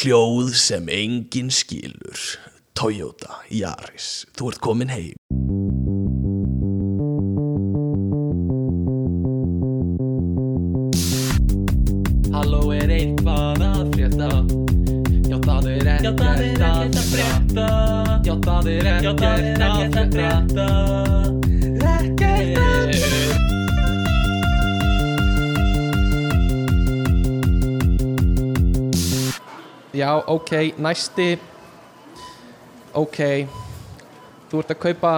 Hljóð 0.00 0.54
sem 0.56 0.86
enginn 0.88 1.50
skilur. 1.52 2.20
Toyota 2.72 3.34
Yaris. 3.52 4.24
Þú 4.32 4.46
ert 4.48 4.60
komin 4.64 4.88
heim. 4.88 5.12
Halló 12.32 12.62
er 12.78 12.96
eitthvað 12.96 13.66
að 13.68 13.84
frétta? 13.98 14.32
Já 15.28 15.36
það 15.44 15.72
er 15.74 15.94
ekkert 15.98 16.26
að 16.32 17.00
frétta. 17.12 17.70
Já 18.24 18.34
það 18.48 18.76
er 18.78 18.92
ekkert 18.96 19.26
að 20.00 20.14
frétta 20.16 21.19
Já, 30.00 30.16
ok, 30.26 30.50
næsti. 30.80 31.34
Ok. 32.96 33.18
Þú 34.48 34.60
ert 34.62 34.70
að 34.72 34.78
kaupa 34.80 35.10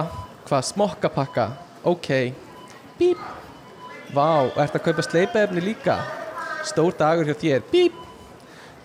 hvað, 0.43 0.65
smokkapakka? 0.69 1.45
Ok. 1.87 2.09
Bíp. 2.99 3.21
Vá, 4.11 4.49
ert 4.59 4.75
að 4.75 4.83
kaupa 4.89 5.05
sleipaefni 5.05 5.63
líka? 5.63 5.95
Stór 6.67 6.91
dagur 6.99 7.31
hjá 7.31 7.37
þér. 7.45 7.63
Bíp. 7.71 7.95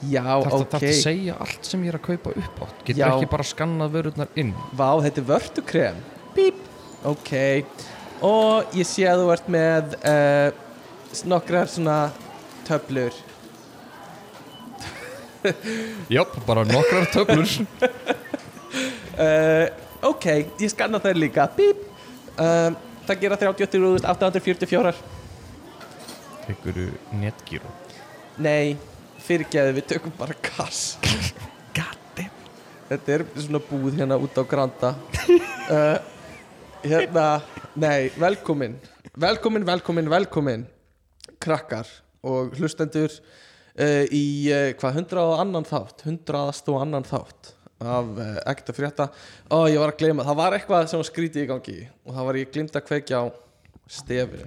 Já, 0.06 0.22
Þarftu 0.22 0.60
ok 0.60 0.76
okay. 0.76 0.92
að 0.92 1.00
segja 1.02 1.36
allt 1.42 1.66
sem 1.66 1.82
ég 1.82 1.90
er 1.90 1.96
að 1.98 2.04
kaupa 2.04 2.30
upp 2.30 2.60
átt 2.62 2.82
Getur 2.86 3.00
Já. 3.00 3.06
ekki 3.08 3.28
bara 3.32 3.46
skannað 3.48 3.96
vörurnar 3.96 4.28
inn? 4.38 4.52
Vá, 4.78 4.92
þetta 5.02 5.22
er 5.24 5.26
vörtukrem. 5.32 5.98
Bíp. 6.36 6.60
Ok. 7.10 7.32
Og 8.22 8.78
ég 8.78 8.86
sé 8.86 9.08
að 9.10 9.24
þú 9.24 9.32
ert 9.34 9.50
með 9.50 9.98
uh, 9.98 11.24
Nokkrar 11.26 11.66
svona 11.72 11.98
töflur 12.68 13.18
Jáp, 16.12 16.34
bara 16.46 16.64
nokkrar 16.68 17.08
töflur. 17.12 17.48
Uh, 19.18 19.66
Ok, 19.98 20.26
ég 20.62 20.70
skanna 20.70 21.00
þær 21.02 21.18
líka. 21.18 21.48
Bíp. 21.56 21.80
Uh, 22.38 22.70
Það 23.08 23.22
gera 23.22 23.36
38.844 23.40 24.90
Tekur 26.44 26.80
netgíru? 27.16 27.70
Nei, 28.44 28.76
fyrirgeðu, 29.24 29.72
við 29.78 29.86
tökum 29.94 30.12
bara 30.18 30.36
kass. 30.44 30.98
Gatti 31.76 32.26
Þetta 32.90 33.14
er 33.16 33.24
svona 33.40 33.62
búð 33.64 33.96
hérna 33.96 34.18
út 34.20 34.36
á 34.36 34.44
Granda. 34.48 34.92
Uh, 35.68 35.96
Hérna, 36.88 37.40
nei, 37.74 38.12
velkomin. 38.20 38.76
Velkomin, 39.18 39.64
velkomin, 39.66 40.06
velkomin 40.12 40.68
Krakkar 41.42 41.88
og 42.22 42.54
hlustendur 42.60 43.10
uh, 43.78 44.04
Í, 44.14 44.24
uh, 44.52 44.70
hvað, 44.78 44.98
hundrað 44.98 45.32
og 45.32 45.42
annan 45.44 45.66
þátt 45.68 46.04
Hundraðast 46.06 46.70
og 46.72 46.82
annan 46.82 47.06
þátt 47.08 47.52
Af 47.78 48.10
uh, 48.10 48.30
ekkert 48.50 48.72
að 48.72 48.78
frétta 48.80 49.08
Ó, 49.50 49.66
ég 49.70 49.78
var 49.80 49.92
að 49.92 50.00
gleyma, 50.02 50.26
það 50.26 50.40
var 50.40 50.56
eitthvað 50.56 50.88
sem 50.90 51.00
var 51.00 51.08
skrítið 51.10 51.44
í 51.44 51.50
gangi 51.52 51.76
Og 52.04 52.16
það 52.16 52.28
var 52.30 52.40
ég 52.40 52.52
glimt 52.54 52.78
að 52.78 52.86
kveikja 52.88 53.22
á 53.22 53.26
stefinu. 53.88 54.44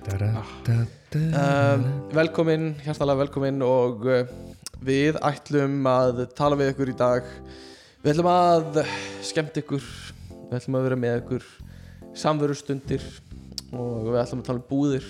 Um, 1.18 1.86
Velkomin, 2.14 2.68
hjartalega 2.86 3.24
velkomin 3.24 3.64
og 3.66 4.06
uh, 4.06 4.22
við 4.86 5.18
ætlum 5.26 5.82
að 5.90 6.28
tala 6.38 6.60
við 6.60 6.76
ykkur 6.76 6.94
í 6.94 6.98
dag 7.00 7.34
Við 8.04 8.14
ætlum 8.14 8.32
að 8.32 8.84
skemmt 9.26 9.58
ykkur 9.64 9.84
Við 10.52 10.56
ætlum 10.60 10.78
að 10.78 10.88
vera 10.90 11.00
með 11.00 11.20
ykkur 11.24 11.50
samverustundir 12.22 13.04
og 13.72 14.10
við 14.10 14.22
ætlum 14.22 14.42
að 14.42 14.50
tala 14.50 14.60
um 14.60 14.68
búðir 14.68 15.06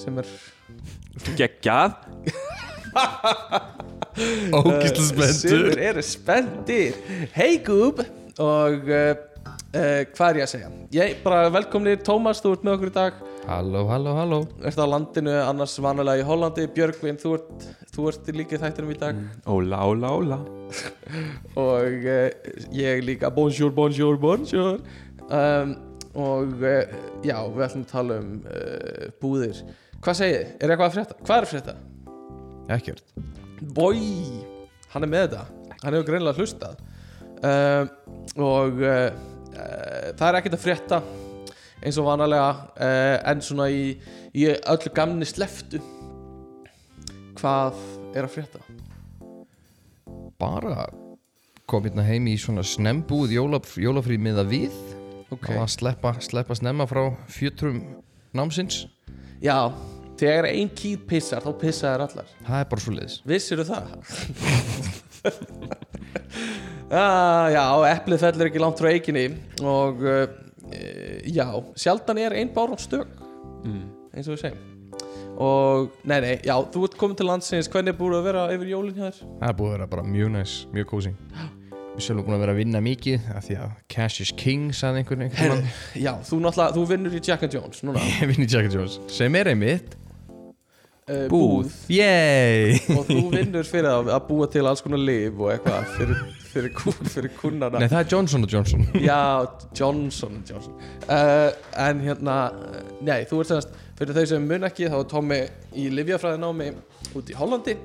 sem 0.00 0.22
er 0.22 0.30
Geggjað 1.36 2.00
Ógislega 4.56 5.04
spenntur. 5.04 5.32
Sumir 5.34 5.80
eru 5.90 6.02
spenntir. 6.04 6.98
Hey 7.34 7.58
Goob 7.64 8.00
og 8.40 8.88
uh, 8.88 9.10
uh, 9.76 10.02
hvað 10.16 10.28
er 10.28 10.38
ég 10.40 10.44
að 10.46 10.52
segja? 10.52 10.70
Ég 10.96 11.16
bara 11.24 11.50
velkomnir. 11.52 11.98
Tómas, 12.04 12.40
þú 12.44 12.54
ert 12.56 12.66
með 12.66 12.76
okkur 12.76 12.92
í 12.92 12.94
dag. 12.96 13.18
Halló, 13.46 13.84
halló, 13.90 14.14
halló. 14.16 14.38
Ert 14.66 14.80
á 14.80 14.86
landinu, 14.88 15.34
annars 15.44 15.76
vanalega 15.82 16.24
í 16.24 16.26
Hollandi. 16.26 16.66
Björgvin, 16.76 17.18
þú 17.20 17.34
ert, 17.38 17.66
þú 17.94 18.06
ert 18.12 18.30
líka 18.36 18.56
í 18.56 18.62
þættinum 18.62 18.94
í 18.94 19.00
dag. 19.02 19.18
Óla, 19.52 19.82
óla, 19.86 20.12
óla. 20.16 20.38
Og 21.66 22.06
uh, 22.08 22.54
ég 22.74 23.04
líka. 23.04 23.30
Bonjour, 23.34 23.74
bonjour, 23.76 24.16
bonjour. 24.20 24.80
Um, 25.26 25.76
og 26.16 26.62
já, 27.26 27.36
við 27.52 27.64
ætlum 27.66 27.82
að 27.82 27.90
tala 27.90 28.14
um 28.22 28.30
búðir. 29.20 29.58
Hvað 30.00 30.16
segið, 30.22 30.38
þið? 30.38 30.54
er 30.64 30.72
eitthvað 30.72 30.86
að 30.86 30.94
frétta? 30.94 31.16
hvað 31.26 31.42
er 31.42 31.48
frétta? 31.50 31.74
Ekkert. 32.72 33.14
Bói, 33.76 34.00
hann 34.92 35.06
er 35.06 35.10
með 35.10 35.26
þetta. 35.26 35.44
Hann 35.82 35.94
hefur 35.94 36.08
greinilega 36.08 36.40
hlustað. 36.40 36.80
Um, 37.46 37.90
og 38.42 38.80
uh, 38.80 39.10
uh, 39.52 40.10
það 40.16 40.26
er 40.28 40.38
ekkert 40.38 40.56
að 40.56 40.62
frétta 40.62 41.00
eins 41.84 41.98
og 42.00 42.06
vanalega 42.08 42.48
uh, 42.72 43.16
en 43.28 43.42
svona 43.44 43.68
í, 43.68 43.90
í 44.32 44.46
öllu 44.56 44.92
gamni 44.96 45.28
sleftu 45.28 45.82
hvað 47.36 47.76
er 48.16 48.24
að 48.24 48.32
frétta? 48.38 48.62
Bara 50.40 50.88
kom 51.68 51.84
hérna 51.84 52.06
heim 52.06 52.26
í 52.30 52.36
svona 52.40 52.64
snembúð 52.66 53.34
jólaf, 53.36 53.76
jólafrí 53.80 54.18
með 54.22 54.42
að 54.42 54.54
við. 54.54 54.80
Ok, 55.26 55.48
Það 55.48 55.58
var 55.58 55.66
að 55.66 55.74
sleppa, 55.74 56.14
sleppa 56.24 56.56
snemma 56.56 56.86
frá 56.88 57.02
fjötrum 57.30 57.82
námsins. 58.36 58.84
Já 59.44 59.70
þegar 60.20 60.48
ein 60.50 60.70
kýr 60.76 61.02
pissar 61.08 61.44
þá 61.44 61.50
pissa 61.60 61.92
þær 61.92 62.06
allar. 62.06 62.32
Það 62.46 62.62
er 62.62 62.70
bara 62.72 62.84
svo 62.84 62.96
leiðis 62.96 63.18
Vissir 63.26 63.62
það? 63.66 63.84
ah, 67.02 67.46
já, 67.52 67.64
eplið 67.92 68.24
fellur 68.26 68.50
ekki 68.50 68.62
langt 68.62 68.80
frá 68.82 68.90
eiginni 68.92 69.26
og 69.66 70.06
uh, 70.06 70.24
já, 71.26 71.46
sjaldan 71.78 72.22
er 72.22 72.36
ein 72.38 72.52
bárum 72.54 72.80
stök 72.80 73.12
eins 74.16 74.28
og 74.30 74.36
við 74.36 74.42
segjum. 74.46 74.72
Og, 75.36 75.90
nei, 76.08 76.16
nei, 76.24 76.32
já, 76.46 76.54
þú 76.72 76.86
ert 76.86 76.96
komin 76.96 77.18
til 77.18 77.28
landsins. 77.28 77.68
Hvernig 77.68 77.92
er 77.92 77.98
búið 77.98 78.16
að 78.20 78.26
vera 78.30 78.46
yfir 78.54 78.70
jólinn 78.72 78.96
hjá 78.96 79.10
þér? 79.10 79.18
Það 79.42 79.50
er 79.50 79.58
búið 79.58 79.68
að 79.68 79.74
vera 79.76 79.88
bara 79.92 80.04
mjög 80.08 80.32
næs, 80.38 80.56
mjög 80.72 80.90
kósi 80.94 81.12
Við 81.96 82.04
sjálfum 82.04 82.26
búin 82.26 82.36
að 82.36 82.42
vera 82.42 82.52
að 82.52 82.58
vinna 82.60 82.80
mikið 82.84 83.28
af 83.32 83.44
því 83.46 83.54
að 83.64 83.76
cash 83.92 84.24
is 84.24 84.32
king, 84.36 84.66
sagði 84.76 85.00
einhvern 85.00 85.22
mann 85.32 85.62
já, 85.96 86.10
þú 86.28 86.40
þú 86.52 86.82
vinnur 86.90 87.14
í 87.16 87.22
Jack 87.24 87.46
and 87.46 87.56
Jones 87.56 87.80
núna. 87.88 88.02
Ég 88.20 88.28
vinn 88.28 88.44
í 88.44 88.48
Jack 88.48 88.68
and 88.68 88.76
Jones 88.76 88.98
sem 89.12 89.38
er 89.40 89.48
einmitt 89.54 89.96
uh, 91.10 91.26
búð. 91.30 91.70
Yay! 91.92 92.76
og 92.96 93.04
þú 93.08 93.18
vinnur 93.34 93.66
fyrir 93.68 93.88
að, 93.92 94.10
að 94.16 94.26
búa 94.28 94.48
til 94.52 94.64
alls 94.66 94.82
konar 94.84 95.02
liv 95.02 95.38
og 95.40 95.52
eitthvað 95.54 95.90
fyrir, 95.96 96.20
fyrir, 96.52 96.72
kú- 96.76 96.96
fyrir 97.12 97.32
kunnana 97.38 97.80
Nei, 97.82 97.88
það 97.92 98.00
er 98.04 98.10
Johnson 98.14 98.46
Johnson. 98.50 98.86
Já, 99.02 99.20
Johnson 99.78 100.38
Johnson. 100.48 100.76
Uh, 101.06 101.50
En 101.86 102.00
hérna 102.04 102.36
Nei, 103.06 103.22
þú 103.30 103.42
ert 103.44 103.52
semast 103.54 103.74
Fyrir 103.96 104.12
þau 104.18 104.26
sem 104.28 104.44
mun 104.50 104.66
ekki 104.68 104.90
þá 104.92 104.98
er 105.00 105.08
Tommy 105.08 105.38
í 105.80 105.86
Livjafræði 105.94 106.40
námi 106.42 106.66
út 107.16 107.30
í 107.32 107.36
Hollandi 107.38 107.78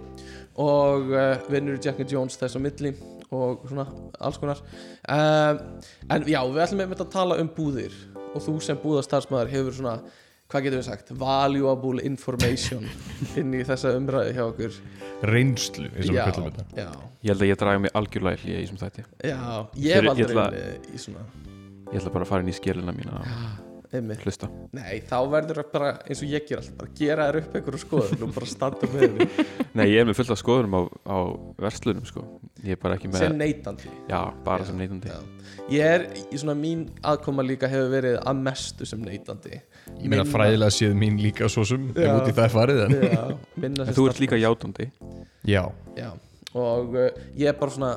og 0.59 1.13
uh, 1.15 1.37
vinnur 1.47 1.77
Jack 1.79 2.01
and 2.03 2.11
Jones 2.11 2.35
þess 2.41 2.57
á 2.57 2.59
milli 2.59 2.89
og 3.31 3.61
svona 3.69 3.85
alls 4.19 4.35
konar. 4.41 4.59
En 5.07 6.25
já, 6.27 6.41
við 6.43 6.59
ætlum 6.65 6.81
einmitt 6.83 7.03
að 7.05 7.13
tala 7.13 7.37
um 7.39 7.47
búðir 7.55 7.95
og 8.35 8.43
þú 8.43 8.57
sem 8.65 8.75
búðastarfsmæður 8.83 9.53
hefur 9.53 9.77
svona 9.77 9.93
hvað 10.51 10.65
getum 10.67 10.81
við 10.81 10.87
sagt, 10.89 11.11
valuable 11.21 12.03
information 12.07 12.85
inn 13.39 13.55
í 13.55 13.63
þessa 13.67 13.93
umræði 13.97 14.35
hjá 14.37 14.43
okkur. 14.49 14.77
Reynslu, 15.31 15.89
Já, 16.01 16.25
Ég 17.21 17.29
held 17.29 17.43
að 17.45 17.49
ég 17.51 17.57
draga 17.61 17.81
mig 17.83 17.91
algjörlega 17.97 18.41
hlýja 18.41 18.61
í 18.61 18.65
þessum 18.65 18.79
þætti. 18.81 19.03
Já, 19.29 19.41
ég 19.77 19.91
ég 19.91 20.07
aldrei 20.09 20.63
í 20.95 21.01
svona 21.01 21.25
Ég 21.91 21.99
ætla 21.99 22.13
bara 22.15 22.23
að 22.25 22.29
fara 22.31 22.43
inn 22.45 22.49
í 22.49 22.55
skélina 22.55 22.93
mína 22.95 23.19
og 23.19 23.91
einmitt. 23.91 24.21
hlusta. 24.23 24.47
Nei, 24.71 25.01
þá 25.03 25.17
verður 25.27 25.57
það 25.59 25.71
bara 25.73 25.89
eins 26.07 26.21
og 26.23 26.29
ég 26.31 26.45
ger 26.47 26.61
alltaf 26.61 26.77
bara 26.79 26.93
gera 26.95 27.25
þér 27.27 27.37
upp 27.41 27.57
einhverju 27.59 27.81
skoðun 27.81 28.23
og 28.23 28.31
bara 28.37 28.47
standa 28.47 28.89
með 28.93 29.03
henni. 29.03 29.27
Nei, 29.77 29.83
ég 29.91 29.99
er 29.99 30.07
með 30.07 30.17
fullt 30.21 30.31
af 30.31 30.39
skoðunum 30.39 30.77
á, 30.79 30.81
á 31.11 31.17
verslunum 31.65 32.07
sko. 32.07 32.23
Ég 32.63 32.77
er 32.77 32.79
bara 32.79 32.95
ekki 32.95 33.11
með 33.11 33.25
sem 33.25 33.35
neytandi. 33.41 33.91
Já, 34.07 34.21
bara 34.47 34.63
Já, 34.63 34.69
sem 34.71 34.79
neytandi. 34.79 35.11
já. 35.11 35.19
Ég 35.75 35.91
er, 35.97 36.07
í 36.31 36.39
svona 36.39 36.55
mín 36.63 36.85
aðkoma 37.11 37.43
líka 37.43 37.67
hefur 37.71 37.91
verið 37.91 38.17
að 38.23 38.41
mestu 38.47 38.87
sem 38.87 39.03
neytandi 39.03 39.59
Ég 40.01 40.09
meina 40.09 40.25
fræðilega 40.27 40.73
séð 40.73 40.95
mín 40.97 41.19
líka 41.21 41.49
svo 41.51 41.65
sem 41.67 41.89
ef 41.91 41.99
Já. 42.01 42.13
út 42.15 42.29
í 42.29 42.35
það 42.37 42.47
er 42.47 42.53
farið 42.55 42.81
en 42.85 42.95
En 43.69 43.93
þú 43.93 44.07
ert 44.09 44.21
líka 44.23 44.39
játandi. 44.39 44.89
Já, 45.47 45.63
Já, 45.97 46.09
og 46.53 46.95
uh, 46.95 47.09
ég 47.37 47.51
er 47.51 47.57
bara 47.59 47.73
svona 47.73 47.93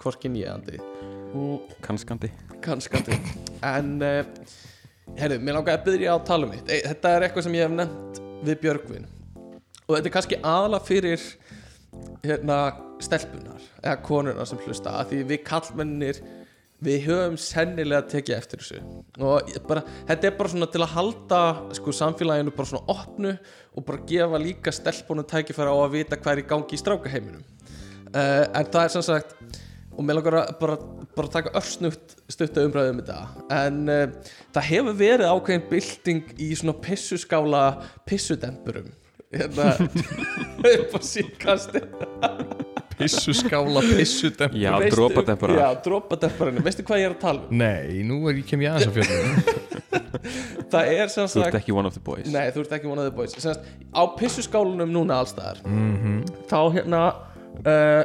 hvorkin 0.00 0.38
ég 0.38 0.50
andi. 0.52 0.80
Kannskandi 1.84 2.32
kannskandi 2.60 3.16
en 3.64 3.94
uh, 4.02 4.24
herru, 5.18 5.38
mér 5.40 5.58
langaði 5.58 5.76
að 5.78 5.86
byrja 5.86 6.12
á 6.12 6.16
að 6.18 6.26
tala 6.28 6.48
um 6.48 6.52
mitt 6.54 6.68
þetta 6.68 7.14
er 7.14 7.26
eitthvað 7.26 7.46
sem 7.46 7.56
ég 7.56 7.66
hef 7.66 7.76
nefnt 7.76 8.20
við 8.46 8.60
Björgvin. 8.64 9.08
Og 9.86 9.96
þetta 9.96 10.10
er 10.10 10.14
kannski 10.16 10.40
aðla 10.46 10.80
fyrir 10.84 11.24
hérna 12.24 12.58
stelpunar 13.02 13.64
eða 13.80 13.96
konurnar 14.04 14.48
sem 14.48 14.60
hlusta 14.66 14.92
að 15.00 15.12
því 15.12 15.22
við 15.32 15.42
kallmennir 15.48 16.20
við 16.84 17.06
höfum 17.08 17.36
sennilega 17.40 18.08
tekið 18.08 18.36
eftir 18.36 18.62
þessu. 18.62 18.82
Og 19.20 19.50
bara, 19.68 19.82
þetta 20.08 20.28
er 20.28 20.36
bara 20.38 20.52
svona 20.52 20.68
til 20.72 20.82
að 20.84 20.94
halda 20.94 21.40
sko 21.76 21.94
samfélaginu 21.96 22.54
bara 22.56 22.70
svona 22.70 22.94
opnu 22.96 23.32
og 23.76 23.86
bara 23.86 24.04
gefa 24.08 24.40
líka 24.40 24.74
stelpunum 24.74 25.28
tækifæra 25.28 25.74
á 25.74 25.78
að 25.78 25.98
vita 25.98 26.18
hvað 26.20 26.32
er 26.32 26.42
í 26.44 26.46
gangi 26.52 26.76
í 26.76 26.80
strákaheiminum. 26.80 27.42
Uh, 28.10 28.44
en 28.48 28.70
það 28.72 28.84
er 28.84 28.94
sem 28.96 29.04
sagt 29.06 29.36
og 29.90 30.06
mér 30.06 30.16
langar 30.18 30.38
að 30.40 30.54
bara, 30.62 30.76
bara 31.16 31.32
taka 31.34 31.52
örsnutt 31.60 32.16
stutta 32.30 32.64
umræðu 32.64 32.94
um 32.94 33.02
þetta 33.02 33.58
en 33.58 33.82
uh, 33.92 34.32
það 34.54 34.68
hefur 34.70 34.96
verið 35.02 35.34
ákveðin 35.34 35.68
bylting 35.74 36.32
í 36.40 36.50
svona 36.54 36.78
pissuskála 36.86 37.66
pissudempurum. 38.08 38.88
Hérna 39.30 39.76
upp 40.72 40.96
á 40.96 42.59
síkasti 43.00 43.30
Pissuskála, 43.32 43.80
pissudem 43.96 44.50
Já, 44.60 44.72
dropadempurar. 44.92 45.56
já, 45.58 45.68
dropademparinn, 45.84 46.62
veistu 46.64 46.82
hvað 46.86 47.00
ég 47.02 47.08
er 47.10 47.14
að 47.16 47.20
tala 47.24 47.40
um? 47.46 47.56
Nei, 47.60 48.02
nú 48.06 48.20
er 48.30 48.38
ég 48.40 48.46
kem 48.50 48.60
ég 48.64 48.70
aðeins 48.70 48.88
á 48.88 48.92
fjöldum 48.96 49.90
það 50.72 50.90
er 50.94 51.08
sem 51.10 51.26
Þú 51.26 51.32
sagt 51.34 51.46
ert 51.50 51.58
ekki 51.60 51.74
one 51.74 51.88
of 51.88 51.94
the 51.96 52.02
boys. 52.04 52.26
Nei, 52.30 52.46
þú 52.54 52.64
ert 52.64 52.74
ekki 52.76 52.90
one 52.90 53.00
of 53.02 53.06
the 53.08 53.14
boys. 53.16 53.32
Sem 53.34 53.42
sagt, 53.42 53.64
Á 53.90 54.02
pissuskálunum 54.18 54.90
núna 54.94 55.20
allstaðar 55.22 55.62
Mhm. 55.66 56.24
Þá 56.50 56.58
hérna 56.76 57.00
uh, 57.64 58.02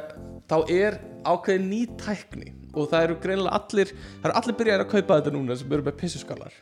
Þá 0.49 0.55
er 0.69 0.99
ákveðin 1.25 1.67
ný 1.71 1.81
tækni 1.99 2.53
Og 2.75 2.89
það 2.91 3.03
eru 3.07 3.15
greinilega 3.23 3.57
allir 3.59 3.91
Það 3.95 4.29
eru 4.29 4.35
allir 4.41 4.57
byrjaðir 4.59 4.83
að 4.85 4.91
kaupa 4.95 5.19
þetta 5.19 5.33
núna 5.35 5.57
Sem 5.59 5.71
eru 5.77 5.85
með 5.87 5.97
pissuskálar 6.01 6.57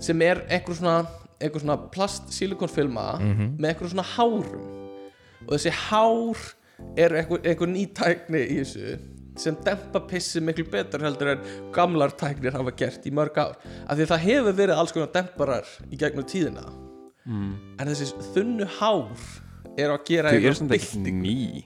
Sem 0.00 0.22
er 0.26 0.42
einhver 0.48 0.76
svona 0.78 0.96
Einhver 1.40 1.60
svona 1.64 1.78
plast 1.92 2.30
silikonfilma 2.36 3.06
Mhm. 3.20 3.50
Með 3.60 3.72
einhver 3.74 3.92
svona 3.92 4.06
hárum. 4.16 4.68
Og 5.46 5.52
þessi 5.56 5.72
hár 5.90 6.40
er 6.96 7.14
einhver, 7.20 7.42
einhver 7.44 7.70
ný 7.70 7.86
tækni 7.96 8.42
í 8.46 8.58
þessu 8.62 8.96
sem 9.36 9.56
dempa 9.64 10.00
pissi 10.08 10.40
miklu 10.40 10.64
betur 10.72 11.04
heldur 11.04 11.34
en 11.34 11.46
gamlar 11.74 12.14
tæknir 12.16 12.56
hafa 12.56 12.72
gert 12.76 13.04
í 13.04 13.12
mörg 13.12 13.36
ár. 13.36 13.56
Af 13.84 13.98
því 13.98 14.06
að 14.06 14.12
það 14.14 14.26
hefur 14.26 14.60
verið 14.62 14.80
alls 14.80 14.96
konar 14.96 15.12
demparar 15.12 15.72
í 15.90 16.00
gegnum 16.00 16.28
tíðina. 16.28 16.66
Mm. 17.26 17.54
en 17.82 17.88
þessi 17.90 18.12
þunnu 18.36 18.66
hár 18.78 19.24
er 19.74 19.90
að 19.90 20.04
gera 20.06 20.30
byltingu. 20.70 21.10
ný. 21.10 21.64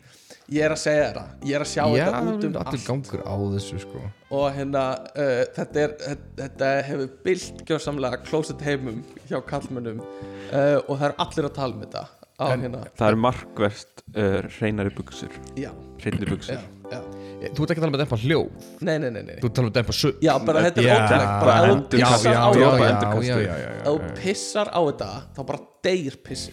Ég 0.50 0.64
er 0.66 0.72
að 0.74 0.80
segja 0.82 1.02
þetta, 1.04 1.24
ég 1.46 1.54
er 1.54 1.62
að 1.62 1.68
sjá 1.70 1.82
Já, 1.84 1.98
þetta 2.00 2.20
út 2.30 2.46
um 2.48 2.56
allt. 2.58 2.86
gangur 2.86 3.20
á 3.22 3.34
þessu 3.52 3.82
sko. 3.84 4.00
Og 4.34 4.46
hérna 4.56 4.84
uh, 5.12 5.42
þetta, 5.54 5.84
er, 5.84 6.16
þetta, 6.40 6.70
hefur 6.88 7.12
bylt 7.26 7.60
gjörsamlega 7.68 8.18
closet 8.24 8.64
heimum 8.66 9.04
hjá 9.28 9.36
kallmönnum 9.46 10.00
uh, 10.00 10.80
og 10.88 10.96
það 10.96 11.06
er 11.10 11.14
allir 11.26 11.50
að 11.50 11.54
tala 11.60 11.76
um 11.76 11.84
þetta 11.84 12.02
á 12.40 12.46
En- 12.54 12.64
hérna, 12.64 12.80
Það 12.96 13.08
er 13.12 13.18
markverst 13.26 14.02
uh, 14.16 14.40
hreinari 14.58 14.92
buksur 14.96 15.32
já, 15.60 15.70
já, 16.00 16.10
buksur 16.32 16.56
já 16.56 17.00
Þú 17.40 17.64
ert 17.64 17.70
ekki 17.72 17.80
að 17.80 17.84
tala 17.84 17.88
um 17.88 17.94
að 17.96 18.00
dempa 18.02 18.16
hljóð. 18.20 18.64
Nei, 18.84 18.96
nei, 19.00 19.10
nei, 19.14 19.20
nei. 19.24 19.36
Þú 19.40 19.46
ert 19.48 19.52
að 19.52 19.54
tala 19.56 19.64
um 19.64 19.70
að 19.70 19.76
dempa 19.78 19.94
su 19.96 20.08
já, 20.20 20.32
bara 20.44 20.62
þetta 20.66 20.82
er 20.82 20.86
Já, 20.90 20.96
ótrúlegt 20.98 21.30
bara 21.40 21.54
ef 21.54 21.62
þú 21.62 21.74
endur- 21.76 22.00
já, 22.02 22.08
pissar 22.10 22.34
já, 22.34 22.40
á 22.40 22.48
já, 22.50 22.70
þetta 22.80 23.06
já, 23.06 23.14
já, 23.14 23.30
sko. 23.30 23.40
já, 23.40 23.54
já, 23.60 23.70
ef 23.70 23.86
þú 23.86 23.94
já. 24.00 24.10
pissar 24.20 24.68
á 24.76 24.80
þetta 24.90 25.08
þá 25.38 25.40
bara 25.52 25.60
deyr 25.86 26.16
pissi 26.26 26.52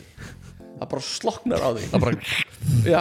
það 0.78 0.89
bara 0.94 1.04
sloknar 1.10 1.66
á 1.66 1.69
því. 1.74 1.86
Það 1.92 2.04
bara 2.06 2.16
Já, 2.94 3.00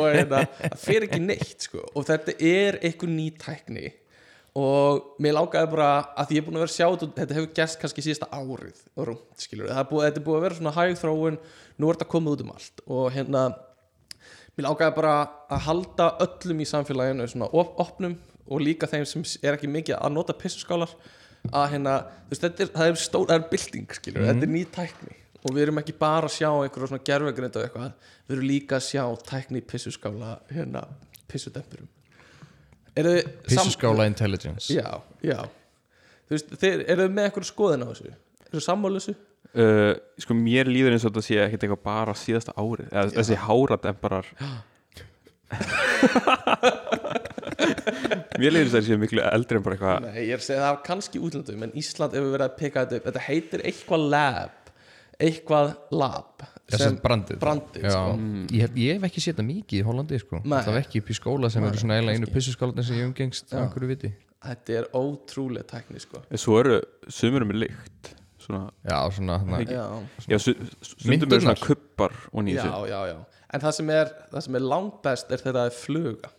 og 0.00 0.06
hérna, 0.16 0.40
það 0.62 0.78
fer 0.86 1.06
ekki 1.06 1.20
neitt 1.28 1.66
sko. 1.68 1.84
og 1.94 2.06
þetta 2.08 2.34
er 2.40 2.78
eitthvað 2.82 3.12
ný 3.20 3.26
tækni. 3.38 3.90
Og 4.58 5.14
mér 5.22 5.32
langaði 5.38 5.68
bara 5.72 5.90
að 6.18 6.26
því 6.28 6.36
ég 6.36 6.42
er 6.42 6.46
búin 6.48 6.56
að 6.58 6.62
vera 6.64 6.72
að 6.72 6.74
sjá 6.74 6.86
þetta 6.92 7.20
þetta 7.22 7.36
hefur 7.38 7.52
gerst 7.56 7.78
kannski 7.80 8.02
síðasta 8.04 8.26
árið 8.36 8.80
og 9.00 9.06
rúmt, 9.08 9.36
skilur 9.40 9.70
það 9.70 9.80
er 9.80 9.86
búið, 9.92 10.04
þetta 10.08 10.20
er 10.20 10.26
búið 10.26 10.36
að 10.40 10.44
vera 10.44 10.58
svona 10.58 10.72
hæg 10.76 10.98
þróun 11.00 11.38
nú 11.78 11.88
er 11.88 11.98
þetta 11.98 12.10
komið 12.12 12.36
út 12.36 12.44
um 12.44 12.52
allt 12.54 12.84
og 12.86 13.06
hérna 13.14 13.46
mér 14.56 14.66
langaði 14.68 14.96
bara 14.98 15.14
að 15.52 15.64
halda 15.68 16.10
öllum 16.26 16.62
í 16.62 16.68
samfélaginu 16.68 17.28
svona 17.30 17.48
op 17.52 17.80
opnum 17.82 18.18
og 18.48 18.62
líka 18.64 18.90
þeim 18.90 19.06
sem 19.08 19.24
er 19.42 19.56
ekki 19.56 19.70
mikið 19.70 19.98
að 19.98 20.14
nota 20.16 20.36
pissuskálar 20.36 20.92
að 21.50 21.72
hérna, 21.72 21.94
þú 22.28 22.34
veist, 22.34 22.44
þetta 22.44 22.62
er, 22.62 22.70
það 22.74 22.90
er 22.90 23.00
stór, 23.02 23.24
það 23.30 23.38
er 23.38 23.48
bylting 23.50 23.96
skilur, 23.98 24.26
þetta 24.28 24.46
er 24.46 24.52
ný 24.52 24.62
tækni 24.76 25.16
og 25.42 25.56
við 25.56 25.64
erum 25.64 25.80
ekki 25.80 25.94
bara 25.98 26.28
að 26.28 26.36
sjá 26.36 26.50
einhverja 26.52 26.90
svona 26.92 27.06
gerfegrind 27.08 27.56
og 27.58 27.64
eitthvað, 27.66 28.12
við 28.28 28.36
erum 28.36 28.46
líka 28.46 28.78
að 28.78 28.86
sjá 28.86 29.02
tækni 29.26 29.64
pissuskála, 29.72 30.36
hérna 30.52 30.84
pissudempurum 31.32 31.90
Pissuskála 32.94 34.06
intelligence. 34.06 34.68
Já, 34.68 35.00
já. 35.24 35.40
Þú 36.28 36.36
veist, 36.36 36.50
eru 36.62 37.06
þið 37.06 37.14
með 37.14 37.28
eitthvað 37.28 37.46
skoðin 37.48 37.84
á 37.84 37.88
þessu? 37.88 38.10
Eru 38.44 38.58
þið 38.58 38.64
sammála 38.66 39.00
þessu? 39.00 39.14
Uh, 39.58 39.92
Sko 40.22 40.36
mér 40.38 40.66
líður 40.70 40.94
eins 40.96 41.04
og 41.06 41.12
þetta 41.12 41.24
sé 41.26 41.38
ekkert 41.46 41.66
eitthvað 41.66 41.84
bara 41.88 42.14
síðasta 42.18 42.54
árið 42.56 42.88
Eða, 42.92 43.08
Þessi 43.18 43.36
hárademparar 43.46 44.26
Mér 48.40 48.54
líður 48.54 48.70
þess 48.70 48.74
að 48.74 48.78
það 48.80 48.88
sé 48.88 48.96
miklu 49.02 49.22
eldri 49.28 49.58
en 49.58 49.64
bara 49.66 49.76
eitthvað 49.76 50.06
Nei, 50.06 50.22
ég 50.26 50.32
er 50.34 50.40
að 50.40 50.46
segja 50.46 50.62
það 50.62 50.72
var 50.72 50.82
kannski 50.88 51.20
útlandum 51.22 51.66
en 51.66 51.74
Ísland 51.82 52.16
hefur 52.16 52.32
verið 52.34 52.46
að 52.48 52.56
peka 52.62 52.84
þetta 52.84 52.98
upp 53.00 53.06
þetta 53.10 53.24
heitir 53.28 53.64
eitthvað 53.68 54.06
lab 54.14 54.72
eitthvað 55.22 55.68
lab 55.94 56.46
Þessi 56.72 56.88
brandið 57.04 57.36
brandið, 57.42 57.82
Já, 57.84 57.90
sko. 57.92 58.12
ég, 58.56 58.60
hef, 58.64 58.76
ég 58.80 58.96
hef 58.96 59.02
ekki 59.10 59.20
séð 59.20 59.36
það 59.42 59.46
mikið 59.50 59.76
í 59.76 59.82
Hollandi 59.84 60.18
sko. 60.22 60.38
Nei. 60.40 60.54
Það 60.64 60.72
er 60.72 60.78
ekki 60.86 61.02
upp 61.02 61.10
í 61.12 61.16
skóla 61.18 61.50
sem 61.52 61.66
eru 61.68 61.80
svona 61.82 61.98
eiginlega 61.98 62.20
einu 62.22 62.28
pissuskálatin 62.32 62.86
sem 62.88 62.96
ég 62.96 63.08
umgengst 63.10 63.46
á 63.52 63.54
Já. 63.58 63.60
einhverju 63.66 63.90
viti 63.90 64.10
þetta 64.46 64.76
er 64.78 64.86
ótrúlega 64.96 65.68
tækni 65.74 66.00
sko. 66.02 66.22
En 66.32 66.40
Svo 66.40 66.56
eru 66.62 66.78
sumur 67.12 67.44
með 67.50 67.60
lykt 67.66 68.14
Svona, 68.52 68.70
Já, 68.84 68.98
svona 69.16 69.36
já, 69.40 69.82
já, 70.28 70.38
stundum 70.38 71.08
Myndirnar? 71.08 71.40
svona 71.40 71.56
kubbar 71.62 72.12
og 72.32 72.40
já, 72.42 72.44
nýþessu 72.48 72.86
já, 72.92 73.00
já. 73.08 73.16
En 73.52 73.60
það 73.60 73.72
sem 73.78 73.90
er, 73.92 74.10
það 74.32 74.44
sem 74.46 74.56
er 74.60 74.64
langt 74.64 74.98
best 75.04 75.30
er 75.32 75.40
þegar 75.42 75.56
það 75.58 75.70
er 75.70 75.76
fluga. 75.76 76.30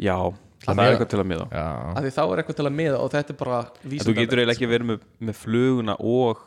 Já, 0.00 0.16
að 0.20 0.74
það 0.76 0.80
er 0.84 0.94
eitthvað 0.94 1.10
til 1.12 1.20
að 1.22 1.28
miða. 1.30 1.46
Á. 1.48 1.52
Já, 1.56 1.66
af 1.96 2.04
því 2.06 2.12
þá 2.16 2.20
er 2.24 2.40
eitthvað 2.42 2.58
til 2.60 2.66
að 2.70 2.74
miða 2.80 2.98
og 3.04 3.10
þetta 3.14 3.32
er 3.34 3.38
bara 3.40 3.60
Þú 3.84 4.14
getur 4.16 4.40
eiginlega 4.42 4.56
ekki 4.56 4.68
verið 4.70 4.88
með, 4.90 5.04
með 5.28 5.38
fluguna 5.40 5.96
og 6.00 6.42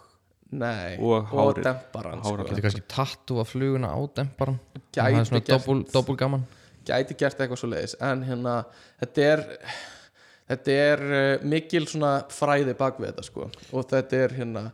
Nei, 0.54 0.98
og 1.02 1.30
hárið. 1.32 1.64
demparan 1.66 2.22
Hárið. 2.22 2.44
sko. 2.46 2.58
Er 2.58 2.66
kannski 2.68 2.84
tattu 2.94 3.40
af 3.42 3.50
fluguna 3.50 3.90
á 3.94 4.00
demparan 4.18 4.60
Gæti 4.94 5.02
Það 5.02 5.20
er 5.22 5.30
svona 5.32 5.86
doppul 5.94 6.18
gaman. 6.18 6.46
Gæti 6.86 7.18
gert 7.18 7.40
eitthvað 7.42 7.62
svo 7.64 7.70
leiðis 7.72 7.96
en 8.04 8.22
hérna, 8.28 8.58
þetta 9.02 9.26
er 9.32 9.44
þetta 10.52 10.76
er 10.88 11.06
uh, 11.08 11.46
mikil 11.54 11.86
svona 11.90 12.14
fræði 12.34 12.76
bak 12.80 13.00
við 13.00 13.12
þetta 13.12 13.26
sko. 13.28 13.48
Og 13.72 13.88
þetta 13.92 14.22
er 14.26 14.36
hérna 14.40 14.66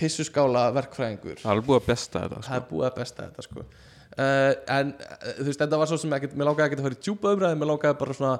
pissuskála 0.00 0.70
verkfræðingur. 0.76 1.38
Það 1.42 1.60
er 1.60 1.66
búið 1.66 1.80
að 1.80 1.86
besta 1.90 2.24
þetta 2.24 2.40
það 2.40 2.48
sko. 2.48 2.56
er 2.56 2.66
búið 2.70 2.88
að 2.88 2.98
besta 3.00 3.28
þetta 3.28 3.46
sko. 3.46 3.68
Uh, 4.10 4.52
en 4.78 4.90
uh, 4.96 5.30
þú 5.38 5.46
veist, 5.50 5.62
þetta 5.62 5.80
var 5.82 5.90
svo 5.90 6.00
sem 6.00 6.18
ekkert 6.18 6.36
mér 6.36 6.50
langaði 6.50 6.68
ekkert 6.68 6.82
að 6.82 6.88
fara 6.88 6.98
í 6.98 7.04
djúpa 7.06 7.34
umræði 7.36 7.60
mér 7.60 7.70
langaði 7.70 7.98
bara 8.00 8.16
svona 8.18 8.32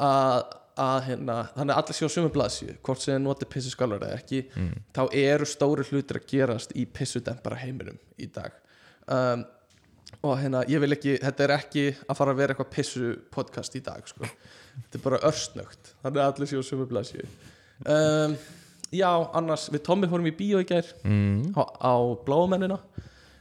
að, 0.00 0.56
að 0.86 0.98
hérna, 1.10 1.36
þannig 1.58 1.74
að 1.74 1.82
allir 1.82 1.98
séu 1.98 2.08
á 2.08 2.14
sömu 2.14 2.32
blaðsju 2.34 2.76
hvort 2.86 3.02
sem 3.02 3.14
þið 3.14 3.22
notið 3.26 3.50
pissuskálar 3.52 4.06
eða 4.06 4.20
ekki 4.22 4.40
þá 4.96 5.02
eru 5.20 5.48
stóri 5.50 5.84
hlutir 5.90 6.20
að 6.22 6.28
gerast 6.30 6.72
í 6.72 6.86
pissudempara 6.88 7.58
heiminum 7.60 8.00
í 8.16 8.30
dag. 8.32 8.56
Um, 9.10 9.44
og 10.20 10.36
hérna, 10.40 10.62
ég 10.68 10.82
vil 10.82 10.94
ekki 10.96 11.16
þetta 11.22 11.46
er 11.46 11.54
ekki 11.56 11.84
að 12.04 12.18
fara 12.18 12.34
að 12.34 12.40
vera 12.42 12.54
eitthvað 12.54 12.72
pissu 12.74 13.12
podcast 13.32 13.76
í 13.78 13.82
dag 13.84 14.08
sko. 14.08 14.28
Þetta 14.80 14.98
er 14.98 15.04
bara 15.04 15.20
örsnögt, 15.28 15.94
þannig 16.02 16.22
að 16.22 16.32
allir 16.32 16.50
séu 16.50 16.60
á 16.60 16.64
sömu 16.64 16.86
blaðsju 16.90 17.24
um, 17.86 18.36
já, 18.92 19.10
annars, 19.36 19.68
við 19.72 19.84
Tommy 19.86 20.10
fórum 20.10 20.28
í 20.28 20.34
bíó 20.36 20.60
í 20.62 20.68
gær 20.68 20.88
mm. 21.04 21.52
á, 21.56 21.62
á 21.64 21.94
bláumennina. 22.26 22.78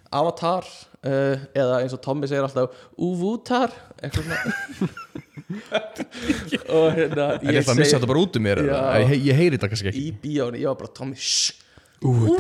Avatar 0.10 0.66
uh, 1.06 1.38
eða 1.54 1.84
eins 1.84 1.94
og 1.94 2.02
Tommy 2.02 2.26
segir 2.30 2.42
alltaf 2.48 2.74
Uvutar 2.98 3.76
eitthvað 4.00 4.26
svona. 4.26 4.40
Og 5.50 6.92
hérna 6.94 7.28
Er 7.42 7.60
þetta 7.60 7.74
að 7.74 7.80
missa 7.82 7.98
þetta 7.98 8.10
bara 8.10 8.22
út 8.22 8.38
um 8.38 8.44
mér? 8.46 8.62
Já. 8.70 8.80
Ég, 9.04 9.14
ég 9.30 9.38
heyri 9.38 9.58
þetta 9.58 9.70
kannski 9.72 9.92
ekki. 9.92 10.02
Í 10.10 10.16
bíónu, 10.24 10.62
ég 10.62 10.70
var 10.70 10.80
bara 10.82 10.94
Tommy 10.98 11.18
shh 11.18 11.69
Var 12.00 12.32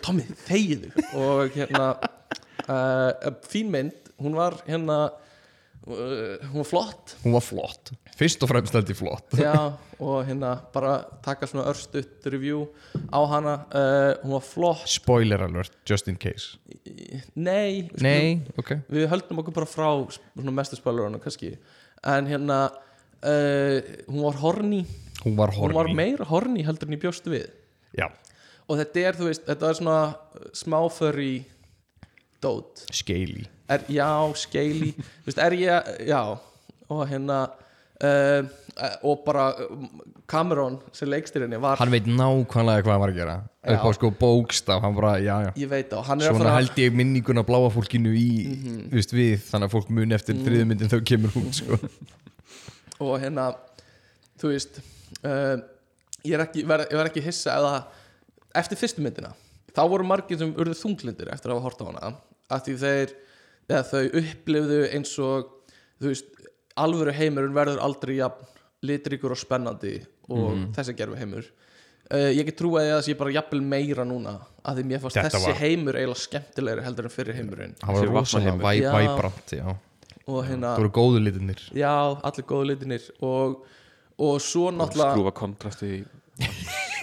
Tommy 0.00 0.24
þegiðu 0.46 0.88
og 1.18 1.50
hérna 1.56 1.86
uh, 2.70 3.10
fín 3.50 3.68
mynd, 3.72 3.92
hún 4.20 4.34
var 4.38 4.52
hérna 4.66 4.98
uh, 5.10 5.14
hún 6.50 6.60
var 6.62 6.68
flott. 6.68 7.16
Hún 7.24 7.32
var 7.36 7.44
flott. 7.44 7.92
Fyrst 8.16 8.42
og 8.44 8.48
fremst 8.52 8.74
held 8.76 8.90
ég 8.92 8.98
flott. 8.98 9.28
Já, 9.36 9.54
og 10.00 10.24
hérna 10.28 10.50
bara 10.74 10.92
taka 11.24 11.46
svona 11.48 11.68
örstutt 11.70 12.26
review 12.32 12.66
á 13.12 13.20
hana. 13.28 13.54
Uh, 13.72 14.12
hún 14.24 14.32
var 14.38 14.44
flott. 14.44 14.84
Spoiler 14.88 15.40
alert, 15.46 15.72
just 15.88 16.08
in 16.08 16.16
case. 16.20 16.46
Nei, 17.34 17.88
Nei, 18.00 18.40
ok. 18.60 18.70
við 18.92 19.08
höldum 19.12 19.40
okkur 19.44 19.54
bara 19.60 19.68
frá 19.68 19.88
mestu 20.48 20.76
spælurana 20.80 21.18
kannski. 21.22 21.50
En 22.08 22.24
hérna 22.28 22.58
uh, 23.22 23.78
hún 24.08 24.24
var 24.26 24.40
horny. 24.42 24.82
Hún 25.24 25.36
var 25.36 25.52
hún 25.52 25.74
var 25.76 25.92
meira 25.94 26.24
horny 26.24 26.64
heldur 26.64 26.88
en 26.88 26.96
ég 26.96 27.02
bjóst 27.02 27.26
við. 27.28 27.48
Já, 27.96 28.08
og 28.70 28.78
þetta 28.78 29.06
er, 29.08 29.16
þú 29.18 29.30
veist, 29.30 29.46
þetta 29.48 29.70
er 29.70 29.80
svona 29.80 30.00
smáfurry 30.56 31.32
dót. 32.40 32.86
Skeili 32.94 33.48
já, 33.90 34.10
skeili 34.34 34.94
þú 35.22 35.28
veist, 35.28 35.42
er 35.42 35.58
ég, 35.58 35.90
já. 36.08 36.22
Og 36.90 37.04
hérna 37.06 37.44
uh, 38.02 38.48
og 39.06 39.22
bara 39.26 39.50
um, 39.68 39.84
Cameron 40.30 40.78
sem 40.94 41.10
leikstýrinni 41.10 41.58
var, 41.60 41.78
Hann 41.78 41.92
veit 41.92 42.06
nákvæmlega 42.08 42.84
hvað 42.86 42.94
hann 42.94 43.02
var 43.04 43.12
að 43.12 43.18
gera. 43.20 43.36
Upp 43.70 43.86
á 43.86 43.90
sko 43.94 44.10
bókstaf, 44.16 44.80
hann 44.82 44.96
bara, 44.96 45.16
já, 45.22 45.34
já. 45.46 45.50
Ég 45.58 45.70
veit 45.70 45.92
á, 45.94 45.98
hann 46.06 46.22
er 46.22 46.30
að 46.30 46.38
Svona 46.38 46.44
fara 46.44 46.54
Mhm. 46.54 46.58
held 46.62 46.80
ég 46.82 46.96
minninguna 46.96 47.44
bláa 47.46 47.70
fólkinu 47.70 48.14
í, 48.16 48.30
þú 48.90 48.96
veist, 48.96 49.12
við 49.14 49.44
þannig 49.50 49.68
að 49.68 49.74
fólk 49.76 49.90
muni 49.90 50.14
eftir 50.16 50.34
mm. 50.38 50.66
myndin 50.70 50.90
þau 50.90 51.00
kemur 51.04 51.36
út, 51.42 51.52
sko 51.54 51.78
og 53.00 53.14
hérna 53.22 53.48
þú 54.40 54.52
veist 54.54 54.80
uh, 55.24 55.56
ég 56.24 56.34
er 56.36 56.44
ekki, 56.46 56.64
ekki 56.66 57.22
hissa 57.24 57.56
eða 57.58 57.74
eftir 58.60 58.78
fyrstu 58.80 59.02
myndina 59.04 59.32
þá 59.76 59.82
voru 59.88 60.04
margir 60.08 60.38
sem 60.40 60.52
urðu 60.54 60.74
þunglindir 60.80 61.30
eftir 61.32 61.50
að 61.52 61.60
hafa 61.60 61.68
hort 61.68 61.82
á 61.82 61.86
hana 61.90 62.12
af 62.50 62.64
því 62.66 62.76
þeir 62.82 63.14
eða 63.70 63.82
þau 63.86 64.04
upplifðu 64.20 64.80
eins 64.96 65.12
og 65.22 65.50
þú 66.00 66.10
veist, 66.10 66.30
alvöru 66.80 67.12
heimurinn 67.14 67.54
verður 67.54 67.82
aldrei 67.84 68.16
jafn 68.18 68.46
litríkur 68.86 69.34
og 69.34 69.38
spennandi 69.40 69.98
og 70.30 70.52
Mhm. 70.54 70.70
þessi 70.76 70.94
gerfi 70.96 71.18
heimur 71.20 71.44
uh, 72.10 72.30
ég 72.32 72.44
get 72.48 72.56
trú 72.58 72.72
að 72.80 72.88
það 72.94 73.02
sé 73.06 73.14
bara 73.18 73.34
jafnvel 73.34 73.60
meira 73.62 74.04
núna 74.08 74.38
að 74.64 74.80
því 74.80 74.84
mér 74.90 75.00
fannst 75.04 75.16
þessi 75.20 75.42
var- 75.46 75.58
heimur 75.60 75.94
eiginlega 76.00 76.24
skemmtilegri 76.24 76.84
heldur 76.86 77.04
en 77.08 77.14
fyrir 77.14 77.34
heimurinn 77.38 77.74
hann 77.82 77.94
var 77.94 78.06
rosalega 78.06 78.56
vatnaheimur. 78.56 78.64
væ- 78.64 78.82
Já. 79.60 79.76
Hérna, 80.46 80.74
það 80.74 80.84
voru 80.84 80.92
góðu 81.00 81.22
litinir 81.26 81.62
já, 81.76 81.94
allir 82.28 82.46
góðu 82.48 82.70
litinir 82.72 83.08
og, 83.26 83.60
og 84.20 84.40
svo 84.44 84.70
náttúrulega 84.74 85.16
skrúfa 85.16 85.34
kontrasti 85.40 85.90
í 85.90 86.00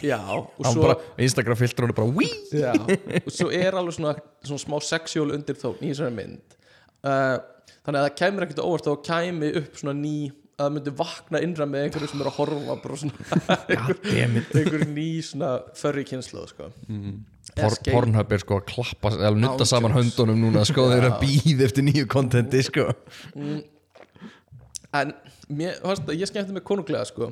já, 0.01 0.19
svo 0.61 0.81
bara, 0.81 0.97
Instagram 1.21 1.59
filtur 1.59 1.85
hann 1.85 1.93
er 1.93 1.97
bara 1.97 2.27
Já, 2.51 2.73
og 3.21 3.31
svo 3.33 3.51
er 3.53 3.77
alveg 3.77 3.97
svona, 3.97 4.15
svona 4.45 4.63
smá 4.63 4.77
sexual 4.85 5.33
undir 5.35 5.57
þó 5.57 5.71
í 5.77 5.91
þessari 5.91 6.13
mynd. 6.15 6.57
Uh, 7.05 7.37
þannig 7.85 7.99
að 7.99 8.05
það 8.07 8.17
kæmur 8.21 8.45
ekkert 8.45 8.63
óvart 8.65 8.87
þá 8.87 9.07
kæmi 9.07 9.53
upp 9.61 9.79
svona 9.79 9.95
ný 9.97 10.17
að 10.57 10.63
það 10.63 10.75
myndi 10.75 10.93
vakna 10.97 11.41
innra 11.45 11.67
með 11.69 11.83
einhverju 11.85 12.11
sem 12.11 12.21
er 12.23 12.29
að 12.31 12.37
horfa 12.39 12.77
bara 12.83 12.99
svona 13.03 13.17
einhver, 13.73 13.99
einhver 14.57 14.85
ný 14.89 15.09
svona 15.25 15.51
förri 15.77 16.05
kynslu 16.09 16.45
sko. 16.49 16.71
Por, 16.87 16.87
Escape. 16.87 17.36
Pornhub 17.55 18.33
er 18.35 18.41
sko 18.43 18.59
að 18.59 18.65
klappa 18.71 19.11
eða 19.15 19.33
nutta 19.35 19.53
Ándjóks. 19.55 19.71
saman 19.71 19.95
höndunum 19.95 20.41
núna 20.43 20.65
sko 20.67 20.87
þeir 20.91 20.97
eru 20.99 21.11
að 21.13 21.21
býða 21.23 21.67
eftir 21.69 21.85
nýju 21.87 22.07
kontenti 22.11 22.63
sko. 22.67 22.89
En 24.97 25.13
mér, 25.49 25.79
varst, 25.83 26.09
ég 26.13 26.29
skemmti 26.29 26.55
mig 26.55 26.65
konunglega 26.67 27.05
sko. 27.07 27.31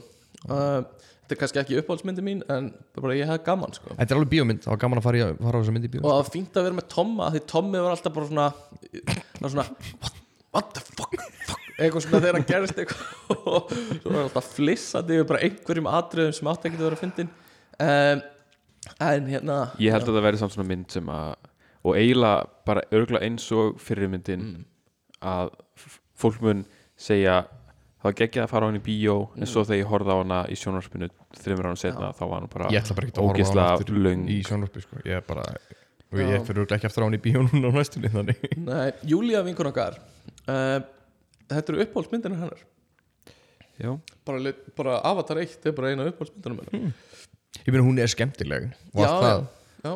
uh, 0.50 0.82
þetta 1.26 1.36
er 1.36 1.42
kannski 1.42 1.62
ekki 1.62 1.80
uppáhaldsmyndi 1.82 2.26
mín 2.26 2.42
en 2.54 2.72
bara 3.00 3.18
ég 3.18 3.30
hef 3.30 3.44
gaman 3.46 3.74
sko. 3.74 3.96
þetta 3.96 4.14
er 4.14 4.20
alveg 4.20 4.34
bíómynd, 4.36 4.64
það 4.66 4.76
var 4.76 4.82
gaman 4.84 5.02
að 5.02 5.08
fara, 5.08 5.30
fara 5.42 5.58
á 5.58 5.62
þessa 5.64 5.76
mynd 5.76 5.88
í 5.88 5.92
bíó 5.96 6.02
og 6.04 6.10
það 6.12 6.20
var 6.22 6.32
fínt 6.36 6.60
að 6.60 6.68
vera 6.68 6.80
með 6.80 6.90
Tomma 6.94 7.30
því 7.34 7.42
Tommi 7.50 7.82
var 7.82 7.96
alltaf 7.96 8.18
bara 8.18 8.30
svona 8.30 8.48
var 9.42 9.54
svona 9.56 9.66
what, 10.04 10.20
what 10.54 10.74
the 10.78 10.84
fuck, 10.86 11.16
fuck? 11.50 11.66
Eitthvað 11.76 12.06
svona 12.06 12.22
þegar 12.24 12.38
hann 12.38 12.48
gerist 12.48 12.78
eitthvað. 12.80 13.08
Og 13.52 13.74
svo 14.00 14.14
var 14.14 14.22
alltaf 14.22 14.46
flissandi 14.56 15.18
yfir 15.18 15.28
bara 15.28 15.42
einhverjum 15.44 15.90
atriðum 15.92 16.36
sem 16.38 16.50
átti 16.52 16.70
ekki 16.70 16.80
að 16.80 16.86
vera 16.88 17.00
fyndin. 17.02 17.32
Um, 17.84 18.22
en 19.00 19.28
hérna 19.28 19.58
Ég 19.82 19.92
held 19.96 20.08
að 20.08 20.16
það 20.18 20.26
verði 20.28 20.40
samt 20.44 20.54
svona 20.56 20.68
mynd 20.70 20.92
sem 20.92 21.10
að 21.10 21.36
og 21.86 21.96
eiginlega 22.00 22.48
bara 22.66 22.82
örgulega 22.92 23.26
eins 23.28 23.46
og 23.54 23.78
fyrir 23.82 24.10
myndin 24.10 24.42
Mm. 24.46 24.66
að 25.22 25.50
fólk 26.18 26.42
mun 26.42 26.66
segja 26.98 27.44
það 27.46 28.04
var 28.04 28.14
geggjað 28.20 28.44
að 28.46 28.50
fara 28.50 28.66
á 28.66 28.68
hann 28.70 28.80
í 28.80 28.84
bíó 28.86 29.16
Mm. 29.36 29.42
en 29.42 29.48
svo 29.48 29.64
þegar 29.66 29.82
ég 29.84 29.90
horfði 29.92 30.12
á 30.14 30.18
hana 30.22 30.40
í 30.50 30.56
sjónarspinu 30.56 31.10
þreymur 31.36 31.70
án 31.72 31.78
setna 31.78 32.12
þá 32.14 32.24
var 32.30 32.40
hann 32.40 32.50
bara 32.54 32.70
ég 32.70 32.82
ætla 32.84 32.96
bara 32.96 33.08
ekki 33.08 33.18
að 33.18 33.24
horfa 33.24 33.26
á 33.26 33.30
hann 33.30 33.36
ógeðslega 33.36 33.74
aftur 33.78 34.02
löng. 34.06 34.26
í 34.30 34.38
sjónvarpi 34.46 34.82
sko, 34.82 34.96
ég 35.06 35.16
er 35.18 35.22
bara 35.22 35.42
og 35.46 36.20
Já. 36.20 36.28
ég 36.30 36.46
fyrir 36.46 36.60
örugglega 36.62 36.78
ekki 36.80 36.86
eftir 36.90 37.02
á 37.02 37.06
hann 37.06 37.18
í 37.18 37.22
bíó 37.26 37.42
núna 37.46 37.70
á 37.70 37.74
næstunni 37.76 38.10
þannig. 38.14 38.38
Nei, 38.58 38.92
Júlía 39.04 39.42
vinkun 39.44 39.68
okkar 39.72 39.98
uh, 40.48 40.80
þetta 41.50 41.70
eru 41.74 41.82
uppáhaldsmyndinu 41.86 42.36
hennar. 42.40 42.62
Já, 43.82 43.92
bara, 44.26 44.54
bara 44.78 45.00
Avatar 45.04 45.38
1 45.42 45.66
er 45.68 45.74
bara 45.76 45.90
eina 45.92 46.06
uppáhaldsmyndinu 46.08 46.56
hennar 46.72 46.94
ég 47.66 47.74
meina 47.74 47.86
hún 47.88 48.00
er 48.00 48.12
skemmtileg. 48.12 48.70
Og 48.94 49.02
já, 49.04 49.10
já, 49.26 49.36
já, 49.86 49.94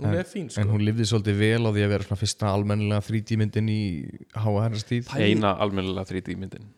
hún 0.00 0.14
er 0.14 0.26
fín 0.30 0.48
sko. 0.50 0.60
en 0.62 0.70
hún 0.72 0.84
lifði 0.86 1.06
svolítið 1.10 1.38
vel 1.42 1.62
á 1.66 1.70
því 1.74 1.82
að 1.86 1.92
vera 1.94 2.06
svona 2.06 2.20
fyrsta 2.22 2.50
almennilega 2.54 3.02
3D 3.08 3.38
myndin 3.40 3.68
í 3.74 3.80
háa 4.38 4.56
hennar 4.64 4.78
stíð 4.82 5.10
eina 5.18 5.54
almennilega 5.58 6.06
3D 6.12 6.36
myndin 6.38 6.68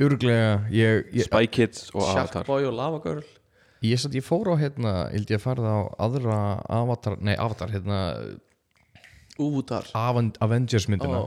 örglega, 0.00 0.52
ég, 0.72 1.10
ég, 1.12 1.26
Spy 1.28 1.46
Kids 1.52 1.90
og 1.92 2.02
Avatar. 2.06 2.40
Sharkboy 2.40 2.64
og 2.64 2.72
Lava 2.72 3.00
Girl. 3.04 3.24
Ég, 3.84 3.98
satt, 4.00 4.14
ég 4.16 4.24
fór 4.24 4.48
á 4.52 4.56
hérna, 4.60 4.92
hildi 5.12 5.34
ég 5.34 5.40
að 5.40 5.44
fara 5.44 5.72
á 5.76 5.78
aðra 6.04 6.36
Avatar, 6.72 7.16
nei 7.20 7.34
Avatar 7.36 7.68
hérna, 7.72 7.98
Úvútar 9.40 9.86
Aven- 9.96 10.32
Avengers 10.40 10.86
myndina 10.88 11.20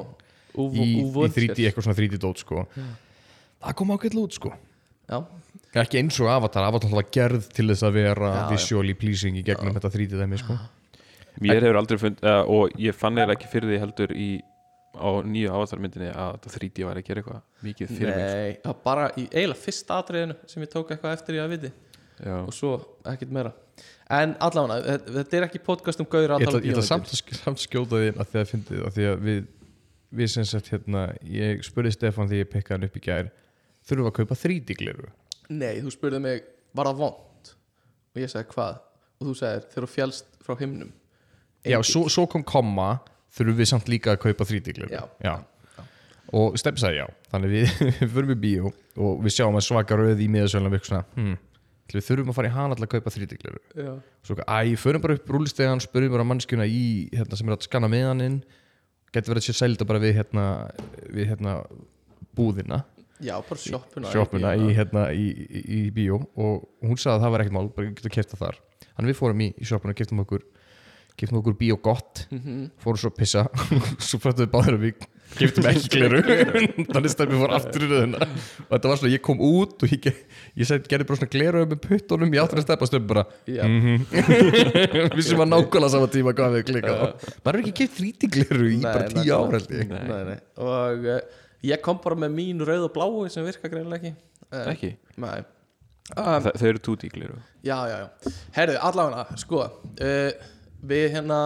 í, 0.57 0.88
í 1.01 1.29
3D, 1.33 1.65
eitthvað 1.65 1.86
svona 1.88 1.98
3D 1.98 2.19
dót 2.22 2.41
sko. 2.43 2.65
Það 3.63 3.77
kom 3.79 3.93
ágætlega 3.95 4.25
út 4.27 4.38
sko. 4.38 4.51
Já, 5.10 5.22
ekki 5.82 6.00
eins 6.01 6.20
og 6.22 6.30
Avatar, 6.30 6.68
Avatar 6.70 6.92
var 6.94 7.06
gerð 7.13 7.48
til 7.56 7.68
þess 7.72 7.86
að 7.88 7.96
vera 7.98 8.30
Já, 8.30 8.39
já. 8.39 8.48
visually 8.53 8.96
pleasing 8.98 9.39
í 9.39 9.44
gegnum 9.48 9.74
þetta 9.77 9.92
3D 9.96 10.20
dæmi 10.20 10.39
sko. 10.42 10.58
Mér 11.42 11.63
hefur 11.65 11.80
aldrei 11.80 11.98
fund 12.01 12.20
uh, 12.22 12.42
og 12.46 12.75
ég 12.77 12.94
fann 12.98 13.18
eða 13.18 13.34
ekki 13.34 13.50
fyrir 13.50 13.72
því 13.72 13.80
heldur 13.82 14.13
í 14.13 14.27
á 14.94 15.10
nýju 15.25 15.50
Avatar 15.50 15.82
myndinni 15.82 16.12
að 16.13 16.46
3D 16.53 16.86
var 16.86 17.00
að 17.00 17.08
gera 17.08 17.24
eitthvað 17.24 17.65
mikið 17.65 17.96
fyrir 17.98 18.13
mig 18.13 18.27
Nei, 18.30 18.53
það 18.62 18.70
var 18.70 18.84
bara 18.86 19.08
í 19.18 19.24
eiginlega 19.32 19.62
fyrsta 19.63 19.98
atriðinu 20.03 20.36
sem 20.51 20.65
ég 20.65 20.72
tók 20.75 20.94
eitthvað 20.94 21.15
eftir 21.18 21.39
ég 21.39 21.48
að 21.48 21.56
viti. 21.56 21.74
Já. 22.24 22.36
og 22.46 22.53
svo 22.53 22.75
ekkert 23.10 23.34
meira. 23.34 23.51
En 24.13 24.36
allavega, 24.46 25.00
þetta, 25.10 25.38
er 25.39 25.46
ekki 25.48 25.63
podcast 25.65 26.03
um 26.03 26.06
gauður 26.06 26.36
að 26.36 26.44
ég 26.44 26.48
ætla, 26.48 26.51
tala 26.51 26.62
um 26.62 26.70
ég 26.70 26.75
ætla 26.77 26.86
samt, 26.86 27.10
bíómyndir. 27.10 27.42
að 27.50 27.63
skjóta 27.63 28.01
því 28.03 28.12
að 28.13 28.30
því 28.30 28.42
að 28.44 28.51
fyndið 28.51 28.84
að 28.86 28.98
því 29.00 29.08
að 29.10 29.24
við 29.25 29.39
við 30.13 30.30
sem 30.36 30.46
sagt 30.46 30.70
hérna 30.70 31.03
ég 31.25 31.63
spurði 31.65 31.96
Stefán 31.96 32.30
því 32.30 32.44
ég 32.44 32.51
pekkaði 32.51 32.77
hann 32.77 32.88
upp 32.88 32.98
í 33.00 33.03
gær 33.08 33.32
þurfum 33.89 34.10
að 34.12 34.15
kaupa 34.20 34.38
3D 34.38 34.77
gliru 34.77 35.10
Nei, 35.51 35.81
þú 35.83 35.93
spurði 35.93 36.19
mig, 36.23 36.43
var 36.75 36.89
það 36.91 37.00
vond? 37.03 37.53
og 38.13 38.21
ég 38.21 38.29
sagði 38.29 38.53
hvað? 38.53 38.75
og 39.19 39.29
þú 39.29 39.33
sagðir, 39.39 39.65
þegar 39.71 39.85
þú 39.88 39.91
fjálst 39.93 40.38
frá 40.43 40.55
himnum. 40.59 40.91
Já, 41.63 41.79
svo, 41.88 42.03
svo 42.12 42.25
kom 42.29 42.43
komma 42.43 42.89
þurfum 43.33 43.57
við 43.62 43.69
samt 43.71 43.89
líka 43.91 44.13
að 44.13 44.21
kaupa 44.25 44.45
3D 44.50 44.75
gliru 44.75 45.00
Já. 45.23 45.35
og 46.35 46.57
Stefán 46.59 46.81
sagði 46.83 47.00
já. 47.00 47.07
Þannig 47.31 47.53
við, 47.55 47.73
förum 48.13 48.33
í 48.35 48.39
bíó 48.43 48.71
og 49.00 49.23
við 49.23 49.38
sjáum 49.38 49.57
að 49.57 49.65
svaka 49.69 49.97
röð 49.97 50.21
í 50.23 50.29
miðasölunum 50.33 50.75
við 50.75 51.38
við 51.93 52.05
þurfum 52.07 52.31
að 52.31 52.38
fara 52.38 52.50
í 52.50 52.53
hana 52.53 52.75
til 52.77 52.85
að 52.85 52.91
kaupa 52.95 53.12
3D 53.13 53.38
gliru 53.41 53.59
Já, 53.75 53.93
svo 54.25 54.38
æ, 54.39 54.75
förum 54.79 55.03
bara 55.03 55.17
upp 55.17 55.31
rúlistegan 55.35 55.81
spurðum 55.83 56.15
bara 56.15 56.25
mannskjuna 56.27 56.65
í, 56.65 57.09
hérna, 57.13 57.38
sem 57.38 57.50
er 57.50 57.57
að 57.57 57.65
skanna 57.67 57.89
meðaninn 57.91 58.38
getur 59.13 59.35
verið 59.35 59.50
sér 59.50 59.57
sælda 59.59 59.88
bara 59.88 60.01
við 60.01 60.15
hérna, 60.21 60.45
við 61.13 61.33
hérna 61.33 61.57
búðina, 62.33 62.79
já 63.24 63.36
bara 63.50 63.60
sjoppuna 63.63 64.12
sjoppuna 64.13 64.56
í, 64.60 64.70
hérna, 64.77 65.06
í, 65.15 65.27
í, 65.48 65.63
í 65.80 65.84
bíó 65.96 66.20
og 66.36 66.68
hún 66.84 66.98
sagði 67.00 67.15
að 67.20 67.24
það 67.27 67.36
var 67.38 67.46
ekkert 67.46 67.58
mál 67.60 67.70
bara 67.77 67.94
getur 67.94 68.15
kæft 68.18 68.36
það 68.36 68.46
þar. 68.48 68.60
Þannig 68.94 69.13
við 69.13 69.22
fórum 69.24 69.42
í, 69.46 69.50
í 69.58 69.70
sjoppuna 69.72 69.96
og 69.96 70.01
keftum 70.03 70.24
okkur 70.25 70.44
keftum 71.13 71.38
okkur 71.44 71.53
bíó 71.60 71.75
gott 71.77 72.24
Mhm. 72.34 72.72
fórum 72.82 72.98
svo 72.98 73.12
að 73.12 73.20
pissa 73.22 73.44
svo 74.08 74.18
frættum 74.18 74.48
við 74.48 74.53
báður 74.56 74.77
að 74.80 74.86
við 74.88 75.03
keftum 75.38 75.68
ekki 75.70 75.89
gleru 75.94 76.22
þannig 76.94 77.12
stefnum 77.13 77.36
við 77.38 77.44
fór 77.44 77.53
aftur 77.53 77.86
í 77.86 77.89
röðuna 77.92 78.22
og 78.25 78.72
þetta 78.72 78.89
var 78.89 78.98
svona, 79.01 79.12
ég 79.13 79.22
kom 79.27 79.44
út 79.46 79.86
og 79.86 79.94
ég, 79.94 80.08
ég 80.58 80.70
seg, 80.72 80.88
gerði 80.89 81.06
bara 81.12 81.20
svona 81.22 81.34
gleru 81.36 81.62
með 81.70 81.84
puttunum 81.86 82.34
ég 82.34 82.42
áttur 82.42 82.62
að 82.63 82.65
stefna 82.65 82.89
stefnum 82.89 83.12
bara. 83.13 83.25
Já, 83.46 83.62
við 85.13 85.22
sem 85.27 85.38
var 85.44 85.50
nákvæmlega 85.53 85.92
sama 85.94 86.10
tíma 86.18 86.34
hvað 86.38 86.58
við 86.58 86.65
klikað 86.72 86.98
á. 86.98 87.08
Maður 87.46 87.60
er 87.60 87.62
ekki 87.62 87.75
keitt 87.84 87.96
þrítigleru 88.00 88.70
í 88.74 88.82
bara 88.84 89.08
tíu 89.13 89.38
ára 89.38 89.62
og 90.63 91.08
uh, 91.13 91.22
ég 91.63 91.82
kom 91.84 92.00
bara 92.03 92.17
með 92.25 92.36
mín 92.38 92.63
rauð 92.67 92.88
og 92.89 92.96
bláu 92.96 93.27
sem 93.32 93.46
virka 93.48 93.72
greinlega 93.72 94.12
ekki. 94.12 94.29
Uh, 94.53 94.65
Ekki? 94.74 94.91
Nei. 95.22 95.38
Um, 96.13 96.43
Þa, 96.43 96.51
Þau 96.60 96.65
eru 96.67 96.82
tútíklir 96.84 97.32
Já, 97.63 97.77
já, 97.88 97.96
já. 98.03 98.34
Herðu, 98.58 98.75
allavega, 98.89 99.38
sko 99.39 99.62
uh, 99.63 100.50
Við 100.84 101.05
hérna, 101.15 101.38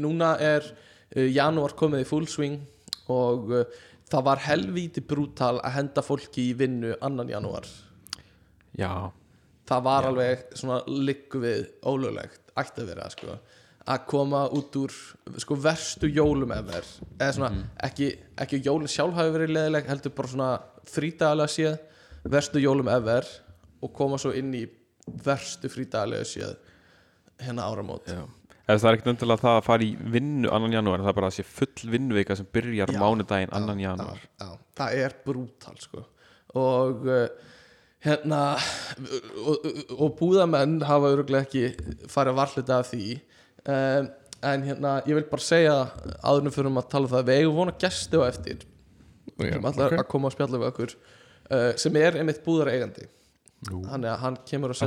núna 0.00 0.32
er 0.40 0.64
uh, 0.64 1.26
janúar 1.28 1.76
komið 1.76 2.06
í 2.06 2.08
full 2.08 2.24
swing 2.32 2.62
og 3.12 3.52
uh, 3.52 3.76
það 4.10 4.24
var 4.30 4.42
helvíti 4.46 5.02
brútal 5.04 5.58
að 5.60 5.76
henda 5.76 6.02
fólki 6.02 6.48
í 6.50 6.56
vinnu 6.58 6.94
annan 7.04 7.30
janúar. 7.30 7.68
Já, 8.76 9.12
það 9.68 9.84
var 9.86 10.08
alveg 10.08 10.42
svona 10.58 10.80
liggu 10.88 11.42
við 11.44 11.68
ólöglegt, 11.86 12.40
ætti 12.58 12.82
að 12.82 12.90
vera 12.94 13.06
sko 13.12 13.36
að 13.86 14.06
koma 14.10 14.44
út 14.54 14.76
úr 14.80 14.94
sko 15.38 15.56
verstu 15.62 16.08
jólum 16.10 16.52
efer 16.56 16.86
eða 17.20 17.32
svona 17.36 17.66
ekki, 17.86 18.08
ekki 18.42 18.62
jólin 18.64 18.90
sjálf 18.90 19.14
hafi 19.18 19.34
verið 19.34 19.52
leðileg 19.54 19.90
heldur 19.90 20.14
bara 20.16 20.32
svona 20.32 20.48
frídagalega 20.90 21.52
séð 21.54 21.76
verstu 22.26 22.62
jólum 22.62 22.90
efer 22.90 23.28
og 23.84 23.92
koma 23.94 24.18
svo 24.18 24.32
inn 24.34 24.50
í 24.58 24.64
verstu 25.26 25.70
frídagalega 25.70 26.26
séð 26.26 26.56
hérna 27.38 27.68
áramót. 27.68 28.08
Já. 28.08 28.24
Eða 28.66 28.80
það 28.80 28.88
er 28.88 28.96
ekkert 28.96 29.10
endilega 29.12 29.42
það 29.44 29.56
að 29.56 29.66
fara 29.68 29.86
í 29.86 29.90
vinnu 30.16 30.50
annan 30.50 30.72
janúar 30.74 31.02
það 31.04 31.10
er 31.12 31.18
bara 31.20 31.28
að 31.30 31.36
sé 31.36 31.44
full 31.46 31.90
vinnuvika 31.92 32.36
sem 32.38 32.48
byrjar 32.56 32.92
mánudaginn 32.98 33.52
annan 33.54 33.82
janúar. 33.82 34.22
já, 34.24 34.42
já, 34.42 34.56
það 34.80 35.02
er 35.04 35.14
brútal 35.26 35.76
sko. 35.78 36.02
Og 36.56 37.06
uh, 37.06 37.28
hérna 38.02 38.40
og, 39.46 39.68
og, 39.94 40.10
búðamenn 40.18 40.80
hafa 40.86 41.12
öruglega 41.14 41.46
ekki 41.46 42.08
farið 42.10 42.38
varhluta 42.40 42.80
af 42.80 42.90
því 42.90 43.06
um, 43.72 44.08
en 44.46 44.64
hérna 44.68 44.94
ég 45.08 45.18
vil 45.18 45.26
bara 45.30 45.42
segja 45.42 45.74
áðurnum 46.22 46.54
fyrir 46.54 46.70
að 46.70 46.88
tala 46.92 47.08
um 47.08 47.12
það 47.12 47.20
að 47.22 47.30
við 47.30 47.42
eigum 47.42 47.60
vona 47.60 47.76
gesti 47.82 48.20
á 48.20 48.22
eftir. 48.28 48.64
Já, 49.36 49.52
sem 49.52 49.68
allar 49.68 49.92
ok. 49.92 50.00
að 50.00 50.08
koma 50.12 50.30
að 50.30 50.36
spjalla 50.36 50.60
við 50.62 50.70
okkur 50.70 50.96
uh, 50.96 51.70
sem 51.82 52.00
er 52.00 52.18
einmitt 52.20 52.42
búðar 52.44 52.72
eigandi 52.72 53.08
þannig 53.66 54.10
að 54.12 54.18
hann 54.22 54.36
kemur 54.46 54.72
og 54.72 54.78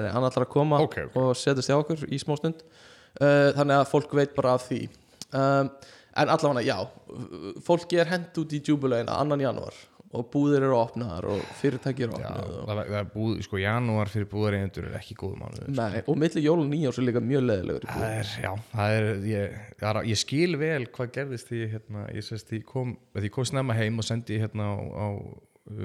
nei, 0.00 0.10
hann 0.10 0.26
ætlar 0.26 0.46
að 0.46 0.52
koma 0.54 0.80
Ok, 0.82 0.96
ok. 1.04 1.18
og 1.20 1.34
setjast 1.38 1.70
hjá 1.70 1.76
okkur 1.76 2.06
í 2.08 2.18
smá 2.18 2.34
stund. 2.40 2.64
Uh, 3.14 3.52
Þannig 3.54 3.76
að 3.76 3.90
fólk 3.92 4.14
veit 4.18 4.32
bara 4.34 4.56
af 4.58 4.64
því. 4.66 4.80
Um, 5.30 5.68
En 6.14 6.30
allavega, 6.30 6.62
já 6.62 7.58
Fólki 7.66 7.98
er 7.98 8.10
hent 8.10 8.36
út 8.38 8.52
í 8.54 8.60
djúbulegin 8.62 9.10
annan 9.10 9.42
janúar 9.42 9.74
og 10.14 10.26
búðir 10.32 10.64
eru 10.66 10.76
opnaðar 10.78 11.28
og 11.34 11.42
fyrirtæki 11.60 12.06
eru 12.06 12.18
Já, 12.20 12.26
opnað 12.30 12.50
og, 12.54 12.66
það, 12.68 12.80
það 12.90 12.98
er 13.00 13.08
búð, 13.14 13.32
sko, 13.46 13.60
janúar 13.62 14.12
fyrir 14.12 14.28
búðareigendur 14.32 14.88
er 14.90 14.98
ekki 15.00 15.16
góð 15.20 15.34
mánuð 15.40 15.70
Nei, 15.78 16.02
og 16.02 16.20
milli 16.22 16.44
jól 16.44 16.58
og 16.62 16.68
nýjárs 16.70 17.00
er 17.00 17.08
líka 17.08 17.24
mjög 17.24 17.46
leðilegur 17.48 17.88
Það 17.90 18.18
er, 18.18 18.34
já, 18.44 18.50
það 18.74 18.98
er 18.98 19.08
ég, 19.30 19.56
það 19.80 19.88
er, 19.90 20.00
ég 20.12 20.22
skil 20.24 20.60
vel 20.60 20.82
hvað 20.98 21.14
gerðist 21.18 21.50
því 21.50 21.64
hérna, 21.74 22.04
ég 22.14 22.28
sést, 22.28 22.54
ég 22.54 22.68
kom, 22.68 22.94
því 23.16 23.30
ég 23.30 23.34
kom 23.34 23.48
snemma 23.50 23.78
heim 23.78 23.98
og 23.98 24.06
sendi 24.06 24.38
hérna 24.42 24.70
á, 24.70 24.76
á 24.78 25.06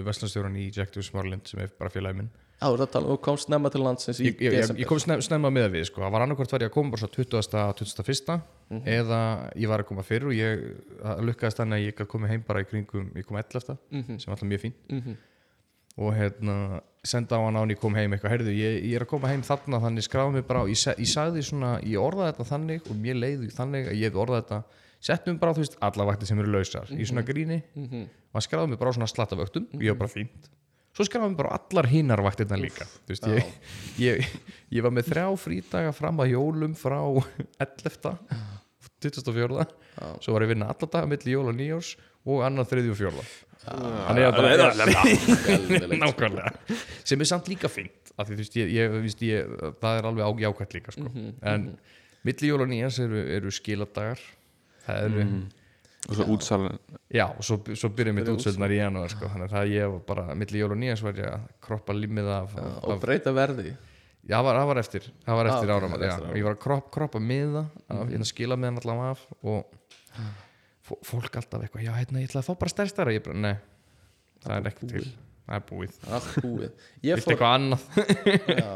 Vestlandstjóran 0.09 0.59
í 0.59 0.69
Jack 0.75 0.91
Dewey 0.93 1.07
Smárlind 1.07 1.49
sem 1.49 1.61
er 1.63 1.71
bara 1.79 1.93
félagi 1.93 2.19
minn 2.21 2.31
Já, 2.59 2.67
þú 2.75 2.85
að 3.15 3.19
komst 3.23 3.47
snemma 3.47 3.69
til 3.71 3.79
landsins 3.85 4.19
í 4.19 4.25
ég, 4.25 4.33
ég, 4.41 4.51
ég, 4.51 4.57
desember 4.59 4.81
ég 4.83 4.87
kom 4.89 4.99
snemma, 4.99 5.21
snemma 5.23 5.49
með 5.49 5.69
við 5.77 5.85
sko. 5.87 6.01
það 6.03 6.11
var 6.11 6.21
annarkvort 6.25 6.51
var 6.51 6.59
ég 6.65 6.69
að 6.69 6.73
koma 6.75 6.91
bara 6.91 6.99
svo 6.99 7.07
20. 7.07 7.73
21. 7.79 8.41
Mhm. 8.69 8.81
eða 8.85 9.19
ég 9.55 9.67
var 9.71 9.79
að 9.79 9.87
koma 9.87 10.03
fyrr 10.03 10.27
og 10.27 10.33
ég 10.35 10.65
lukkaðist 11.23 11.57
þannig 11.61 11.79
að 11.79 11.85
ég 11.87 11.95
gat 11.95 12.07
komið 12.11 12.29
heim 12.33 12.43
bara 12.47 12.59
í 12.61 12.67
kringum 12.67 13.07
ég 13.15 13.25
kom 13.25 13.37
11. 13.37 13.77
Mhm. 13.91 14.19
sem 14.19 14.27
var 14.27 14.35
alltaf 14.35 14.49
mjög 14.51 14.61
fín 14.65 14.73
Mhm. 14.89 15.15
og 15.97 16.13
hérna 16.13 16.81
senda 17.03 17.35
á 17.39 17.43
hann 17.47 17.55
á 17.55 17.59
hann 17.63 17.69
ég 17.71 17.79
kom 17.79 17.95
heim 17.95 18.11
eitthvað 18.11 18.31
heyrðu, 18.35 18.51
ég, 18.53 18.83
ég 18.83 18.95
er 18.95 19.05
að 19.05 19.07
koma 19.07 19.27
heim 19.29 19.41
þarna 19.41 19.79
þannig 19.79 20.03
skráði 20.03 20.33
mig 20.33 20.47
bara 20.47 20.63
ég, 20.67 20.75
sa- 20.77 20.93
ég 20.99 21.07
sagði 21.07 21.41
svona, 21.43 21.79
ég 21.81 21.95
orðaði 21.95 22.33
þetta 22.35 22.49
þannig 22.51 22.81
og 22.91 22.95
mér 22.99 23.15
leiði 23.15 23.51
þannig 23.55 23.87
að 23.87 23.95
ég 24.03 24.11
orðaði 24.13 24.43
þetta 24.43 24.63
settum 24.99 25.39
bara, 25.39 25.53
þú 25.53 25.63
veist, 25.63 25.77
alla 25.81 26.03
vaktir 26.05 26.27
sem 26.27 26.39
eru 26.39 26.51
lausar 26.51 26.87
í 26.91 27.07
svona 27.07 27.23
gríni 27.23 27.63
Mhm. 27.75 28.03
og 28.03 28.33
hann 28.35 28.41
skráði 28.43 28.69
mig 28.69 28.79
bara 28.79 28.91
svona 28.91 29.07
slattavöktum 29.07 29.67
og 29.73 29.79
ég 29.81 29.95
var 29.95 30.07
bara 30.07 30.09
fínt 30.11 30.49
svo 30.99 31.07
skráði 31.07 31.31
mig 31.31 31.39
bara 31.39 31.55
allar 31.55 31.87
hinnar 31.87 32.19
vaktirna 32.25 32.57
líka. 32.59 32.83
Þú 33.07 33.13
veist, 33.13 33.27
ég, 33.31 33.51
ég, 34.03 34.31
ég 34.75 34.83
var 34.83 34.91
með 34.91 35.13
þrjá 35.13 35.27
frídaga 35.39 35.93
fram 35.95 36.19
að 36.19 36.33
jólum 36.33 36.73
frá 36.75 36.99
11. 37.63 38.17
24. 38.99 39.63
svo 40.19 40.35
var 40.35 40.43
ég 40.43 40.49
að 40.49 40.51
vinna 40.51 40.67
alla 40.73 40.89
daga 40.91 41.07
milli 41.07 41.31
jól 41.31 41.47
og 41.47 41.55
nýjárs 41.55 41.93
og 42.27 42.41
annar 42.43 42.67
þriði 42.67 42.91
og 42.91 42.99
bara 44.35 44.51
nákvæmlega. 46.03 46.51
Sem 47.07 47.23
er 47.23 47.29
samt 47.31 47.47
líka 47.51 47.71
fínt 47.71 48.11
af 48.19 48.27
því 48.27 48.35
þú 48.35 48.41
veist, 48.43 48.57
ég, 48.59 48.73
ég, 48.75 48.97
víst, 49.05 49.23
ég, 49.23 49.55
það 49.79 50.01
er 50.01 50.09
alveg 50.09 50.27
á 50.27 50.31
jákvæmt 50.43 50.75
líka 50.75 50.95
sko. 50.95 51.11
en 51.53 51.69
milli 52.27 52.51
jól 52.51 52.65
og 52.65 52.71
nýjárs 52.73 52.99
eru, 53.05 53.23
eru 53.39 53.55
skiladagar. 53.55 54.19
Það 54.83 55.07
eru 55.07 55.25
og 56.09 56.15
svo 56.17 56.25
útsalan 56.33 56.79
Já, 57.13 57.25
og 57.31 57.43
svo, 57.45 57.57
svo 57.73 57.89
byrjuðum 57.93 58.17
mitt 58.19 58.31
útsöldnar 58.33 58.73
í 58.73 58.79
janúar 58.81 59.09
sko. 59.13 59.29
þannig 59.29 59.47
að 59.49 59.53
það 59.55 59.71
ég 59.73 59.91
var 59.93 60.01
bara, 60.09 60.25
milli 60.37 60.59
jól 60.61 60.71
og 60.75 60.79
nýjans 60.81 61.01
var 61.05 61.17
ég 61.21 61.29
að 61.31 61.45
kroppa 61.65 61.95
límið 61.97 62.27
af, 62.35 62.57
og 62.83 62.91
af 62.95 62.99
breyta 63.01 63.33
verði. 63.33 63.71
Já, 64.29 64.35
það 64.37 64.45
var, 64.49 64.59
það 64.59 64.67
var 64.69 64.81
eftir 64.83 65.07
það 65.25 65.37
var 65.39 65.49
eftir 65.49 65.69
Ah, 65.69 65.75
ok, 65.75 65.79
áram, 65.79 65.93
það 65.95 66.03
já, 66.05 66.11
áramót. 66.17 66.35
ég 66.37 66.45
var 66.49 66.55
að 66.57 66.61
kropp, 66.65 66.89
kroppa 66.93 67.19
miða 67.23 67.63
af, 67.87 68.03
ég 68.11 68.19
að 68.19 68.29
skila 68.29 68.57
miðan 68.59 68.81
allavega 68.83 69.15
af 69.15 69.23
og 69.41 70.19
fó- 70.89 70.99
fólk 71.07 71.39
alltaf 71.39 71.63
eitthvað, 71.65 71.85
já, 71.87 71.93
hérna, 71.97 72.21
ég 72.21 72.29
ætla 72.29 72.43
að 72.43 72.49
fá 72.49 72.53
bara 72.59 72.73
stærst 72.73 72.93
stærra 72.95 73.13
ég 73.15 73.23
bara, 73.25 73.39
nei, 73.39 73.55
það 74.45 74.55
er 74.59 74.69
ekki 74.73 74.89
til. 74.93 75.05
Það 75.49 75.57
er 75.57 75.63
búið, 75.65 75.93
allt 76.13 76.33
búið. 76.45 76.73
Ég 77.09 77.21
fór, 77.23 77.31
eitthvað 77.33 77.53
annað? 77.55 77.85
Já, 78.53 78.67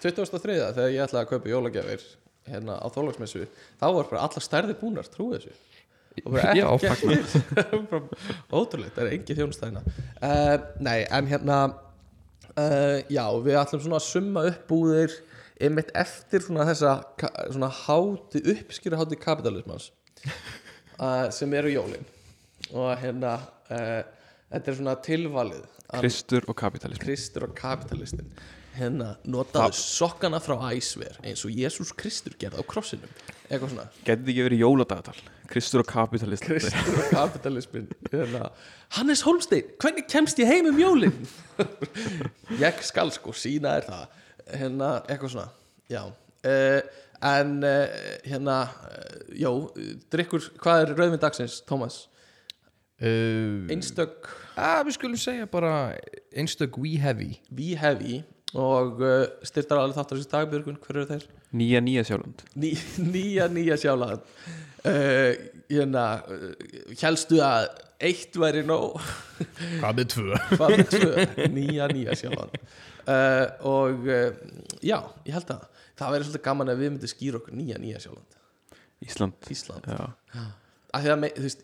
2003 0.00 0.54
þegar 0.72 0.94
ég 0.94 1.02
ætlaði 1.04 1.20
að 1.20 1.26
kaupa 1.34 1.50
jólagjafir 1.52 2.04
hérna 2.48 2.76
á 2.80 2.86
þólagsmessu 2.94 3.42
þá 3.76 3.84
var 3.92 4.06
bara 4.08 4.22
allar 4.24 4.44
stærði 4.46 4.76
búnar, 4.80 5.10
trúið 5.12 5.34
þessu. 5.42 5.52
og 5.52 5.87
Já, 6.58 6.66
ótrúleitt, 8.50 8.94
það 8.96 9.04
er 9.04 9.12
engi 9.12 9.36
þjónustæðina 9.38 9.82
uh, 9.86 10.56
nei, 10.82 11.04
en 11.04 11.28
hérna 11.30 11.58
uh, 12.58 12.98
já, 13.12 13.24
við 13.44 13.58
ætlum 13.60 13.84
svona 13.84 14.00
að 14.00 14.08
summa 14.08 14.44
upp 14.50 14.64
búðir 14.70 15.14
einmitt 15.62 15.90
eftir 15.98 16.42
svona 16.44 16.66
þessa 16.68 16.98
svona 17.50 17.70
háti, 17.84 18.42
uppskýra 18.54 18.98
háti 19.00 19.18
kapitalismans 19.18 19.90
uh, 20.98 21.26
sem 21.34 21.54
eru 21.58 21.72
jólin. 21.72 22.06
Og 22.74 22.92
hérna 23.00 23.38
uh, 23.72 24.00
þetta 24.52 24.72
er 24.72 24.78
svona 24.78 24.96
tilvalið 25.04 25.66
Kristur 25.88 26.44
og 26.50 26.56
kapitalism 26.58 27.00
Kristur 27.02 27.48
og 27.48 27.54
kapitalistin 27.56 28.28
hérna 28.76 29.14
notaðu 29.26 29.74
sokkana 29.78 30.40
frá 30.42 30.56
æsver 30.70 31.16
eins 31.24 31.44
og 31.48 31.54
Jésús 31.54 31.94
Kristur 31.96 32.36
gerði 32.38 32.62
á 32.62 32.64
krossinum 32.68 33.14
eitthvað 33.48 33.72
svona. 33.72 33.86
Gæti 34.04 34.14
þetta 34.20 34.32
ekki 34.32 34.46
verið 34.46 34.62
jóladagatal 34.62 35.16
Kristur 35.48 35.82
og 35.82 35.88
kapitalist 35.88 36.44
Kristur 36.44 36.98
og 37.00 37.10
kapitalismin 37.12 37.88
hérna, 38.12 38.50
Hannes 38.96 39.24
Holmstein, 39.24 39.70
hvernig 39.80 40.06
kemst 40.10 40.40
ég 40.42 40.50
heim 40.50 40.68
um 40.70 40.80
jólin? 40.80 41.14
Ég 42.62 42.82
skal 42.86 43.12
sko 43.14 43.32
sína 43.36 43.78
þér 43.78 43.88
það. 43.88 44.18
Hérna, 44.58 44.90
eitthvað 45.08 45.34
svona 45.34 45.48
já. 45.88 46.02
Uh, 46.46 46.80
en 47.28 47.56
uh, 47.66 47.96
hérna 48.28 48.60
uh, 48.68 49.16
já, 49.34 49.50
drikkur, 50.12 50.44
hvað 50.62 50.84
er 50.84 50.94
rauðvinn 50.96 51.24
dagsins, 51.24 51.58
Tómas? 51.68 52.04
uh, 53.02 53.66
Einstök 53.72 54.28
að, 54.58 54.84
við 54.88 54.98
skulum 54.98 55.20
segja 55.20 55.48
bara 55.50 55.72
einstök 56.36 56.78
we 56.80 56.96
heavy 57.00 57.36
We 57.50 57.74
Heavy 57.78 58.22
og 58.56 59.02
uh, 59.02 59.26
styrtar 59.46 59.82
alveg 59.82 59.98
þáttur 59.98 60.20
þessi 60.20 60.32
dagbjörgun, 60.32 60.80
hver 60.84 61.00
eru 61.00 61.10
þeir? 61.10 61.26
Nýja 61.56 61.80
nýja 61.84 62.04
sjálfland 62.04 62.44
Ný, 62.60 62.72
nýja, 63.14 63.48
nýja 63.52 63.78
sjálaðan 63.80 64.20
uh, 64.20 65.32
hérna 65.70 66.04
uh, 66.28 66.50
helstu 67.00 67.40
að 67.44 67.70
eitt 68.08 68.36
væri 68.38 68.62
nóg? 68.68 69.00
Hvað 69.80 69.96
með 69.98 70.10
tvö? 70.12 70.42
Hvað 70.52 70.74
með 70.76 70.86
tvö, 70.92 71.26
nýja, 71.56 71.88
nýja 71.94 72.18
sjálaðan 72.20 72.52
uh, 72.60 73.46
og 73.72 74.06
uh, 74.06 74.28
já, 74.84 74.98
ég 75.24 75.34
held 75.38 75.54
að 75.56 75.64
það 75.98 76.14
væri 76.14 76.28
svolítið 76.28 76.44
gaman 76.44 76.72
ef 76.72 76.78
við 76.78 76.92
myndum 76.94 77.10
skýra 77.10 77.40
okkur 77.40 77.56
nýja, 77.58 77.78
nýja 77.82 78.02
sjáland. 78.04 78.36
Ísland. 79.02 79.48
Ísland, 79.50 79.86
Já. 79.86 80.44
af 80.94 81.02
því 81.04 81.10
að 81.12 81.18
me, 81.22 81.28
þú 81.36 81.44
veist 81.44 81.60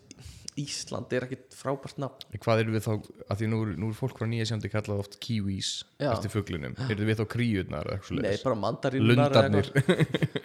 Ísland 0.55 1.11
er 1.11 1.25
ekkit 1.25 1.55
frábært 1.55 1.97
nafn. 1.99 2.27
Hvað 2.39 2.61
erum 2.61 2.75
við 2.77 2.85
þá, 2.85 2.91
að 3.27 3.39
því 3.41 3.47
nú, 3.51 3.57
nú 3.75 3.87
er 3.91 3.95
fólk 3.97 4.19
frá 4.21 4.27
nýja 4.31 4.45
sjándi 4.47 4.69
kallað 4.71 5.01
oft 5.03 5.17
kiwis 5.23 5.71
Já. 5.99 6.13
eftir 6.13 6.31
fuglinum, 6.31 6.77
erum 6.87 7.09
við 7.09 7.17
þá 7.19 7.25
kríurnar 7.33 7.89
Nei, 8.15 8.35
bara 8.39 8.55
mandarínunar 8.61 9.33
lundarnir, 9.35 9.71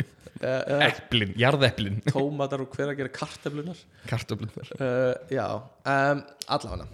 eplin, 0.88 1.35
jarðeplin. 1.38 2.01
Tómatar 2.11 2.64
og 2.64 2.75
hver 2.75 2.90
að 2.90 3.03
gera 3.03 3.12
karteflunar 3.14 3.83
kartöflunar 4.11 4.73
uh, 4.81 5.12
Já, 5.31 5.44
um, 5.92 6.23
allavega. 6.57 6.88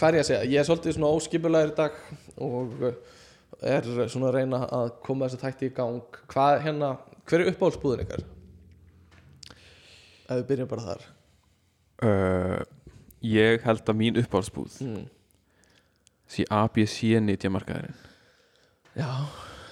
Hvað 0.00 0.08
er 0.08 0.18
ég 0.18 0.24
að 0.24 0.30
segja? 0.32 0.48
Ég 0.48 0.58
er 0.58 0.66
svolítið 0.66 0.96
svona 0.96 1.12
óskipulegur 1.14 1.70
í 1.70 1.76
dag 1.78 2.00
og 2.48 2.82
uh, 2.88 2.96
er 3.76 3.86
svona 4.10 4.32
að 4.32 4.40
reyna 4.40 4.64
að 4.80 4.90
koma 5.06 5.28
þessi 5.28 5.44
þætti 5.44 5.70
í 5.70 5.76
gang. 5.78 6.18
Hvað 6.34 6.56
hérna, 6.66 6.90
hver 7.22 7.44
er 7.44 7.52
uppáhaldsbúðin 7.52 8.02
ykkar? 8.08 8.26
Ef 10.26 10.34
við 10.40 10.44
byrjum 10.50 10.72
bara 10.74 10.86
þar 10.88 11.06
uh, 12.06 12.58
Ég 13.24 13.64
held 13.66 13.88
að 13.90 13.98
mín 13.98 14.18
uppáhaldsbúð 14.20 14.78
mm. 14.84 15.06
sé 16.30 16.46
ABC 16.54 16.98
nýtja 17.24 17.50
markaðurinn 17.50 17.96
Já, 18.98 19.10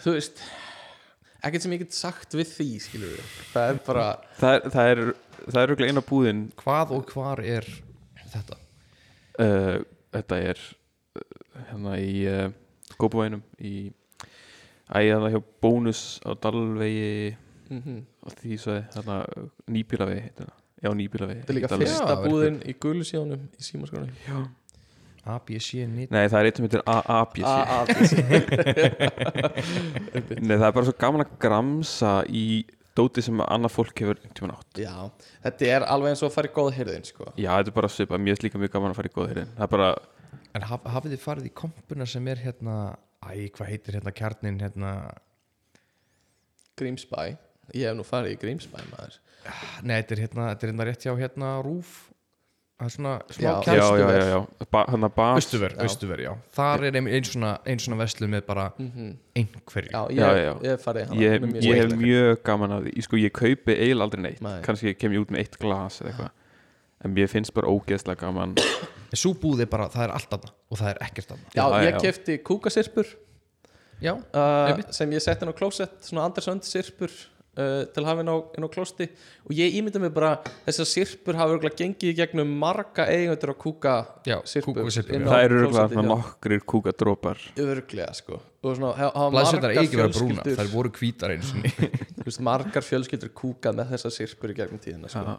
þú 0.02 0.16
veist 0.16 0.42
ekkert 1.46 1.62
sem 1.64 1.76
ég 1.76 1.84
get 1.84 1.94
sagt 1.94 2.34
við 2.34 2.50
því 2.56 2.68
skilur 2.82 3.14
við 3.14 3.34
það 3.52 3.70
er 3.72 3.80
bara 3.86 4.06
Það 4.40 4.56
er, 4.56 4.66
það 4.74 4.92
er, 4.92 5.02
það 5.46 5.60
er 5.60 5.68
örugglega 5.68 5.94
eina 5.94 6.06
búðin 6.10 6.42
Hvað 6.58 6.96
og 6.98 7.12
hvar 7.14 7.44
er 7.44 7.68
þetta? 8.34 8.58
uh, 9.42 9.78
Þetta 10.16 10.42
er 10.50 10.66
hérna 11.70 11.96
í 12.00 12.12
uh, 12.30 12.48
Kópavænum 12.96 13.42
í 13.60 13.76
æða 14.86 15.32
hjá 15.34 15.40
bónus 15.62 16.20
á 16.22 16.30
Dalvegi 16.38 17.34
mm 17.70 18.04
og 18.26 18.34
því 18.40 18.56
svo 18.58 18.74
þarna 18.94 19.16
nýbílavegi 19.70 20.22
heitir 20.24 20.48
það. 20.48 20.62
Já, 20.84 20.90
nýbílavegi 20.92 21.40
þetta 21.40 21.52
er 21.52 21.56
líka 21.56 21.78
fyrsta 21.80 22.16
búðin 22.22 22.56
í 22.68 22.74
gulusjónum 22.82 23.46
í 23.56 23.64
símaskránu 23.64 24.10
ABC 25.26 25.70
Nei, 25.88 26.26
það 26.30 26.36
er 26.38 26.48
eitt 26.50 26.58
sem 26.60 26.66
heitir 26.68 26.82
ABC 26.86 27.46
ABC 27.80 28.12
Nei, 30.46 30.56
það 30.56 30.66
er 30.68 30.74
bara 30.76 30.86
svo 30.86 30.96
gaman 31.00 31.24
að 31.24 31.32
gramsa 31.42 32.12
í 32.28 32.46
dóti 32.96 33.24
sem 33.24 33.40
annað 33.44 33.74
fólk 33.74 33.98
hefur 34.00 34.20
tímann 34.32 34.54
átt. 34.54 34.78
Já, 34.80 34.94
þetta 35.44 35.66
er 35.68 35.84
alveg 35.84 36.14
eins 36.14 36.22
og 36.24 36.30
að 36.30 36.36
fara 36.38 36.48
í 36.48 36.54
góða 36.56 36.76
hyrðin 36.78 37.04
sko. 37.04 37.26
Já, 37.36 37.50
þetta 37.58 37.72
er 37.72 37.76
bara 37.76 37.90
svipað, 37.92 38.22
mér 38.24 38.38
er 38.38 38.46
líka 38.46 38.60
mjög 38.62 38.72
gaman 38.72 38.94
að 38.94 39.00
fara 39.00 39.10
í 39.10 39.14
góða 39.16 39.32
hérna 39.32 39.44
Það 39.58 39.66
er 39.66 39.72
bara, 39.74 39.88
En 40.56 40.64
haf, 40.70 40.86
hafið 40.94 41.12
þið 41.16 41.24
farið 41.26 41.48
í 41.50 41.52
kompuna 41.60 42.06
sem 42.08 42.30
er 42.32 42.40
hérna 42.40 42.76
Æ, 43.26 43.50
hvað 43.56 43.70
heitir 43.72 43.98
hérna 43.98 44.12
kjarnin 44.16 44.60
hérna? 44.62 44.92
Grímsbæ. 46.78 47.20
Ég 47.74 47.88
hef 47.90 47.96
nú 47.98 48.04
farið 48.06 48.36
í 48.36 48.40
Grímsbæ 48.40 48.78
maður 48.92 49.18
Nei, 49.82 49.96
þetta 50.00 50.14
er 50.16 50.22
hérna, 50.26 50.50
þetta 50.52 50.66
er 50.66 50.72
hérna 50.72 50.86
rétt 50.90 51.06
hjá 51.06 51.12
hérna 51.20 51.50
Rúf. 51.64 51.94
Það 52.76 52.86
er 52.86 52.92
svona 52.92 53.12
smá 53.32 55.08
bas 55.16 55.38
Östuver. 55.40 55.76
Östuver, 55.80 56.20
já 56.20 56.32
Þar 56.52 56.82
er 56.90 56.98
ein, 57.00 57.06
ein 57.08 57.24
svona, 57.24 57.54
ein 57.64 57.80
svona 57.80 57.96
veslu 58.02 58.28
með 58.28 58.42
bara 58.50 58.66
einhverju. 58.76 59.92
Já, 59.94 60.02
ég, 60.12 60.18
Já, 60.20 60.42
já. 60.44 60.52
ég 60.66 60.82
farið 60.84 61.06
hana. 61.08 61.20
Ég, 61.22 61.46
mjög 61.46 61.64
ég 61.64 61.80
hef 61.80 61.94
mjög 62.02 62.42
gaman 62.44 62.74
að 62.76 62.88
því. 62.88 62.92
Ég 62.98 63.06
sko, 63.08 63.20
ég 63.22 63.32
kaupi 63.32 63.72
eiginlega 63.78 64.08
aldrei 64.08 64.22
neitt. 64.26 64.42
Nei. 64.44 64.58
Kannski 64.66 64.92
kem 65.00 65.16
ég 65.16 65.24
út 65.24 65.32
með 65.32 65.44
eitt 65.46 65.56
glas 65.62 66.02
eða 66.02 66.12
eitthvað. 66.12 66.34
En 67.06 67.12
mér 67.16 67.30
finnst 67.32 67.54
bara 67.56 67.72
ógeðslega 67.72 68.20
gaman. 68.26 68.56
En 69.06 69.20
Sú 69.20 69.36
búð 69.38 69.60
er 69.62 69.68
bara, 69.70 69.86
það 69.86 70.02
er 70.08 70.12
allt 70.16 70.32
annað 70.34 70.52
og 70.74 70.78
það 70.80 70.88
er 70.90 70.98
ekkert 71.06 71.28
annað 71.30 71.52
Já, 71.54 71.62
Já, 71.62 71.76
ég 71.86 71.92
já. 71.94 71.98
kefti 72.02 72.34
kúkasirpur 72.42 73.10
Já, 74.02 74.12
uh, 74.18 74.80
sem 74.92 75.12
ég 75.14 75.22
setti 75.22 75.46
inn 75.46 75.52
á 75.54 75.56
klósett 75.56 75.94
svona 76.04 76.24
Andersönd 76.26 76.66
sirpur 76.66 77.14
uh, 77.56 77.82
til 77.92 78.02
að 78.02 78.08
hafa 78.10 78.24
inn 78.24 78.30
á, 78.32 78.36
inn 78.58 78.66
á 78.66 78.70
klósti 78.72 79.06
og 79.46 79.54
ég 79.56 79.76
ímynda 79.80 80.00
mig 80.02 80.12
bara 80.16 80.32
þessar 80.66 80.88
sirpur 80.92 81.38
hafa 81.40 81.56
örgulega 81.56 81.80
gengið 81.82 82.12
í 82.12 82.16
gegnum 82.20 82.52
marga 82.62 83.08
eigendur 83.12 83.52
að 83.54 83.58
kúka 83.64 83.94
sirpur 84.48 84.82
á 84.84 84.90
það 85.30 85.46
eru 85.48 85.62
hjá- 85.72 86.06
nokkrir 86.10 86.64
kúkadrópar 86.74 87.42
Örglega 87.66 88.12
sko 88.20 88.40
og 88.66 88.76
svona, 88.76 88.94
ha- 88.98 89.12
hafa 89.14 89.30
margar 89.36 89.76
ekki 89.76 90.00
vera 90.00 90.08
brúna, 90.10 90.42
fjölskyldur 90.42 90.56
þær 90.62 90.72
voru 90.72 90.94
sinni 91.46 91.74
þú 92.16 92.24
veist, 92.28 92.40
margar 92.42 92.82
fjölskyldur 92.86 93.34
kúkað 93.36 93.78
með 93.80 93.92
þessar 93.94 94.16
sirpur 94.20 94.50
í 94.54 94.56
gegnum 94.58 94.82
tíðina 94.82 95.10
sko. 95.12 95.36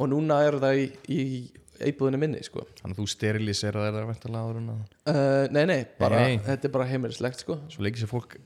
og 0.00 0.08
núna 0.12 0.42
eru 0.46 0.60
það 0.62 0.78
í, 0.84 0.86
í 1.10 1.22
íbúðinu 1.90 2.18
minni 2.20 2.42
sko. 2.44 2.62
Þannig 2.82 2.92
að 2.92 3.00
þú 3.00 3.06
sterilisera 3.08 3.86
þeirra 3.86 4.08
væntalega 4.10 4.40
áður 4.44 4.58
en 4.60 4.66
að 4.72 4.80
uh, 5.10 5.44
nei, 5.56 5.62
nei, 5.70 5.78
bara, 5.98 6.18
Nei. 6.26 6.34
þetta 6.44 6.68
er 6.68 6.72
bara 6.74 6.86
heimilislegt 6.90 7.40
sko. 7.40 7.56
Svo 7.72 7.84
leikir 7.86 8.02
sér 8.04 8.10
fólk 8.10 8.36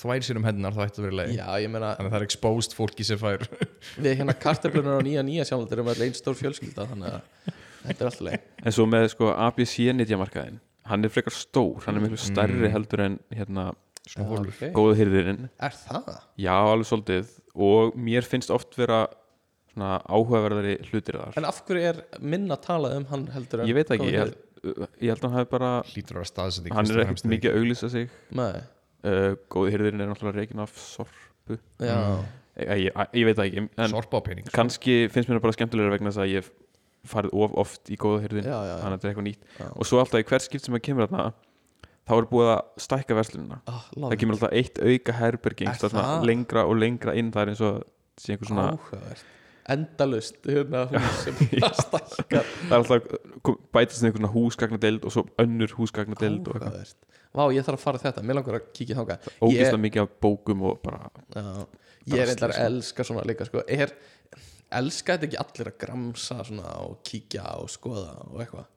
þvær 0.00 0.26
sér 0.26 0.40
um 0.40 0.46
hennar 0.48 0.76
það 0.76 0.90
ætti 0.90 1.02
að 1.02 1.08
vera 1.08 1.18
leið 1.20 1.34
já, 1.38 1.46
ég 1.62 1.72
meina, 1.72 1.94
Þannig 1.98 2.10
að 2.10 2.14
það 2.14 2.20
er 2.20 2.28
exposed 2.28 2.76
fólki 2.76 3.06
sem 3.06 3.20
fær 3.20 3.46
við 4.04 4.20
hérna 4.20 4.36
karteflunar 4.44 5.00
á 5.00 5.06
nýja 5.06 5.24
nýja 5.26 5.48
sjálfnir 5.48 5.80
erum 5.80 5.90
öll 5.94 6.04
einn 6.06 6.18
stór 6.18 6.38
fjölskylda 6.38 6.86
þannig 6.92 7.16
að 7.16 7.56
þetta 7.84 7.96
er 7.96 8.10
alltaf 8.10 8.24
leið 8.28 8.38
en 8.64 8.76
svo 8.78 8.88
með 8.90 9.08
sko 9.14 9.32
ABC 9.34 9.76
nýtjamarkaðin 9.94 10.62
hann 10.88 11.06
er 11.06 11.12
frekar 11.12 11.34
stór, 11.34 11.80
hann 11.86 11.98
er 11.98 12.04
miklu 12.04 12.20
stærri 12.20 12.70
heldur 12.72 13.04
en 13.06 13.18
hérna 13.32 13.70
hólur. 14.20 14.50
okay. 14.52 14.72
góðu 14.74 14.96
hyrðirinn 15.00 15.46
er 15.56 15.76
það? 15.84 16.10
já, 16.36 16.54
alveg 16.54 16.88
svolítið. 16.90 17.36
Og 17.54 17.94
mér 17.96 18.26
finnst 18.26 18.52
oft 18.52 18.76
vera 18.76 19.04
svona 19.72 19.96
áhugaverðari 20.04 20.76
hlutir 20.90 21.18
þar. 21.20 21.38
En 21.40 21.48
af 21.48 21.62
hverju 21.66 21.86
er 21.92 22.02
minna 22.20 22.58
talað 22.60 22.98
um 23.00 23.08
hann 23.12 23.24
heldur 23.34 23.64
en 23.64 23.70
ég 23.70 23.78
veit 23.78 23.94
ekki, 23.94 24.10
ég 24.12 24.34
ég 24.64 25.12
held 25.12 25.20
að 25.20 25.26
hann 25.26 25.36
hafi 25.38 25.50
bara 25.50 25.72
að 25.82 25.96
vera 25.98 26.28
staðsending 26.28 26.76
hann 26.76 26.88
er 26.92 27.02
ekkert 27.04 27.26
mikið 27.32 27.50
að 27.50 27.58
auglýsa 27.60 27.90
sig. 27.92 28.12
Nei, 28.36 28.62
uh, 29.04 29.30
góðu 29.52 29.72
hyrðirinn 29.74 30.04
er 30.04 30.10
náttúrulega 30.10 30.42
reikin 30.42 30.64
af 30.64 30.74
sorpu. 30.80 31.58
Já, 31.84 31.96
ég, 32.56 32.84
ég, 32.88 33.00
ég 33.20 33.28
veit 33.28 33.38
það 33.38 33.48
ekki, 33.50 33.64
en 33.84 33.92
Sorpa 33.92 34.20
á 34.20 34.26
pening 34.26 34.46
sko. 34.48 34.54
kannski 34.56 34.98
finnst 35.12 35.28
mér 35.28 35.38
það 35.40 35.46
bara 35.48 35.56
skemmtilega 35.58 35.94
vegna 35.96 36.12
þess 36.12 36.22
að 36.24 36.30
ég 36.32 36.44
hef 36.44 36.52
farið 37.04 37.34
of 37.44 37.56
oft 37.60 37.90
í 37.92 37.98
góða 38.00 38.22
hyrðin 38.24 38.46
þannig 38.48 38.84
að 38.86 38.92
þetta 38.94 39.04
er 39.04 39.10
eitthvað 39.10 39.26
nýtt. 39.28 39.42
Já. 39.60 39.66
og 39.74 39.88
svo 39.90 39.98
alltaf 40.00 40.22
í 40.22 40.28
hvert 40.30 40.46
skipt 40.46 40.64
sem 40.64 40.76
að 40.78 40.84
kemur 40.86 41.04
þarna 41.10 41.26
þá 42.04 42.12
er 42.16 42.26
búið 42.30 42.48
að 42.54 42.62
stækka 42.84 43.16
verslunina. 43.18 43.58
Ah, 43.68 43.84
það 43.92 44.16
kemur 44.22 44.36
alltaf 44.38 44.56
eitt 44.56 44.80
auka 44.80 45.14
herbergi 45.20 45.64
Er 45.64 45.68
einhvers 45.68 45.80
staðar 45.82 45.94
svona 45.94 46.08
það? 46.14 46.26
lengra 46.30 46.64
og 46.68 46.74
lengra 46.80 47.14
inn 47.20 47.30
það 47.32 47.42
er 47.44 47.52
eins 47.52 47.62
og 47.64 47.78
sé 48.24 48.32
einhver 48.34 48.50
svona 48.50 48.66
áhugavert. 48.74 49.24
Endalust 49.74 50.44
hérna, 50.44 50.82
sem 51.24 51.36
stækkar 51.40 52.44
það 52.68 52.72
er 52.72 52.78
alltaf 52.78 53.06
bætast 53.72 54.00
inn 54.02 54.10
einhver 54.10 54.20
svona 54.20 54.32
húsgagnadeild 54.34 55.04
og 55.08 55.14
svo 55.16 55.24
önnur 55.44 55.72
húsgagnadeild 55.78 56.48
og 56.48 56.58
eitthvað. 56.58 56.72
Áhugavert 56.72 57.12
Vá, 57.34 57.44
ég 57.50 57.64
þarf 57.66 57.80
að 57.80 57.84
fara 57.88 57.98
þetta, 58.04 58.22
mér 58.22 58.38
langar 58.38 58.58
að 58.60 58.66
kíkja 58.76 58.96
þangað. 59.00 59.30
Ógeðslega 59.42 59.80
mikið 59.84 60.04
af 60.04 60.12
bókum 60.22 60.60
og 60.70 60.76
bara 60.84 61.00
Já, 61.34 61.46
ég 62.12 62.20
er 62.22 62.30
eitthvað 62.34 62.52
að 62.54 62.66
elska 62.68 63.06
svona 63.08 63.24
líka 63.26 63.46
sko. 63.48 63.64
er, 63.66 63.90
elska 64.78 65.16
þetta 65.16 65.28
ekki 65.30 65.40
allir 65.42 65.70
að 65.72 65.80
gramsa 65.82 66.38
svona 66.46 66.76
og 66.84 67.00
kíkja 67.06 67.48
og 67.58 67.72
skoða 67.72 68.14
og 68.30 68.38
eitthvað? 68.44 68.70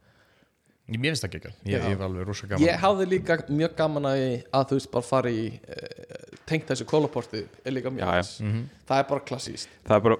Ég 0.87 1.01
mér 1.03 1.11
finnst 1.11 1.25
það 1.25 1.33
ekki 1.35 1.49
Ég 1.67 1.73
Já. 1.73 1.77
ég 1.83 1.85
hef 1.91 2.01
alveg 2.05 2.27
rosa 2.29 2.47
gaman. 2.47 2.63
Ég 2.63 2.77
hafði 2.79 3.07
líka 3.11 3.35
mjög 3.51 3.73
gaman 3.75 4.05
að, 4.07 4.21
að 4.55 4.67
þú 4.69 4.77
veist 4.79 4.91
bara 4.93 5.03
fara 5.09 5.33
í 5.35 5.41
uh, 5.51 6.35
tengt 6.47 6.69
þessu 6.71 6.87
kólaporti 6.87 7.41
er 7.67 7.75
líka 7.75 7.91
mjög 7.91 8.07
Já, 8.07 8.11
já. 8.15 8.23
næs. 8.23 8.69
það 8.87 9.01
er 9.03 9.09
bara 9.09 9.25
klassíst 9.27 9.73
það 9.83 9.97
er 9.97 10.05
bara 10.07 10.19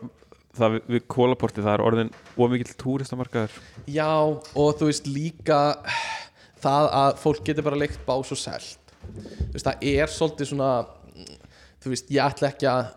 það 0.57 0.73
við, 0.75 0.81
við 0.97 1.05
kólaporti 1.15 1.63
það 1.63 1.73
er 1.77 1.85
orðin 1.87 2.11
ómikill 2.35 2.75
túristamarkaður. 2.83 3.55
Já 3.87 4.09
og 4.11 4.69
þú 4.81 4.89
veist 4.91 5.07
líka 5.07 5.61
það 6.63 6.89
að 7.01 7.11
fólk 7.23 7.43
getur 7.47 7.67
bara 7.67 7.79
leikt 7.79 8.01
bás 8.07 8.31
og 8.33 8.41
selt 8.41 8.95
veist 9.53 9.67
það 9.67 9.85
er 9.93 10.11
svolítið 10.11 10.51
svona 10.51 10.71
þú 11.83 11.93
veist 11.93 12.09
ég 12.13 12.23
ætla 12.23 12.51
ekki 12.51 12.69
að 12.71 12.89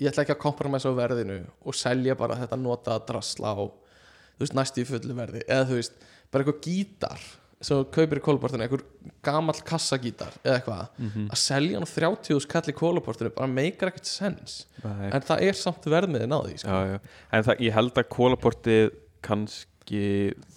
ég 0.00 0.10
ætla 0.10 0.26
ekki 0.26 0.36
að 0.36 0.42
kompromissa 0.44 0.92
á 0.92 0.98
verðinu 0.98 1.40
og 1.66 1.76
selja 1.76 2.16
bara 2.18 2.38
þetta 2.42 2.60
nota 2.60 3.00
drasla 3.08 3.54
á 3.56 3.64
þú 3.66 4.44
veist 4.44 4.56
næstu 4.56 4.84
í 4.84 4.88
fullu 4.88 5.16
verði 5.16 5.42
eða 5.46 5.66
þú 5.70 5.80
veist 5.80 6.06
bara 6.30 6.44
eitthvað 6.44 6.62
gítar 6.66 7.26
sem 7.56 7.78
þú 7.78 7.86
kaupir 7.94 8.18
í 8.20 8.22
kólaportinu, 8.24 8.66
einhver 8.66 8.82
gamall 9.24 9.60
kassagítar 9.64 10.34
eða 10.42 10.58
eitthvað, 10.58 10.98
að 11.32 11.38
selja 11.40 11.78
hann 11.78 11.86
á 11.88 11.90
30 11.94 12.42
skall 12.44 12.68
í 12.68 12.74
kólaportinu 12.76 13.32
bara 13.32 13.48
meikar 13.48 13.90
ekkert 13.92 14.10
sens 14.10 14.58
Nei. 14.82 15.08
en 15.08 15.24
það 15.24 15.46
er 15.46 15.56
samt 15.56 15.88
verðmiðin 15.88 16.36
á 16.36 16.40
því 16.44 16.58
sko. 16.60 16.68
já, 16.68 16.92
já. 16.92 16.98
en 17.32 17.46
það, 17.48 17.62
ég 17.64 17.78
held 17.78 18.02
að 18.02 18.10
kólaportið 18.12 18.90
kannski 19.24 20.04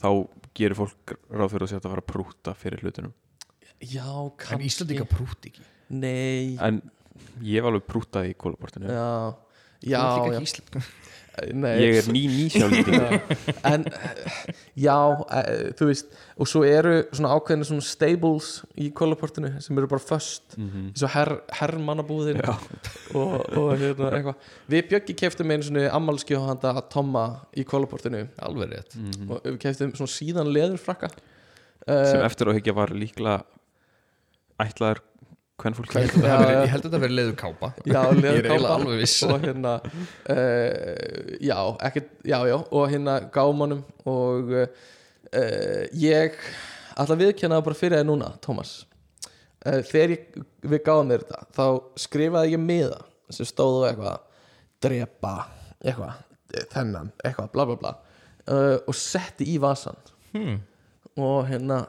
þá 0.01 0.09
gerir 0.59 0.77
fólk 0.77 1.15
ráð 1.31 1.53
fyrir 1.55 1.65
að 1.67 1.71
setja 1.73 1.81
að 1.85 1.93
fara 1.95 2.03
að 2.05 2.09
prúta 2.13 2.55
fyrir 2.59 2.83
hlutunum? 2.85 3.13
Já, 3.79 4.05
En 4.05 4.31
kannski. 4.43 4.69
Íslandika 4.69 5.05
prút 5.09 5.47
ekki. 5.49 5.63
Nei, 5.89 6.57
en 6.59 6.81
ég 7.41 7.59
hef 7.59 7.69
alveg 7.69 7.85
prútað 7.87 8.29
í 8.29 8.35
kólaportinu. 8.39 8.91
Já. 8.91 9.07
Já, 9.79 10.01
já, 10.27 10.81
nei. 11.53 11.73
Ég 11.81 11.99
er 12.01 12.09
ný 12.11 12.23
nýsjálfítinga 12.31 13.19
en 13.73 13.85
eh, 13.89 14.53
já, 14.79 14.97
eh, 15.39 15.69
þú 15.79 15.89
veist 15.89 16.13
og 16.39 16.47
svo 16.49 16.61
eru 16.67 16.93
svona 17.11 17.33
ákveðinu 17.35 17.67
svona 17.67 17.85
stables 17.85 18.49
í 18.79 18.89
kólaportinu 18.95 19.51
sem 19.63 19.77
eru 19.79 19.89
bara 19.91 20.03
föst. 20.03 20.55
Mhm. 20.57 20.85
eins 20.91 21.03
og 21.03 21.13
her, 21.15 21.33
hermannabúðin 21.59 22.39
og, 22.47 22.63
og 23.19 23.73
hérna 23.79 24.13
eitthvað. 24.19 24.47
Við 24.71 24.87
Bjöggi 24.93 25.17
keftum 25.23 25.51
einu 25.51 25.67
svona 25.67 25.89
ammalskju 25.97 26.39
handa 26.45 26.75
Tomma 26.93 27.25
í 27.57 27.65
kólaportinu. 27.67 28.25
Alveg 28.45 28.73
rétt. 28.73 28.97
Og 29.27 29.43
við 29.43 29.59
keftum 29.65 29.93
svona 29.97 30.15
síðan 30.15 30.53
leðurfrakka. 30.55 31.11
Sem 31.89 32.21
uh, 32.21 32.25
eftir 32.27 32.51
á 32.51 32.53
higgja 32.53 32.75
var 32.77 32.93
líklega 32.93 33.41
ætlaður 34.59 35.03
hvern 35.59 35.75
fólk 35.77 35.95
Ég 35.99 36.13
held 36.71 36.83
að 36.83 36.85
þetta 36.85 37.01
verið- 37.03 37.17
leiður 37.17 37.35
kápa. 37.39 37.71
Já, 37.85 37.99
alveg 38.75 39.01
viss. 39.01 39.17
Og 39.27 39.43
hérna 39.43 39.75
uh, 39.83 41.35
já, 41.43 41.57
ekkert, 41.89 42.11
já, 42.23 42.37
já 42.47 42.55
og 42.57 42.85
hérna 42.91 43.19
gámanum 43.33 43.83
og 44.09 44.53
uh, 44.55 45.83
ég 45.93 46.37
viðkenna 47.19 47.59
það 47.59 47.67
bara 47.67 47.79
fyrir 47.79 47.99
það 47.99 48.07
núna, 48.09 48.31
Tómas 48.43 48.73
uh, 49.65 49.81
þegar 49.83 50.15
ég, 50.15 50.25
við 50.63 50.83
gáðum 50.87 51.13
þér 51.13 51.27
þetta 51.27 51.41
þá 51.59 51.65
skrifaði 52.05 52.55
ég 52.55 52.63
miða 52.63 53.01
sem 53.29 53.47
stóðu 53.47 53.85
eitthvað 53.89 54.25
drepa, 54.81 55.35
eitthvað, 55.83 56.23
þennan 56.71 57.11
eitthvað, 57.23 57.51
bla 57.53 57.67
bla 57.69 57.79
bla 57.83 57.97
og 58.49 58.95
setti 58.97 59.45
í 59.51 59.59
vasan 59.61 59.97
hmm. 60.33 60.55
og 61.21 61.43
hérna 61.45 61.83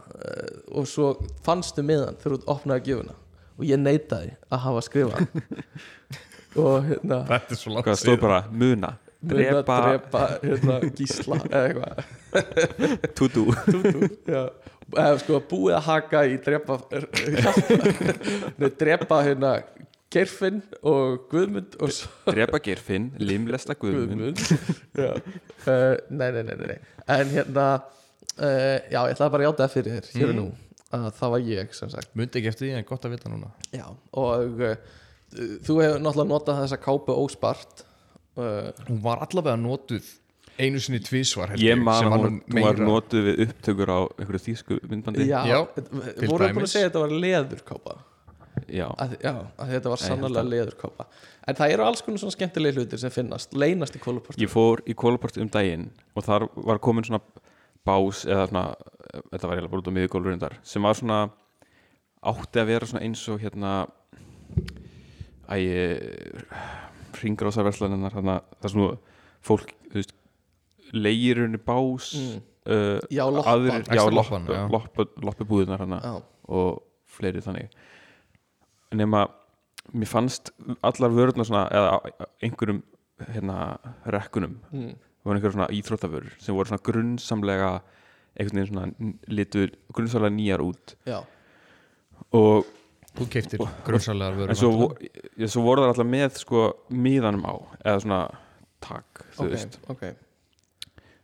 og 0.76 0.84
svo 0.90 1.14
fannstu 1.46 1.80
miðan 1.86 2.18
þegar 2.20 2.34
þú 2.42 2.50
opnaði 2.52 2.90
gjöfuna 2.90 3.14
og 3.60 3.68
ég 3.68 3.80
neitaði 3.80 4.34
að 4.48 4.64
hafa 4.66 4.82
skrifað. 4.88 5.28
Og 6.58 6.82
hérna 6.82 7.20
Þetta 7.28 7.54
er 7.54 7.58
svo 7.60 7.70
langt 7.70 7.86
hvað 7.86 7.98
stóð 8.00 8.16
bara? 8.24 8.40
Muna. 8.50 8.88
Drepa, 9.20 9.60
drepa 9.62 9.76
drepa 9.84 10.22
hérna, 10.42 10.78
gísla 10.98 11.36
eða 11.46 11.60
eitthvað. 11.68 12.00
Tutu 13.20 13.44
eða 14.96 15.18
sko 15.20 15.38
búið 15.50 15.76
að 15.76 15.84
haka 15.86 16.24
í 16.26 16.38
drepa 16.42 16.78
nei, 18.60 18.70
drepa 18.80 19.20
hérna 19.26 19.52
Gerfinn 20.10 20.58
og 20.82 21.28
Guðmund 21.30 21.76
og 21.78 21.92
drepa 22.26 22.58
gerfinn 22.64 23.12
limlesta 23.22 23.76
guðmund. 23.78 24.40
Guðmund 24.40 24.98
já. 24.98 25.12
uh, 25.70 25.94
nei, 26.10 26.32
nei, 26.34 26.42
nei, 26.48 26.56
nei, 26.64 26.78
en 27.06 27.30
hérna 27.36 27.66
uh, 27.78 28.78
já, 28.90 29.04
ég 29.04 29.14
ætlaði 29.14 29.30
bara 29.36 29.44
að 29.44 29.46
játa 29.46 29.62
það 29.62 29.76
fyrir 29.76 29.94
þér 29.94 30.10
hér 30.16 30.32
og 30.32 30.38
nú 30.40 30.48
að 30.96 31.10
það 31.18 31.34
var 31.34 31.44
ég 31.46 31.74
sem 31.76 31.90
sagt. 31.92 32.10
Mundi 32.18 32.40
ekki 32.40 32.50
eftir 32.50 32.66
því 32.68 32.72
en 32.80 32.88
gott 32.88 33.04
að 33.06 33.14
vita 33.16 33.30
núna. 33.32 33.50
Já, 33.74 33.86
og 34.18 34.64
uh, 34.64 34.74
þú 35.66 35.78
hefur 35.82 36.02
náttúrulega 36.02 36.30
notað 36.32 36.62
þessa 36.64 36.80
kápu 36.82 37.14
óspart 37.14 37.84
uh, 38.40 38.70
Hún 38.88 38.98
var 39.04 39.22
allavega 39.26 39.58
notuð 39.60 40.08
einu 40.60 40.80
sinni 40.82 41.00
tvísvar 41.00 41.54
ég 41.60 41.78
man 41.80 42.02
sem 42.02 42.12
að 42.12 42.24
hún 42.24 42.38
hún 42.42 42.62
var 42.64 42.76
meira- 42.76 42.88
notuð 42.88 43.26
við 43.30 43.42
upptökur 43.46 43.92
á 43.96 44.00
einhverju 44.18 44.42
þýsku 44.48 44.78
myndbandi. 44.90 45.26
Já, 45.30 45.40
Já, 45.48 45.58
voru 46.26 46.44
til 46.44 46.56
búin 46.58 46.66
að 46.66 46.72
segja 46.74 46.88
að 46.88 46.90
þetta 46.90 47.04
var 47.04 47.14
leðurkápa? 47.24 47.94
Já. 48.68 48.86
að, 48.98 49.12
já, 49.22 49.32
að 49.62 49.70
þetta 49.72 49.92
var 49.92 50.00
sannlega 50.02 50.42
leðurkápa. 50.44 51.06
En 51.48 51.56
það 51.56 51.72
eru 51.74 51.86
alls 51.86 52.02
konar 52.04 52.20
svona 52.20 52.34
skemmtilegi 52.34 52.76
hlutir 52.76 53.00
sem 53.00 53.12
finnast 53.14 53.54
leynast 53.56 53.96
í 53.96 54.02
kóluportu 54.02 54.42
ég 54.42 54.50
fór 54.52 54.82
í 54.84 54.94
kólaport 54.98 55.38
um 55.40 55.48
daginn 55.50 55.86
og 56.18 56.26
þar 56.26 56.48
var 56.68 56.82
komin 56.82 57.06
svona 57.06 57.22
bás 57.86 58.24
eða 58.28 58.50
svona, 58.50 58.64
þetta 59.10 59.48
var 59.48 59.56
eiginlega 59.56 59.72
bara 59.72 59.82
út 59.82 59.90
á 59.90 59.96
miðugólfurinn 59.96 60.42
þar 60.42 60.56
sem 60.66 60.82
var 60.86 60.98
svona 60.98 61.20
átti 62.30 62.60
að 62.62 62.70
vera 62.74 62.86
svona 62.90 63.04
eins 63.06 63.22
og 63.32 63.40
hérna 63.42 63.72
æ 65.50 65.58
ringrásaverslanennar 67.20 68.14
þarna 68.14 68.36
það 68.62 68.72
sem 68.74 68.84
fólk 69.44 69.72
veist, 69.94 70.14
leigir 70.94 71.42
henni 71.44 71.58
bás 71.60 72.12
Mm. 72.14 72.40
uh, 72.76 73.00
Já, 73.10 73.24
loppan. 73.32 73.84
já, 73.88 74.02
loppan, 74.12 74.46
já. 74.46 74.68
lopp, 74.70 74.98
loppubúðunar 75.24 75.80
og 76.48 76.82
fleiri 77.08 77.40
þannig 77.40 77.70
nema 78.94 79.24
mér 79.94 80.06
fannst 80.06 80.52
allar 80.84 81.10
vörðna 81.10 81.44
svona 81.48 81.64
eða 81.72 82.26
einhverjum 82.44 82.82
hérna 83.32 83.78
rekkunum 84.06 84.58
mm, 84.72 84.92
voru 85.24 85.36
einhverjum 85.38 85.56
svona 85.56 85.70
íþróttavörur 85.72 86.36
sem 86.38 86.54
voru 86.54 86.68
svona 86.68 86.84
grunnsamlega 86.84 87.72
einhvern 88.38 88.60
veginn 88.60 88.70
svona 88.70 89.12
litur 89.28 89.72
grunnsamlega 89.92 90.34
nýjar 90.36 90.62
út. 90.64 90.94
Já, 91.06 91.18
og 92.36 92.66
þú 93.16 93.26
keiftir 93.32 93.64
grunnsalegar 93.86 94.36
vörur 94.38 94.52
en 94.54 94.58
svo, 94.60 94.90
ég, 95.02 95.48
svo 95.50 95.62
voru 95.66 95.82
það 95.82 95.92
alltaf 95.94 96.06
með 96.12 96.36
sko 96.38 96.64
miðanum 96.94 97.42
á 97.48 97.54
eða 97.84 98.02
svona 98.04 98.20
takk 98.80 99.24
þú 99.34 99.44
ok, 99.46 99.50
veist. 99.54 99.78
ok, 99.90 100.04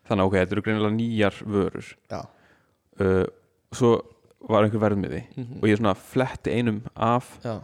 þannig 0.09 0.25
að 0.25 0.27
ok, 0.27 0.37
þetta 0.41 0.57
eru 0.57 0.65
greinilega 0.67 0.97
nýjar 0.97 1.39
vörur. 1.47 1.93
Já. 2.11 2.21
Uh, 3.01 3.25
svo 3.77 3.95
var 4.49 4.65
einhver 4.67 4.81
verðmiði 4.83 5.23
Mhm. 5.37 5.57
og 5.63 5.69
ég 5.69 5.79
svona 5.81 5.95
fletti 5.99 6.53
einum 6.55 6.83
af 6.95 7.39
Já, 7.45 7.57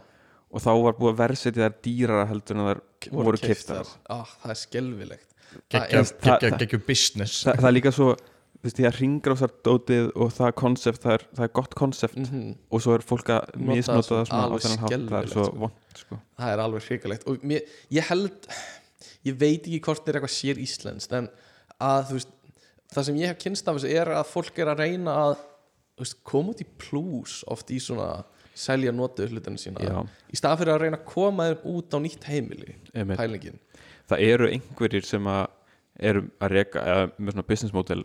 og 0.53 0.61
þá 0.61 0.71
var 0.83 0.93
búið 0.99 1.13
að 1.13 1.21
verðsetja 1.23 1.63
þær 1.69 1.77
dýrara 1.85 2.25
heldur 2.29 2.57
en 2.57 2.65
þær 2.67 2.81
voru 3.11 3.37
kiftar 3.37 3.87
ah, 4.09 4.25
Það 5.69 5.93
er 5.93 6.03
það- 6.03 6.39
það- 6.41 6.59
geggja 6.59 6.79
business. 6.87 7.43
Þa, 7.45 7.53
það 7.59 7.67
er 7.69 7.73
líka 7.77 7.91
svo 7.93 8.15
því 8.71 8.85
að 8.87 8.99
ringrásardótið 9.01 10.05
og 10.15 10.29
það 10.31 10.53
konsept, 10.59 11.01
það 11.03 11.25
það 11.35 11.45
er 11.45 11.51
gott 11.59 11.73
konsept 11.75 12.15
mm 12.15 12.27
-hmm. 12.29 12.53
og 12.69 12.81
svo 12.81 12.93
er 12.95 13.01
fólk 13.03 13.29
að 13.29 13.49
misnota 13.59 14.15
það 14.15 14.27
svona 14.29 14.45
á 14.47 14.55
þennan 14.55 14.83
hátt 14.83 15.09
það 15.09 15.19
er 15.23 15.33
svo 15.33 15.47
vond 15.51 15.97
sko. 15.99 16.19
Það 16.37 16.53
er 16.53 16.63
alveg 16.63 16.87
hrikalegt 16.87 17.27
og 17.27 17.43
mér, 17.43 17.61
ég 17.91 18.07
held 18.07 18.47
ég 19.23 19.39
veit 19.39 19.67
ekki 19.67 19.81
hvort 19.83 19.99
þetta 19.99 20.11
er 20.11 20.15
eitthvað 20.19 20.37
sér 20.37 20.61
íslenskt 20.63 21.11
en 21.17 21.29
að 21.79 22.07
þú 22.07 22.13
veist 22.19 22.31
það 22.93 23.07
sem 23.07 23.19
ég 23.19 23.27
hef 23.27 23.41
kynst 23.41 23.67
af 23.67 23.79
þessu 23.79 23.91
er 23.91 24.13
að 24.13 24.29
fólk 24.31 24.59
er 24.59 24.71
að 24.71 24.83
reyna 24.83 25.11
að 25.11 25.35
veist, 25.99 26.23
koma 26.23 26.53
út 26.53 26.63
í 26.63 26.67
plús 26.77 27.43
oft 27.51 27.71
í 27.73 27.79
svona 27.83 28.23
selja 28.53 28.93
notu 28.93 29.27
hlutinu 29.27 29.57
sína 29.57 29.81
Já. 29.81 29.99
í 30.29 30.37
stað 30.37 30.59
fyrir 30.61 30.75
að 30.75 30.81
reyna 30.85 30.99
að 30.99 31.07
koma 31.09 31.49
þeim 31.49 31.69
út 31.73 31.95
á 31.95 31.97
nýtt 31.99 32.27
heimili 32.29 32.75
Einmitt. 32.93 33.17
pælingin 33.17 33.59
það 34.09 34.25
eru 34.29 34.49
einhverjir 34.51 35.07
sem 35.07 35.27
að 35.27 35.47
eru 35.99 36.27
að 36.41 36.53
reka 36.57 36.83
eða 36.83 37.07
með 37.17 37.35
svona 37.35 37.47
business 37.49 37.73
model 37.73 38.03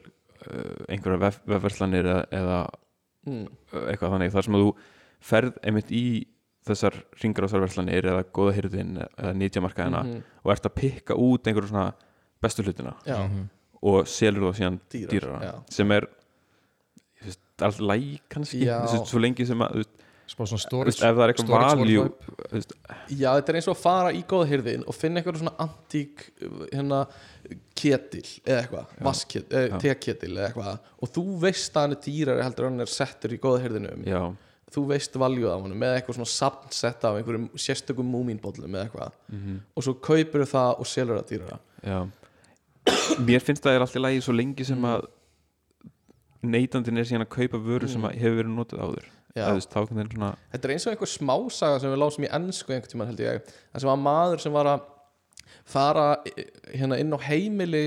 einhverja 0.88 1.20
vef, 1.26 1.40
vefverslanir 1.46 2.06
eða, 2.08 2.24
eða 2.40 2.58
mm. 3.26 3.44
uh, 3.72 3.84
eitthvað 3.92 4.14
þannig 4.16 4.34
þar 4.34 4.46
sem 4.48 4.58
að 4.58 4.64
þú 4.66 4.72
ferð 5.28 5.60
einmitt 5.66 5.92
í 5.92 6.04
þessar 6.68 6.98
ringrásarverslanir 7.22 8.06
eða 8.12 8.24
góða 8.34 8.54
hyrðin 8.58 8.96
eða 9.04 9.32
nýtjamarkaðina 9.40 10.02
Mhm. 10.04 10.22
og 10.44 10.52
ert 10.52 10.66
að 10.68 10.74
pikka 10.74 11.16
út 11.16 11.46
einhverju 11.48 11.70
svona 11.72 11.92
bestu 12.42 12.62
hlutina 12.62 12.94
Já, 13.06 13.16
Mhm. 13.24 13.48
og 13.82 14.06
selur 14.06 14.50
það 14.52 14.58
síðan 14.58 14.80
Dýrar, 14.90 15.10
dýrara 15.10 15.40
já. 15.42 15.54
sem 15.70 15.92
er 15.92 16.02
ég 17.20 17.24
veist, 17.24 17.40
allt 17.62 17.80
læg 17.80 18.20
kannski 18.28 18.64
Já. 18.64 18.86
Svo 19.06 19.18
lengi 19.18 19.46
sem 19.46 19.58
að 19.58 19.84
storage 20.28 21.00
ef 21.00 21.16
það 21.16 21.22
er 21.24 21.32
eitthvað 21.32 22.12
veist, 22.52 22.72
Já, 23.08 23.30
þetta 23.40 23.48
er 23.48 23.54
eins 23.54 23.68
og 23.68 23.76
að 23.76 23.82
fara 23.82 24.12
í 24.12 24.22
góða 24.28 24.48
hyrðin 24.52 24.84
og 24.86 24.94
finna 24.94 25.20
eitthvað 25.20 25.40
svona 25.40 25.56
antík 25.58 26.28
hérna 26.72 27.06
ketil 27.78 28.24
eða 28.44 28.58
eitthvað, 28.62 28.86
eh, 29.52 29.68
Já. 29.68 29.78
teketil 29.78 30.34
eða 30.36 30.48
eitthvað. 30.52 30.78
Og 31.02 31.08
þú 31.14 31.24
veist 31.40 31.72
að 31.76 31.80
hann 31.80 31.92
er 31.96 32.02
dýrari 32.04 32.42
heldur 32.44 32.66
en 32.66 32.72
hann 32.72 32.80
er 32.86 32.92
settur 32.92 33.32
í 33.32 33.38
já, 34.06 34.22
þú 34.70 34.86
veist 34.90 35.12
valjuð 35.16 35.50
af 35.54 35.62
honum 35.62 35.78
með 35.80 35.94
eitthvað 35.96 36.18
svona 36.18 36.32
samnsett 36.32 37.04
af 37.04 37.16
einhverjum 37.16 37.48
sérstökum 37.56 38.10
múmínbollum 38.12 38.74
eða 38.74 38.88
eitthvað. 38.90 39.12
Mhm. 39.32 39.60
og 39.76 39.82
svo 39.82 39.94
kaupir 39.94 40.44
það 40.44 40.80
og 40.80 40.86
selur 40.86 41.22
það 41.22 41.28
dýrara. 41.32 41.58
Já. 41.84 42.10
Mér 43.20 43.40
finnst 43.42 43.62
það 43.62 43.74
er 43.76 43.80
alltaf 43.80 44.02
lægi 44.02 44.22
svo 44.22 44.32
lengi 44.34 44.64
sem 44.64 44.78
Mm. 44.78 44.84
að 44.84 45.06
neytandinn 46.42 46.98
er 46.98 47.04
síðan 47.04 47.26
að 47.26 47.32
kaupa 47.34 47.58
vöru 47.58 47.88
sem 47.88 48.02
að 48.02 48.14
hefur 48.20 48.42
verið 48.42 48.54
notið 48.54 48.78
áður. 48.84 49.08
Þeir 49.38 49.60
svona 49.62 50.36
Þetta 50.52 50.64
er 50.64 50.72
eins 50.74 50.86
og 50.86 50.92
einhver 50.94 51.10
smásaga 51.12 51.80
sem 51.80 51.90
við 51.92 52.00
lásum 52.02 52.24
í 52.26 52.30
ennsku 52.38 52.74
einhvern 52.74 52.92
tímann 52.92 53.10
held 53.10 53.18
ég. 53.22 53.42
Það 53.74 53.80
sem 53.80 53.90
var 53.90 54.00
maður 54.02 54.40
sem 54.40 54.52
var 54.52 54.64
að 54.66 54.80
fara 55.68 56.08
eh, 56.28 56.46
hérna 56.74 56.98
inn 57.00 57.14
á 57.14 57.18
heimili 57.28 57.86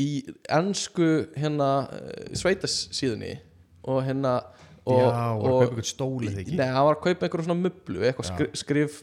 í 0.00 0.08
ennsku 0.50 1.10
hérna 1.38 1.70
eh, 1.96 2.30
sveitassíðunni 2.38 3.34
og 3.90 4.02
hérna 4.06 4.38
og, 4.86 4.96
Já, 4.96 5.04
var 5.04 5.16
að 5.16 5.40
og, 5.40 5.44
kaupa 5.44 5.66
eitthvað 5.66 5.90
stólið 5.90 6.38
ekki? 6.42 6.56
Nei, 6.58 6.68
hann 6.68 6.86
var 6.88 6.96
að 6.96 7.04
kaupa 7.04 7.26
einhverjum 7.26 7.48
svona 7.48 7.60
mublu 7.60 8.06
eitthvað 8.06 8.30
skri, 8.30 8.48
skrif 8.58 9.00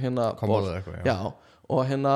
hérna 0.00 0.30
borð. 0.40 0.70
eitthvað, 0.74 1.00
já. 1.00 1.14
já, 1.14 1.62
og 1.74 1.86
hérna 1.88 2.14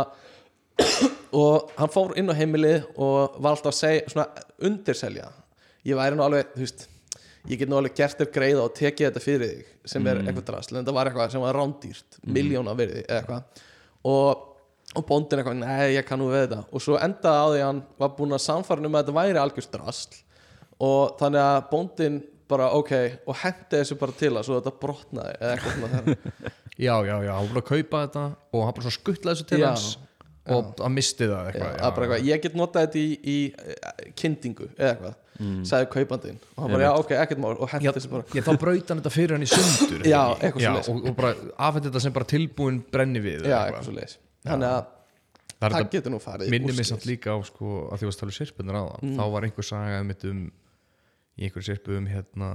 og 1.42 1.72
hann 1.78 1.92
fór 1.92 2.14
inn 2.20 2.30
á 2.30 2.34
heimilið 2.38 2.86
og 2.96 3.38
var 3.38 3.54
alltaf 3.54 3.72
að 3.72 3.78
segja 3.80 4.12
svona 4.12 4.44
undirselja. 4.68 5.28
Ég 5.86 5.98
væri 5.98 6.18
nú 6.18 6.24
alveg, 6.26 6.52
þú 6.54 6.64
veist 6.64 6.86
ég 7.48 7.60
get 7.60 7.70
nú 7.70 7.78
alveg 7.78 7.96
gert 7.96 8.20
þér 8.20 8.30
greiða 8.34 8.66
og 8.66 8.76
tekið 8.76 9.08
þetta 9.08 9.24
fyrir 9.24 9.52
þig 9.52 9.90
sem 9.92 10.10
er 10.10 10.20
eitthvað 10.22 10.46
drasl, 10.50 10.74
en 10.74 10.82
þetta 10.82 10.94
var 10.98 11.10
eitthvað 11.10 11.34
sem 11.34 11.44
var 11.44 11.58
rándýrt 11.58 12.18
miljóna 12.28 12.74
virði 12.78 13.04
eða 13.06 13.20
eitthvað. 13.22 13.64
Og, 14.08 14.44
og 14.96 15.05
bóndin 15.09 15.42
eitthvað, 15.42 15.61
nei 15.61 15.94
ég 15.98 16.07
kann 16.09 16.20
nú 16.22 16.31
við 16.33 16.46
þetta. 16.46 16.62
Og 16.72 16.83
svo 16.85 16.96
endaði 17.03 17.42
á 17.44 17.46
því 17.53 17.61
að 17.61 17.68
hann 17.68 17.83
var 18.01 18.14
búinn 18.16 18.37
að 18.38 18.44
samfara 18.46 18.85
um 18.88 18.96
að 18.96 19.05
þetta 19.05 19.16
væri 19.18 19.42
algjörst 19.42 19.74
drasl. 19.74 20.18
Og 20.88 21.14
þannig 21.20 21.44
að 21.44 21.61
bóndin 21.72 22.18
bara 22.48 22.70
ok, 22.79 22.92
og 23.29 23.37
hendi 23.42 23.77
þessu 23.77 23.98
bara 24.01 24.14
til 24.16 24.33
að 24.33 24.46
svo 24.48 24.57
þetta 24.59 24.72
brotnaði 24.81 25.33
eða 25.37 25.55
eitthvað 25.55 25.74
svona 25.77 25.88
þegar 25.98 26.53
Já, 26.79 26.94
já, 27.05 27.14
já, 27.27 27.33
hann 27.35 27.48
var 27.51 27.59
að 27.61 27.64
kaupa 27.68 28.01
þetta 28.07 28.20
og 28.55 28.62
hann 28.64 28.77
bara 28.77 28.85
svona 28.87 28.94
skuttlaði 28.96 29.35
þessu 29.37 29.48
til 29.51 29.59
Já, 29.61 29.66
hans 29.68 29.88
og 30.48 30.79
hann 30.81 30.94
misti 30.96 31.27
það 31.29 31.42
Já, 31.42 31.48
eitthvað 31.51 31.74
að 31.74 31.90
bara 31.98 32.07
eitthvað, 32.07 32.29
ég 32.31 32.44
get 32.46 32.55
notað 32.57 32.87
þetta 32.87 33.01
í, 33.03 33.11
í 33.18 33.35
eh, 33.53 34.07
kyndingu 34.22 34.68
eða 34.79 34.92
eitthvað, 34.94 35.18
sagði 35.68 35.90
kaupandinn. 35.92 36.38
Og 36.55 36.62
hann 36.64 36.72
bara, 36.72 36.87
já 36.87 36.92
ok, 37.03 37.12
ekkert 37.27 37.42
mál 37.44 37.51
og 37.59 37.68
hendi 37.74 37.88
Já, 37.90 37.92
þessu 37.98 38.12
bara. 38.14 38.24
já, 38.33 38.42
þá 38.46 38.53
braut 38.62 38.94
hann 38.94 39.03
þetta 39.03 39.12
fyrir 39.18 39.37
hann 39.37 39.44
í 39.44 39.51
sundur 39.53 40.07
Já, 40.14 40.22
eitthvað 40.38 40.64
svoleiðis. 40.64 40.88
og, 40.94 41.05
og 41.12 41.18
bara 41.20 41.35
afhengt 41.68 41.90
þetta 41.90 42.05
sem 42.07 42.16
bara 42.16 42.31
tilbúin 42.33 42.81
brenni 42.96 43.22
við 43.27 43.44
já, 43.51 43.59
eitthvað. 43.66 43.85
svo 43.90 43.98
leis 43.98 44.16
þannig 44.44 44.68
að 44.77 44.87
Það 45.59 45.72
það 45.74 45.88
getur 45.90 46.12
nú 46.14 46.18
farið 46.22 46.51
mig 46.51 46.62
úrskeiðis. 46.62 46.87
samt 46.92 47.07
líka 47.09 47.33
á 47.35 47.38
sko, 47.42 47.88
að 47.90 47.98
því 47.98 48.07
að 48.09 48.18
tala 48.20 48.31
um 48.31 48.37
sirpunar 48.38 48.77
á 48.79 48.85
það 48.87 49.01
Mm. 49.03 49.16
þá 49.18 49.24
var 49.33 49.42
einhver 49.48 49.64
saga 49.66 50.01
um 50.31 50.53
í 51.38 51.42
einhver 51.48 51.62
sirpu 51.66 51.96
um 51.98 52.07
hérna 52.07 52.51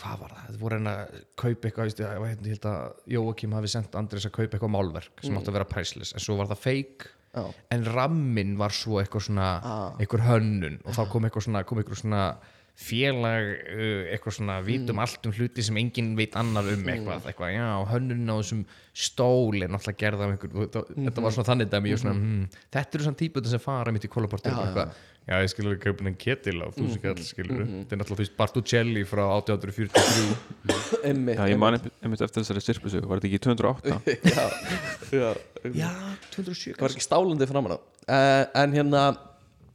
hvað 0.00 0.20
var 0.22 0.30
það, 0.34 0.44
þetta 0.46 0.60
voru 0.62 0.76
hérna 0.78 0.92
að 0.94 1.16
kaupa 1.42 1.68
eitthvað, 1.68 1.88
veist, 1.88 2.00
ég, 2.00 2.12
hérna, 2.14 2.46
ég 2.46 2.54
held 2.54 2.68
að 2.70 2.92
Jóakim 3.16 3.52
hafi 3.58 3.70
sendt 3.72 3.96
Andrés 3.98 4.26
að 4.28 4.34
kaupa 4.36 4.56
eitthvað 4.56 4.72
málverk 4.76 5.24
sem 5.26 5.36
átti 5.40 5.50
að 5.50 5.56
vera 5.58 5.68
priceless, 5.74 6.12
en 6.14 6.20
svo 6.24 6.36
var 6.38 6.46
það 6.52 6.62
fake 6.62 7.10
Já. 7.34 7.44
en 7.74 7.84
rammin 7.84 8.56
var 8.58 8.70
svo 8.74 9.00
eitthvað 9.02 9.26
svona 9.26 9.48
Ah. 9.62 9.92
eitthvað 9.98 10.24
hönnun 10.28 10.80
og 10.84 10.94
þá 10.94 11.02
kom 11.10 11.22
eitthvað 11.26 11.46
svona 11.48 11.64
kom 11.66 11.78
eitthvað 11.82 12.00
svona 12.04 12.22
félag 12.80 13.48
uh, 13.70 14.04
eitthvað 14.14 14.36
svona 14.38 14.60
vitum 14.64 14.96
Mm. 14.96 15.02
allt 15.04 15.26
um 15.26 15.32
hluti 15.36 15.62
sem 15.62 15.76
enginn 15.76 16.14
veit 16.16 16.34
annar 16.36 16.64
um 16.64 16.86
eitthvað, 16.88 17.26
eitthvað 17.28 17.52
já, 17.54 17.66
hönnun 17.92 18.30
á 18.30 18.34
þessum 18.40 18.64
stól 18.94 19.62
er 19.62 19.68
náttúrulega 19.68 20.00
gerð 20.00 20.20
af 20.24 20.30
einhver 20.34 20.50
þetta, 20.64 20.82
þetta 20.96 21.22
var 21.26 21.30
svona 21.36 21.48
þannig 21.50 21.70
dæmi, 21.70 21.92
svona 22.00 22.14
hm, 22.16 22.48
þetta 22.72 22.94
eru 22.98 23.04
svona 23.04 23.20
típutin 23.20 23.50
sem 23.54 23.60
fara 23.60 23.92
mitt 23.92 24.04
í 24.04 24.08
kólaportur 24.08 24.50
Mhm. 24.50 24.56
Já, 24.56 24.60
og 24.60 24.66
eitthvað, 24.70 24.94
já, 25.28 25.34
ég 25.44 25.50
skilur 25.52 25.74
ekki 25.76 25.84
kaupin 25.90 26.06
en 26.10 26.14
ketil 26.16 26.56
á 26.64 26.66
þú 26.72 26.88
sem 26.92 27.02
kall 27.04 27.20
skilur, 27.22 27.60
Mhm. 27.60 27.84
þetta 27.84 27.92
er 27.92 27.98
náttúrulega 28.00 28.22
veist 28.24 28.36
Bartucelli 28.40 29.04
frá 29.04 29.24
1843 29.36 31.04
einmitt, 31.04 31.36
já, 31.38 31.46
ég 31.52 31.58
man 31.58 31.74
einmitt. 32.02 32.20
eftir 32.24 32.42
þessari 32.42 32.64
sirpusögu 32.64 33.06
var 33.08 33.20
þetta 33.20 33.28
ekki 33.28 33.42
208 33.44 34.00
já, 34.34 34.44
já, 35.12 35.34
já, 35.74 35.90
207 36.34 36.74
það 36.74 36.80
var 36.80 36.90
ekki 36.96 37.04
stálandi 37.06 37.46
framan 37.50 37.76
á. 37.76 37.78
Uh, 38.10 38.44
en 38.64 38.72
hérna 38.72 39.02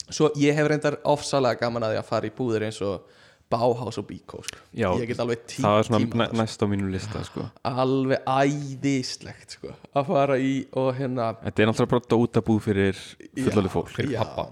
svo 0.10 0.32
ég 0.40 0.56
hef 0.58 0.68
reyndar 0.70 1.00
ofsalega 1.04 1.60
gaman 1.66 1.86
að 1.88 1.96
því 1.96 2.02
að 2.02 2.10
fara 2.10 2.30
í 2.30 2.34
búðir 2.36 2.68
eins 2.68 2.82
og 2.86 3.14
Bauhaus 3.50 4.00
og 4.02 4.08
Bíkó 4.10 4.40
sko. 4.42 4.58
Já, 4.74 4.88
ég 4.98 5.12
get 5.12 5.20
alveg 5.22 5.44
tí 5.46 5.62
það 5.62 5.80
er 5.80 5.88
svona 5.88 6.00
tíma 6.02 6.26
næ, 6.26 6.32
næst 6.42 6.64
á 6.64 6.68
mínu 6.70 6.88
lista 6.90 7.22
sko. 7.28 7.46
alveg 7.70 8.26
æðislegt 8.26 9.58
sko. 9.60 9.74
að 9.94 10.08
fara 10.10 10.38
í 10.42 10.54
og 10.74 10.90
hérna 10.98 11.28
þetta 11.44 11.62
er 11.62 11.70
náttúrulega 11.70 11.94
bara 11.94 12.08
dótabúð 12.16 12.62
fyrir 12.66 13.02
fullali 13.38 13.70
fólk 13.70 13.94
fyrir 13.94 14.16
já, 14.16 14.24
pappa. 14.24 14.48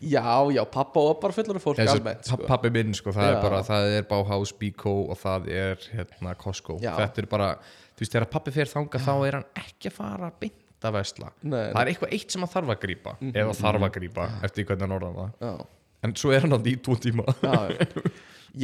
já, 0.00 0.24
já, 0.56 0.62
pappa 0.72 1.04
og 1.04 1.20
bara 1.20 1.36
fullur 1.36 1.60
fólk 1.60 1.84
almennt 1.84 2.32
sko. 2.32 2.40
pappi 2.48 2.72
minn 2.72 2.96
sko, 2.96 3.12
það 3.12 3.28
Já. 3.28 3.36
er 3.36 3.40
bara 3.44 3.62
það 3.68 3.92
er 3.98 4.08
Bauhaus, 4.08 4.56
Biko 4.56 4.96
og 5.12 5.20
það 5.20 5.48
er 5.52 5.88
hérna 5.92 6.34
Costco, 6.40 6.80
Já. 6.80 6.94
þetta 7.02 7.26
er 7.26 7.32
bara 7.36 7.54
þú 7.60 8.06
veist, 8.06 8.16
þegar 8.16 8.30
pappi 8.32 8.56
fer 8.56 8.72
þanga 8.72 9.04
þá 9.04 9.14
er 9.20 9.38
hann 9.42 9.48
ekki 9.66 9.92
að 9.92 9.98
fara 10.00 10.32
að 10.32 10.38
bynda 10.46 10.63
vesla 10.92 11.30
Nei, 11.42 11.72
það 11.72 11.80
er 11.80 11.90
eitthvað 11.92 12.12
eitt 12.12 12.30
sem 12.34 12.40
hann 12.44 12.52
þarf 12.52 12.68
að 12.74 12.80
grípa 12.84 13.16
eða 13.32 13.54
þarf 13.60 13.86
að 13.88 13.92
grípa, 13.98 14.26
eftir 14.42 14.64
hvernig 14.68 14.84
hann 14.84 14.96
orðan 14.98 15.16
það. 15.16 15.30
Já, 15.40 15.66
en 16.04 16.14
svo 16.20 16.32
er 16.36 16.40
hann 16.44 16.52
að 16.52 16.66
í 16.68 16.74
tvo 16.84 16.96
tíma. 17.00 17.24
Já, 17.42 17.54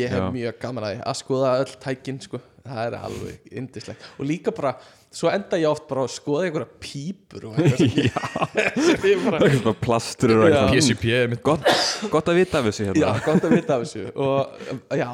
ég 0.00 0.12
hef 0.14 0.26
mjög 0.34 0.58
gaman 0.60 0.84
að 0.90 1.00
að 1.02 1.16
skoða 1.22 1.54
öll 1.62 1.72
tækin 1.82 2.20
sko. 2.20 2.38
Það 2.64 2.80
er 2.86 2.94
alveg 3.00 3.52
indislegt 3.60 4.02
og 4.20 4.26
líka 4.28 4.52
bara, 4.54 4.74
svo 5.10 5.30
enda 5.32 5.58
ég 5.58 5.70
oft 5.70 5.86
bara 5.88 6.04
að 6.06 6.12
skoða 6.14 6.44
einhverja 6.48 6.68
pípur 6.84 7.46
og 7.50 7.56
eitthvað 8.50 9.76
plastur 9.84 10.34
og 10.36 10.44
Já. 10.44 10.50
eitthvað. 10.50 10.74
PCP 10.74 11.04
er 11.16 11.34
gott, 11.44 11.64
gott 12.12 12.28
að 12.30 12.40
vita 12.40 12.60
af 12.60 12.68
þessu 12.68 12.84
Já, 12.86 12.92
hérna 12.92 13.14
gott 13.24 13.46
að 13.48 13.54
vita 13.56 13.76
af 13.78 13.86
þessu. 13.86 14.04
Og 14.20 14.40
já, 15.00 15.08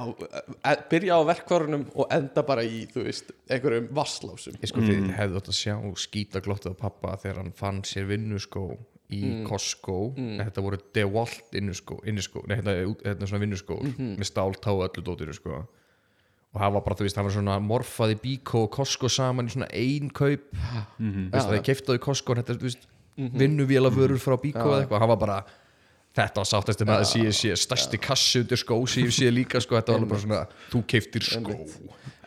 e- 0.73 0.83
byrja 0.91 1.13
á 1.17 1.21
verkvarunum 1.31 1.87
og 1.95 2.11
enda 2.19 2.45
bara 2.47 2.67
í, 2.67 2.83
þú 2.93 3.07
veist, 3.07 3.33
einhverjum 3.53 3.89
vasslásum 3.97 4.59
ég 4.61 4.73
sko 4.73 4.85
þið 4.85 5.09
hefðu 5.17 5.41
átt 5.41 5.53
að 5.53 5.59
sjá 5.61 5.75
skítaglóttið 6.07 6.75
á 6.77 6.83
pappa 6.83 7.17
þegar 7.23 7.43
hann 7.45 7.55
fann 7.57 7.81
sér 7.87 8.09
vinnuskó 8.11 8.67
í 9.15 9.23
Costco. 9.47 10.01
Þetta 10.19 10.63
voru 10.65 10.81
DeWalt 10.97 11.55
innuskó, 11.55 12.01
innuskó 12.11 12.43
nei, 12.51 12.57
þetta 12.59 12.73
þetta 13.05 13.23
er 13.23 13.31
svona 13.31 13.45
vinnuskó 13.45 13.77
með 13.87 14.27
stáltá 14.27 14.73
og 14.75 14.83
öllu 14.89 15.05
dótinu 15.07 15.37
sko 15.37 15.61
og 16.57 16.63
það 16.63 16.75
var 16.79 16.85
bara, 16.89 16.99
þú 16.99 17.07
veist, 17.07 17.19
það 17.19 17.29
var 17.29 17.35
svona 17.37 17.59
morfaði 17.61 18.19
Biko 18.23 18.65
og 18.65 18.73
Costco 18.73 19.11
saman 19.13 19.51
í 19.51 19.53
svona 19.53 19.69
ein 19.77 20.11
kaup. 20.11 20.49
Mm 20.99 21.13
-hmm. 21.13 21.31
veist, 21.33 21.47
það 21.47 21.59
er 21.59 21.67
keiftaði 21.69 22.05
Costco 22.09 22.33
og 22.33 22.39
þetta 22.41 22.53
er, 22.53 22.59
þú 22.59 22.69
veist, 22.71 22.89
vinnuvéla 23.17 23.91
vörur 23.93 24.21
frá 24.21 24.37
Biko 24.41 24.65
eða 24.65 24.81
eitthvað, 24.83 25.01
hann 25.01 25.09
var 25.09 25.21
bara 25.21 25.45
þetta 26.17 26.41
var 26.41 26.49
sáttast 26.49 26.81
með 26.81 26.97
að 26.97 27.05
sé, 27.11 27.33
sé 27.33 27.57
stærsti 27.57 27.99
kassi 28.01 28.41
undir 28.41 28.57
skó 28.57 28.87
sem 28.89 29.05
ég 29.05 29.13
sé 29.13 29.31
líka 29.31 29.61
sko, 29.61 29.77
þetta 29.77 29.93
var 29.93 30.01
alveg 30.01 30.09
bara 30.09 30.21
svona 30.21 30.47
þú 30.73 30.83
keiftir 30.87 31.23
skó. 31.23 31.53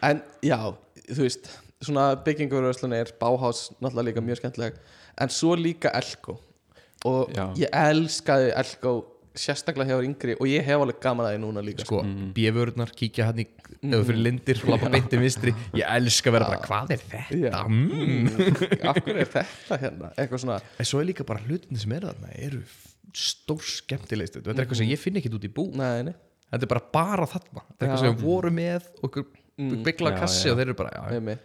En 0.02 0.22
já, 0.46 0.76
þú 1.10 1.26
veist 1.26 1.50
Svona 1.80 2.12
byggingurverslun 2.26 2.94
er 2.94 3.12
Bauhaus 3.20 3.70
Náttúrulega 3.80 4.10
líka 4.10 4.24
mjög 4.24 4.42
skemmtileg 4.42 4.80
En 5.20 5.32
svo 5.32 5.56
líka 5.56 5.92
Elko. 5.96 6.40
Og 7.08 7.32
Já. 7.32 7.46
ég 7.56 7.72
elskaði 7.72 8.52
Elko 8.60 8.94
Sérstaklega 9.36 9.96
hjá 9.96 10.04
yngri 10.04 10.36
Og 10.40 10.48
ég 10.52 10.66
hef 10.68 10.84
alveg 10.84 11.00
gaman 11.04 11.30
að 11.30 11.38
því 11.38 11.42
núna 11.46 11.64
líka 11.64 11.86
sko, 11.88 12.02
bjöfurnar, 12.36 12.92
kíkja 12.92 13.30
hann 13.30 13.40
í 13.40 13.48
ef 13.80 13.94
þú 13.94 14.02
fyrir 14.10 14.22
lindir, 14.26 14.62
lappa 14.70 14.90
beinti 14.94 15.20
vinstri 15.22 15.54
ég 15.78 15.84
elska 15.98 16.32
að 16.32 16.36
vera 16.38 16.48
bara, 16.52 16.62
hvað 16.66 16.94
er 16.96 17.04
þetta? 17.04 17.40
Já. 17.40 17.60
Mm. 17.70 18.30
Af 18.90 19.02
hverju 19.06 19.20
er 19.24 19.30
þetta 19.36 19.80
hérna 19.84 20.10
Eitthvað 20.16 20.44
svona 20.44 20.58
en 20.80 20.90
svo 20.90 21.02
er 21.04 21.10
líka 21.12 21.28
bara 21.28 21.44
hlutin 21.46 21.80
sem 21.80 21.94
er 21.96 22.08
þarna 22.10 22.34
eru 22.48 22.64
stór 23.16 23.64
skemmtilegst 23.66 24.40
þetta 24.40 24.54
er 24.54 24.64
eitthvað 24.66 24.82
sem 24.84 24.92
ég 24.92 25.02
finn 25.02 25.20
ekki 25.22 25.32
út 25.34 25.48
í 25.48 25.54
bú 25.54 25.70
Nei, 25.78 26.04
nei 26.10 26.16
þetta 26.50 26.66
er 26.66 26.74
bara 26.74 26.84
bara 26.94 27.30
þarna 27.30 27.64
þetta 27.68 27.80
er 27.80 27.88
eitthvað 27.88 27.96
Já. 27.96 28.04
sem 28.04 28.18
við 28.20 28.26
vorum 28.28 28.60
með 28.60 28.90
okkur 29.08 29.30
byggla 29.88 30.14
Já, 30.14 30.20
kassi 30.24 30.48
já. 30.48 30.52
og 30.54 30.60
þeir 30.60 30.68
eru 30.70 30.78
bara, 30.80 30.94
já, 30.96 31.20
já. 31.20 31.40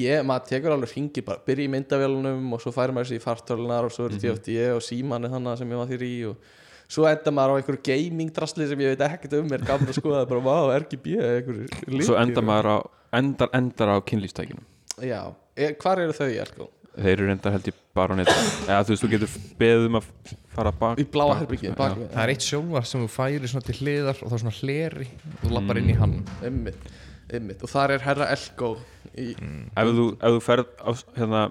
Ég, 0.00 0.20
maður 0.22 0.44
tekur 0.46 0.70
alveg 0.76 0.92
hringir 0.94 1.24
bara, 1.26 1.42
byrja 1.42 1.66
í 1.66 1.70
myndavélunum 1.72 2.52
og 2.54 2.60
svo 2.62 2.70
færi 2.74 2.94
maður 2.94 3.08
sér 3.10 3.18
í 3.18 3.22
fartölunar 3.24 3.88
og 3.88 3.94
svo 3.94 4.06
er 4.06 4.14
DFD 4.22 4.52
og 4.76 4.84
síman 4.86 5.26
er 5.26 5.32
þannig 5.32 5.58
sem 5.58 5.72
ég 5.74 5.80
var 5.80 5.88
þér 5.90 6.04
í 6.06 6.12
og 6.28 6.52
svo 6.90 7.06
enda 7.10 7.32
maður 7.34 7.54
á 7.54 7.58
einhverju 7.60 7.82
gaming 7.86 8.32
drasli 8.34 8.66
sem 8.70 8.82
ég 8.82 8.94
veit 8.94 9.06
ekkert 9.06 9.38
um 9.38 9.54
er 9.54 9.62
gaman 9.66 9.90
að 9.90 10.00
skoða 10.00 10.24
bara, 10.30 10.42
vá, 10.42 10.56
RGB 10.80 11.14
einhverju 11.20 12.02
Svo 12.06 12.18
endar 12.18 12.46
maður 12.46 12.70
á 12.70 12.76
endar, 13.20 13.50
endar 13.56 13.94
á 13.94 13.96
kynlýfstækjunum 14.10 14.66
Já, 15.06 15.22
e, 15.56 15.72
hvar 15.80 16.02
eru 16.02 16.16
þau, 16.16 16.28
Elko? 16.44 16.70
Þeir 16.90 17.12
eru 17.14 17.28
reyndar 17.28 17.54
held 17.54 17.68
ég 17.70 17.76
bara 17.96 18.16
á 18.16 18.18
netta 18.18 18.34
Eða 18.66 18.80
þú 18.88 18.92
veist, 18.92 19.04
þú 19.04 19.10
getur 19.12 19.36
beðið 19.60 19.86
um 19.86 20.00
að 20.00 20.08
fara 20.56 20.72
bak 20.80 21.00
Í 21.00 21.06
bláa 21.14 21.38
við. 21.46 21.68
Það 21.78 22.22
er 22.24 22.32
eitt 22.34 22.46
sjónvar 22.46 22.88
sem 22.90 23.04
þú 23.04 23.10
færi 23.14 23.50
svona 23.52 23.68
til 23.68 23.76
hliðar 23.78 24.18
og 24.18 24.26
það 24.26 24.36
er 24.36 24.42
svona 24.44 24.56
hleri 24.58 25.06
og 25.30 25.44
þú 25.44 25.52
lappar 25.54 25.80
inn 25.80 25.92
í 25.92 25.96
hann. 26.00 26.16
Einmitt, 26.44 26.90
einmitt. 27.30 27.62
Og 27.64 27.70
þar 27.70 27.94
er 27.94 28.04
herra 28.04 28.28
Elko 28.34 28.72
í, 29.14 29.30
ef, 29.30 29.92
þú, 30.00 30.06
ef 30.18 30.36
þú 30.36 30.42
ferð 30.44 30.74
á 30.82 30.90
hérna, 31.16 31.44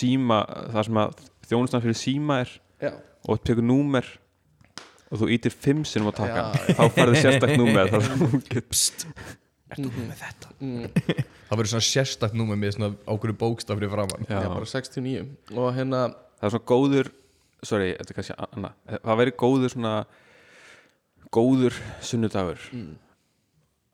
síma 0.00 0.40
Það 0.72 0.88
sem 0.88 1.00
að 1.04 1.24
þjónustan 1.52 1.84
fyrir 1.84 2.00
síma 2.00 2.40
er 2.46 2.56
Já, 2.80 2.92
og 3.28 3.44
tekur 3.44 3.68
númer 3.68 4.08
og 5.10 5.20
þú 5.20 5.30
ítir 5.36 5.54
fimm 5.54 5.82
taka 5.84 6.28
Já, 6.28 6.44
hann, 6.44 6.76
þá 6.78 6.84
færðu 6.98 7.20
sérstakt 7.22 7.58
númer 7.60 7.90
þar 7.92 8.06
sem 8.08 8.22
þú 8.24 8.40
get 8.52 8.86
Ertu 9.74 9.90
með 9.90 10.20
þetta? 10.20 10.48
það 11.48 11.58
verður 11.58 11.70
svona 11.72 11.86
sérstakt 11.88 12.36
númer 12.38 12.58
með 12.60 12.76
svona 12.76 12.90
ákveður 13.08 13.38
bókstafri 13.40 13.88
framann 13.90 14.26
já, 14.28 14.38
Já. 14.38 14.48
bara 14.52 14.68
69 14.70 15.56
Og 15.56 15.70
hérna, 15.74 16.02
það 16.38 16.48
er 16.48 16.54
svona 16.54 16.68
góður 16.70 17.10
sorry, 17.64 17.94
þetta 17.98 18.12
er 18.12 18.18
kannski 18.18 18.36
annað. 18.44 18.76
Það 18.92 19.18
væri 19.20 19.34
góður 19.40 19.72
svona 19.74 19.94
góður 21.34 21.78
sunnudagur. 22.04 22.66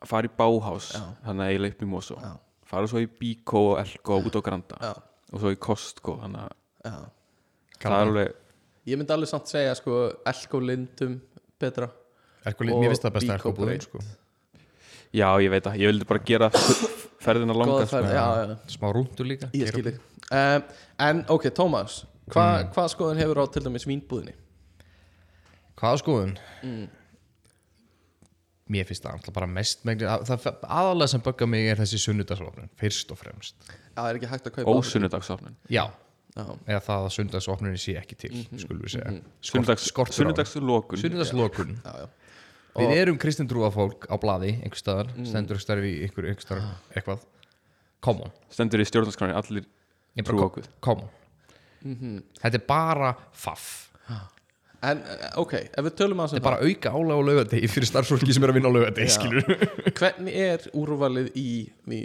Að 0.01 0.11
fara 0.11 0.29
í 0.31 0.35
báhás 0.37 0.91
þannig 1.25 1.45
að 1.45 1.53
eiginlega 1.53 1.77
upp 1.77 1.85
í 1.85 1.91
Mosó. 1.91 2.19
Já. 2.21 2.33
fara 2.71 2.91
svo 2.91 3.03
í 3.03 3.09
Bíkó 3.21 3.63
og 3.73 3.81
Elko 3.83 4.21
út 4.23 4.39
á 4.39 4.43
Granda. 4.47 4.79
Já, 4.81 4.93
og 5.31 5.43
svo 5.43 5.53
í 5.55 5.59
Kostko 5.61 6.19
þannig 6.23 6.45
að 6.47 6.53
já. 6.91 6.95
Það 7.81 7.91
er 7.91 7.99
alveg 8.05 8.35
Ég 8.91 8.99
myndi 8.99 9.15
alveg 9.15 9.31
samt 9.31 9.51
segja, 9.51 9.75
sko, 9.79 10.01
Elko 10.27 10.61
lindum 10.65 11.17
betra. 11.61 11.91
Erkuli, 12.49 12.73
Og 12.75 12.81
mér 12.83 12.95
finnst 12.95 13.05
það 13.05 13.17
best 13.19 13.29
að 13.29 13.35
Bíkó 13.37 13.39
erko 13.39 13.53
búðin 13.59 13.73
breytt. 13.75 13.87
sko. 13.87 13.99
já, 15.13 15.27
ég 15.45 15.51
veit 15.53 15.67
að 15.69 15.81
ég 15.83 15.91
vildi 15.91 16.07
bara 16.09 16.23
gera 16.25 16.49
ferðina 17.25 17.55
langa 17.57 17.75
Góða 17.81 17.89
ferð, 17.91 18.07
sko. 18.09 18.15
já, 18.17 18.27
já, 18.41 18.57
smá 18.77 18.87
rúndur 18.97 19.29
líka 19.29 19.51
ég 19.53 19.91
um, 20.31 20.65
En, 21.09 21.21
ok, 21.35 21.49
Tómas 21.57 21.99
hva, 22.31 22.47
Hvað 22.73 22.89
skoðun 22.95 23.21
hefur 23.21 23.43
á 23.43 23.45
til 23.53 23.63
dæmis 23.67 23.85
vínbúðinni? 23.91 24.33
Hvaða 25.81 26.01
skoðun? 26.01 26.35
Mér 28.71 28.87
finnst 28.87 29.03
það 29.03 29.17
alltaf 29.19 29.35
bara 29.35 29.49
mest 29.51 29.81
það 29.83 30.45
aðalega 30.63 31.11
sem 31.11 31.23
bögga 31.27 31.49
mig 31.51 31.67
er 31.73 31.81
þessi 31.83 31.99
sunnudagsofnun 32.05 32.71
fyrst 32.79 33.11
og 33.11 33.19
fremst. 33.19 33.57
Já, 33.67 33.99
það 33.99 34.11
er 34.13 34.19
ekki 34.21 34.29
hægt 34.31 34.47
að 34.47 34.55
kaupa 34.61 34.75
ósunnudagsofnun 34.79 35.57
Já, 35.75 35.85
eða 36.39 36.81
það 36.87 37.05
að 37.07 37.13
sunnudagsofnunin 37.17 37.81
sé 37.83 37.97
ekki 38.01 38.17
til 38.21 38.33
skulum 38.61 38.83
við 38.85 38.95
segja. 38.95 39.15
Skortur 39.43 40.15
á. 40.15 40.17
sunnudagslokun 40.21 41.03
Sunnudagslokun 41.03 41.77
já, 41.83 41.93
já. 42.05 42.09
Við 42.81 42.93
erum 43.01 43.19
kristintrúa 43.19 43.71
fólk 43.75 44.07
á 44.07 44.15
blaði 44.23 44.53
einhver 44.63 44.79
staðar, 44.79 45.09
stendur 45.27 45.59
ekki 45.59 45.65
starfi 45.67 45.91
í 45.91 46.03
einhver, 46.07 46.29
einhver 46.31 46.47
staðar, 46.47 46.69
eitthvað. 46.95 47.25
Come 48.07 48.29
on, 48.29 48.35
stendur 48.55 48.81
í 48.81 48.87
stjórnarskráni 48.89 49.35
allir 49.37 49.67
bara, 50.23 50.45
okkur. 50.47 50.69
come 50.81 51.09
on. 51.09 52.21
Þetta 52.41 52.61
er 52.61 52.67
bara 52.69 53.15
faff. 53.33 53.89
En, 54.81 55.03
eh, 55.05 55.27
ok, 55.37 55.53
ef 55.77 55.85
við 55.85 55.93
tölum 55.99 56.23
að 56.25 56.31
Þetta 56.33 56.41
er 56.41 56.47
bara 56.47 56.65
auka 56.65 56.91
álag 56.97 57.19
á 57.21 57.23
laugadegi 57.29 57.69
fyrir 57.69 57.89
starfsfólki 57.91 58.33
sem 58.33 58.47
er 58.47 58.53
að 58.53 58.57
vinna 58.57 58.71
á 58.73 58.77
laugadegi, 58.79 59.11
Já. 59.11 59.17
skilur 59.19 59.45
Hvernig 59.99 60.39
er 60.41 60.65
úrvalið 60.73 61.29
í, 61.37 61.49
í 61.93 61.99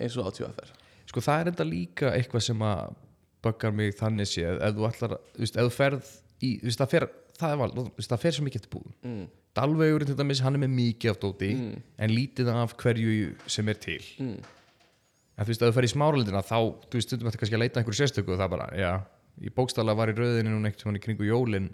eins 0.00 0.16
og 0.16 0.30
átjóðafer? 0.30 0.70
Sko 1.10 1.20
það 1.20 1.42
er 1.42 1.50
enda 1.52 1.66
líka 1.68 2.14
eitthvað 2.16 2.46
sem 2.46 2.64
að 2.64 2.94
böggar 3.44 3.74
mig 3.76 3.94
þannig 3.98 4.30
séð 4.30 4.60
ef 4.64 4.74
þú 4.76 4.88
ætlar 4.88 5.14
þú 5.20 5.44
veist, 5.44 5.56
ef 5.58 5.68
þú 5.68 5.74
ferð 5.74 6.10
í, 6.40 6.50
þú 6.60 6.68
veist, 6.68 6.80
það 6.80 6.92
fer, 6.94 7.06
það 7.38 7.54
er 7.54 7.60
val, 7.60 7.70
þú 7.74 7.84
veist, 7.98 8.10
það 8.10 8.22
fer 8.24 8.36
svo 8.36 8.46
mikið 8.48 8.60
eftir 8.62 8.74
búðum 8.74 8.98
mm. 9.10 9.24
Dalvegurinn 9.54 10.08
til 10.10 10.16
dæmis, 10.18 10.42
hann 10.42 10.58
er 10.58 10.62
með 10.64 10.72
mikið 10.74 11.12
af 11.12 11.20
dóti 11.22 11.50
en 11.54 12.10
lítið 12.14 12.50
af 12.50 12.74
hverju 12.80 13.28
sem 13.56 13.70
er 13.70 13.80
til 13.84 14.00
mm. 14.24 14.34
en 14.34 15.46
þú 15.46 15.52
veist, 15.52 15.62
ef 15.62 15.70
þú 15.70 15.76
fer 15.78 15.88
í 15.88 15.92
smáralindina 15.92 16.42
þá, 16.42 16.58
þú 16.88 16.98
veist, 16.98 17.10
stundum 17.10 17.30
þetta 17.30 17.42
kannski 17.42 17.58
að 17.58 17.64
leita 17.64 17.82
einhverju 17.82 18.00
sérstöku 18.00 18.34
og 18.34 18.42
það 18.42 18.52
bara, 18.56 18.68
já, 18.78 18.92
ég 19.44 19.54
bókstaflega 19.54 20.00
var 20.00 20.10
í 20.10 20.16
rauðinu 20.18 20.50
núna 20.50 20.70
einhvern 20.70 20.82
tímann 20.82 20.98
í 20.98 21.04
kringu 21.04 21.28
jólin 21.28 21.70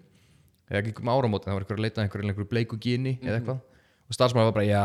eða 0.70 0.85
kringum 0.87 1.12
áramótin, 1.12 1.48
það 1.48 1.56
var 1.56 1.64
einhver 1.64 1.80
að 1.80 1.87
leita 1.87 2.04
einhverju, 2.04 2.28
einhverju 2.28 2.50
bleiku 2.52 2.78
gini 2.80 3.16
eða 3.22 3.40
eitthvað 3.40 3.64
og 4.11 4.16
starfsmaður 4.16 4.50
var 4.50 4.59
bara, 4.59 4.68
já, 4.68 4.85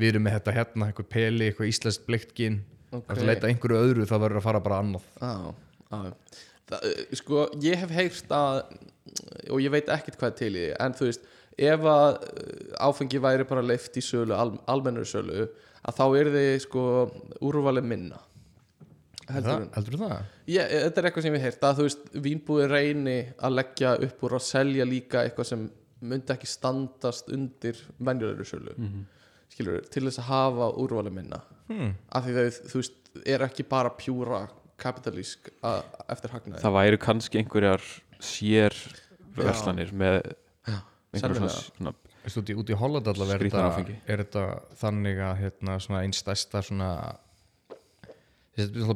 við 0.00 0.12
erum 0.12 0.26
með 0.26 0.36
þetta 0.40 0.56
hérna, 0.58 0.90
einhver 0.90 1.08
peli, 1.12 1.48
eitthvað 1.48 1.70
íslenskt 1.70 2.08
bleikt 2.08 2.34
gin 2.36 2.60
Ok. 2.86 3.02
okay. 3.02 3.16
að 3.18 3.28
leita 3.30 3.48
einhverju 3.50 3.78
öðru 3.82 4.04
þá 4.06 4.14
verður 4.22 4.40
að 4.40 4.44
fara 4.46 4.62
bara 4.62 4.76
annað 4.82 5.06
Já, 5.18 5.32
já 5.90 6.12
Það, 6.66 6.84
eh, 6.90 7.16
Sko, 7.20 7.46
ég 7.62 7.78
hef 7.78 7.92
heyrt 7.94 8.32
að 8.34 8.60
og 9.54 9.62
ég 9.62 9.72
veit 9.72 9.90
ekkert 9.92 10.18
hvað 10.20 10.38
til 10.40 10.52
í 10.52 10.58
því 10.58 10.68
en 10.82 10.96
þú 10.98 11.08
veist, 11.08 11.26
ef 11.56 11.88
að 11.92 12.08
eh, 12.26 12.70
áfengi 12.82 13.22
væri 13.22 13.46
bara 13.48 13.64
leift 13.64 13.96
í 13.96 14.04
sölu, 14.04 14.34
al, 14.34 14.56
almennur 14.70 15.06
sölu 15.08 15.46
að 15.86 15.98
þá 16.00 16.06
er 16.18 16.32
þið 16.34 16.48
sko 16.64 16.84
úrvalið 17.46 17.86
minna. 17.86 18.18
Heldur 19.30 19.66
heldur 19.74 19.98
það? 20.02 20.16
Ég, 20.50 20.72
þetta 20.72 21.00
er 21.00 21.08
eitthvað 21.08 21.24
sem 21.26 21.36
ég 21.36 21.40
hef 21.42 21.48
heyrt 21.48 21.66
að 21.66 21.78
þú 21.78 21.86
veist, 21.86 22.04
vínbúið 22.26 22.68
reyni 22.70 23.16
að 23.42 23.56
leggja 23.60 23.94
upp 24.06 24.26
úr 24.26 24.36
að 24.38 24.46
selja 24.46 24.86
líka 24.86 25.22
eitthvað 25.22 25.50
sem 25.50 25.64
myndi 26.06 26.34
ekki 26.34 26.50
standast 26.50 27.30
undir 27.34 27.78
venjulegri 27.98 28.46
sölu 28.46 28.74
skilur, 29.50 29.86
til 29.90 30.04
þess 30.04 30.20
að 30.20 30.30
hafa 30.30 30.70
úrvalið 30.82 31.14
minna. 31.16 31.40
Hmm. 31.66 31.96
af 32.14 32.26
því 32.26 32.34
þau, 32.36 32.58
þú 32.70 32.80
veist, 32.82 32.98
er 33.26 33.42
ekki 33.46 33.64
bara 33.66 33.90
pjúra 33.98 34.44
kapitalísk 34.80 35.50
að, 35.64 35.82
eftir 36.12 36.30
hagnaði 36.34 36.62
það 36.62 36.74
væri 36.76 36.98
kannski 36.98 37.38
einhverjar 37.40 37.82
sér 38.20 38.74
verslanir 39.36 39.92
með 39.92 40.20
einhverjum 41.16 41.48
svona, 41.48 41.92
út 42.36 42.50
í, 42.50 42.56
Holland 42.76 43.06
allavega 43.08 43.38
er 43.38 43.44
þetta, 43.50 44.00
er 44.12 44.22
þannig 44.80 45.20
að 45.22 45.36
hérna, 45.44 45.76
svona 45.80 46.02
einn 46.04 46.12
stærsta 46.16 46.62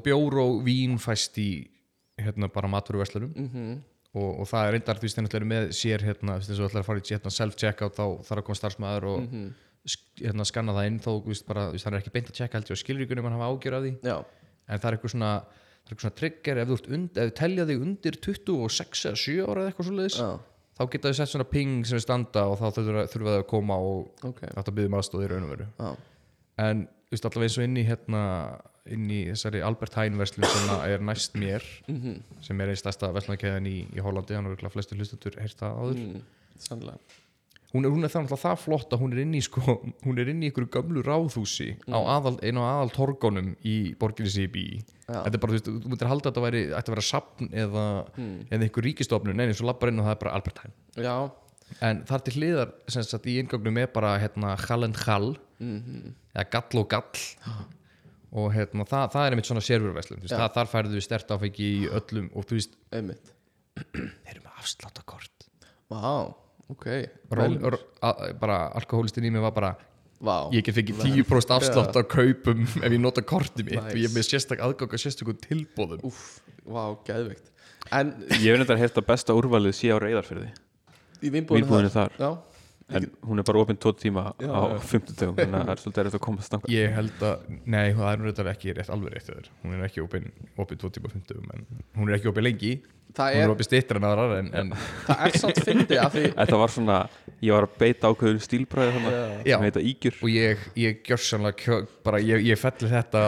bjór 0.05 0.38
og 0.43 0.61
vín 0.66 0.99
fæst 1.01 1.37
í 1.40 1.51
hérna, 2.21 2.49
bara 2.53 2.69
maturverslunum 2.69 3.33
Mhm. 3.37 3.49
-hmm. 3.55 3.81
og, 4.14 4.40
og 4.40 4.47
það 4.49 4.66
er 4.66 4.73
reyndar, 4.75 4.97
þú 4.99 5.03
þeir 5.31 5.37
eru 5.40 5.47
með 5.51 5.69
sér 5.77 6.03
hérna, 6.05 6.35
þú 6.35 6.38
veist, 6.40 6.51
eins 6.51 6.61
og 6.61 6.71
ætlar 6.71 6.83
að 6.83 6.87
fara 6.87 6.99
í 6.99 7.14
hérna, 7.14 7.31
self-checkout 7.31 7.95
þá 7.97 8.07
þarf 8.27 8.38
að 8.40 8.45
koma 8.45 8.61
starfsmæður 8.61 9.05
og 9.05 9.21
Mhm. 9.23 9.55
sk- 9.87 10.21
hérna, 10.27 10.45
skanna 10.45 10.73
það 10.73 10.87
inn 10.87 10.99
þó, 11.01 11.12
þú 11.23 11.27
veist, 11.29 11.47
bara, 11.47 11.66
þú 11.69 11.73
veist, 11.73 11.85
það 11.87 11.93
er 11.95 12.01
ekki 12.01 12.12
beint 12.12 12.29
að 12.29 12.35
checka 12.40 12.53
held 12.59 12.66
ég 12.66 12.71
og 12.77 12.83
skilríkunum 12.85 13.23
hann 13.25 13.33
hafa 13.38 13.49
ágjör 13.55 13.75
af 13.77 13.83
því. 13.85 13.93
Já, 14.03 14.25
en 14.69 14.79
það 14.79 14.85
er 14.93 14.97
eitthvað 14.97 15.11
svona 15.14 15.45
það 15.90 15.96
er 15.96 16.05
svona 16.05 16.16
trigger 16.20 16.61
ef 16.62 16.70
þú, 16.70 16.79
und, 16.96 17.18
ef 17.24 17.33
telja 17.40 17.66
þig 17.68 17.83
undir 17.85 18.18
26 18.22 19.05
eða 19.11 19.20
7 19.24 19.42
ára 19.50 19.64
eða 19.66 19.72
eitthvað 19.72 19.90
svo 19.90 20.07
já, 20.22 20.31
þá 20.79 20.83
geta 20.94 21.11
þau 21.11 21.18
sett 21.20 21.33
svona 21.35 21.48
ping 21.50 21.85
sem 21.88 21.98
er 21.98 22.05
standa 22.07 22.46
og 22.48 22.57
þá 22.61 22.66
þurfa 22.79 23.07
þau 23.12 23.37
að 23.37 23.46
koma 23.50 23.76
og 23.76 24.24
ok. 24.31 24.40
þetta 24.55 24.74
byggðum 24.79 24.98
aðstóð 25.00 25.26
í 25.26 25.31
raun 25.35 25.46
og 25.48 25.55
veru. 25.57 25.68
En 26.61 26.87
þú 27.11 27.16
veist 27.16 27.26
allavega 27.26 27.48
eins 27.50 27.59
og 27.59 27.66
inn 27.66 27.76
í 27.81 27.85
hérna 27.88 28.22
inn 28.90 29.11
í 29.12 29.18
þessari 29.29 29.61
Albert 29.62 29.94
Heijn 29.98 30.16
verslun 30.18 30.46
sem 30.48 30.70
er 30.88 31.03
næst 31.05 31.35
mér 31.38 31.62
Mhm. 31.87 32.22
sem 32.42 32.61
er 32.61 32.68
einn 32.72 32.76
stærsta 32.81 33.11
verslunarkeðan 33.12 33.66
í, 33.68 33.87
í 33.92 34.00
Hollandi 34.00 34.35
hann 34.35 34.46
er 34.46 34.55
örugglega 34.55 34.72
flestir 34.72 34.96
hlustendur 34.98 35.37
heyrt 35.38 35.59
það 35.61 35.76
áður. 35.76 35.98
Mm, 36.00 36.22
sannlega 36.59 36.98
hún 37.74 37.87
er, 37.87 37.92
hún 37.94 38.06
er 38.06 38.12
það, 38.12 38.30
það 38.40 38.62
flott 38.64 38.94
að 38.94 39.02
hún 39.04 39.14
er 39.14 39.22
inn 39.24 39.35
í 39.38 39.42
sko, 39.44 39.76
hún 40.06 40.22
er 40.22 40.30
inn 40.33 40.42
í 40.44 40.50
ykkur 40.50 40.68
gömlu 40.74 41.04
ráðhúsi 41.06 41.74
á 41.90 41.98
aðal, 41.98 42.37
einu 42.42 42.64
á 42.64 42.66
aðal 42.76 42.94
torgunum 42.96 43.52
í 43.66 43.76
borginni 44.00 44.46
í. 44.48 44.66
Já. 45.11 45.24
þetta 45.24 45.37
er 45.37 45.42
bara, 45.42 45.52
þú 45.52 45.59
veist, 45.59 45.70
þú 45.70 45.92
myndir 45.92 46.11
halda 46.11 46.28
að 46.28 46.30
þetta 46.30 46.44
væri 46.46 46.62
ætti 46.70 46.90
að 46.90 46.94
vera 46.94 47.06
sapn 47.09 47.53
eða, 47.64 47.84
eða 48.51 48.66
einhver 48.66 48.86
ríkistofnun 48.86 49.40
neina, 49.40 49.57
svo 49.59 49.66
lappar 49.66 49.90
inn 49.90 50.03
og 50.03 50.07
það 50.07 50.16
er 50.16 50.22
bara 50.24 50.34
Albert 50.38 50.62
Heijn. 50.62 50.76
Já, 51.03 51.16
en 51.88 52.05
þar 52.07 52.24
til 52.26 52.36
hliðar 52.36 52.72
sem 52.90 53.07
sagt 53.07 53.28
í 53.30 53.36
ingögnum 53.42 53.80
er 53.82 53.90
bara 53.95 54.14
hérna 54.22 54.55
Hall 54.68 54.86
and 54.86 55.03
Hall. 55.07 55.32
Eða 55.61 56.47
Gall 56.55 56.82
og 56.82 56.88
Gall. 56.92 57.24
Og 58.30 58.53
hérna 58.55 58.86
það, 58.86 59.09
það 59.11 59.24
er 59.26 59.34
einmitt 59.34 59.49
svona 59.49 59.62
sérfjörverslun 59.66 60.20
Já. 60.22 60.36
það, 60.36 60.51
þar 60.55 60.68
færðu 60.70 60.95
við 60.95 61.03
stert 61.03 61.32
áfengi 61.34 61.66
í 61.66 61.88
öllum 61.90 62.28
og 62.38 62.47
þú 62.47 62.61
veist, 62.61 62.76
einmitt. 62.95 63.32
Þeir 63.80 64.36
eru 64.36 64.45
með 64.45 64.61
afsláttakort 64.61 65.47
Vá, 65.90 66.30
ok 66.71 66.87
Ról, 67.31 67.55
vel- 67.59 67.71
r, 67.75 67.79
a, 68.03 68.11
bara 68.41 68.59
alkohólistinn 68.81 69.27
í 69.29 69.33
mig 69.35 69.43
var 69.45 69.55
bara 69.57 69.73
Vá, 70.21 70.51
ég 70.53 70.61
get 70.66 70.77
fengið 70.77 70.99
10% 71.01 71.55
afslátt 71.57 71.97
á 71.97 72.03
kaupum 72.05 72.66
ef 72.85 72.91
ég 72.93 72.99
nota 73.01 73.23
kortið 73.25 73.71
mitt 73.71 73.79
Nice. 73.79 73.93
og 73.95 74.01
ég 74.03 74.11
er 74.11 74.16
með 74.18 74.27
sérstak 74.29 74.61
aðgang 74.66 74.93
að 74.93 75.01
sérstökum 75.07 75.39
tilbóðum 75.41 76.03
úff, 76.05 76.41
vá, 76.68 76.83
geðveikt. 77.09 77.47
En 77.97 78.11
Ég 78.37 78.51
hef 78.53 78.59
nefndar 78.61 78.77
heyrt 78.83 78.99
að 79.01 79.07
besta 79.09 79.33
úrvalið 79.39 79.73
sé 79.79 79.89
á 79.89 79.97
reyðarfyrði 79.97 80.51
í 81.25 81.33
vinnbúinu 81.33 81.89
þar. 81.93 82.12
Já, 82.21 82.29
En 82.91 83.07
hún 83.28 83.38
er 83.43 83.47
bara 83.47 83.62
opinn 83.62 83.78
tótt 83.80 84.01
tíma 84.03 84.30
Já, 84.41 84.51
á 84.51 84.62
já. 84.74 84.78
50 84.91 85.18
dögum 85.20 85.36
Þannig 85.38 85.59
að 85.59 85.66
það 85.66 85.74
er 85.74 85.82
svolítið 85.84 86.03
erfitt 86.05 86.18
að 86.18 86.24
komast 86.26 86.55
þangað 86.55 86.74
ég 86.74 86.95
held 86.97 87.26
að, 87.28 87.45
nei 87.64 87.84
það 87.97 88.09
er 88.12 88.20
nú 88.20 88.28
reyndar 88.28 88.51
ekki 88.55 88.74
rétt 88.78 88.91
alveg 88.95 89.14
rétt 89.14 89.28
þér. 89.30 89.51
hún 89.64 89.76
er 89.76 89.84
ekki 89.86 90.03
opinn 90.05 90.26
opinn 90.64 90.80
2 90.82 90.91
tíma 90.97 91.12
50 91.12 91.45
en 91.55 91.68
hún 92.01 92.11
er 92.11 92.18
ekki 92.18 92.32
opinn 92.32 92.47
lengi 92.49 92.72
það 93.16 93.30
hún 93.34 93.41
er 93.41 93.47
er, 93.47 93.55
opinn 93.55 93.68
stittir 93.68 94.01
en 94.01 94.09
aðrar 94.11 94.34
en, 94.38 94.51
en 94.55 94.74
það 95.07 95.24
er 95.28 95.38
samt 95.45 95.62
fyndi 95.66 96.01
að 96.01 96.16
því 96.16 96.26
Þetta 96.41 96.61
var 96.62 96.74
svona, 96.74 96.99
ég 97.43 97.57
var 97.57 97.66
að 97.68 97.78
beita 97.80 98.11
ákveður 98.11 98.43
stílbræði 98.47 98.97
þannig 98.97 99.16
Já. 99.51 99.55
sem 99.57 99.66
heita 99.68 99.86
ígjur 99.93 100.20
og 100.20 100.34
ég, 100.34 100.68
ég 100.78 101.01
gjörsanlega 101.09 101.59
kjö, 101.64 101.80
bara 102.07 102.22
ég, 102.22 102.45
ég 102.51 102.61
fellir 102.61 102.93
þetta 102.95 103.24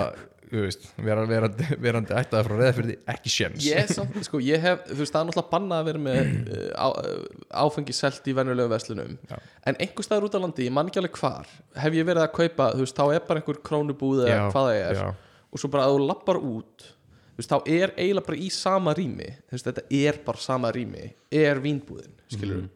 veist, 0.60 0.86
vera, 1.00 1.22
verandi, 1.28 1.66
verandi 1.80 2.14
ættaði 2.18 2.46
frá 2.46 2.54
reða 2.58 2.74
fyrir 2.76 2.88
því 2.90 2.96
ekki 3.14 3.32
sjens 3.32 3.66
ég, 3.66 3.90
samt, 3.90 4.18
sko, 4.26 4.40
ég 4.44 4.60
hef, 4.62 4.82
þú 4.90 4.98
veist, 5.00 5.14
það 5.14 5.20
er 5.22 5.28
náttúrulega 5.28 5.52
bannað 5.54 5.82
að 5.82 5.88
vera 5.88 6.02
með 6.06 6.32
uh, 6.42 6.66
á, 6.76 6.86
uh, 6.90 7.44
áfengi 7.62 7.96
selt 7.96 8.28
í 8.28 8.34
venjulegu 8.36 8.72
verslunum. 8.72 9.14
Já. 9.30 9.36
en 9.70 9.78
einhver 9.86 10.06
staður 10.06 10.28
út 10.28 10.36
á 10.36 10.40
landi, 10.44 10.66
ég 10.68 10.76
man 10.76 10.90
ekki 10.90 11.02
alveg 11.02 11.20
hvar 11.22 11.54
hef 11.84 11.96
ég 11.98 12.08
verið 12.08 12.26
að 12.26 12.34
kaupa, 12.36 12.68
þú 12.76 12.84
veist, 12.84 12.98
þá 12.98 13.16
er 13.16 13.24
bara 13.30 13.42
einhver 13.42 13.62
krónubúð 13.70 14.26
eða 14.26 14.50
hvað 14.50 14.68
það 14.68 14.80
er. 14.82 15.00
já. 15.00 15.40
og 15.52 15.62
svo 15.62 15.72
bara 15.72 15.88
að 15.88 15.96
þú 15.96 16.04
lappar 16.10 16.42
út 16.42 16.86
þú 17.32 17.40
veist, 17.40 17.54
þá 17.54 17.72
er 17.78 17.96
eiginlega 17.96 18.28
bara 18.28 18.42
í 18.44 18.52
sama 18.52 18.96
rými 18.98 19.32
þú 19.40 19.56
veist, 19.56 19.70
þetta 19.70 19.86
er 20.02 20.20
bara 20.28 20.44
sama 20.50 20.74
rými 20.76 21.08
er 21.32 21.64
vínbúðin, 21.64 22.14
skilur 22.28 22.68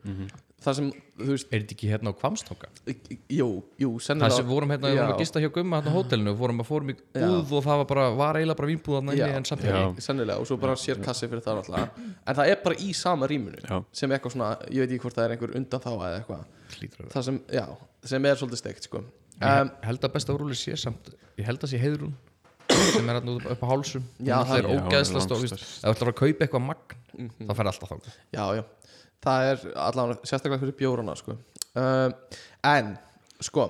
það 0.67 0.77
sem, 0.79 0.89
þú 1.21 1.29
veist, 1.33 1.49
er 1.51 1.63
þetta 1.63 1.75
ekki 1.77 1.91
hérna 1.91 2.13
á 2.13 2.15
Kvamstóka 2.21 2.71
jú, 3.33 3.49
jú 3.81 3.91
það 3.97 4.05
sennilega 4.07 4.37
sem 4.37 4.49
vorum 4.49 4.73
hérna, 4.75 4.91
við 4.91 5.01
vorum 5.01 5.15
að 5.15 5.23
gista 5.23 5.43
hjá 5.43 5.49
Gumma 5.55 5.81
hérna 5.81 5.93
á 5.93 5.97
hótelinu, 5.97 6.35
fórum 6.41 6.63
að 6.63 6.71
fórum 6.71 6.93
í 6.93 6.97
búð 7.17 7.53
og 7.59 7.67
það 7.67 7.81
var 7.83 7.89
bara, 7.93 8.07
var 8.21 8.41
eiginlega 8.41 8.61
bara 8.61 8.71
vínbúð 8.73 8.99
þarna 8.99 9.17
inni 9.17 9.23
Já, 9.23 9.37
en 9.37 9.47
ekki. 9.47 10.07
Sennilega 10.07 10.43
og 10.43 10.51
svo 10.51 10.59
bara 10.63 10.77
sér 10.81 11.03
kassi 11.05 11.31
fyrir 11.31 11.45
það 11.45 11.63
alltaf 11.63 12.01
en 12.03 12.39
það 12.41 12.53
er 12.53 12.63
bara 12.65 12.81
í 12.83 12.91
sama 12.97 13.31
rýmunu 13.31 13.83
sem 13.95 14.17
eitthvað 14.17 14.37
svona, 14.37 14.51
ég 14.71 14.83
veit 14.83 14.91
ekki 14.91 15.05
hvort 15.07 15.19
það 15.19 15.29
er 15.29 15.37
einhver 15.37 15.57
undan 15.61 15.85
þá 15.87 15.91
eða 15.95 16.15
eitthvað. 16.21 16.47
Það 17.13 17.29
sem, 17.31 17.41
já, 17.55 17.67
sem 18.11 18.27
er 18.27 18.41
svolítið 18.41 18.63
steikt 18.63 18.89
sko. 18.89 19.03
Ég 19.37 19.67
um, 19.67 19.71
held 19.85 20.07
að 20.07 20.15
besta 20.17 20.35
úrúli 20.35 20.57
sé 20.59 20.75
samt 20.81 21.13
ég 21.37 21.47
held 21.47 21.63
að 21.63 21.73
sé 21.75 21.81
heiðrún 21.81 22.15
sem 22.67 23.09
er 23.09 23.19
hérna 23.19 23.37
upp 23.53 23.63
á 23.63 23.67
hálsum. 23.71 24.05
Já, 24.19 24.37
það 24.49 24.59
er 24.59 24.67
það- 24.67 24.87
langstærst. 24.91 25.27
stóð 25.27 25.45
ef 25.47 25.61
þú 25.85 25.93
ætlar 25.93 26.11
að 26.11 26.19
kaupa 26.21 26.47
eitthvað 26.47 26.65
magn 26.67 27.31
þá 27.47 27.53
fer 27.55 27.71
alltaf 27.71 27.93
þangað. 27.93 28.17
Já, 28.33 28.45
já, 28.57 28.63
það 29.25 29.51
er 29.51 29.67
allavega 29.87 30.29
sérstaklega 30.29 30.63
fyrir 30.65 30.79
bjórana 30.81 31.17
sko. 31.19 31.37
um, 31.77 32.17
en, 32.67 32.95
sko 33.45 33.69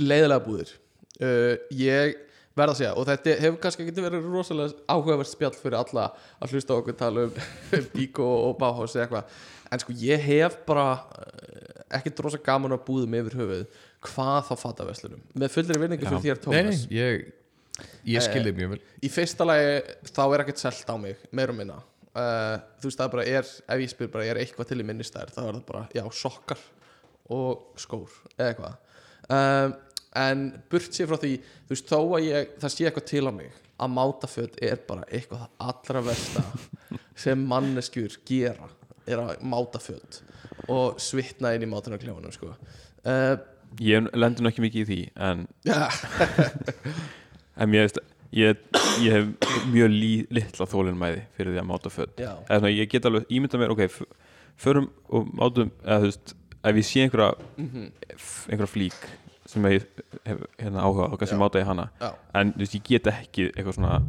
leiðilega 0.00 0.44
búðir. 0.44 0.76
Uh, 1.22 1.56
ég 1.76 2.16
verða 2.56 2.74
að 2.74 2.78
segja 2.80 2.92
og 3.00 3.06
þetta 3.08 3.34
hefur 3.40 3.58
kannski 3.62 3.84
ekki 3.86 4.04
verið 4.04 4.28
rosalega 4.28 4.74
áhugavert 4.90 5.30
spjall 5.30 5.54
fyrir 5.56 5.78
alla 5.78 6.08
að 6.42 6.56
hlusta 6.56 6.76
okkur 6.76 6.96
tala 6.98 7.26
um, 7.28 7.36
um 7.78 7.86
Bíko 7.94 8.26
og 8.48 8.56
Báhás 8.60 8.96
eða 8.96 9.06
eitthvað. 9.06 9.36
En 9.72 9.80
sko 9.80 9.94
ég 9.96 10.26
hef 10.26 10.58
bara 10.68 10.88
uh, 10.96 11.84
ekki 11.98 12.12
drosa 12.16 12.40
gaman 12.44 12.76
að 12.76 12.84
búðum 12.88 13.16
yfir 13.20 13.38
höfuð 13.40 13.78
hvað 14.02 14.50
þá 14.50 14.52
fata 14.58 14.88
veslunum 14.88 15.22
með 15.38 15.54
fullri 15.54 15.78
vinningu 15.78 16.08
fyrir 16.08 16.24
þér 16.24 16.42
Tómas 16.42 16.82
nei, 16.88 16.96
ég, 16.96 17.24
ég 18.16 18.24
skilði 18.24 18.54
mjög 18.56 18.74
vel. 18.74 18.82
Í 18.98 19.10
fyrsta 19.12 19.46
lagi 19.46 19.76
þá 20.10 20.22
er 20.26 20.44
ekkert 20.44 20.62
selt 20.64 20.90
á 20.90 20.96
mig 20.98 21.20
meira 21.30 21.54
og 21.54 21.60
minna 21.60 21.78
uh, 22.18 22.56
þú 22.80 22.90
veist 22.90 23.00
það 23.00 23.14
bara 23.14 23.26
er 23.28 23.46
ef 23.46 23.82
ég 23.84 23.92
spyr 23.92 24.12
bara 24.12 24.28
er 24.28 24.40
eitthvað 24.42 24.72
til 24.72 24.80
í 24.82 24.86
minnistæðir 24.88 25.34
þá 25.34 25.40
er 25.44 25.56
það 25.56 25.64
bara 25.70 25.86
já 25.96 26.04
sokkar 26.18 26.62
og 27.32 27.80
skór 27.80 28.20
eða 28.36 28.50
eitthvað. 28.50 28.78
Um, 29.32 29.74
en 30.22 30.44
burt 30.70 30.92
sér 30.92 31.08
frá 31.08 31.18
því 31.22 31.36
þú 31.40 31.74
veist 31.74 31.92
þó 31.92 31.98
að 32.02 32.26
ég 32.26 32.54
það 32.60 32.74
sé 32.74 32.88
eitthvað 32.88 33.08
til 33.12 33.24
á 33.24 33.32
mig 33.32 33.60
að 33.82 33.94
mátaföt 33.96 34.58
er 34.62 34.82
bara 34.88 35.06
eitthvað 35.08 35.46
allra 35.62 36.02
versta 36.10 36.44
sem 37.18 37.46
manneskjur 37.48 38.18
gera 38.28 38.68
er 39.08 39.22
að 39.22 39.40
mátaföt 39.48 40.20
og 40.70 41.00
svitna 41.02 41.54
inn 41.56 41.64
í 41.66 41.70
mátunarklefanum 41.70 42.34
sko. 42.34 42.52
Uh, 43.02 43.34
Ég 43.80 44.04
lendur 44.12 44.44
nú 44.44 44.50
ekki 44.50 44.60
mikið 44.60 44.82
í 44.82 44.84
því 44.84 44.96
En, 45.24 45.46
ja, 45.64 45.86
en 47.60 47.70
mér 47.72 47.86
veist 47.86 48.02
Ég, 48.32 48.56
ég 49.04 49.12
hef 49.12 49.66
mjög 49.68 49.90
lí, 49.92 50.12
litla 50.32 50.64
þólinmæði 50.66 51.24
fyrir 51.36 51.52
því 51.52 51.60
að 51.60 51.66
máta 51.68 51.90
já, 52.16 52.30
eða 52.48 52.70
ég 52.72 52.88
get 52.88 53.04
alveg 53.04 53.26
ímynda 53.28 53.58
mér, 53.60 53.74
ok 53.74 53.82
förum 54.62 54.86
og 55.10 55.26
mátum, 55.36 55.70
eða 55.84 56.00
veist 56.06 56.34
ef 56.64 56.76
ég 56.76 56.86
sé 56.88 57.02
einhverja 57.04 57.34
Mhm. 57.58 57.90
f- 58.16 58.46
einhverja 58.48 58.72
flík 58.72 58.94
sem 59.46 59.62
ég 59.64 59.84
hef 60.24 60.38
hérna 60.58 60.80
áhuga 60.86 61.12
og 61.12 61.18
kannski 61.18 61.36
máta 61.36 61.60
ég 61.60 61.66
hana. 61.66 61.90
Já, 62.00 62.14
en 62.34 62.52
veist, 62.56 62.74
ég 62.74 62.82
get 62.88 63.04
ekki 63.06 63.50
eitthvað 63.52 63.74
svona 63.76 64.02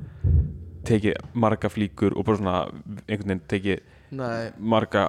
tekið 0.86 1.16
marga 1.34 1.70
flíkur 1.72 2.16
og 2.18 2.26
bara 2.28 2.38
svona 2.38 2.56
einhvern 3.08 3.28
veginn 3.32 3.42
tekið 3.48 3.80
nei. 4.12 4.52
marga 4.60 5.06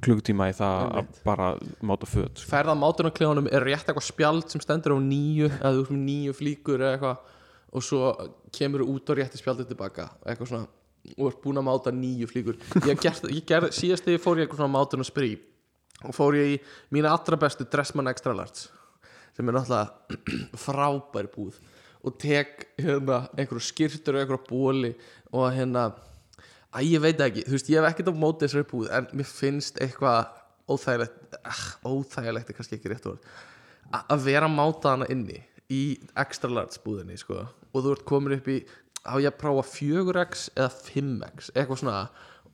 klukkutíma 0.00 0.50
í 0.50 0.54
það 0.54 0.74
að 0.82 0.96
Einmitt. 1.00 1.22
bara 1.24 1.48
máta 1.82 2.06
föt 2.06 2.38
sko. 2.38 2.50
ferða 2.50 2.74
mátunarklefanum 2.78 3.48
er 3.52 3.64
rétt 3.66 3.86
eitthvað 3.90 4.06
spjald 4.06 4.48
sem 4.50 4.60
stendur 4.60 4.94
á 4.94 4.98
nýju 5.02 5.50
eða 5.60 5.86
nýju 5.90 6.32
flíkur 6.38 6.78
eða 6.78 6.94
eitthvað 6.98 7.18
og 7.76 7.84
svo 7.84 8.12
kemur 8.56 8.84
þú 8.84 8.96
út 8.96 9.12
og 9.12 9.20
rétti 9.20 9.40
spjaldið 9.40 9.72
tilbaka. 9.72 10.08
Eitthvað 10.24 10.52
svona 10.52 10.72
og 11.14 11.28
ert 11.28 11.42
búin 11.44 11.60
að 11.60 11.68
máta 11.68 11.92
nýju 11.94 12.26
flíkur. 12.30 12.56
Ég 12.88 12.98
gerð, 13.02 13.28
ég 13.30 13.44
gerð, 13.46 13.70
síðast 13.76 14.06
þegar 14.06 14.16
ég 14.16 14.24
fór 14.24 14.40
í 14.40 14.42
eitthvað 14.42 14.62
svona 14.62 14.74
mátunar 14.74 15.06
spree 15.06 15.38
og 16.04 16.16
fór 16.16 16.36
ég 16.36 16.56
í 16.56 16.58
mína 16.92 17.12
allra 17.14 17.38
bestu 17.40 17.66
Dressmann 17.70 18.10
Extra 18.10 18.34
Large 18.36 18.66
sem 19.36 19.48
er 19.48 19.56
náttúrulega 19.56 20.58
frábær 20.64 21.28
búð 21.32 21.60
og 22.06 22.18
tek 22.20 22.66
hérna 22.80 23.22
einhverju 23.36 23.64
skýrtur 23.64 24.16
og 24.16 24.22
einhverju 24.24 24.48
bóli 24.48 24.92
og 25.32 25.48
hérna 25.54 25.88
að 26.76 26.90
ég 26.90 27.02
veit 27.02 27.22
ekki, 27.22 27.46
þú 27.46 27.56
veist 27.56 27.70
ég 27.72 27.80
hef 27.80 27.90
ekkert 27.90 28.12
á 28.12 28.14
móti 28.20 28.44
þessari 28.44 28.68
búð 28.70 28.90
en 28.92 29.08
mér 29.16 29.30
finnst 29.30 29.80
eitthvað 29.82 30.32
óþægilegt 30.66 31.38
óþægilegt 31.86 32.50
er 32.50 32.58
kannski 32.58 32.78
ekki 32.78 32.90
rétt 32.92 33.06
orð. 33.08 33.20
Að 33.94 34.24
vera 34.26 34.48
að 34.48 34.56
máta 34.56 34.96
hana 34.96 35.06
inni 35.12 35.38
í 35.72 35.82
extra 36.18 36.50
large 36.52 36.80
búðinni 36.84 37.18
sko. 37.20 37.44
Og 37.72 37.84
þú 37.84 37.94
ert 37.96 38.06
komin 38.08 38.36
upp 38.38 38.48
í 38.50 38.60
á 39.06 39.14
ég 39.22 39.30
að 39.30 39.40
prófa 39.40 39.66
4x 39.70 40.48
eða 40.54 40.70
5x 40.88 41.50
eitthvað 41.54 41.82
svona. 41.82 41.98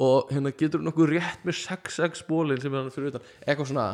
Og 0.02 0.32
hérna 0.32 0.54
getur 0.58 0.82
nokkuð 0.82 1.12
rétt 1.12 1.44
með 1.46 1.60
6x 1.62 2.24
bólin 2.28 2.60
sem 2.62 2.72
er 2.72 2.82
hann 2.82 2.94
fyrir 2.94 3.12
utan. 3.12 3.28
Eitthvað 3.44 3.70
svona. 3.72 3.86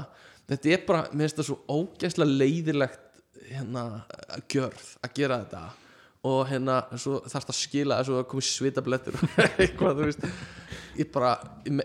Þetta 0.49 0.73
er 0.73 0.87
bara, 0.87 1.03
mér 1.13 1.27
finnst 1.27 1.41
það 1.43 1.51
svo 1.51 1.59
ógeðslega 1.69 2.39
leiðilegt 2.43 3.21
hérna 3.49 3.85
að 4.29 4.47
gjörð 4.55 4.87
að 5.05 5.19
gera 5.19 5.43
þetta. 5.43 5.65
Og 6.29 6.41
hérna 6.49 6.79
þarfst 6.91 7.53
að 7.53 7.59
skila 7.59 8.01
þessu 8.01 8.17
að 8.19 8.31
komi 8.33 8.47
svitablettur. 8.47 9.19
Eitthvað 9.61 10.01
þú 10.01 10.09
veist. 10.09 10.25
Ég 10.99 11.13
bara, 11.15 11.37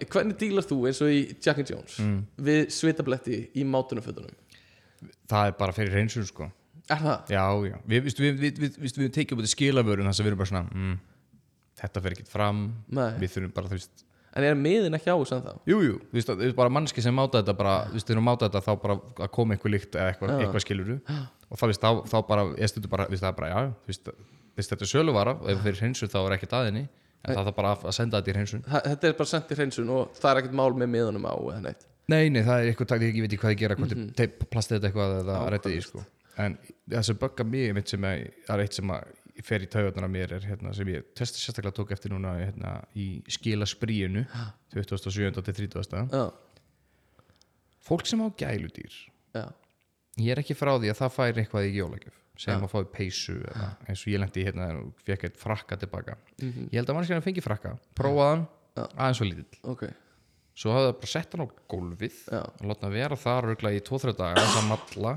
hvernig 0.09 0.39
dílar 0.41 0.65
þú 0.65 0.79
eins 0.89 1.01
og 1.05 1.11
í 1.13 1.19
Jack 1.38 1.59
and 1.61 1.69
Jones 1.69 1.99
við 2.41 2.63
svitabletti 2.73 3.43
í 3.61 3.65
mátunumfötunum 3.69 4.34
það 5.29 5.49
er 5.49 5.55
bara 5.59 5.75
fyrir 5.75 5.97
reynsun 5.97 6.27
sko 6.27 6.47
er 6.91 7.03
það? 7.03 7.34
já, 7.34 7.43
já, 7.69 7.75
við, 7.88 8.05
viðstu, 8.07 8.23
við, 8.23 8.39
við, 8.39 8.61
við, 8.63 8.79
við, 8.84 8.95
við 9.03 9.11
tekjum 9.15 9.41
út 9.41 9.47
í 9.47 9.51
skilaförun 9.53 10.09
þess 10.09 10.21
að 10.21 10.25
við 10.25 10.31
erum 10.31 10.41
bara 10.41 10.51
svona 10.51 10.63
mm, 10.69 10.95
þetta 11.84 12.03
fer 12.03 12.15
ekki 12.17 12.25
fram. 12.29 12.63
Nei. 12.93 13.11
við 13.21 13.36
þurfum 13.36 13.53
bara, 13.55 13.71
þú 13.71 13.79
veist. 13.79 14.03
En 14.34 14.47
er 14.47 14.55
miðin 14.57 14.97
ekki 14.97 15.13
á 15.13 15.17
þessu 15.19 15.36
en 15.38 15.43
þá? 15.45 15.51
Jú, 15.69 15.77
jú, 15.86 15.97
þú 16.09 16.17
veist, 16.17 16.29
það 16.31 16.43
er 16.47 16.55
bara 16.57 16.73
mannski 16.73 17.03
sem 17.05 17.13
máta 17.13 17.41
þetta 17.41 17.53
bara, 17.59 17.73
þú 17.91 17.99
veist, 17.99 18.07
þegar 18.07 18.19
þú 18.19 18.25
máta 18.25 18.47
þetta 18.47 18.61
þá 18.65 18.71
bara 18.81 18.95
að 18.97 19.31
koma 19.36 19.53
einhver 19.53 19.73
líkt 19.75 19.97
eða 19.97 20.07
eitthvað, 20.09 20.34
eitthvað 20.39 20.63
skilur 20.65 20.91
og 20.95 21.59
þá, 21.59 21.65
veist, 21.69 21.84
þá, 21.84 22.01
þá 22.09 22.17
bara, 22.31 22.45
ég 22.57 22.71
stundu 22.71 22.89
bara, 22.89 23.05
þú 23.05 23.13
veist, 23.13 23.23
það 23.23 23.29
er 23.29 23.38
bara, 23.38 23.51
já, 23.51 23.69
þú 23.84 23.93
veist, 23.93 24.09
þú 24.09 24.57
veist, 24.57 24.73
þetta 24.73 24.88
er 24.88 24.89
söluvara. 24.89 25.36
Og 25.38 25.51
ef 25.53 25.61
þeir 25.67 25.79
hreinsu 25.84 26.09
þá 26.09 26.17
er 26.23 26.36
ekkert 26.39 26.57
aðinni 26.57 26.84
en 26.88 27.38
það 27.38 27.51
er 27.51 27.57
bara 27.59 27.75
að 27.77 27.93
senda 27.93 28.23
þetta 28.23 28.34
í 28.34 28.38
hreinsun. 28.39 28.65
Þa- 28.65 28.84
þetta 28.89 29.09
er 29.11 29.15
bara 29.21 29.31
sendt 29.36 29.53
í 29.53 29.59
hreinsun 29.59 29.93
og 29.93 30.17
það 30.17 30.31
er 30.31 30.41
ekkert 30.41 30.57
mál 30.63 30.73
með 30.81 30.91
miðunum 30.97 31.29
á 31.29 31.36
eða 31.38 31.61
neitt. 31.67 31.86
Nei, 32.09 32.25
nei, 32.34 32.41
það 32.41 32.57
er 32.57 32.71
eitthvað 32.71 32.89
takk, 32.89 33.05
ég 33.05 33.21
veit 33.21 33.29
ekki 33.29 33.43
hvað 33.45 33.53
ég 33.53 33.61
gera, 33.61 33.77
hvort 33.79 33.93
mm 33.95 34.09
-hmm. 34.09 34.49
plastið 34.51 34.79
þetta 34.79 34.89
eitthvað 34.89 35.13
eða 35.21 35.38
réttið 35.53 35.77
í, 35.77 35.84
sko 35.86 36.03
en 36.38 36.57
það 36.89 37.03
sem 37.09 37.17
böggar 37.21 37.45
mig 37.45 37.73
mitt 37.75 37.88
sem 37.91 38.03
er, 38.09 38.31
er 38.49 38.59
eitt 38.63 38.73
sem 38.73 38.89
fer 39.43 39.63
í 39.65 39.67
taugarnar 39.69 40.05
að 40.07 40.13
mér 40.13 40.34
er 40.38 40.45
hérna, 40.45 40.73
sem 40.77 40.88
ég 40.88 41.05
testi 41.17 41.39
sérstaklega 41.41 41.73
tók 41.79 41.91
eftir 41.95 42.11
núna 42.13 42.36
hérna, 42.38 42.73
í 42.95 43.23
skila 43.34 43.65
spríinu 43.65 44.25
27. 44.73 45.41
til 45.41 45.53
30. 45.53 46.07
já, 46.13 46.25
Fólk 47.84 48.05
sem 48.07 48.21
á 48.23 48.27
gæludýr. 48.39 48.93
Já, 49.36 49.49
ég 50.21 50.31
er 50.31 50.39
ekki 50.43 50.55
frá 50.55 50.75
því 50.79 50.91
að 50.93 50.99
það 51.01 51.15
fær 51.17 51.39
eitthvað 51.41 51.65
í 51.67 51.73
jólagjöf 51.79 52.19
sem 52.39 52.53
Ja. 52.55 52.65
að 52.65 52.71
fái 52.71 52.86
peysu 52.93 53.36
eða, 53.43 53.67
eins 53.88 54.01
og 54.05 54.09
ég 54.13 54.19
lendi 54.23 54.43
hérna 54.47 54.69
og 54.79 54.93
fekk 55.05 55.23
eitt 55.27 55.38
frakka 55.38 55.77
tilbaka. 55.77 56.15
Mhm. 56.41 56.69
ég 56.71 56.79
held 56.79 56.89
að 56.89 56.95
mannskjæðan 56.97 57.23
fengi 57.27 57.41
frakka. 57.45 57.77
Prófaðan, 57.95 58.47
aðeins 58.77 59.21
og 59.21 59.27
lítill. 59.27 59.59
Ok 59.63 59.84
svo 60.53 60.73
hafði 60.75 60.89
það 60.91 60.97
bara 61.01 61.11
sett 61.13 61.33
hann 61.33 61.45
á 61.45 61.47
gólfið 61.73 62.17
og 62.39 62.65
láta 62.69 62.85
hann 62.87 62.93
vera 62.93 63.15
þar 63.17 63.47
rögla 63.51 63.71
í 63.73 63.79
2-3 63.81 64.13
daga 64.17 64.41
þess 64.43 64.59
að 64.61 64.67
malla. 64.73 65.13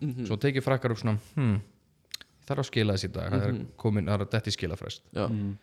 Mhm. 0.00 0.26
svo 0.26 0.36
tekið 0.40 0.64
frakkar 0.64 0.94
upp 0.94 1.02
svona 1.02 1.18
hm, 1.36 1.56
þarf 2.48 2.62
að 2.64 2.70
skila 2.72 2.94
þessi 2.96 3.10
í 3.10 3.12
dag 3.12 3.32
það 3.32 3.42
Mhm. 3.50 3.58
er 3.60 3.66
komin, 3.76 4.06
það 4.06 4.14
er 4.20 4.24
að 4.26 4.30
detti 4.38 4.50
skilafrest. 4.56 5.02
Já, 5.14 5.24
og 5.28 5.58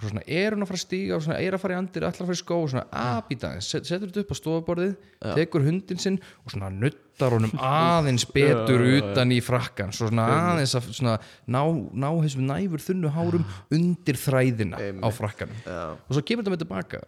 og 0.00 0.04
svo 0.06 0.10
svona 0.14 0.22
er 0.32 0.54
hún 0.56 0.62
að 0.64 0.68
fara 0.70 0.78
að 0.80 0.86
stíga 0.86 1.16
og 1.18 1.22
svona 1.26 1.40
er 1.44 1.52
að 1.52 1.60
fara 1.60 1.74
í 1.74 1.76
andir, 1.76 2.02
ætlar 2.08 2.24
að 2.24 2.28
fara 2.30 2.38
í 2.38 2.40
skó 2.40 2.56
og 2.64 2.70
svona 2.70 2.86
að 2.90 3.18
býta 3.28 3.48
aðeins, 3.50 3.66
set, 3.68 3.84
setur 3.84 4.08
þetta 4.08 4.20
upp 4.24 4.30
á 4.32 4.36
stofaborðið 4.40 4.94
tekur 5.36 5.60
hundin 5.66 5.98
sinn 6.00 6.16
og 6.46 6.50
svona 6.54 6.70
nuttar 6.72 7.30
honum 7.36 7.52
aðeins 7.60 8.24
betur 8.32 8.80
utan 8.96 9.28
í 9.36 9.42
frakkan, 9.44 9.92
svo 9.92 10.08
svona 10.08 10.24
aðeins 10.56 10.72
að 10.74 10.88
svona 10.96 11.18
ná, 11.46 11.60
ná 11.92 12.08
þessum 12.24 12.46
næfur 12.48 12.80
þunnu 12.80 13.12
hárum 13.12 13.44
undir 13.76 14.16
þræðina 14.16 14.80
á 15.04 15.08
frakkanum. 15.12 15.60
Já. 15.68 15.92
og 15.92 16.16
svo 16.16 16.22
kemur 16.24 16.44
þetta 16.48 16.56
með 16.56 16.64
tilbaka 16.64 17.02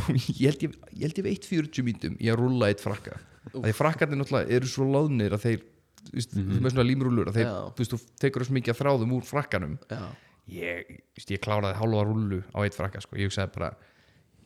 ég 0.40 0.48
held 0.48 0.64
ég, 0.66 0.74
ég 0.92 1.04
held 1.06 1.20
ég 1.20 1.28
veit 1.28 1.46
40 1.48 1.86
mínutum 1.86 2.16
í 2.18 2.30
að 2.32 2.40
rúlla 2.40 2.72
eitt 2.72 2.82
frakka. 2.82 3.18
Því 3.52 3.74
frakkarnir 3.76 4.20
náttúrulega 4.20 4.58
eru 4.58 4.70
svo 4.70 4.88
láðnir 4.88 5.36
að 5.36 5.46
þeir 5.46 5.62
þú 6.02 6.18
veist, 6.18 6.36
með 6.36 6.74
svona 6.74 6.88
límrúllur 6.88 7.30
að 7.30 7.40
þeir, 7.40 7.48
veist, 7.78 7.94
þú 7.94 8.20
tekur 8.22 8.46
svo 8.46 8.58
mikið 8.58 8.74
að 8.74 8.82
þráðum 8.82 9.16
úr 9.16 9.26
frakkanum. 9.26 9.78
Já. 9.90 10.02
ég, 10.52 10.92
þú 10.92 11.20
veist, 11.20 11.32
ég 11.34 11.42
kláraði 11.42 11.78
hálfa 11.80 12.04
rúllu 12.08 12.42
á 12.54 12.58
eitt 12.64 12.78
frakka 12.78 13.02
sko. 13.04 13.18
ég 13.20 13.30
hugsaði 13.30 13.54
bara 13.56 13.72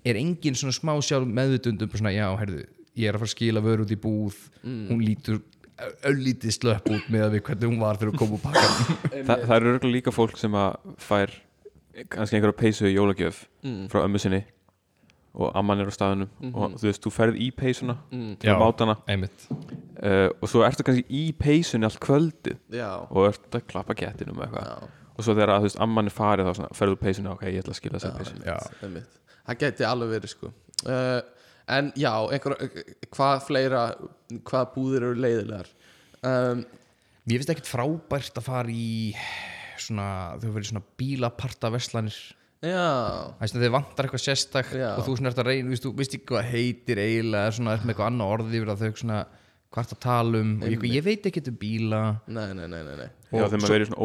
er 0.06 0.20
engin 0.20 0.56
svona 0.58 0.76
smá 0.76 0.94
sjálf 1.02 1.26
meðvutundum 1.26 1.90
bara 1.90 2.02
svona, 2.02 2.14
já, 2.14 2.26
heyrðu, 2.40 2.64
ég 2.96 3.08
er 3.10 3.16
að 3.16 3.24
fara 3.24 3.30
að 3.30 3.34
skila 3.34 3.62
vör 3.64 3.82
út 3.84 3.92
í 3.92 3.98
búð. 4.00 4.36
Hún 4.62 5.02
lítur 5.02 5.40
öllítið 6.08 6.54
slöpp 6.56 6.88
út 6.88 7.08
með 7.12 7.26
að 7.26 7.34
við 7.36 7.42
hvernig 7.48 7.70
hún 7.70 7.82
var 7.82 7.98
þegar 8.00 8.12
hún 8.12 8.20
kom 8.20 8.36
úr 8.36 8.42
pakkan 8.44 9.00
Þa, 9.26 9.34
það 9.34 9.56
eru 9.56 9.72
örugglega 9.72 9.92
líka 9.92 10.14
fólk 10.14 10.38
sem 10.40 10.54
að 10.56 10.94
fær 11.04 11.34
kannski 12.12 12.38
einhverja 12.38 12.56
peysu 12.56 12.88
í 12.88 12.94
jólagjöf 12.94 13.42
frá 13.92 14.02
ömmu 14.04 14.20
sinni 14.22 14.40
og 15.36 15.52
amman 15.58 15.82
er 15.82 15.90
á 15.90 15.94
staðunum 15.94 16.52
og 16.56 16.76
þú 16.80 16.88
veist, 16.88 17.02
þú 17.04 17.12
ferð 17.12 17.40
í 17.44 17.48
peysuna 17.52 17.96
til 18.10 18.48
Já. 18.48 18.54
að 18.54 18.62
máta 18.62 18.86
hana. 18.86 18.96
uh, 19.06 20.28
og 20.40 20.48
svo 20.48 20.62
ertu 20.64 20.86
kannski 20.86 21.04
í 21.12 21.24
peysunni 21.36 21.88
allt 21.88 22.00
kvöldið 22.00 22.56
Já. 22.72 22.90
og 23.10 23.28
ert 23.28 23.58
að 23.58 23.66
klappa 23.68 23.96
kettinum 23.98 24.40
og 24.40 24.46
eitthvað. 24.46 24.86
Og 25.16 25.24
svo 25.24 25.32
þegar 25.36 25.54
að, 25.54 25.64
þú 25.64 25.68
veist, 25.70 25.80
amman 25.86 26.10
er 26.10 26.16
farið 26.16 26.48
þá 26.48 26.54
svona, 26.58 26.74
ferðu 26.76 26.96
úr 26.96 27.02
peysunni, 27.02 27.32
ok, 27.32 27.44
ég 27.48 27.62
ætla 27.62 27.72
að 27.72 27.78
skila 27.80 28.00
þessari 28.00 28.20
peysu 28.20 28.40
já, 28.44 28.56
einmitt. 28.84 29.20
það 29.46 29.60
geti 29.64 29.86
alveg 29.88 30.14
verið 30.16 30.32
sko. 30.34 30.50
Uh, 30.84 31.20
en 31.76 31.92
já, 31.96 32.10
einhver, 32.36 32.56
hvað 33.16 33.44
fleira 33.46 33.84
hvað 34.44 34.72
búðir 34.74 35.06
eru 35.08 35.20
leiðilegar? 35.24 35.70
Um, 36.26 36.66
Mér 37.26 37.40
finnst 37.40 37.50
ekkert 37.56 37.66
frábært 37.66 38.36
að 38.38 38.44
fara 38.46 38.70
í 38.70 39.10
svona, 39.82 40.36
þau 40.38 40.50
verið 40.54 40.68
svona 40.70 40.84
bílaparta 41.00 41.72
verslanir 41.74 42.18
Það 42.66 43.48
þeir 43.64 43.74
vantar 43.76 44.08
eitthvað 44.08 44.24
sérstak 44.24 44.70
Já. 44.74 44.88
og 44.92 45.02
þú 45.06 45.16
ert 45.30 45.42
að 45.42 45.50
reyna, 45.50 45.80
þú 45.80 45.92
veist 45.96 46.14
ekki 46.16 46.30
hvað 46.32 46.52
heitir 46.52 47.02
eiginlega, 47.02 47.50
er 47.72 47.82
með 47.82 47.92
eitthvað 47.94 48.10
annað 48.10 48.32
orði 48.36 48.60
yfir 48.60 48.72
að 48.72 48.84
þau 48.84 49.02
svona 49.02 49.18
hvart 49.76 49.92
að 49.92 50.00
tala 50.00 50.40
um 50.40 50.52
og 50.62 50.70
ég, 50.72 50.84
ég 50.94 51.04
veit 51.04 51.26
ekki 51.28 51.42
um 51.50 51.58
bíla. 51.60 52.00
Nei, 52.32 52.46
nei, 52.56 52.68
nei, 52.70 52.80
nei, 52.86 52.94
nei. 53.02 53.08
Já, 53.26 53.42
þegar 53.42 53.60
maður 53.60 53.74
verið 53.74 53.90
svona 53.90 54.04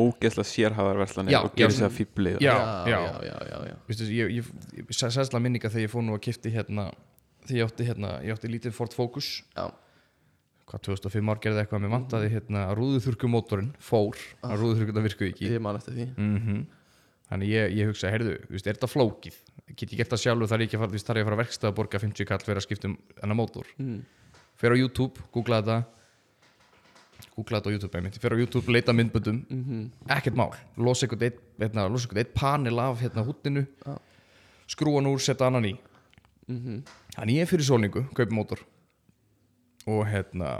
verslanir 0.99 1.35
Já, 1.35 1.39
og 1.45 1.53
gerir 1.55 1.71
já. 1.71 1.77
sér 1.77 1.87
að 1.87 1.95
fýbli 1.99 2.33
Já, 2.41 2.55
já, 2.89 2.97
já, 3.29 3.37
já, 3.51 3.59
já, 3.69 3.77
ég, 4.09 4.33
ég, 4.41 4.49
ég 4.81 4.91
sæsla 4.97 5.39
minninga 5.43 5.71
þegar 5.71 5.85
ég 5.85 5.93
fór 5.93 6.03
nú 6.07 6.17
að 6.17 6.23
kipti 6.27 6.51
hérna 6.51 6.89
þegar 7.45 7.59
ég 7.61 7.69
átti 7.69 7.87
hérna, 7.87 8.11
ég 8.25 8.35
átti 8.35 8.51
lítið 8.51 8.75
Ford 8.75 8.97
Focus. 8.97 9.29
Já. 9.55 9.69
hvað 10.71 10.83
2005 10.87 11.31
ár 11.33 11.39
gerði 11.43 11.63
eitthvað 11.63 11.81
með 11.83 11.93
vantaði 11.95 12.27
hérna 12.31 12.67
rúðuþurkumótorinn 12.77 13.73
fór. 13.83 14.19
Að 14.45 14.61
rúðuþurkuna 14.61 15.03
virkuði 15.07 15.33
ekki. 15.33 15.49
Ég 15.51 15.63
man 15.63 15.79
eftir 15.79 15.97
því. 15.97 16.11
Mm 16.15 16.67
þannig 17.31 17.53
ég, 17.53 17.77
ég 17.79 17.89
hugsa, 17.89 18.11
heyrðu, 18.13 18.35
er 18.51 18.65
þetta 18.67 18.89
flókið? 18.91 19.39
Get 19.71 19.87
ég 19.93 20.01
gert 20.01 20.11
það 20.13 20.23
sjálfur, 20.25 20.51
þar 20.51 20.59
er 20.59 20.65
ég 20.65 20.69
ekki 20.69 20.77
að 20.77 20.83
fara 20.83 21.01
þar 21.07 21.15
er 21.15 21.21
ég 21.21 21.25
að 21.25 21.29
fara 21.29 21.37
að 21.37 21.43
verkstæða 21.45 21.71
að 21.71 21.77
borga 21.79 22.01
50 22.03 22.29
kall 22.29 22.43
fyrir 22.43 22.59
að 22.59 22.65
skipta 22.67 22.89
um 22.91 22.97
enna 23.23 23.37
mótor? 23.39 23.71
Mm. 23.79 23.99
fer 24.59 24.75
á 24.75 24.77
YouTube, 24.77 25.25
googla 25.33 25.61
þetta. 25.61 25.77
Googla 27.31 27.61
þetta 27.61 27.71
á 27.71 27.75
YouTube 27.75 27.97
einmitt, 27.97 28.19
fer 28.21 28.35
á 28.35 28.37
YouTube, 28.37 28.73
leita 28.75 28.93
myndböndum. 28.93 29.39
Ekkert 30.11 30.37
mál, 30.37 30.51
losa 30.75 31.07
einhvern 31.07 31.29
eitt, 31.29 31.39
hérna, 31.61 31.87
eitt 32.19 32.33
panel 32.35 32.83
af 32.83 32.99
hérna 33.01 33.25
húttinu 33.25 33.65
skrúa 34.71 34.99
hann 34.99 35.09
úr, 35.11 35.19
setja 35.23 35.47
annan 35.47 35.69
í. 35.71 35.73
Þannig 37.15 37.37
ég 37.37 37.45
er 37.45 37.49
fyrir 37.49 37.67
sólningu, 37.67 38.05
kaupi 38.15 38.35
mótor. 38.35 38.61
Og 39.89 40.03
hérna 40.07 40.59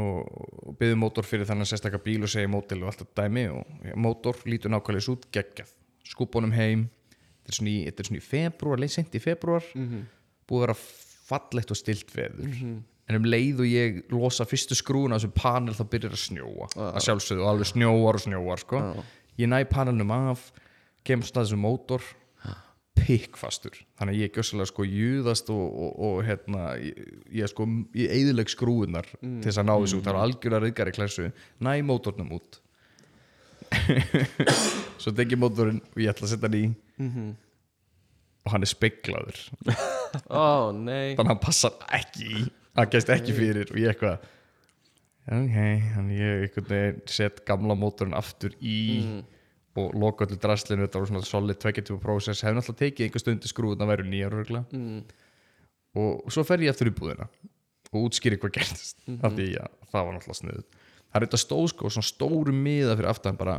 og, 0.00 0.74
byggði 0.78 0.98
mótor 0.98 1.26
fyrir 1.26 1.48
þannig 1.48 1.68
að 1.68 1.72
sérstaka 1.74 2.00
bíl 2.02 2.22
og 2.24 2.32
segi 2.32 2.50
mótil 2.50 2.80
og 2.82 2.90
allt 2.90 3.04
þetta 3.04 3.26
dæmi 3.26 3.46
og 3.52 3.90
mótor 4.00 4.40
lítur 4.46 4.72
nákvæmlega 4.72 5.06
svo 5.06 5.18
út 5.18 5.28
skúpunum 6.10 6.52
heim. 6.56 6.88
Þetta 7.40 7.54
er 7.54 7.58
svona 7.58 7.70
í, 7.72 7.78
er 7.88 8.08
svona 8.08 8.20
í 8.20 8.24
februar, 8.24 8.84
í 8.84 9.22
februar 9.22 9.66
búið 10.50 10.62
að 10.62 10.66
vera 10.66 10.78
fallegt 11.30 11.70
og 11.70 11.78
stilt 11.78 12.10
veður. 12.14 12.54
En 13.10 13.18
um 13.18 13.24
leið 13.26 13.60
og 13.64 13.66
ég 13.66 14.00
losa 14.14 14.44
fyrstu 14.46 14.76
skrúna 14.78 15.16
af 15.16 15.22
þessum 15.24 15.34
panel 15.34 15.74
þá 15.74 15.84
byrjar 15.90 16.14
að 16.14 16.24
snjóa. 16.24 16.68
Að 16.94 17.04
sjálfsögðu 17.06 17.46
alveg 17.50 17.66
snjóar 17.72 18.18
og 18.18 18.22
snjóar 18.22 18.62
sko. 18.62 18.82
ég 19.38 19.48
næ 19.50 19.64
panelnum 19.70 20.10
af 20.14 20.52
kemst 21.06 21.34
að 21.36 21.48
þessum 21.48 21.64
mótor 21.64 22.02
pikkfastur. 23.00 23.78
Þannig 23.98 24.14
að 24.14 24.20
ég 24.20 24.34
gjössalega 24.34 24.68
sko 24.68 24.84
júðast 24.84 25.50
og, 25.50 25.62
og, 25.84 25.92
og 26.06 26.18
hérna 26.26 26.64
ég, 26.78 26.98
ég 27.32 27.50
sko, 27.50 27.66
ég 27.96 28.12
eðileg 28.12 28.50
skrúunar 28.52 29.06
til 29.20 29.46
þess 29.46 29.60
að 29.62 29.68
ná 29.70 29.72
þessu 29.78 29.98
út, 29.98 30.04
það 30.04 30.16
var 30.18 30.26
algjörlega 30.26 30.64
riðgari 30.66 30.92
klessu. 30.94 31.30
Næ 31.64 31.72
mótornum 31.86 32.34
út 32.36 32.60
svo 35.02 35.12
tek 35.16 35.34
ég 35.34 35.40
mótorinn 35.40 35.82
og 35.82 36.02
ég 36.02 36.12
ætla 36.12 36.26
að 36.28 36.34
setja 36.34 36.50
hann 36.50 36.58
í. 36.58 36.64
Og 38.40 38.54
hann 38.54 38.64
er 38.64 38.70
speklaður 38.70 39.38
ó, 40.32 40.72
nei. 40.72 41.12
Þannig 41.14 41.26
að 41.26 41.30
hann 41.34 41.42
passar 41.42 41.76
ekki 41.94 42.48
hann 42.78 42.92
gæst 42.92 43.10
ekki 43.12 43.34
fyrir 43.36 43.70
og 43.70 43.80
ég 43.80 43.92
eitthvað 43.92 44.22
ok, 45.30 45.56
þannig 45.94 46.22
ég 46.22 47.10
set 47.10 47.42
gamla 47.48 47.76
mótorinn 47.78 48.16
aftur 48.18 48.54
í 48.60 48.80
og 49.78 49.94
loka 49.94 50.26
öllu 50.26 50.38
draslinu 50.40 50.86
þetta 50.86 51.02
var 51.02 51.10
svona 51.10 51.26
solid 51.26 51.60
22 51.62 51.98
process 52.02 52.42
hefði 52.44 52.58
náttúrulega 52.58 52.82
tekið 52.84 53.06
einhver 53.06 53.22
stundu 53.22 53.50
skrúðun 53.50 53.84
að 53.84 53.92
vera 53.92 54.06
nýjar 54.08 54.36
mm. 54.40 55.00
og 56.02 56.32
svo 56.34 56.44
fer 56.46 56.64
ég 56.64 56.74
aftur 56.74 56.90
í 56.90 56.96
búðina 56.96 57.28
og 57.90 58.06
útskýri 58.06 58.38
hvað 58.40 58.56
gerðist 58.58 59.04
af 59.20 59.36
því 59.36 59.48
að 59.62 59.76
það 59.92 60.08
var 60.08 60.16
náttúrulega 60.16 60.40
sniðut 60.40 60.79
það 61.10 61.20
er 61.20 61.26
þetta 61.26 61.40
stóð 61.44 61.68
sko 61.74 61.90
svona 61.90 62.06
stóru 62.08 62.54
miða 62.54 62.96
fyrir 62.98 63.10
aftan 63.10 63.38
bara 63.40 63.58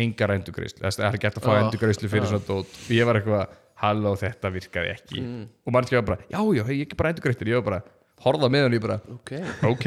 engar 0.00 0.32
endurgreislu 0.36 0.86
það 0.86 1.06
er 1.10 1.18
gert 1.20 1.38
að 1.40 1.46
fá 1.46 1.52
Ah, 1.54 1.62
endurgreislu 1.66 2.08
fyrir 2.12 2.28
svona 2.30 2.46
dót. 2.46 2.70
Og 2.86 2.92
ég 2.94 3.08
var 3.08 3.18
eitthvað, 3.18 3.56
halló 3.82 4.12
þetta 4.20 4.50
virkaði 4.54 4.92
ekki. 4.94 5.22
Og 5.66 5.74
mann 5.74 5.88
skjáði 5.88 6.06
bara, 6.12 6.28
já 6.30 6.38
já, 6.56 6.62
hey, 6.68 6.76
ég 6.84 6.92
er 6.94 7.00
bara 7.00 7.10
endurgreislu 7.14 7.50
ég 7.50 7.58
var 7.60 7.66
bara, 7.66 7.80
horfða 8.20 8.50
með 8.52 8.64
hann 8.66 8.76
ég 8.76 8.82
bara 8.84 8.98
ok, 9.16 9.30
ok, 9.70 9.86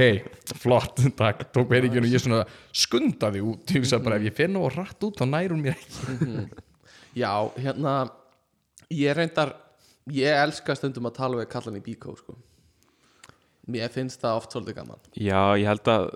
flott, 0.60 1.02
takk 1.22 1.44
tók 1.56 1.70
peningin 1.72 2.04
og 2.04 2.12
ég 2.12 2.22
svona 2.24 2.44
skundaði 2.74 3.44
út. 3.46 3.64
Ég 3.72 3.84
hugsaði 3.86 4.08
bara, 4.10 4.20
ef 4.20 4.28
ég 4.28 4.38
finn 4.38 4.58
og 4.60 4.72
rætt 4.76 5.06
út 5.08 5.22
þá 5.22 5.26
nær 5.30 5.54
hún 5.56 5.62
mér 5.64 5.78
ekki. 5.78 6.48
Já, 7.24 7.32
hérna 7.62 7.96
ég 8.92 9.14
reyndar 9.18 9.54
ég 10.12 10.36
elska 10.44 10.76
stundum 10.76 11.08
að 11.08 11.16
tala 11.22 11.40
við 11.40 11.52
kallan 11.54 11.78
í 11.80 11.84
bíkó 11.86 12.18
sko. 12.20 12.36
Mér 13.72 13.88
finnst 13.94 14.20
það 14.20 14.42
oft 14.42 14.52
svolítið 14.58 14.82
gaman. 14.82 15.00
Já, 15.16 15.40
ég 15.62 15.70
held 15.70 15.88
að 15.94 16.10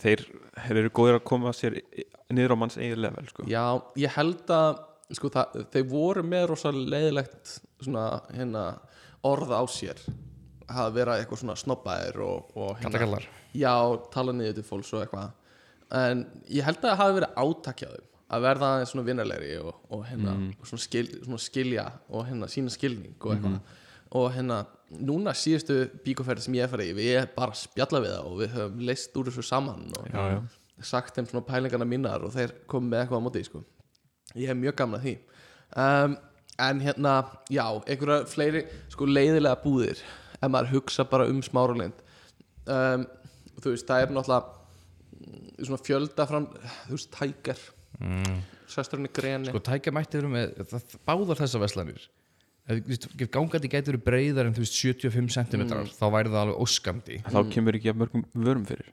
þeir, 0.00 0.24
þeir 0.66 0.80
eru 0.82 0.92
góðir 0.98 1.18
að 1.18 1.24
koma 1.30 1.52
sér 1.56 1.78
niður 2.32 2.54
á 2.54 2.60
manns 2.60 2.78
eigin 2.80 3.02
level 3.04 3.26
sko. 3.30 3.46
Já, 3.50 3.64
ég 4.00 4.14
held 4.16 4.52
að 4.54 4.82
sko, 5.14 5.30
það, 5.32 5.58
þeir 5.74 5.88
voru 5.90 6.24
með 6.26 6.46
rosa 6.52 6.72
leiðilegt 6.74 7.56
svona, 7.84 8.06
hérna, 8.34 8.66
orð 9.26 9.54
á 9.54 9.62
sér. 9.70 10.02
Að 10.66 10.96
vera 10.96 11.20
eitthvað 11.20 11.44
svona 11.44 11.58
snobbaðir 11.60 12.20
og, 12.26 12.48
og 12.58 12.72
hérna. 12.80 13.20
Já, 13.54 13.74
tala 14.10 14.34
niður 14.34 14.58
til 14.58 14.66
fólks 14.66 14.90
og 14.96 15.04
eitthvað. 15.04 15.34
En 15.94 16.24
ég 16.50 16.66
held 16.66 16.80
að 16.80 16.88
það 16.88 17.00
hafi 17.02 17.18
verið 17.20 17.36
átakjaðum 17.44 18.06
að 18.26 18.42
verða 18.42 18.70
aðeins 18.74 18.90
svona 18.90 19.06
vinarlegri 19.06 19.52
og, 19.62 19.76
og, 19.94 20.00
hérna, 20.08 20.32
og 20.56 20.66
svona, 20.66 20.82
skil, 20.82 21.04
svona 21.22 21.38
skilja 21.44 21.84
og 22.10 22.26
hérna, 22.26 22.48
sína 22.50 22.72
skilning 22.74 23.14
og 23.20 23.36
eitthvað. 23.36 23.76
Og 24.18 24.26
hérna, 24.34 24.64
núna 24.94 25.34
síðustu 25.34 25.78
bíkoferði 26.04 26.46
sem 26.46 26.56
ég 26.56 26.66
hef 26.66 26.74
farið 26.74 26.92
við 26.98 27.12
erum 27.16 27.32
bara 27.34 27.54
að 27.54 27.62
spjalla 27.64 28.02
við 28.04 28.12
það 28.14 28.28
og 28.28 28.36
við 28.40 28.52
höfum 28.54 28.84
leist 28.88 29.18
úr 29.18 29.30
þessu 29.30 29.44
saman 29.46 29.88
og 29.98 30.10
Já, 30.12 30.20
já. 30.30 30.38
sagt 30.92 31.16
þeim 31.16 31.30
svona 31.30 31.46
pælingarna 31.48 31.88
mínar 31.88 32.26
og 32.26 32.34
þeir 32.36 32.54
komið 32.70 32.92
með 32.92 33.02
eitthvað 33.02 33.22
á 33.22 33.26
móti 33.26 33.42
sko. 33.46 33.62
ég 34.34 34.52
hef 34.52 34.60
mjög 34.60 34.76
gaman 34.78 35.00
að 35.00 35.06
því 35.08 35.14
um, 35.82 36.16
en 36.66 36.80
hérna, 36.80 37.14
já 37.52 37.64
einhverja 37.66 38.28
fleiri 38.30 38.62
sko 38.92 39.08
leiðilega 39.10 39.60
búðir 39.64 40.02
ef 40.38 40.50
maður 40.52 40.76
hugsa 40.76 41.06
bara 41.08 41.26
um 41.32 41.42
smáralind 41.44 42.04
um, 42.70 43.06
þú 43.58 43.72
veist, 43.72 43.88
það 43.88 44.04
er 44.04 44.14
náttúrulega 44.14 45.64
svona 45.66 45.82
fjölda 45.82 46.28
fram 46.30 46.46
þú 46.86 46.94
veist, 46.94 47.10
tækar 47.16 47.64
mm. 47.98 48.38
sesturinn 48.70 49.10
í 49.10 49.14
greni 49.18 49.50
sko 49.50 49.64
tækja 49.66 49.94
mætti 49.96 50.20
verið 50.20 50.36
með 50.36 50.86
báðar 51.08 51.42
þessar 51.42 51.64
veslanir 51.66 52.06
gangandi 52.66 53.68
gæti 53.70 53.92
verið 53.92 54.02
breiðar 54.02 54.48
en 54.48 54.54
þú 54.56 54.64
veist 54.64 54.78
75 54.80 55.28
cm 55.36 55.62
þá 55.94 56.06
væri 56.10 56.32
það 56.32 56.40
alveg 56.40 56.62
óskandi. 56.64 57.18
Þá 57.28 57.38
kemur 57.52 57.78
ekki 57.78 57.92
að 57.92 58.00
mörgum 58.00 58.24
vörum 58.34 58.64
fyrir. 58.66 58.88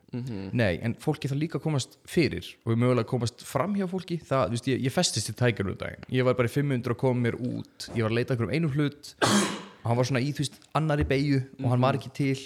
Nei, 0.54 0.78
en 0.86 0.94
fólki 1.02 1.32
það 1.32 1.42
líka 1.42 1.62
komast 1.64 1.98
fyrir 2.06 2.52
og 2.68 2.78
mögulega 2.78 3.10
komast 3.10 3.42
fram 3.48 3.74
hjá 3.80 3.88
fólki. 3.90 4.20
Það, 4.22 4.46
þú 4.52 4.58
veist, 4.58 4.70
ég, 4.70 4.84
ég 4.86 4.94
festist 4.94 5.34
í 5.34 5.36
tækjar 5.40 5.72
um 5.74 5.80
daginn. 5.80 6.06
Ég 6.14 6.28
var 6.28 6.38
bara 6.38 6.52
í 6.52 6.54
500 6.54 6.94
að 6.94 7.02
koma 7.02 7.26
mér 7.26 7.40
út. 7.42 7.90
Ég 7.98 8.06
var 8.06 8.14
að 8.14 8.20
leita 8.20 8.38
okkur 8.38 8.50
um 8.50 8.54
einum 8.54 8.78
hlut. 8.78 9.14
Og 9.84 9.90
hann 9.90 10.00
var 10.00 10.08
svona 10.08 10.22
í, 10.24 10.30
þú 10.32 10.46
veist, 10.46 10.62
annari 10.80 11.04
beigju 11.10 11.42
og 11.60 11.66
hann 11.74 11.82
var 11.84 11.98
ekki 11.98 12.14
til. 12.16 12.38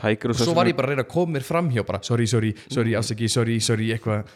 Tækir 0.00 0.32
og 0.32 0.34
og 0.34 0.40
svo 0.48 0.56
var 0.56 0.66
ég 0.66 0.74
bara 0.74 0.88
að 0.88 0.96
reyna 0.96 1.04
að 1.04 1.12
koma 1.12 1.36
mér 1.36 1.44
fram 1.46 1.68
hjá 1.70 1.84
bara, 1.86 2.00
sorry, 2.02 2.26
sorry, 2.26 2.50
sorry, 2.72 2.96
afsaki, 2.98 3.28
sorry, 3.30 3.60
sorry 3.62 3.92
eitthvað. 3.94 4.32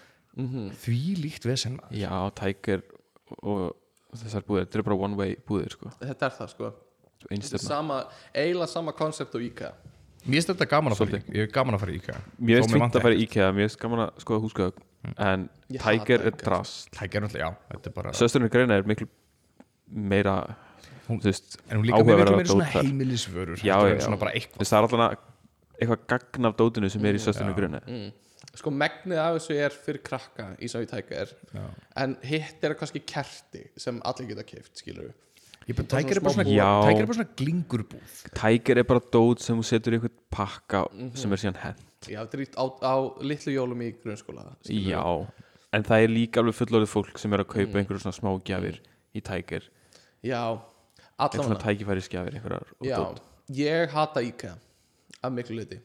Því 0.84 1.00
líkt 1.24 1.48
vesen 1.48 1.80
maður. 1.80 1.96
Já, 1.98 2.12
tækir 2.38 2.84
og 3.42 3.72
þessar 4.16 4.42
búðir, 4.48 4.66
þetta 4.66 4.78
er 4.78 4.82
bara 4.82 4.96
one 4.96 5.16
way 5.16 5.36
búðir 5.48 5.70
sko, 5.74 5.90
þetta 6.00 6.26
er 6.26 6.36
það 6.38 6.48
sko. 6.54 6.72
Einstöðna 7.34 7.58
sama, 7.66 7.96
eiginlega 8.34 8.68
sama 8.70 8.92
koncept 8.92 9.34
og 9.34 9.42
IKEA. 9.42 9.72
Mér 10.28 10.38
finnst 10.38 10.48
þetta 10.52 10.66
gaman 10.70 10.92
að 10.94 10.98
fara 11.02 11.18
í 11.18 11.22
Ég 11.34 11.42
er 11.42 11.50
gaman 11.52 11.74
að 11.74 11.80
fara 11.82 11.92
í 11.92 11.96
IKEA. 11.98 12.20
Mér 12.38 12.60
finnst 12.62 12.78
vantar 12.78 13.00
að 13.00 13.06
fara 13.08 13.14
í 13.18 13.22
IKEA, 13.26 13.48
mér 13.52 13.66
finnst 13.68 13.80
gaman 13.82 14.02
að 14.04 14.22
skoða 14.22 14.42
húsgögg 14.44 14.78
en 15.18 15.48
Ég 15.74 15.82
Tiger 15.82 16.22
hata 16.22 16.28
er 16.28 16.32
IKEA. 16.32 16.44
drast. 16.44 16.90
Tækja 16.94 17.18
er 17.20 17.24
náttúrulega, 17.26 17.48
já, 17.48 17.74
þetta 17.74 17.90
er 17.90 17.94
bara 17.98 18.12
Sösturinn 18.12 18.50
greina 18.54 18.78
er 18.78 18.82
miklu 18.86 19.08
meira 19.88 20.36
Hún- 21.08 21.20
þú 21.22 21.30
veist, 21.30 21.56
En 21.70 21.78
hún 21.78 21.86
líka 21.88 21.96
með 21.96 22.04
miklu 22.04 22.12
áhugaverðara 22.12 22.36
meira 22.36 22.48
svona 22.52 22.64
dót 22.64 22.72
þar. 22.72 22.84
heimilisvörur 22.84 23.56
Já, 23.64 23.74
heldur 23.78 23.88
en 23.88 23.98
já, 23.98 24.04
Svona 24.04 24.16
já. 24.16 24.20
bara 24.20 24.30
Þú 24.30 24.36
eitthvað 24.38 24.58
veist, 24.58 24.72
það 24.72 24.78
er 24.78 24.82
alltaf 24.88 25.18
eitthvað 25.80 26.00
gagn 26.12 26.44
af 26.46 26.56
dótinu 26.58 26.90
sem 26.90 27.04
er 27.06 27.14
í 27.14 27.18
sösturinn 27.18 27.54
Já. 27.54 27.56
greina 27.56 27.80
mm. 27.86 28.12
Sko 28.58 28.70
megnið 28.74 29.20
af 29.22 29.36
þessu 29.38 29.56
er 29.56 29.70
fyrir 29.70 30.02
krakka 30.02 30.48
í 30.58 30.66
við 30.68 30.90
Tiger 30.90 31.32
Já. 31.54 31.64
en 32.02 32.16
hitt 32.26 32.64
er 32.64 32.74
kannski 32.74 33.00
kerti 33.06 33.64
sem 33.76 34.00
allir 34.04 34.28
geta 34.34 34.44
keift 34.44 34.76
skilur 34.82 35.14
Ég 35.68 35.76
bara, 35.76 35.84
Bara 35.84 36.00
Tiger 36.02 36.16
er 36.16 36.32
svona. 36.32 36.44
Tiger 36.48 37.02
er 37.02 37.06
bara 37.06 37.16
svona 37.18 37.34
glingurbúð 37.36 38.20
Tiger 38.34 38.78
er 38.80 38.86
bara 38.88 39.00
dót 39.12 39.42
sem 39.44 39.58
þú 39.58 39.64
setur 39.68 39.92
í 39.92 39.98
einhvern 39.98 40.14
pakka 40.32 40.86
Mhm. 40.92 41.10
sem 41.16 41.32
er 41.32 41.36
síðan 41.36 41.56
hent 41.64 41.84
já, 42.08 42.20
þetta 42.24 42.34
er 42.34 42.44
í- 42.46 42.56
á, 42.56 42.64
á 42.82 42.94
litlu 43.20 43.52
jólum 43.52 43.82
í 43.82 43.92
grunnskóla. 44.00 44.56
Já, 44.64 45.26
en 45.72 45.82
það 45.84 46.04
er 46.04 46.08
líka 46.08 46.40
alveg 46.40 46.54
fullorðið 46.54 46.88
fólk 46.94 47.18
sem 47.18 47.32
er 47.34 47.38
að 47.44 47.48
kaupa 47.52 47.74
Mm. 47.74 47.84
einhverju 47.84 48.00
svona 48.00 48.16
smá 48.20 48.30
gjafir 48.44 48.78
í 49.14 49.20
Tiger 49.22 49.62
já, 50.24 50.58
eitthvað 51.18 51.44
svona 51.44 51.58
allavega 51.58 51.64
tækifæri 51.66 52.02
skjafir 52.08 52.34
einhverjar 52.38 52.66
og 52.80 52.86
já, 52.86 52.96
dót. 52.96 53.20
ég 53.50 53.90
hata 53.90 54.20
IKEA 54.22 54.54
af 55.22 55.32
miklu 55.32 55.56
leiti 55.58 55.80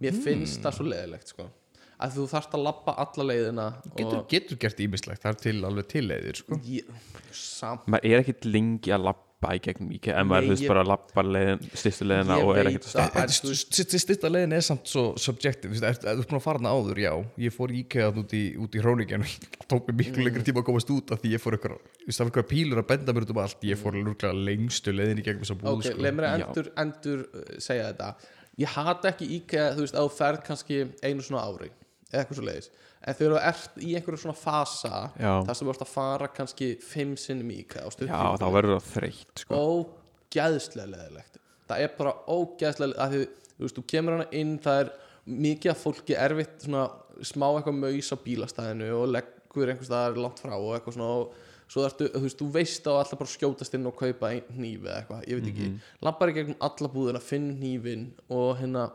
mér 0.00 0.12
Hmm. 0.12 0.22
finnst 0.24 0.60
það 0.62 0.72
svo 0.74 0.84
leðilegt 0.88 1.28
sko 1.28 1.50
að 1.98 2.18
þú 2.18 2.26
þarft 2.30 2.52
að 2.58 2.66
labba 2.68 2.94
alla 3.04 3.24
leiðina 3.32 3.68
getur, 3.96 4.18
og 4.20 4.28
getur 4.30 4.60
gert 4.62 4.82
ímislegt, 4.84 5.22
það 5.24 5.32
er 5.34 5.40
til 5.46 5.56
alveg 5.66 5.88
tilleiðir 5.94 6.42
sko. 6.44 6.60
ég, 6.68 6.92
samt 7.34 7.88
maður 7.90 8.12
er 8.12 8.22
ekkit 8.22 8.46
lengi 8.48 8.92
að 8.94 9.08
labba 9.08 9.24
í 9.54 9.60
gegnum 9.62 9.90
IKEA 9.94 10.14
en 10.18 10.26
maður 10.30 10.48
ég- 10.56 10.68
bara 10.70 10.82
að 10.82 10.88
labba 10.92 11.24
leiðin, 11.26 11.60
styrstu 11.78 12.06
leiðina 12.06 12.38
og 12.42 12.56
er 12.58 12.70
ekkit 12.70 12.86
að 12.88 13.10
það. 13.14 13.34
Veist- 13.48 13.98
Styrsta 14.02 14.30
leiðin 14.30 14.54
er 14.56 14.64
samt 14.66 14.90
svo 14.90 15.04
subjective 15.18 15.74
Þú 15.74 15.84
er- 15.86 15.98
ert 16.14 16.30
búin 16.30 16.38
að 16.40 16.42
fara 16.42 16.58
hana 16.58 16.72
áður, 16.74 16.98
já. 17.02 17.12
Ég 17.38 17.54
fór 17.54 17.70
í 17.74 17.82
IKEA 17.84 18.08
út 18.14 18.34
í, 18.34 18.42
út 18.58 18.74
í 18.74 18.82
Hróningen 18.82 19.26
tók 19.70 19.86
mig 19.90 19.98
miklu 20.06 20.24
lengri 20.26 20.42
tíma 20.42 20.62
að 20.62 20.70
komast 20.70 20.90
út 20.90 21.12
af 21.14 21.22
því 21.22 21.34
ég 21.34 21.42
fór 21.42 21.54
eitthvað, 21.58 21.78
það 22.10 22.48
pílur 22.50 22.82
að 22.82 22.88
benda 22.94 23.12
mér 23.14 23.26
út 23.26 23.30
um 23.34 23.42
allt. 23.44 23.62
Ég 23.62 23.78
fór 23.78 23.98
lúklega 23.98 24.34
lengstu 24.34 24.94
leiðin 24.94 25.18
í 25.22 25.26
gegnum 25.26 25.42
þessa 25.46 25.58
búð 25.58 25.70
ok, 25.74 25.82
sko. 25.86 26.02
leið 26.02 26.14
mér 26.18 26.28
að 26.30 26.46
endur, 26.46 26.72
endur 26.84 27.26
uh, 27.34 27.58
segja 27.58 27.92
þetta. 27.92 28.14
Ég 28.58 28.66
hata 28.74 29.12
ekki 29.12 29.28
IKEA, 29.38 29.68
þú 29.76 29.84
veist, 29.84 29.94
að 29.94 30.08
þú 30.08 30.14
ferð 30.18 30.40
kannski 30.48 30.80
einu 31.06 31.22
svona 31.22 31.44
ári 31.46 31.70
eitthvað 32.12 32.38
svo 32.38 32.46
leiðis 32.46 32.70
en 32.98 33.16
þegar 33.16 33.34
þú 33.34 33.40
ert 33.48 33.80
í 33.84 33.90
einhverju 33.96 34.20
svona 34.22 34.38
fasa 34.38 35.00
þar 35.16 35.56
sem 35.56 35.66
þú 35.66 35.72
ert 35.74 35.84
að 35.84 35.90
fara 35.92 36.28
kannski 36.34 36.70
fimm 36.82 37.16
sinnum 37.20 37.50
í 37.54 37.60
já, 37.62 38.20
þá 38.40 38.46
verður 38.54 38.78
það 38.78 38.88
þreytt 38.94 39.42
sko. 39.44 39.58
ógæðslega 39.58 40.92
leðilegt. 40.94 41.42
Það 41.68 41.84
er 41.84 41.92
bara 41.98 42.14
ógæðslega 42.26 43.04
að 43.04 43.14
því, 43.14 43.26
þú 43.52 43.66
veist, 43.66 43.78
þú 43.78 43.84
kemur 43.92 44.16
hana 44.16 44.30
inn 44.40 44.54
það 44.64 44.82
er 44.82 44.94
mikið 45.28 45.74
af 45.74 45.82
fólki 45.84 46.16
erfitt 46.16 46.64
svona 46.64 46.86
smá 47.28 47.46
eitthvað 47.50 47.82
maus 47.82 48.14
á 48.14 48.16
bílastæðinu 48.24 48.88
og 48.96 49.12
leggur 49.12 49.70
einhvers 49.72 49.90
staðar 49.90 50.22
langt 50.22 50.40
frá 50.42 50.56
og 50.56 50.72
eitthvað 50.74 50.96
svona 50.96 51.10
og 51.18 51.36
svo 51.68 51.84
ertu, 51.84 52.06
þú 52.14 52.22
veist, 52.24 52.38
þú 52.40 52.46
veist 52.54 52.86
á 52.88 52.92
alltaf 52.96 53.20
bara 53.20 53.28
að 53.28 53.34
skjótast 53.34 53.74
inn 53.76 53.88
og 53.90 53.98
kaupa 53.98 54.30
eða 54.32 54.94
eitthvað, 54.96 55.26
ég 55.28 55.36
veit 55.36 55.50
ekki. 55.50 55.66
Mm 55.66 55.74
-hmm. 55.74 55.98
lappar 56.00 56.30
í 56.30 56.36
gegnum 56.38 56.56
alla 56.60 56.88
búðina, 56.88 57.20
finn 57.20 57.50
hnífin 57.60 58.06
og 58.30 58.56
hérna 58.56 58.90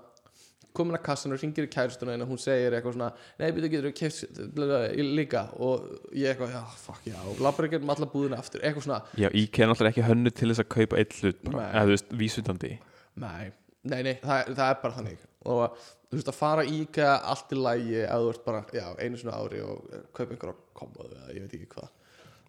komin 0.77 0.97
að 0.97 1.03
kassan 1.05 1.35
og 1.35 1.41
ringir 1.41 1.67
í 1.67 1.71
kæristuna 1.71 2.15
og 2.17 2.29
hún 2.31 2.41
segir 2.41 2.75
eitthvað 2.75 2.95
svona 2.97 3.09
nei, 3.39 3.47
byrju, 3.55 3.71
getur 3.73 3.89
þú 3.89 3.93
keft 3.99 4.99
líka. 5.19 5.43
Og 5.63 5.87
ég 6.17 6.31
eitthvað, 6.33 6.53
já, 6.55 6.61
fuck, 6.83 7.01
já. 7.07 7.17
Og 7.29 7.41
lappar 7.43 7.67
í 7.67 7.73
gegnum 7.73 7.93
alla 7.93 8.09
búðina 8.09 8.39
aftur, 8.41 8.63
eitthvað 8.63 8.87
svona. 8.87 9.01
Já, 9.19 9.29
IKEA 9.29 9.65
er 9.65 9.71
náttúrulega 9.71 9.93
ekki 9.93 10.07
hönnu 10.09 10.33
til 10.33 10.51
þess 10.51 10.63
að 10.63 10.71
kaupa 10.77 11.01
eitt 11.01 11.17
hlut 11.21 11.43
bara, 11.47 11.67
eða 11.71 11.83
þú 11.87 11.95
veist, 11.95 12.15
vísutandi 12.23 12.71
Nei, 13.23 13.51
nei, 13.85 13.99
nei 14.07 14.13
það, 14.23 14.53
það 14.57 14.69
er 14.69 14.79
bara 14.81 14.97
þannig. 14.99 15.25
Og 15.53 15.81
þú 16.09 16.19
veist 16.19 16.31
að 16.31 16.39
fara 16.39 16.63
í 16.65 16.79
IKEA 16.83 17.17
allt 17.33 17.53
í 17.53 17.59
lægi 17.59 17.99
að 18.07 18.23
þú 18.23 18.31
ert 18.33 18.47
bara, 18.47 18.63
já, 18.73 18.87
einu 18.97 19.19
svona 19.21 19.41
ári 19.41 19.61
og 19.65 19.91
kaupa 20.15 20.31
einhverja 20.31 20.55
komoðu 20.79 21.19
eða 21.19 21.35
ég 21.35 21.45
veit 21.45 21.59
ekki 21.59 21.69
hvað. 21.75 21.91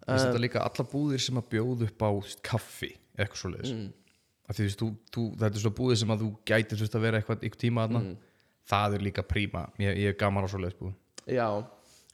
Ég 0.05 0.21
þetta 0.21 0.41
líka 0.41 0.61
alla 0.61 0.85
búðir 0.89 1.21
sem 1.21 1.37
að 1.41 1.47
bjóða 1.53 1.87
upp 1.89 2.03
á 2.05 2.09
kaffi, 2.45 2.91
eitthvað 3.17 3.39
svo 3.41 3.53
leiðis 3.53 3.71
mm. 3.73 3.93
Því 4.53 4.57
þú 4.57 4.65
veist, 4.67 4.81
þú, 4.81 4.89
þú, 5.15 5.25
þetta 5.41 5.51
er 5.51 5.63
svona 5.63 5.77
búðir 5.79 6.01
sem 6.01 6.11
að 6.13 6.23
þú 6.23 6.31
gætir 6.51 6.81
veist, 6.81 6.97
að 6.97 7.05
vera 7.05 7.21
eitthvað 7.21 7.45
ykkur 7.49 7.61
tíma 7.61 7.85
aðna 7.85 8.01
það 8.69 8.97
er 8.97 9.05
líka 9.07 9.23
príma, 9.25 9.67
ég, 9.81 10.01
ég 10.03 10.11
er 10.13 10.19
gaman 10.19 10.45
á 10.45 10.47
svo 10.51 10.61
leiðis 10.61 10.77
búð 10.81 10.93
Já, 11.25 11.47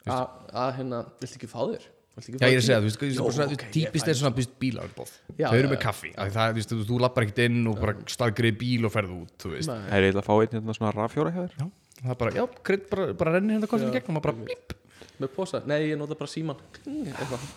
að, 0.08 0.70
hérna, 0.78 1.02
viltu 1.20 1.40
ekki 1.40 1.50
fá 1.52 1.60
þér? 1.60 1.90
Ekki 2.22 2.34
Já, 2.36 2.40
fá 2.40 2.48
ég 2.48 2.56
er 2.56 2.62
að 2.62 2.66
segja, 2.68 2.80
þú 2.80 2.88
veist, 2.88 3.04
Jó, 3.04 3.24
bara 3.26 3.36
svona, 3.36 3.58
ok, 3.58 3.66
ég 3.66 3.74
típist 3.76 4.12
er 4.12 4.20
svona 4.20 4.36
býst 4.38 4.56
bílarboð 4.62 5.12
Já, 5.36 5.48
þau 5.48 5.58
eru 5.58 5.68
já, 5.68 5.72
með 5.74 5.82
kaffi, 5.84 6.14
það, 6.16 6.62
þú 6.72 6.80
þú, 6.88 7.00
lappar 7.04 7.28
ekkert 7.28 7.44
inn 7.46 7.60
og 7.72 7.80
bara 7.82 7.96
staðgrið 8.16 8.58
bíl 8.64 8.88
og 8.88 8.96
ferð 8.96 9.16
út, 9.18 9.36
þú 9.44 9.54
veist. 9.56 9.72
Það 9.72 9.96
er 9.98 10.08
eiginlega 10.08 10.24
að 10.24 10.30
fá 10.30 10.34
einn 10.38 10.56
hérna 10.58 10.78
svona 10.78 10.94
rafjóra 10.96 11.34
hjá 11.36 11.42
þér. 11.42 11.56
Já, 11.60 11.68
það 12.02 12.14
er 12.16 12.20
bara, 12.24 12.34
já, 12.36 12.44
krydd 12.70 12.88
bara, 12.92 13.08
bara 13.22 13.36
rennir 13.38 13.60
hérna 13.60 13.88
í 13.88 13.94
gegnum 13.96 14.20
og 14.22 14.26
bara 14.28 14.38
bíp 14.42 14.76
Með 15.22 15.34
posa, 15.36 15.62
nei, 15.70 15.78
ég 15.92 16.00
nota 16.00 16.18
bara 16.18 16.32
síman 16.32 16.62
Eitthvað. 16.82 17.48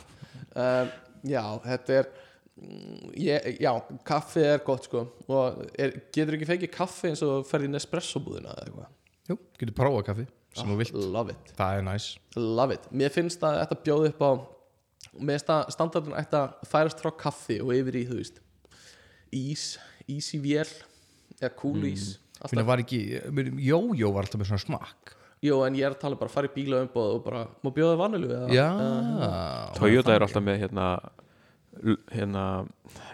Um, 0.55 0.95
Já, 1.25 1.43
þetta 1.65 1.95
er 1.97 2.09
mm, 2.11 2.24
ég, 3.19 3.59
Já, 3.63 3.73
kaffi 4.07 4.45
er 4.47 4.63
gott 4.67 4.87
sko. 4.89 5.07
Og 5.27 5.65
er, 5.79 5.97
getur 6.15 6.37
ekki 6.39 6.49
fengið 6.49 6.73
kaffi 6.75 7.11
eins 7.11 7.23
og 7.27 7.45
ferði 7.49 7.71
í 7.71 7.75
Nespresso 7.75 8.23
búðina 8.23 8.55
eða 8.55 8.67
eitthvað? 8.69 8.91
Jú, 9.31 9.39
getur 9.61 9.77
prófað 9.79 10.09
kaffi 10.11 10.27
sem 10.55 10.71
þú 10.71 10.77
vilt, 10.79 10.99
Love 11.15 11.35
it. 11.35 11.55
Það 11.59 11.79
er 11.79 11.87
næs 11.89 12.09
Love 12.39 12.77
it, 12.77 12.91
mér 12.95 13.15
finnst 13.15 13.43
að 13.47 13.61
þetta 13.63 13.79
bjóði 13.87 14.11
upp 14.13 14.23
á 14.23 14.31
mér 15.15 15.39
finnst 15.39 15.53
að 15.55 15.73
standardin 15.75 16.19
ætti 16.19 16.39
að 16.39 16.69
færast 16.71 17.03
frá 17.03 17.11
kaffi 17.25 17.59
og 17.63 17.73
yfir 17.75 17.99
í, 17.99 18.05
þú 18.09 18.21
veist 18.21 18.41
ís, 19.35 19.65
ís 20.11 20.31
í 20.37 20.41
vél 20.45 20.69
eða 21.41 21.51
kúlís 21.59 22.15
Finna 22.45 22.61
alltaf, 22.61 22.69
var 22.69 22.83
ekki, 22.83 23.01
jójó 23.65 24.11
var 24.15 24.27
alltaf 24.27 24.41
með 24.43 24.53
svona 24.53 24.65
smakk 24.65 25.15
jú 25.45 25.59
en 25.67 25.77
ég 25.79 25.87
er 25.87 25.95
að 25.95 26.01
tala 26.03 26.19
bara 26.19 26.31
að 26.31 26.37
fara 26.39 26.49
í 26.51 26.55
bíla 26.55 26.81
umbóð 26.85 27.11
og 27.19 27.25
bara, 27.27 27.43
má 27.65 27.71
bjóða 27.75 27.99
vanilu 28.01 28.31
eða, 28.33 28.49
Já. 28.55 28.69
Toyota 29.77 30.15
er 30.15 30.25
alltaf 30.25 30.45
með 30.45 30.63
hérna 30.65 30.89
hérna 32.15 32.45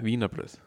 vínabröð 0.05 0.59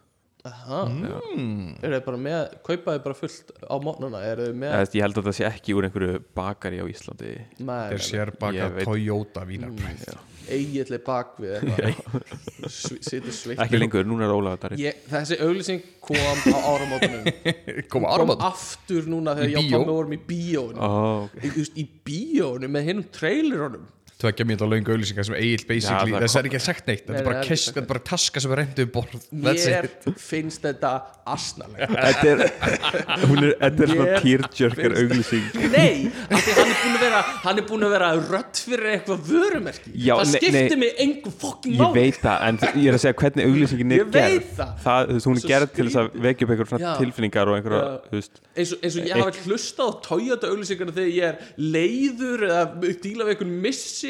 aha, 0.44 0.82
mm. 0.90 1.78
er 1.80 1.94
þið 1.96 2.04
bara 2.04 2.20
með 2.20 2.42
kaupaði 2.66 3.02
bara 3.06 3.16
fullt 3.16 3.54
á 3.64 3.76
mótnana, 3.80 4.20
er 4.28 4.42
þið 4.44 4.60
með 4.60 4.96
ég 4.98 5.06
held 5.06 5.20
að 5.20 5.30
það 5.30 5.36
sé 5.38 5.48
ekki 5.48 5.76
úr 5.78 5.88
einhverju 5.88 6.20
bakari 6.36 6.82
á 6.82 6.86
Íslandi. 6.90 7.32
Með, 7.64 7.94
Þeir 7.94 8.06
sér 8.10 8.32
baka 8.36 8.58
Ég 8.58 8.76
veit- 8.76 8.88
Toyota 8.90 9.46
vínarbröð 9.48 10.06
eiginlega 10.44 11.04
bakvið 11.04 11.54
eitthvað. 11.56 12.32
Situr 12.68 13.32
sveitt 13.34 13.62
ekki 13.64 13.80
lengur, 13.80 14.06
núna 14.08 14.26
er 14.26 14.34
Ólaður 14.34 14.60
Darri. 14.64 14.80
Ég, 14.82 15.00
þessi 15.08 15.38
auglýsing 15.44 15.82
kom 16.04 16.18
á 16.52 16.58
áramótunum. 16.68 17.28
Koma 17.32 17.86
kom 17.94 18.08
áramót 18.10 18.44
aftur 18.44 19.08
núna 19.10 19.36
þegar 19.38 19.48
Í 19.48 19.54
ég 19.54 19.58
og 19.58 19.64
bíó? 19.64 19.78
Tommi 19.78 19.96
vorum 19.96 20.16
í 20.16 20.20
bíónu 20.28 20.84
oh, 20.84 21.28
í, 21.40 21.52
veist, 21.56 21.78
í 21.80 21.86
bíónu 22.04 22.70
með 22.72 22.90
hinnum 22.90 23.08
trailerunum 23.14 23.88
Tvekja 24.24 24.46
mínúta 24.48 24.68
löng 24.70 24.86
auðlýsingar 24.88 25.26
sem 25.28 25.36
Egil 25.36 25.64
basically 25.68 26.14
Já, 26.14 26.16
það 26.16 26.24
Þess 26.24 26.36
er 26.40 26.48
ekki 26.48 26.60
sagt 26.64 26.86
neitt 26.88 27.02
Þetta 27.04 27.20
er 27.20 27.26
bara 27.28 27.42
kess, 27.44 27.66
þetta 27.68 27.82
er 27.82 27.88
bara 27.90 28.02
taska 28.08 28.40
sem 28.44 28.54
er 28.54 28.60
reyndu 28.62 28.86
um 28.86 28.92
borð. 28.94 29.26
That's 29.44 29.66
mér 29.68 29.84
it. 29.90 30.08
finnst 30.24 30.64
þetta 30.64 30.92
asnalegt. 31.34 31.92
Þetta 31.94 32.26
er, 32.30 32.38
hún 33.30 33.38
er, 33.44 33.52
þetta 33.60 33.84
er 33.84 33.88
svona 33.92 34.06
tearjerker 34.24 34.96
auglýsing. 35.00 35.46
Nei, 35.74 35.94
af 36.28 36.40
því 36.44 36.52
hann 36.58 36.70
er 36.70 36.78
búin 36.84 36.94
að 36.94 37.02
vera 37.04 37.20
hann 37.44 37.60
er 37.60 37.66
búin 37.68 37.84
að 37.88 37.92
vera 37.94 38.08
rödd 38.20 38.56
fyrir 38.64 38.88
eitthvað 38.94 39.18
vörumerki. 39.28 39.90
Já, 39.94 40.14
það 40.20 40.32
skiptir 40.34 40.78
mig 40.80 40.90
engum 41.04 41.34
fokking 41.44 41.74
ég 41.76 41.80
máli. 41.84 41.94
veit 42.00 42.18
það, 42.24 42.38
en 42.48 42.54
ég 42.80 42.88
er 42.90 42.94
að 42.98 43.02
segja 43.04 43.16
hvernig 43.22 43.42
auglýsingin 43.50 43.90
er 43.94 43.98
Ég 44.00 44.08
gerð. 44.14 44.48
það. 44.58 44.70
það, 44.84 45.00
þú 45.04 45.14
veist, 45.14 45.26
hún 45.28 45.36
er 45.36 45.40
Svo 45.44 45.50
gerð 45.54 45.68
til 45.74 45.86
þess 45.88 45.98
að 46.02 46.06
vekja 46.28 46.42
upp 46.44 46.52
einhver 46.54 46.68
svona 46.72 46.84
Já. 46.84 46.92
tilfinningar 47.00 47.46
og 47.50 47.54
einhverja, 47.58 47.84
þú 48.08 48.14
veist 48.20 48.34
eins 48.54 48.70
og, 48.74 48.78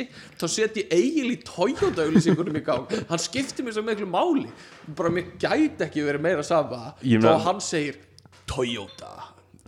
missi 0.04 0.38
þá 0.40 0.46
set 0.54 0.78
ég 0.80 0.94
eigil 0.94 1.32
í 1.34 1.38
Toyota 1.46 2.04
auglýsingunum 2.06 2.56
í 2.60 2.64
gang. 2.66 2.88
Hann 3.10 3.22
skiptir 3.22 3.64
mér 3.66 3.74
svo 3.76 3.84
miklu 3.86 4.06
máli. 4.10 4.46
Bara 4.96 5.10
mér 5.14 5.32
gæti 5.40 5.86
ekki 5.88 6.04
verið 6.06 6.24
meira 6.28 6.42
sama. 6.46 6.94
Þá 7.02 7.30
hann 7.48 7.60
segir 7.64 7.98
Toyota 8.50 9.12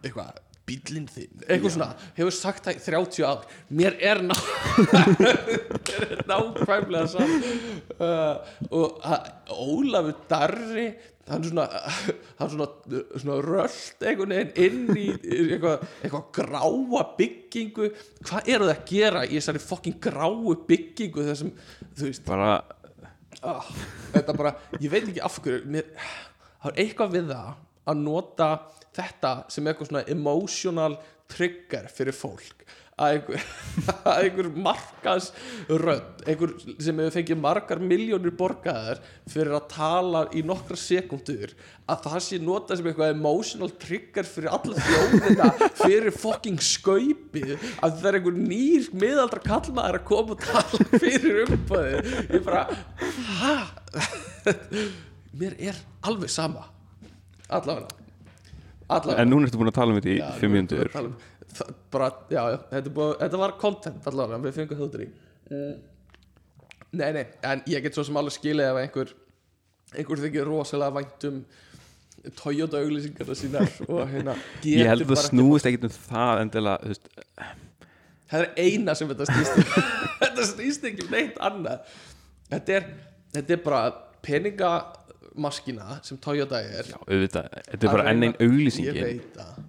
eitthvað 0.03 0.43
bílinn 0.67 1.05
þinn, 1.07 1.45
eitthvað 1.47 1.73
svona 1.77 1.87
hefur 2.17 2.35
sagt 2.35 2.65
það 2.67 2.79
í 2.79 2.81
30 2.83 3.27
ár. 3.27 3.45
Mér 3.79 3.95
er 4.03 4.19
ná 4.27 4.35
mér 5.21 5.37
er 6.03 6.23
nákvæmlega 6.27 7.07
saman 7.13 7.45
uh, 8.03 8.41
og 8.75 8.97
ha- 9.07 9.21
Ólafur 9.55 10.17
Darri 10.31 10.89
hann 11.29 11.45
svona 11.47 11.67
hann 12.39 12.53
svona, 12.53 12.69
svona 13.17 13.39
rölt 13.45 14.07
einhvern 14.07 14.35
veginn 14.37 14.55
inn 14.67 14.97
í 14.97 15.07
eitthvað, 15.17 15.85
eitthvað 16.03 16.25
gráa 16.39 17.03
byggingu. 17.19 17.91
Hvað 18.23 18.53
eru 18.55 18.69
það 18.69 18.75
að 18.77 18.87
gera 18.93 19.25
í 19.27 19.35
þessari 19.35 19.63
fokkin 19.65 19.99
gráu 20.03 20.57
byggingu 20.69 21.27
þessum, 21.31 21.53
þú 21.97 22.09
veist? 22.11 22.25
Bara, 22.29 22.55
ah, 23.43 23.71
þetta 24.15 24.39
bara, 24.39 24.57
ég 24.81 24.93
veit 24.93 25.05
ekki 25.05 25.25
af 25.27 25.41
hverju 25.45 25.75
mér, 25.77 25.93
það 26.63 26.73
er 26.73 26.83
eitthvað 26.85 27.19
við 27.19 27.31
það 27.35 27.53
að 27.87 28.03
nota 28.03 28.51
þetta 28.97 29.37
sem 29.53 29.69
eitthvað 29.69 29.91
svona 29.93 30.07
emotional 30.11 30.99
trigger 31.31 31.89
fyrir 31.93 32.17
fólk 32.17 32.67
að 32.97 33.11
einhver, 33.13 33.43
einhver 34.23 34.47
markas 34.57 35.27
rödd, 35.69 36.23
einhver 36.25 36.55
sem 36.81 36.97
hefur 37.03 37.13
fengið 37.19 37.41
margar 37.43 37.83
miljónir 37.85 38.33
borgaðar 38.39 39.03
fyrir 39.29 39.53
að 39.59 39.67
tala 39.75 40.23
í 40.33 40.41
nokkra 40.49 40.79
sekundur 40.81 41.53
að 41.85 42.07
það 42.07 42.17
sé 42.25 42.39
notað 42.41 42.81
sem 42.81 42.89
eitthvað 42.89 43.13
emotional 43.13 43.69
trigger 43.83 44.31
fyrir 44.31 44.49
alla 44.57 44.87
þjóðina 44.87 45.51
fyrir 45.83 46.17
fucking 46.17 46.65
skaupið 46.65 47.53
að 47.59 48.01
það 48.01 48.09
er 48.09 48.21
einhver 48.23 48.41
nýr 48.41 48.89
miðaldra 48.97 49.45
kallmaður 49.45 50.01
að 50.01 50.09
koma 50.09 50.39
og 50.39 50.49
tala 50.49 50.91
fyrir 51.05 51.45
umbæði 51.45 52.17
ég 52.33 52.49
bara, 52.49 52.65
hæ? 53.43 53.55
mér 55.37 55.61
er 55.69 55.85
alveg 56.09 56.33
sama. 56.33 56.65
Allavega. 57.53 57.93
En 59.19 59.29
núna 59.29 59.51
ertu 59.51 59.59
búin 59.59 59.69
að 59.69 59.81
tala 59.83 59.93
um 59.93 59.99
þetta 59.99 60.15
í 60.15 60.37
fimm 60.41 60.55
nú 60.63 61.17
það- 61.59 61.75
bara, 61.95 62.09
já, 62.31 62.43
já, 62.53 62.57
þetta, 62.73 62.95
búið, 62.99 63.13
þetta 63.25 63.43
var 63.43 63.55
content 63.61 64.09
allavega, 64.13 64.43
við 64.47 64.59
fengum 64.61 64.81
þáttur 64.83 65.05
í. 65.07 65.09
Nei, 66.97 67.09
nei, 67.13 67.25
en 67.45 67.63
ég 67.69 67.83
get 67.85 67.97
svo 67.97 68.05
sem 68.07 68.17
alveg 68.17 68.35
skilið 68.39 68.71
ef 68.71 68.81
einhver 68.85 69.13
einhver 69.97 70.23
þykir 70.25 70.49
rosalega 70.49 70.97
vænt 70.97 71.27
um 71.29 71.41
Toyota 72.37 72.81
auglýsingarna 72.83 73.37
sínar 73.39 73.69
og 73.87 74.01
hérna 74.11 74.35
Ég 74.67 74.89
held 74.89 75.05
að 75.05 75.13
það 75.13 75.29
snúist 75.29 75.69
ekkert 75.69 75.87
um 75.87 75.93
það 75.95 76.41
endilega 76.43 76.81
þú 76.83 76.91
veist, 76.91 77.11
það 78.33 78.41
er 78.41 78.49
eina 78.65 78.97
sem 78.99 79.13
þetta 79.13 79.29
snýst 79.31 79.61
um. 79.61 79.69
þetta 80.23 80.47
snýst 80.51 80.89
ekki 80.91 81.07
um 81.07 81.13
neitt 81.15 81.39
annað. 81.51 81.95
Þetta 82.51 82.77
er, 82.81 82.89
þetta 83.37 83.55
er 83.57 83.63
bara 83.67 83.83
peningamaskina 84.27 86.01
sem 86.07 86.19
Toyota 86.23 86.63
er. 86.65 86.91
Já, 86.91 86.99
auðvitað, 87.07 87.49
þetta 87.71 87.89
er 87.91 87.95
bara 87.95 88.09
enn 88.11 88.27
einn 88.27 88.37
auglýsingin. 88.43 88.99
Ég 88.99 89.07
veit 89.07 89.39
að 89.43 89.63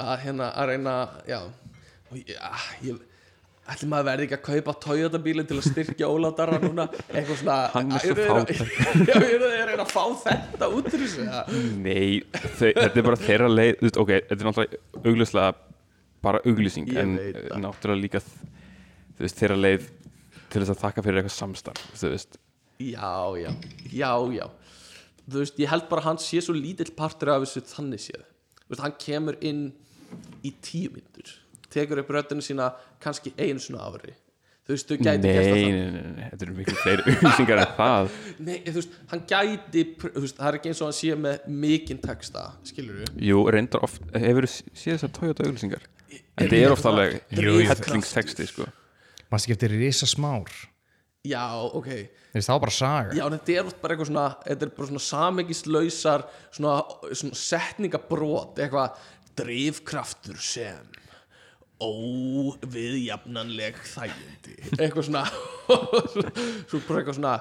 að 0.00 0.14
hérna 0.24 0.48
að 0.58 0.70
reyna 0.72 0.94
já, 1.28 1.40
og 2.10 2.16
ég, 2.18 2.32
að, 2.38 2.64
ég 2.88 3.02
ætli 3.74 3.88
maður 3.88 4.06
verði 4.10 4.24
ekki 4.26 4.36
að 4.36 4.42
kaupa 4.48 4.74
Toyota 4.84 5.20
bílinn 5.24 5.46
til 5.48 5.56
að 5.60 5.66
styrkja 5.70 6.08
Óláðarra 6.12 6.58
núna? 6.60 6.84
Eitthvað 7.08 7.38
svona 7.40 7.58
Hann 7.72 7.92
er 7.96 8.02
svo 8.04 8.16
að- 8.16 8.32
fátækur. 8.32 8.72
já, 9.08 9.14
eru 9.16 9.50
þeir 9.54 9.70
að 9.74 9.84
að 9.84 9.92
fá 9.94 10.02
þetta 10.24 10.68
út 10.76 10.88
úr 10.90 11.04
þessu. 11.04 11.28
Nei, 11.80 12.08
þau, 12.34 12.70
þetta 12.76 13.00
er 13.00 13.06
bara 13.08 13.20
þeirra 13.22 13.48
leið 13.54 13.72
þú 13.78 13.86
veist, 13.88 14.00
Ok, 14.04 14.12
þetta 14.16 14.36
er 14.40 14.50
náttúrulega 14.50 14.82
auglýslega 15.04 15.54
bara 16.24 16.42
auglýsing 16.48 16.90
Ég 16.92 17.00
en 17.04 17.16
náttúrulega 17.64 18.02
líka 18.02 18.20
þú 18.24 19.24
veist, 19.24 19.40
þeirra 19.40 19.58
leið 19.62 19.88
til 20.52 20.60
þess 20.62 20.74
að 20.74 20.82
þakka 20.84 21.02
fyrir 21.06 21.22
eitthvað 21.22 21.36
samstarf 21.38 21.88
þú 22.02 22.12
veist, 22.12 22.38
já, 22.84 23.14
já, 23.40 23.50
já, 23.94 24.12
já. 24.36 24.46
Þú 25.24 25.40
veist, 25.40 25.58
ég 25.64 25.70
held 25.72 25.88
bara 25.88 26.02
að 26.04 26.08
hann 26.10 26.20
sé 26.20 26.42
svo 26.44 26.52
lítill 26.56 26.92
partur 26.98 27.32
af 27.32 27.46
þessu 27.46 27.62
þannig 27.72 28.02
séð 28.10 28.24
veist, 28.72 28.82
hann 28.84 28.94
kemur 29.00 29.36
inn 29.44 29.64
í 30.46 30.52
tíu 30.64 30.90
myndur 30.94 31.32
tekur 31.74 31.98
upp 32.04 32.10
röddinu 32.14 32.42
sína 32.44 32.68
kannski 33.02 33.32
einu 33.34 33.58
svona 33.58 33.82
ári. 33.88 34.12
Þú 34.64 34.72
veist, 34.72 34.92
nei, 34.94 34.98
gæti 35.04 35.32
gert 35.34 35.48
það 35.48 35.56
nei, 35.58 35.72
nei, 35.74 35.88
nei, 35.92 36.12
nei, 36.16 36.28
þetta 36.30 36.44
eru 36.46 36.54
miklu 36.56 36.76
fleiri 36.80 37.02
auglýsingar 37.12 37.60
en 37.64 37.72
það. 37.76 38.12
Nei, 38.46 38.54
þú 38.64 38.76
veist, 38.78 38.94
hann 39.10 39.24
gæti 39.32 39.82
þú 40.04 40.22
veist, 40.22 40.38
það 40.38 40.46
er 40.52 40.56
ekki 40.60 40.70
eins 40.70 40.80
og 40.80 40.88
hann 40.88 40.96
sé 41.00 41.16
með 41.20 41.48
mikinn 41.64 42.00
texta, 42.04 42.44
skilur 42.70 43.02
við 43.02 43.18
Jú, 43.28 43.42
reyndar 43.52 43.84
oft, 43.84 44.06
hefur 44.14 44.46
þú 44.48 44.52
séð 44.54 44.94
þessar 44.94 45.12
Toyota 45.18 45.44
auglýsingar 45.50 45.84
En 46.14 46.46
þetta 46.46 46.56
ég- 46.56 46.64
er 46.64 46.72
oft 46.78 46.88
alveg 46.88 47.18
Jú, 47.34 47.58
jú. 47.58 47.66
hellingstexti 47.74 48.46
sko. 48.48 48.70
Manstu 49.34 49.50
ekki 49.50 49.56
eftir 49.58 49.74
risa 49.82 50.08
smár 50.08 50.48
Já, 51.24 51.44
ok, 51.72 51.88
Það 52.34 52.48
var 52.50 52.60
bara 52.66 52.74
saga. 52.74 53.14
Já, 53.16 53.24
þetta 53.32 53.52
er 53.54 53.68
bara 53.80 53.94
eitthvað 53.94 54.08
svona 54.10 54.24
þetta 54.44 54.66
er 54.66 54.72
bara 54.76 54.88
svona 54.90 55.04
samingislausar 55.06 56.24
svona, 56.52 56.74
svona 57.16 57.38
setningabrot 57.40 58.54
eitthvað. 58.60 58.88
Drifkraftur 59.34 60.38
sem 60.38 60.84
óviðjafnanleg 61.82 63.74
þægindi. 63.90 64.54
Eitthvað 64.76 65.04
svona 65.08 65.24
svo 66.70 66.78
bara 66.86 66.98
eitthvað 67.00 67.18
svona 67.18 67.34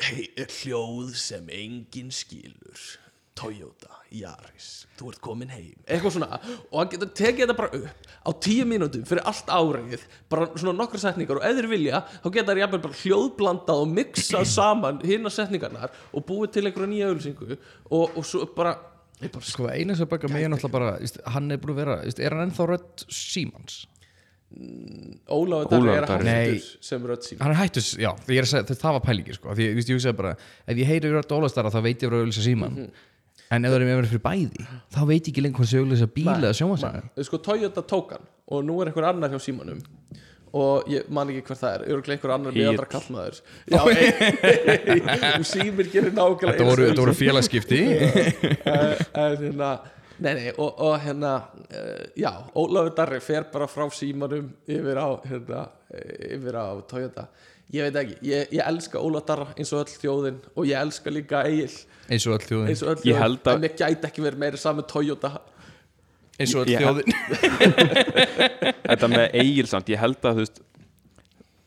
hey, 0.00 0.24
hljóð 0.60 1.10
sem 1.20 1.44
enginn 1.52 2.12
skilur 2.14 2.80
Toyota, 3.38 3.88
Yaris. 4.12 4.68
Þú 4.98 5.08
ert 5.12 5.20
komin 5.24 5.50
heim, 5.52 5.74
eitthvað 5.86 6.14
svona. 6.16 6.38
Og 6.68 6.76
hann 6.78 6.90
getur 6.92 7.10
tekið 7.16 7.42
þetta 7.46 7.56
bara 7.58 7.78
upp 7.78 8.08
á 8.28 8.30
tíu 8.44 8.66
mínútum 8.68 9.06
fyrir 9.08 9.24
allt 9.28 9.48
árið, 9.50 10.04
bara 10.30 10.50
svona 10.52 10.74
nokkra 10.76 11.00
setningar. 11.00 11.40
Og 11.40 11.46
ef 11.48 11.56
þeir 11.58 11.68
vilja, 11.72 12.02
þá 12.22 12.28
geta 12.36 12.52
þeir 12.52 12.62
jafnvel 12.62 12.82
bara 12.86 13.00
hljóðblandað 13.00 13.84
og 13.84 13.92
mixað 13.96 14.48
saman 14.56 15.00
hinna 15.06 15.32
setningarnar 15.32 15.94
og 16.12 16.26
búið 16.28 16.56
til 16.58 16.66
einhverja 16.68 16.90
nýja 16.92 17.12
ölsingu 17.14 17.54
og, 17.56 18.04
og 18.12 18.26
svo 18.28 18.44
bara, 18.56 18.76
bara 19.22 19.46
Sko 19.48 19.70
eina 19.72 19.96
sem 19.96 20.10
baka 20.10 20.28
mig 20.30 20.44
er 20.44 20.52
náttúrulega 20.52 20.76
bara 20.76 21.32
Hann 21.36 21.48
er 21.54 21.62
búin 21.62 21.74
að 21.76 21.80
vera, 21.84 21.96
er 22.12 22.36
hann 22.36 22.46
ennþá 22.50 22.68
rödd 22.74 23.06
Símans? 23.08 23.86
Ólafur 25.32 25.70
Darri 25.70 25.92
er 25.94 26.04
Darri. 26.04 26.28
hættur 26.28 26.66
sem 26.84 27.06
rödd 27.08 27.24
sín 27.24 27.38
Hann 27.40 27.54
er 27.54 27.58
hættus, 27.62 27.94
já, 27.96 28.10
er 28.12 28.42
að 28.44 28.50
segja, 28.50 28.76
það 28.76 28.96
var 28.98 29.04
pælingi 29.06 29.36
sko, 29.38 29.54
því 29.56 29.68
veist, 29.78 29.88
ég 29.88 29.96
hugsaði 29.96 30.18
bara, 30.18 30.32
ef 30.68 30.82
ég 30.82 30.90
heyri 30.90 31.12
rödd 31.14 31.32
Ólafstara 31.32 31.72
þá 31.72 31.78
veit 31.86 32.04
ég 32.04 32.10
verið 32.12 32.18
að 32.18 32.26
auðvitað 32.26 32.46
Síman 32.50 32.76
en 33.52 33.68
ef 33.68 33.74
það 33.74 33.78
er 33.78 33.86
með 33.88 33.98
verið 34.00 34.14
fyrir 34.14 34.24
bæði 34.26 34.66
þá 34.92 35.00
veit 35.08 35.20
ég 35.20 35.32
ekki 35.32 35.44
lengur 35.46 35.62
hvað 35.62 35.72
sé 35.72 35.82
auðvitað 35.82 36.14
bíla 36.16 36.38
eða 36.40 36.58
sjómasæðan 36.60 37.26
sko 37.28 37.42
Toyota 37.48 37.84
tók 37.94 38.16
hann 38.16 38.30
og 38.52 38.64
nú 38.68 38.80
er 38.82 38.90
einhver 38.90 39.08
annar 39.12 39.32
hjá 39.32 39.40
símanum 39.42 39.80
og 40.52 40.88
ég 40.92 41.08
man 41.12 41.30
ekki 41.32 41.46
hver 41.48 41.58
það 41.62 41.74
er 41.74 41.84
örgulega 41.94 42.18
einhver 42.18 42.34
annar 42.34 42.52
Egill. 42.52 42.66
meðaldra 42.66 42.88
kallmaður. 42.92 43.38
Já, 43.72 43.80
ei, 43.88 44.98
og 45.38 45.46
símir 45.48 45.88
gerir 45.92 46.12
nákvæmlega 46.12 46.58
Þetta 46.58 46.68
voru, 46.68 46.88
voru 47.00 47.16
félagskipti. 47.16 47.80
Eh, 48.72 49.00
en 49.18 49.36
hérna 49.40 49.70
nei, 50.22 50.32
nei, 50.36 50.50
og, 50.52 50.68
og 50.80 50.94
hérna 51.02 51.32
uh, 51.64 52.04
já, 52.18 52.30
Ólafur 52.58 52.92
Darri 52.96 53.20
fer 53.24 53.46
bara 53.52 53.66
frá 53.70 53.86
símanum 53.92 54.52
yfir 54.68 55.00
á 55.00 55.08
hérna, 55.24 55.64
eh, 55.92 56.36
yfir 56.36 56.56
á 56.56 56.66
Toyota 56.88 57.26
ég 57.70 57.82
veit 57.86 57.96
ekki, 58.02 58.16
ég, 58.28 58.48
ég 58.52 58.62
elska 58.66 58.98
Ólafur 59.00 59.26
Darra 59.26 59.46
eins 59.56 59.72
og 59.72 59.84
öll 59.84 59.94
þjóðin 60.02 60.40
og 60.56 60.66
ég 60.66 60.76
elska 60.80 61.10
líka 61.10 61.44
Egil. 61.48 61.70
Eins 62.10 62.26
og 62.26 62.34
öll 62.36 62.46
þjóðin. 62.48 62.68
Eins 62.72 62.82
og 62.82 62.88
öll 62.96 63.06
Ég 63.08 63.16
held 63.22 63.42
að- 63.46 63.54
en 63.56 63.62
ég 63.68 63.76
gæti 63.78 64.04
ekki 64.10 64.22
verið 64.26 64.38
meira 64.42 64.56
saman 64.60 64.84
Toyota. 64.90 65.30
Eins 66.40 66.54
og 66.54 66.66
öll 66.66 66.72
Ég- 66.74 66.82
þjóðin. 66.82 67.08
Þetta 68.92 69.08
með 69.12 69.26
eigilsamt, 69.40 69.88
ég 69.92 70.00
held 70.02 70.20
að 70.26 70.38
þú 70.40 70.44
veist 70.44 70.60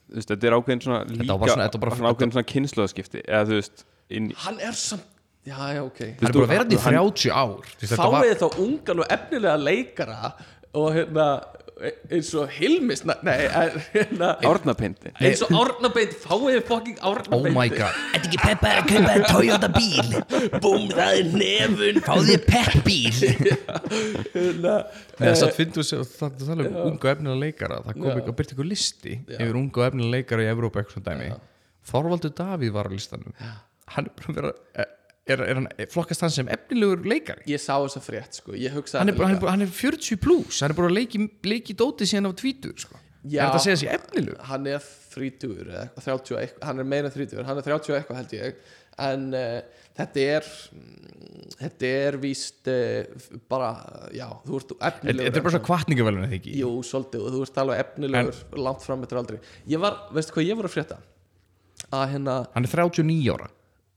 þú 0.05 0.19
veist, 0.19 0.29
þetta 0.31 0.47
er 0.47 0.55
ákveðin 0.59 0.81
svona 0.85 0.99
líka 1.09 1.25
var 1.33 1.39
bara 1.41 1.51
svona- 1.55 1.65
þetta 1.65 1.79
var 1.79 1.85
bara- 1.89 1.97
svona 1.99 2.11
ákveðin 2.13 2.33
svona 2.35 2.49
kynnslóðaskipti 2.51 3.21
eða 3.25 3.45
þú 3.49 3.55
veist, 3.59 3.85
inn, 4.09 4.29
í- 4.31 4.37
hann 4.45 4.59
er 4.61 4.71
samt, 4.79 5.07
já, 5.45 5.57
já, 5.75 5.81
ok. 5.83 5.99
Hann 5.99 6.29
er 6.29 6.35
búin 6.35 6.45
að 6.45 6.53
vera 6.53 6.63
þetta 6.63 6.77
í 6.77 6.83
30 6.85 7.31
ár. 7.33 7.57
Þú 7.65 7.81
veist, 7.81 7.91
þetta 7.95 8.11
var- 8.11 8.23
fáið 8.23 8.39
þá 8.43 8.59
ungan 8.65 8.99
og 8.99 9.07
efnilega 9.17 9.57
leikara 9.63 10.33
og 10.75 10.93
hérna 10.95 11.27
eins 11.75 12.29
og 12.39 12.51
Hilmis 12.55 13.01
nei, 13.03 13.35
en, 13.49 13.75
hérna 13.91 14.29
árnapindi 14.47 15.11
eins 15.19 15.41
og 15.43 15.51
Árnabeit 15.59 16.13
fáið 16.21 16.45
þið 16.45 16.61
fucking 16.69 17.01
Árnabeit 17.03 17.35
oh 17.35 17.55
my 17.55 17.67
god. 17.73 17.97
Þetta 18.13 18.29
ekki 18.29 18.39
peppa 18.41 18.71
að 18.71 18.87
kaupa 18.91 19.15
þér 19.15 19.25
Toyota 19.31 19.69
bíl. 19.75 20.13
Búm, 20.63 20.87
það 20.93 21.19
er 21.19 21.29
nefun 21.41 22.01
Fáðu 22.05 22.25
þér 22.29 22.45
pepp 22.47 22.87
bíl. 22.87 23.11
Hérna, 24.35 24.75
Nei, 25.19 25.27
þess 25.27 25.45
að 25.47 25.53
finnst 25.59 25.79
þú 25.79 25.85
það 25.89 26.07
það 26.15 26.41
tala 26.45 26.69
um 26.69 26.79
unga 26.85 27.13
efnilega 27.13 27.41
leikara. 27.43 27.81
Það 27.89 28.01
kom 28.01 28.11
ekki 28.13 28.33
að 28.33 28.39
byrja 28.39 28.57
ykkur 28.57 28.71
listi 28.71 29.19
yfir 29.35 29.59
unga 29.59 29.87
efnilega 29.89 30.15
leikara 30.15 30.45
í 30.45 30.51
Evrópa 30.53 30.81
eitthvað 30.81 30.99
svona 30.99 31.11
dæmi. 31.11 31.31
Þorvaldur 31.91 32.35
Davíð 32.39 32.75
var 32.75 32.87
á 32.87 32.91
listanum. 32.95 33.35
Hann 33.95 34.07
er 34.09 34.15
bara 34.17 34.31
að 34.31 34.39
vera 34.39 34.87
er, 35.25 35.41
er 35.41 35.59
hann, 35.59 35.69
flokkast 35.91 36.25
hann 36.25 36.33
sem 36.33 36.51
efnilegur 36.53 37.05
leikari? 37.07 37.45
Ég 37.49 37.61
sá 37.61 37.73
þessa 37.73 38.03
frétt 38.03 38.39
sko. 38.41 38.53
Ég 38.57 38.75
hugsaði 38.75 39.01
hann 39.03 39.13
er, 39.13 39.23
hann, 39.25 39.39
hann 39.55 39.65
er 39.65 39.73
40 39.73 40.21
plus 40.21 40.61
hann 40.63 40.73
er 40.73 40.77
bara 40.77 40.91
að 40.91 40.99
leiki, 40.99 41.23
leiki 41.45 41.77
dóti 41.77 42.07
síðan 42.09 42.29
á 42.29 42.33
tvítur 42.37 42.77
sko. 42.81 43.01
Já. 43.25 43.41
er 43.41 43.47
þetta 43.47 43.57
að 43.57 43.63
segja 43.63 43.79
sér 43.81 43.95
efnilegur? 43.95 44.41
hann 44.51 44.67
er 44.69 44.83
30 45.15 45.53
eða 45.63 45.79
eitthvað, 45.85 46.03
30 46.05 46.35
og 46.35 46.41
eitthvað, 46.43 46.67
hann 46.69 46.81
er 46.83 46.89
meira 46.91 47.09
en 47.09 47.15
30 47.15 47.47
hann 47.47 47.61
er 47.61 47.65
30 47.71 47.93
og 47.93 47.97
eitthvað 47.99 48.19
held 48.21 48.35
ég. 48.37 48.59
En 49.05 49.23
uh, 49.35 49.81
þetta 49.97 50.27
er 50.35 50.45
mm, 50.75 51.47
þetta 51.59 51.89
er 52.03 52.17
víst 52.21 52.69
uh, 52.71 53.25
bara, 53.51 53.71
já, 54.15 54.27
þú 54.45 54.59
ert 54.61 54.75
efnilegur 54.91 55.27
þetta 55.27 55.41
er 55.41 55.47
bara 55.47 55.55
svo 55.57 55.63
kvartningavelun 55.65 56.27
eða 56.27 56.37
ekki? 56.37 56.53
Jú, 56.61 56.71
svolítið 56.85 57.25
og 57.25 57.35
þú 57.35 57.41
ert 57.47 57.59
alveg 57.63 57.83
efnilegur 57.83 58.61
langt 58.67 58.85
fram 58.85 59.03
eftir 59.05 59.19
aldrei 59.19 59.41
ég 59.73 59.81
var, 59.83 59.99
veistu 60.15 60.37
hvað 60.37 60.47
ég 60.47 60.61
var 60.61 60.69
að 60.69 60.75
frétta? 60.77 61.01
Að 61.91 62.05
hérna, 62.13 62.37
hann 62.55 62.67
er 62.67 62.71
39 62.71 63.35
ára 63.35 63.49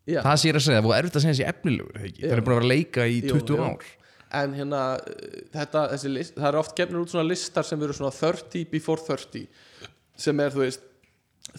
já, 0.08 0.20
það 0.24 0.40
sé 0.40 0.48
ég 0.50 0.58
að 0.58 0.64
segja, 0.66 0.82
það 0.82 0.94
er 0.96 1.00
erfitt 1.02 1.18
að 1.20 1.24
segja 1.26 1.38
sér 1.38 1.52
efnilegur 1.52 2.00
það 2.00 2.34
er 2.34 2.42
búin 2.42 2.54
að 2.54 2.58
vera 2.58 2.66
að 2.66 2.72
leika 2.72 3.06
í 3.08 3.16
Jú, 3.20 3.38
20 3.38 3.54
jú. 3.54 3.68
ár. 3.68 3.88
En 4.38 4.58
hérna 4.58 4.82
uh, 4.96 5.38
þetta, 5.54 5.84
þessi 5.94 6.12
list, 6.12 6.36
það 6.36 6.50
eru 6.50 6.60
oft 6.62 6.76
gefnir 6.76 7.00
út 7.00 7.14
svona 7.14 7.28
listar 7.28 7.68
sem 7.68 7.86
eru 7.86 7.96
svona 7.96 8.12
30 8.16 8.68
before 8.72 9.04
30 9.06 9.46
sem 10.18 10.44
er, 10.44 10.52
þú 10.52 10.64
veist 10.64 10.84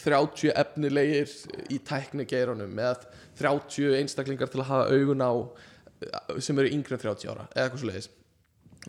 30 0.03 0.53
efnilegir 0.53 1.31
í 1.73 1.79
tæknigeirunum 1.89 2.77
eða 2.77 3.09
30 3.39 3.97
einstaklingar 4.03 4.51
til 4.51 4.61
að 4.61 4.69
hafa 4.69 4.93
augun 4.93 5.25
á 5.25 5.31
uh, 5.33 6.37
sem 6.37 6.57
eru 6.61 6.73
yngri 6.75 6.97
en 6.97 7.03
30 7.07 7.31
ára 7.31 7.47
eða 7.55 7.65
eitthvað 7.65 7.83
svo 7.83 7.91
leiðis 7.91 8.11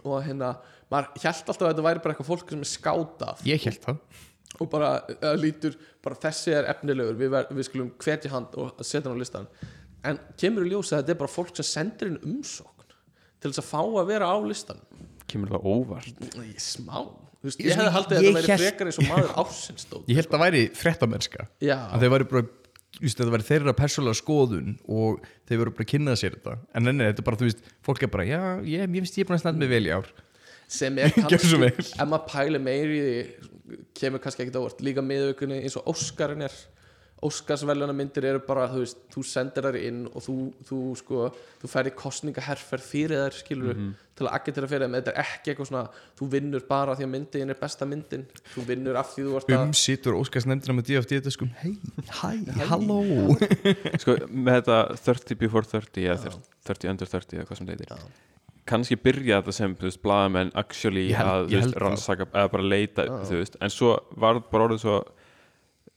og 0.05 0.21
hérna, 0.23 0.53
maður 0.93 1.09
held 1.25 1.49
alltaf 1.51 1.65
að 1.65 1.73
þetta 1.73 1.87
væri 1.87 2.03
bara 2.05 2.15
eitthvað 2.15 2.29
fólk 2.29 2.53
sem 2.53 2.61
er 2.65 2.71
skátað 2.71 3.41
ég 3.49 3.65
held 3.67 3.81
það 3.87 4.21
og 4.61 4.71
bara 4.73 4.91
uh, 5.17 5.35
lítur 5.41 5.77
bara 6.05 6.19
þessi 6.23 6.53
er 6.57 6.69
efnilegur 6.73 7.17
við, 7.19 7.31
ver, 7.35 7.49
við 7.57 7.67
skulum 7.71 7.91
hvetja 8.01 8.31
hand 8.35 8.55
og 8.61 8.81
setja 8.85 9.07
hann 9.09 9.17
á 9.19 9.23
listan 9.23 9.49
en 10.05 10.21
kemur 10.41 10.67
í 10.69 10.71
ljós 10.75 10.93
að 10.93 11.03
þetta 11.03 11.15
er 11.17 11.21
bara 11.25 11.33
fólk 11.35 11.55
sem 11.61 11.69
sendir 11.71 12.13
inn 12.13 12.21
umsókn 12.25 12.95
til 13.41 13.51
þess 13.51 13.63
að 13.65 13.71
fá 13.73 13.81
að 13.83 14.07
vera 14.13 14.31
á 14.31 14.37
listan 14.45 14.81
kemur 15.31 15.53
það 15.55 15.67
óvart? 15.71 16.25
Í 16.43 16.55
smá. 16.59 17.05
Þú 17.41 17.47
veist, 17.49 17.61
Ég- 17.63 17.69
ég 17.71 17.77
hefði 17.79 17.93
haldið 17.95 18.17
að 18.19 18.25
þetta 18.25 18.39
væri 18.41 18.57
frekar 18.61 18.89
eins 18.91 18.99
og 19.01 19.07
maður 19.09 19.31
ársins 19.41 19.85
stóð 19.87 20.09
ég 20.11 20.19
held 20.19 20.35
að 20.37 20.43
væri 20.43 20.63
fréttamennska. 20.77 21.45
Já. 21.63 21.77
að 21.95 22.03
þeir 22.05 22.13
væri 22.17 22.31
bara 22.33 22.49
Just, 23.01 23.17
þetta 23.21 23.31
væri 23.33 23.47
þeirra 23.47 23.73
persónulega 23.79 24.19
skoðun 24.19 24.73
og 24.91 25.21
þeir 25.49 25.61
voru 25.61 25.73
bara 25.77 25.85
að 25.87 25.91
kynna 25.93 26.15
sér 26.19 26.35
þetta. 26.35 26.57
En 26.75 26.91
enni, 26.91 27.05
þetta 27.07 27.23
er 27.23 27.27
bara, 27.29 27.39
þú 27.39 27.47
veist, 27.47 27.61
fólk 27.87 28.03
er 28.03 28.11
bara 28.11 28.25
já, 28.27 28.41
ég, 28.67 28.83
ég 28.83 28.91
finnst 28.97 29.15
ég 29.17 29.23
er 29.23 29.29
búin 29.31 29.39
að 29.39 29.43
standa 29.45 29.63
mig 29.63 29.71
vel 29.71 29.87
í 29.87 29.93
ár 29.95 30.09
sem 30.71 30.99
er 31.03 31.11
kannski, 31.19 31.63
ef 31.75 32.05
maður 32.07 32.27
pæli 32.31 32.61
meiri 32.63 32.99
í 32.99 33.07
því 33.07 33.79
kemur 34.01 34.23
kannski 34.23 34.45
ekkert 34.47 34.61
ávart 34.63 34.85
líka 34.87 35.03
miðaukunni 35.05 35.61
eins 35.65 35.77
og 35.81 35.91
Óskarinn 35.93 36.47
er. 36.47 36.55
Óskarsveluna 37.21 37.93
myndir 37.93 38.25
eru 38.25 38.39
bara 38.47 38.63
þú 38.73 38.79
veist, 38.81 39.01
þú 39.13 39.23
sendir 39.29 39.67
þær 39.67 39.77
inn 39.77 39.99
og 40.09 40.23
þú, 40.25 40.35
þú 40.65 40.77
sko, 40.97 41.27
þú 41.61 41.69
færi 41.69 41.91
kostningaherferð 41.93 42.87
fyrir 42.87 43.21
þær 43.27 43.35
skilur 43.37 43.75
Mhm. 43.77 43.91
til 44.17 44.25
að 44.27 44.33
agitera 44.39 44.69
fyrir 44.71 44.87
þeim, 44.87 44.95
þetta 44.97 45.13
er 45.13 45.21
ekki 45.27 45.51
eitthvað 45.53 45.69
svona 45.69 45.83
þú 46.17 46.29
vinnur 46.33 46.65
bara 46.71 46.95
því 46.97 47.05
að 47.05 47.11
myndin 47.13 47.51
er 47.53 47.59
besta 47.61 47.85
myndin. 47.91 48.25
Þú 48.55 48.65
vinnur 48.71 48.97
af 48.97 49.13
því 49.13 49.27
þú 49.27 49.37
ert 49.37 49.53
að 49.53 49.67
umsýtur 49.69 50.17
Óskars 50.17 50.47
nefndina 50.49 50.79
með 50.81 50.89
DFD 50.89 51.21
þetta 51.21 51.35
sko, 51.37 51.51
hei, 51.61 51.75
hæ, 52.09 52.31
halló. 52.73 52.99
Sko, 54.01 54.17
með 54.33 54.63
þetta 54.63 54.81
30 55.05 55.39
before 55.45 55.69
30 55.69 56.09
eða 56.17 56.35
30 56.65 56.89
under 56.95 57.07
30 57.07 57.37
eða 57.37 57.47
hvað 57.53 57.61
sem 57.61 57.67
þetta 57.69 57.85
heitir 57.85 58.13
kannski 58.71 58.97
byrja 59.03 59.41
þetta 59.41 59.55
sem, 59.57 59.75
þú 59.79 59.89
veist, 59.89 60.01
blaðamenn 60.05 60.53
actually 60.63 61.09
Ég 61.11 61.19
held- 61.19 61.31
að, 61.35 61.51
ég 61.51 61.61
þú 61.61 61.67
veist, 61.67 61.79
rannsaka 61.85 62.27
eða 62.31 62.53
bara 62.55 62.69
leita, 62.71 63.07
þú 63.29 63.41
veist, 63.43 63.59
en 63.61 63.75
svo 63.75 63.93
var 64.23 64.41
bara 64.53 64.69
orðið 64.71 64.83
svo, 64.87 64.97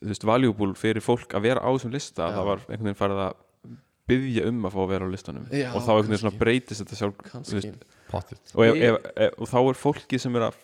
þú 0.04 0.12
veist, 0.12 0.28
valuable 0.28 0.74
fyrir 0.80 1.06
fólk 1.06 1.38
að 1.38 1.46
vera 1.48 1.64
á 1.64 1.70
þessum 1.72 1.94
lista 1.96 2.28
það 2.34 2.50
var 2.52 2.64
einhvern 2.68 2.90
veginn 2.90 3.00
farið 3.00 3.24
að 3.30 3.40
byggja 4.12 4.44
um 4.50 4.66
að 4.68 4.74
fá 4.76 4.80
að 4.84 4.90
vera 4.92 5.06
á 5.08 5.14
listanum. 5.14 5.46
Já, 5.54 5.70
og 5.72 5.80
þá 5.86 5.92
einhvern 5.94 6.10
veginn 6.12 6.22
svona 6.26 6.40
breytist 6.42 6.82
þetta 6.84 6.98
sjálf 7.00 7.16
og, 8.14 8.66
ef, 8.68 8.76
ef, 8.76 8.98
ef, 9.16 9.38
og 9.40 9.48
þá 9.50 9.58
er 9.62 9.80
fólki 9.80 10.20
sem 10.20 10.36
er 10.36 10.48
að 10.50 10.58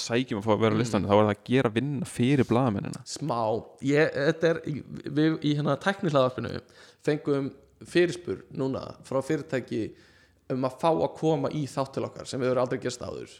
sækjum 0.00 0.40
að 0.40 0.46
fá 0.48 0.52
að 0.56 0.62
vera 0.64 0.76
á 0.76 0.80
listanum 0.80 1.08
þá 1.10 1.14
er 1.14 1.22
það 1.28 1.32
að 1.34 1.44
gera 1.52 1.70
vinna 1.76 2.08
fyrir 2.08 2.48
blaðamennina. 2.48 3.02
Smá. 3.08 3.38
Ég, 3.84 4.10
þetta 4.16 4.50
er, 4.54 4.60
við 5.20 5.38
í 5.44 5.54
hérna 5.58 5.76
tæknihlaðarpinu 5.84 6.52
fengum 7.06 7.50
fyrirspur 7.88 8.40
núna 8.58 8.82
frá 9.06 9.20
fyrirtæki 9.22 9.82
um 10.54 10.66
að 10.68 10.76
fá 10.80 10.88
að 10.90 11.14
koma 11.18 11.50
í 11.54 11.64
þátt 11.68 11.94
til 11.96 12.04
okkar 12.08 12.28
sem 12.28 12.40
við 12.40 12.52
höfum 12.52 12.62
aldrei 12.64 12.80
gerst 12.82 13.04
áður. 13.04 13.34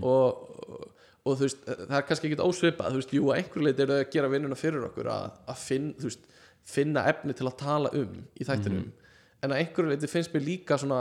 Og, 0.00 0.44
og, 0.64 0.84
og 1.24 1.36
þú 1.38 1.46
veist, 1.46 1.64
það 1.66 1.96
er 1.98 2.06
kannski 2.08 2.30
ekkit 2.30 2.44
ósvipað 2.44 2.94
þú 2.94 3.00
veist, 3.00 3.14
jú, 3.16 3.28
að 3.28 3.40
einhver 3.40 3.66
leiti 3.66 3.84
eru 3.84 3.96
að 3.98 4.04
gera 4.14 4.30
vinnuna 4.32 4.58
fyrir 4.58 4.88
okkur 4.88 5.10
að, 5.12 5.38
að 5.50 5.62
finn, 5.64 5.90
veist, 6.00 6.28
finna 6.64 7.04
efni 7.10 7.36
til 7.36 7.48
að 7.50 7.58
tala 7.60 7.92
um 7.98 8.20
í 8.38 8.46
þættinum. 8.48 8.86
En 9.44 9.52
að 9.52 9.60
einhverju 9.60 9.92
leiti 9.92 10.10
finnst 10.10 10.32
mér 10.32 10.46
líka 10.46 10.78
svona 10.80 11.00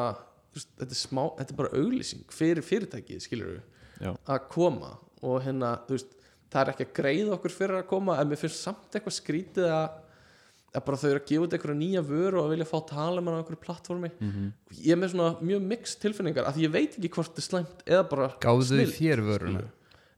veist, 0.53 0.73
þetta 0.79 0.89
er 0.89 0.99
smá, 0.99 1.23
þetta 1.39 1.55
er 1.55 1.61
bara 1.61 1.79
auglýsing 1.79 2.25
fyrir 2.33 2.65
fyrirtæki, 2.65 3.21
skilur 3.23 3.61
Já. 4.01 4.11
að 4.11 4.49
koma. 4.51 4.97
Og 5.23 5.39
hérna, 5.45 5.77
þú 5.87 5.95
veist 5.95 6.17
það 6.53 6.61
er 6.61 6.73
ekki 6.73 6.87
að 6.87 6.95
greiða 6.99 7.35
okkur 7.37 7.55
fyrir 7.55 7.79
að 7.79 7.89
koma 7.89 8.17
en 8.21 8.29
mér 8.29 8.41
finnst 8.41 8.61
samt 8.61 8.93
eitthvað 8.93 9.15
skrítið 9.17 9.71
að 9.73 9.85
að 10.73 10.85
bara 10.87 10.97
þau 10.97 11.07
eru 11.11 11.21
að 11.21 11.29
gefa 11.29 11.45
út 11.45 11.55
einhverja 11.55 11.79
nýja 11.79 12.01
vöru 12.07 12.41
og 12.41 12.49
vilja 12.49 12.65
fá 12.69 12.75
að 12.79 12.87
tala 12.89 13.21
með 13.21 13.29
hann 13.29 13.37
á 13.37 13.41
einhverju 13.43 13.61
plattformi 13.61 14.09
ég 14.79 14.95
er 14.95 14.99
með 14.99 15.13
svona 15.13 15.31
mjög 15.51 15.67
mix 15.69 15.95
tilfinningar 16.01 16.49
af 16.49 16.57
því 16.57 16.65
ég 16.65 16.73
veit 16.73 16.97
ekki 16.97 17.11
hvort 17.13 17.29
þetta 17.31 17.43
er 17.43 17.47
slæmt 17.49 17.83
eða 17.85 18.03
bara 18.09 18.29
gáðu 18.41 18.67
snilld, 18.71 18.95
þér 18.97 19.23
vöruna? 19.27 19.65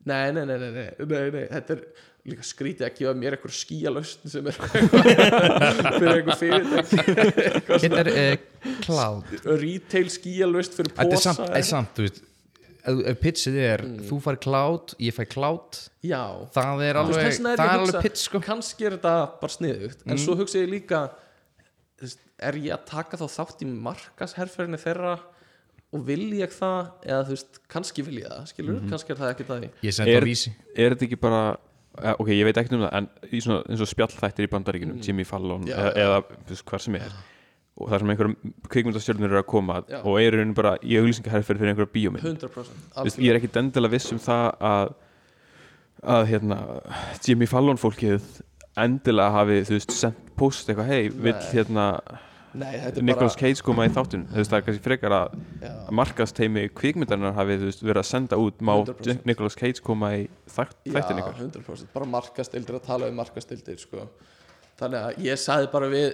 Nei, 0.06 0.32
nei, 0.36 0.44
nei, 0.46 0.58
nei, 0.62 0.70
nei, 0.76 0.90
nei, 1.10 1.24
nei, 1.34 1.46
þetta 1.50 1.76
er 1.76 1.82
líka 2.30 2.46
skrítið 2.46 2.86
að 2.88 3.00
gefa 3.00 3.14
mér 3.18 3.36
einhver 3.38 3.54
skíalaust 3.54 4.28
sem 4.30 4.48
er 4.50 4.58
fyrir 5.98 6.12
einhver 6.12 6.38
fyrirtæki. 6.40 7.16
Hérna 7.84 8.04
er 8.04 8.10
uh, 8.14 8.46
cloud. 8.86 9.34
Retail 9.46 10.12
skíalaust 10.14 10.78
fyrir 10.78 10.94
Þetta 10.94 11.10
posa 11.18 11.34
samt, 11.34 11.52
er 11.58 11.66
samt, 11.66 11.92
þú 11.98 12.06
veist 12.08 12.22
ef, 12.86 13.02
ef 13.12 13.20
pitchið 13.24 13.60
er, 13.66 13.84
þú 14.08 14.20
fær 14.24 14.40
cloud 14.46 14.96
ég 15.02 15.16
fær 15.16 15.30
cloud, 15.32 15.80
já, 16.06 16.22
það 16.56 16.84
er 16.88 17.00
alveg 17.02 17.22
er 17.26 17.38
það 17.44 17.62
er 17.66 17.76
alveg 17.76 18.02
pitch 18.06 18.26
sko. 18.28 18.42
kannski 18.44 18.88
er 18.90 18.98
þetta 18.98 19.16
bara 19.42 19.56
sniðugt 19.58 20.06
en 20.08 20.22
svo 20.22 20.38
hugsa 20.40 20.62
ég 20.62 20.72
líka 20.72 21.06
er 22.44 22.58
ég 22.60 22.74
að 22.76 22.84
taka 22.90 23.20
þá 23.20 23.28
þátt 23.38 23.64
í 23.64 23.70
markasherferðinni 23.72 24.82
þeirra 24.82 25.14
og 25.96 26.02
vil 26.08 26.26
ég 26.36 26.52
það? 26.52 26.90
Eða 27.06 27.22
þú 27.28 27.36
veist, 27.38 27.62
kannski 27.72 28.04
vil 28.04 28.18
ég 28.20 28.32
það 28.32 28.50
skilur, 28.52 28.82
kannski 28.90 29.14
er 29.14 29.22
það 29.22 29.32
ekki 29.32 29.48
það 29.48 29.70
Er- 30.06 30.28
er 30.76 30.96
þetta 30.96 31.08
ekki 31.08 31.20
bara 31.22 31.44
ok, 32.20 32.30
ég 32.36 32.44
veit 32.48 32.58
ekkert 32.60 32.76
um 32.76 32.84
það 32.84 32.98
en 33.00 33.08
í 33.32 33.40
svona, 33.44 33.62
eins 33.72 33.84
og 33.86 33.90
spjallþættir 33.92 34.48
í 34.48 34.52
bandaríkinum 34.52 35.00
Jimmy 35.06 35.24
Fallon 35.28 35.64
Já, 35.70 35.78
eða, 35.78 35.94
já. 35.94 36.04
eða 36.04 36.50
veist, 36.50 36.66
hvar 36.68 36.84
sem 36.84 36.98
er 37.00 37.16
og 37.76 37.90
það 37.92 38.02
sem 38.02 38.12
einhverjum 38.14 38.36
kvikmyndastjörnur 38.72 39.32
eru 39.32 39.42
að 39.42 39.50
koma 39.52 39.82
Já. 39.90 39.98
og 40.00 40.20
eru 40.22 40.40
rauninu 40.40 40.56
bara 40.56 40.76
í 40.80 40.96
auglýsingaherferð 41.00 41.60
fyrir 41.62 41.74
einhverja 41.74 41.92
bíómynd. 41.96 42.24
100% 42.24 42.86
Þú 42.96 43.08
veist, 43.10 43.20
ég 43.20 43.34
er 43.34 43.40
ekki 43.42 43.52
endilega 43.60 43.96
viss 43.98 44.14
um 44.16 44.22
það 44.24 44.46
að 44.70 44.94
að 46.06 46.28
hérna 46.30 46.60
Jimmy 47.26 47.48
Fallon 47.50 47.80
fólkið 47.82 48.24
endilega 48.80 49.34
hafi 49.40 49.60
þú 49.68 49.78
veist 49.78 49.96
sendt 49.96 50.32
post 50.36 50.70
eitthvað 50.70 50.90
hei, 50.92 51.04
vill 51.10 51.38
hérna 51.54 51.88
Nei, 52.56 52.72
Nicolas 53.04 53.36
bara 53.36 53.42
Cage 53.42 53.64
koma 53.68 53.86
í 53.88 53.92
þáttun 53.92 54.28
þú 54.30 54.38
veist 54.40 54.52
það 54.52 54.58
er 54.58 54.66
kannski 54.68 54.84
frekar 54.86 55.16
að 55.16 55.34
já, 55.60 55.72
markasteimi 56.00 56.64
kvikmyndarinnar 56.72 57.36
hafi 57.36 57.58
þú 57.60 57.68
veist 57.68 57.84
verið 57.84 58.00
að 58.00 58.08
senda 58.08 58.40
út. 58.40 58.62
Má 58.64 58.72
100%. 58.78 59.26
Nicolas 59.28 59.58
Cage 59.60 59.84
koma 59.84 60.14
í 60.16 60.22
þætt, 60.52 60.78
þættin 60.88 61.20
100% 61.26 61.92
bara 61.96 62.08
markastildir 62.14 62.80
að 62.80 62.88
tala 62.88 63.12
um 63.12 63.20
markastildir 63.20 63.82
sko. 63.82 64.08
þannig 64.80 65.02
að 65.02 65.28
ég 65.28 65.42
sagði 65.42 65.72
bara 65.74 65.92
við 65.92 66.08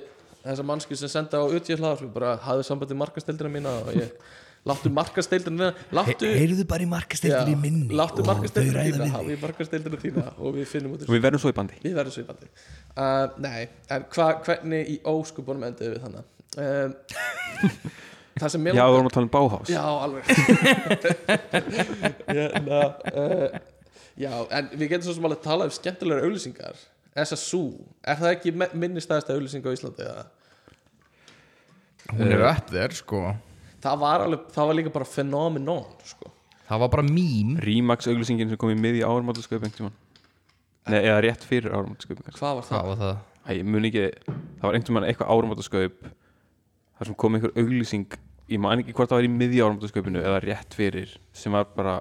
þessa 0.44 0.66
mannski 0.68 0.98
sem 1.00 1.12
senda 1.12 1.42
á 1.42 1.46
utjöflaðar 1.46 2.14
bara 2.14 2.36
hafðu 2.46 2.68
sambandi 2.68 2.98
markastildina 2.98 3.52
mína 3.54 3.74
og 3.82 3.92
ég 3.98 4.14
láttu 4.68 4.92
markastildina 4.94 5.72
láttu 5.94 6.30
Heyrðu 6.38 6.66
bara 6.70 6.86
í 6.86 6.90
markastildin 6.90 7.54
í 7.54 7.58
minni 7.62 7.98
láttu 7.98 8.26
ræða 8.26 8.66
þína 8.68 9.10
hafi 9.16 9.40
markastildina 9.42 10.02
þína 10.04 10.28
og 10.38 10.60
við 10.60 10.70
finnum 10.70 10.96
út 10.96 11.08
og 11.08 11.16
við 11.16 11.26
verðum 11.26 11.42
svo 11.42 11.54
í 11.54 11.58
bandi. 11.58 11.82
Við 11.82 11.98
verðum 11.98 12.16
svipandi 12.18 12.52
uh, 12.52 13.26
Nei, 13.42 13.62
en 13.90 14.06
hva, 14.14 14.30
hvernig 14.46 14.94
í 14.94 15.00
óskupunum 15.10 15.68
endur 15.70 15.96
við 15.96 16.06
þannig 16.06 16.24
Það 18.42 18.54
sem 18.54 18.64
mér 18.64 18.78
Já, 18.78 18.86
við 18.88 18.96
vorum 18.96 19.10
að 19.10 19.16
tala 19.16 19.28
um 19.28 19.32
Bauhaus. 19.34 19.70
Já, 19.70 19.84
alveg. 20.06 20.24
Hérna, 22.32 22.80
uh, 23.12 23.60
Já, 24.20 24.32
en 24.58 24.72
við 24.76 24.88
getum 24.92 25.08
svo 25.08 25.16
sem 25.18 25.28
alveg 25.28 25.44
talað 25.44 25.70
um 25.70 25.76
skemmtilegar 25.76 26.28
auglýsingar 26.28 26.80
SSU, 27.16 27.64
er 28.08 28.16
það 28.22 28.36
ekki 28.38 28.54
minni 28.80 29.02
stæðasta 29.04 29.36
auglýsing 29.36 29.66
á 29.68 29.72
Íslandi? 29.76 30.06
Eða? 30.08 30.28
hún 32.12 32.32
er 32.32 32.44
upp 32.50 32.70
þér 32.72 32.96
sko 32.98 33.24
Það 33.82 33.98
var 34.04 34.24
alveg, 34.28 34.46
það 34.54 34.68
var 34.70 34.78
líka 34.78 34.92
bara 34.94 35.08
phenomenon 35.10 35.86
sko. 36.06 36.30
það 36.70 36.82
var 36.84 36.92
bara 36.94 37.06
mím 37.08 37.56
Rímax 37.62 38.08
auglýsingin 38.12 38.52
sem 38.52 38.60
kom 38.62 38.72
í 38.74 38.78
miði 38.78 39.04
áramáttasköp 39.06 39.58
einhvern 39.64 39.78
tímann 39.78 40.00
Nei, 40.90 41.00
eða 41.06 41.20
rétt 41.26 41.46
fyrir 41.46 41.74
áramáttasköp 41.74 42.22
Hvað 42.38 42.58
var 42.60 42.68
það? 42.68 42.74
hvað 42.76 42.90
var 42.92 43.00
það 43.02 43.20
Æ, 43.42 43.52
ég 43.58 43.66
mun 43.66 43.88
ekki, 43.90 44.04
það 44.28 44.66
var 44.68 44.76
einhvern 44.78 44.88
tímann 44.90 45.08
eitthvað 45.10 45.32
áramáttasköp 45.36 46.04
þar 46.06 47.10
sem 47.10 47.18
kom 47.24 47.38
einhver 47.38 47.56
auglýsing 47.58 48.18
ég 48.52 48.60
man 48.62 48.82
ekki 48.84 48.94
hvort 48.98 49.10
það 49.12 49.22
var 49.22 49.28
í 49.30 49.34
miði 49.34 49.62
áramáttasköpinu 49.66 50.22
eða 50.22 50.42
rétt 50.46 50.76
fyrir 50.78 51.16
sem 51.34 51.54
var 51.56 51.70
bara 51.76 52.00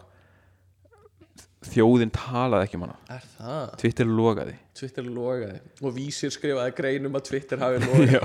þjóðin 1.68 2.12
talaði 2.14 2.66
ekki 2.66 2.78
um 2.78 2.84
hana. 2.86 2.96
Er 3.12 3.24
það? 3.34 3.72
Twitter 3.82 4.08
logaði. 4.08 4.54
Twitter 4.80 5.04
logaði. 5.04 5.58
Og 5.84 5.92
Vísir 5.96 6.32
skrifaði 6.32 6.72
greinum 6.78 7.18
að 7.18 7.26
Twitter 7.28 7.60
hafi 7.60 7.82
logaði 7.84 8.20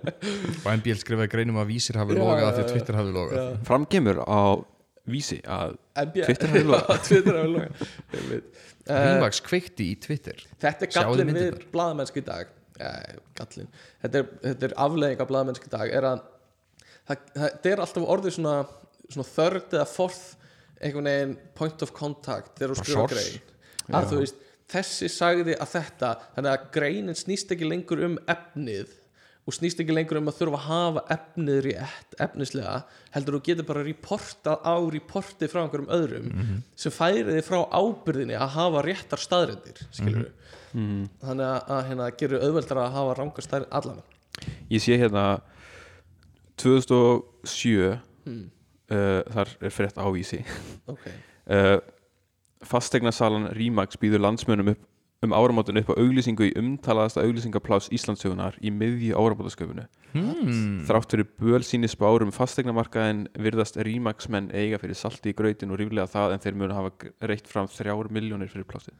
og 0.62 0.70
MBL 0.72 1.02
skrifaði 1.02 1.32
greinum 1.34 1.60
að 1.60 1.74
vísir 1.74 1.98
hafi 2.00 2.16
logað 2.16 2.46
af 2.46 2.56
því 2.56 2.64
já. 2.64 2.70
Twitter 2.72 2.98
hafi 2.98 3.12
logað. 3.12 3.50
Fram 3.68 3.84
kemur 3.92 4.22
á 4.24 4.40
vísi 5.08 5.40
að 5.44 5.76
NBA 6.00 6.30
Twitter 6.30 6.54
hafi 6.54 6.64
logað. 6.70 7.20
Logað. 7.28 8.48
Rímax 8.88 9.42
kveikti 9.44 9.90
í 9.92 9.98
Twitter. 10.00 10.40
Þetta 10.62 10.86
er 10.88 10.94
gallin 10.96 11.34
við 11.36 12.22
í 12.22 12.24
dag. 12.24 12.56
Gallin. 13.36 13.68
Þetta 14.00 14.22
er, 14.22 14.28
þetta 14.46 14.68
er 14.68 14.76
afleðing 14.80 15.20
af 15.20 15.28
blaðamennsku 15.28 15.68
í 15.68 15.72
dag 15.76 15.92
er 15.92 16.08
að 16.08 16.20
það, 17.10 17.30
það 17.34 17.70
er 17.72 17.82
alltaf 17.84 18.10
orðið 18.14 18.36
svona, 18.38 18.54
svona 19.10 19.28
þörd 19.34 19.76
eða 19.76 19.88
forð 19.90 20.22
einhvern 20.82 21.08
veginn 21.10 21.34
point 21.58 21.82
of 21.82 21.92
contact 21.96 22.54
þegar 22.58 22.74
þú 22.74 22.84
skrifa 22.84 23.08
grein. 23.14 23.42
Að 23.88 24.06
þú 24.12 24.20
veist, 24.22 24.40
þessi 24.68 25.08
sagði 25.12 25.56
að 25.56 25.74
þetta 25.74 26.14
þannig 26.36 26.54
að 26.54 26.64
greinin 26.76 27.16
snýst 27.18 27.52
ekki 27.54 27.68
lengur 27.68 28.02
um 28.04 28.18
efnið 28.28 28.94
og 29.48 29.54
snýst 29.56 29.78
ekki 29.80 29.94
lengur 29.96 30.18
um 30.20 30.28
að 30.28 30.42
þurfa 30.42 30.58
að 30.58 30.66
hafa 30.68 31.02
efnið 31.14 31.60
rétt 31.64 32.16
efnislega, 32.20 32.74
heldur 33.14 33.38
þú 33.38 33.40
getur 33.46 33.66
bara 33.70 33.84
reportað 33.86 34.58
á 34.60 34.74
reportið 34.92 35.52
frá 35.54 35.62
einhverjum 35.62 35.88
öðrum 35.96 36.26
sem 36.76 36.92
færi 36.92 37.24
þið 37.30 37.40
frá 37.46 37.62
ábyrðinni 37.72 38.36
að 38.36 38.52
hafa 38.58 38.82
réttar 38.84 39.22
staðrendir 39.24 39.80
skilur 39.88 40.28
þannig 40.74 41.46
að, 41.48 41.62
að 41.72 41.80
hérna, 41.88 42.10
gerur 42.20 42.44
auðveldar 42.44 42.82
að 42.82 42.92
hafa 42.98 43.14
rangar 43.22 43.46
staðrendir 43.46 43.78
allan. 43.80 44.02
Ég 44.68 44.84
sé 44.84 44.98
hérna 45.00 45.24
2007 46.60 47.98
Hmm. 48.28 48.50
Uh, 48.92 49.22
þar 49.34 49.54
er 49.60 49.74
frétt 49.74 49.98
á 50.00 50.06
vísi 50.14 50.42
ok, 50.90 51.08
uh, 51.54 51.78
fastegnasalan 52.66 53.50
Rímax 53.56 54.00
býður 54.00 54.26
landsmönum 54.26 54.74
upp 54.74 54.86
um 55.26 55.34
áramótin 55.34 55.78
upp 55.80 55.90
á 55.90 55.98
auglýsingu 55.98 56.46
í 56.46 56.52
umtalaðasta 56.60 57.24
auglýsingaplás 57.26 57.88
Íslandsögunar 57.94 58.54
í 58.62 58.70
miðju 58.70 59.16
áramótasköfunu 59.18 59.86
hmm. 60.12 60.84
þrátt 60.86 61.14
fyrir 61.14 61.26
bölsýni 61.42 61.90
spárum 61.90 62.30
fastegnamarkaðin 62.34 63.24
virðast 63.34 63.80
rímaksmenn 63.82 64.52
eiga 64.54 64.78
fyrir 64.78 64.98
salti 64.98 65.32
í 65.32 65.38
grautin 65.38 65.74
og 65.74 65.80
ríflega 65.82 66.06
það 66.12 66.36
en 66.36 66.44
þeir 66.44 66.60
munu 66.60 66.76
hafa 66.76 67.10
reitt 67.32 67.50
fram 67.50 67.66
þrjár 67.72 68.12
miljónir 68.14 68.52
fyrir 68.52 68.68
plásið 68.70 68.94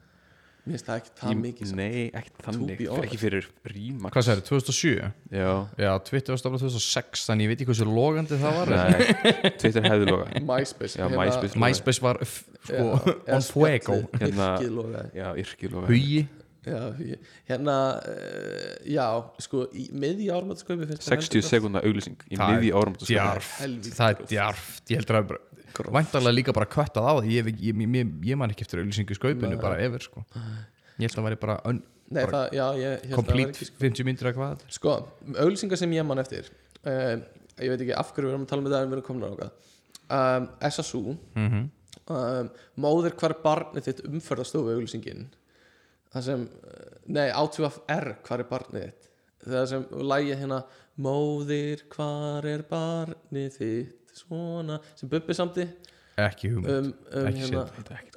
Mér 0.69 0.77
finnst 0.77 0.89
það 0.89 0.99
ekki 1.01 1.13
það 1.19 1.39
mikið 1.43 1.71
samt. 1.71 1.79
Nei, 1.81 2.03
ekkert 2.13 2.43
þannig, 2.45 2.83
ekki 3.01 3.19
fyrir 3.23 3.47
rímaks 3.73 4.15
Hvað 4.17 4.27
sagði, 4.27 4.45
2007? 4.49 5.13
Já, 5.33 5.51
Já, 5.81 5.91
Twitter 6.09 6.35
var 6.35 6.41
stofnað 6.43 6.65
2006 6.67 7.25
þannig 7.31 7.47
ég 7.47 7.53
veit 7.53 7.63
ekki 7.63 7.71
hversu 7.73 7.87
logandi 7.89 8.41
það 8.43 8.59
var. 8.59 8.73
Nei, 8.75 9.53
Twitter 9.63 9.89
hefði 9.89 10.11
loga 10.11 10.43
MySpace 10.51 11.01
Já, 11.01 11.07
MySpace 11.15 11.55
loga. 11.55 11.63
MySpace 11.65 12.05
var 12.05 12.21
sko, 12.29 12.85
on 13.39 13.47
fuego. 13.49 14.03
Hérna-. 14.21 14.53
Já, 15.17 15.31
yrki 15.41 15.73
loga 15.73 15.89
Hugi. 15.89 16.27
Já, 16.69 16.81
hugi. 16.99 17.17
hérna 17.49 17.75
uh, 18.05 18.77
já, 18.85 19.07
sko, 19.41 19.65
í 19.73 19.89
miðji 19.97 20.29
ármættasköpi 20.35 20.99
60 21.01 21.47
sekúnda 21.47 21.81
auglýsing 21.87 22.19
í 22.29 22.37
Það 22.37 22.45
er 22.45 22.59
miðju 22.59 22.75
áramótasköfunu 22.83 23.15
Djarf, 23.17 23.53
Helvíti 23.63 23.95
það 23.97 24.11
er 24.11 24.19
gróft. 24.21 25.48
Að 25.77 25.93
Væntalega 25.99 26.35
líka 26.35 26.55
bara 26.57 26.71
köttað 26.71 27.09
á 27.09 27.13
því. 27.19 27.37
Ég, 27.37 27.53
ég, 27.61 27.85
ég, 27.85 28.11
ég, 28.31 28.37
man 28.39 28.51
ekki 28.51 28.67
eftir 28.67 28.83
auðlýsingu 28.83 29.17
skaupinu 29.19 29.61
bara 29.61 29.81
yfir 29.85 30.05
sko. 30.09 30.25
Ég 30.99 31.07
held 31.07 31.13
að 31.13 31.19
það 31.19 31.29
væri 31.29 31.41
bara 31.45 31.59
un, 31.71 31.83
Nei, 32.09 32.23
bara 32.25 32.33
það, 32.33 32.55
já, 32.57 32.65
að 32.65 33.03
það 33.03 33.19
complete 33.19 33.53
ekki, 33.53 33.67
sko. 33.69 33.81
50 33.83 34.07
myndir 34.09 34.29
eða 34.31 34.39
hvað 34.39 34.63
sko, 34.73 34.93
auglýsingar 35.45 35.81
sem 35.81 35.91
ég 35.93 36.07
man 36.09 36.23
eftir 36.23 36.47
uh, 36.89 37.19
ég 37.61 37.73
veit 37.73 37.83
ekki 37.85 37.97
af 37.97 38.13
hverju 38.15 38.29
við 38.29 38.35
erum 38.35 38.47
að 38.47 38.53
tala 38.53 38.65
með 38.65 38.75
það 38.75 38.85
en 38.85 38.89
við 38.89 38.97
erum 38.97 39.07
komin 39.09 39.27
á 39.27 39.29
okkar. 39.29 39.51
Um, 40.09 40.47
SSU 40.71 41.03
mm 41.03 41.49
-hmm. 41.53 41.67
um, 42.17 42.51
móðir 42.81 43.17
hvar 43.21 43.35
er 43.35 43.43
barnið 43.45 43.89
þitt 43.89 44.03
umferðastofu 44.09 44.75
auglýsingin. 44.75 45.29
Það 46.15 46.25
sem, 46.31 46.49
uh, 46.49 46.97
nei, 47.07 47.29
átvf-r 47.29 48.15
hvar 48.25 48.41
er 48.41 48.51
barnið 48.53 48.87
þitt. 48.87 49.09
Það 49.45 49.67
sem 49.69 49.87
lægið 49.93 50.41
hérna 50.43 50.63
móðir 50.97 51.85
hvar 51.93 52.47
er 52.47 52.65
barnið 52.71 53.61
þitt 53.61 54.08
svona, 54.19 54.81
sem 54.99 55.11
Bubbi 55.11 55.37
samti 55.37 55.69
Ekki 56.19 56.51
hugmynd. 56.51 56.73
Um, 56.75 56.89
um 57.15 57.27
Ekki 57.29 57.45
hérna, 57.45 57.63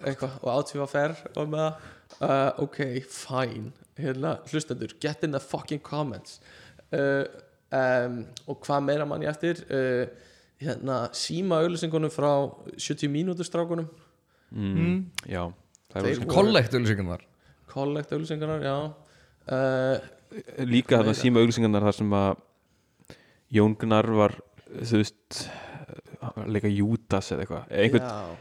eitthvað 0.09 0.37
og 0.41 0.49
átvf-r 0.55 1.11
og 1.37 1.51
með 1.51 1.61
það. 1.61 1.89
Uh, 2.17 2.63
ok, 2.63 2.79
fine. 3.13 3.69
Hérna, 4.01 4.31
hlustendur, 4.49 4.95
get 5.03 5.21
in 5.27 5.35
the 5.35 5.41
fucking 5.43 5.83
comments. 5.85 6.39
Uh, 6.89 7.29
um, 7.69 8.23
og 8.49 8.57
hvað 8.65 8.87
meira 8.87 9.05
mann 9.05 9.21
ég 9.21 9.29
eftir? 9.29 9.61
Uh, 9.69 10.09
hérna, 10.65 11.03
síma 11.13 11.61
auglýsingunum 11.61 12.09
frá 12.13 12.31
70 12.73 13.05
mínútur 13.13 13.45
strákunum. 13.45 13.85
Mm. 14.49 15.03
Já, 15.29 15.45
það 15.93 16.09
er 16.09 16.25
Kollekt 16.33 16.73
auðlýsingarnar 16.73 17.27
kollekt 17.71 18.11
auglýsingunar, 18.11 18.63
já. 18.65 18.77
Uh, 19.51 19.97
Líka 20.67 20.99
þarna 20.99 21.15
síma 21.17 21.41
auglýsingarnar 21.41 21.87
þar 21.87 21.97
sem 21.97 22.15
að 22.15 22.45
Jón 23.51 23.75
Gunnar 23.79 24.07
var 24.15 24.37
þú 24.71 25.01
veist 25.01 25.41
leika 26.55 26.69
Júdas 26.71 27.31
eða 27.33 27.45
eitthvað. 27.45 27.71
Einhvern, 27.83 28.35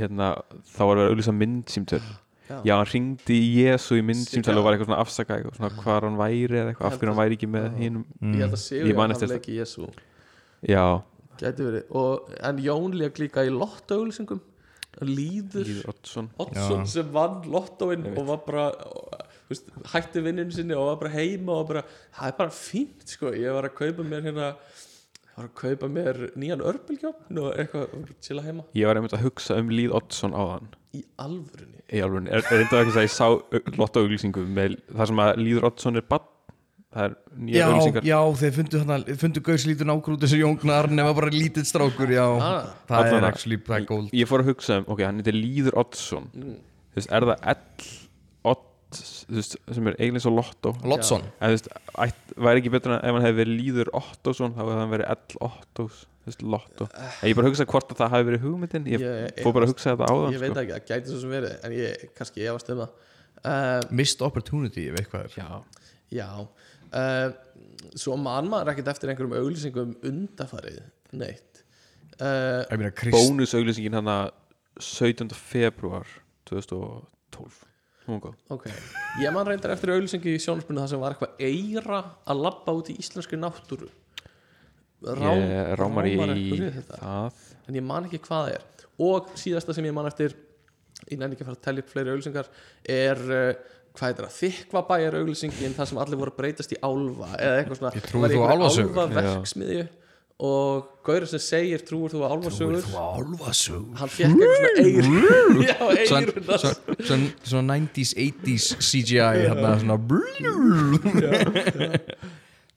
hérna, 0.00 0.28
þá 0.72 0.80
var 0.82 0.94
verið 0.96 1.06
að 1.06 1.12
auglýsa 1.14 1.34
myndsýmtöl 1.36 2.00
já, 2.46 2.56
Já, 2.64 2.72
hann 2.78 2.88
ringdi 2.92 3.36
í 3.42 3.48
Jésu 3.64 3.98
í 3.98 4.04
myndsýmtöl 4.06 4.56
og 4.56 4.64
var 4.66 4.76
eitthvað 4.76 4.90
svona 4.90 5.02
afsaka 5.02 5.36
eitthvað 5.36 5.58
svona 5.58 5.82
hvar 5.82 6.06
hann 6.06 6.18
væri 6.20 6.60
eða 6.60 6.72
eitthvað 6.72 6.88
af 6.92 6.98
hverju 7.00 7.12
hann 7.12 7.20
væri 7.20 7.38
ekki 7.38 7.48
með 7.50 7.66
Já. 7.66 7.76
hinum 7.82 8.04
ég 8.22 8.42
held 8.44 8.56
að 8.56 8.62
Sigur 8.62 8.98
man 9.00 9.14
hann 9.16 9.32
leiki 9.34 9.56
Jésu 9.60 9.88
Já, 10.66 10.84
gæti 11.42 11.66
verið, 11.66 11.88
og, 11.90 12.30
en 12.50 12.60
Jón 12.64 12.94
leik 12.96 13.18
líka 13.20 13.44
í 13.44 13.50
lotto 13.52 13.98
auglýsingum. 14.00 14.40
Líður 15.04 15.66
Líður 15.68 15.90
Oddsson. 15.92 16.86
Sem 16.88 17.10
vann 17.12 17.42
lottóin 17.52 18.00
Ég 18.00 18.14
veit. 18.14 18.18
og 18.22 18.28
var 18.30 18.38
bara 18.46 18.62
veist, 19.50 19.68
hætti 19.92 20.22
vinninu 20.24 20.54
sinni 20.54 20.74
og 20.74 20.86
var 20.88 21.00
bara 21.02 21.12
heima 21.12 21.58
og 21.60 21.68
bara, 21.68 21.82
það 22.16 22.30
er 22.30 22.38
bara 22.38 22.54
fínt 22.56 23.04
sko, 23.12 23.34
ég 23.36 23.52
var 23.52 23.68
að 23.68 23.76
kaupa 23.76 24.06
mér 24.06 24.24
hérna 24.30 24.48
var 25.36 25.48
að 25.48 25.54
kaupa 25.60 25.88
mér 25.92 26.22
nýjan 26.38 26.64
örbulgjófn 26.64 27.40
og 27.42 27.50
eitthvað, 27.60 27.90
bara 27.92 28.18
chilla 28.24 28.44
heima. 28.46 28.66
Ég 28.76 28.88
var 28.88 29.00
einmitt 29.00 29.16
að 29.16 29.26
hugsa 29.26 29.58
um 29.60 29.72
Líð 29.72 29.96
Oddsson 29.98 30.36
á 30.36 30.42
þann 30.54 30.70
í 30.96 31.02
alvörunni? 31.20 31.82
Í 31.92 32.00
alveg, 32.02 32.30
er, 32.30 32.40
er 32.40 32.62
eitthvað 32.62 32.80
ekki 32.82 32.96
að 32.96 33.04
ég 33.04 33.12
sá 33.12 33.76
lotta 33.76 34.02
auglýsingu 34.02 34.46
með 34.56 34.78
það 34.88 35.10
sem 35.12 35.22
að 35.26 35.42
Líður 35.42 35.68
Oddsson 35.70 36.00
er 36.00 36.08
bann 36.08 36.32
Það 36.96 37.04
er 37.04 37.14
nýja 37.44 37.64
auglýsingar. 37.66 38.06
já, 38.08 38.18
þeir 38.40 38.52
fundu, 38.56 38.78
fundu 39.20 39.40
gauðslítið 39.44 39.88
nákvæmd 39.90 40.22
þessu 40.22 40.38
Jóngnar 40.40 40.86
nema 40.88 41.12
bara 41.18 41.28
lítið 41.34 41.66
strákur, 41.68 42.12
já. 42.14 42.24
Ah. 42.24 42.70
Það 42.88 43.10
er 43.18 43.26
actually, 43.28 43.58
það 43.66 43.76
er 43.76 43.86
góld 43.90 44.14
Ég 44.16 44.30
fór 44.30 44.44
að 44.44 44.52
hugsa 44.54 44.78
um, 44.80 44.86
ok, 44.94 45.02
hann 45.04 45.20
heitir 45.20 45.36
Líður 45.36 45.76
Oddsson. 45.82 46.30
Mm. 46.32 46.54
Þú 46.94 47.00
veist, 47.02 47.12
er 47.12 47.28
það 47.28 47.50
L 47.52 47.90
Veist, 48.86 49.56
sem 49.74 49.88
er 49.90 49.96
eiginlega 49.98 50.22
svo 50.22 50.30
lottó 50.36 50.70
Lottsson. 50.86 51.24
Væri 51.42 52.60
ekki 52.60 52.70
betur 52.70 52.92
en 52.94 53.00
ef 53.00 53.16
hann 53.16 53.24
hefði 53.24 53.40
verið 53.40 53.56
Líður 53.58 53.88
Ottósson 53.98 54.52
þá 54.54 54.60
hefði 54.62 54.76
hann 54.78 54.92
verið 54.92 55.08
L 55.10 55.88
veist, 56.26 56.44
lottó 56.46 56.86
En 56.94 57.26
ég 57.30 57.34
bara 57.38 57.50
hugsa 57.50 57.66
hvort 57.66 57.90
að 57.90 57.98
það 58.04 58.12
hafi 58.14 58.28
verið 58.30 58.44
hugmyndin. 58.46 58.86
Ég 58.92 59.02
Ég- 59.02 59.42
fór 59.42 59.56
bara 59.56 59.66
að 59.66 59.72
hugsa 59.74 59.92
þetta 59.96 60.08
áðan 60.12 60.36
ég 60.36 60.44
veit 60.44 60.52
sko. 60.54 60.62
ekki, 60.62 60.76
það 60.76 60.86
gæti 60.92 61.10
svo 61.12 61.20
sem 61.24 61.34
verið 61.34 61.66
en 61.66 61.74
ég, 61.80 62.06
kannski 62.20 62.46
efast 62.46 62.70
um 62.70 62.80
það. 62.84 62.94
Uh, 63.46 63.80
Missed 63.90 64.22
opportunity, 64.26 64.86
ef 64.88 65.00
eitthvað 65.02 65.26
er. 65.26 65.34
Já, 65.36 65.50
já. 66.10 66.30
Uh, 66.94 67.28
svo 67.98 68.16
man 68.22 68.48
maður 68.50 68.72
ekkert 68.72 68.92
eftir 68.94 69.10
einhverjum 69.12 69.36
auglýsingum 69.42 69.94
undafarið 70.06 70.80
neitt. 71.12 71.64
Uh, 72.16 72.62
Ég 72.70 73.12
bónusauglýsingin 73.12 73.98
hann 73.98 74.08
að 74.14 74.30
17. 74.80 75.34
februar 75.36 76.06
2012 76.48 77.65
Hún 78.06 78.20
var 78.20 78.22
góð 78.30 78.54
ok, 78.56 78.66
ég 79.24 79.32
man 79.34 79.46
reyndar 79.48 79.72
eftir 79.74 79.90
auglýsingu 79.96 80.30
í 80.32 80.40
sjónarspunni 80.42 80.82
það 80.82 80.90
sem 80.94 81.00
var 81.02 81.16
eitthvað 81.16 81.46
eira 81.48 82.00
að 82.30 82.42
labba 82.46 82.74
út 82.78 82.90
í 82.92 82.96
íslenski 83.02 83.38
náttúru. 83.40 83.88
Rám, 85.06 85.40
Ég 85.42 85.72
rámar 85.78 86.06
í 86.08 86.14
einhverju 86.16 86.70
þetta. 86.78 86.98
það. 87.02 87.40
En 87.68 87.74
ég 87.80 87.84
man 87.84 88.06
ekki 88.08 88.20
hvað 88.24 88.46
það 88.46 88.54
er. 88.56 88.62
Og 89.06 89.32
síðasta 89.38 89.74
sem 89.76 89.84
ég 89.90 89.94
man 89.96 90.06
eftir 90.08 90.32
ég 91.10 91.18
nenni 91.20 91.36
ekki 91.36 91.44
að 91.44 91.50
fara 91.50 91.58
að 91.58 91.64
telja 91.66 91.82
upp 91.84 91.90
fleiri 91.92 92.14
auglýsingar 92.14 92.48
er 92.96 93.20
uh, 93.26 93.74
hvað 93.96 94.08
heitir 94.08 94.24
það, 94.26 94.38
þykvabæjar 94.40 95.18
auglýsingin 95.20 95.76
það 95.76 95.90
sem 95.90 96.00
allir 96.02 96.18
voru 96.20 96.32
að 96.32 96.38
breytast 96.40 96.72
í 96.72 96.78
álfa 96.84 97.28
eða 97.36 97.60
eitthvað 97.60 97.78
svona, 97.80 97.92
Ég 99.76 99.90
þú 100.36 100.48
og 100.52 100.88
Gaurið 101.06 101.30
sem 101.30 101.40
segir 101.40 101.80
trúur 101.86 102.10
þú 102.12 102.18
á 102.26 102.28
álfasögur 102.34 102.82
Álfasög 102.92 103.84
hann 104.00 104.10
fekk 104.10 104.34
eitthvað 104.36 104.56
svona 104.58 104.70
eir 104.82 105.06
já, 105.70 105.76
eiruna 105.96 106.58
Svona 106.60 106.80
svo, 107.00 107.18
svo 107.46 107.60
90s, 107.64 108.10
80s 108.20 108.66
CGI 108.84 109.16
hérna, 109.46 109.70
svona 109.80 109.96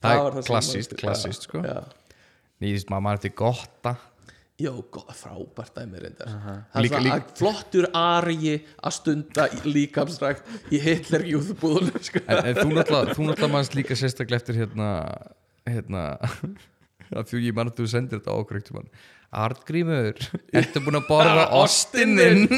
Það 0.00 0.14
er 0.14 0.20
það 0.20 0.46
maður- 0.48 1.00
klassíst 1.02 1.42
sko. 1.44 1.60
Já. 1.60 1.82
Nýðist 2.60 2.88
maður 2.92 3.04
maður 3.06 3.20
til 3.26 3.32
gotta? 3.36 3.92
Jó, 4.60 4.70
gott, 4.92 5.10
frábært 5.16 5.72
dæmi 5.76 6.00
reyndar. 6.02 6.28
Það 6.72 6.82
Líka- 6.84 6.96
er 6.96 7.00
svona 7.00 7.04
líka- 7.04 7.16
að 7.20 7.36
flottur 7.40 7.86
ari 7.96 8.54
að 8.84 8.92
stunda 8.96 9.46
í 9.56 9.60
líkamsrækt 9.74 10.44
í 10.72 10.80
Hitler 10.84 11.22
júðbúðunum 11.34 12.02
sko. 12.04 12.20
En, 12.28 12.40
en 12.44 12.54
þú 12.58 12.66
náttúrulega, 12.76 13.14
þú 13.16 13.28
náttúrulega 13.28 13.52
mannst 13.54 13.74
líka 13.76 13.96
sérstaklega 13.96 14.40
eftir 14.40 14.60
hérna 14.60 14.88
hérna 15.68 16.02
að 17.14 17.30
því 17.30 17.40
ég 17.46 17.56
mann 17.56 17.70
að 17.72 17.80
þú 17.80 17.88
sendir 17.94 18.20
þetta 18.20 18.36
okkur 18.36 18.62
mann 18.76 18.92
Artgrímur, 19.30 20.16
ertu 20.58 20.80
búin 20.82 20.98
að 20.98 21.04
borða 21.06 21.44
ostinn 21.62 22.16
þinn? 22.18 22.48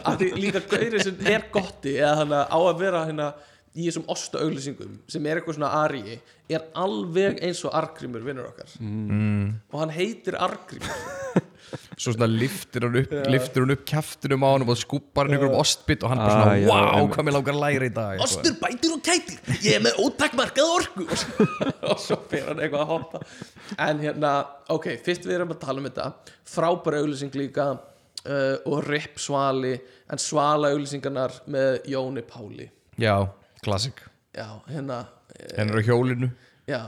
að 0.00 0.14
því 0.22 0.28
líka 0.40 0.62
gaurið 0.70 1.02
sem 1.04 1.26
er 1.28 1.44
gotti 1.52 1.98
eða 1.98 2.14
þannig 2.22 2.54
á 2.56 2.58
að 2.62 2.80
vera 2.80 3.02
hérna 3.04 3.26
í 3.76 3.86
þessum 3.90 4.06
osta 4.12 4.40
auglýsingum 4.40 4.96
sem 5.12 5.26
er 5.28 5.38
eitthvað 5.40 5.58
svona 5.58 5.70
ari 5.84 6.18
er 6.48 6.62
alveg 6.78 7.40
eins 7.44 7.60
og 7.66 7.74
Argrímur 7.76 8.22
vinnur 8.24 8.48
okkar. 8.52 8.70
Mm. 8.80 9.60
og 9.72 9.80
hann 9.82 9.92
heitir 9.96 10.36
Argrímur 10.40 10.96
Svo 11.98 12.12
svona 12.14 12.28
liftir 12.30 12.84
hann 12.86 12.94
upp, 13.00 13.10
liftir 13.32 13.64
hann 13.64 13.72
upp 13.74 13.80
kjaftinum 13.90 14.44
á 14.46 14.48
hann 14.54 14.62
og 14.70 14.76
skúpar 14.78 15.26
hann 15.26 15.34
einhverjum 15.34 15.56
ostbit 15.58 16.04
og 16.06 16.12
hann 16.12 16.20
bara 16.22 16.36
Ah, 16.36 16.44
svona, 16.44 16.58
já, 16.62 16.68
wow, 16.70 16.84
einmitt. 16.94 17.16
hvað 17.16 17.26
mér 17.26 17.34
langar 17.36 17.56
að 17.56 17.62
læra 17.64 17.88
í 17.88 17.94
dag. 17.96 18.20
Ostur, 18.22 18.54
bætir 18.60 18.92
og 18.94 19.00
kætir. 19.08 19.40
Ég 19.64 19.74
er 19.74 19.82
með 19.82 19.98
ótakmarkað 20.04 20.70
orku. 20.76 21.06
Og 21.10 21.18
svo, 21.18 21.48
og 21.90 21.98
svo 22.04 22.18
fyrir 22.30 22.46
hann 22.52 22.62
eitthvað 22.62 22.84
að 22.84 22.92
hoppa 22.92 23.20
En 23.88 24.00
hérna, 24.04 24.30
ok, 24.76 24.86
fyrst 25.08 25.26
við 25.26 25.34
erum 25.40 25.56
að 25.56 25.60
tala 25.66 25.82
um 25.82 25.88
þetta. 25.90 26.06
Frábæra 26.54 27.00
auglýsing 27.02 27.34
líka 27.40 27.66
uh, 27.74 28.54
Og 28.70 28.86
Rip 28.86 29.18
Svali 29.18 29.74
En 30.12 30.22
Svala 30.22 30.70
auglýsingarnar 30.76 31.34
með 31.50 31.80
Jóni 31.90 32.22
Páli. 32.30 32.70
Já, 33.02 33.16
klassik 33.64 34.04
Já, 34.36 34.48
hérna 34.68 35.06
Henn 35.56 35.72
er 35.72 35.80
á 35.80 35.82
hjólinu. 35.84 36.30
Já, 36.68 36.80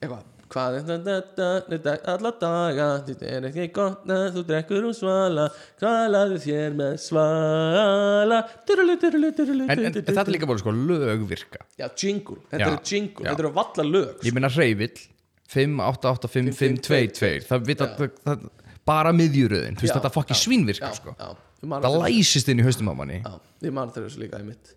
eitthvað. 0.00 0.26
Hvað 0.48 0.78
er 0.78 0.84
þetta, 1.04 1.94
alla 2.08 2.30
daga? 2.40 2.84
Þetta 3.04 3.26
er 3.28 3.46
ekki 3.50 3.66
gott 3.76 4.06
að 4.08 4.22
þú 4.38 4.44
drekkur 4.48 4.86
um 4.88 4.94
svala. 4.96 5.44
Hvað 5.80 5.98
laður 6.14 6.40
þér 6.46 6.78
með 6.78 6.94
svala? 7.02 8.38
Durulu, 8.70 8.94
durulu, 9.02 9.32
durulu, 9.36 9.66
En, 9.68 9.74
en, 9.74 9.90
en 9.90 9.98
þetta 9.98 10.24
er 10.24 10.32
líka 10.32 10.48
bara 10.48 10.62
sko 10.62 10.72
lög 10.72 11.26
virka 11.28 11.60
Já, 11.76 11.84
jingle, 11.92 12.40
þetta 12.48 12.70
eru 12.70 12.80
jingle, 12.80 13.28
þetta 13.28 13.44
eru 13.44 13.52
valla 13.60 13.86
lög 13.90 14.24
Ég 14.24 14.36
meina 14.38 14.48
hreyvill 14.54 15.04
5, 15.52 15.76
8, 15.84 16.14
8, 16.16 16.32
5, 16.38 16.50
5, 16.56 16.80
2, 16.88 17.04
2 17.20 17.46
Það 17.50 17.68
vita, 17.68 17.92
það, 17.98 18.16
það, 18.24 18.48
bara 18.88 19.12
miðjuröðin. 19.16 19.76
Já, 19.76 19.92
þetta 19.98 20.12
fokki 20.16 20.36
svínvirka 20.46 20.88
já, 20.88 20.96
sko. 20.96 21.12
já. 21.12 21.36
Ég 21.58 21.72
það 21.84 22.00
læsist 22.06 22.48
inn 22.48 22.62
í 22.62 22.64
haustum 22.64 22.88
á 22.88 22.94
manni. 22.96 23.20
Já, 23.20 23.36
ég 23.68 23.76
man 23.76 23.92
þeir 23.92 24.08
þessu 24.08 24.24
líka 24.24 24.40
í 24.40 24.48
mitt 24.48 24.72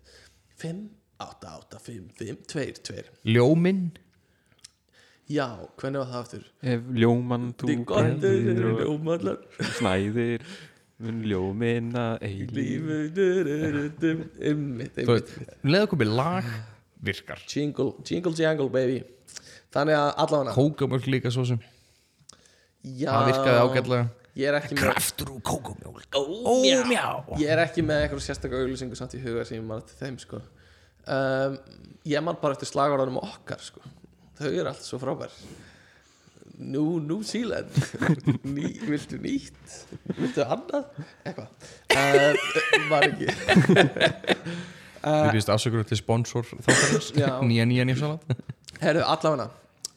5, 0.60 0.82
8, 1.22 1.52
8, 1.52 1.80
5, 1.86 2.08
5, 2.18 2.42
2, 2.52 2.66
2 2.90 3.32
ljóminn? 3.34 3.84
Já, 5.30 5.46
hvernig 5.78 6.02
var 6.02 6.10
það 6.10 6.18
aftur? 6.20 6.44
Ef 6.74 6.88
ljóman 6.98 7.48
þú 7.60 7.76
brendir 7.88 8.60
ljómallar. 8.82 9.38
snæðir 9.78 10.44
mun 11.02 11.20
ljómin 11.26 11.92
að 11.98 12.26
eilíf 12.26 12.56
Lífu 12.58 12.98
Einmitt, 14.42 14.98
Þú 14.98 15.12
veist, 15.14 15.36
leða 15.66 15.90
komið 15.92 16.14
lag 16.18 16.48
virkar. 17.02 17.42
Jingle, 17.50 17.92
jingle 18.06 18.34
jangle 18.38 18.68
baby. 18.72 19.02
Þannig 19.72 19.96
að 19.98 20.10
allavega 20.24 20.56
kókamörk 20.58 21.06
líka 21.08 21.32
svo 21.32 21.46
sem. 21.48 21.62
Já, 22.82 23.08
það 23.08 23.30
virkaði 23.30 23.62
ágætlega. 23.62 24.10
Ég 24.32 24.48
er 24.48 24.56
ekki 24.56 24.76
með 24.78 24.86
Kraftur 24.86 25.30
úr 25.34 25.40
kókumjólk 25.44 26.16
Ómjá 26.16 27.02
Ég 27.36 27.50
er 27.52 27.60
ekki 27.66 27.82
með 27.84 28.06
eitthvað 28.06 28.22
sérstaklega 28.24 28.64
auglýsingu 28.64 28.96
samt 28.96 29.12
í 29.18 29.20
huga 29.20 29.44
sem 29.44 29.58
ég 29.58 29.66
man 29.66 29.82
eftir 29.82 29.98
þeim 30.00 30.16
sko 30.22 30.40
um, 31.06 31.58
Ég 32.08 32.24
man 32.26 32.38
bara 32.42 32.56
eftir 32.56 32.66
slagvarðanum 32.66 33.20
okkar 33.22 33.60
sko. 33.62 33.82
Þau 34.40 34.48
eru 34.50 34.66
allt 34.72 34.82
svo 34.82 34.98
frábær. 34.98 35.30
Nú, 36.62 36.98
New 37.02 37.22
Zealand. 37.26 37.70
Ný, 38.54 38.72
Viltu 38.86 39.18
nýtt? 39.22 39.76
Viltu 40.18 40.42
annað? 40.42 40.88
Eitthvað. 41.22 41.70
Uh, 41.94 42.88
Var 42.90 43.06
ekki. 43.08 43.30
Við 45.02 45.32
býðist 45.34 45.50
afsökur 45.50 45.86
til 45.86 45.98
sponsor 45.98 46.46
þáttarins. 46.46 47.08
Nýja 47.50 47.66
nýja 47.66 47.86
nýja 47.88 47.98
salat 47.98 48.26
Herðu, 48.82 49.02
allavegna 49.02 49.48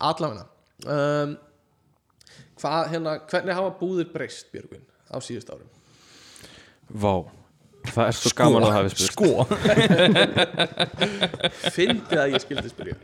Allavegna 0.01 0.45
um, 0.89 1.35
Hvað, 2.57 2.79
hérna, 2.93 3.13
hvernig 3.29 3.57
hafa 3.59 3.73
búðir 3.77 4.09
breyst 4.13 4.49
Björgvin 4.53 4.81
á 5.13 5.21
síðust 5.21 5.51
árum? 5.53 5.69
Vá, 6.89 7.27
það 7.91 8.05
er 8.09 8.17
svo 8.19 8.31
gaman 8.39 8.65
að 8.67 8.75
hafa 8.75 8.89
spurt. 8.93 9.11
Sko. 9.11 9.29
Fyndið 11.75 12.19
að 12.21 12.33
ég 12.35 12.43
skildi 12.45 12.71
spyrja. 12.71 12.97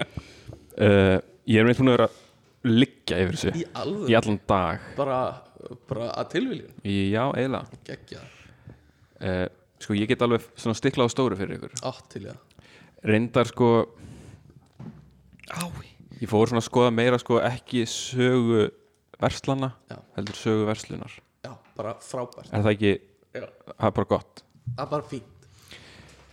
Uh, 0.77 1.17
Ég 1.49 1.57
er 1.57 1.65
meitt 1.65 1.79
hún 1.81 1.89
að 1.89 1.95
vera 1.97 2.09
liggja 2.69 3.17
yfir 3.23 3.37
þessu. 3.37 3.51
Í 3.57 3.63
alveg 3.81 4.11
í 4.11 4.15
allan 4.19 4.37
dag. 4.47 4.83
Bara, 4.97 5.17
bara 5.89 6.11
að 6.21 6.27
tilviljun? 6.35 6.75
Já, 6.85 7.23
eiginlega. 7.33 7.79
Gekkja 7.87 8.21
uh, 8.21 9.47
Sko, 9.81 9.95
ég 9.97 10.11
get 10.11 10.21
alveg 10.21 10.45
svona 10.61 10.77
stikla 10.77 11.07
á 11.09 11.09
stóru 11.09 11.37
fyrir 11.39 11.57
ykkur. 11.57 11.73
Átt 11.89 12.05
til 12.13 12.27
já 12.29 12.35
Reyndar 13.01 13.49
sko 13.49 13.71
Ái. 15.49 15.89
Ég 16.21 16.29
fór 16.29 16.51
svona 16.51 16.61
að 16.61 16.67
skoða 16.69 16.91
meira 16.93 17.17
sko 17.19 17.39
ekki 17.41 17.81
sögu 17.89 18.67
verslana 19.21 19.71
Já. 19.89 19.97
heldur 20.19 20.37
sögu 20.37 20.67
verslunar. 20.69 21.15
Já, 21.41 21.55
bara 21.77 21.95
frábært. 22.05 22.51
Er 22.53 22.61
það 22.61 22.75
ekki, 22.75 22.93
Já, 23.33 23.47
það 23.73 23.87
er 23.89 23.95
bara 23.97 24.09
gott 24.13 24.43
það 24.75 24.83
er 24.85 24.91
bara 24.95 25.07
fínt. 25.11 25.47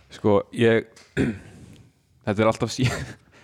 Sko, 0.09 0.35
ég 0.57 0.89
Þetta 2.29 2.43
er 2.43 2.49
alltaf 2.51 2.73
sí, 2.73 2.85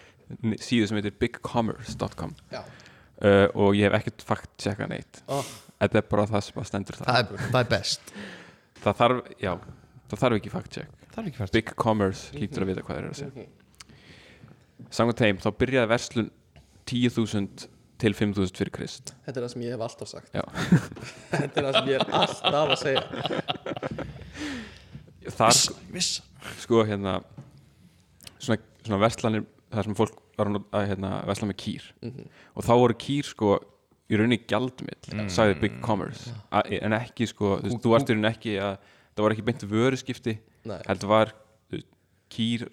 síðu 0.68 0.90
sem 0.90 1.00
heitir 1.00 1.16
bigcommerce.com 1.22 2.36
uh, 2.54 3.48
og 3.56 3.78
ég 3.78 3.88
hef 3.88 3.96
ekkert 4.00 4.26
fakt 4.28 4.52
tjekka 4.62 4.90
neitt. 4.92 5.24
Ó. 5.26 5.40
Þetta 5.82 6.02
er 6.02 6.10
bara 6.12 6.28
það 6.30 6.46
sem 6.48 6.68
stendur 6.70 7.00
það 7.00 7.10
það 7.10 7.22
er, 7.24 7.48
það 7.48 7.60
er 7.62 7.72
best. 7.72 8.14
Það 8.84 9.00
þarf, 9.02 9.32
já, 9.42 9.52
það 10.12 10.22
þarf 10.24 10.40
ekki 10.40 10.54
fakt 10.54 10.76
tjekk 10.78 11.02
Það 11.16 11.22
er 11.22 11.30
ekki 11.30 11.40
fært 11.40 11.54
Big 11.56 11.70
Commerce 11.80 12.36
hlýtur 12.36 12.66
að 12.66 12.70
vita 12.74 12.82
hvað 12.84 12.98
þeir 12.98 13.06
eru 13.06 13.14
að 13.14 13.20
segja. 13.22 13.46
Samkvæmt 14.92 15.22
þeim, 15.24 15.38
þá 15.40 15.50
byrjaði 15.62 15.90
verslun 15.94 16.28
10.000 16.92 17.68
til 18.04 18.12
5.000 18.20 18.60
fyrir 18.60 18.74
Krist. 18.76 19.14
Þetta 19.24 19.40
er 19.40 19.46
það 19.46 19.54
sem 19.54 19.64
ég 19.64 19.72
hef 19.78 19.86
alltaf 19.86 20.12
sagt. 20.12 20.36
Þetta 21.32 21.62
er 21.62 21.70
það 21.70 21.78
sem 21.78 21.88
ég 21.94 22.04
er 22.04 22.18
alltaf 22.20 22.74
að 22.76 22.82
segja 22.84 23.04
Þar, 25.34 25.60
Viss 25.94 26.20
sko, 26.62 26.84
hérna 26.86 27.20
svona, 28.38 28.60
svona 28.86 29.00
verslanir 29.02 29.46
þar 29.74 29.88
sem 29.88 29.98
fólk 29.98 30.20
var 30.36 30.52
að, 30.52 30.90
hérna, 30.92 31.12
versla 31.28 31.50
með 31.50 31.58
kýr. 31.64 31.88
Og 32.56 32.66
þá 32.68 32.74
voru 32.76 32.98
kýr, 33.00 33.28
sko 33.28 33.56
í 34.12 34.20
rauninni 34.20 34.42
gjaldmill, 34.46 35.28
sagði 35.34 35.60
Big 35.64 35.78
Commerce. 35.86 36.34
A, 36.52 36.62
en 36.62 36.96
ekki, 36.98 37.28
sko, 37.32 37.56
þú, 37.62 37.70
veist, 37.72 37.84
þú 37.84 37.94
varst 37.96 38.12
í 38.12 38.16
rauninni 38.16 38.32
ekki 38.32 38.58
að, 38.62 38.90
það 39.16 39.26
var 39.26 39.36
ekki 39.36 39.46
beint 39.48 39.68
vöruskipti 39.72 40.36
Nei. 40.68 40.80
heldur 40.90 41.12
var 41.14 41.32
þú 41.34 41.78
veist, 41.78 41.90
kýr 42.36 42.68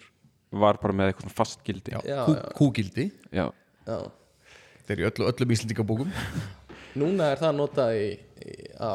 var 0.63 0.77
bara 0.81 0.97
með 0.99 1.13
eitthvað 1.13 1.37
fast 1.39 1.63
gildi. 1.65 1.95
Kú, 2.27 2.35
kúgildi? 2.59 3.07
Þeir 3.33 4.93
eru 4.93 5.05
í 5.05 5.07
öllu, 5.09 5.29
öllum 5.31 5.55
íslendingabókum. 5.55 6.13
Núna 6.99 7.31
er 7.33 7.41
það 7.41 7.55
notað 7.57 7.95
í, 7.97 8.09
í, 8.43 8.55
á 8.77 8.93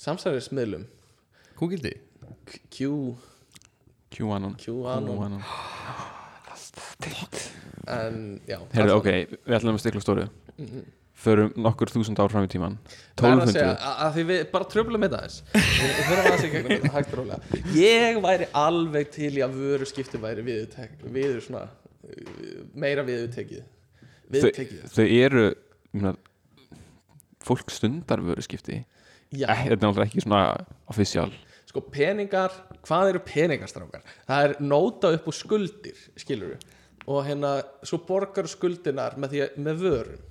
samsæðismiðlum 0.00 0.86
Kúgildi 1.56 1.92
Q, 2.70 2.90
QAnon. 4.16 4.56
QAnon. 4.60 5.40
En 7.86 8.40
já. 8.48 8.58
Allan- 8.74 8.96
ok, 8.98 9.10
við 9.46 9.58
ætlum 9.58 9.76
að 9.76 9.82
stikla 9.82 10.02
stóru. 10.02 10.28
Förum 11.16 11.52
nokkur 11.56 11.88
þúsund 11.88 12.18
ár 12.20 12.28
fram 12.28 12.44
í 12.44 12.48
tíman 12.52 12.74
Það 13.16 13.30
er 13.30 13.40
að 13.40 13.50
segja 13.54 13.68
1200 13.72 13.84
að, 13.88 14.10
því 14.16 14.24
við 14.28 14.40
bara 14.52 14.66
tröflum 14.72 15.04
Við 15.06 16.66
við 16.66 16.84
hægt 16.92 17.14
og 17.14 17.20
rólega. 17.22 17.62
Ég 17.72 18.18
væri 18.26 18.48
alveg 18.52 19.10
til 19.14 19.30
í 19.32 19.44
að 19.46 19.56
vöru 19.56 19.88
skipti 19.88 20.20
væri 20.20 20.44
viður 20.44 21.40
svona 21.46 21.62
uh, 21.64 22.60
meira 22.76 23.04
viðutekið 23.08 23.62
þau, 23.64 24.12
Viðutekið 24.36 24.84
þau 24.92 25.06
eru 25.06 25.46
myrna, 25.96 26.12
fólk 27.48 27.72
stundar 27.72 28.20
vöruskipti. 28.20 28.82
Já, 29.32 29.48
Ek, 29.54 29.70
Þetta 29.70 29.78
er 29.78 29.82
náttúrulega 29.86 30.08
ekki 30.10 30.26
svona 30.26 30.42
official 30.92 31.30
sko 31.66 31.82
peningar, 31.92 32.54
hvað 32.86 33.12
eru 33.12 33.20
peningarstrákar? 33.26 34.04
Það 34.28 34.46
er 34.48 34.56
nóta 34.62 35.10
upp 35.16 35.28
úr 35.30 35.36
skuldir, 35.36 35.98
skilur 36.18 36.54
við 36.54 36.72
og 37.06 37.20
hérna, 37.22 37.52
svo 37.86 38.00
borgar 38.02 38.48
skuldinar 38.50 39.14
með 39.22 39.34
því 39.34 39.42
að, 39.44 39.58
með 39.62 39.82
vörun 39.84 40.22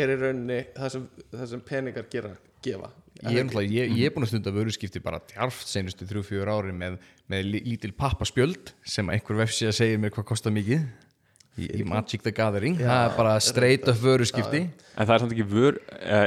er 0.00 0.12
í 0.14 0.16
rauninni 0.20 0.60
það 0.76 0.92
sem, 0.94 1.02
það 1.34 1.48
sem 1.50 1.62
peningar 1.66 2.06
gera, 2.12 2.30
gefa. 2.64 2.88
Ég 3.20 3.42
er, 3.42 3.66
ég, 3.68 3.90
ég 3.98 4.06
er 4.08 4.14
búin 4.14 4.24
að 4.24 4.30
stunda 4.30 4.52
vöruskipti 4.54 5.02
bara 5.04 5.18
djarft 5.28 5.68
senustu 5.68 6.06
þrjú, 6.08 6.22
fjör 6.30 6.48
ári 6.54 6.72
með, 6.72 6.96
með 7.28 7.48
lí- 7.50 7.62
lítil 7.66 7.90
pappaspjöld 7.98 8.72
sem 8.88 9.10
einhver 9.12 9.42
vefsíða 9.42 9.74
segir 9.76 10.00
mér 10.00 10.14
hvað 10.14 10.28
kostar 10.30 10.54
mikið. 10.56 10.86
Í, 11.60 11.66
í 11.82 11.84
Magic 11.84 12.22
the 12.24 12.32
Gathering 12.32 12.78
það 12.78 13.02
er 13.10 13.16
bara 13.18 13.34
straight 13.44 13.88
up 13.90 13.98
vöruskipti. 14.00 14.62
En 14.94 15.04
það 15.04 15.12
er 15.16 15.24
samt 15.24 15.34
ekki 15.36 15.48
vör 15.50 15.80
e, 16.00 16.20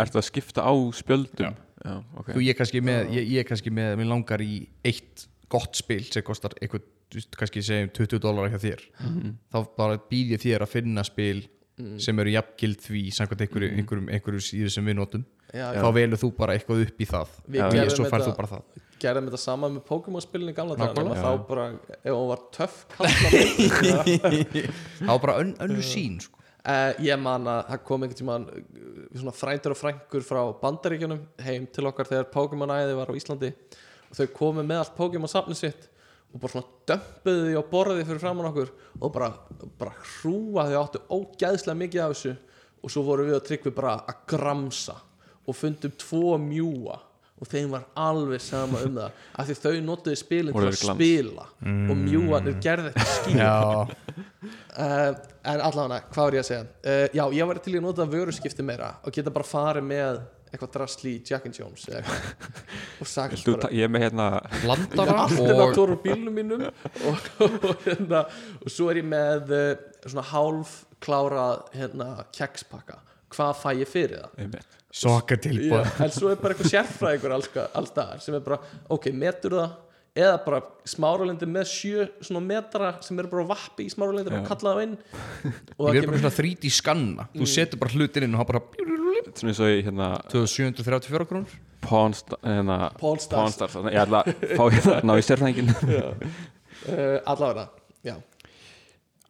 Ertu 0.00 0.18
að 0.18 0.26
skipta 0.30 0.64
á 0.64 0.72
spjöldum? 0.96 1.52
Já, 1.52 1.63
ok. 1.84 2.28
Og 2.34 2.40
ég 2.42 2.50
er 2.54 2.58
kannski 2.58 2.80
með, 2.84 3.00
ég, 3.14 3.22
ég 3.34 3.38
er 3.44 3.48
kannski 3.48 3.70
með 3.74 3.90
mér 4.00 4.08
langar 4.12 4.40
í 4.44 4.52
eitt 4.86 5.16
gott 5.52 5.74
spil 5.78 6.02
sem 6.08 6.22
kostar 6.26 6.52
eitthvað, 6.60 6.82
þú 7.12 7.18
kannski 7.38 7.60
segjum 7.62 7.90
20 7.94 8.18
dólar 8.24 8.44
eitthvað 8.48 8.64
þér. 8.68 8.80
Þá 9.52 9.58
bara 9.76 9.94
býð 10.10 10.26
ég 10.36 10.40
þér 10.46 10.60
að 10.66 10.72
finna 10.78 11.02
spil 11.06 11.40
sem 11.98 12.14
eru 12.22 12.30
jafngild 12.30 12.78
því 12.84 13.00
samkvæmt 13.16 13.40
einhverju, 13.48 13.68
einhverjum, 13.80 14.08
einhverju 14.14 14.40
síðu 14.46 14.68
sem 14.70 14.84
við 14.86 14.94
notum 15.00 15.24
Já, 15.54 15.64
þá 15.74 15.88
velur 15.96 16.18
þú 16.22 16.28
bara 16.38 16.54
eitthvað 16.54 16.84
upp 16.86 16.98
í 17.02 17.06
það. 17.10 17.28
Og 17.50 17.90
svo 17.94 18.04
færð 18.10 18.26
þú 18.28 18.34
bara 18.38 18.50
það. 18.52 18.62
gerðum 19.02 19.26
þetta 19.28 19.40
sama 19.42 19.66
með 19.74 19.82
Pokémon-spilin 19.88 20.52
í 20.52 20.54
gamla 20.54 20.74
daga 20.78 20.92
Nákvæmlega. 20.94 21.18
nema 21.18 21.26
þá 21.26 21.30
bara, 21.50 21.64
ef 21.98 22.12
hún 22.14 22.30
var 22.30 22.40
töff 22.54 22.76
þá 25.02 25.12
bara 25.24 25.34
ön, 25.42 25.50
önnu 25.66 25.82
sín 25.84 26.14
sko. 26.22 26.38
Uh, 26.64 26.92
ég 27.04 27.20
man 27.20 27.48
að 27.50 27.62
það 27.70 27.82
kom 27.88 28.06
einhvern 28.06 28.46
uh, 28.48 28.60
svona 29.14 29.34
frændur 29.36 29.74
og 29.74 29.80
frængur 29.80 30.26
frá 30.26 30.40
bandaríkjunum 30.60 31.24
heim 31.44 31.66
til 31.72 31.88
okkar 31.90 32.10
þegar 32.10 32.30
Pokémon-æði 32.34 32.96
var 32.98 33.12
á 33.12 33.18
Íslandi. 33.18 33.52
Og 34.10 34.18
þau 34.18 34.26
komu 34.36 34.64
með 34.64 34.82
allt 34.82 34.96
Pokémon-safnið 34.98 35.60
sitt 35.60 35.88
og 36.34 36.42
bara 36.42 36.50
svona 36.50 36.72
dömpuðu 36.90 37.46
því 37.46 37.56
á 37.56 37.62
borði 37.70 38.04
fyrir 38.08 38.22
framann 38.22 38.50
okkur 38.50 38.70
og 38.98 39.14
bara, 39.14 39.30
bara 39.78 39.94
hrúa 40.16 40.66
þau 40.70 40.78
áttu 40.80 41.02
ógæðslega 41.14 41.80
mikið 41.84 42.04
af 42.04 42.14
þessu. 42.14 42.36
Og 42.84 42.92
svo 42.92 43.04
voru 43.06 43.24
við 43.28 43.38
að 43.38 43.46
tryggvi 43.48 43.72
bara 43.72 43.94
að 44.04 44.24
gramsa 44.34 44.98
og 45.44 45.56
fundum 45.56 45.92
tvo 46.00 46.34
mjúa 46.40 46.98
og 47.40 47.50
þeim 47.50 47.72
var 47.74 47.88
alveg 47.98 48.42
sama 48.42 48.82
um 48.86 49.00
það. 49.00 49.16
Af 49.38 49.48
því 49.48 49.56
þau 49.60 49.72
notuðu 49.88 50.20
spilin 50.20 50.54
til 50.54 50.68
að 50.68 50.78
spila 50.80 51.48
og 51.64 51.98
mjúanir 52.04 52.60
gerði 52.62 52.94
þetta 52.94 53.16
skýr. 53.18 54.22
Uh, 54.74 55.10
en 55.50 55.60
allavega, 55.64 56.04
hvað 56.12 56.28
var 56.28 56.36
ég 56.38 56.44
að 56.44 56.48
segja? 56.50 56.64
Uh, 56.84 57.04
já, 57.16 57.24
ég 57.40 57.50
var 57.50 57.60
til 57.64 57.74
að 57.78 57.84
nota 57.84 58.06
vöruskipti 58.10 58.66
meira 58.66 58.94
og 59.02 59.14
geta 59.14 59.32
bara 59.34 59.48
farið 59.48 59.86
með 59.88 60.22
eitthvað 60.54 60.72
drasli 60.76 61.14
Jack 61.26 61.48
and 61.48 61.58
Jones 61.58 61.86
og 63.00 63.08
sagt 63.10 63.40
Þú, 63.42 63.56
bara 63.58 63.72
Ég 63.74 63.88
er 63.88 63.90
með 63.90 64.06
hérna 64.06 64.28
blandara? 64.62 65.24
Og 65.26 65.80
úr 65.82 65.94
bílnum 66.04 66.36
mínum 66.36 66.66
og, 66.68 67.30
og, 67.70 67.82
hérna, 67.86 68.24
og 68.60 68.70
svo 68.70 68.90
er 68.92 69.02
ég 69.02 69.08
með 69.08 69.54
uh, 69.56 69.72
svona 70.06 70.26
hálf 70.30 70.76
klárað 71.04 71.66
hérna, 71.74 72.12
kekspakka 72.34 73.00
hvað 73.34 73.54
fæ 73.62 73.70
ég 73.82 73.90
fyrir 73.90 74.24
það? 74.24 74.58
Soka 74.94 75.34
Já, 75.34 75.42
tilbúð 75.48 76.02
en 76.04 76.12
svo 76.14 76.28
er 76.30 76.36
bara 76.38 76.54
eitthvað 76.54 76.70
sérfræðingur 76.70 77.32
staðar 77.88 78.20
sem 78.22 78.36
er 78.38 78.44
bara, 78.46 78.60
ok, 78.94 79.08
metur 79.12 79.56
það 79.58 79.72
eða 80.14 80.34
bara 80.44 80.60
smáralindi 80.86 81.48
með 81.50 81.64
sjö 81.66 82.04
svona 82.22 82.42
metra 82.46 82.92
sem 83.02 83.18
eru 83.18 83.32
bara 83.32 83.48
vappi 83.50 83.88
í 83.88 83.90
smáralindi 83.90 84.30
og 84.38 84.44
kalla 84.46 84.74
það 84.76 84.82
inn. 84.84 84.92
Og 85.74 85.88
ég 85.90 86.04
er 86.04 86.06
bara 86.12 86.20
svona 86.22 86.36
3D 86.36 86.70
skanna. 86.76 87.26
Þú 87.34 87.48
setur 87.50 87.80
bara 87.82 87.96
hlutin 87.96 88.28
inn 88.28 88.36
og 88.38 88.44
hann 88.44 88.50
bara 88.52 88.62
Svona 89.34 89.50
eins 89.50 89.60
og 89.64 89.72
í 89.72 89.80
hérna 89.82 90.08
2734 90.30 91.26
krónur 91.26 91.54
Pawn 91.82 92.14
Sta- 92.14 92.38
hérna, 92.44 92.76
Pawn 93.00 93.18
Stars. 93.18 93.56
Pawn 93.58 93.70
Stars 93.72 93.74
Ég 93.90 93.98
ætla 94.04 94.20
að 94.22 94.54
fá 94.54 94.64
hérna 94.76 95.00
ná 95.10 95.14
í 95.18 95.24
sérfræðingin 95.26 95.74
allavega 97.26 97.66
já 98.04 98.14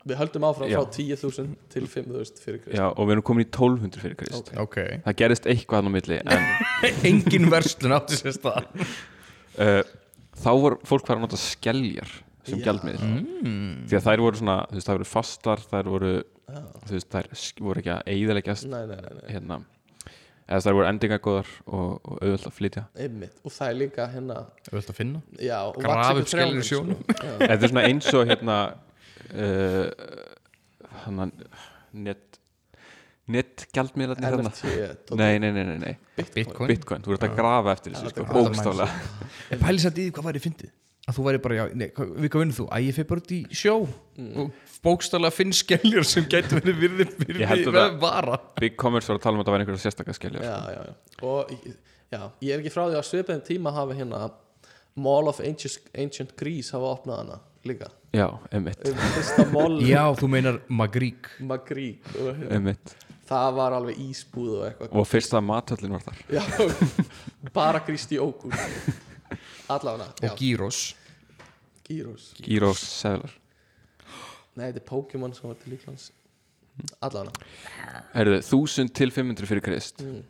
við 0.05 0.18
höldum 0.20 0.44
áfram 0.48 0.68
Já. 0.68 0.78
frá 0.81 0.93
10.000 0.98 1.55
til 1.72 1.89
5.000 1.89 2.44
fyrir 2.44 2.60
krist 2.64 2.76
Já, 2.76 2.86
og 2.90 3.09
við 3.09 3.16
erum 3.16 3.26
komin 3.31 3.47
í 3.47 3.48
1200 3.48 4.02
fyrir 4.05 4.18
Krist 4.20 4.52
Ok. 4.52 4.60
ok 4.66 4.78
Það 5.06 5.18
gerist 5.22 5.48
eitthvað 5.51 5.81
hann 5.81 5.90
á 5.90 5.94
milli 5.94 6.20
en 6.20 6.48
engin 7.10 7.51
verslun 7.52 7.97
átti 7.97 8.18
sér 8.20 8.36
stað 8.36 8.68
uh, 8.74 9.82
þá 10.44 10.51
voru 10.60 10.81
fólk 10.86 11.09
fara 11.09 11.20
að 11.20 11.26
nota 11.26 11.40
skeljar 11.40 12.10
sem 12.44 12.60
Já. 12.60 12.66
gjaldmiðl 12.68 13.05
því 13.89 13.98
að 13.98 14.09
þær 14.09 14.24
voru 14.24 14.40
svona, 14.40 14.56
þú 14.68 14.78
veist, 14.78 14.89
þær 14.89 14.98
voru 14.98 15.09
fastar 15.09 15.62
þær 15.70 15.93
voru, 15.94 16.10
þú 16.85 16.97
veist, 16.98 17.14
þær 17.14 17.31
voru 17.64 17.85
ekki 17.85 17.94
að 17.94 18.66
nei. 18.68 19.31
hérna, 19.31 19.59
eða 20.44 20.60
þær 20.66 20.76
voru 20.76 20.89
endingagóðar 20.90 21.52
og, 21.64 21.94
og 22.05 22.18
auðvöld 22.18 22.48
að 22.51 22.56
flytja 22.59 22.85
einmitt 23.01 23.39
og 23.40 23.55
það 23.55 23.70
er 23.70 23.78
líka 23.81 24.09
hérna 24.12 24.40
vilt 24.68 24.93
að 24.93 24.98
finna? 25.01 25.22
já, 25.40 25.59
upp 25.72 26.28
skeljar 26.28 26.60
í 26.60 26.66
sjónum. 26.68 27.01
sko. 27.01 27.16
Já. 27.16 27.35
Þetta 27.47 27.60
er 27.62 27.72
svona 27.72 27.86
eins 27.89 28.10
og 28.12 28.28
hérna 28.28 28.59
uh, 29.32 29.88
hann 31.05 31.32
net 31.94 32.40
netgjaldmiðlarnir 33.32 34.48
Tóti. 34.52 35.16
Nei, 35.16 35.38
nei, 35.40 35.51
nei, 35.55 35.64
nei, 35.64 35.76
nei. 35.80 36.24
Bitcoin? 36.34 36.68
Bitcoin, 36.68 37.05
þú 37.05 37.14
ert 37.16 37.24
að 37.24 37.36
grafa 37.38 37.72
eftir 37.72 37.94
þessu 37.94 38.10
sko, 38.10 38.24
þetta 38.24 38.24
er 38.24 38.48
bókstaflega. 38.48 39.60
Pæli 39.62 39.84
satt 39.84 40.01
í 40.01 40.05
því 40.05 40.16
hvað 40.16 40.28
væri 40.28 40.42
fyndið. 40.44 40.74
Að 41.05 41.16
þú 41.18 41.24
væri 41.26 41.40
bara, 41.44 41.56
já, 41.56 41.64
nei, 41.76 41.86
við 41.92 42.28
hvað 42.32 42.42
vinnur 42.42 42.56
þú? 42.56 42.66
Æ, 42.68 42.76
ég 42.84 42.96
fyrir 42.96 43.09
bara 43.10 43.22
út 43.24 43.32
í 43.36 43.40
sjó. 43.52 43.74
Og 44.24 44.76
bókstallega 44.84 45.36
finn 45.36 45.56
skelljur 45.56 46.06
sem 46.09 46.28
gæti 46.32 46.59
verið 46.59 46.78
virði 46.80 47.09
virði 47.20 47.48
held 47.48 47.72
að 47.72 47.98
vara. 48.05 48.38
Big 48.60 48.76
Commerce 48.80 49.12
var 49.12 49.20
að 49.20 49.26
tala 49.26 49.36
um 49.36 49.42
að 49.42 49.48
það 49.48 49.56
væri 49.56 49.66
einhverja 49.66 49.84
sérstakka 49.84 50.16
skeljar 50.16 50.46
já, 50.48 50.55
já, 50.72 50.80
já. 50.84 51.18
og 51.28 51.52
já, 52.12 52.20
ég 52.44 52.55
er 52.55 52.62
ekki 52.62 52.72
frá 52.72 52.86
því 52.86 53.01
að 53.01 53.09
svipaðum 53.10 53.44
tíma 53.48 53.74
hafi 53.76 53.98
hérna 54.01 54.22
Mall 55.05 55.28
of 55.28 55.42
Ancient, 55.44 55.92
Ancient 55.92 56.32
Greece 56.40 56.72
hafa 56.76 56.92
opnað 56.94 57.20
hana 57.20 57.38
líka. 57.69 57.89
Já, 58.15 58.28
emitt, 58.55 58.85
Já, 59.82 60.03
þú 60.15 60.28
meinar 60.31 60.61
Magrík 60.69 61.31
Magrí 61.43 61.89
og 62.20 62.36
hérna, 62.39 62.74
það 63.28 63.57
var 63.57 63.77
alveg 63.78 64.03
ísbúð 64.05 64.51
og 64.59 64.66
eitthvað. 64.69 64.93
Og 65.01 65.09
fyrsta 65.09 65.41
mathöllin 65.43 65.97
var 65.97 66.05
þar. 66.05 66.20
Já, 66.31 66.45
bara 67.57 67.81
Kristi 67.86 68.20
Ókun 68.23 68.55
allavega, 69.73 70.11
og 70.12 70.28
já, 70.28 70.35
Gyros 70.39 70.82
Gyros 71.89 72.28
Gyros 72.45 72.85
seðlar. 73.01 73.32
Nei, 74.55 74.69
þetta 74.69 74.82
er 74.85 74.86
Pokémon 74.89 75.35
sem 75.35 75.49
var 75.51 75.59
til 75.62 75.74
Líklands 75.74 76.11
allavega, 77.03 77.51
Herðu, 78.15 78.39
1000 78.43 78.95
til 78.95 79.12
500 79.15 79.47
fyrir 79.51 79.62
Krist. 79.65 80.03
Mm. 80.03 80.23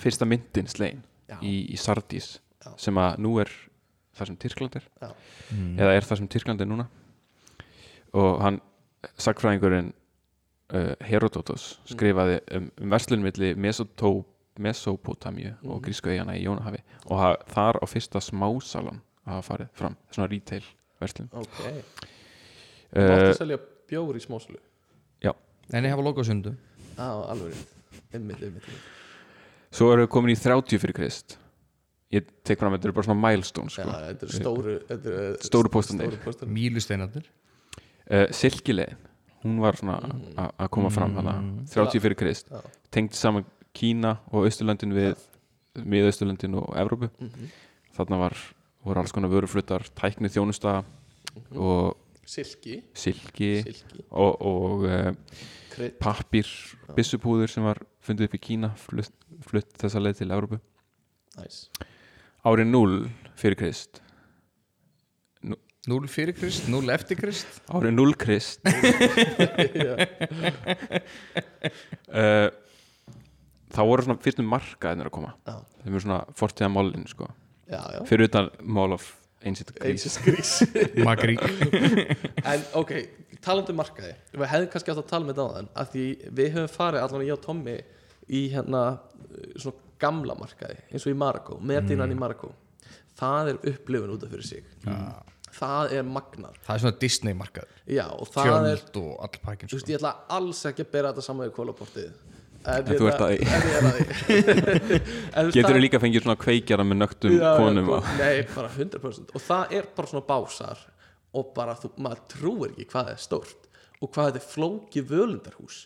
Fyrsta 0.00 0.28
myndin 0.28 0.68
slegin 0.70 1.02
Já. 1.28 1.38
í, 1.44 1.54
í 1.72 1.76
Sardís 1.80 2.38
Já. 2.60 2.72
sem 2.80 2.96
að 3.00 3.18
nú 3.24 3.34
er 3.42 3.50
það 4.16 4.26
sem 4.30 4.36
Tyrkland 4.36 4.76
er. 4.80 4.88
Já. 5.00 5.10
eða 5.78 5.94
er 5.96 6.06
það 6.08 6.16
sem 6.22 6.28
Tyrkland 6.28 6.60
er 6.60 6.66
núna. 6.70 6.86
Og 8.12 8.40
hann 8.42 8.60
sagfræðingurinn 9.20 9.92
uh, 10.74 10.94
Herodotos 11.06 11.78
skrifaði 11.88 12.40
um, 12.56 12.70
um 12.82 12.90
verslun 12.90 13.22
milli 13.24 13.54
Mesotó, 13.54 14.24
Mesopotamíu 14.60 15.54
Mhm. 15.62 15.70
og 15.70 15.82
grísku 15.86 16.10
eigana 16.10 16.34
í 16.36 16.42
Jónahafi. 16.44 16.82
Og 17.06 17.18
ha, 17.18 17.34
þar 17.48 17.78
á 17.80 17.86
fyrsta 17.88 18.20
smásalan 18.20 19.00
að 19.26 19.36
hafa 19.36 19.46
farið 19.54 19.68
fram, 19.78 19.96
svona 20.10 20.28
retail 20.30 20.64
verslun. 21.00 21.28
Ok. 21.32 21.60
Uh, 22.90 23.06
máttu 23.06 23.36
selja 23.38 23.58
bjór 23.88 24.16
í 24.18 24.24
smásölu. 24.26 24.58
En 25.72 25.84
ég 25.86 25.92
hafa 25.92 26.02
lokað 26.02 26.26
sundu 26.26 26.50
á, 26.98 27.30
alveg 27.30 27.52
rétt. 27.54 27.74
einmitt, 28.12 28.40
einmitt. 28.42 28.64
Svo 29.70 29.92
erum 29.92 30.02
við 30.02 30.08
komin 30.10 30.32
í 30.34 30.38
30 30.42 30.80
fyrir 30.82 30.96
Krist 30.96 31.36
Ég 32.10 32.26
tek 32.42 32.58
fram, 32.58 32.72
þetta 32.74 32.88
eru 32.88 32.94
bara 32.96 33.06
svona 33.06 33.20
milestone 33.22 33.70
Já, 33.70 33.84
sko. 33.84 33.92
þetta 34.08 34.26
er 34.26 34.32
stóru 34.34 34.72
þetta 34.88 35.12
er, 35.20 35.36
Stóru 35.46 35.70
póstarnir. 35.70 36.08
stóru 36.10 36.24
póstarnir. 36.24 36.54
Mílusteinarnir? 36.56 37.28
Uh, 38.10 38.24
Silkilegin, 38.34 38.96
hún 39.44 39.60
var 39.62 39.78
svona 39.78 39.98
a- 40.36 40.50
að 40.64 40.70
koma 40.74 40.90
fram 40.90 41.14
hana, 41.20 41.36
30 41.70 42.00
fyrir 42.02 42.16
Krist. 42.18 42.48
Já. 42.50 42.60
Tengd 42.90 43.14
saman 43.14 43.44
Kína 43.72 44.16
og 44.32 44.48
Austurlöndin 44.48 44.90
við 44.96 45.14
Miðausturlöndin 45.78 46.56
og 46.58 46.74
Evrópu. 46.74 47.10
Mhm. 47.20 47.50
Þarna 47.94 48.18
var, 48.18 48.36
voru 48.84 48.98
alls 49.04 49.12
konar 49.14 49.30
vöruflutar 49.30 49.86
tækni 49.94 50.26
þjónusta 50.34 50.80
og 51.54 51.96
silki, 52.26 52.82
silki. 52.94 53.62
Silki. 53.62 54.02
Og, 54.10 54.34
og 54.42 54.84
uh, 54.88 55.12
krydd, 55.70 55.94
pappir 56.02 56.50
byssupúður 56.96 57.48
sem 57.48 57.62
var 57.62 57.78
fundið 58.02 58.26
upp 58.26 58.34
í 58.34 58.42
Kína 58.48 58.72
flutt, 58.76 59.14
flutt 59.46 59.70
þessa 59.78 60.02
leið 60.02 60.18
til 60.24 60.34
Evrópu. 60.34 60.58
Næs 61.38 61.68
Árið 62.46 62.70
0 62.72 63.02
fyrir 63.36 63.58
Krist. 63.60 64.00
0 65.88 66.08
fyrir 66.12 66.36
Krist, 66.36 66.68
0 66.68 66.92
eftir 66.92 67.18
Krist. 67.20 67.60
Árið 67.68 67.94
0 67.96 68.16
Krist. 68.20 68.60
Uh, 72.10 72.48
Þá 73.70 73.80
voru 73.86 74.02
svona 74.02 74.18
fyrstum 74.18 74.48
markaðinir 74.50 75.06
að 75.06 75.14
koma. 75.14 75.28
Já. 75.46 75.60
þeim 75.84 75.92
eru 75.92 76.02
svona 76.02 76.20
fortíða 76.34 76.70
málin 76.74 77.04
sko. 77.06 77.28
já, 77.70 77.78
já, 77.94 78.00
fyrir 78.08 78.26
utan 78.26 78.48
Mall 78.66 78.96
of 78.96 79.04
Ancient 79.46 79.70
Greece. 79.78 80.66
Magrík. 81.06 81.44
En 82.42 82.64
ok, 82.80 82.90
talandi 83.44 83.70
um 83.70 83.78
markaði. 83.78 84.10
Við 84.34 84.50
hefðum 84.50 84.72
kannski 84.72 84.92
átt 84.92 85.02
að 85.04 85.12
tala 85.12 85.28
með 85.28 85.38
þann 85.42 85.70
af 85.84 85.92
því 85.92 86.06
við 86.40 86.50
höfum 86.56 86.74
farið 86.74 87.04
allan 87.04 87.24
ég 87.28 87.36
og 87.36 87.44
Tommy 87.44 87.76
í 88.26 88.42
hérna 88.56 88.82
svona 89.54 89.89
gamla 90.00 90.36
markaði 90.38 90.78
eins 90.90 91.06
og 91.06 91.12
í 91.14 91.18
Marokko, 91.20 91.58
Medinan 91.72 92.12
í 92.14 92.18
Marokko 92.18 92.52
það 93.20 93.52
er 93.52 93.60
upplifun 93.74 94.14
út 94.14 94.24
af 94.24 94.32
fyrir 94.32 94.46
sig. 94.48 94.64
Það 95.50 95.92
er 95.98 96.04
magnar 96.06 96.58
Það 96.62 96.74
er 96.76 96.82
svona 96.84 96.98
Disney 97.02 97.34
markað 97.36 97.70
og 98.14 98.28
er, 98.70 98.82
Tjöld 98.84 98.98
og 99.02 99.14
all 99.26 99.40
pakkin 99.42 99.70
þú 99.72 99.80
sko. 99.80 99.90
ég 99.90 99.98
ætla 99.98 100.12
alls 100.36 100.60
ekki 100.70 100.84
að 100.86 100.92
bera 100.94 101.10
þetta 101.10 101.24
saman 101.26 101.48
við 101.48 101.54
kólaportið 101.56 102.06
en, 102.06 102.76
En 102.76 102.84
þú 102.92 103.08
ert 103.10 103.24
að 103.24 103.32
því. 103.32 103.38
er 105.34 105.50
Getur 105.56 105.74
þú 105.74 105.82
líka 105.82 106.00
fengið 106.02 106.22
svona 106.26 106.38
kveikjara 106.40 106.86
með 106.86 107.00
nögtum 107.02 107.34
Já, 107.34 107.50
konum 107.58 107.90
á 107.90 107.98
Nei, 108.22 108.36
bara 108.54 108.70
100% 108.76 109.34
Og 109.34 109.44
það 109.48 109.74
er 109.80 109.90
bara 109.96 110.12
svona 110.12 110.26
básar 110.30 110.84
Og 111.34 111.50
bara, 111.56 111.74
þú, 111.78 111.92
maður 112.02 112.22
trúir 112.30 112.72
ekki 112.76 112.86
hvað 112.94 113.12
er 113.16 113.20
stórt 113.26 113.59
Og 114.00 114.08
hvað 114.14 114.30
þetta 114.30 114.40
er 114.40 114.48
flókið 114.48 115.08
völundarhús. 115.10 115.78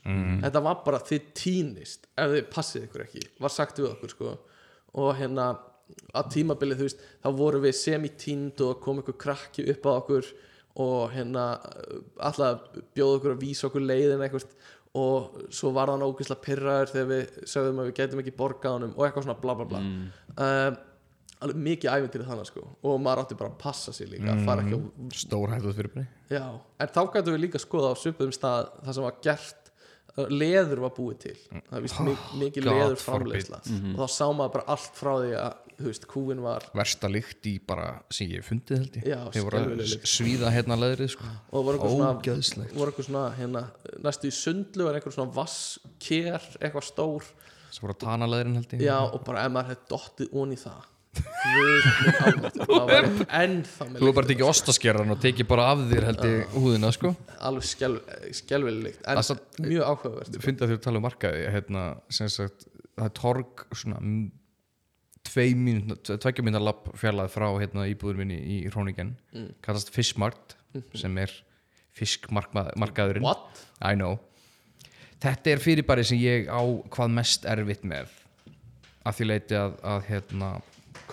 Þetta 0.44 0.60
var 0.62 0.76
bara 0.84 1.00
þið 1.02 1.24
týnist 1.34 2.06
Ef 2.14 2.30
þið 2.30 2.44
passið 2.54 2.84
ykkur 2.88 3.02
ekki 3.08 3.22
Var 3.42 3.50
sagt 3.50 3.78
við 3.82 3.88
okkur 3.90 4.12
sko. 4.12 4.34
Og 5.02 5.10
hérna 5.18 5.48
að 6.14 6.28
tímabilið 6.36 6.78
þú 6.78 6.86
veist 6.88 7.02
Þá 7.24 7.28
vorum 7.40 7.64
við 7.66 7.74
semi-týnd 7.80 8.62
og 8.68 8.78
kom 8.84 9.02
ykkur 9.02 9.18
krakki 9.26 9.66
upp 9.74 9.88
á 9.90 9.92
okkur 9.98 10.30
Og 10.84 11.10
hérna 11.14 11.48
Alltaf 12.22 12.64
bjóða 12.94 13.18
okkur 13.18 13.34
að 13.34 13.42
vísa 13.42 13.66
okkur 13.68 13.84
leiðin 13.84 14.22
eitthvað 14.22 14.46
Og 14.94 15.40
svo 15.50 15.72
var 15.74 15.90
hann 15.90 16.06
ógeðslega 16.06 16.44
pyrraður 16.46 16.92
Þegar 16.94 17.08
við 17.10 17.38
sögðum 17.50 17.80
að 17.82 17.88
við 17.90 17.96
gætum 17.98 18.20
ekki 18.22 18.36
borgað 18.38 18.76
honum 18.78 18.94
Og 18.94 19.06
eitthvað 19.08 19.26
svona 19.26 19.40
bla 19.42 19.54
bla 19.58 19.66
bla. 19.72 19.80
Um, 20.38 20.78
alveg 21.44 21.60
mikið 21.68 21.96
ævintýrið 21.98 22.30
þannig 22.30 22.50
sko. 22.50 22.64
Og 22.84 23.02
maður 23.04 23.24
átti 23.24 23.38
bara 23.40 23.52
að 23.52 23.58
passa 23.64 23.92
sig 23.96 24.08
líka 24.10 24.32
að 24.32 24.44
fara 24.48 24.64
ekki 24.64 24.78
á 24.78 24.80
Stór 25.24 25.52
hættuð 25.54 25.76
fyrir 25.78 25.92
byrni 25.94 26.06
já, 26.32 26.46
en 26.80 26.94
þá 26.94 27.02
gætu 27.14 27.34
við 27.34 27.44
líka 27.44 27.60
að 27.60 27.66
skoða 27.66 27.92
á 27.92 27.94
svipuðum 28.00 28.34
stað 28.34 28.72
það 28.80 28.96
sem 28.96 29.06
var 29.06 29.20
gert 29.24 29.64
leður 30.14 30.84
var 30.84 30.94
búið 30.94 31.16
til. 31.24 31.34
Það 31.50 31.76
er 31.76 31.84
vist 31.84 32.00
mik 32.06 32.26
mikið 32.38 32.66
God 32.66 32.78
leður 32.78 32.98
forbid. 33.02 33.06
framleiðsla. 33.08 33.60
Og 33.90 33.96
þá 33.98 34.14
sá 34.14 34.24
maður 34.30 34.52
bara 34.56 34.66
allt 34.74 34.98
frá 35.00 35.10
því 35.18 35.32
að 35.40 35.56
þú 35.74 35.86
veist, 35.88 36.06
kúin 36.06 36.42
var 36.44 36.66
Versta 36.78 37.10
lykt 37.10 37.48
í 37.50 37.54
bara 37.66 37.88
sem 38.14 38.30
ég 38.30 38.46
fundið 38.46 38.78
held 38.78 38.98
ég. 39.00 39.24
Þeir 39.34 39.46
voru 39.48 39.62
að 39.74 39.96
svíða 40.06 40.52
hérna 40.54 40.78
leðrið 40.78 41.10
sko. 41.16 41.26
og 41.26 41.56
það 41.56 41.66
voru 41.68 41.80
einhver 41.80 42.44
svona, 42.46 42.68
voru 42.76 42.92
einhver 42.92 43.08
svona 43.08 43.24
hérna, 43.40 43.64
næstu 44.06 44.30
í 44.30 44.36
sundlu 44.38 44.86
var 44.86 45.00
einhver 45.00 45.16
svona 45.16 45.34
vassker 45.34 46.48
eitthvað 46.60 46.88
stór. 46.92 47.30
Svo 47.74 47.88
voru 47.88 47.96
að 47.96 48.02
tana 48.06 48.30
leðrin 48.30 48.60
held 48.60 48.76
ég. 48.76 48.86
Já, 48.86 48.98
og 49.02 49.24
bara 49.26 49.48
ef 49.48 49.54
maður 49.56 49.74
hefði 49.74 49.90
dottið 49.90 50.36
onni 50.44 50.54
í 50.54 50.62
það 50.62 50.90
Þú 51.14 52.78
hefur 53.30 54.14
bara 54.16 54.28
tekið 54.30 54.46
ostaskerran 54.48 55.14
og 55.14 55.20
tekið 55.22 55.48
bara 55.50 55.66
af 55.72 55.84
þér 55.90 56.08
held 56.10 56.22
ég 56.28 56.54
húðina 56.56 56.90
sko. 56.94 57.12
Alveg 57.44 57.68
skelv, 57.68 58.00
skelvilegt 58.34 59.04
en 59.04 59.20
er 59.20 59.42
mjög 59.64 59.84
áhugavert 59.90 60.40
Fyndi 60.44 60.66
að 60.66 60.74
þú 60.74 60.80
tala 60.86 61.00
um 61.00 61.06
markaði 61.06 61.44
hérna, 61.54 61.84
sagt, 62.10 62.66
það 62.96 63.06
er 63.06 63.14
torg 63.20 63.66
svona 63.74 64.00
tvei 65.24 65.54
mín, 65.56 65.94
tveggja 66.04 66.44
mínar 66.44 66.64
lapp 66.64 66.90
fjarlæð 67.00 67.32
frá 67.32 67.48
hérna, 67.56 67.88
íbúður 67.90 68.20
minni 68.20 68.38
í 68.38 68.60
Hróningen 68.68 69.14
mm. 69.32 69.50
kallast 69.64 69.92
Fishmart 69.94 70.56
sem 70.98 71.16
er 71.22 71.32
fiskmarkaðurinn 71.94 73.24
what? 73.24 73.64
I 73.80 73.94
know. 73.94 74.18
Þetta 75.22 75.54
er 75.54 75.62
fyrirbæri 75.62 76.04
sem 76.04 76.20
ég 76.20 76.50
á 76.50 76.60
hvað 76.92 77.12
mest 77.14 77.46
erfitt 77.48 77.84
með. 77.86 78.10
Að 79.04 79.18
því 79.18 79.28
leiti 79.28 79.56
að, 79.56 79.76
að 79.86 80.06
hérna, 80.08 80.50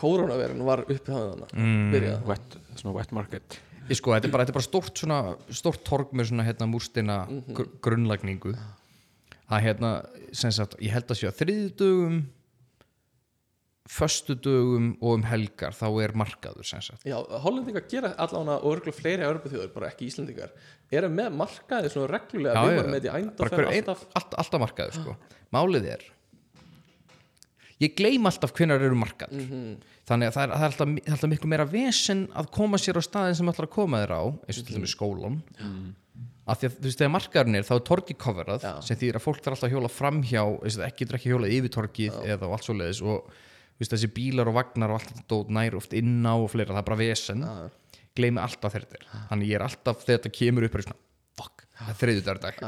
koronaverun 0.02 0.66
var 0.68 0.84
uppi 0.88 1.14
hafðana 1.14 1.48
mm. 1.54 2.26
wet, 2.28 2.58
svona 2.76 2.96
wet 2.98 3.16
market. 3.16 3.62
Ég 3.90 3.98
sko, 4.00 4.14
þetta 4.16 4.30
er 4.30 4.34
bara, 4.34 4.46
þetta 4.46 4.54
er 4.54 4.60
bara 4.60 4.68
stórt 4.68 5.02
svona, 5.02 5.22
stórt 5.54 5.82
torg 5.88 6.14
með 6.16 6.32
svona 6.32 6.46
hérna 6.48 6.68
múrstina 6.70 7.24
gr 7.52 7.66
grunnlagningu. 7.84 8.54
Að 9.52 9.66
hérna, 9.66 9.96
sem 10.36 10.54
sagt, 10.56 10.78
ég 10.80 10.94
held 10.96 11.10
að 11.12 11.20
sé 11.20 11.28
að 11.28 11.42
þriðdugum 11.42 12.22
föstudögum 13.92 14.94
og 15.02 15.18
um 15.18 15.24
helgar 15.28 15.76
þá 15.76 15.88
er 16.04 16.14
markaður 16.16 16.68
sem 16.68 16.84
sagt. 16.86 17.04
Já, 17.08 17.18
hollendingar 17.44 17.84
gera 17.92 18.14
allan 18.22 18.54
og 18.54 18.68
örgulega 18.72 18.96
fleiri 18.96 19.26
Europafjóður, 19.28 19.74
bara 19.74 19.90
ekki 19.92 20.08
Íslendingar 20.08 20.54
eru 20.94 21.10
með 21.12 21.36
markaði 21.42 21.92
svona 21.92 22.12
reglulega. 22.14 22.56
Já, 22.56 22.62
því 22.62 23.24
bara 23.42 23.52
hver 23.52 23.68
ein, 23.74 23.82
alltaf. 23.82 24.06
allt, 24.16 24.38
alltaf 24.44 24.64
markaður 24.64 24.98
sko. 25.02 25.18
málið 25.52 25.90
er 25.98 26.06
ég 27.82 27.96
gleym 27.98 28.30
alltaf 28.30 28.54
hvenær 28.58 28.84
eru 28.86 28.98
markaður 29.00 29.48
þannig 30.10 30.30
að 30.32 30.36
það 30.36 30.44
er, 30.44 30.52
það, 30.52 30.62
er 30.62 30.68
alltaf, 30.68 30.92
það 30.92 31.16
alltaf 31.16 31.32
miklu 31.34 31.52
meira 31.52 31.68
vesen 31.70 32.28
að 32.38 32.52
koma 32.58 32.82
sér 32.82 33.00
á 33.00 33.04
staðin 33.06 33.40
sem 33.40 33.52
ætlar 33.52 33.70
að 33.70 33.76
koma 33.78 34.04
þér 34.04 34.16
á 34.18 34.24
eins 34.30 34.62
og 34.62 34.68
til 34.68 34.78
dæmis 34.78 34.96
skólan 34.96 35.42
af 36.52 36.58
því 36.58 36.68
að 36.68 36.76
þú 36.78 36.90
veist 36.90 37.02
þegar 37.02 37.14
markaðurinn 37.14 37.60
er 37.60 37.68
þá 37.68 37.76
er 37.76 37.86
torgi 37.88 38.16
coverað 38.18 38.66
Já. 38.66 38.74
sem 38.86 38.98
þýðir 38.98 39.20
að 39.20 39.26
fólk 39.28 39.44
þarf 39.46 39.56
alltaf 39.56 39.68
að 39.70 39.76
hjóla 39.76 39.92
framhjá 39.94 40.44
ekki 40.88 41.06
getur 41.06 41.18
ekki 41.20 41.32
hjólað 41.32 41.54
yfir 41.58 41.74
torgið 41.76 42.18
eða 42.26 42.50
og 42.50 42.56
allt 42.58 42.68
svo 42.68 42.76
leiðis 42.76 43.02
og 43.06 43.30
veist, 43.82 43.94
þessi 43.94 44.10
bílar 44.14 44.50
og 44.52 44.58
vagnar 44.58 44.94
og 44.94 45.00
allt 45.00 45.12
þetta 45.12 45.28
dót 45.32 45.54
nær 45.54 45.78
oft 45.80 45.96
inn 45.98 46.20
á 46.26 46.34
og 46.34 46.50
fleira, 46.54 46.74
það 46.74 46.82
er 46.84 46.90
bara 46.90 47.00
vesen. 47.02 47.46
Gleymi 48.18 48.42
alltaf 48.44 48.76
þetta 48.76 49.22
þannig 49.30 49.54
ég 49.54 49.58
er 49.58 49.66
alltaf 49.66 50.04
þegar 50.04 50.20
þetta 50.20 50.34
kemur 50.38 50.68
upp 50.68 50.78
svona, 50.78 51.00
fuck, 51.40 51.66
það 51.80 51.94
er 51.94 52.00
þriðjudagur 52.02 52.44
dag. 52.44 52.62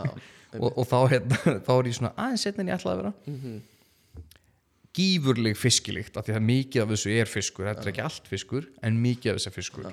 Og, 0.54 0.70
og 0.70 0.86
þá, 0.88 0.98
hérna, 1.12 1.40
þá 1.66 1.72
er 1.76 1.90
ég 1.90 1.98
svona 1.98 2.14
aðeins 2.14 2.46
setna 2.48 2.64
en 2.64 2.72
ég 2.72 2.78
ætlaði 2.78 2.96
að 2.96 3.04
vera 3.04 3.14
gífurleg 4.94 5.58
fiskilikt 5.58 6.18
af 6.20 6.28
því 6.28 6.38
að 6.38 6.48
mikið 6.50 6.84
af 6.84 6.94
þessu 6.94 7.14
er 7.16 7.30
fiskur 7.30 7.70
þetta 7.70 7.86
er 7.86 7.92
ekki 7.94 8.06
allt 8.06 8.30
fiskur, 8.30 8.70
en 8.86 9.02
mikið 9.02 9.32
af 9.32 9.40
þessu 9.40 9.50
er 9.50 9.58
fiskur. 9.58 9.92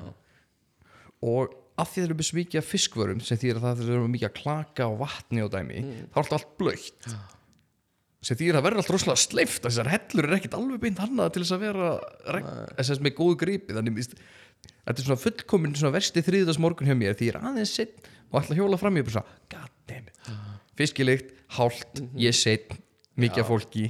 Og 1.30 1.56
af 1.80 1.90
því 1.90 2.02
að 2.02 2.06
það 2.06 2.14
eru 2.20 2.38
mikið 2.38 2.60
af 2.60 2.70
fiskvörum 2.70 3.20
sem 3.24 3.40
þýðir 3.40 3.60
að 3.60 3.66
það 3.66 3.92
eru 3.94 4.08
mikið 4.12 4.30
að 4.30 4.38
klaka 4.40 4.88
og 4.90 4.98
vatni 5.00 5.44
og 5.44 5.52
dæmi 5.52 5.78
þá 5.80 6.18
er 6.18 6.22
alltaf 6.22 6.36
allt 6.36 6.56
blöytt 6.60 7.08
sem 8.20 8.36
þýðir 8.36 8.58
að 8.58 8.66
verður 8.66 8.82
alltaf 8.82 8.94
rosalega 8.96 9.22
sleift 9.22 9.64
þessar 9.64 9.88
hellur 9.94 10.28
er 10.28 10.36
ekkit 10.36 10.56
alveg 10.58 10.82
beint 10.82 11.00
hannað 11.00 11.32
til 11.34 11.42
þess 11.44 11.54
að 11.56 11.62
vera 11.64 11.90
þess 12.76 12.92
að 12.92 13.04
með 13.06 13.14
góðu 13.16 13.38
gripi. 13.40 13.76
Þannig 13.76 13.96
víst, 13.96 14.16
þetta 14.84 14.96
er 14.96 15.06
svona 15.06 15.22
fullkomin 15.22 15.76
svona 15.78 15.94
versti 15.96 16.24
þriðdags 16.26 16.60
morgun 16.60 16.90
hjá 16.90 16.96
mér 17.00 17.16
því 17.16 17.30
ég 17.30 17.38
er 17.38 17.48
aðeins 17.48 17.72
sinn 17.78 17.94
og 18.28 18.42
ætla 18.42 18.56
að 18.56 18.60
hjóla 18.60 18.80
fram 18.82 18.98
í 18.98 19.00
og 19.00 19.08
bara 19.08 19.16
svona, 19.16 19.38
god 19.54 19.72
damn 19.88 20.10
it. 20.10 20.30
Fiskilikt, 20.76 21.32
hált, 21.56 22.04
ég 22.20 22.36
sinn 22.36 22.76
mikið 23.20 23.42
af 23.42 23.48
fólki, 23.48 23.86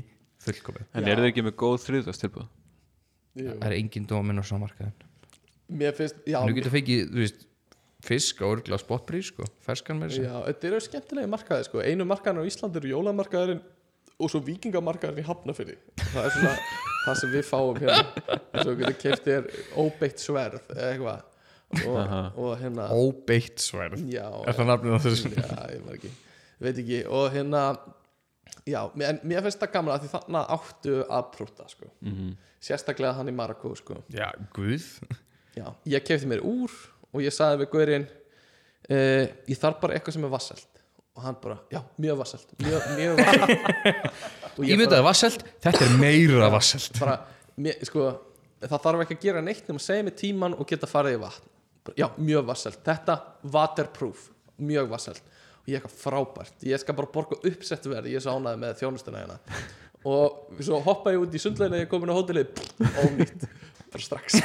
fullkomin 0.51 0.89
En 0.93 1.07
eru 1.09 1.25
þið 1.25 1.31
ekki 1.33 1.47
með 1.47 1.57
góð 1.63 1.79
þriðdagstilbúð? 1.87 2.49
það 3.41 3.69
er 3.71 3.77
engin 3.79 4.09
dómin 4.11 4.43
á 4.43 4.45
samarkaðin 4.45 5.07
Mér 5.71 5.95
finnst, 5.95 6.19
já, 6.27 6.41
þú 6.43 6.57
getur 6.59 6.75
fengið, 6.75 7.03
þú 7.15 7.25
veist 7.25 7.45
fisk 8.03 8.41
á 8.43 8.47
örgla 8.49 8.79
spotbrís, 8.81 9.29
sko, 9.31 9.47
ferskan 9.63 10.01
með 10.01 10.15
þessu 10.15 10.25
já, 10.25 10.37
þetta 10.49 10.71
eru 10.71 10.81
skemmtilegi 10.83 11.31
markaði 11.31 11.67
sko. 11.69 11.83
einu 11.85 12.07
markaðin 12.09 12.43
á 12.43 12.49
Íslandi 12.49 12.81
eru 12.81 12.91
jólamarkaðurinn 12.97 13.61
og 14.21 14.33
svo 14.33 14.41
vikingamarkaðurinn 14.49 15.23
í 15.23 15.29
Hafnafyrði 15.29 15.77
það 16.11 16.25
er 16.25 16.35
svona 16.35 16.55
það 17.05 17.21
sem 17.21 17.33
við 17.35 17.47
fáum 17.49 17.79
hérna. 17.81 18.01
Eins 18.53 18.67
og 18.67 18.75
við 18.75 18.83
getum 18.83 18.99
keft 19.05 19.29
þér 19.29 19.47
óbeitt 19.81 20.23
sverð 20.23 20.73
eða 20.75 20.89
eitthvað. 20.91 21.27
Og, 21.87 22.01
og 22.43 22.51
hérna 22.61 22.89
óbeitt 22.97 23.63
sverð? 23.63 24.03
Já, 24.11 24.27
er 24.27 24.59
það 24.59 24.71
nafnið 24.73 24.97
á 24.97 25.01
þessu? 25.07 25.33
Já, 25.37 25.49
ég 25.71 25.85
var 25.87 25.97
ekki. 25.99 26.13
Veit 26.61 26.81
ekki, 26.83 27.01
og 27.09 27.27
hérna 27.35 27.63
já, 28.69 28.81
en 29.09 29.21
mér 29.25 29.45
finnst 29.47 29.61
það 29.63 29.73
gaman 29.75 29.95
að 29.95 30.05
því 30.05 30.13
þannig 30.15 30.55
áttu 30.57 30.95
að 31.07 31.27
prúta 31.35 31.67
sko. 31.71 31.91
sérstaklega 32.61 33.17
hann 33.17 33.31
í 33.33 33.35
Marokko 33.35 33.75
sko. 33.79 34.01
já, 34.13 34.29
guð. 34.57 34.87
Já, 35.57 35.67
ég 35.91 36.05
kefti 36.07 36.29
mér 36.31 36.45
úr 36.47 36.71
og 37.11 37.23
ég 37.25 37.35
sagði 37.35 37.65
við 37.65 37.71
Guðurinn 37.73 38.05
uh, 38.07 39.25
ég 39.51 39.59
þarf 39.59 39.81
bara 39.83 39.97
eitthvað 39.97 40.17
sem 40.17 40.27
er 40.27 40.33
vasselt. 40.33 40.69
Og 41.19 41.25
hann 41.25 41.37
bara, 41.43 41.57
já, 41.73 41.81
mjög 41.99 42.21
vasselt 42.21 42.53
mjög, 42.63 42.85
mjög 42.97 43.19
vasselt. 43.19 44.05
Og 44.61 44.67
ég 44.67 44.79
myndi 44.79 44.95
að 44.95 45.03
vasselt, 45.05 45.43
þetta 45.65 45.87
er 45.87 45.97
meira 45.99 46.49
vasselt. 46.53 47.01
bara, 47.03 47.17
mér, 47.59 47.81
sko, 47.87 48.05
það 48.63 48.85
þarf 48.85 49.03
ekki 49.05 49.17
að 49.17 49.25
gera 49.25 49.43
neitt 49.43 49.67
nema 49.69 49.83
að 49.83 49.87
segja 49.89 50.07
mig 50.07 50.15
tíman 50.21 50.55
og 50.55 50.69
geta 50.71 50.89
farið 50.91 51.17
í 51.17 51.21
vatn. 51.25 51.51
Bara, 51.89 51.97
já, 51.99 52.07
mjög 52.21 52.47
vasselt, 52.53 52.81
þetta 52.87 53.17
waterproof, 53.57 54.29
mjög 54.71 54.91
vasselt 54.95 55.35
og 55.71 55.77
ég 55.77 55.79
eitthvað 55.79 56.01
frábært, 56.03 56.67
ég 56.67 56.83
skal 56.83 56.97
bara 56.99 57.11
borga 57.15 57.39
uppsett 57.47 57.87
verð, 57.87 58.11
ég 58.11 58.19
er 58.19 58.25
svo 58.25 58.35
ánæði 58.39 58.61
með 58.65 58.79
þjónustuna 58.81 59.23
hérna. 59.23 59.39
Og 60.11 60.63
svo 60.65 60.81
hoppa 60.83 61.13
ég 61.13 61.21
út 61.21 61.35
í 61.37 61.41
sundleginu 61.43 61.77
ég 61.77 61.87
er 61.87 61.91
komin 61.91 62.11
á 62.11 62.17
hótelið, 62.17 62.63
ónýtt 63.05 63.45
bara 63.93 64.05
strax 64.07 64.41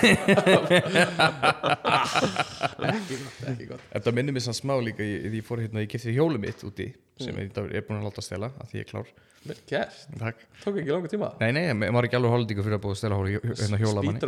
ekki 1.86 3.18
gott, 3.20 3.40
ekki 3.52 3.68
gott 3.70 3.86
Þetta 3.94 4.14
minnir 4.16 4.36
mér 4.36 4.44
sann 4.46 4.58
smá 4.58 4.76
líka 4.84 5.04
ég, 5.06 5.30
ég 5.40 5.46
fór 5.46 5.62
hérna, 5.64 5.84
ég 5.86 5.92
kefti 5.92 6.14
hjólu 6.16 6.40
mitt 6.42 6.64
úti 6.68 6.92
sem 7.22 7.32
Mm. 7.36 7.46
ég 7.72 7.78
er 7.80 7.86
búin 7.88 8.02
að 8.02 8.10
láta 8.10 8.20
að 8.20 8.26
stela 8.28 8.48
að 8.60 8.68
því 8.72 8.76
ég 8.76 8.84
er 8.84 8.90
klár 8.90 9.08
vel 9.46 9.56
gert, 9.70 10.00
Takk. 10.20 10.40
tók 10.66 10.80
ekki 10.82 10.92
langa 10.92 11.08
tíma 11.14 11.30
Nei, 11.40 11.52
nei, 11.56 11.62
maður 11.78 12.02
er 12.02 12.08
ekki 12.10 12.18
alveg 12.18 12.34
holdingu 12.34 12.64
fyrir 12.66 12.76
að 12.76 12.82
búið 12.84 12.96
að 12.96 13.00
stela 13.00 13.16
hólu 13.20 13.30
hérna 13.46 13.80
hjóla 13.80 14.02
manni 14.04 14.20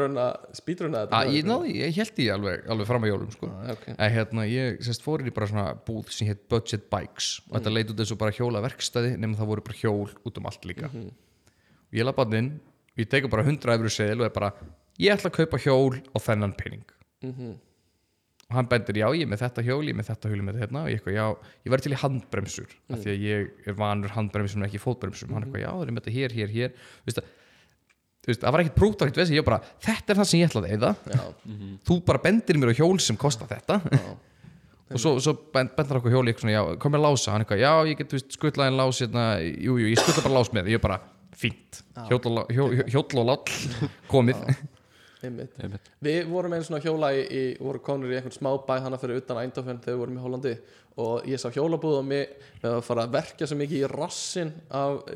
spýtrunna, 0.55 1.01
að, 1.11 1.31
Ég 1.35 1.43
náði, 1.49 1.73
ég 1.81 1.97
held 1.97 2.13
því 2.15 2.27
alveg, 2.37 2.63
alveg 2.71 2.87
fram 2.87 3.03
að 3.03 3.11
jólum 3.11 3.31
sko. 3.35 3.49
Ah, 3.57 3.73
ok. 3.73 3.83
en 3.97 4.13
hérna, 4.15 4.45
ég 4.47 4.79
sérst 4.87 5.03
fór 5.03 5.19
inn 5.19 5.27
í 5.27 5.35
bara 5.35 5.49
svona 5.51 5.65
búð 5.89 6.13
sem 6.15 6.29
hétt 6.31 6.45
Budget 6.47 6.87
Bikes 6.93 7.27
og 7.41 7.49
Mm. 7.49 7.57
þetta 7.59 7.73
leit 7.75 7.91
út 7.91 7.99
eins 8.05 8.11
og 8.15 8.21
bara 8.23 8.31
hjóla 8.39 8.63
verkstæði 8.63 9.11
nema 9.19 9.35
það 9.35 9.51
voru 9.51 9.61
bara 9.67 9.79
hjól 9.81 10.07
út 10.23 10.37
um 10.39 10.45
allt 10.47 10.63
líka 10.69 10.87
Mhm. 10.87 11.07
og 11.11 11.93
ég 11.99 12.05
lappa 12.07 12.23
hann 12.23 12.33
inn 12.39 12.51
og 12.63 12.97
ég 13.03 13.09
teka 13.09 13.27
bara 13.27 13.43
100 13.43 13.73
efru 13.75 13.89
seðil 13.91 14.21
og 14.21 14.25
er 14.31 14.35
bara 14.39 14.53
ég 15.03 15.13
ætla 15.13 15.29
að 15.31 15.37
kaupa 15.41 15.59
hjól 15.61 15.95
og 16.13 16.21
þennan 16.25 16.55
penning 16.57 16.85
Mhm. 17.23 17.55
og 18.47 18.55
hann 18.55 18.67
bendir 18.69 18.95
já 19.01 19.07
ég 19.11 19.23
er 19.25 19.29
með 19.31 19.41
þetta 19.43 19.63
hjól, 19.65 19.81
ég 19.83 19.89
er 19.95 19.97
með 19.99 20.07
þetta 20.11 20.29
hjól 20.29 20.37
ég 20.37 20.43
er 20.43 20.47
með 20.47 20.59
þetta 20.61 20.81
og 20.83 20.89
ég 20.91 20.99
eitthvað 20.99 21.15
já, 21.17 21.25
ég 21.65 21.71
verði 21.73 21.83
til 21.87 21.91
í 21.95 22.01
handbremsur. 22.03 22.67
Mm. 22.87 22.93
af 22.93 22.99
því 23.03 23.09
að 23.11 23.23
ég 23.25 23.67
er 23.67 23.73
vanur 23.73 24.13
handbremsum 24.15 24.61
en 24.63 24.69
ekki 24.69 24.79
fótbremsum, 24.83 25.33
hann 25.33 25.43
eitthvað 25.47 25.65
já 25.65 25.71
það 25.73 25.87
er 25.87 25.91
með 25.97 26.05
þetta 26.05 26.15
hér, 26.17 26.35
hér, 26.37 26.53
hér. 26.53 26.71
Þú 26.77 27.09
veist, 27.09 27.19
að, 27.23 28.39
það 28.45 28.51
var 28.55 28.63
ekkit 28.63 28.77
prútt 28.77 29.01
á 29.01 29.03
ekkert 29.07 29.19
veist, 29.23 29.33
ég 29.35 29.43
bara, 29.47 29.59
þetta 29.83 30.13
er 30.13 30.19
það 30.21 30.29
sem 30.29 30.39
ég 30.39 30.47
ætla 30.51 30.61
að 30.61 30.71
eyða. 30.77 30.93
Já. 31.11 31.25
þú 31.89 31.97
bara 32.05 32.21
bendir 32.23 32.57
mér 32.61 32.71
á 32.71 32.79
hjól 32.79 32.99
sem 33.03 33.17
kostar 33.19 33.47
þetta. 33.51 33.81
Og 34.95 35.01
svo, 35.03 35.17
svo 35.19 35.33
bend, 35.51 35.73
bendur 35.75 35.97
okkur 35.99 36.13
hjól 36.15 36.29
svona, 36.39 36.53
já, 36.55 36.61
kom 36.79 36.93
með 36.95 37.03
lása 37.03 37.33
hann 37.33 37.43
eitthvað, 37.43 37.59
já, 37.59 37.71
ég 37.89 37.97
get, 37.99 38.07
þú 38.07 38.15
veist, 38.21 38.31
skuttlaðin 38.37 38.77
lás 38.79 39.01
hérna, 39.03 39.25
jú, 39.43 39.73
jú, 39.81 39.89
ég 39.91 39.99
skutla 39.99 40.23
bara 40.23 40.37
lás 40.39 40.51
með 40.55 40.69
þig, 40.69 40.77
ég 40.77 40.83
bara 40.85 40.99
fínt, 41.35 41.81
hjóll 42.07 42.21
og, 42.31 42.53
og 43.19 43.27
lall 43.27 43.43
komið, 44.13 44.45
Einmitt. 45.25 45.55
Einmitt. 45.63 45.87
Við 46.05 46.27
vorum 46.29 46.53
einu 46.53 46.65
svona 46.67 46.81
hjóla 46.83 47.11
í, 47.17 47.21
í 47.25 47.43
voru 47.63 47.81
konur 47.83 48.11
í 48.11 48.17
einhvern 48.19 48.35
smá 48.35 48.51
bæ 48.67 48.75
hana 48.85 48.99
fyrir 49.01 49.21
utan 49.21 49.39
Eindhoven 49.41 49.79
þegar 49.81 49.95
við 49.95 50.01
vorum 50.03 50.19
í 50.19 50.25
Hollandi 50.25 50.51
og 50.97 51.29
ég 51.29 51.41
sá 51.41 51.47
hjólabúð 51.53 51.99
og 51.99 52.05
mig 52.09 52.35
með 52.63 52.75
að 52.75 52.83
fara 52.87 53.05
að 53.05 53.15
verka 53.17 53.47
svo 53.49 53.57
mikið 53.59 53.83
í 53.83 53.89
rassin 53.91 54.51
af 54.73 55.09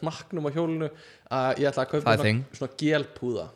hnakknum 0.00 0.46
á 0.46 0.54
hjólinu 0.54 0.88
að 1.34 1.62
ég 1.62 1.70
ætla 1.70 1.86
að 1.86 1.92
kaupa 1.94 2.16
svona, 2.18 2.34
svona 2.58 2.76
gelpúða 2.82 3.46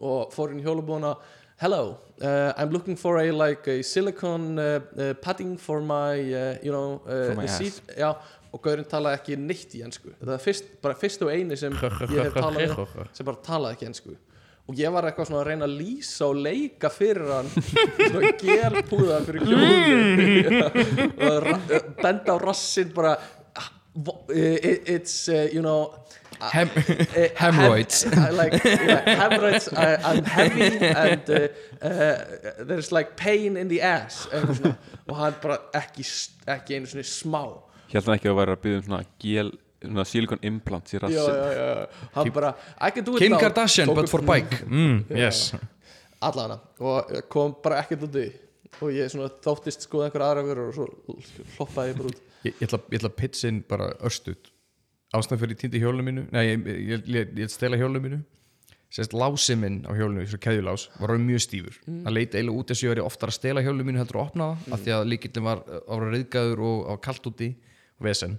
og 0.00 0.32
fór 0.34 0.52
inn 0.54 0.62
í 0.62 0.66
hjólabúðuna 0.68 1.16
Hello, 1.62 1.98
uh, 2.20 2.52
I'm 2.58 2.70
looking 2.74 2.96
for 2.98 3.20
a 3.20 3.30
like 3.30 3.68
a 3.70 3.82
silicone 3.82 4.58
uh, 4.58 4.80
uh, 4.98 5.14
padding 5.22 5.56
for 5.56 5.80
my 5.80 6.18
uh, 6.18 6.56
you 6.64 6.72
know 6.72 7.00
uh, 7.06 7.28
For 7.30 7.36
my 7.38 7.44
ass. 7.44 7.58
seat 7.60 7.94
Já, 7.96 8.10
og 8.50 8.62
gaurinn 8.64 8.88
talaði 8.90 9.20
ekki 9.20 9.36
neitt 9.38 9.72
í 9.78 9.84
ensku 9.86 10.12
það 10.18 10.34
er 10.34 10.42
fyrst, 10.42 10.72
bara 10.82 10.98
fyrst 10.98 11.22
og 11.22 11.30
eini 11.30 11.56
sem 11.58 11.74
ég 12.14 12.18
hef 12.26 12.34
talað 12.34 12.74
sem 13.14 13.26
bara 13.28 13.40
talaði 13.46 13.78
ekki 13.78 13.88
ensku 13.92 14.16
og 14.68 14.78
ég 14.80 14.92
var 14.94 15.04
eitthvað 15.10 15.28
svona 15.28 15.42
að 15.42 15.48
reyna 15.50 15.66
að 15.68 15.74
lýsa 15.80 16.28
og 16.30 16.38
leika 16.40 16.88
fyrir 16.92 17.28
hann. 17.34 17.50
Svona 18.10 18.30
gelpúða 18.40 19.18
fyrir 19.26 19.44
hjóli 19.50 20.38
og 21.28 21.42
ra- 21.44 21.82
benda 22.02 22.32
á 22.32 22.38
rassinn 22.40 22.92
bara 22.96 23.16
it- 24.30 24.88
it's 24.88 25.28
uh, 25.28 25.48
you 25.52 25.62
know 25.62 25.92
Hem, 26.52 26.68
uh, 26.76 27.28
hemorrhoids. 27.42 28.02
hem- 28.04 28.18
uh, 28.18 28.32
like 28.36 28.58
yeah, 28.64 29.04
hemorrhoids 29.20 29.68
I, 29.72 29.94
I'm 30.02 30.24
heavy 30.24 30.78
and 30.84 31.22
uh, 31.30 31.48
uh, 31.80 32.64
there's 32.66 32.90
like 32.92 33.16
pain 33.16 33.56
in 33.56 33.68
the 33.68 33.80
ass. 33.80 34.26
Og 35.08 35.16
hann 35.16 35.34
bara 35.40 35.58
ekki, 35.78 36.02
ekki 36.50 36.74
einu 36.80 36.90
svona 36.90 37.06
smá. 37.06 37.44
Hérna 37.92 38.16
ekki 38.18 38.28
að 38.32 38.36
vera 38.40 38.56
að 38.58 38.64
byggja 38.64 38.80
um 38.80 38.86
svona 38.88 39.04
gel 39.22 39.52
svona 39.52 39.63
silikon 40.08 40.42
implants 40.46 40.94
í 40.94 41.00
rassin 41.02 41.18
já, 41.18 41.52
já. 41.58 42.08
hann 42.16 42.32
bara 42.34 42.54
I 42.78 42.90
can 42.94 43.06
do 43.06 43.16
it 43.16 43.24
Kim 43.24 43.36
Kardashian 43.38 43.94
but 43.94 44.10
for 44.10 44.22
bike. 44.22 44.64
Mm, 44.66 45.04
yes. 45.10 45.52
Allavega. 46.24 46.60
Og 46.80 47.14
kom 47.32 47.54
bara 47.64 47.82
ekkert 47.82 48.08
út 48.08 48.18
í. 48.20 48.28
Og 48.80 48.90
ég 48.90 49.10
svona 49.12 49.30
þóttist 49.44 49.86
skoða 49.86 50.08
einhver 50.08 50.24
aðra 50.26 50.42
vörur 50.48 50.70
og 50.72 50.74
svo 50.74 51.18
hloppaði 51.58 51.92
ég 51.92 52.00
bara 52.00 52.10
út. 52.10 52.22
Ég, 52.44 52.52
ég, 52.52 52.66
ætla, 52.66 52.80
ég 52.90 52.98
ætla 52.98 53.10
að 53.12 53.18
pitcha 53.20 53.50
inn 53.50 53.60
bara 53.68 53.92
örstut 54.04 54.50
ástæðan 55.14 55.42
fyrir 55.42 55.54
ég 55.54 55.60
týndi 55.62 55.82
hjólinu 55.82 56.06
mínu 56.06 56.24
nei, 56.34 56.44
ég, 56.48 56.64
ég, 56.66 57.04
ég, 57.14 57.34
ég 57.44 57.52
stela 57.52 57.78
hjólinu 57.78 58.02
mínu. 58.02 58.20
Sérst 58.94 59.14
lási 59.16 59.56
minn 59.58 59.80
á 59.86 59.92
hjólinu, 59.96 60.22
svo 60.30 60.38
keðjulás 60.38 60.86
var 61.00 61.16
mjög 61.18 61.42
stífur, 61.42 61.78
það 61.86 62.12
leit 62.14 62.34
eiginlega 62.34 62.60
út 62.60 62.68
þess 62.70 62.78
að 62.78 62.86
ég 62.86 62.92
veri 62.92 63.02
oftar 63.02 63.32
að 63.32 63.36
stela 63.40 63.62
hjólinu 63.64 63.86
mínu 63.88 63.98
heldur 63.98 64.20
að 64.20 64.26
opna 64.28 64.46
það 64.62 64.74
af 64.76 64.82
því 64.84 64.92
að 64.94 65.08
líkillin 65.10 65.46
var 65.48 65.62
ára 65.66 66.10
reyðgæður 66.12 66.62
og 66.68 66.84
á 66.86 66.94
kalt 67.02 67.26
úti 67.30 67.48
og 67.98 68.06
vesen 68.06 68.36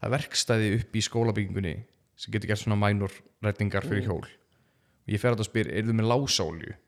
það 0.00 0.08
er 0.08 0.14
verkstæði 0.16 0.70
upp 0.78 0.96
í 0.96 1.02
skólabyggingunni 1.06 1.74
sem 2.20 2.34
getur 2.34 2.50
gert 2.50 2.62
svona 2.62 2.78
mænur 2.80 3.12
rætningar 3.44 3.86
fyrir 3.86 4.08
hjól. 4.08 4.24
Og 4.24 5.12
ég 5.12 5.20
fer 5.20 5.34
að 5.34 5.42
það 5.42 5.50
spyr, 5.50 5.70
er 5.72 5.86
þið 5.88 5.98
með 6.00 6.10
lásálju 6.10 6.78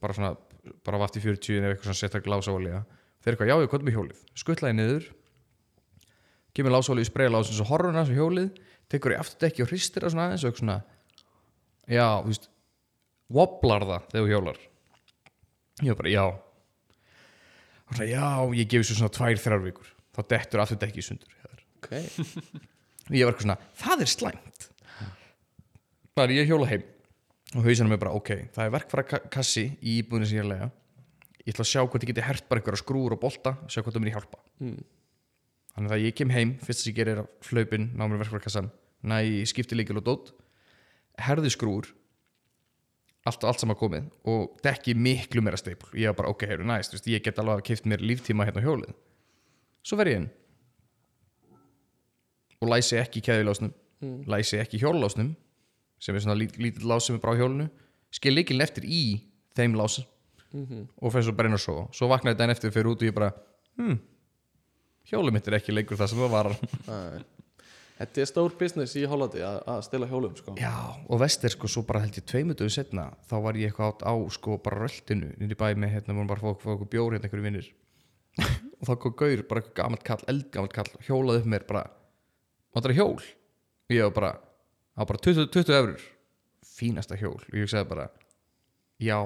bara 0.00 0.14
svona, 0.14 0.32
bara 0.86 1.00
vaft 1.02 1.18
í 1.18 1.22
40 1.24 1.58
eða 1.58 1.72
eitthvað 1.72 1.88
svona 1.88 2.00
setja 2.00 2.22
glásálja 2.22 2.82
þeir 3.22 3.32
eru 3.32 3.34
eitthvað, 3.34 3.50
já 3.50 3.56
ég 3.64 3.72
komið 3.72 3.88
með 3.88 3.96
hjólið, 3.96 4.20
skuttlaði 4.38 4.76
niður 4.78 5.08
kemur 6.56 6.74
lásálju 6.76 7.06
í 7.06 7.32
lásins 7.34 7.62
og 7.64 7.70
horfur 7.72 7.96
hans 7.98 8.12
á 8.12 8.16
hjólið 8.16 8.60
tekur 8.92 9.16
í 9.16 9.18
afturdekki 9.18 9.64
og 9.64 9.72
hristir 9.72 10.06
það 10.06 10.14
svona 10.14 10.28
aðeins 10.28 10.46
og 10.46 10.60
svona 10.60 10.78
já, 11.90 12.06
þú 12.22 12.30
veist 12.30 12.48
wobblar 13.32 13.86
það 13.86 14.10
þegar 14.12 14.32
hjólar. 14.32 14.60
Ég 15.82 15.92
var 15.92 15.98
bara, 16.00 16.12
já. 16.12 16.24
Og 17.86 17.98
það, 17.98 18.12
já, 18.12 18.28
ég 18.60 18.70
gefi 18.70 18.88
svo 18.88 18.98
svona 19.00 19.14
tvær, 19.14 19.40
þrjár 19.42 19.64
vikur. 19.66 19.90
Þá 20.16 20.20
dettur 20.32 20.62
aftur 20.62 20.78
dekki 20.80 21.02
í 21.02 21.06
sundur 21.06 21.35
hjá 21.90 22.00
þér. 22.02 22.16
ok. 22.16 22.64
Og 23.06 23.14
ég 23.18 23.24
var 23.28 23.32
eitthvað 23.34 23.46
svona, 23.46 23.58
það 23.82 24.02
er 24.06 24.10
slæmt. 24.12 24.66
Það 26.16 26.24
er 26.26 26.34
ég 26.38 26.50
hjóla 26.50 26.68
heim 26.70 26.84
og 27.56 27.62
hausinu 27.68 27.88
mig 27.92 28.00
bara, 28.02 28.12
ok, 28.18 28.30
það 28.56 28.64
er 28.68 28.72
verkfæra 28.74 29.04
ka- 29.06 29.24
kassi 29.32 29.66
í 29.80 29.98
íbúðinu 30.00 30.26
sem 30.28 30.38
ég 30.38 30.42
er 30.42 30.46
að 30.48 30.52
lega 30.54 30.68
ég 31.46 31.52
ætla 31.54 31.62
að 31.62 31.68
sjá 31.70 31.82
hvort 31.86 32.02
ég 32.02 32.10
geti 32.10 32.24
hert 32.26 32.46
bara 32.50 32.58
einhverja 32.60 32.80
skrúur 32.82 33.14
og 33.14 33.20
bolta 33.22 33.52
og 33.62 33.68
sjá 33.70 33.78
hvort 33.84 33.94
það 33.94 34.02
mér 34.02 34.16
hjálpa. 34.16 34.40
Mm. 34.58 34.80
þannig 35.76 35.92
að 35.94 36.02
ég 36.06 36.16
kem 36.18 36.32
heim, 36.34 36.54
fyrst 36.64 36.82
sem 36.82 36.90
ég 36.90 36.96
gerir 36.98 37.20
er 37.22 37.28
hlaupin 37.50 37.84
ná 37.94 38.02
mér 38.08 38.18
verkfæra 38.24 38.42
kassan, 38.48 38.70
næ 39.06 39.20
í 39.28 39.44
skipti 39.46 39.76
líkil 39.78 40.00
og 40.00 40.06
dót. 40.08 40.32
Herði 41.22 41.52
skrúur 41.54 41.92
allt 43.26 43.44
allt 43.46 43.62
saman 43.62 43.78
komið 43.78 44.08
og 44.30 44.56
dekki 44.64 44.94
miklu 44.98 45.42
meira 45.44 45.58
steipul 45.60 45.92
ég 45.98 46.10
var 46.10 46.18
bara, 46.24 46.32
ok, 46.34 46.44
hefur 46.50 46.66
næst, 46.66 46.98
ég 47.06 47.22
get 47.22 47.38
alveg 47.42 47.60
að 47.60 47.66
kipt 47.70 47.86
mér 47.90 48.02
líftíma 48.02 48.46
hérna 48.48 48.62
á 48.62 48.66
hjólið. 48.66 48.92
Svo 49.86 50.00
ver 50.00 50.10
ég 50.10 50.20
inn 50.24 50.28
og 52.60 52.68
læsi 52.72 52.96
ekki 53.02 53.22
keðilásnum 53.22 53.72
Mm. 54.02 54.26
læsi 54.28 54.58
ekki 54.60 54.76
hjólásnum 54.78 55.30
sem 55.98 56.14
er 56.14 56.20
svona 56.20 56.34
lít, 56.36 56.58
lítill 56.60 56.84
lás 56.84 57.06
sem 57.06 57.16
er 57.16 57.20
bara 57.22 57.32
á 57.32 57.40
hjólinu 57.40 57.70
skil 58.12 58.34
líkilin 58.36 58.60
eftir 58.60 58.84
í 58.84 59.22
þeim 59.56 59.72
lás 59.74 60.02
Mhm. 60.52 60.82
og 61.02 61.12
fer 61.12 61.22
svo 61.24 61.32
bara 61.32 61.48
inn 61.48 61.54
og 61.56 61.60
svo 61.60 61.88
svo 61.92 62.06
vaknaði 62.08 62.36
daginn 62.36 62.52
eftir 62.54 62.70
fyrir 62.70 62.90
út 62.92 63.00
og 63.00 63.08
ég 63.08 63.14
bara 63.14 63.32
hm, 63.78 63.96
hjólið 65.10 65.32
mitt 65.32 65.48
er 65.48 65.56
ekki 65.58 65.72
lengur 65.72 65.96
það 65.96 66.08
sem 66.12 66.18
það 66.18 66.30
var. 66.30 66.56
Þetta 67.96 68.20
er 68.20 68.28
stór 68.28 68.52
business 68.60 68.92
í 69.00 69.06
Hollandi 69.08 69.40
að, 69.40 69.80
stila 69.86 70.06
hjólum 70.06 70.34
sko. 70.36 70.52
Já, 70.60 70.72
og 71.08 71.18
vest 71.22 71.44
er 71.48 71.48
sko 71.54 71.66
svo 71.66 71.82
bara 71.88 72.00
held 72.04 72.12
ég 72.20 72.26
tveimutuðu 72.28 72.70
setna 72.74 73.06
þá 73.30 73.34
var 73.42 73.54
ég 73.56 73.70
eitthvað 73.72 73.94
átt 73.94 74.04
á 74.04 74.12
sko 74.36 74.58
bara 74.60 74.82
röltinu 74.84 75.32
niður 75.40 75.56
í 75.56 75.60
bæ 75.62 75.68
með 75.74 75.94
hérna, 75.94 76.12
vorum 76.12 76.28
bara 76.28 76.40
að 76.52 76.60
fá, 76.60 76.72
okkur 76.76 76.90
bjór 76.92 77.16
hérna 77.16 77.24
einhverju 77.30 77.46
vinnir 77.48 77.70
og 78.80 78.84
þá 78.90 78.94
kom 79.00 79.12
gaur, 79.16 79.42
bara 79.48 79.60
eitthvað 79.62 79.78
gamalt 79.80 80.04
kall, 80.04 80.24
eldgamalt 80.28 80.72
kall 80.76 80.92
hjólaði 81.08 81.40
upp 81.40 81.46
mér 81.54 81.66
bara 81.66 81.86
það 82.84 82.92
er 82.92 82.98
hjól? 83.00 83.26
Og 83.86 83.96
ég 83.96 84.06
var 84.08 84.14
bara, 84.16 84.32
það 84.94 85.02
var 85.02 85.10
bara 85.12 85.24
20, 85.28 85.50
20 85.56 85.76
eurur 85.80 86.06
fínasta 86.76 87.18
hjól. 87.18 87.38
Og 87.40 87.54
ég 87.54 87.66
hugsaði 87.66 87.90
bara 87.92 88.08
já 89.02 89.20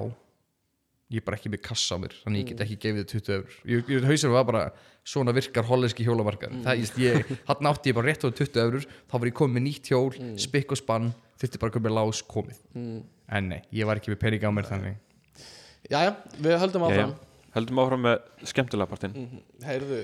ég 1.10 1.18
er 1.18 1.26
bara 1.26 1.38
ekki 1.38 1.50
með 1.50 1.62
kassa 1.66 1.98
á 1.98 2.02
mér 2.02 2.14
þannig 2.22 2.42
ég 2.42 2.48
get 2.52 2.60
ekki 2.64 2.76
gefið 2.84 3.00
þið 3.00 3.24
20 3.26 3.32
eurur 3.36 3.56
ég, 3.72 3.88
ég 3.90 4.04
hausar 4.06 4.34
var 4.34 4.44
bara, 4.46 4.62
svona 5.02 5.34
virkar 5.34 5.66
hollenski 5.66 6.06
ég, 6.06 6.92
ég, 7.02 7.32
hann 7.48 7.70
átti 7.70 7.90
ég 7.90 7.98
bara 7.98 8.06
rétt 8.06 8.22
á 8.22 8.30
20 8.30 8.60
eurur 8.62 8.86
þá 8.86 9.16
var 9.16 9.30
ég 9.30 9.36
komið 9.40 9.56
með 9.56 9.66
nýtt 9.66 9.90
hjól, 9.90 10.14
spikk 10.38 10.76
og 10.76 10.78
spann 10.78 11.10
þurfti 11.40 11.60
bara 11.60 11.72
að 11.72 11.76
koma 11.78 11.88
með 11.88 11.96
lás 11.96 12.20
komið. 12.28 12.60
En 13.30 13.48
nei, 13.48 13.60
ég 13.74 13.88
var 13.88 14.00
ekki 14.00 14.12
með 14.12 14.20
pening 14.24 14.44
á 14.44 14.50
mér 14.52 14.68
þannig. 14.68 14.98
Jæja, 15.90 16.14
við 16.36 16.56
höldum 16.60 16.84
Jæja. 16.84 17.04
áfram. 17.06 17.14
Heldum 17.54 17.80
áfram 17.82 18.04
með 18.06 18.48
skemmtilega 18.50 18.90
partinn. 18.90 19.30
Heyrðu. 19.64 20.02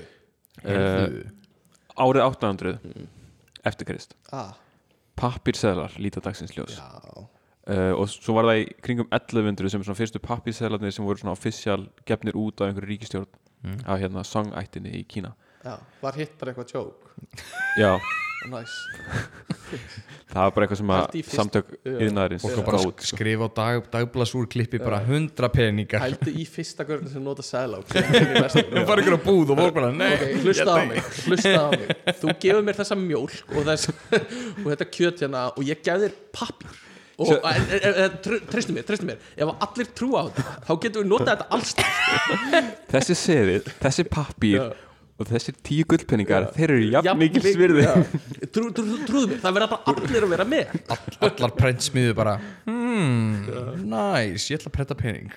Uh, 0.65 1.19
Árið 1.97 2.23
800 2.25 2.73
Eftir 3.67 3.87
Krist. 3.89 4.15
Ah, 4.31 4.53
Pappírseðlar 5.17 5.95
líta 6.01 6.21
dagsins 6.23 6.53
ljós. 6.55 6.77
Já, 6.77 6.87
uh, 7.17 7.93
Og 7.97 8.05
svo 8.11 8.35
var 8.37 8.47
það 8.51 8.61
í 8.61 8.67
kringum 8.85 9.07
1100 9.11 9.71
sem 9.73 9.83
svona 9.83 9.97
fyrstu 9.97 10.21
pappírseðlarnir 10.23 10.93
sem 10.93 11.05
voru 11.07 11.19
svona 11.21 11.33
official 11.35 11.87
gefnir 12.07 12.37
út 12.37 12.61
af 12.61 12.69
einhverju 12.69 12.91
ríkistjórn 12.93 13.81
af 13.89 13.99
hérna 13.99 14.23
songættinni 14.23 14.93
í 14.99 15.03
Kína. 15.09 15.33
Já, 15.65 15.73
var 16.01 16.15
hitt 16.15 16.37
bara 16.39 16.53
eitthvað 16.53 16.73
joke? 16.75 17.11
Já, 17.81 17.97
Nice. 18.45 18.75
Það 20.27 20.43
var 20.43 20.51
bara 20.53 20.65
eitthvað 20.67 20.79
sem 20.79 20.91
að 20.93 21.15
samtök 21.31 21.69
yðnaðarins 21.87 22.43
og 22.45 22.57
bara 22.67 22.77
gáðu 22.77 22.89
út, 22.91 23.01
sko. 23.01 23.15
skrifa 23.15 23.47
á 23.47 23.49
dag, 23.57 23.85
dagblasúrklippi 23.93 24.79
bara 24.83 24.99
100 25.07 25.49
peningar 25.55 26.03
Hældu 26.03 26.33
í 26.35 26.43
fyrsta 26.51 26.85
görðin 26.87 27.09
sem 27.13 27.23
nota 27.25 27.45
sæla 27.47 27.79
í 27.81 27.85
verslun. 28.35 28.75
bara 28.85 29.01
einhverja 29.01 29.19
búð 29.23 29.53
og 29.55 29.61
voru 29.61 29.75
bara, 29.79 29.89
nei 29.95 30.11
Ok, 30.17 30.25
hlusta 30.43 30.67
á 30.67 30.77
mig, 30.91 30.99
hlusta 31.25 31.53
á 31.57 31.67
mig. 31.73 31.93
Þú 32.19 32.35
gefur 32.43 32.67
mér 32.67 32.79
þessa 32.81 32.97
mjólk 32.99 33.55
og, 33.55 33.61
þess, 33.71 33.89
og 34.61 34.67
þetta 34.67 34.89
kjöt 34.99 35.23
hérna 35.25 35.45
og 35.55 35.63
ég 35.71 35.81
gef 35.87 36.03
þér 36.05 36.17
pappir 36.35 36.83
og 37.17 37.31
en, 37.33 37.45
en, 37.49 37.79
en, 37.81 37.95
en, 38.03 38.17
tr- 38.27 38.43
treystu 38.51 38.75
mér, 38.75 38.83
treystu 38.85 39.07
mér. 39.09 39.23
Ef 39.41 39.49
allir 39.65 39.87
trúa 39.97 40.21
á 40.21 40.23
þetta, 40.27 40.57
þá 40.67 40.73
getum 40.83 41.01
við 41.01 41.09
notað 41.15 41.31
þetta 41.31 41.47
alls 41.55 41.71
Þessi 42.93 43.15
seðið, 43.23 43.71
þessi 43.81 44.05
pappír 44.11 44.59
Já. 44.59 44.67
Og 45.17 45.29
þessi 45.31 45.53
tíu 45.65 45.85
gullpenningar 45.89 46.49
þeir 46.55 46.73
eru 46.75 46.89
jafn 46.93 47.21
mikil 47.21 47.41
svirði 47.45 47.85
Já. 47.85 47.93
Trú, 48.53 48.67
trú, 48.69 48.83
trú, 48.85 48.97
trúðu 49.07 49.29
mér, 49.31 49.39
það 49.43 49.55
verða 49.57 49.69
bara 49.73 49.93
allir 49.93 50.25
að 50.27 50.33
vera 50.35 50.45
með. 50.47 50.75
Allar 51.27 51.55
prentsmiðu 51.57 52.13
bara 52.17 52.35
hmm, 52.67 53.81
nice, 53.89 54.47
ég 54.51 54.59
ætla 54.59 54.71
að 54.71 54.75
prenta 54.77 54.97
pening. 54.99 55.33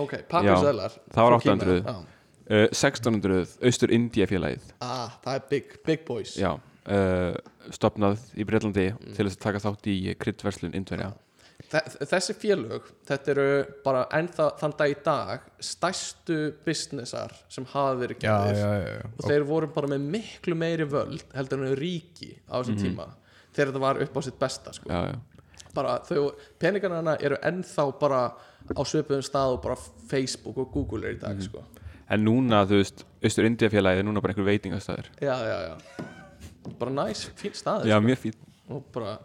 Ok, 0.00 0.16
pappirsælar 0.30 0.96
það 1.12 1.28
var 1.28 1.36
800. 1.38 1.78
uh, 1.90 2.66
1600 2.72 3.56
Austur 3.68 3.92
India 3.94 4.26
félagið 4.30 4.70
ah, 4.82 5.12
Það 5.22 5.34
er 5.36 5.48
big, 5.52 5.74
big 5.86 6.04
boys. 6.08 6.36
Já, 6.40 6.54
uh, 6.56 7.34
stopnað 7.74 8.22
í 8.40 8.46
Breitlandi 8.48 8.86
til 9.14 9.26
þess 9.26 9.36
að 9.36 9.44
taka 9.44 9.64
þátt 9.66 9.90
í 9.92 9.98
kryddverslun 10.20 10.76
Indverja. 10.78 11.12
Þe- 11.12 11.29
Þessi 11.68 12.34
félög, 12.38 12.86
þetta 13.08 13.32
eru 13.34 13.46
bara 13.84 14.04
ennþá 14.16 14.46
þann 14.60 14.74
dag 14.78 14.92
í 14.92 14.96
dag 15.04 15.48
stærstu 15.62 16.38
businessar 16.64 17.34
sem 17.52 17.66
hafa 17.72 17.96
verið 18.00 18.24
já. 18.24 18.36
og 19.10 19.26
þeir 19.26 19.44
voru 19.48 19.70
bara 19.74 19.90
með 19.92 20.06
miklu 20.14 20.56
meiri 20.58 20.86
völd 20.88 21.24
heldur 21.36 21.66
en 21.66 21.76
ríki 21.78 22.32
á 22.48 22.60
þessum 22.60 22.78
tíma 22.80 23.10
þegar 23.52 23.72
þetta 23.72 23.82
var 23.82 24.00
upp 24.04 24.16
á 24.16 24.20
sitt 24.24 24.38
besta 24.40 24.74
sko. 24.74 24.90
Já, 24.90 25.12
já, 25.12 25.18
bara 25.74 25.98
þau, 26.06 26.30
peningarna 26.62 27.16
eru 27.20 27.38
ennþá 27.50 27.86
bara 28.00 28.22
á 28.70 28.82
svipuðum 28.86 29.24
stað 29.26 29.56
og 29.56 29.62
bara 29.64 29.76
Facebook 30.10 30.58
og 30.62 30.72
Google 30.74 31.10
er 31.10 31.18
í 31.18 31.20
dag 31.20 31.42
sko. 31.44 31.64
En 32.10 32.24
núna, 32.26 32.64
þú 32.66 32.80
veist, 32.80 33.04
Austur 33.22 33.46
India 33.46 33.70
félagið 33.70 34.02
er 34.02 34.06
núna 34.08 34.22
bara 34.22 34.34
einhver 34.34 34.48
veitingastæður 34.48 35.12
já, 35.22 35.34
já, 35.46 35.58
já. 35.68 36.06
Bara 36.80 36.94
næs, 36.94 37.28
fín 37.38 37.54
stað 37.56 37.86
Já, 37.88 37.96
mjög 38.02 38.18
fín. 38.24 38.40
Og 38.70 38.82
bara, 38.94 39.18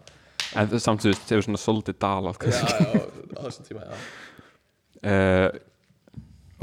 En 0.55 0.69
það 0.72 0.81
samt, 0.84 1.01
þú 1.03 1.11
veist, 1.11 1.30
hefur 1.31 1.45
svona 1.47 1.61
svolítið 1.61 1.97
dalað 2.05 2.38
já, 2.45 2.59
já, 2.61 3.01
á 3.35 3.39
þessum 3.47 3.65
tíma 3.69 3.85
já. 3.85 3.95
uh, 5.11 5.49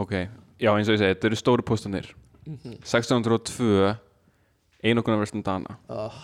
Ok, 0.02 0.12
já, 0.62 0.70
eins 0.72 0.88
og 0.88 0.94
ég 0.96 1.02
segi, 1.02 1.10
þetta 1.14 1.28
eru 1.28 1.36
stóru 1.40 1.64
póstanir 1.68 2.06
1602 2.46 3.90
einokunarverslun 4.82 5.44
Dana. 5.46 5.76
Oh, 5.92 6.16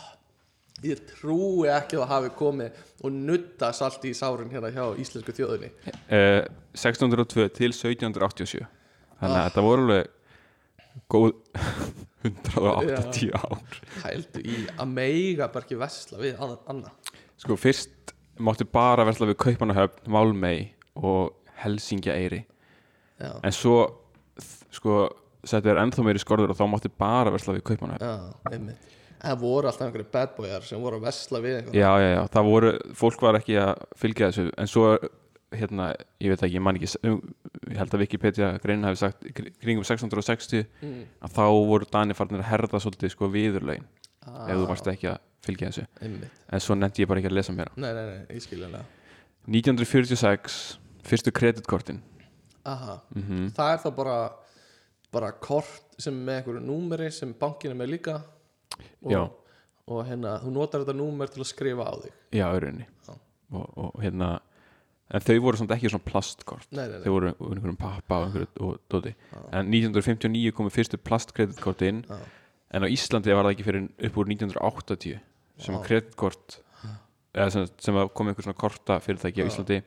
ég 0.83 1.03
trúi 1.13 1.69
ekki 1.71 1.99
að 2.01 2.09
hafi 2.11 2.31
komið 2.39 2.79
og 3.05 3.13
nutta 3.15 3.69
salt 3.77 4.03
í 4.09 4.15
sárin 4.17 4.51
hérna 4.51 4.73
hjá 4.75 4.87
íslensku 4.99 5.35
þjóðinni. 5.37 5.71
Uh, 6.09 6.43
1602 6.75 7.49
til 7.59 7.71
1787 7.75 8.65
Þannig 9.19 9.37
að 9.41 9.47
þetta 9.49 9.63
voru 9.67 9.85
alveg 9.85 10.15
góð 11.11 11.33
180 12.29 13.31
ár. 13.39 13.61
Hældu 14.03 14.43
í 14.43 14.57
að 14.75 14.91
meiga 14.91 15.47
bara 15.53 15.65
ekki 15.67 15.79
vesla 15.79 16.19
við 16.23 16.41
anna, 16.43 16.57
anna. 16.73 16.91
Sko, 17.39 17.57
fyrst 17.61 18.15
máttu 18.43 18.67
bara 18.71 19.07
versla 19.07 19.29
við 19.31 19.39
Kaupanahöfn, 19.43 20.11
Málmey 20.15 20.69
og 20.99 21.35
Helsingjaeyri 21.63 22.43
já, 23.19 23.33
En 23.43 23.55
svo, 23.55 23.81
sko, 24.75 25.05
þetta 25.47 25.73
er 25.75 25.83
ennþá 25.85 26.07
meiri 26.07 26.23
skorður 26.23 26.55
og 26.55 26.59
þá 26.59 26.67
máttu 26.71 26.91
bara 26.95 27.33
versla 27.35 27.57
við 27.59 27.67
Kaupanahöfn 27.71 28.73
það 29.19 29.39
voru 29.43 29.67
alltaf 29.71 29.87
einhverju 29.89 30.11
bad 30.15 30.35
boyar 30.37 30.67
sem 30.67 30.83
voru 30.83 30.99
að 31.01 31.09
vesla 31.09 31.41
við 31.43 31.57
einhvern 31.59 31.79
Já, 31.79 31.89
já, 31.99 32.11
já, 32.15 32.21
það 32.35 32.51
voru, 32.53 32.75
fólk 32.99 33.25
var 33.27 33.39
ekki 33.41 33.57
að 33.59 33.73
fylgja 33.99 34.29
þessu. 34.31 34.45
En 34.63 34.71
svo, 34.71 34.85
hérna, 35.59 35.89
ég 36.23 36.35
veit 36.35 36.45
ekki, 36.47 36.59
ég 36.59 36.65
man 36.65 36.79
ekki 36.79 36.91
Ég 37.69 37.79
held 37.81 37.95
að 37.97 38.05
Wikipedia 38.05 38.51
greinin 38.63 38.87
hafi 38.87 39.01
sagt 39.03 39.27
kringum 39.35 39.87
660 39.87 40.69
Mm. 40.79 41.01
Að 41.27 41.35
þá 41.35 41.43
voru 41.71 41.89
Danir 41.91 42.19
farnir 42.19 42.45
að 42.45 42.51
herða 42.53 42.81
svolítið, 42.83 43.15
sko, 43.15 43.31
viðurlegin 43.35 43.89
ah, 44.27 44.47
Ef 44.47 44.55
þú 44.61 44.69
varst 44.71 44.91
ekki 44.95 45.11
að 45.11 45.19
fylgja 45.49 45.71
þessu. 45.73 45.87
Einmitt, 46.05 46.43
En 46.53 46.63
svo 46.65 46.77
nefndi 46.79 47.05
ég 47.05 47.11
bara 47.11 47.23
ekki 47.23 47.33
að 47.33 47.39
lesa 47.39 47.55
meira. 47.57 47.73
Nei, 47.77 47.91
nei, 47.97 48.05
nei, 48.13 48.21
ég 48.37 48.45
skilja 48.45 48.69
hana. 48.71 48.85
1946, 49.49 50.79
fyrstu 51.09 51.33
kreditkortin. 51.35 52.03
Aha, 52.69 52.99
mm 53.17 53.49
það 53.57 53.73
er 53.73 53.83
þá 53.85 53.91
bara 53.97 54.17
bara 55.15 55.31
kort 55.41 55.97
sem 55.99 56.13
er 56.19 56.25
með 56.27 56.41
einhverju 56.43 56.65
númeri 56.67 57.09
sem 57.15 57.31
bankin 57.41 57.73
er 57.73 57.79
með 57.81 57.95
líka. 57.95 58.19
Og, 59.03 59.13
Já. 59.13 59.23
og 59.89 60.03
hérna, 60.07 60.35
þú 60.43 60.53
notar 60.53 60.85
þetta 60.85 60.97
númer 60.99 61.33
til 61.33 61.41
að 61.43 61.49
skrifa 61.49 61.87
á 61.89 61.95
þig. 62.03 62.13
Já, 62.37 62.45
auðvunni 62.51 62.85
Já. 63.09 63.15
og, 63.57 63.67
og 63.87 64.05
hérna 64.05 64.37
En 65.09 65.23
þau 65.25 65.39
voru 65.41 65.57
samt 65.57 65.71
ekki 65.73 65.89
svona 65.89 66.05
plastkort. 66.05 66.67
Nei, 66.69 66.83
nei, 66.85 66.99
Þau 67.01 67.07
nei, 67.07 67.13
voru 67.15 67.31
úr 67.41 67.53
einhverjum 67.55 67.79
pappa 67.81 68.19
og 68.19 68.27
einhverju 68.27 68.49
og 68.67 68.75
dóti. 68.93 69.15
En 69.57 69.71
1959 69.73 70.53
komu 70.53 70.69
fyrstu 70.69 70.99
plastkreditkortin. 71.01 72.03
Já. 72.05 72.19
En 72.77 72.85
á 72.85 72.89
Íslandi 72.93 73.33
var 73.33 73.47
það 73.49 73.55
ekki 73.55 73.65
fyrir 73.65 73.87
upp 73.89 74.19
úr 74.21 74.29
1980 74.29 75.23
sem 75.63 75.77
að 75.77 75.87
kreditkort 75.87 76.59
eða 77.39 77.53
sem, 77.55 77.71
sem 77.83 78.01
að 78.01 78.13
kom 78.17 78.31
einhver 78.31 78.47
svona 78.47 78.59
korta 78.59 78.99
fyrirtæki 79.05 79.45
á. 79.45 79.49
Íslandi. 79.49 79.81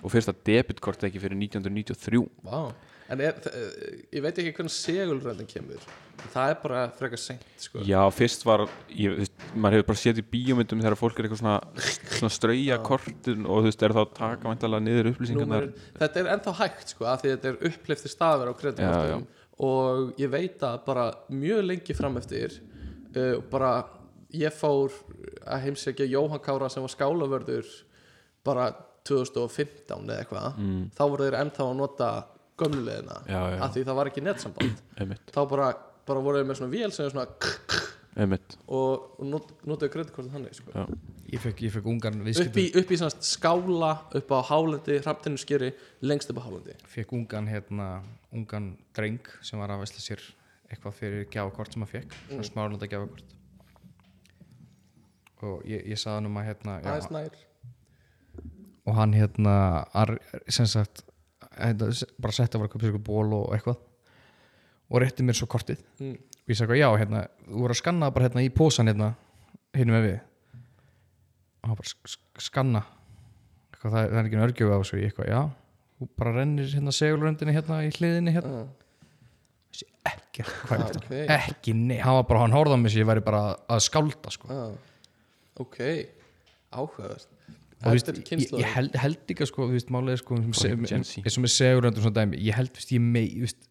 Og 0.00 0.12
fyrsta 0.12 0.32
debitkort 0.32 1.02
ekki 1.04 1.20
fyrir 1.20 1.36
1993 1.36 2.22
Vá. 2.46 2.70
En 3.10 3.18
er, 3.18 3.34
ég 4.14 4.22
veit 4.22 4.36
ekki 4.38 4.52
hvernig 4.54 4.70
segulröndin 4.70 5.48
kemur. 5.50 5.82
Það 6.30 6.52
er 6.52 6.58
bara 6.62 6.82
frekar 6.94 7.18
seint 7.18 7.42
sko. 7.58 7.82
Já, 7.82 7.98
fyrst 8.14 8.44
var 8.46 8.62
ég, 8.94 9.24
maður 9.56 9.80
hefur 9.80 9.88
bara 9.88 9.98
séð 9.98 10.20
í 10.22 10.24
bíómyndum 10.30 10.82
þegar 10.84 10.96
fólk 11.00 11.18
er 11.18 11.26
eitthvað 11.26 11.40
svona, 11.40 11.56
svona 12.12 12.30
strauja 12.36 12.78
kortin 12.86 13.48
og 13.48 13.64
þú 13.64 13.66
veist, 13.66 13.82
er 13.82 13.96
þá 13.96 14.02
taka 14.14 14.52
væntalega 14.52 14.86
niður 14.86 15.10
upplýsingarnar. 15.10 15.66
Númer, 15.72 15.88
Þetta 15.98 16.22
er 16.22 16.30
ennþá 16.36 16.54
hægt 16.60 16.94
sko 16.94 17.08
af 17.10 17.24
Því 17.24 17.32
þetta 17.34 17.50
er 17.50 17.70
upplifti 17.72 18.12
stafir 18.12 18.52
á 18.52 18.54
kreditkortum 18.62 19.26
Og 19.66 20.20
ég 20.22 20.30
veit 20.32 20.62
að 20.70 20.78
bara 20.86 21.08
mjög 21.34 21.66
lengi 21.66 21.96
fram 21.98 22.20
eftir 22.20 22.60
uh, 23.16 23.40
Bara 23.50 23.74
ég 24.36 24.54
fór 24.54 24.94
að 25.44 25.66
heimsækja 25.66 26.08
Jóhann 26.10 26.42
Kára 26.44 26.70
sem 26.72 26.84
var 26.84 26.92
skálavörður 26.94 27.68
Bara 28.46 28.70
2015 29.04 30.06
eða 30.08 30.18
eitthvað 30.22 30.56
Mm. 30.56 30.90
Þá 30.96 31.02
voru 31.04 31.26
þeir 31.26 31.38
ennþá 31.40 31.64
að 31.66 31.76
nota 31.76 32.10
gömlulegina. 32.60 33.16
Af 33.60 33.74
því 33.74 33.84
það 33.88 33.98
var 33.98 34.10
ekki 34.10 34.24
netsamband 34.24 34.82
einmitt, 35.00 35.32
Þá 35.32 35.40
bara, 35.48 35.70
bara 36.06 36.20
voru 36.20 36.40
þeir 36.40 36.48
með 36.48 36.60
svona 36.60 36.72
vél 36.74 36.92
sem 36.92 37.06
er 37.06 37.14
svona 37.14 37.26
einmitt 38.18 38.56
og, 38.66 39.16
og 39.20 39.26
not, 39.28 39.50
notaðu 39.68 39.92
kreditkortin 39.94 40.32
þannig 40.34 40.56
sko. 40.58 40.86
Ég 41.30 41.42
fekk, 41.42 41.62
ég 41.66 41.74
fekk 41.76 41.88
ungan 41.92 42.20
upp 42.26 42.58
í, 42.58 42.66
upp 42.80 42.90
í 42.90 42.98
svona 42.98 43.24
skála 43.24 43.92
upp 44.18 44.34
á 44.34 44.38
hálendi, 44.50 44.98
hrafntinu 45.04 45.40
skeri 45.40 45.70
lengst 46.02 46.32
upp 46.32 46.42
á 46.42 46.46
hálendi 46.48 46.76
fekk 46.90 47.14
ungan 47.20 47.50
hérna 47.50 47.90
ungan 48.34 48.72
dreng 48.96 49.30
sem 49.46 49.62
var 49.62 49.74
að 49.74 49.84
vesla 49.84 50.02
sér 50.02 50.24
eitthvað 50.70 50.96
fyrir 50.98 51.28
gjafakort 51.30 51.74
sem 51.74 51.84
hann 51.84 51.92
fekk 51.92 52.16
svona 52.16 52.42
mm. 52.42 52.48
smárlunda 52.50 52.90
gjafakort 52.90 53.36
og 55.46 55.62
ég, 55.68 55.84
ég 55.92 55.98
saði 56.00 56.18
hann 56.20 56.28
um 56.30 56.38
að 56.40 56.48
hérna 56.50 56.74
já, 56.80 56.90
og 58.86 58.96
hann 58.96 59.12
hérna 59.14 59.54
ar, 59.94 60.14
sem 60.48 60.66
sagt 60.70 61.04
hérna, 61.58 61.90
bara 62.20 62.34
setti 62.36 62.56
að 62.58 62.64
vera 62.64 62.72
að 62.72 62.84
köpa 62.86 63.02
ból 63.10 63.34
og 63.36 63.54
eitthvað. 63.56 63.78
Og 64.90 65.02
rétti 65.04 65.22
mér 65.22 65.36
svo 65.38 65.46
kortið. 65.50 65.82
Mm. 66.00 66.16
og 66.40 66.50
ég 66.50 66.58
sagði 66.58 66.80
já 66.80 66.88
hérna 66.98 67.20
þú 67.46 67.60
voru 67.62 67.74
að 67.76 67.78
skanna 67.78 68.08
bara 68.10 68.26
hérna 68.26 68.42
í 68.42 68.50
pósan 68.50 68.90
hérna 68.90 69.12
hérna 69.76 69.94
með 69.94 70.06
við. 70.08 70.18
Og 71.60 71.68
hann 71.70 71.78
bara 71.78 71.90
sk- 71.92 72.10
sk- 72.16 72.42
skanna. 72.48 72.82
Eitthvað, 73.70 73.92
það, 73.94 74.08
það 74.10 74.18
er 74.22 74.28
ekki 74.30 74.40
örgjöf 74.46 74.72
á 74.74 74.78
þessu. 74.80 74.98
Ég 75.00 75.12
eitthvað 75.12 75.30
já 75.30 75.40
þú 76.00 76.08
bara 76.16 76.32
rennir 76.40 76.70
hérna 76.74 76.94
segulröndinni 76.96 77.54
hérna 77.54 77.82
í 77.86 77.90
hliðinni 77.94 78.32
hérna. 78.34 78.62
Ah, 80.00 80.14
ekki 80.16 80.42
hvað 80.48 80.80
er 80.80 80.86
þetta 80.96 81.02
ok. 81.06 81.32
ekki 81.36 81.74
nei 81.76 81.98
hann 82.00 82.16
var 82.16 82.24
bara 82.30 82.40
hann 82.46 82.54
horfði 82.56 82.74
á 82.74 82.80
mig 82.80 82.90
sem 82.94 83.02
ég 83.04 83.08
væri 83.10 83.22
bara 83.22 83.42
að 83.70 83.82
skálda 83.84 84.32
sko. 84.32 84.48
Ah, 84.50 84.72
ok, 85.60 85.78
veist, 87.00 87.30
Þetta 87.80 88.12
er 88.12 88.18
ég, 88.20 88.26
kynslóðin. 88.28 88.60
ég 88.60 88.72
held, 88.76 88.96
held 89.00 89.30
ekki 89.32 89.44
að 89.46 89.48
sko, 89.48 89.66
þú 89.70 89.72
veist, 89.78 89.88
málið 89.94 90.12
er 90.12 90.20
sko 90.20 90.36
eins 90.36 91.36
og 91.38 91.44
með 91.46 91.52
seguröndur 91.54 92.04
svona 92.04 92.18
dæmi, 92.18 92.40
ég 92.44 92.56
held, 92.58 92.72
veist, 92.76 92.90
ég 92.92 93.00
mei 93.00 93.26
þú 93.32 93.46
veist, 93.46 93.62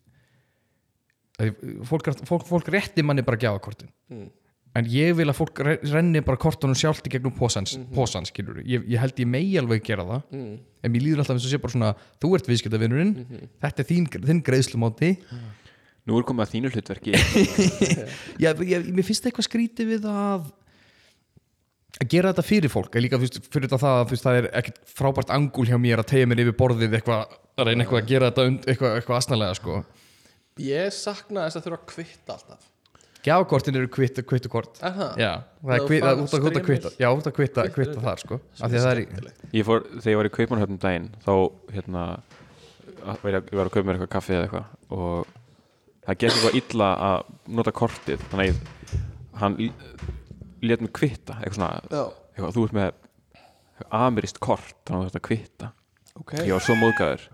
að 1.39 1.51
ég- 1.51 1.83
fólk, 1.87 2.09
fólk, 2.27 2.45
fólk 2.49 2.71
rétti 2.73 3.05
manni 3.05 3.21
bara 3.25 3.37
gjafakortin 3.37 3.89
Mm. 4.09 4.29
en 4.75 4.85
ég 4.85 5.13
vil 5.15 5.27
að 5.29 5.37
fólk 5.37 5.61
re- 5.65 5.79
renni 5.93 6.21
bara 6.25 6.37
kortunum 6.37 6.75
sjálft 6.75 7.05
í 7.05 7.09
gegnum 7.13 7.31
pósans, 7.37 7.77
mm 7.77 7.85
-hmm. 7.93 8.25
skilur 8.25 8.63
ég, 8.65 8.83
ég 8.89 8.97
held 8.99 9.13
ég 9.19 9.27
megi 9.27 9.57
alveg 9.59 9.83
gera 9.83 10.03
það 10.03 10.21
mm. 10.31 10.57
en 10.83 10.91
mér 10.91 11.01
líður 11.01 11.17
alltaf 11.19 11.35
eins 11.37 11.45
og 11.45 11.51
sé 11.51 11.61
bara 11.61 11.71
svona 11.73 11.95
þú 12.19 12.35
ert 12.35 12.47
viðskiptavinurinn, 12.47 13.13
Mhm. 13.15 13.49
þetta 13.61 13.79
er 13.79 13.85
þín, 13.85 14.07
þinn 14.25 14.43
greiðslumóti 14.43 15.17
Nú 16.07 16.17
er 16.17 16.23
komið 16.23 16.41
að 16.41 16.51
þínu 16.53 16.69
hlutverki 16.73 17.11
Já, 18.43 18.53
ég, 18.65 18.85
mér 18.89 19.03
finnst 19.05 19.25
eitthvað 19.25 19.45
skrítið 19.45 19.85
við 19.93 20.05
að 20.09 20.51
að 21.99 22.09
gera 22.13 22.31
þetta 22.31 22.45
fyrir 22.47 22.71
fólk 22.73 22.95
líka 22.99 23.19
þú 23.19 23.25
veist, 23.25 23.39
fyrir 23.51 23.67
þetta 23.67 23.81
það 23.83 23.97
að 23.99 24.05
þú 24.07 24.15
veist, 24.15 24.25
það 24.27 24.39
er 24.39 24.49
ekkert 24.61 24.81
frábært 24.99 25.33
angul 25.35 25.67
hjá 25.67 25.77
mér 25.81 26.01
að 26.03 26.09
tegja 26.13 26.29
mér 26.31 26.41
yfir 26.45 26.57
borðið 26.61 26.97
eitthvað, 26.99 27.37
að 27.59 27.69
reyna 27.69 27.83
eitthvað 27.85 28.01
að 28.01 28.09
gera 28.13 28.29
þetta 28.31 28.45
und, 28.49 28.67
eitthvað, 28.71 28.97
eitthvað 28.99 29.19
asnalega 29.19 29.57
sko. 29.59 29.79
Ég 30.63 30.95
sakna 30.95 31.45
þess 31.47 31.59
að 31.59 31.65
þurfa 31.67 31.79
að 31.79 31.87
kvitta 31.93 32.35
alltaf. 32.37 32.67
Gjafakortin 33.19 33.75
eru 33.75 33.89
kvitt, 33.91 34.19
kvittukort. 34.23 34.77
Er 34.79 34.93
það? 34.95 35.17
Já, 35.19 35.31
það 35.59 35.73
er 35.75 35.85
kvitt, 35.89 36.05
út 36.07 36.35
að 36.37 36.45
að 36.49 36.65
kvitta. 36.69 36.91
Já, 37.01 37.07
út 37.11 37.25
að 37.27 37.33
kvitta, 37.35 37.65
kvitta 37.75 38.03
þar 38.05 38.21
sko 38.21 38.37
af 38.39 38.71
því 38.71 38.79
að 38.79 38.85
það 38.85 38.91
er 38.93 39.01
í 39.01 39.57
Ég 39.59 39.67
fór, 39.67 39.83
þegar 39.97 40.13
ég 40.13 40.19
var 40.21 40.29
í 40.29 40.31
Kaupmannhöfnum 40.37 40.79
daginn 40.79 41.09
þá 41.25 41.33
hérna 41.75 42.05
að- 43.03 43.19
var 43.23 43.35
ég, 43.35 43.51
að 43.51 43.71
kaupa 43.73 43.83
mér 43.89 43.97
eitthvað 43.99 44.13
kaffi 44.15 44.35
eða 44.37 44.47
eitthvað 44.47 44.95
og 44.95 45.27
það 46.07 46.19
gekk 46.23 46.31
eitthvað 46.31 46.57
illa 46.61 46.89
að 47.09 47.33
nota 47.59 47.75
kortið 47.75 48.23
þannig 48.31 48.55
að 48.55 48.95
hann 49.43 49.57
let 50.65 50.83
mig 50.83 50.93
kvitta 50.95 51.39
eitthvað 51.39 51.59
svona, 51.59 51.71
já, 51.89 52.03
eitthvað, 52.33 52.53
þú 52.55 52.65
ert 52.67 52.77
með 52.79 53.89
amirist 53.99 54.39
kort 54.43 54.75
þannig 54.83 54.99
að 54.99 55.03
þú 55.03 55.09
ert 55.09 55.19
að 55.19 55.27
kvitta. 55.29 55.71
Ok. 56.19 56.35
Ég 56.43 56.53
var 56.55 56.65
svo 56.65 56.77
móðgæður 56.79 57.27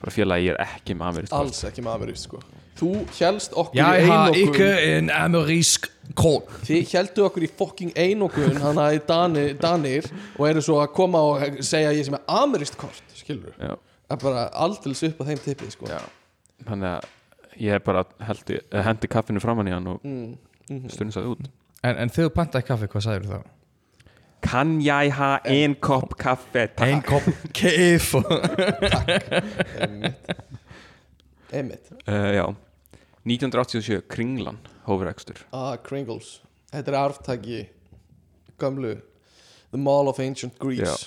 bara 0.00 0.14
félagi 0.14 0.48
ég 0.48 0.56
er 0.56 0.74
ekki 0.78 0.96
með 0.96 1.12
amirist 1.12 1.34
kort. 1.34 1.40
Alls 1.40 1.62
ekki 1.68 1.84
með 1.84 1.96
amerísk 1.98 2.30
sko. 2.30 2.42
Þú 2.80 2.90
helst 3.18 3.56
okkur 3.60 3.76
Jeg 3.76 4.04
í 4.06 4.06
einokun 4.06 4.38
ikke 4.40 4.68
en 4.86 5.10
amerísk 5.12 5.90
kort. 6.16 6.54
Þið 6.64 6.94
heldu 6.94 7.26
okkur 7.26 7.44
í 7.44 7.50
fucking 7.58 7.92
einokun 7.98 8.62
hann 8.62 8.80
að 8.80 8.96
í 8.96 9.02
Dani, 9.10 9.44
Danir 9.60 10.08
og 10.38 10.46
eru 10.48 10.62
svo 10.64 10.78
að 10.80 10.94
koma 10.96 11.20
og 11.26 11.60
segja 11.66 11.92
ég 11.92 12.06
sem 12.06 12.16
er 12.16 12.24
ameríst 12.40 12.78
kort 12.80 13.10
skilur 13.30 13.54
Já, 13.56 13.74
það 14.08 14.16
er 14.16 14.22
bara 14.24 14.44
aldils 14.66 15.02
upp 15.08 15.22
á 15.22 15.24
þeim 15.30 15.42
tippið 15.44 15.74
sko. 15.76 15.90
Já. 15.90 16.00
þannig 16.66 16.94
að 16.94 17.08
ég 17.60 17.84
bara 17.84 18.04
hendi, 18.24 18.60
hendi 18.88 19.10
kaffinu 19.10 19.42
framann 19.42 19.70
í 19.70 19.74
hann 19.74 19.90
og 19.94 20.06
mm. 20.06 20.30
Mm 20.70 20.86
stundisaði 20.92 21.32
út 21.32 21.48
En, 21.82 21.96
en 21.96 22.10
þegar 22.12 22.28
þú 22.28 22.34
pantaði 22.36 22.66
kaffi, 22.68 22.88
hvað 22.92 23.04
sagður 23.06 23.30
þá? 23.30 23.38
Kann 24.44 24.72
ég 24.84 25.12
ha 25.18 25.30
ein 25.48 25.74
kopp 25.84 26.14
kaffe? 26.20 26.66
Ein 26.84 27.02
kopp 27.04 27.26
kif 27.56 28.14
Einmitt. 29.84 30.30
Einmitt. 31.52 31.90
Uh, 32.06 32.30
já. 32.36 32.44
1987, 33.28 34.00
Kringlan 34.08 34.56
Hófurekstur 34.86 35.42
Ah, 35.52 35.74
Kringles. 35.84 36.38
Þetta 36.72 36.92
er 36.92 36.96
arftaki 37.02 37.58
Gömlu 38.60 38.94
The 39.70 39.78
Mall 39.78 40.08
of 40.10 40.18
Ancient 40.18 40.56
Greece. 40.58 41.06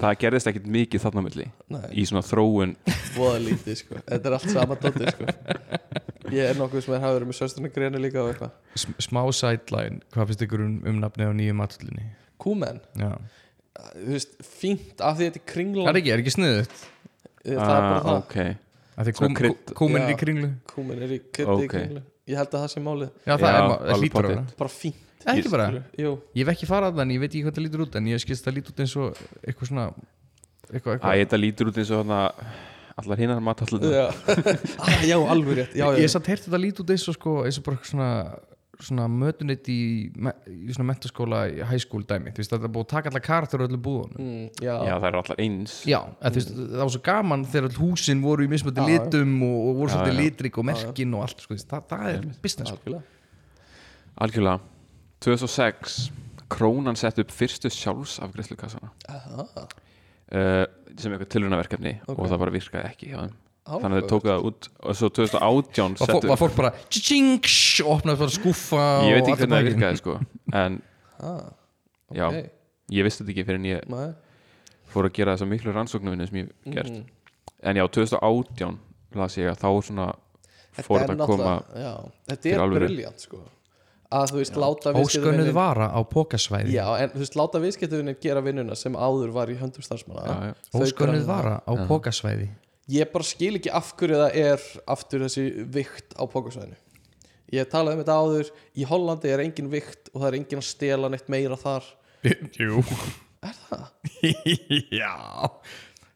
Það 0.00 0.12
gerðist 0.22 0.46
ekkit 0.46 0.66
mikið 0.70 1.02
þarna 1.02 1.22
á 1.22 1.26
milli. 1.26 1.46
Nei, 1.74 1.86
Í 1.98 2.04
svona 2.06 2.22
þróun. 2.22 2.76
Voða 3.16 3.40
lítið 3.48 3.78
sko. 3.80 3.98
Þetta 4.06 4.30
er 4.30 4.36
allt 4.36 4.52
sama 4.52 4.76
dóttir 4.78 5.10
sko. 5.10 5.26
Ég 6.30 6.44
er 6.52 6.54
nokkuð 6.60 6.84
sem 6.86 6.94
er 6.94 7.02
hafður 7.02 7.26
með 7.26 7.38
sösturinn 7.40 7.72
greni 7.74 7.98
líka 8.04 8.22
Smá 9.02 9.24
sideline, 9.34 9.98
hvað 10.14 10.30
finnst 10.30 10.44
ykkur 10.46 10.62
um, 10.68 10.76
um 10.86 11.00
nafni 11.02 11.26
á 11.26 11.32
nýju 11.34 11.56
matallinni? 11.58 12.06
Kúmen, 12.40 12.78
Já. 13.00 13.10
Þú 13.96 14.12
veist, 14.14 14.38
fínt 14.44 15.00
af 15.02 15.16
því 15.18 15.26
þetta 15.26 15.40
er 15.40 15.42
Það 15.42 15.50
kringlan 15.54 15.90
er 15.90 15.98
ekki, 16.00 16.10
er 16.14 16.22
ekki 16.22 16.32
sniðut 16.36 16.74
Það 17.40 17.50
er 17.50 17.60
bara 17.64 17.90
Ah, 17.90 18.02
það. 18.04 18.16
Ok, 18.20 18.36
Því 19.00 19.12
Svona 19.16 19.28
kúm, 19.30 19.36
krydd. 19.40 19.70
kúmin 19.80 20.02
er 20.04 20.10
í 20.12 20.16
kringlu? 20.20 20.48
Kúmen 20.68 20.98
er 21.06 21.12
í 21.16 21.18
í 21.18 21.68
kringlu. 21.72 22.02
Ég 22.28 22.36
held 22.38 22.50
að 22.52 22.60
það 22.66 22.72
sé 22.74 22.82
málið. 22.84 23.10
Já, 23.24 23.32
það 23.32 23.46
Já, 23.46 23.54
er 23.56 23.68
ma- 23.70 23.78
alveg 23.80 24.02
hlýtur 24.02 24.10
að 24.10 24.12
pottþétt. 24.12 24.34
vera. 24.36 24.58
Bara 24.60 24.72
fínt 24.76 25.06
Ekki 25.28 25.52
bara, 25.52 25.68
Jú, 26.00 26.14
ég 26.36 26.46
hef 26.46 26.54
ekki 26.54 26.68
farað 26.70 26.96
þannig, 27.00 27.18
ég 27.18 27.24
veit 27.24 27.30
ekki 27.34 27.44
hvað 27.44 27.56
það 27.58 27.66
lítur 27.66 27.84
út 27.84 28.00
en 28.00 28.10
ég 28.10 28.22
skilst 28.22 28.46
það 28.46 28.56
lítur 28.56 28.74
út 28.74 28.82
eins 28.84 28.96
og 28.96 29.22
eitthvað 29.44 29.70
svona 29.72 29.86
eitthvað, 30.70 30.92
Æ, 30.92 30.96
eitthvað 30.96 31.22
þetta 31.24 31.40
lítur 31.42 31.70
út 31.72 31.80
eins 31.82 31.90
og 31.94 32.02
þarna 32.04 32.20
Allar 33.00 33.20
hinnar 33.22 33.40
matallunar 33.40 33.92
já, 33.94 34.06
ah, 34.84 35.02
já 35.08 35.16
alveg 35.16 35.60
rétt. 35.60 35.76
Já, 35.78 35.86
já, 35.94 36.00
Ég 36.02 36.10
satt 36.12 36.26
heyrt 36.28 36.44
þetta 36.44 36.60
lítur 36.60 36.84
út 36.84 36.94
eins 36.94 37.04
og 37.08 37.16
sko, 37.16 37.34
eins 37.48 37.60
og 37.60 37.64
bara 37.66 37.78
eitthvað 37.78 37.92
svona 37.94 38.08
svona 38.80 39.04
mötunit 39.12 39.68
í, 39.68 40.08
í 40.08 40.72
svona 40.72 40.86
mentaskóla 40.88 41.42
í 41.52 41.58
high 41.68 41.82
school 41.82 42.04
dæmi, 42.08 42.32
þú 42.32 42.40
veist 42.40 42.52
það 42.54 42.64
er 42.64 42.72
búið 42.72 42.86
að 42.86 42.92
taka 42.94 43.10
allar 43.12 43.24
karakter 43.26 43.60
á 43.60 43.64
öllu 43.66 43.80
búðunum. 43.84 44.20
Mm, 44.24 44.46
já. 44.56 44.72
Já, 44.72 44.92
það 44.94 45.06
eru 45.10 45.20
allar 45.20 45.42
eins. 45.44 45.74
Já, 45.84 45.98
að, 46.00 46.30
þú 46.30 46.40
veist, 46.40 46.52
það 46.56 46.80
var 46.82 46.92
svo 46.94 47.02
gaman 47.10 47.44
þegar 47.52 47.68
all 47.68 47.78
húsin 47.82 48.22
voru 48.24 48.46
í 48.46 48.50
mismöndi 48.54 48.86
litum 48.88 49.34
og, 49.44 49.58
og 49.60 49.80
voru 49.82 49.92
svolítið 49.92 50.20
litrik 50.22 50.60
og 50.62 50.68
merkin 50.70 51.16
og 51.18 51.26
allt, 51.26 51.44
sko, 51.44 51.58
það, 51.60 51.86
það 51.92 52.06
er 52.14 52.28
business 52.46 52.72
sko. 52.72 52.80
algjörlega. 52.80 53.02
Algjörlega 54.24 54.79
2006 55.24 56.10
Krónan 56.50 56.96
sett 56.98 57.18
upp 57.22 57.30
fyrstu 57.30 57.70
sjálfsafgreiðslukassana 57.70 58.90
Aha, 59.08 59.44
uh, 60.34 60.64
sem 60.98 61.12
eitthvað 61.14 61.30
tilrunaverkefni 61.36 61.92
Ok. 62.08 62.16
og 62.18 62.26
það 62.30 62.40
bara 62.42 62.54
virkaði 62.56 62.88
ekki 62.90 63.10
hjá 63.12 63.20
þeim 63.26 63.36
þannig 63.70 64.00
að 64.00 64.00
þau 64.02 64.10
tóku 64.10 64.30
það 64.30 64.46
út 64.48 64.68
og 64.80 64.96
svo 64.98 65.10
2018 65.14 65.92
var, 66.00 66.00
fó, 66.00 66.06
settu 66.10 66.30
var 66.32 66.40
fólk 66.40 66.56
bara 66.58 66.70
tjing, 66.90 67.50
opnaði 67.86 68.18
bara 68.24 68.34
skúfa 68.34 68.86
ég 69.06 69.14
veit 69.14 69.22
og 69.22 69.30
ekki 69.30 69.44
hvernig 69.44 69.58
það 69.60 69.68
virkaði 69.68 70.00
sko 70.00 70.16
en 70.62 70.80
ah, 71.20 71.44
já, 72.16 72.24
ok. 72.26 72.50
ég 72.96 73.06
vissi 73.06 73.20
þetta 73.22 73.34
ekki 73.36 73.44
fyrir 73.50 73.60
en 73.60 73.68
ég 73.70 73.86
Nei. 73.92 74.08
fór 74.90 75.06
að 75.06 75.14
gera 75.20 75.36
þessa 75.36 75.50
miklu 75.52 75.76
rannsóknarvinni 75.76 76.26
sem 76.32 76.40
ég 76.42 76.50
gert 76.74 76.90
Mhm. 76.90 77.04
en 77.62 77.76
já, 77.76 77.84
2018 77.86 78.78
las 79.20 79.36
ég 79.38 79.52
að 79.52 79.60
þá 79.62 79.70
svona 79.86 80.08
fór 80.80 81.04
þetta 81.04 81.14
að 81.14 81.26
koma 81.28 81.54
já, 81.76 81.94
þetta 82.32 82.54
er 82.56 82.74
briljant 82.74 83.20
sko. 83.28 83.44
Að 84.10 84.32
þú 84.32 84.40
veist 84.40 84.56
láta 84.58 84.90
óskönnuð 84.90 84.98
viðskiptavinnin 85.04 85.54
vara 85.54 85.86
á 85.94 86.00
pókasvæði 86.10 86.74
já, 86.74 86.84
en 87.02 87.12
þú 87.14 87.22
veist 87.22 87.36
láta 87.38 87.60
viðskiptavinnin 87.62 88.18
gera 88.22 88.42
vinnuna 88.44 88.76
sem 88.78 88.96
áður 88.98 89.32
var 89.36 89.52
í 89.52 89.56
höndum 89.60 89.84
starfsmanna. 89.86 90.24
Já, 90.26 90.50
já. 90.50 90.90
Gera- 90.98 91.24
vara 91.28 91.54
á 91.62 91.72
pókasvæði 91.86 92.48
ég 92.90 93.12
bara 93.12 93.24
skil 93.28 93.54
ekki 93.60 93.70
af 93.70 93.92
hverju 93.96 94.18
það 94.18 94.38
er 94.42 94.64
aftur 94.90 95.22
þessi 95.26 95.44
vikt 95.76 96.16
á 96.18 96.26
pókasvæðinu 96.26 96.78
ég 97.54 97.70
talaði 97.70 97.98
um 97.98 98.02
þetta 98.04 98.18
áður 98.18 98.50
í 98.74 98.86
Hollandi 98.90 99.30
er 99.30 99.42
engin 99.44 99.70
vikt 99.70 100.10
og 100.14 100.20
það 100.22 100.28
er 100.32 100.38
engin 100.40 100.62
að 100.62 100.68
stela 100.70 101.10
neitt 101.10 101.30
meira 101.30 101.56
þar. 101.58 101.86
Jú. 102.60 102.82
Er 103.40 103.56
það? 103.70 103.86
já 105.00 105.14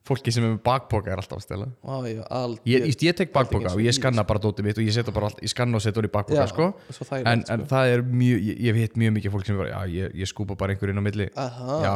fólki 0.05 0.33
sem 0.35 0.45
er 0.45 0.53
með 0.53 0.63
bakpoka 0.67 1.13
er 1.13 1.21
alltaf 1.23 1.41
stela. 1.45 1.67
Á, 1.81 1.95
ég, 2.05 2.21
ég, 2.69 2.87
ég, 2.91 3.05
ég 3.09 3.17
tek 3.17 3.33
bakpoka 3.33 3.71
eins 3.71 3.79
og 3.79 3.85
ég 3.85 3.97
skanna 3.97 4.25
bara 4.29 4.43
dótið 4.43 4.69
mitt 4.69 4.81
og 4.81 4.85
ég 4.85 5.11
bara 5.11 5.31
allt, 5.31 5.43
ég 5.45 5.53
skanna 5.53 5.81
og 5.81 5.85
setja 5.85 6.01
hann 6.01 6.09
í 6.11 6.13
bakpoka 6.13 6.43
Já, 6.43 6.51
sko. 6.53 6.71
þægilegt, 6.91 7.31
en, 7.33 7.45
sko. 7.45 7.57
en 7.57 7.67
það 7.73 7.93
er 7.95 8.05
mjög, 8.23 8.49
ég, 8.51 8.59
ég 8.69 8.79
veit 8.79 8.99
mjög 9.01 9.15
mikið 9.19 9.35
fólk 9.37 9.49
sem 9.49 9.57
er 9.57 9.63
bara, 9.63 9.73
já, 9.73 9.95
ég, 9.99 10.17
ég 10.21 10.31
skúpa 10.31 10.59
bara 10.61 10.75
einhver 10.75 10.93
inn 10.93 11.01
á 11.01 11.05
milli. 11.09 11.29
Já, 11.33 11.49
já 11.85 11.95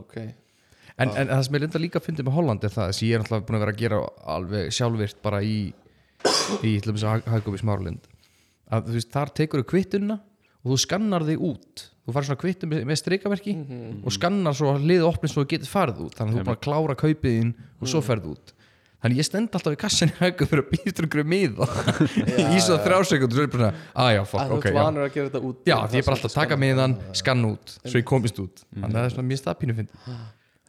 ok. 0.00 0.16
En, 1.00 1.08
en 1.08 1.30
það 1.30 1.44
sem 1.46 1.56
ég 1.56 1.62
linda 1.64 1.80
líka 1.80 2.00
að 2.02 2.08
fyndi 2.08 2.26
með 2.26 2.36
Holland 2.36 2.66
er 2.66 2.74
það 2.74 2.90
þess 2.90 3.02
að 3.02 3.06
ég 3.06 3.14
er 3.16 3.22
náttúrulega 3.22 3.46
búin 3.48 3.58
að 3.58 3.62
vera 3.64 3.72
að 3.72 3.80
gera 3.80 4.00
alveg 4.34 4.74
sjálfvirt 4.76 5.22
bara 5.24 5.40
í 5.46 5.56
í 6.62 6.74
að 6.82 7.24
hagkopi 7.30 7.60
smárlind 7.62 8.10
að 8.72 8.88
þú 8.88 8.96
veist, 8.98 9.10
þar 9.12 9.32
tekur 9.36 9.62
þú 9.62 9.68
kvittunna 9.72 10.18
og 10.62 10.72
þú 10.72 10.78
skannar 10.86 11.22
þig 11.26 11.42
út. 11.42 11.84
Þú 12.02 12.14
farið 12.16 12.28
svona 12.32 12.40
kvittu 12.42 12.66
með, 12.70 12.80
með 12.88 12.98
strikamerki 13.02 13.52
Mhm. 13.56 14.00
og 14.06 14.12
skannar 14.16 14.54
svo 14.58 14.72
liðið 14.78 15.06
opnið 15.12 15.30
svo 15.34 15.44
þú 15.44 15.48
getur 15.54 15.70
farið 15.70 16.00
út. 16.06 16.14
Þannig 16.18 16.34
að 16.34 16.40
þú 16.42 16.44
bara 16.50 16.64
klára 16.66 16.94
kaupið 16.98 17.38
þín 17.38 17.54
og 17.80 17.88
svo 17.88 18.00
ferð 18.02 18.26
út. 18.34 18.52
Þannig 19.02 19.18
ég 19.18 19.26
stend 19.26 19.50
alltaf 19.50 19.74
í 19.74 19.78
í 19.82 20.14
hagkopi 20.20 20.46
fyrir 20.46 20.62
að 20.62 20.70
býða 20.70 20.92
til 20.94 21.04
einhverju 21.04 21.26
miða. 21.26 21.66
Í 22.54 22.58
svo 22.62 22.76
þrjá 22.78 22.98
sekundur 23.10 23.34
svo 23.34 23.42
er 23.42 23.48
ég 23.48 23.50
bara 23.50 23.70
svona, 23.72 23.80
að 23.98 24.10
já, 24.14 24.20
að 24.22 24.28
fuck, 24.30 24.44
þú 24.46 24.58
ok, 24.58 24.66
já. 24.70 24.74
vanur 24.78 25.02
að 25.02 25.14
gera 25.16 25.26
þetta 25.32 25.40
út 25.48 25.64
já, 25.66 25.74
ég 25.98 26.04
bara 26.06 26.14
alltaf 26.16 26.30
að 26.30 26.36
taka 26.38 26.58
miðan, 26.62 26.94
skanna 27.18 27.50
út 27.50 27.74
svo 27.82 27.98
ég 27.98 28.04
komist 28.06 28.38
út, 28.38 28.62
þannig 28.70 28.94
að 28.94 29.00
það 29.00 29.08
er 29.08 29.14
svona 29.16 29.26
mjög 29.32 29.40
fyndi 29.74 30.16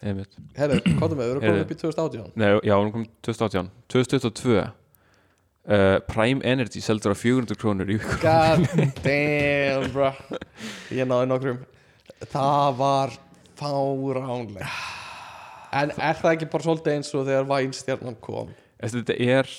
Einmitt. 0.03 0.33
herru, 0.57 0.79
hvað 0.81 1.13
með, 1.13 1.21
við 1.21 1.29
erum 1.35 1.45
Heyrðu. 1.45 1.61
upp 1.61 1.69
í 1.69 1.77
2018 1.83 2.31
Nei, 2.41 2.49
já, 2.65 2.73
hún 2.81 2.91
kom 2.91 3.05
2018 3.21 3.69
2022 3.93 4.65
uh, 5.67 5.99
Prime 6.09 6.41
Energy 6.43 6.81
seldur 6.83 7.13
á 7.13 7.17
400 7.17 7.57
krónur 7.59 7.89
í 7.91 7.97
viku. 7.99 8.17
God 8.23 8.65
damn 9.05 9.89
bro. 9.93 10.11
Ég 10.93 11.07
náði 11.09 11.29
nokkrum. 11.31 11.61
Það 12.31 12.75
var 12.79 13.15
fáránlega 13.59 14.69
en 15.73 15.89
er 15.97 16.17
það 16.19 16.35
ekki 16.35 16.47
bara 16.53 16.65
svolítið 16.67 16.95
eins 16.97 17.13
og 17.17 17.23
þegar 17.27 17.47
vænstjarnan 17.49 18.17
kom? 18.23 18.51
Þetta 18.83 19.15
er 19.17 19.49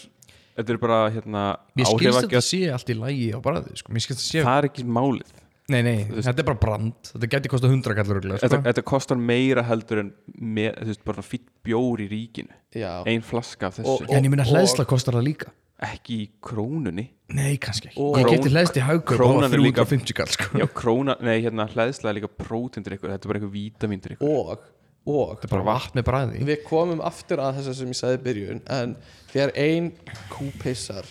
Þetta 0.55 0.71
er 0.71 0.79
bara 0.79 0.99
hérna 1.11 1.41
mér 1.75 1.89
skilst 1.89 2.05
þetta 2.05 2.21
áhrifagjöf 2.21 2.45
sé 2.47 2.59
allt 2.71 2.91
í 2.93 2.95
lægi 2.95 3.25
á 3.35 3.39
bræði 3.43 3.73
sko. 3.81 3.91
þetta 3.97 4.23
sé 4.23 4.45
Það 4.47 4.59
er 4.61 4.69
ekki 4.69 4.85
málið. 4.87 5.33
Nei, 5.73 5.81
nei, 5.83 5.97
þetta 6.13 6.43
er 6.43 6.47
bara 6.47 6.61
brand. 6.61 7.09
Þetta 7.09 7.29
geti 7.33 7.51
kostað 7.51 7.73
100 7.75 7.97
kallur 7.99 8.21
þetta, 8.23 8.39
sko. 8.53 8.61
þetta 8.69 8.85
kostar 8.87 9.19
meira 9.19 9.65
heldur 9.67 10.03
en 10.05 10.13
með, 10.37 10.77
þú 10.77 10.91
veist, 10.93 11.03
bara 11.09 11.25
fýtt 11.27 11.47
bjór 11.67 12.05
í 12.05 12.07
ríkinu. 12.13 12.55
Já, 12.77 12.91
Ein 13.11 13.25
flaska 13.27 13.73
af 13.73 13.81
þessu. 13.81 13.97
Og- 14.05 14.13
En 14.15 14.23
ég 14.29 14.31
minna 14.31 14.45
og- 14.47 14.53
hlæðsla 14.53 14.87
kostar 14.87 15.17
það 15.19 15.27
líka 15.33 15.51
Ekki 15.85 16.17
í 16.23 16.29
krónunni. 16.45 17.09
Nei, 17.35 17.57
kannski 17.63 17.91
ekki. 17.91 18.01
Og- 18.01 18.19
Ég 18.21 18.31
geti 18.31 18.53
hlæðst 18.53 18.77
í 18.79 18.85
haugum 18.85 19.17
Krónan 19.19 19.51
líka- 19.51 19.85
350 19.85 20.15
kall 20.15 20.33
sko. 20.35 20.59
Já, 20.61 20.67
króna, 20.67 21.17
nei, 21.21 21.43
hérna 21.43 21.67
hlæðslega 21.69 22.13
er 22.13 22.21
líka 22.21 22.31
prótindur 22.31 22.97
ykkur 22.97 23.13
Þetta 23.13 23.25
er 23.25 23.33
bara 23.33 23.41
eitthvað 23.41 23.57
vítamindur 23.59 24.17
ykkur. 24.17 24.31
Og 24.31 24.59
og 25.07 25.35
Þetta 25.37 25.45
er 25.45 25.53
bara 25.53 25.67
vatn 25.69 25.99
með 25.99 26.07
bræði 26.09 26.47
við 26.49 26.63
komum 26.65 27.03
aftur 27.05 27.43
að 27.45 27.59
þess 27.59 27.77
sem 27.77 27.91
ég 27.93 27.99
sagði 27.99 28.17
í 28.17 28.25
byrjun 28.25 28.63
en 28.73 28.97
þegar 29.33 29.53
ein 29.61 29.91
kú 30.33 30.47
pissar 30.63 31.09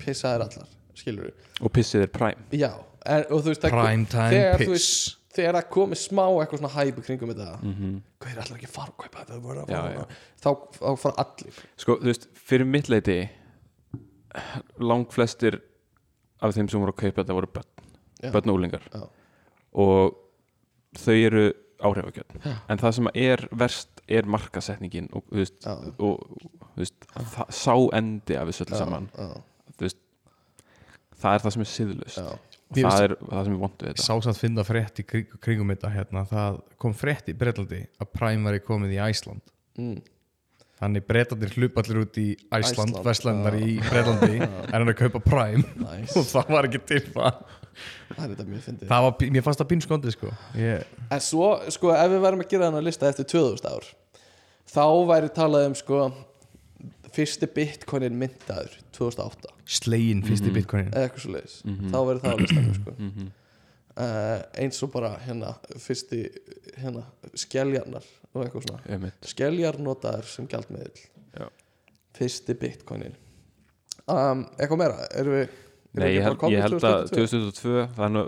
pissaðir 0.00 0.46
allar, 0.46 0.68
skilur 0.96 1.32
Og 1.60 1.72
pissið 1.74 2.06
er 2.06 2.12
Prime. 2.14 2.46
Já, 2.52 2.70
en, 3.04 3.24
og 3.28 3.42
þú 3.42 3.52
veist 3.52 3.64
það- 3.64 3.76
Prime 3.76 4.06
time 4.06 4.56
piss. 4.62 4.70
veist, 4.72 5.16
þegar 5.36 5.58
það 5.58 5.68
komið 5.76 6.00
smá 6.06 6.24
eitthvað 6.38 6.62
svona 6.62 6.72
hæp 6.72 7.02
kringum 7.04 7.32
þetta 7.34 7.50
mm 7.62 7.74
-hmm. 7.74 8.00
hvað 8.20 8.32
er 8.32 8.40
allir 8.42 8.56
ekki 8.58 8.70
að 8.70 8.76
fara 8.78 8.92
að 8.92 8.96
kaupa 9.02 9.18
þetta? 9.24 9.34
Að 9.34 9.98
að- 9.98 10.06
þá, 10.42 10.50
þá 10.78 10.98
fara 10.98 11.14
allir. 11.18 11.54
Sko, 11.76 11.96
þú 11.96 12.04
veist, 12.04 12.26
fyrir 12.34 12.66
mitt 12.66 12.88
leiti 12.88 13.28
Langflestir 14.80 15.60
af 16.44 16.54
þeim 16.54 16.68
sem 16.70 16.82
voru 16.82 16.94
að 16.94 17.00
kaupa 17.02 17.22
þetta 17.22 17.38
voru 17.38 17.50
börn. 17.54 17.70
Já. 18.18 18.30
Börn 18.34 18.50
og 18.52 18.58
úlingar 18.58 18.84
Já. 18.92 19.06
Og 19.78 20.18
þau 20.98 21.14
eru 21.14 21.44
áhrifagjöld. 21.78 22.36
En 22.68 22.80
það 22.80 22.94
sem 22.96 23.10
er 23.14 23.44
verst 23.54 24.02
er 24.08 24.26
markasetningin 24.26 25.10
og, 25.14 25.26
þú 25.28 25.42
veist, 25.42 25.66
og 25.68 26.22
þú 26.72 26.80
veist, 26.80 27.08
það, 27.14 27.52
sá 27.54 27.74
endi 27.98 28.38
af 28.38 28.50
þessu 28.50 28.64
öllu 28.66 28.80
saman. 28.80 29.08
Þú 29.76 29.86
veist, 29.86 30.00
það 31.20 31.36
er 31.36 31.44
það 31.44 31.54
sem 31.54 31.66
er 31.66 31.72
siðlust 31.74 32.22
Mér 32.68 32.84
það 32.84 33.02
er 33.06 33.14
það 33.22 33.46
sem 33.46 33.54
er 33.54 33.60
vond 33.62 33.80
við 33.80 33.88
þetta. 33.88 34.04
Sá 34.04 34.24
satt 34.26 34.38
finna 34.42 34.64
frétt 34.66 35.00
í 35.00 35.04
kring, 35.08 35.36
kringum 35.40 35.70
þetta 35.72 35.90
hérna, 35.94 36.24
Það 36.28 36.58
kom 36.82 36.94
frétt 36.96 37.30
í 37.32 37.34
Bretlandi 37.38 37.80
að 37.96 38.10
Prime 38.12 38.44
væri 38.44 38.60
komið 38.66 38.92
í 38.92 38.98
Æsland 39.06 39.54
mm, 39.80 39.94
Þannig 40.78 41.06
Bretlandir 41.08 41.54
hlupa 41.58 41.82
allir 41.82 42.02
út 42.04 42.18
í 42.22 42.26
Æsland 42.54 42.92
Æsland, 42.94 42.98
Veslandar 43.06 43.56
í 43.58 43.76
Bretlandi 43.82 44.36
Er 44.38 44.76
hann 44.76 44.92
að 44.92 44.98
kaupa 45.00 45.22
Prime. 45.24 45.64
Nice. 45.82 46.14
Og 46.18 46.28
það 46.30 46.52
var 46.54 46.68
ekki 46.68 46.82
til 46.86 47.00
það. 47.10 47.40
Það 48.08 48.20
er 48.24 48.32
þetta 48.32 48.46
mjög 48.48 48.62
fyndið. 48.66 48.90
Það 48.92 49.06
var, 49.06 49.24
mér 49.34 49.46
fannst 49.46 49.62
það 49.62 49.70
pín 49.72 49.82
skondið 49.82 50.14
sko. 50.14 50.30
Ég, 50.58 50.92
en 51.14 51.24
svo, 51.24 51.48
sko, 51.74 51.90
ef 51.94 52.12
við 52.14 52.22
værum 52.26 52.44
að 52.44 52.52
gera 52.52 52.68
þennan 52.70 52.86
lista 52.86 53.10
eftir 53.10 53.26
2000 53.34 53.68
ár 53.74 53.90
þá 54.68 54.84
væri 55.08 55.30
talað 55.34 55.68
um, 55.68 55.76
sko 55.78 56.00
fyrsti 57.14 57.48
bitcoinin 57.54 58.16
myndaður 58.20 58.74
2008 58.96 59.52
Slegin 59.78 60.22
fyrsti 60.26 60.52
bitcoinin 60.54 60.92
eða 60.92 61.08
eitthvað 61.08 61.24
svo 61.24 61.34
leiðis 61.34 61.56
þá 61.64 61.98
verður 61.98 62.22
það 62.24 62.34
á 62.36 62.38
listanum 62.42 62.76
sko. 62.76 62.94
uh, 64.04 64.36
eins 64.62 64.82
og 64.84 64.92
bara 64.94 65.12
hérna 65.24 65.54
fyrsti 65.80 66.22
hérna 66.76 67.06
skeljarnar 67.38 68.06
og 68.34 68.44
eitthvað 68.44 68.66
svona. 68.66 69.12
Skeljar 69.28 69.78
notaður 69.82 70.28
sem 70.30 70.48
gjaldmiðl 70.50 71.04
Já. 71.38 71.46
fyrsti 72.18 72.58
bitcoinin 72.58 73.16
um, 74.06 74.44
eitthvað 74.58 74.82
meira? 74.82 75.08
Erum 75.18 75.38
við 75.38 75.46
erum 75.46 76.02
Nei, 76.02 76.10
við 76.10 76.18
ég 76.18 76.36
komin 76.40 76.58
ég 76.58 76.66
held 76.66 76.84
að 76.84 77.08
2022 77.14 77.86
það 77.96 78.04
er 78.08 78.12
nú 78.16 78.26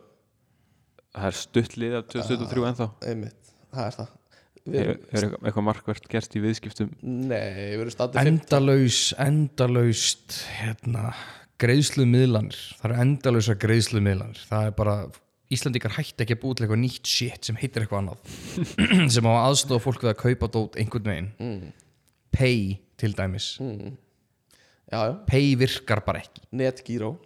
það 1.14 1.28
er 1.28 1.38
stuttlið 1.40 1.98
af 1.98 2.08
2023 2.14 2.66
ennþá. 2.70 2.88
Einmitt, 3.10 3.52
það 3.74 3.86
er 3.86 3.96
það. 3.98 4.16
Við 4.60 4.80
er, 4.80 4.90
er 4.92 5.26
eitthvað, 5.26 5.64
markvert 5.66 6.08
gerst 6.12 6.36
í 6.36 6.42
viðskiptum? 6.44 6.90
Nei, 7.02 7.72
við 7.72 7.84
erum 7.86 7.94
staðið 7.94 8.30
Endalaus, 8.30 8.98
endalaust 9.24 10.36
hérna, 10.58 11.14
greiðslumiðlanir. 11.62 12.60
Það 12.76 12.86
eru 12.90 12.98
endalausa 13.06 13.56
greiðslumiðlanir. 13.64 14.42
Það 14.50 14.68
er 14.68 14.76
bara, 14.76 14.96
Íslandikar 15.50 15.96
hætti 15.96 16.24
ekki 16.24 16.36
að 16.36 16.42
búið 16.44 16.58
til 16.58 16.64
eitthvað 16.66 16.82
nýtt 16.84 17.10
shit 17.10 17.48
sem 17.48 17.58
heitir 17.58 17.84
eitthvað 17.84 18.04
annað. 18.04 18.20
Sem 19.14 19.26
á 19.26 19.32
aðstofa 19.40 19.82
fólk 19.82 20.04
við 20.04 20.12
að 20.12 20.20
kaupa 20.20 20.48
dót 20.54 20.78
einhvern 20.78 21.10
veginn. 21.10 21.30
Mm. 21.42 21.72
Pay 22.30 22.60
til 23.00 23.16
dæmis. 23.18 23.48
Já, 23.58 25.00
já, 25.08 25.14
Pay 25.26 25.56
virkar 25.58 26.04
bara 26.06 26.22
ekki. 26.22 26.44
Netgyro 26.54 27.16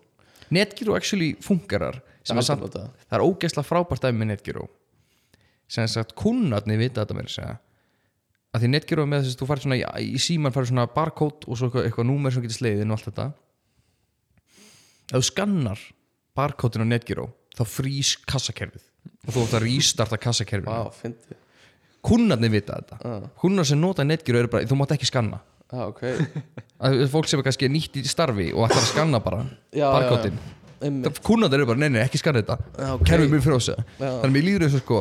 Netgyro 0.55 0.97
actually 0.97 1.35
fungerar 1.43 2.01
sem 2.25 2.39
er 2.41 2.47
samt, 2.47 2.65
það. 2.73 2.89
er 3.13 3.25
ógeðslega 3.25 3.69
frábært 3.69 4.05
dæmi 4.05 4.23
með 4.23 4.31
Netgyro 4.33 4.67
sem 5.69 5.89
sagt 5.89 6.15
kunnarnir 6.17 6.81
vita 6.81 7.03
þetta 7.03 7.17
með 7.17 7.29
þess 7.29 7.45
að 7.45 7.55
að 8.55 8.63
því 8.63 8.71
Netgyro 8.71 9.07
með 9.11 9.25
þess 9.25 9.35
að 9.35 9.41
þú 9.41 9.49
farið 9.51 9.67
svona 9.67 9.79
í, 9.79 9.85
í 10.15 10.21
síman 10.23 10.55
farið 10.55 10.71
svona 10.71 10.87
barcode 10.95 11.49
og 11.49 11.59
svo 11.59 11.69
eitthvað, 11.69 11.89
eitthvað 11.89 12.09
númer 12.11 12.35
sem 12.35 12.45
getur 12.45 12.59
sleiðin 12.61 12.93
og 12.93 12.99
allt 12.99 13.09
þetta. 13.09 13.27
Ef 15.11 15.17
þú 15.17 15.25
skannar 15.27 15.83
barcode-in 16.39 16.87
á 16.87 16.93
Netgyro 16.93 17.27
þá 17.55 17.65
frýs 17.69 18.17
kassakerfið. 18.29 18.85
Og 19.25 19.33
þú 19.33 19.47
ætti 19.47 19.59
að 19.59 19.67
restarta 19.69 20.21
kassakerfið. 20.21 20.93
Fyndi 21.01 21.41
kunnarnir 22.05 22.53
vita 22.53 22.79
þetta. 22.81 22.99
Ah. 23.01 23.29
kunnar 23.41 23.69
sem 23.69 23.81
nota 23.81 24.05
Netgyro 24.05 24.43
eru 24.43 24.51
bara, 24.53 24.69
þú 24.69 24.79
mátt 24.81 24.95
ekki 24.97 25.09
skanna. 25.09 25.41
Ah, 25.73 25.87
ok, 25.89 26.03
að 26.85 27.07
fólk 27.11 27.31
sem 27.31 27.41
er 27.41 27.47
kannski 27.47 27.71
nýtt 27.73 27.97
í 27.99 28.05
starfi 28.07 28.51
og 28.53 28.67
ætlar 28.69 28.83
að 28.83 28.91
skanna 28.91 29.21
bara 29.25 29.41
einmitt. 30.85 31.23
Kunnarnir 31.25 31.63
eru 31.63 31.71
bara, 31.71 31.81
nei, 31.81 31.89
nei, 31.95 32.03
ekki 32.05 32.21
skanna 32.21 32.43
þetta. 32.43 32.59
Já, 32.77 32.91
ok. 32.93 33.07
kerfið 33.09 33.33
mér 33.33 33.47
Já. 33.47 34.11
þannig 34.21 34.35
mér 34.37 34.47
líður 34.51 34.67
og 34.69 34.75
sko 34.85 35.01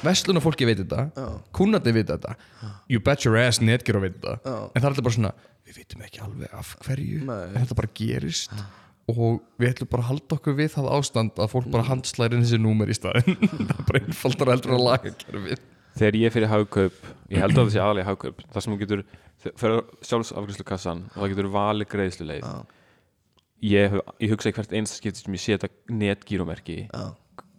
vestluna 0.00 0.42
fólki 0.42 0.66
veit 0.66 0.80
þetta 0.82 1.06
kunnarnir 1.54 1.96
veit 2.00 2.10
þetta. 2.10 2.34
You 2.90 3.04
bet 3.06 3.24
your 3.24 3.38
ass 3.38 3.62
netgjur 3.62 4.00
að 4.00 4.08
veit 4.08 4.18
þetta. 4.18 4.36
En 4.50 4.80
það 4.80 4.82
er 4.82 4.90
alltaf 4.90 5.06
bara 5.06 5.18
svona 5.20 5.32
við 5.70 5.78
veitum 5.78 6.04
ekki 6.08 6.22
alveg 6.26 6.54
af 6.58 6.74
hverju 6.82 7.24
Nei. 7.28 7.42
en 7.52 7.58
þetta 7.60 7.78
bara 7.78 7.92
gerist 7.94 8.54
og 9.18 9.40
við 9.60 9.72
ætlum 9.74 9.90
bara 9.90 10.02
að 10.04 10.08
halda 10.12 10.36
okkur 10.38 10.56
við 10.60 10.70
það 10.76 10.88
ástand 10.98 11.40
að 11.42 11.50
fólk 11.54 11.68
bara 11.74 11.86
handslæri 11.90 12.36
inn 12.38 12.44
þessi 12.46 12.60
númer 12.62 12.90
í 12.92 12.96
staðin 12.96 13.36
það 13.68 13.74
er 13.74 13.86
bara 13.90 14.02
einfaldar 14.04 14.52
heldur 14.54 14.76
að 14.76 14.84
laga 14.86 15.14
kerfið 15.24 15.62
þegar 16.00 16.18
ég 16.20 16.34
fyrir 16.36 16.52
hagkaup 16.52 17.00
ég 17.34 17.42
held 17.42 17.56
að 17.56 17.64
það 17.64 17.72
sé 17.74 17.80
aðalega 17.82 18.10
hagkaup 18.12 18.44
það 18.54 18.64
sem 18.66 18.74
þú 18.76 18.80
getur 18.84 19.02
fyrir 19.40 19.82
sjálfsafgjörslu 20.06 20.66
kassan 20.68 21.04
og 21.14 21.18
það 21.24 21.30
getur 21.32 21.46
valið 21.54 21.88
greiðsluleið. 21.94 22.44
Já. 22.44 22.80
ég, 23.70 23.86
hef- 23.94 24.10
ég 24.20 24.32
hugsa 24.34 24.50
í 24.50 24.56
hvert 24.56 24.74
einsta 24.76 24.98
skipti 24.98 25.22
sem 25.24 25.36
ég 25.36 25.40
setja 25.44 25.70
netgírómerki. 25.88 26.76
Já. 26.92 27.06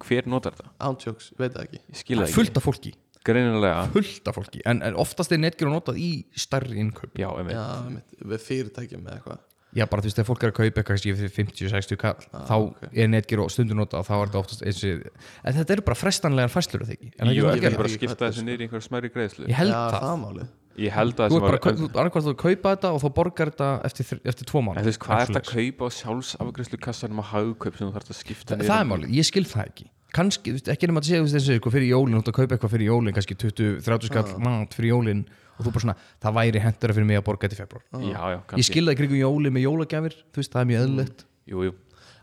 hver 0.06 0.28
notar 0.30 0.54
þetta? 0.58 0.72
ántjóks, 0.82 1.32
veit 1.38 1.56
það 1.56 1.64
ekki. 1.68 1.80
Ég 1.90 1.98
skil 2.04 2.18
það 2.20 2.28
ekki. 2.28 2.36
fullt 2.38 2.60
af 2.62 2.66
fólki. 2.68 2.94
Greinilega. 3.26 3.82
Fullt 3.94 4.30
af 4.32 4.38
fólki. 4.38 4.62
En, 4.66 4.80
en 4.86 4.96
oftast 5.02 5.34
er 5.34 5.42
netgjur 5.42 5.70
notað 5.74 6.00
í 6.02 6.08
stærri 6.42 6.80
innkaup. 6.82 7.12
Já, 7.22 7.28
einmitt. 7.38 7.54
Já, 7.58 7.66
einmitt, 7.86 8.16
við 8.32 8.46
fyrirtækjum 8.48 9.04
með 9.06 9.18
eitthvað 9.20 9.42
Já, 9.72 9.86
bara 9.88 10.04
þú 10.04 10.10
veist, 10.10 10.18
þegar 10.20 10.28
fólk 10.28 10.42
er 10.44 10.52
að 10.52 10.56
kaupa 10.58 10.82
eitthvað 10.82 11.04
fyrir 11.16 11.32
50-60 11.32 12.00
kall, 12.02 12.26
þá 12.50 12.56
er 12.92 13.12
netgjur 13.12 13.44
og 13.46 13.52
stundur 13.54 13.78
nota 13.80 14.02
og 14.02 14.08
þá 14.10 14.14
er 14.18 14.26
þetta 14.32 14.42
oftast 14.42 14.66
eins 14.68 14.82
og 14.84 15.06
en 15.48 15.56
þetta 15.60 15.76
eru 15.78 15.86
bara 15.88 16.00
frestanlegar 16.00 16.52
fæslur, 16.52 16.84
eða 16.84 16.98
ekki? 16.98 17.12
Er 17.16 17.22
það 17.22 17.32
ekki 17.32 17.38
Jú, 17.38 17.46
það 17.46 17.52
að 17.52 17.56
ég 17.56 17.62
vil 17.62 17.64
gera? 17.70 17.80
bara 17.80 17.92
Ekki 17.92 18.02
skipta 18.02 18.28
þessu 18.28 18.44
niður 18.48 18.64
í 18.64 18.68
einhver 18.68 18.84
smæri 18.84 19.12
greiðslu 19.16 19.48
Ég 19.48 19.62
held 19.62 19.72
það. 19.72 19.96
það 20.02 20.18
máli 20.26 20.48
ég 20.82 20.96
held 20.96 21.20
að 21.20 21.32
Þú 21.32 21.38
það 21.38 21.42
er 21.42 21.48
bara, 21.48 21.74
þú 21.80 21.88
er 21.88 21.98
annarkvæmt 22.02 22.30
að 22.32 22.38
kaupa 22.42 22.74
þetta 22.76 22.92
og 22.92 23.00
þá 23.02 23.08
borgar 23.16 23.52
þetta 23.52 23.70
eftir, 23.88 24.22
eftir 24.32 24.48
tvo 24.52 24.62
mánu 24.66 24.76
en 24.80 24.86
þú 24.86 24.92
veist, 24.92 25.02
hvað 25.06 25.24
er 25.24 25.32
þetta 25.32 25.42
að 25.42 25.50
kaupa 25.56 25.88
á 25.88 25.90
sjálfsafgjörslu 26.02 26.80
kassanum 26.86 27.24
á 27.24 27.26
hagkaup 27.32 27.76
sem 27.80 27.88
þú 27.88 27.96
þarfst 27.96 28.14
að 28.14 28.20
skipta 28.22 28.60
Það 28.62 28.78
er 28.78 28.88
málið, 28.92 29.12
ég 29.16 29.28
skil 29.28 29.44
það 29.52 29.66
ekki. 29.68 29.90
Kannski, 30.12 30.54
ekki 30.68 30.88
nema 30.90 31.00
að 31.00 31.08
segja 31.08 31.24
og 31.24 31.60
sko, 31.60 31.72
fyrir 31.72 31.88
jólin, 31.92 32.18
þú 32.18 32.22
ert 32.24 32.32
að 32.32 32.38
kaupa 32.40 32.56
eitthvað 32.58 32.74
fyrir 32.74 32.90
jólin 32.90 33.16
kannski 33.16 33.38
20-30 33.40 34.10
skall 34.12 34.34
mat 34.44 34.76
fyrir 34.76 34.92
jólin 34.92 35.22
og 35.62 35.68
þú 35.68 35.74
bara 35.76 35.84
svona, 35.86 35.96
það 36.24 36.38
væri 36.40 36.64
hendur 36.64 36.94
fyrir 36.98 37.08
mig 37.08 37.20
að 37.20 37.26
borga 37.28 37.48
þetta 37.48 37.58
í 37.58 37.62
februar 37.62 37.84
Já, 37.92 38.08
já, 38.10 38.24
ég 38.34 38.46
kannski. 38.50 38.68
skilði 38.68 38.90
það 38.90 38.96
í 38.96 39.00
kringum 39.02 39.22
jóli 39.22 39.52
með 39.54 39.66
jólagjafir 39.68 40.16
þú 40.22 40.42
veist, 40.42 40.54
það 40.56 40.64
er 40.64 40.70
mjög 40.72 40.86
eðlilegt. 40.86 41.24
Jú, 41.52 41.66
jú. 41.68 41.76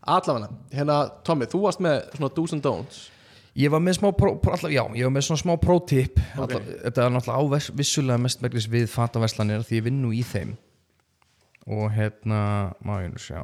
Allavega, 0.09 0.49
hérna, 0.73 0.99
Tommy, 1.27 1.49
þú 1.53 1.63
varst 1.67 1.85
með 1.85 1.97
svona 2.17 2.31
do's 2.37 2.55
and 2.57 2.65
don'ts. 2.65 3.01
Ég 3.59 3.73
var 3.75 3.83
með 3.83 3.99
smá, 3.99 4.09
pró, 4.15 4.33
pró, 4.39 4.55
alltaf, 4.55 4.71
já, 4.71 4.85
ég 4.95 5.09
var 5.09 5.15
með 5.17 5.27
svona 5.27 5.43
smá 5.43 5.55
prótip 5.59 6.21
okay. 6.39 6.61
Þetta 6.85 7.05
er 7.05 7.15
náttúrulega 7.15 7.43
ávers, 7.43 7.71
vissulega 7.75 8.23
mest 8.23 8.43
megnis 8.45 8.69
við 8.71 8.87
fataverslanir 8.93 9.65
því 9.67 9.81
ég 9.81 9.87
vinn 9.89 10.03
nú 10.05 10.13
í 10.15 10.23
þeim. 10.27 10.55
Og 11.69 11.89
hérna, 11.93 12.41
má 12.87 13.01
ég 13.03 13.11
nú 13.13 13.21
sjá. 13.21 13.43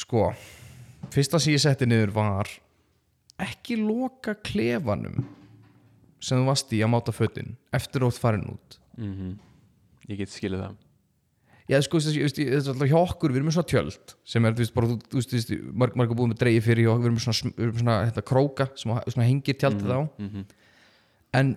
Sko 0.00 0.30
Fyrsta 1.12 1.38
sem 1.38 1.54
ég 1.54 1.62
setti 1.62 1.86
niður 1.86 2.14
var 2.16 2.48
ekki 3.44 3.76
loka 3.78 4.36
klefanum 4.46 5.24
sem 6.24 6.40
þú 6.40 6.48
varst 6.48 6.72
í 6.72 6.80
að 6.84 6.92
máta 6.94 7.14
fötin 7.14 7.54
eftir 7.76 8.06
ótt 8.06 8.20
farin 8.20 8.46
út. 8.54 8.78
Mhm. 8.96 9.36
Ég 10.08 10.20
get 10.20 10.32
skilið 10.32 10.64
það. 10.64 10.80
Já, 11.64 11.78
sko, 11.80 11.96
þetta 11.96 12.42
er 12.44 12.58
alltaf 12.60 12.88
hjá 12.90 12.98
okkur, 13.00 13.32
við 13.32 13.40
erum 13.40 13.46
með 13.48 13.54
svona 13.56 13.70
tjöld 13.72 14.14
sem 14.28 14.44
er, 14.44 14.52
þú 14.52 14.60
veist, 14.60 14.74
bara, 14.76 14.88
þú 14.90 14.96
þú 15.14 15.38
veist, 15.38 15.52
marg, 15.72 15.94
marg 15.96 16.10
búið 16.12 16.34
með 16.34 16.40
dreigi 16.42 16.60
fyrir 16.66 16.90
við 16.90 17.06
erum 17.08 17.16
með 17.16 17.24
svona, 17.24 17.52
erum 17.56 17.78
svona 17.80 17.94
þetta, 18.10 18.24
króka 18.28 18.66
sem 18.76 18.92
svona 19.14 19.28
hengir 19.30 19.56
tjaldið 19.56 19.94
á. 19.96 20.00
Mhm. 20.20 20.44
en 21.34 21.54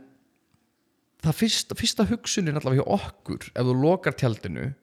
það 1.22 1.38
fyrsta, 1.42 1.76
fyrsta 1.76 2.06
hugsunin 2.08 2.56
allavega 2.56 2.86
hjá 2.86 2.96
okkur 2.96 3.50
ef 3.52 3.68
þú 3.68 3.76
lokar 3.82 4.16
tjaldinu 4.16 4.74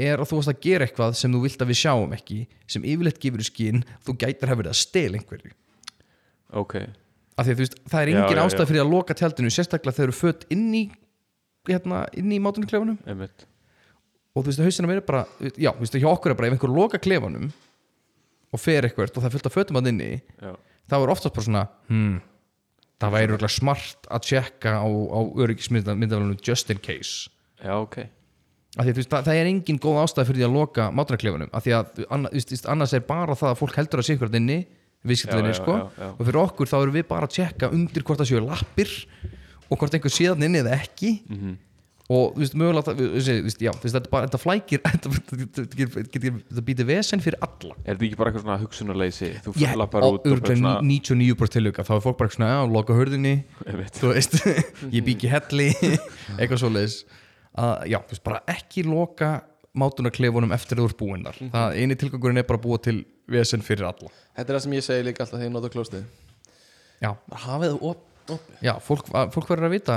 er 0.00 0.18
að 0.18 0.30
þú 0.30 0.40
varst 0.40 0.52
að 0.54 0.62
gera 0.64 0.86
eitthvað 0.88 1.14
sem 1.20 1.30
þú 1.34 1.42
vilt 1.44 1.60
að 1.62 1.70
við 1.70 1.80
sjáum 1.84 2.16
ekki 2.16 2.40
sem 2.66 2.82
yfirleitt 2.88 3.20
gefur 3.20 3.44
í 3.44 3.48
skinn 3.50 3.84
þú 4.06 4.16
gætir 4.16 4.48
að 4.48 4.62
verið 4.62 4.72
að 4.72 4.80
stela 4.80 5.20
einhverju. 5.20 5.52
Ok 6.56 6.74
af 7.34 7.46
því 7.46 7.54
að 7.54 7.62
veist, 7.62 7.78
það 7.90 8.02
er 8.02 8.12
engin 8.12 8.42
ástæð 8.44 8.68
fyrir 8.70 8.84
að 8.84 8.92
loka 8.92 9.16
tjaldinu 9.18 9.50
sérstaklega 9.52 9.96
þegar 9.96 10.12
þú 10.12 10.18
fött 10.20 10.46
inn 10.54 10.68
í 10.74 10.84
hérna, 11.68 12.04
inn 12.14 12.32
í 12.34 12.40
mátunarklefanum 12.42 12.98
Einmitt. 13.08 13.46
Og 14.34 14.42
þú 14.44 14.50
veist, 14.50 14.62
hausina 14.66 14.90
mér 14.90 15.00
er 15.02 15.06
bara 15.06 15.24
já, 15.54 15.70
þú 15.72 15.82
veist, 15.82 15.98
hjá 16.02 16.10
okkur 16.10 16.34
er 16.34 16.38
bara 16.38 16.50
ef 16.50 16.56
einhver 16.56 16.74
loka 16.74 17.00
klefanum 17.02 17.50
og 18.54 18.62
fer 18.62 18.86
eitthvað 18.86 19.14
og 19.14 19.24
það 19.24 19.34
fullt 19.34 19.50
af 19.50 19.56
fötum 19.56 19.80
að 19.80 19.90
inni 19.90 20.10
Já. 20.38 20.52
þá 20.90 20.96
er 21.00 21.12
oftast 21.14 21.34
bara 21.34 21.46
svona 21.48 21.64
hmm, 21.90 22.18
það 23.02 23.16
væri 23.16 23.30
örugglega 23.32 23.56
smart 23.56 24.10
að 24.14 24.28
tjekka 24.28 24.76
á, 24.78 24.86
á 24.86 25.20
öryggismyndavælunum 25.44 26.38
just 26.44 26.70
in 26.70 26.78
case. 26.78 27.30
Já, 27.58 27.74
ok. 27.80 28.04
Af 28.74 28.86
því 28.86 28.92
að 28.92 28.98
veist, 29.00 29.10
það, 29.10 29.26
það 29.26 29.40
er 29.40 29.50
engin 29.50 29.82
góð 29.82 30.00
ástæð 30.04 30.30
fyrir 30.30 30.46
að 30.48 30.56
loka 30.60 30.88
mátunarklefanum 30.94 31.50
af 31.54 31.66
því 31.66 31.76
að 31.78 32.64
annars 32.70 32.94
er 32.94 33.04
bara 33.06 33.38
það 33.38 33.52
að 33.52 33.60
fólk 33.62 33.78
heldur 33.78 34.02
að 34.02 34.08
sé 34.10 34.18
já, 35.52 35.58
sko. 35.60 35.74
já, 35.76 35.84
já. 36.00 36.08
og 36.18 36.24
fyrir 36.26 36.40
okkur 36.46 36.70
þá 36.70 36.76
erum 36.82 36.94
við 36.96 37.06
bara 37.10 37.26
að 37.28 37.34
tjekka 37.36 37.70
undir 37.76 38.02
hvort 38.06 38.20
það 38.22 38.30
séu 38.32 38.40
lappir 38.46 38.90
og 39.70 39.78
hvort 39.80 39.94
einhver 39.98 40.12
séðan 40.12 40.44
inni 40.48 40.62
eða 40.64 40.76
ekki. 40.80 41.12
Mhm. 41.28 41.54
og 42.04 42.34
þú 42.34 42.40
veist, 42.42 42.54
mögulega 42.60 42.92
þetta, 43.80 44.10
bara, 44.12 44.26
þetta 44.28 44.40
flækir 44.42 44.80
þetta, 44.84 46.62
býtir 46.66 46.84
vesen 46.88 47.22
fyrir 47.24 47.38
alla. 47.40 47.74
Er 47.84 47.94
þetta 47.96 48.04
ekki 48.08 48.18
bara 48.20 48.30
eitthvað 48.32 48.44
svona 48.44 48.58
hugsunarleysi? 48.60 49.30
Þú 49.46 49.54
Já, 49.62 49.70
lappar 49.80 50.04
og 50.04 50.20
svona 50.44 50.74
99% 50.84 51.54
tilhuga 51.56 51.84
þá 51.86 51.94
er 51.96 52.02
fólk 52.04 52.18
bara 52.20 52.34
svona, 52.34 52.50
já, 52.52 52.60
loka 52.74 52.96
hörðinni 52.98 53.34
þú 53.96 54.12
veist, 54.12 54.36
ég 54.96 55.08
ekki 55.14 55.32
helli 55.32 55.70
eitthvað 56.38 56.60
svoleiðis. 56.60 56.98
Að, 57.54 57.74
já, 57.94 57.98
þú 58.04 58.16
veist, 58.16 58.24
bara 58.28 58.42
ekki 58.52 58.84
loka 58.84 59.32
mátunarklefunum 59.74 60.52
eftir 60.54 60.78
þú 60.78 60.90
ert 60.90 60.98
búinnar 61.00 61.40
Mhm. 61.40 61.50
það 61.56 61.78
eini 61.80 61.96
tilgangurinn 61.98 62.38
er 62.38 62.46
bara 62.46 62.60
að 62.60 62.66
búa 62.68 62.82
til 62.84 63.00
vesen 63.30 63.62
fyrir 63.64 63.86
alla. 63.88 64.10
Þetta 64.34 64.50
er 64.52 64.56
það 64.58 64.64
sem 64.66 64.74
ég 64.76 64.84
segi 64.84 65.06
líka 65.06 65.24
alltaf 65.24 65.38
þegar 65.38 65.48
ég 65.48 65.54
nota 65.54 65.70
klóstið 65.72 66.04
já, 67.04 67.10
hafið 67.44 67.72
það 67.74 67.86
op, 67.90 68.04
opið. 68.34 68.58
Já 68.64 68.72
fólk, 68.84 69.08
fólk 69.34 69.48
verður 69.52 69.68
að 69.70 69.74
vita 69.78 69.96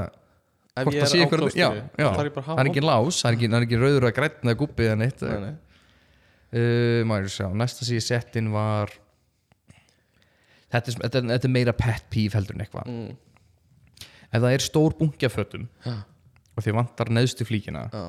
Ef 0.78 0.91
ég 0.94 1.02
það 1.02 1.14
er 1.16 1.22
á 1.22 1.26
ykkur 1.26 1.41
klóstinu, 1.41 1.62
já, 1.64 1.70
já, 1.98 2.08
þarf 2.14 2.28
ég 2.28 2.34
bara 2.36 2.44
að 2.44 2.48
það 2.48 2.52
hafa 2.54 2.62
er 2.64 2.68
ekki 2.72 2.82
lás 2.86 3.20
það 3.22 3.30
er 3.32 3.38
ekki, 3.38 3.48
það 3.49 3.58
er 3.58 3.66
ekki 3.68 3.80
rauður 3.82 4.06
að 4.08 4.14
grætna 4.20 4.52
eða 4.52 4.60
guppi 4.60 4.86
eða 4.86 4.98
neitt. 5.02 5.24
Opið 5.24 5.32
Nei, 5.34 5.48
nei. 5.48 5.56
uh, 6.60 6.99
maður 7.10 7.32
sjá, 7.34 7.48
næsta 7.64 7.88
sem 7.88 7.98
ég 7.98 8.06
sett 8.06 8.38
inn 8.38 8.52
var 8.54 8.94
þetta 10.74 10.91
er, 10.91 10.99
þetta 11.08 11.22
er, 11.22 11.30
þetta 11.34 11.49
er 11.49 11.54
meira 11.56 11.74
pet 11.80 12.06
peeve 12.14 12.38
heldur 12.38 12.58
en 12.60 12.66
eitthvað. 12.68 12.91
Mm. 12.94 13.18
ef 14.28 14.38
það 14.44 14.54
er 14.54 14.66
stór 14.68 14.98
bungi 14.99 15.26
af 15.30 15.34
fötum 15.40 15.66
Já. 15.88 15.95
og 16.54 16.66
þið 16.68 16.78
vantar 16.78 17.12
neðstu 17.18 17.48
flíkina 17.48 17.88
Já. 17.94 18.06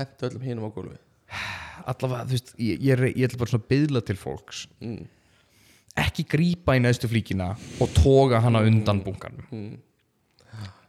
Hentu 0.00 0.26
öllum 0.30 0.46
hinum 0.48 0.66
á 0.66 0.70
gólfi 0.74 0.96
allavega, 1.90 2.26
þú 2.28 2.36
veist, 2.36 2.52
ég, 2.60 2.84
ég, 2.84 3.02
ég 3.14 3.26
ætla 3.28 3.40
bara 3.40 3.52
svona 3.52 3.64
að 3.64 3.72
byðla 3.72 4.04
til 4.04 4.16
fólks. 4.20 4.66
Mm. 4.84 5.02
ekki 5.94 6.24
grípa 6.26 6.74
í 6.74 6.80
neðstu 6.82 7.06
flíkina 7.06 7.52
og 7.82 7.90
toga 7.94 8.40
hana 8.42 8.64
undan 8.66 9.02
bunkanum. 9.04 9.46
Mm. 9.54 9.76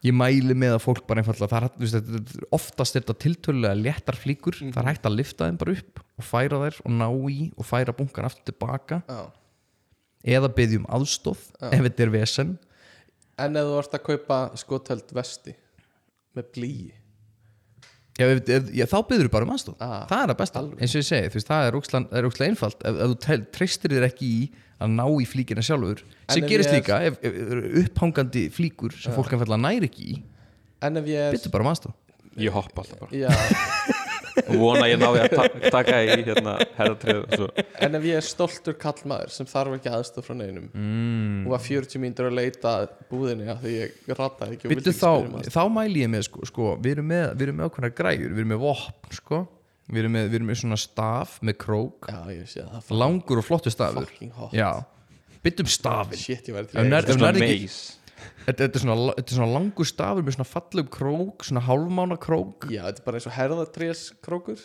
ég 0.06 0.14
mæli 0.14 0.54
með 0.58 0.76
að 0.78 0.84
fólk 0.84 1.06
bara 1.10 1.22
einfallega 1.22 1.50
það 1.50 1.68
er, 1.68 1.76
veist, 1.82 1.96
þetta, 1.98 2.50
oftast 2.58 2.96
er 2.96 3.04
þetta 3.04 3.18
tiltölulega 3.24 3.80
léttar 3.80 4.18
flíkur, 4.18 4.58
það 4.62 4.82
er 4.82 4.90
hægt 4.92 5.08
að 5.10 5.18
lifta 5.20 5.48
þeim 5.48 5.62
bara 5.62 5.76
upp 5.78 6.02
og 6.02 6.28
færa 6.28 6.62
þær 6.64 6.80
og 6.84 6.96
ná 7.00 7.08
í 7.34 7.40
og 7.54 7.70
færa 7.70 7.96
bunkan 7.98 8.30
aftur 8.30 8.50
tilbaka. 8.50 9.02
Já. 9.10 9.24
Eða 10.36 10.50
byggja 10.58 10.82
um 10.82 10.90
aðstof 10.98 11.50
ef 11.70 11.82
þetta 11.86 12.06
er 12.06 12.14
vesen. 12.14 12.54
En 13.42 13.58
ef 13.60 13.68
þú 13.68 13.74
varst 13.78 13.98
að 13.98 14.06
kaupa 14.10 14.38
skotöld 14.58 15.12
vesti 15.14 15.54
með 16.36 16.54
blíi 16.56 16.94
Já, 18.16 18.26
ef, 18.32 18.44
ef, 18.48 18.68
já, 18.72 18.86
þá 18.88 18.98
byrður 19.10 19.30
bara 19.34 19.44
um 19.48 19.52
aðstof 19.56 19.76
Ah, 19.84 20.06
það 20.08 20.22
er 20.24 20.32
að 20.34 20.38
besta, 20.40 20.62
eins 20.80 20.94
og 20.96 21.02
ég 21.02 21.08
segi 21.10 21.32
þú 21.34 21.40
veist, 21.40 21.50
það 21.50 21.66
er 21.66 21.80
er 22.20 22.28
ókslega 22.30 22.52
einfalt. 22.54 22.86
Ef, 22.88 22.96
ef 22.96 23.10
þú 23.12 23.40
treystir 23.58 23.96
þér 23.96 24.06
ekki 24.08 24.30
í 24.38 24.46
að 24.80 24.94
ná 24.96 25.04
í 25.08 25.26
flíkina 25.28 25.64
sjálfur 25.66 26.02
sem 26.32 26.48
gerist 26.48 26.72
er- 26.72 26.80
líka 26.80 27.02
ef, 27.10 27.20
ef, 27.24 27.36
ef 27.36 27.84
upphangandi 27.84 28.46
flíkur 28.56 28.96
sem 28.96 29.14
fólk 29.16 29.32
einfallega 29.36 29.62
næri 29.66 29.90
ekki 29.92 30.08
í 30.14 30.18
En 30.84 30.98
ef 31.00 31.06
ég 31.12 31.32
byrður 31.36 31.52
bara 31.56 31.64
um 31.68 31.72
aðstof 31.74 31.96
Ég 32.36 32.52
hoppa 32.52 32.84
alltaf 32.84 33.00
bara 33.00 33.12
Vona 34.36 34.84
að 34.86 34.92
ég 34.92 35.00
náði 35.00 35.22
að 35.24 35.34
ta 35.36 35.72
taka 35.78 36.00
í 36.04 36.16
hérna 36.26 36.56
herðatrið 36.76 37.46
en 37.86 37.98
ef 38.00 38.08
ég 38.10 38.20
er 38.20 38.26
stoltur 38.26 38.78
kallmaður 38.80 39.34
sem 39.36 39.50
þarf 39.50 39.78
ekki 39.78 39.92
aðstof 39.96 40.28
frá 40.28 40.36
neinum 40.38 40.68
mm. 40.70 41.46
og 41.46 41.54
var 41.56 41.64
40 41.64 42.04
mínútur 42.04 42.30
að 42.30 42.38
leita 42.40 42.74
að 42.82 42.88
búðinni 43.12 43.50
af 43.52 43.62
því 43.64 43.76
ég 43.78 44.12
rataði 44.12 44.58
ekki 44.58 44.72
þá, 44.72 44.76
spyrja 44.76 45.12
um 45.16 45.38
aðstoð. 45.40 45.56
þá 45.56 45.76
mæli 45.78 46.04
ég 46.04 46.12
með 46.12 46.26
sko, 46.30 46.48
sko, 46.52 46.72
við 46.84 46.98
erum 46.98 47.12
með, 47.14 47.28
við 47.34 47.48
erum 47.48 47.60
með 47.62 47.70
ákveðna 47.70 47.92
græjur 48.02 48.32
við 48.32 48.44
erum 48.44 48.54
með 48.56 48.64
vopn 48.66 49.20
sko. 49.20 49.42
við, 49.88 50.02
erum 50.04 50.18
með, 50.18 50.28
við 50.32 50.40
erum 50.40 50.52
með 50.52 50.62
svona 50.64 50.80
staf 50.82 51.38
með 51.46 51.60
krók. 51.62 52.10
Já, 52.10 52.22
ég 52.34 52.50
sé 52.52 52.66
að 52.66 52.80
það 52.90 53.04
langur 53.04 53.42
og 53.42 53.46
flottur 53.46 53.76
stafur. 53.76 54.10
fucking 54.10 54.34
hot. 54.36 54.56
Já, 54.56 54.72
byttum 55.46 55.70
stafin 55.70 56.20
Shit, 56.20 56.50
ég 56.50 56.58
væri 56.58 56.72
til 56.72 56.80
Ef 56.80 56.86
að 56.86 56.92
nærði 56.92 57.30
ekki- 57.30 57.46
meis 57.46 57.78
þetta, 58.46 58.58
þetta, 58.62 58.70
er 58.80 58.84
svona, 58.84 58.96
þetta 59.18 59.34
er 59.34 59.40
svona 59.40 59.56
langur 59.56 59.90
stafur 59.90 60.26
með 60.26 60.38
svona 60.38 60.48
fallum 60.50 60.90
krók 60.96 61.46
svona 61.48 61.66
hálfmána 61.66 62.18
krók 62.22 62.68
Já, 62.72 62.84
þetta 62.88 63.04
er 63.04 63.08
bara 63.10 63.20
eins 63.22 63.30
og 63.30 63.36
herðatrés 63.36 64.06
krókur 64.26 64.64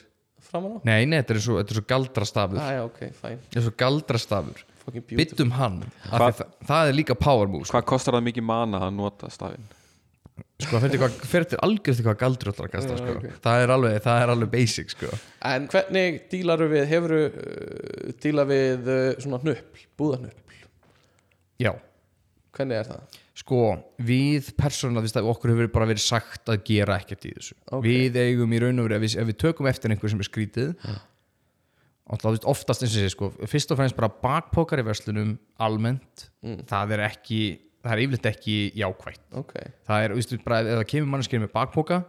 framan 0.50 0.78
á 0.78 0.88
Nei, 0.88 1.02
nei, 1.06 1.18
þetta 1.20 1.36
er 1.36 1.42
svo, 1.46 1.58
þetta 1.60 1.74
er 1.74 1.80
svo 1.80 1.86
galdrastafur 1.94 2.62
ah, 2.62 2.70
Já, 2.76 2.84
ok, 2.86 3.02
fine 3.18 3.42
Þetta 3.42 3.60
er 3.60 3.66
svo 3.66 3.74
galdrastafur 3.84 4.64
Fucking 4.80 5.04
beautiful 5.04 5.20
Byttum 5.24 5.52
hann 5.58 5.82
af 6.10 6.16
Hva- 6.16 6.32
það, 6.40 6.56
það 6.70 6.92
er 6.92 6.98
líka 7.00 7.18
power 7.18 7.52
move 7.52 7.68
sko, 7.68 7.76
Hvað 7.78 7.90
kostar 7.92 8.18
það 8.18 8.26
mikið 8.30 8.48
mana 8.52 8.86
að 8.86 8.96
nota 9.00 9.30
stafinn? 9.32 9.68
sko 10.60 10.76
það 10.76 10.84
fer 10.84 10.92
til, 10.92 11.28
fer 11.30 11.46
til 11.48 11.58
algjörst 11.64 12.02
hvað 12.04 12.16
galdur 12.20 12.50
ætlar 12.52 12.68
að 12.68 12.74
kasta 12.74 12.96
sko. 12.98 13.14
ok. 13.18 13.26
það, 13.44 13.62
er 13.64 13.72
alveg, 13.74 13.96
það 14.04 14.22
er 14.22 14.32
alveg 14.34 14.50
basic 14.52 14.92
sko. 14.94 15.10
En 15.50 15.66
hvernig 15.72 16.18
dílaru 16.32 16.68
við, 16.72 16.84
hefuru 16.90 17.20
uh, 17.28 18.12
díla 18.22 18.44
við 18.48 18.90
uh, 18.92 19.00
svona 19.24 19.40
hnöppl, 19.44 19.86
búðahnöppl 20.00 20.58
Já, 21.60 21.74
Hvernig 22.56 22.80
er 22.80 22.88
það? 22.88 23.19
Sko 23.40 23.60
við 24.04 24.50
persónulega, 24.58 25.06
veist 25.06 25.18
að 25.20 25.30
okkur 25.32 25.54
hefur 25.54 25.70
bara 25.74 25.88
verið 25.90 26.04
sagt 26.04 26.50
að 26.52 26.60
gera 26.68 26.98
ekkert 27.00 27.24
í 27.28 27.32
þessu. 27.36 27.56
Ok. 27.70 27.86
Við 27.86 28.18
eigum 28.20 28.52
í 28.52 28.60
raun 28.60 28.82
og 28.82 28.88
veru, 28.88 28.98
ef 28.98 29.06
við, 29.06 29.16
ef 29.22 29.30
við 29.30 29.40
tökum 29.46 29.70
eftir 29.70 29.94
einhver 29.94 30.12
sem 30.12 30.20
er 30.20 30.28
skrítið 30.28 30.74
þú 32.10 32.34
veist, 32.34 32.46
oftast 32.50 32.82
eins 32.84 32.94
og 32.94 33.04
sé 33.04 33.10
sko, 33.12 33.30
fyrst 33.48 33.70
og 33.70 33.78
fremst 33.78 33.96
bara 33.98 34.10
bakpókar 34.10 34.82
í 34.82 34.86
verslunum 34.86 35.36
almennt, 35.62 36.28
það 36.70 36.96
er 36.96 37.04
ekki 37.06 37.40
það 37.80 37.92
er 37.94 38.02
yfirleitt 38.04 38.28
ekki 38.34 38.56
jákvætt. 38.76 39.22
Ok, 39.40 39.56
það 39.88 40.04
er, 40.04 40.14
veist, 40.18 40.36
bara 40.44 40.62
ef 40.64 40.80
það 40.80 40.88
kemur 40.92 41.12
mannskir 41.14 41.42
með 41.42 41.52
bakpóka 41.54 42.00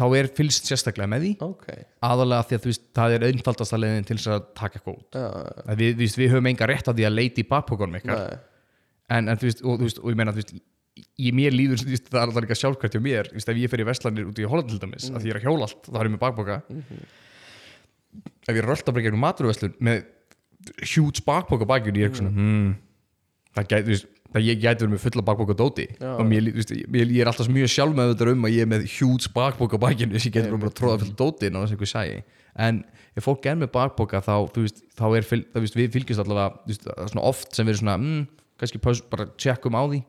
þá 0.00 0.04
er 0.16 0.28
fylgst 0.36 0.68
sérstaklega 0.70 1.10
með 1.10 1.24
því. 1.24 1.32
Ok. 1.44 1.66
Aðalega 2.06 2.46
því 2.48 2.56
að 2.56 2.62
þú 2.62 2.70
veist, 2.70 2.84
það 2.96 3.16
er 3.16 3.26
einfaldasta 3.30 3.80
leiðin 3.80 4.06
til 4.08 4.18
þess 4.20 4.30
að 4.36 4.46
taka 4.60 4.80
Já, 4.84 5.26
Að 5.66 5.82
við, 5.82 6.04
við 6.04 6.30
höfum 6.32 6.50
enga 6.52 6.70
rétt 6.70 6.88
á 6.88 6.92
því 6.92 7.08
að 7.08 7.16
leita 7.18 7.42
í 7.42 7.48
bakpókanum 7.50 7.98
en, 9.16 9.30
en 9.30 9.40
þú 9.40 9.48
veist, 9.48 9.64
og, 9.64 9.80
þú 9.80 9.88
veist, 9.88 10.02
og 10.02 10.12
ég 10.12 10.20
meina 10.20 10.34
þú 10.34 10.42
veist, 10.42 10.54
í 11.20 11.32
mér 11.36 11.54
líður, 11.54 11.82
þú 11.82 11.94
veist, 11.94 12.08
það 12.10 12.20
er 12.20 12.28
alltaf 12.28 12.44
líka 12.44 12.58
sjálfkvært 12.60 12.96
hjá 12.96 13.02
mér, 13.04 13.30
þú 13.30 13.38
veist, 13.38 13.50
ef 13.52 13.60
ég 13.60 13.72
fer 13.72 13.82
í 13.82 13.88
verslanir 13.88 14.30
út 14.30 14.40
í 14.40 14.46
Holland 14.50 14.72
til 14.72 14.80
dæmis, 14.82 15.08
að 15.10 15.24
því 15.24 15.30
ég 15.30 15.34
er 15.34 15.40
að 15.40 15.48
hjóla 15.48 15.68
allt 15.68 15.90
þá 15.90 15.98
er 16.00 16.08
ég 16.08 16.14
með 16.14 16.22
bakpoka 16.24 16.60
ef 18.50 18.54
ég 18.54 18.62
er 18.62 18.68
rölda 18.68 18.94
bara 18.94 19.04
gegnum 19.06 19.24
maturverslun 19.24 19.76
með 19.86 20.00
huge 20.94 21.24
bakpoka 21.26 21.68
bakjun 21.68 22.00
ég 22.00 22.10
er 22.10 22.16
svona, 22.18 22.32
hmm, 22.34 22.72
það 23.56 23.70
gæti 23.70 23.86
þú 23.86 23.94
veist, 23.94 24.08
það 24.30 24.46
ég 24.46 24.60
gæti 24.62 24.84
verið 24.84 24.94
með 24.94 25.04
fulla 25.04 25.24
bakpoka 25.26 25.56
dóti 25.58 25.86
Já. 25.94 26.10
og 26.12 26.24
mér, 26.28 26.50
veist, 26.54 26.74
ég, 26.74 26.98
ég 27.00 27.22
er 27.22 27.30
alltaf 27.30 27.50
mjög 27.50 27.72
sjálf 27.72 27.96
með 27.96 28.12
þetta 28.12 28.34
um 28.34 28.46
að 28.46 28.56
ég 28.56 28.66
er 28.66 28.70
með 28.70 28.86
huge 28.98 29.32
bakpoka 29.34 29.80
bakjun 29.80 30.12
þess 30.14 30.26
að 30.26 30.30
ég 30.30 30.36
geti 30.36 30.52
bara 30.54 30.70
að 30.70 30.76
tróða 30.78 31.00
fulla 31.04 31.16
dóti 31.18 31.48
inn 31.48 31.58
á 31.58 31.60
þess 31.62 31.70
að 31.70 31.76
einhver 31.78 31.92
sæi 31.94 32.20
en 32.66 32.82
ef 33.16 33.26
fólk 33.26 33.48
er 33.50 33.58
með 33.58 33.72
bakpoka 33.74 34.20
þá, 34.22 34.34
þá 34.54 35.06
er 35.08 35.26
það, 35.26 35.62
veist, 35.64 35.78
við 35.78 35.96
fylgjast 35.96 36.22
allavega 36.24 36.76
er 37.00 37.10
svona 37.10 37.26
oft 37.30 37.56
sem 37.56 37.70
erum 37.70 37.80
svona 37.82 37.96
mm, 37.98 38.20
kannski 38.60 38.80
bara 39.10 39.26
tjekkum 39.40 39.74
á 39.76 39.82
því. 39.88 40.02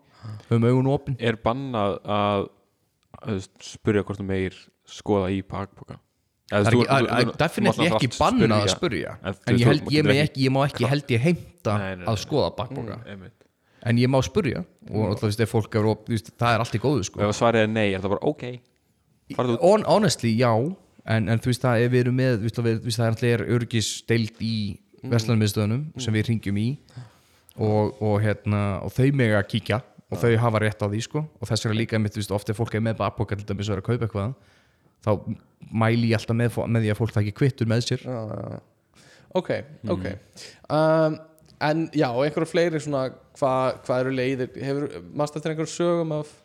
Höfum 0.52 0.68
augun 0.70 0.90
opin. 0.94 1.16
Er 1.20 1.38
bannað 1.42 1.96
að, 2.06 2.48
að 3.26 3.40
spyrja 3.66 4.04
hvort 4.06 4.20
þú 4.22 4.26
meir 4.28 4.58
skoða 4.92 5.32
í 5.34 5.42
bakboka 5.48 5.98
Það 6.52 6.68
er 6.68 6.76
að- 6.92 7.08
að- 7.16 7.30
definitely 7.40 7.86
ekki 7.88 8.08
bannað 8.20 8.66
að 8.66 8.72
spurja 8.74 9.14
En 9.24 9.56
ég, 9.56 9.66
held, 9.70 9.86
ég, 9.88 10.04
má 10.04 10.12
ekki- 10.20 10.42
ég 10.44 10.52
má 10.52 10.60
ekki 10.68 10.88
held 10.92 11.08
ég 11.16 11.22
heimta 11.24 11.76
að 12.12 12.18
skoða 12.20 12.50
bakboka 12.58 12.98
Einmitt. 13.08 13.46
en 13.88 13.98
ég 13.98 14.12
má 14.12 14.20
spurja 14.22 14.66
og 14.92 15.06
alltaf, 15.08 15.30
veist, 15.30 15.40
ef 15.40 15.50
fólk 15.56 15.74
er, 15.80 15.88
það 15.88 16.54
er 16.54 16.60
allt 16.66 16.76
í 16.76 16.82
góðu 16.84 17.06
sko. 17.08 17.22
ef 17.24 17.38
svarið 17.40 17.64
er 17.64 17.68
nei, 17.72 17.94
er 17.96 18.02
það 18.04 18.10
bara 18.18 18.28
ok? 18.34 18.44
Honestly, 19.88 20.36
já. 20.38 20.52
En, 21.06 21.30
en 21.30 21.40
þú 21.40 21.50
veist 21.50 21.64
það, 21.64 21.86
ef 21.86 21.92
við 21.92 22.04
erum 22.04 22.18
með 22.20 22.44
þú 22.52 22.64
veist, 22.68 22.98
það 23.00 23.06
er 23.06 23.14
alltaf 23.16 23.24
er 23.32 23.46
örgisdeild 23.56 24.44
í 24.44 24.58
verslunarmiðstöðunum 25.08 25.86
sem 26.04 26.14
við 26.14 26.28
ringjum 26.30 26.58
í 26.62 26.68
og, 27.58 27.98
og, 28.02 28.18
hérna, 28.24 28.82
og 28.86 28.94
þau 28.96 29.10
mega 29.18 29.42
að 29.42 29.50
kíkja 29.56 29.82
og 30.12 30.20
þau 30.20 30.32
hafa 30.44 30.62
rétt 30.64 30.84
á 30.84 30.88
því 30.92 31.02
sko. 31.06 31.24
og 31.24 31.48
þess 31.48 31.66
vegna 31.66 31.80
líka 31.80 32.00
mitt, 32.00 32.16
þú 32.16 32.24
veist, 32.24 32.36
ofta 32.36 32.56
fólk 32.56 32.76
er 32.76 32.84
með 32.84 33.00
bakboka 33.00 33.38
til 33.38 33.48
dæmis 33.48 33.70
og 33.70 33.78
er 33.78 33.84
að 33.84 33.88
kaupa 33.90 34.08
eitthvað 34.08 34.34
þá 35.02 35.12
mæli 35.72 36.12
ég 36.12 36.20
alltaf 36.20 36.38
með, 36.38 36.60
með 36.68 36.86
því 36.86 36.94
að 36.94 37.00
fólk 37.00 37.16
taki 37.16 37.34
kvittur 37.36 37.70
með 37.70 37.86
sér. 37.88 38.04
Já, 38.06 38.20
já, 38.36 39.06
ok, 39.40 39.50
ok. 39.96 40.06
Um, 40.70 41.18
en 41.62 41.88
já, 41.96 42.08
og 42.10 42.26
einhverju 42.26 42.52
fleiri 42.52 42.82
svona 42.82 43.08
hvað 43.40 43.80
hva 43.88 44.00
eru 44.04 44.14
leiðir? 44.14 44.52
Hefur, 44.62 44.88
mannst 45.16 45.38
eftir 45.38 45.54
einhverju 45.54 45.74
sögum 45.74 46.14
af 46.20 46.36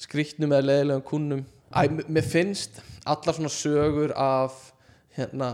skrýtnum 0.00 0.52
eða 0.52 0.68
leiðilegum 0.70 1.06
kunnum 1.10 1.44
Æ, 1.74 1.88
mér 2.08 2.24
finnst 2.24 2.78
allar 3.08 3.34
svona 3.34 3.50
sögur 3.50 4.12
af 4.16 4.54
hérna 5.16 5.50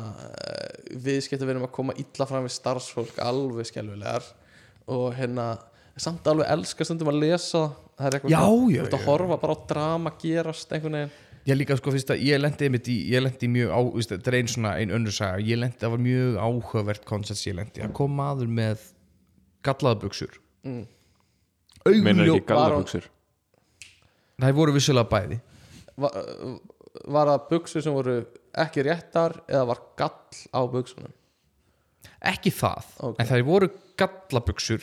viðskipta 1.02 1.46
verðum 1.46 1.66
að 1.66 1.74
koma 1.74 1.94
illa 1.98 2.26
fram 2.28 2.44
við 2.44 2.54
starfsfólk 2.56 3.20
alveg 3.22 3.70
skelfilegar 3.70 4.26
og 4.88 5.14
hérna 5.14 5.58
samt 5.96 6.26
alveg 6.26 6.46
elska 6.50 6.84
stundum 6.84 7.08
að 7.12 7.20
lesa 7.20 7.66
það 7.98 8.06
er 8.06 8.16
eitthvað 8.18 8.30
Já, 8.32 8.40
svona- 8.40 8.72
já, 8.72 8.80
þú 8.80 8.86
ert 8.86 8.94
að 8.96 9.00
já, 9.02 9.06
horfa 9.06 9.36
bara 9.42 9.54
á 9.54 9.58
drama 9.68 10.12
gerast 10.22 10.72
einhvern 10.72 10.92
veginn. 10.92 11.10
Ég 11.46 11.56
líka 11.58 11.76
sko 11.76 11.90
fyrst 11.90 12.10
að 12.14 12.22
ég 12.22 12.38
lendi 12.40 12.64
einmitt 12.68 12.86
í, 12.88 12.96
ég 13.10 13.22
lendi 13.22 13.48
mjög 13.50 13.70
á, 13.74 13.78
þú 13.82 13.94
veist, 13.98 14.10
þetta 14.14 14.28
er 14.30 14.34
ein 14.38 14.46
svona 14.46 14.72
ein 14.78 14.90
önnur 14.94 15.10
saga, 15.12 15.38
ég 15.42 15.58
lendi, 15.58 15.76
það 15.82 15.90
var 15.90 15.98
mjög 15.98 16.36
áhugavert 16.38 17.04
koncept 17.04 17.46
ég 17.46 17.54
lendi, 17.58 17.82
að 17.82 17.92
kom 17.92 18.14
maður 18.16 18.46
með 18.48 18.78
gallaðabuxur 19.66 20.38
Mm. 20.64 20.86
Meinar 21.84 22.22
augljó, 22.22 22.36
ekki 22.36 22.46
gallabuxur? 22.46 23.08
Það 24.40 24.52
voru 24.54 24.72
vissulega 24.76 25.08
bæði. 25.10 25.40
Var, 25.98 26.12
var 27.10 27.26
það 27.32 27.48
buksur 27.50 27.82
sem 27.82 27.92
voru 27.96 28.14
ekki 28.62 28.84
réttar 28.86 29.34
eða 29.48 29.66
var 29.66 29.80
gall 29.98 30.38
á 30.54 30.60
buksunum 30.70 31.10
ekki 32.22 32.52
það, 32.54 32.84
Ok. 33.02 33.16
en 33.18 33.26
það 33.26 33.42
voru 33.44 33.68
gallabuxur 34.00 34.82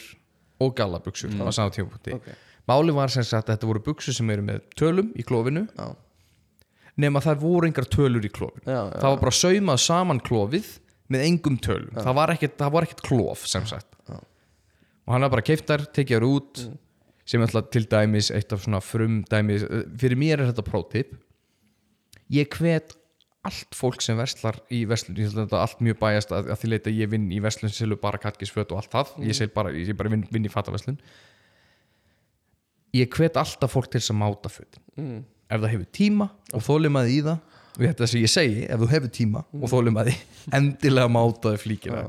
og 0.59 0.75
gallabuxur 0.75 1.31
á 1.39 1.49
sama 1.55 1.71
tímapunkti. 1.75 2.13
Ok. 2.17 2.29
máli 2.69 2.93
var 2.93 3.09
sem 3.13 3.23
sagt 3.23 3.47
að 3.49 3.55
þetta 3.57 3.69
voru 3.71 3.83
buxur 3.85 4.13
sem 4.13 4.29
eru 4.29 4.45
með 4.45 4.61
tölum 4.77 5.09
í 5.15 5.23
klófinu 5.25 5.65
Já. 5.77 5.87
nema 6.99 7.21
það 7.23 7.41
voru 7.45 7.69
engar 7.69 7.87
tölur 7.89 8.25
í 8.25 8.29
klófinu 8.33 8.65
Já, 8.67 8.81
já, 8.91 8.99
það 8.99 9.09
var 9.15 9.21
bara 9.23 9.37
saumað 9.39 9.81
saman 9.85 10.19
klófið 10.21 10.69
með 11.09 11.23
engum 11.25 11.55
tölum, 11.57 11.95
það 11.97 12.13
var 12.19 12.35
ekkert, 12.35 12.57
það 12.59 12.75
var 12.75 12.85
ekkert 12.85 12.99
klóf 13.07 13.47
sem 13.49 13.63
sagt. 13.65 13.87
Og 15.09 15.15
hann 15.15 15.23
var 15.25 15.31
bara 15.33 15.41
keiftar, 15.41 15.81
tekið 15.89 16.19
þær 16.19 16.25
út 16.27 16.59
sem 17.25 17.41
er 17.41 17.47
alltaf 17.49 17.71
til 17.73 17.87
dæmis 17.89 18.27
eitt 18.29 18.53
af 18.53 18.61
svona 18.61 18.77
frum 18.85 19.23
dæmis, 19.25 19.63
fyrir 19.97 20.19
mér 20.21 20.43
er 20.43 20.51
þetta 20.51 20.65
prótip. 20.67 21.15
Ég 22.29 22.45
hvet 22.53 22.93
allt 23.47 23.75
fólk 23.77 24.03
sem 24.03 24.17
verslar 24.19 24.57
í 24.73 24.81
verslun 24.89 25.15
ég 25.15 25.29
held 25.29 25.37
að 25.37 25.45
þetta 25.45 25.63
allt 25.63 25.81
mjög 25.85 25.99
bæjast 26.01 26.33
að, 26.35 26.49
að 26.51 26.61
því 26.61 26.71
leita 26.73 26.91
ég 26.91 27.11
vinn 27.11 27.29
í 27.31 27.39
verslun 27.43 27.71
sem 27.71 27.85
selur 27.85 27.99
bara 28.01 28.19
kattkisföt 28.19 28.73
og 28.75 28.81
allt 28.81 28.91
það. 28.91 29.13
Ég 29.29 29.37
sel 29.37 29.47
bara, 29.53 29.71
ég 29.71 29.95
bara 29.97 30.11
vinn, 30.11 30.25
vinn 30.33 30.47
í 30.47 30.51
fattaverslun 30.51 30.99
ég 32.95 33.09
hvet 33.13 33.37
alltaf 33.37 33.73
fólk 33.73 33.89
til 33.91 34.01
þess 34.01 34.13
að 34.13 34.19
máta 34.21 34.51
föt. 34.51 34.79
Mm. 34.97 35.21
ef 35.49 35.61
það 35.61 35.71
hefur 35.73 35.89
tíma 35.97 36.29
og 36.53 36.65
þólimaði 36.65 37.13
í 37.15 37.21
það 37.25 37.37
og 37.79 37.83
þetta 37.85 38.07
sem 38.11 38.21
ég 38.21 38.31
segi, 38.33 38.65
ef 38.65 38.81
þú 38.81 38.89
hefur 38.91 39.11
tíma 39.15 39.43
og 39.55 39.71
þólimaði, 39.71 40.15
endilega 40.57 41.11
mátaði 41.13 41.61
flíkina. 41.63 42.03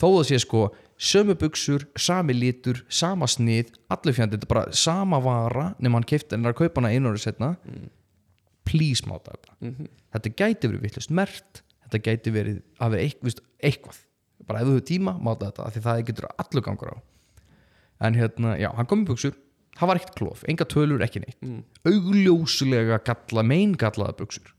Þó 0.00 0.06
það 0.08 0.26
sé 0.28 0.40
sko 0.42 0.62
sömu 1.02 1.36
buksur, 1.38 1.86
sami 1.96 2.34
litur 2.36 2.82
sama 2.92 3.28
snið, 3.30 3.72
allir 3.92 4.16
fjandi 4.16 4.36
þetta 4.38 4.48
er 4.48 4.52
bara 4.54 4.76
sama 4.76 5.20
vara, 5.22 5.70
nema 5.82 6.00
hann 6.00 6.08
keift 6.08 6.32
en 6.34 6.44
er 6.44 6.54
að 6.54 6.62
kaupa 6.62 6.82
hana 6.82 6.92
einu 6.92 7.12
ári 7.12 7.22
setna 7.22 7.54
please 8.68 9.06
máta 9.08 9.34
þetta. 9.36 9.88
Þetta 10.14 10.34
gæti 10.38 10.70
verið 10.70 10.86
vittlust 10.86 11.14
mert 11.14 11.62
þetta 11.84 12.02
gæti 12.08 12.34
verið 12.34 12.58
að 12.78 12.96
vera 12.96 13.06
eitthvað, 13.06 13.40
eitthvað. 13.62 14.02
Bara 14.48 14.62
ef 14.62 14.68
þú 14.68 14.76
hefur 14.76 14.88
tíma, 14.90 15.16
máta 15.22 15.50
þetta 15.50 15.70
því 15.74 15.84
það 15.86 16.04
getur 16.10 16.28
allur 16.32 16.66
gangur 16.66 16.92
á. 16.94 16.96
En 18.02 18.18
hérna, 18.18 18.56
já, 18.58 18.68
hann 18.74 18.88
kom 18.90 19.04
í 19.04 19.08
buksur 19.10 19.36
það 19.78 19.88
var 19.88 20.00
ekkert 20.00 20.18
klof, 20.18 20.42
enga 20.50 20.66
tölur, 20.68 21.02
ekki 21.04 21.22
neitt. 21.22 21.38
Mm. 21.40 21.62
augljóslega 21.88 22.98
galla 23.06 23.44
mein 23.46 23.76
gallaða 23.78 24.18
buksur 24.18 24.50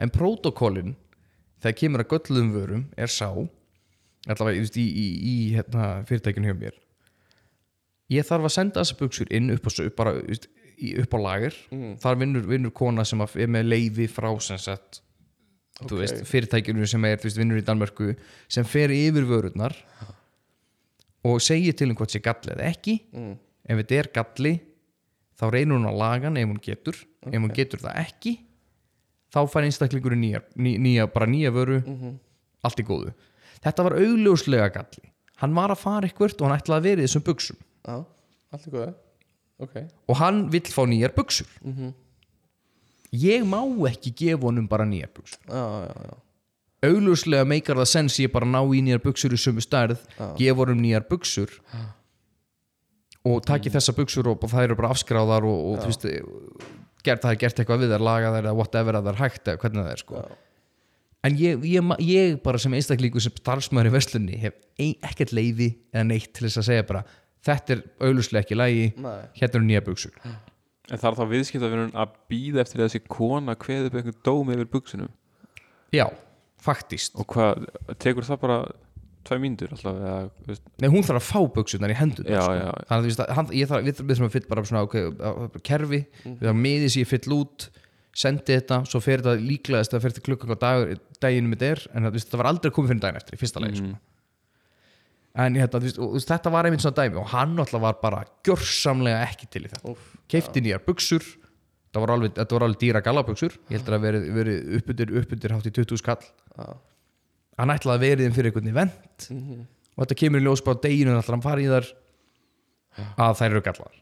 en 0.00 0.12
prótokollin 0.12 0.94
þegar 1.60 1.76
kemur 1.76 2.04
að 2.04 2.12
gölluðum 2.14 2.52
vörum 2.54 2.84
er 2.96 3.12
sá 3.12 3.28
allavega 4.28 4.64
í, 4.64 4.84
í, 4.84 5.06
í 5.32 5.34
hérna, 5.56 5.90
fyrirtækinu 6.08 6.50
hjá 6.50 6.56
mér. 6.56 6.78
Ég 8.10 8.26
þarf 8.26 8.48
að 8.48 8.54
senda 8.56 8.82
þessar 8.82 8.98
buksur 9.00 9.30
inn 9.32 9.52
upp 9.54 9.68
á, 9.68 9.70
upp, 9.70 9.96
bara, 9.96 10.14
þú 10.18 10.32
veist, 10.32 10.48
í- 10.80 10.94
upp 11.02 11.14
á 11.14 11.18
lager. 11.20 11.54
Þar 12.02 12.18
vinnur, 12.22 12.46
vinnur 12.48 12.72
kona 12.76 13.04
sem 13.04 13.20
er 13.20 13.48
með 13.52 13.68
leiði 13.70 14.08
frá 14.10 14.30
sem 14.40 14.58
sagt 14.58 15.00
þú 15.80 16.00
veist, 16.02 16.18
fyrirtækinu 16.28 16.86
sem 16.88 17.04
er 17.08 17.16
veist, 17.22 17.38
vinnur 17.40 17.60
í 17.60 17.64
Danmörku 17.64 18.14
sem 18.52 18.64
fer 18.68 18.92
yfir 18.92 19.24
vörurnar 19.28 19.72
og 21.24 21.40
segir 21.44 21.76
til 21.76 21.90
um 21.92 21.96
hvort 21.96 22.12
sé 22.12 22.20
galli 22.24 22.52
eða 22.54 22.68
ekki. 22.72 22.98
Ef 23.70 23.80
þetta 23.82 23.98
er 24.00 24.08
galli 24.16 24.54
þá 25.40 25.44
reynur 25.54 25.78
hún 25.78 25.88
að 25.88 25.98
laga 26.00 26.28
hann 26.28 26.36
ef 26.40 26.48
hún 26.50 26.60
getur. 26.64 26.96
Ef 27.26 27.36
hún 27.40 27.52
getur 27.56 27.80
það 27.84 28.00
ekki 28.06 28.34
þá 29.30 29.40
fær 29.46 29.62
einstaklingurinn 29.68 30.20
nýja, 30.24 30.40
ný, 30.58 30.72
nýja 30.82 31.06
bara 31.12 31.28
nýja 31.30 31.52
vöru. 31.54 31.80
Allt 32.66 32.80
í 32.82 32.84
góðu. 32.84 33.12
Þetta 33.64 33.84
var 33.86 33.94
augljóslega 34.00 34.66
galli. 34.74 35.06
Hann 35.40 35.54
var 35.56 35.72
að 35.72 35.78
fara 35.80 36.08
eitthvað 36.08 36.34
og 36.40 36.48
hann 36.50 36.58
ætlaði 36.60 36.80
að 36.80 36.88
vera 36.90 37.00
í 37.00 37.06
þessum 37.06 37.22
buksum 37.24 37.56
Já, 37.88 37.94
allt 38.52 38.66
er 38.68 38.72
góð 38.74 38.82
Ok, 39.60 39.76
og 40.08 40.16
hann 40.16 40.46
vill 40.52 40.70
fá 40.72 40.82
nýjar 40.88 41.12
buksur 41.16 41.46
ég 43.12 43.44
má 43.44 43.60
ekki 43.90 44.14
gefa 44.16 44.46
honum 44.48 44.68
bara 44.70 44.86
nýjar 44.88 45.10
buksur 45.12 45.40
já, 45.44 45.64
já, 45.84 45.94
já 46.08 46.18
augljóslega 46.90 47.44
meikar 47.44 47.76
það 47.76 47.88
sens 47.92 48.18
ég 48.22 48.32
bara 48.32 48.48
ná 48.48 48.60
í 48.64 48.80
nýjar 48.80 49.02
buksur 49.04 49.32
í 49.36 49.40
sömu 49.40 49.60
stærð 49.64 50.00
gefa 50.38 50.62
honum 50.62 50.80
nýjar 50.80 51.04
buksur 51.10 51.50
og 53.28 53.42
taki 53.44 53.72
þessa 53.72 53.92
buksur 53.96 54.30
og 54.32 54.46
það 54.48 54.68
eru 54.68 54.76
bara 54.78 54.92
afskráðar 54.94 55.44
og, 55.44 55.58
og 55.72 55.82
þú 55.82 55.90
veist 55.90 56.06
gert, 57.04 57.20
það 57.22 57.34
er 57.34 57.40
gert 57.42 57.60
eitthvað 57.60 57.82
við 57.84 57.92
þær, 57.94 58.04
laga 58.06 58.30
þær 58.34 58.46
eða 58.46 58.54
whatever 58.56 58.96
að 58.96 59.08
það 59.08 59.12
er 59.12 59.20
hægt 59.20 59.50
eða 59.50 59.60
hvernig 59.60 59.84
það 59.84 59.92
er 59.92 60.02
sko. 60.04 60.22
En 61.28 61.36
ég, 61.36 61.64
ég, 61.68 61.90
ég 62.06 62.38
bara 62.40 62.60
sem 62.62 62.74
einstaklingu 62.76 63.20
sem 63.20 63.34
starfsmæður 63.36 63.90
í 63.90 63.92
verslunni 63.92 64.38
hef 64.40 64.56
ekkert 64.80 65.34
leiði 65.36 65.74
eða 65.92 66.06
neitt 66.08 66.30
til 66.32 66.46
þess 66.46 66.62
að 66.62 66.68
segja 66.70 66.86
bara 66.88 67.02
þetta 67.46 67.76
er 67.76 67.82
augljóslega 68.08 68.44
ekki 68.44 68.58
lægi 68.58 68.86
Nei. 69.00 69.20
hérna 69.40 69.60
eru 69.60 69.66
nýja 69.68 69.84
buksur. 69.86 70.12
En 70.90 70.98
þarf 70.98 71.20
þá 71.20 71.24
viðskiptafinun 71.30 71.92
að 71.94 72.14
býða 72.32 72.64
eftir 72.64 72.80
að 72.82 72.88
þessi 72.88 73.02
kona 73.08 73.54
kveði 73.60 73.90
upp 73.90 73.98
einhvern 74.00 74.20
dóm 74.26 74.52
yfir 74.56 74.70
buksunum 74.72 75.10
já, 75.94 76.06
faktist. 76.60 77.14
Og 77.18 77.26
hvað, 77.30 77.66
tekur 78.02 78.26
það 78.26 78.40
bara 78.42 78.56
tvær 79.26 79.40
mínútur 79.42 79.72
alltaf 79.76 79.98
eða, 80.00 80.14
veist, 80.48 80.62
Nei, 80.80 80.88
hún 80.92 81.04
þarf 81.04 81.20
að 81.20 81.28
fá 81.28 81.40
buksunar 81.54 81.92
í 81.92 81.96
hendur 81.98 82.24
Já, 82.30 82.40
sko. 82.40 82.54
já. 82.56 82.70
Þannig 82.88 83.14
að 83.14 83.22
að 83.26 83.34
hann, 83.36 83.50
ég 83.60 83.68
þarf, 83.70 83.84
við, 83.84 84.00
við 84.00 84.14
þurfum 84.16 84.28
að 84.30 84.34
fylla 84.36 84.50
bara 84.54 84.64
svona 84.70 84.82
okay, 84.86 85.06
að- 85.10 85.40
að- 85.44 85.58
kerfi, 85.68 86.00
við 86.24 86.42
þarfum 86.46 86.62
miðið 86.66 86.92
sér 86.96 87.08
fyll 87.10 87.36
út 87.36 87.66
sendi 88.20 88.56
þetta, 88.56 88.78
svo 88.90 89.00
fer 89.04 89.22
þetta 89.22 89.44
líklegast 89.46 89.94
að 89.94 90.02
fer 90.02 90.14
þetta 90.16 90.24
klukkan 90.26 90.56
á 90.56 90.58
daginn 91.22 91.50
mitt 91.52 91.62
er 91.62 91.84
en 91.94 92.08
það, 92.08 92.16
veist, 92.16 92.30
það 92.32 92.40
var 92.42 92.48
aldrei 92.50 92.72
komið 92.74 92.90
fyrir 92.94 93.02
daginn 93.04 93.20
eftir 93.20 93.36
í 93.36 93.40
fyrsta 93.44 93.62
leið 93.62 93.76
sko. 93.78 93.92
En 95.38 95.58
þú 95.60 95.80
veist, 95.84 95.98
og, 96.00 96.14
veist, 96.16 96.30
þetta 96.30 96.52
var 96.52 96.66
einmitt 96.66 96.82
svona 96.82 96.98
dæmi 96.98 97.20
og 97.22 97.28
hann 97.30 97.54
alltaf 97.62 97.82
var 97.82 97.98
bara 98.02 98.24
gjörsamlega 98.46 99.22
ekki 99.28 99.50
til 99.50 99.64
í 99.66 99.70
þetta. 99.70 99.94
Keifti 100.30 100.62
nýjar 100.64 100.82
buksur 100.86 101.22
þetta 101.22 102.02
var 102.04 102.14
alveg, 102.16 102.34
þetta 102.38 102.56
var 102.56 102.66
alveg 102.66 102.80
dýra 102.82 103.04
gallabuksur 103.06 103.56
ég 103.70 103.76
heldur 103.78 103.98
að 103.98 104.06
verið, 104.06 104.26
verið 104.34 104.74
uppbyttir, 104.80 105.14
uppbyttir 105.22 105.54
hátt 105.54 105.70
í 105.70 105.74
20 105.78 106.02
skall. 106.02 106.20
Hann 107.60 107.74
ætlaði 107.76 107.96
að 107.96 108.06
verið 108.08 108.36
fyrir 108.36 108.50
einhvern 108.50 108.74
event 108.74 109.30
og 109.30 110.04
þetta 110.04 110.20
kemur 110.24 110.42
í 110.42 110.46
ljós 110.48 110.64
bara 110.66 110.80
á 110.80 110.84
deginu 110.86 111.16
alltaf 111.16 111.36
hann 111.36 111.46
fari 111.46 111.66
í 111.66 111.72
þar 111.72 111.90
að 113.20 113.40
þær 113.40 113.50
eru 113.50 113.64
gallar. 113.70 113.96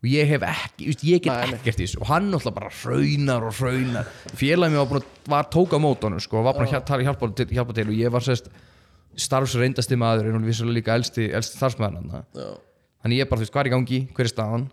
Og 0.00 0.08
ég 0.08 0.30
hef 0.32 0.44
ekki, 0.48 0.86
just, 0.88 1.02
ég 1.04 1.20
get 1.20 1.34
Nei, 1.34 1.58
ekkert 1.58 1.80
í 1.82 1.84
þessu. 1.84 1.98
Og 2.00 2.08
hann 2.08 2.30
alltaf 2.32 2.54
bara 2.56 2.70
hraunar 2.72 3.44
og 3.44 3.58
hraunar. 3.58 4.08
Félagið 4.32 4.72
mér 4.72 4.86
var 4.88 5.04
var 5.28 5.48
tók 5.52 5.74
á 5.76 5.78
mótónu 5.80 6.20
sko, 6.24 6.38
og 6.40 6.46
var 6.48 6.56
búin 6.56 6.70
að 6.70 7.04
hjálpa, 7.04 7.28
hjálpa 7.52 7.76
til. 7.76 7.84
Og 7.92 7.98
ég 7.98 8.14
var 8.14 8.24
sérst 8.24 8.48
starfsreyndasti 9.18 9.96
maður 9.98 10.28
en 10.30 10.36
hún 10.38 10.44
vissulega 10.48 10.76
líka 10.78 10.94
elsti, 10.98 11.30
elsti 11.34 11.58
starfsmaður 11.58 11.96
hann 12.00 12.26
Já. 12.36 12.50
þannig 13.02 13.22
ég 13.22 13.30
bara, 13.30 13.40
þú 13.40 13.44
veist, 13.46 13.54
hvað 13.54 13.62
er 13.64 13.70
í 13.70 13.74
gangi, 13.74 14.00
hver 14.14 14.28
er 14.28 14.32
staðan? 14.32 14.66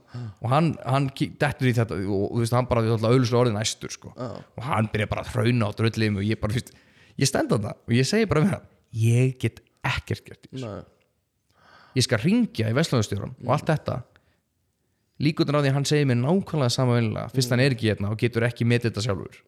Og 0.44 0.50
hann, 0.52 0.68
hann 0.86 1.08
dettur 1.16 1.70
í 1.70 1.74
þetta 1.78 1.98
og 2.04 2.28
þú 2.36 2.44
veist, 2.44 2.54
hann 2.58 2.68
bara, 2.70 2.84
þú 2.86 2.94
veist, 2.96 3.08
auðvitað 3.08 3.40
orðið 3.42 3.58
næstur 3.58 3.96
sko. 3.96 4.14
og 4.18 4.64
hann 4.68 4.90
byrja 4.94 5.08
bara 5.10 5.24
að 5.26 5.32
hrauna 5.34 5.70
á 5.70 5.72
dröllum 5.80 6.20
og 6.22 6.28
ég 6.28 6.40
bara, 6.42 6.54
þú 6.54 6.62
veist, 6.62 6.72
ég 7.18 7.32
stend 7.32 7.52
á 7.52 7.58
það 7.58 7.74
og 7.74 7.98
ég 7.98 8.06
segi 8.12 8.30
bara 8.30 8.44
við 8.46 8.54
hann, 8.58 8.70
ég 8.94 9.38
get 9.42 9.64
ekkert 9.88 10.26
gert 10.28 10.48
ég 11.98 12.04
skal 12.06 12.20
ringja 12.22 12.70
í 12.70 12.76
Vestlunarstjóran 12.78 13.32
og 13.42 13.52
allt 13.56 13.70
þetta. 13.72 14.02
Líkutin 15.24 15.56
á 15.58 15.62
því 15.64 15.70
að 15.72 15.78
hann 15.80 15.88
segir 15.90 16.06
mér 16.06 16.20
nákvæmlega 16.22 16.70
sama 16.70 16.94
venjulega 17.00 17.32
fyrst 17.34 17.50
hann 17.50 17.64
er 17.64 17.74
ekki 17.74 17.88
hérna 17.90 18.12
og 18.14 18.20
getur 18.22 18.46
ekki 18.46 18.68
metið 18.70 18.92
þetta 18.92 19.06
sjálfur. 19.08 19.40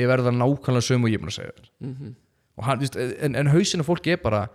Ég 0.00 0.08
verða 0.08 0.32
nákvæmlega 0.32 0.86
sömu 0.86 1.04
og 1.04 1.12
ég 1.12 1.18
er 1.18 1.24
búin 1.24 1.32
að 1.34 1.36
segja 1.36 1.52
og 1.52 1.66
hann, 2.64 2.80
víst, 2.80 2.96
en, 2.96 3.36
en 3.36 3.50
hausinu 3.52 3.84
fólki 3.86 4.14
er 4.14 4.22
bara 4.22 4.46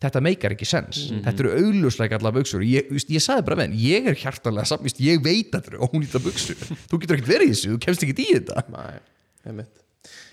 þetta 0.00 0.22
meikar 0.24 0.54
ekki 0.54 0.68
sens. 0.68 1.02
Þetta 1.12 1.44
eru 1.44 1.52
augljóslega 1.58 2.16
allar 2.20 2.34
buksur 2.38 2.64
ég, 2.64 2.88
víst, 2.92 3.10
ég 3.12 3.24
sagði 3.24 3.44
bara 3.50 3.60
venn, 3.62 3.76
ég 3.76 4.08
er 4.08 4.16
hjartalega 4.16 4.68
samt, 4.68 4.88
ég 5.02 5.20
veit 5.24 5.52
að 5.52 5.58
þetta 5.58 5.74
eru 5.74 5.90
ónýta 5.90 6.22
buksur 6.24 6.56
þú 6.88 7.02
getur 7.02 7.18
ekkert 7.18 7.32
verið 7.34 7.50
í 7.50 7.54
þessu, 7.54 7.74
þú 7.74 7.82
kemst 7.84 8.06
ekki 8.06 8.16
í 8.24 8.32
þetta. 8.38 8.64
Nei, 8.72 9.68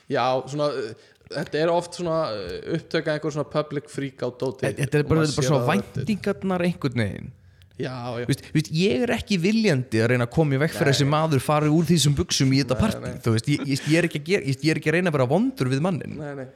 Já, 0.07 0.23
svona 0.47 0.71
uh, 0.71 1.13
Þetta 1.27 1.57
er 1.59 1.67
oft 1.67 1.97
svona 1.97 2.17
uh, 2.31 2.51
upptöka 2.77 3.11
einhver 3.11 3.33
svona 3.35 3.49
public 3.51 3.89
freak 3.91 4.21
á 4.23 4.31
dóti. 4.31 4.63
Þetta 4.63 5.01
er 5.01 5.09
bara, 5.09 5.25
þetta 5.25 5.41
bara 5.41 5.49
svona 5.49 5.65
væntingarnar 5.67 6.63
einhvern 6.63 7.03
veginn. 7.03 7.33
Já, 7.77 7.91
já, 8.17 8.23
Vist, 8.29 8.45
vist, 8.55 8.69
ég 8.73 9.03
er 9.05 9.11
ekki 9.13 9.35
viljandi 9.37 9.99
að 10.01 10.13
reyna 10.13 10.25
að 10.25 10.31
koma 10.33 10.55
í 10.55 10.61
vekk 10.63 10.79
fyrir 10.79 10.95
þessi 10.95 11.05
maður 11.11 11.43
farið 11.45 11.75
úr 11.75 11.85
þessum 11.85 12.15
buksum 12.17 12.55
í 12.55 12.63
þetta 12.63 12.87
nei. 13.03 13.11
þú 13.21 13.33
veist, 13.35 13.49
ég, 13.51 13.67
ég, 13.69 13.83
ég, 13.91 13.99
er 13.99 14.07
gera, 14.15 14.39
ég, 14.47 14.63
ég 14.63 14.71
er 14.73 14.79
ekki 14.79 14.89
að 14.89 14.95
reyna 14.95 15.11
að 15.11 15.17
vera 15.19 15.27
vondur 15.29 15.69
við 15.69 15.83
mannin 15.85 16.15
nei, 16.17 16.31
nei 16.39 16.47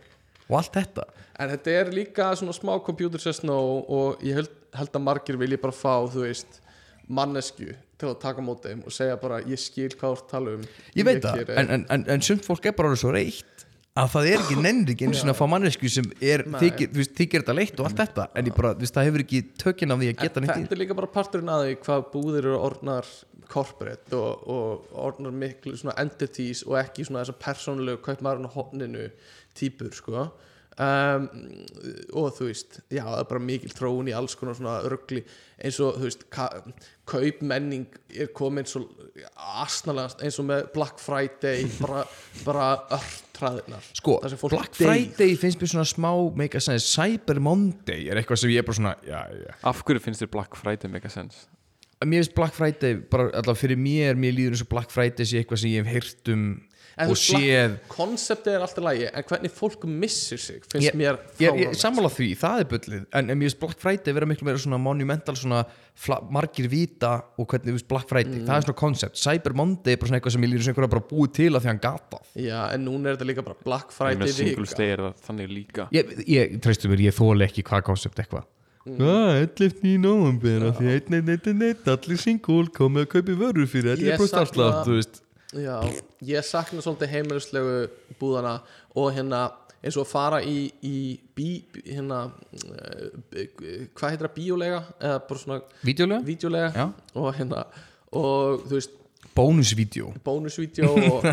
og 0.51 0.57
allt 0.59 0.75
þetta. 0.79 1.05
En 1.41 1.53
þetta 1.55 1.75
er 1.81 1.91
líka 1.95 2.31
svona 2.37 2.53
smá 2.55 2.73
computer 2.85 3.21
says 3.23 3.41
no 3.47 3.57
og 3.87 4.21
ég 4.27 4.37
held, 4.41 4.51
held 4.77 4.91
að 4.99 5.05
margir 5.07 5.39
vilji 5.41 5.57
bara 5.63 5.73
fá, 5.75 5.95
þú 6.11 6.25
veist 6.27 6.59
mannesku 7.11 7.71
til 8.01 8.09
að 8.09 8.19
taka 8.21 8.41
á 8.41 8.45
móti 8.45 8.69
þeim 8.71 8.83
og 8.87 8.93
segja 8.95 9.17
bara 9.21 9.41
ég 9.45 9.59
skil 9.61 9.89
hvað 9.93 10.13
þú 10.13 10.13
ert 10.15 10.23
að 10.27 10.31
tala 10.35 10.53
um. 10.57 10.61
Ég 10.97 11.07
veit 11.07 11.23
það, 11.25 11.41
geri- 11.41 11.57
en, 11.61 11.73
en, 11.75 11.83
en, 11.97 12.05
en 12.15 12.23
sumt 12.25 12.45
fólk 12.47 12.65
er 12.69 12.75
bara 12.77 12.91
orðið 12.91 13.03
svo 13.03 13.11
reitt 13.15 13.65
að 13.99 14.07
það 14.13 14.27
er 14.31 14.37
ekki 14.45 14.55
nennir 14.63 14.93
ekki 14.93 15.07
eins 15.09 15.19
og 15.25 15.31
að 15.33 15.35
fá 15.41 15.43
mannesku 15.51 15.89
sem 15.91 16.05
er, 16.23 16.45
þykir, 16.47 16.93
þykir 17.11 17.41
þetta 17.43 17.55
leitt 17.57 17.81
og 17.83 17.89
allt 17.89 17.99
þetta 17.99 18.27
en 18.39 18.47
ég 18.47 18.55
bara, 18.55 18.71
það 18.79 19.07
hefur 19.09 19.23
ekki 19.25 19.41
tökinn 19.59 19.91
af 19.91 19.99
því 19.99 20.11
að 20.13 20.21
geta 20.21 20.43
neitt 20.45 20.53
í 20.53 20.61
Þetta 20.63 20.77
er 20.77 20.81
líka 20.85 20.95
bara 21.01 21.09
parturinn 21.11 21.51
að 21.51 21.65
því 21.65 21.73
hvað 21.83 22.05
búðir 22.13 22.39
eru 22.45 22.53
orðnar 22.69 23.09
corporate 23.51 24.15
og, 24.15 24.45
og 24.47 24.95
orðnar 25.09 25.35
miklu 25.35 25.75
svona 25.75 25.97
entities 25.99 26.63
og 26.69 26.77
ekki 26.79 27.03
svona 27.09 27.25
þessar 27.25 27.39
persónulegu 27.43 27.99
kaupmaðurinn 28.05 28.47
á 28.47 28.55
hotninu 28.55 29.09
típur 29.57 29.93
sko. 29.97 30.29
Um, 30.81 31.25
og 32.15 32.29
þú 32.37 32.45
veist 32.47 32.77
já 32.89 33.01
það 33.03 33.17
er 33.19 33.25
bara 33.27 33.41
mikil 33.43 33.73
þróun 33.75 34.07
í 34.07 34.13
alls 34.15 34.33
konar 34.39 34.55
svona 34.57 34.77
örgli 34.87 35.19
eins 35.61 35.77
og 35.83 35.97
þú 35.99 36.05
veist 36.07 36.23
ka- 36.31 36.63
kaupmenning 37.11 37.83
er 38.15 38.29
komin 38.33 38.65
svo 38.65 38.85
asnalegast 39.61 40.23
eins 40.23 40.39
og 40.41 40.47
með 40.47 40.69
Black 40.73 41.01
Friday 41.03 41.67
bara, 41.75 42.05
bara 42.47 42.69
örtraðinar 42.97 43.83
sko, 43.99 44.15
Black. 44.47 44.79
Friday 44.79 45.35
finnst 45.39 45.59
mér 45.61 45.73
svona 45.73 45.85
smá 45.91 46.11
make 46.39 46.57
a 46.57 46.63
sense, 46.63 46.87
Cyber 46.95 47.43
Monday 47.43 48.07
er 48.07 48.21
eitthvað 48.23 48.41
sem 48.45 48.53
ég 48.55 48.63
er 48.63 48.67
bara 48.71 48.79
svona, 48.79 48.95
já, 49.05 49.21
já 49.43 49.53
Af 49.73 49.83
hverju 49.85 50.05
finnst 50.07 50.23
þér 50.23 50.31
Black 50.39 50.55
Friday 50.57 50.89
mega 50.95 51.11
sens? 51.11 51.43
mér 52.01 52.23
finnst 52.23 52.33
Black 52.39 52.55
Friday, 52.57 52.95
bara 53.11 53.27
allavega 53.35 53.59
fyrir 53.59 53.77
mér 53.77 54.15
mér 54.17 54.33
líður 54.39 54.55
eins 54.55 54.63
og 54.65 54.71
Black 54.71 54.89
Friday 54.95 55.27
sé 55.27 55.43
eitthvað 55.43 55.61
sem 55.65 55.75
ég 55.75 55.83
hef 55.83 55.91
heyrt 55.99 56.31
um 56.33 56.47
og 57.09 57.17
séð 57.17 57.75
konseptið 57.89 58.53
er 58.57 58.61
alltaf 58.65 58.83
lægi 58.85 59.07
en 59.13 59.23
hvernig 59.31 59.51
fólk 59.51 59.85
missir 59.89 60.37
sig 60.37 60.61
finnst 60.69 60.87
ég, 60.91 60.95
mér 60.99 61.17
ég, 61.17 61.39
ég 61.39 61.49
fáránlegt. 61.49 61.79
sammála 61.81 62.09
því, 62.13 62.27
það 62.37 62.59
er 62.59 62.67
bullið 62.73 62.99
en, 63.13 63.29
en 63.29 63.37
mér 63.39 63.47
finnst 63.49 63.59
Black 63.59 63.79
Friday 63.81 64.13
vera 64.13 64.25
miklu 64.29 64.45
meira 64.45 64.57
svona 64.61 64.77
monumental 64.77 65.35
svona 65.35 65.63
fla, 65.95 66.19
margir 66.31 66.67
vita 66.71 67.13
og 67.37 67.47
hvernig 67.47 67.71
þú 67.73 67.77
veist 67.79 67.87
Black 67.89 68.07
Friday, 68.09 68.39
Mm. 68.41 68.45
það 68.47 68.55
er 68.57 68.67
svona 68.67 68.79
koncept 68.83 69.15
Cyber 69.17 69.53
Monday 69.53 69.93
er 69.93 69.97
bara 69.97 70.07
svona 70.11 70.19
eitthvað 70.21 70.31
sem 70.37 70.41
ég 70.45 70.51
líður 70.53 70.63
sem 70.67 70.73
einhverja 70.75 70.93
bara 70.95 71.07
búið 71.11 71.33
til 71.33 71.49
að 71.51 71.61
því 71.65 71.71
hann 71.73 71.83
gata 71.83 72.21
Já, 72.35 72.61
en 72.73 72.85
núna 72.85 73.09
er 73.09 73.17
þetta 73.17 73.27
líka 73.31 73.43
bara 73.43 73.57
Black 73.65 73.89
Ég 73.91 73.97
Friday 73.97 74.21
með 74.21 74.33
single 74.37 74.63
vika 74.65 74.71
stay 74.75 74.89
er 74.95 74.97
það 75.07 75.13
þannig 75.27 75.51
líka 75.57 75.87
ég, 75.91 76.15
ég 76.27 76.57
treystu 76.61 76.89
mér, 76.91 77.03
ég 77.09 77.15
þóla 77.17 77.47
ekki 77.49 77.63
hvað 77.63 77.83
koncept 77.91 78.19
eitthvað 78.23 78.43
Mm. 78.81 78.97
Ah, 79.05 79.35
11. 79.37 79.83
í 79.85 79.99
november 80.01 80.63
af 80.71 80.79
því 80.79 80.87
1111 81.05 81.85
allir 81.91 82.17
single 82.17 82.63
komið 82.73 83.03
að 83.05 83.09
kaupi 83.11 83.35
vörur 83.37 83.67
fyrir 83.69 83.91
Ég 84.01 84.15
11% 84.17 84.31
sakna- 84.31 84.41
afslátt, 84.41 84.79
þú 84.87 84.95
veist 84.97 85.19
Já, 85.51 85.75
ég 86.23 86.45
sakna 86.47 86.79
svolítið 86.83 87.11
heimilislegu 87.11 87.73
búðana 88.21 88.53
og 88.95 89.09
hérna 89.15 89.41
eins 89.81 89.97
og 89.97 90.05
að 90.05 90.11
fara 90.13 90.39
í, 90.45 90.69
í 90.85 90.95
bí, 91.35 91.47
hérna 91.83 92.21
uh, 92.29 93.11
hvað 93.97 94.13
heitir 94.13 94.27
það, 94.27 94.33
bíólega 94.37 94.81
eða 95.01 95.19
bara 95.27 95.41
svona 95.41 95.59
Vídeolega? 95.83 96.21
vídeolega 96.27 96.85
og 97.17 97.29
hérna 97.35 97.65
og 98.15 98.65
þú 98.69 98.77
veist 98.77 98.97
Bónusvídeó. 99.31 100.09
bónusvídeó 100.25 100.89
og, 100.91 101.25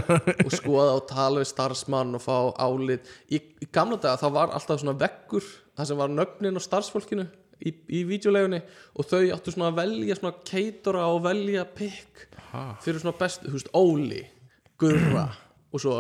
og 0.45 0.53
skoða 0.55 0.93
og 1.01 1.07
tala 1.11 1.41
við 1.43 1.49
starfsmann 1.51 2.15
og 2.15 2.23
fá 2.23 2.37
álit. 2.63 3.09
Í, 3.27 3.41
í 3.59 3.67
gamla 3.75 3.97
daga 3.99 4.21
þá 4.21 4.29
var 4.37 4.53
alltaf 4.55 4.79
svona 4.83 4.95
veggur 5.01 5.43
það 5.75 5.89
sem 5.91 5.99
var 5.99 6.13
nöfnin 6.13 6.59
á 6.59 6.63
starfsfólkinu 6.63 7.25
í, 7.67 7.73
í 7.99 8.05
vídeolegunni 8.09 8.61
og 8.99 9.09
þau 9.11 9.23
áttu 9.35 9.55
svona 9.55 9.71
að 9.73 9.81
velja 9.83 10.17
svona 10.21 10.35
keitora 10.47 11.07
og 11.13 11.23
velja 11.27 11.65
pikk 11.79 12.25
fyrir 12.85 13.03
svona 13.03 13.17
best, 13.19 13.43
þú 13.47 13.57
veist, 13.59 13.71
Óli 13.77 14.23
Gurra 14.81 15.27
og 15.75 15.83
svo 15.83 15.95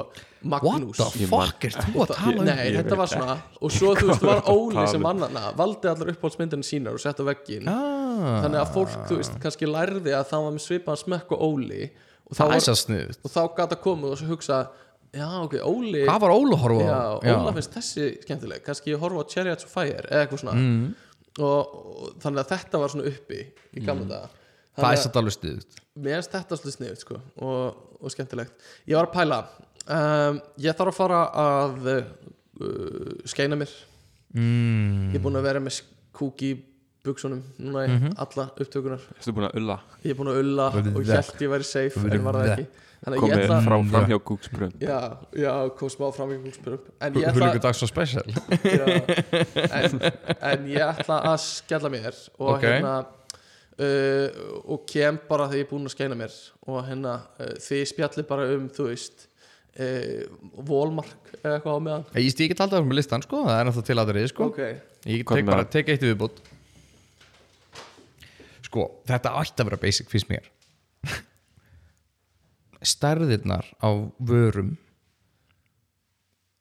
What 0.48 0.62
Magnús. 0.64 0.96
the 1.12 1.26
fuck 1.28 1.64
er 1.68 1.74
þú 1.76 2.04
að 2.06 2.12
tala 2.14 2.40
um? 2.40 2.46
Nei, 2.46 2.70
þetta 2.78 2.96
var 2.96 3.10
svona 3.10 3.34
og 3.60 3.72
svo 3.74 3.90
þú 3.98 4.06
veist 4.12 4.22
var 4.24 4.40
Óli 4.48 4.84
sem 4.88 5.02
vann 5.04 5.20
hana 5.26 5.50
valdi 5.58 5.90
allar 5.90 6.12
uppáhaldsmyndinu 6.14 6.64
sínar 6.64 6.96
og 6.96 7.02
setta 7.02 7.26
veggin 7.26 7.68
Ah, 7.68 8.40
þannig 8.46 8.62
að 8.62 8.70
fólk, 8.74 8.94
þú 9.10 9.18
veist, 9.20 9.36
kannski 9.42 9.68
lærði 9.68 10.14
að 10.16 10.24
það 10.30 10.46
var 10.46 10.54
með 10.56 10.64
svipaðan 10.64 11.02
smekk 11.02 11.34
og 11.36 11.42
Óli 11.50 11.82
og 12.28 12.32
þá 12.36 12.40
það 12.40 12.52
var, 12.54 12.62
svo 12.64 12.76
sniðut 12.80 13.20
og 13.28 13.34
þá 13.34 13.40
gata 13.60 13.78
komið 13.84 14.14
og 14.14 14.18
svo 14.22 14.30
hugsa 14.32 14.56
já 15.18 15.28
ok, 15.42 15.58
Óli 15.68 16.02
Hvað 16.08 16.24
var 16.24 16.32
Óla 16.38 16.56
að 16.56 16.64
horfa 16.64 16.88
á? 16.88 17.10
já, 17.28 17.34
Óla 17.36 17.52
finnst 17.58 17.76
þessi 17.78 18.08
skemmtileg. 18.24 18.64
Kannski 18.66 18.96
horfa 19.00 19.22
á 19.24 19.30
Chariots 19.32 19.64
of 19.68 19.72
Fire 19.72 20.02
eða 20.08 20.24
eitthvað 20.26 20.42
svona. 20.42 20.56
Mm. 20.58 20.90
Og, 21.38 21.74
og 22.04 22.14
þannig 22.22 22.42
að 22.44 22.52
þetta 22.54 22.80
var 22.82 22.92
svona 22.94 23.10
uppi 23.12 23.40
í 23.78 23.84
gamla 23.86 24.06
daga. 24.10 24.30
Það 24.78 24.92
er 24.94 25.00
satt 25.02 25.16
alveg 25.18 25.34
sniðut 25.34 25.78
mér 25.98 26.14
finnst 26.20 26.30
þetta 26.36 26.56
svolítið 26.60 26.76
sniðut 26.76 27.00
sko, 27.02 27.16
og, 27.42 27.78
og 27.98 28.12
skemmtilegt. 28.14 28.52
Ég 28.86 28.94
var 28.94 29.08
að 29.08 29.14
pæla. 29.16 29.38
Um, 29.90 30.36
ég 30.62 30.76
þarf 30.78 30.92
að 30.92 30.98
fara 31.00 31.22
að 31.42 31.88
uh, 31.90 33.14
skeina 33.26 33.58
mér. 33.58 33.72
Mm. 34.36 35.08
ég 35.10 35.16
er 35.18 35.22
búin 35.24 35.38
að 35.40 35.46
vera 35.48 35.62
með 35.64 35.78
kúk 36.18 36.42
í 36.44 36.50
buksunum 37.06 37.40
núna 37.56 37.86
í 37.86 37.92
Mhm. 37.94 38.10
alla 38.20 38.44
upptökunar 38.60 39.00
Erstu 39.16 39.32
búin 39.32 39.46
að 39.48 39.54
ulla? 39.56 39.76
Ég 40.04 40.10
er 40.12 40.18
búin 40.18 40.28
að 40.28 40.40
ulla 40.42 40.66
og 40.74 40.82
Bleh. 40.98 41.14
held 41.16 41.40
ég 41.40 41.48
væri 41.54 41.64
safe 41.64 41.96
en 42.12 42.24
var 42.26 42.34
það 42.36 42.50
ekki. 42.52 42.66
ég 42.66 42.87
Komið 43.06 43.44
ætla 43.44 43.58
frá 43.62 43.76
fram 43.78 44.08
hjá 44.10 44.16
Googsbrunn 44.26 44.72
já, 44.82 44.96
já, 45.38 45.52
kom 45.78 45.90
smá 45.92 46.08
fram 46.16 46.32
í 46.34 46.38
kúkspörum 46.42 46.80
en 47.06 47.14
ég 47.20 47.28
Hulungu 47.30 47.54
ætla, 47.54 47.62
dags 47.68 47.82
og 47.86 47.90
special. 47.92 48.26
Já, 48.66 48.86
en, 49.78 50.02
en 50.50 50.66
ég 50.72 50.82
ætla 50.82 51.20
að 51.30 51.38
skella 51.44 51.92
mér 51.94 52.18
og 52.40 52.56
Ok. 52.56 52.66
hérna 52.66 52.96
uh, 53.78 54.42
og 54.66 54.82
kem 54.90 55.20
bara 55.30 55.46
þegar 55.46 55.62
ég 55.62 55.68
er 55.68 55.70
búin 55.70 55.86
að 55.86 55.94
skeina 55.94 56.18
mér. 56.18 56.34
Og 56.66 56.82
hérna 56.88 57.14
uh, 57.38 57.54
þið 57.62 57.84
spjalli 57.92 58.26
bara 58.28 58.50
um 58.56 58.66
þú 58.74 58.88
veist 58.90 59.28
uh, 59.78 60.26
volmark 60.66 61.32
eða 61.38 61.54
eitthvað 61.60 61.78
á 61.78 61.80
meðan. 61.86 62.06
Ég 62.18 62.34
stík 62.34 62.50
ekki 62.50 62.66
alltaf 62.66 62.82
með 62.90 62.98
listan 62.98 63.22
sko, 63.24 63.44
það 63.46 63.60
er 63.62 63.70
náttúrulega 63.70 63.90
til 63.92 64.02
aðrið 64.04 64.30
sko. 64.34 64.50
Ok, 64.50 64.62
Ég 65.06 65.22
tek 65.30 65.46
bara, 65.46 65.64
tek 65.70 65.94
eitt 65.94 66.02
viðbútt 66.02 66.42
Sko, 68.68 68.88
þetta 69.08 69.30
ætti 69.40 69.62
að 69.62 69.68
vera 69.70 69.78
basic 69.80 70.10
fyrst 70.12 70.28
mér 70.28 70.48
Stærðirnar 72.84 73.66
á 73.82 73.90
vörum 74.22 74.76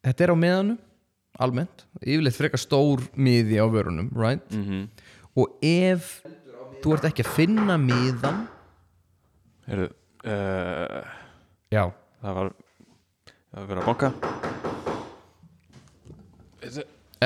Þetta 0.08 0.24
er 0.24 0.32
á 0.34 0.38
meðanum 0.40 0.78
almennt, 1.38 1.84
yfirleitt 2.02 2.38
frekar 2.38 2.62
stór 2.62 3.04
miði 3.14 3.60
á 3.62 3.66
vörunum, 3.70 4.08
right? 4.18 4.42
Mhm. 4.50 4.88
Og 5.38 5.60
ef 5.62 6.24
þú 6.82 6.96
ert 6.96 7.06
ekki 7.12 7.26
að 7.26 7.34
finna 7.36 7.76
miðan 7.78 8.48
Heyrðu, 9.68 9.92
uh, 10.26 11.04
Já, 11.70 11.84
Það 12.24 12.34
var 12.40 12.54
Það 13.52 13.60
var 13.60 13.68
verið 13.68 13.82
að 13.82 13.90
banka 13.92 14.14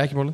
ekki 0.01 0.15
máli 0.15 0.33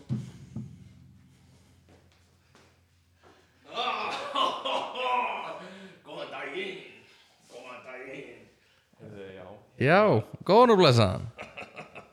Já, 9.77 10.23
góðan 10.47 10.73
og 10.73 10.79
blessaðan. 10.81 11.25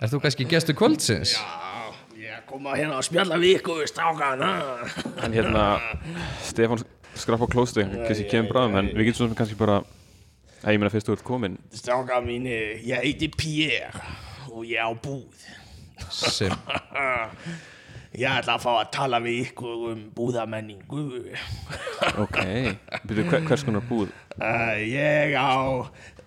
Ert 0.02 0.12
þú 0.12 0.18
kannski 0.20 0.44
gestur 0.50 0.76
kvöldsins? 0.76 1.36
Ég 2.20 2.42
kom 2.48 2.66
að 2.68 2.82
hérna 2.82 2.98
að 2.98 3.06
spjalla 3.08 3.38
við 3.40 3.58
ykkur 3.60 3.86
strákana 3.88 4.50
En 5.24 5.32
hérna 5.32 5.62
Stefán 6.44 6.82
skrapp 7.16 7.44
á 7.46 7.48
klósti 7.48 7.84
Kanski 7.86 8.26
kemur 8.28 8.50
bráðum 8.52 8.78
En 8.82 8.90
við 8.92 9.08
getum 9.08 9.20
svo 9.22 9.28
sem 9.30 9.38
kannski 9.38 9.56
bara 9.60 9.78
Æ, 10.64 10.74
ég 10.74 10.80
meina 10.80 10.92
fyrst 10.92 11.08
þú 11.08 11.16
ert 11.16 11.24
komin 11.24 11.56
Stráka 11.72 12.20
mín, 12.24 12.48
ég 12.50 13.00
heiti 13.00 13.30
Pierre 13.32 14.04
og 14.54 14.62
ég 14.68 14.78
á 14.78 14.90
búð. 14.94 15.46
Sem 16.14 16.52
Ég 18.14 18.30
ætla 18.30 18.54
að 18.54 18.62
fá 18.62 18.70
að 18.78 18.90
tala 18.94 19.18
við 19.18 19.40
ykkur 19.48 19.88
um 19.90 20.02
búðamenningu. 20.14 21.00
Ok. 22.22 22.36
Byrju, 23.08 23.24
hver, 23.26 23.40
hvers 23.48 23.64
konar 23.66 23.82
búð? 23.88 24.12
Uh, 24.38 24.78
Ég 24.86 25.34
á 25.34 25.82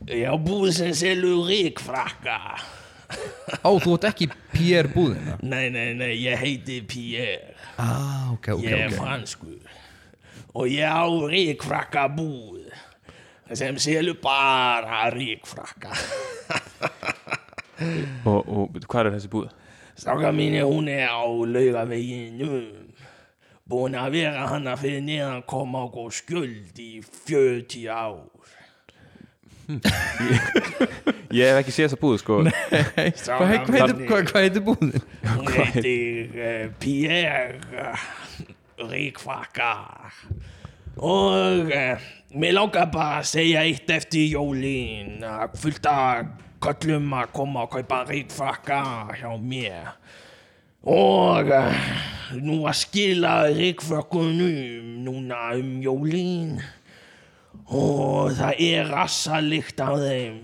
Ég 0.05 0.27
á 0.29 0.35
búð 0.37 0.69
sem 0.77 0.93
selur 0.95 1.47
ríkfrakka 1.49 2.37
Ó, 3.65 3.71
þú 3.79 3.95
ert 3.95 4.05
ekki 4.11 4.27
Pierre 4.53 4.91
búðina 4.93 5.37
Nei, 5.41 5.69
nei, 5.73 5.93
nei, 5.97 6.11
ég 6.21 6.37
heiti 6.41 6.81
Pierre. 6.85 7.55
Ah, 7.79 8.29
ok, 8.33 8.49
ok, 8.57 8.63
Ég 8.65 8.73
er 8.73 8.89
ok. 8.91 8.97
franskur. 8.99 9.59
Og 10.57 10.67
ég 10.69 10.83
á 10.85 11.05
ríkfrakka 11.07 12.07
búð 12.13 12.67
sem 13.55 13.77
selur 13.79 14.17
bara 14.21 15.05
ríkfrakka 15.13 15.93
og, 18.27 18.41
og 18.43 18.77
hvað 18.89 19.07
er 19.07 19.13
þessi 19.17 19.31
búð? 19.31 19.47
Stráka 19.97 20.29
mínu, 20.35 20.61
hún 20.67 20.89
er 20.93 21.07
á 21.09 21.23
laugaveginum. 21.25 22.67
Búin 23.67 23.95
að 23.99 24.13
vera 24.19 24.45
hana 24.51 24.75
fyrir 24.79 25.01
neðan 25.03 25.41
koma 25.49 25.81
og 25.89 26.11
skuld 26.15 26.77
í 26.79 26.99
40 27.03 27.87
ár 27.91 28.19
Ég 31.37 31.43
hef 31.43 31.57
ekki 31.59 31.73
séð 31.75 31.89
þessa 31.89 31.99
búð 31.99 32.19
sko. 32.21 32.37
Hvað 32.47 33.09
Stráka 33.19 33.37
hvað 33.37 33.49
heitir, 33.51 33.73
mínu, 33.75 34.05
hvað, 34.07 34.21
hvað 34.29 34.45
heitir 34.45 34.63
búðin? 34.63 34.93
Hún 35.27 35.49
heitir 35.57 36.37
uh, 36.39 36.61
Pierre 36.79 37.91
Ríkfrakka 38.87 39.73
Og 40.97 41.67
uh, 41.67 42.05
mér 42.39 42.55
langar 42.55 42.87
bara 42.93 43.19
að 43.19 43.27
segja 43.33 43.65
eitt 43.67 43.91
eftir 43.93 44.31
jólin. 44.31 45.19
Uh, 45.21 45.43
Fullt 45.59 45.85
að 45.91 46.31
köllum 46.63 47.11
að 47.13 47.33
koma 47.35 47.67
og 47.67 47.75
kaupa 47.75 48.01
ríkfrakka 48.07 48.79
hjá 49.19 49.29
mér. 49.37 49.91
Og 50.87 51.51
uh, 51.51 51.85
nú 52.39 52.63
að 52.65 52.79
skila 52.85 53.35
ríkfrakkunum 53.51 54.95
núna 55.05 55.51
um 55.59 55.77
jólin 55.83 56.57
Og 57.67 58.31
það 58.37 58.61
er 58.63 58.91
rassalikt 58.93 59.81
af 59.83 59.97
þeim 59.99 60.37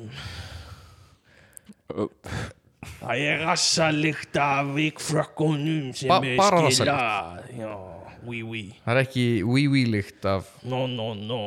Það 3.00 3.22
er 3.24 3.44
rassalikt 3.48 4.38
af 4.44 4.74
ríkfrakkunum 4.76 5.94
sem 5.96 6.12
Ba- 6.12 6.20
er 6.20 6.36
bara 6.40 6.68
skilað 6.68 7.48
Já, 7.56 7.72
oui, 8.28 8.42
oui 8.44 8.64
Það 8.84 8.94
er 8.96 9.02
ekki 9.06 9.26
wee-wee-líkt 9.48 10.28
af 10.28 10.50
No, 10.68 10.84
no, 10.88 11.14
no. 11.16 11.44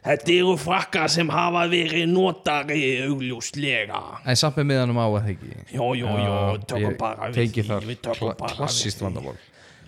Þetta 0.00 0.32
eru 0.32 0.54
frakkar 0.56 1.10
sem 1.12 1.28
hafa 1.28 1.66
verið 1.68 2.06
notari 2.08 2.80
augljóslega. 3.04 3.98
En 4.24 4.38
samt 4.40 4.56
með 4.56 4.70
miðanum 4.70 4.96
á 4.96 5.04
að 5.04 5.16
það 5.18 5.28
ekki 5.34 5.50
Jó, 5.76 5.86
jó, 5.92 6.06
jó, 6.08 6.14
Já, 6.24 6.62
tökum 6.72 6.86
ég 6.86 6.96
bara 7.02 7.28
við 7.28 7.52
því, 7.52 7.78
við 7.84 8.00
tökum 8.06 8.32
bara 8.40 8.70
við 8.70 8.96
því. 8.96 9.34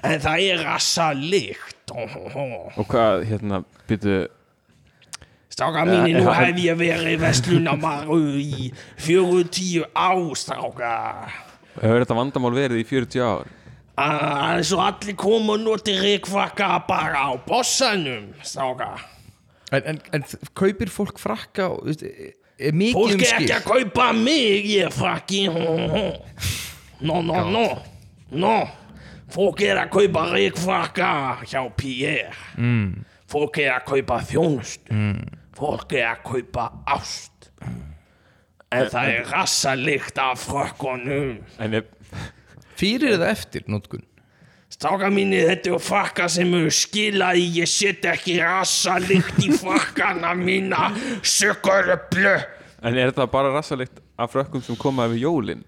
En 0.03 0.21
það 0.21 0.45
er 0.51 0.63
rassalikt. 0.67 1.95
Oh, 1.95 2.17
oh, 2.21 2.37
oh. 2.43 2.79
Og 2.83 2.89
hvað, 2.91 3.25
hérna, 3.31 3.63
byrju 3.89 4.19
Strákar 5.53 5.85
mínir, 5.85 6.17
nú 6.23 6.31
hef 6.33 6.57
ég 6.65 6.79
verið 6.81 7.19
vestlunamaru 7.21 8.19
í 8.41 8.71
40 9.05 9.85
ár, 9.93 10.23
strákar. 10.41 11.35
Hefur 11.77 12.01
þetta 12.05 12.17
vandamál 12.17 12.55
verið 12.57 12.81
í 12.81 12.87
40 12.89 13.21
ár? 13.27 13.51
Það 13.93 14.57
er 14.57 14.63
svo 14.65 14.79
allir 14.81 15.17
koma 15.21 15.53
og 15.59 15.61
noti 15.67 15.93
ríkfrakka 16.01 16.71
bara 16.89 17.27
á 17.29 17.31
bossanum, 17.45 18.31
strákar. 18.41 19.03
En, 19.73 19.85
en, 19.93 20.01
en 20.17 20.25
kaupir 20.57 20.89
fólk 20.93 21.21
frakka 21.21 21.69
og, 21.75 21.85
veist, 21.91 22.03
er- 22.09 22.39
mikið 22.73 22.97
Fólk 22.97 23.13
um 23.13 23.21
er 23.21 23.29
skil 23.29 23.45
ekki 23.45 23.55
að 23.59 23.69
kaupa 23.69 24.09
mig, 24.17 24.67
ég 24.73 24.89
er 24.89 24.93
frakki. 24.95 25.45
No, 27.03 27.21
no, 27.21 27.45
no. 27.51 27.67
No. 28.33 28.57
Fólk 29.33 29.61
er 29.65 29.81
að 29.85 29.93
kaupa 29.97 30.27
ríkfrakka 30.33 31.13
hjá 31.45 31.63
Pierre. 31.77 32.33
Mm. 32.57 33.03
Fólk 33.33 33.59
er 33.65 33.73
að 33.79 33.87
kaupa 33.89 34.21
þjónust. 34.29 34.89
Mm. 34.93 35.23
Fólk 35.57 35.93
er 35.97 36.09
að 36.15 36.23
kaupa 36.27 36.69
ást. 36.89 37.51
En 38.73 38.89
það 38.89 39.11
er 39.13 39.27
rassalikt 39.29 40.19
af 40.21 40.47
frökkunum. 40.47 41.43
En 41.61 41.75
ef, 41.77 41.91
Fyrir 42.83 43.19
eða 43.19 43.29
eftir 43.33 43.69
nótkun 43.71 44.03
Stráka 44.73 45.11
mínir, 45.13 45.45
þetta 45.51 45.69
eru 45.69 45.79
frakka 45.85 46.27
sem 46.33 46.49
eru 46.57 46.71
skilað 46.73 47.43
í, 47.43 47.45
ég 47.61 47.69
set 47.69 48.07
ekki 48.09 48.39
rassalikt 48.41 49.37
í 49.45 49.51
frakkana 49.61 50.33
mína, 50.35 50.89
sökkur 51.21 51.93
blö. 52.11 52.33
en 52.81 52.97
er 52.97 53.13
þetta 53.13 53.27
bara 53.31 53.53
rassalikt 53.53 54.01
af 54.17 54.33
frökkum 54.33 54.65
sem 54.65 54.79
koma 54.81 55.07
yfir 55.11 55.21
jólin? 55.27 55.61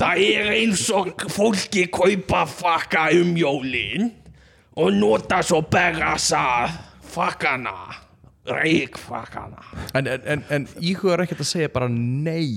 Það 0.00 0.24
er 0.24 0.50
eins 0.56 0.88
og 0.94 1.12
fólki 1.30 1.84
kaupa 1.92 2.46
frakka 2.48 3.10
um 3.20 3.36
jólin 3.36 4.08
og 4.78 4.96
nota 4.96 5.42
svo 5.44 5.60
berrasað 7.18 7.38
frakkana, 7.38 7.96
ríkfrakkana. 8.62 9.64
En, 9.94 10.06
en, 10.06 10.22
en, 10.24 10.44
en 10.50 10.68
íhugar 10.80 11.20
ekkert 11.24 11.42
að 11.42 11.50
segja 11.50 11.72
bara 11.72 11.88
nei 11.90 12.54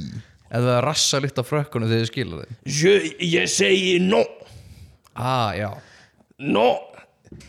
eða 0.52 0.82
rassa 0.84 1.20
litt 1.20 1.38
af 1.40 1.48
frökkunum 1.48 1.90
þegar 1.90 2.04
þið 2.04 2.10
skilur 2.12 2.46
þeim 2.46 2.56
Ég, 3.24 3.48
segi 3.52 4.00
no, 4.04 4.24
Ah, 5.16 5.52
no, 6.40 6.80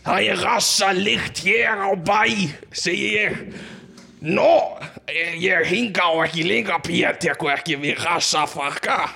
það 0.03 0.25
er 0.33 0.41
rassalikt 0.43 1.43
hér 1.45 1.79
á 1.79 1.91
bæ, 1.95 2.49
segi 2.75 3.13
ég. 3.15 3.37
No, 4.23 4.79
ég 5.07 5.67
hinga 5.67 6.09
á 6.11 6.13
ekki 6.25 6.43
lengra, 6.47 6.79
Pér 6.83 7.15
tekur 7.19 7.53
ekki 7.55 7.77
við 7.79 8.03
rassafrakka. 8.03 9.09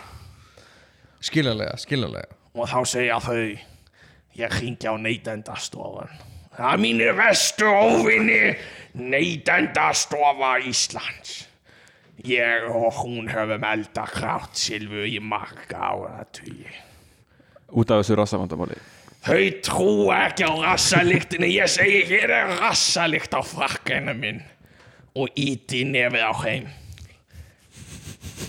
Skiljanlega, 1.24 1.76
skiljanlega. 1.80 2.36
Og 2.56 2.68
þá 2.72 2.80
segja 2.88 3.20
þau 3.24 3.58
ég 4.38 4.58
ringi 4.62 4.88
á 4.88 4.96
neytendastofan 5.00 6.12
er 6.58 6.82
mínir 6.82 7.14
vestu 7.18 7.66
óvinni 7.66 8.56
neytendastofa 8.94 10.58
Íslands. 10.66 11.46
Ég 12.26 12.66
og 12.74 12.94
hún 13.04 13.30
höfum 13.30 13.64
elda 13.64 14.08
krátt 14.10 14.58
silfu 14.58 15.06
í 15.06 15.20
marga 15.22 15.94
áratugji 15.94 16.66
Út 17.68 17.92
af 17.92 18.02
þessu 18.02 18.16
rassavandamáli. 18.18 18.78
Þau 19.28 19.48
trúa 19.66 20.18
ekki 20.30 20.48
á 20.48 20.54
rassaliktinni 20.64 21.50
ég 21.52 21.70
segi 21.70 22.04
hér 22.08 22.32
er 22.32 22.54
rassalikt 22.62 23.36
á 23.36 23.42
frakkinu 23.44 24.16
minn. 24.18 24.42
Og 25.18 25.34
íti 25.36 25.84
nefið 25.86 26.24
á 26.24 26.34
heim 26.46 26.68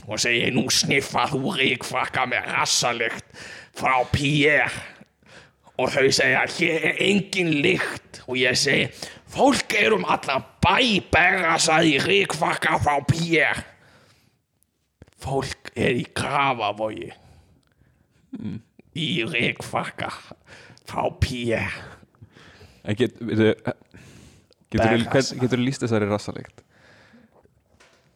og 0.09 0.21
segi 0.21 0.49
nú 0.53 0.69
sniffa 0.73 1.27
þú 1.29 1.53
ríkfrakka 1.59 2.25
með 2.29 2.47
rassalikt 2.55 3.41
frá 3.77 4.01
Pierre 4.13 4.71
og 5.79 5.93
þau 5.95 6.11
segja 6.11 6.43
hér 6.59 6.91
er 6.91 7.03
engin 7.07 7.55
lykt. 7.63 8.23
Og 8.29 8.37
ég 8.41 8.59
segi 8.59 8.89
fólk 9.33 9.75
er 9.79 9.95
um 9.97 10.07
allan 10.09 10.45
bæ 10.65 10.79
berrasað 11.13 11.93
í 11.93 11.97
ríkfrakka 12.03 12.79
frá 12.83 12.97
Pierre 13.09 13.65
fólk 15.19 15.73
er 15.77 15.99
í 15.99 16.05
grafavogi 16.15 17.11
í 18.99 19.09
ríkfrakka 19.27 20.11
frá 20.89 21.09
veitu, 21.21 21.59
getur 22.99 23.55
þú 25.09 25.41
getur 25.43 25.63
líst 25.63 25.85
þessari 25.85 26.09
rassalikt? 26.11 26.63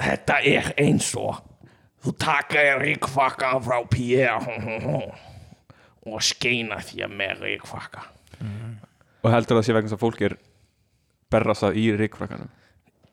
Þetta 0.02 0.36
er 0.47 0.72
eins 0.82 1.10
og 1.18 1.34
þú 2.02 2.10
taka 2.18 2.59
ríkfakkan 2.82 3.62
frá 3.66 3.78
Pierre 3.90 4.40
og 6.08 6.24
skeina 6.24 6.80
þér 6.82 7.12
með 7.12 7.44
ríkfakka. 7.46 8.04
Og 9.22 9.30
heldur 9.30 9.58
það 9.60 9.66
sé 9.66 9.76
vegna 9.76 9.90
þess 9.90 9.98
að 9.98 10.02
fólk 10.02 10.22
er 10.26 10.36
berrasað 11.32 11.78
í 11.78 11.86
ríkfrakkanum? 12.00 12.50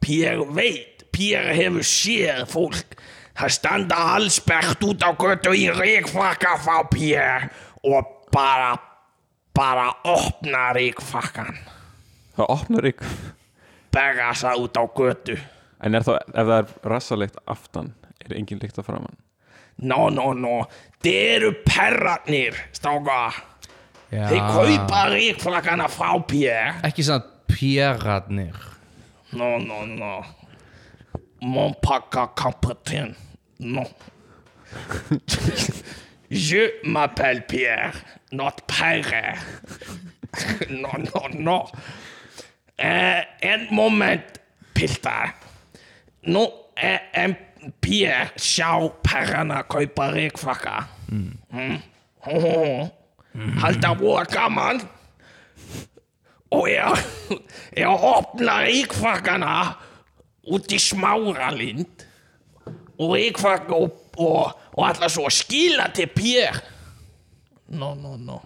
Pierre 0.03 0.45
veit, 0.55 1.05
Pierre 1.13 1.53
hefur 1.57 1.85
séð 1.85 2.45
fólk 2.49 2.95
það 3.39 3.55
standa 3.55 3.99
allsbært 4.15 4.83
út 4.87 5.03
á 5.05 5.11
götu 5.13 5.53
í 5.55 5.67
ríkfakka 5.75 6.55
frá 6.63 6.79
Pierre 6.91 7.51
og 7.87 8.15
bara, 8.33 8.73
bara 9.55 9.89
opna 10.07 10.69
ríkfakkan, 10.75 11.53
Það 12.39 12.51
opnar 12.53 12.85
rík 12.85 13.01
berra 13.91 14.29
það 14.37 14.61
út 14.63 14.77
á 14.79 14.83
götu. 14.95 15.35
En 15.83 15.95
er 15.95 16.05
það, 16.05 16.19
ef 16.31 16.49
það 16.51 16.57
er 16.59 16.91
rassalikt 16.93 17.39
aftan 17.49 17.89
er 18.23 18.35
engin 18.37 18.61
lykt 18.61 18.79
að 18.79 18.87
framann 18.87 19.17
No, 19.81 20.09
no, 20.09 20.33
no, 20.33 20.63
þeir 21.03 21.35
eru 21.37 21.51
perratnir, 21.65 22.57
stáka. 22.75 23.19
Já. 24.09 24.25
Þeir 24.31 24.41
kaupa 24.41 25.03
ríkflakkana 25.13 25.87
frá 25.91 26.15
Pierre. 26.27 26.79
Ekki 26.87 27.05
svona 27.05 27.21
pjæratnir 27.49 28.57
No, 29.37 29.57
no, 29.59 29.85
no. 29.85 30.25
Mon 31.41 31.75
paka 31.81 32.27
compétent. 32.35 33.15
Non. 33.59 33.85
Je 36.31 36.71
m'appelle 36.83 37.45
Pierre, 37.47 37.93
not 38.31 38.61
Perre. 38.67 39.35
no, 40.69 40.89
no, 40.97 41.27
no. 41.33 41.71
Eh, 42.77 43.23
en 43.41 43.67
moment, 43.71 44.21
piltar. 44.73 45.35
Nú, 46.23 46.47
eh, 46.75 46.99
en 47.13 47.35
Pierre 47.81 48.31
sjá 48.39 48.71
perrana 49.03 49.63
kaupa 49.67 50.11
ríkflakka. 50.13 50.77
Mm. 51.11 51.35
Mm. 52.23 53.59
Halda 53.61 53.93
voða 53.99 54.25
gaman. 54.31 54.81
og 56.49 56.65
ég, 56.69 57.01
ég 57.77 58.05
opna 58.09 58.59
ríkfrakkana 58.65 59.55
út 60.49 60.71
í 60.73 60.79
smáralind 60.81 62.05
og 62.99 63.15
ríkfrakka 63.15 63.77
og, 63.77 63.99
og, 64.17 64.55
og 64.73 64.85
ætla 64.89 65.09
svo 65.11 65.29
skila 65.33 65.89
til 65.95 66.09
Pér 66.13 66.57
no, 67.69 67.93
no, 67.93 68.15
no 68.17 68.39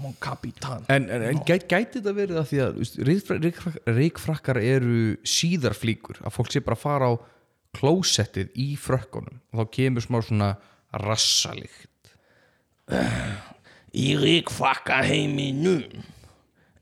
mon 0.00 0.14
kapitan 0.16 0.86
En, 0.88 1.10
en, 1.12 1.26
en 1.28 1.42
gæti, 1.44 1.68
gæti 1.68 2.00
þetta 2.00 2.16
verið 2.16 2.40
að 2.40 2.48
því 2.48 2.62
að 2.64 3.92
reykfrakkar 3.98 4.62
eru 4.62 5.18
síðarflíkur 5.28 6.22
að 6.24 6.36
fólk 6.38 6.54
sé 6.54 6.64
bara 6.64 6.78
að 6.78 6.84
fara 6.86 7.12
á 7.12 7.14
klósettið 7.76 8.52
í 8.58 8.72
frökkunum 8.80 9.40
og 9.52 9.62
þá 9.62 9.72
kemur 9.78 10.04
smá 10.04 10.20
svona 10.24 10.50
rassalikt 11.02 11.88
Í 13.92 14.08
ríkfakka 14.16 15.02
heiminum 15.04 15.84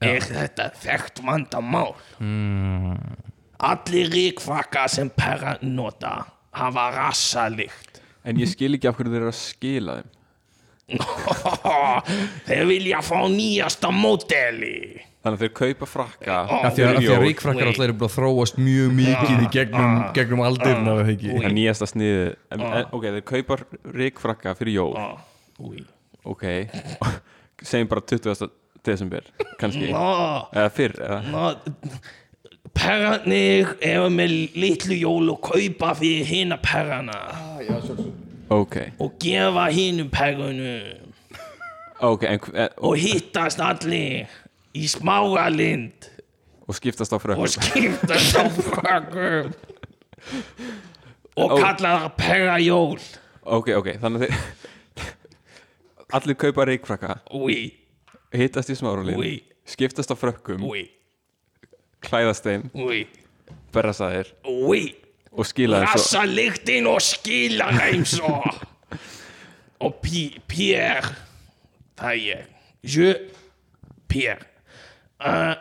er 0.01 0.23
þetta 0.25 0.71
þekkt 0.81 1.21
vandamál. 1.27 1.97
Allir 3.61 4.13
ríkfakka 4.15 4.87
sem 4.89 5.11
perra 5.13 5.57
nota 5.63 6.15
hafa 6.57 6.87
rassalikt. 6.95 8.01
En 8.25 8.39
ég 8.41 8.51
skil 8.53 8.77
ekki 8.77 8.89
af 8.91 8.97
hverju 8.99 9.13
þeir 9.13 9.23
eru 9.25 9.33
að 9.33 9.39
skila 9.41 9.99
þeim 10.01 10.17
Þeir 12.49 12.65
vilja 12.69 12.99
fá 13.07 13.19
nýjasta 13.31 13.93
módeli. 13.95 15.01
Þannig 15.21 15.37
að 15.37 15.43
þeir 15.45 15.51
kaupa 15.59 15.87
frakka 15.87 16.37
af 16.41 16.51
því 16.51 16.55
að, 16.57 16.77
fyrir 16.77 16.87
af 16.89 16.95
því 16.97 17.09
að 17.09 17.11
jól. 17.11 17.25
reykfrakkar 17.27 17.69
alltaf 17.69 17.85
eru 17.85 17.97
búin 18.01 18.09
að 18.09 18.15
þróast 18.15 18.61
mjög 18.61 18.95
mikið 18.97 19.43
í 19.45 19.49
gegnum, 19.53 19.99
gegnum 20.17 20.43
aldirna 20.47 20.95
Það 21.03 21.45
er 21.45 21.55
nýjasta 21.59 21.89
sniði 21.91 22.23
en, 22.57 22.63
en, 22.65 22.87
Ok, 22.97 23.05
þeir 23.05 23.27
kaupa 23.29 23.59
reykfrakka 24.01 24.55
fyrir 24.57 24.79
jól. 24.79 24.97
Úi. 25.61 25.85
Ok. 26.25 26.47
Segjum 27.69 27.91
bara 27.93 28.07
20. 28.15 28.49
desember 28.89 29.29
Kannski. 29.61 29.93
Ó, 29.93 30.49
Eða 30.57 30.73
fyrr 30.79 30.97
eða? 31.05 31.21
Ná, 31.29 32.01
perrarnir 32.81 33.75
eru 33.85 34.09
með 34.17 34.35
litlu 34.57 34.97
jól 35.03 35.35
og 35.35 35.45
kaupa 35.51 35.93
fyrir 36.01 36.25
hina 36.33 36.57
perrana. 36.65 37.21
Ok. 38.51 38.81
Og 38.97 39.21
gefa 39.21 39.69
hinum 39.69 40.09
perrunum. 40.09 41.13
Ok, 42.01 42.25
en, 42.25 42.41
en, 42.57 42.71
og 42.81 42.97
hittast 42.97 43.61
allir 43.61 44.31
í 44.77 44.87
smáralind 44.91 46.07
og 46.71 46.77
skiptast 46.79 47.11
á 47.11 47.19
og 47.19 47.23
frökkum 47.25 47.51
skiptast 47.51 48.37
á 48.39 48.45
frökkum. 48.55 49.51
Og 51.41 51.55
kalla 51.59 51.95
það 52.05 52.11
perrajól 52.19 53.01
Ok, 53.51 53.71
ok, 53.75 53.95
þannig 54.03 54.21
að 54.21 54.27
þeir 54.27 54.59
Allir 56.11 56.35
kaupa 56.35 56.65
reykfrakka. 56.67 57.15
Úi, 57.39 57.71
Hittast 58.35 58.73
í 58.73 58.75
smáralín 58.79 59.15
Úi. 59.15 59.37
Skiptast 59.67 60.11
á 60.11 60.17
frökkum. 60.19 60.63
Úi, 60.67 60.85
Klæðast 62.03 62.47
þeim 62.47 62.69
úi, 62.75 63.05
Berrast 63.75 64.05
að 64.05 64.17
þeir 64.19 64.33
úi 64.51 64.83
Og 65.31 65.47
skila 65.47 65.83
þeim 65.83 65.91
svo 65.95 65.99
Rassa 66.03 66.25
lyktin 66.29 66.91
og 66.91 67.01
skila 67.07 67.71
þeim 67.79 68.07
svo 68.07 68.37
Og 69.81 69.95
Pierre. 70.05 71.15
Það 71.97 72.11
er 72.13 72.19
ég. 72.21 72.49
Je, 72.85 73.13
Pierre 74.11 74.50
uh, 75.21 75.55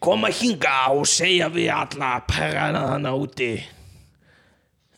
Koma 0.00 0.30
hinga 0.32 0.94
og 0.96 1.04
segja 1.08 1.50
við 1.52 1.68
alla 1.74 2.14
perrana 2.24 2.86
hana 2.94 3.12
úti. 3.12 3.52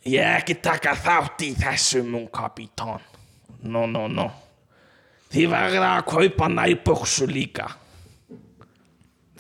Ég 0.07 0.23
er 0.23 0.41
ekki 0.41 0.61
taka 0.63 0.95
þátt 0.99 1.43
í 1.47 1.53
þessum 1.59 2.15
um 2.19 2.25
kapitán 2.35 3.03
No, 3.63 3.85
no, 3.87 4.09
no 4.11 4.25
Þið 5.31 5.47
verða 5.53 5.91
að 5.97 6.09
kaupa 6.11 6.49
nærbuksu 6.51 7.29
líka. 7.31 7.69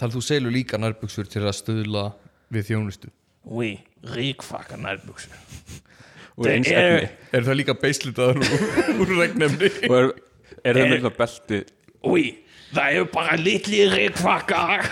Þar 0.02 0.12
þú 0.14 0.22
selur 0.24 0.54
líka 0.54 0.78
nærbuksur 0.80 1.28
til 1.30 1.44
að 1.44 1.56
stuðla 1.58 2.04
við 2.50 2.70
þjónustu? 2.72 3.10
Úi, 3.46 3.76
ríkfaka 4.14 4.78
nærbuksu 4.78 5.30
Úr 6.38 6.48
eins 6.50 6.70
efni 6.70 7.06
Er 7.34 7.46
það 7.46 7.58
líka 7.60 7.76
beislitaður 7.78 8.40
úr, 8.42 9.12
regnemni? 9.20 9.70
Og 9.86 9.96
er, 9.98 10.08
er 10.64 10.78
það 10.80 10.90
með 10.90 11.04
það 11.04 11.16
belti? 11.20 11.60
Úi, 12.02 12.24
það 12.72 12.96
eru 12.96 13.08
bara 13.12 13.36
litli 13.40 13.84
ríkfakar 13.92 14.88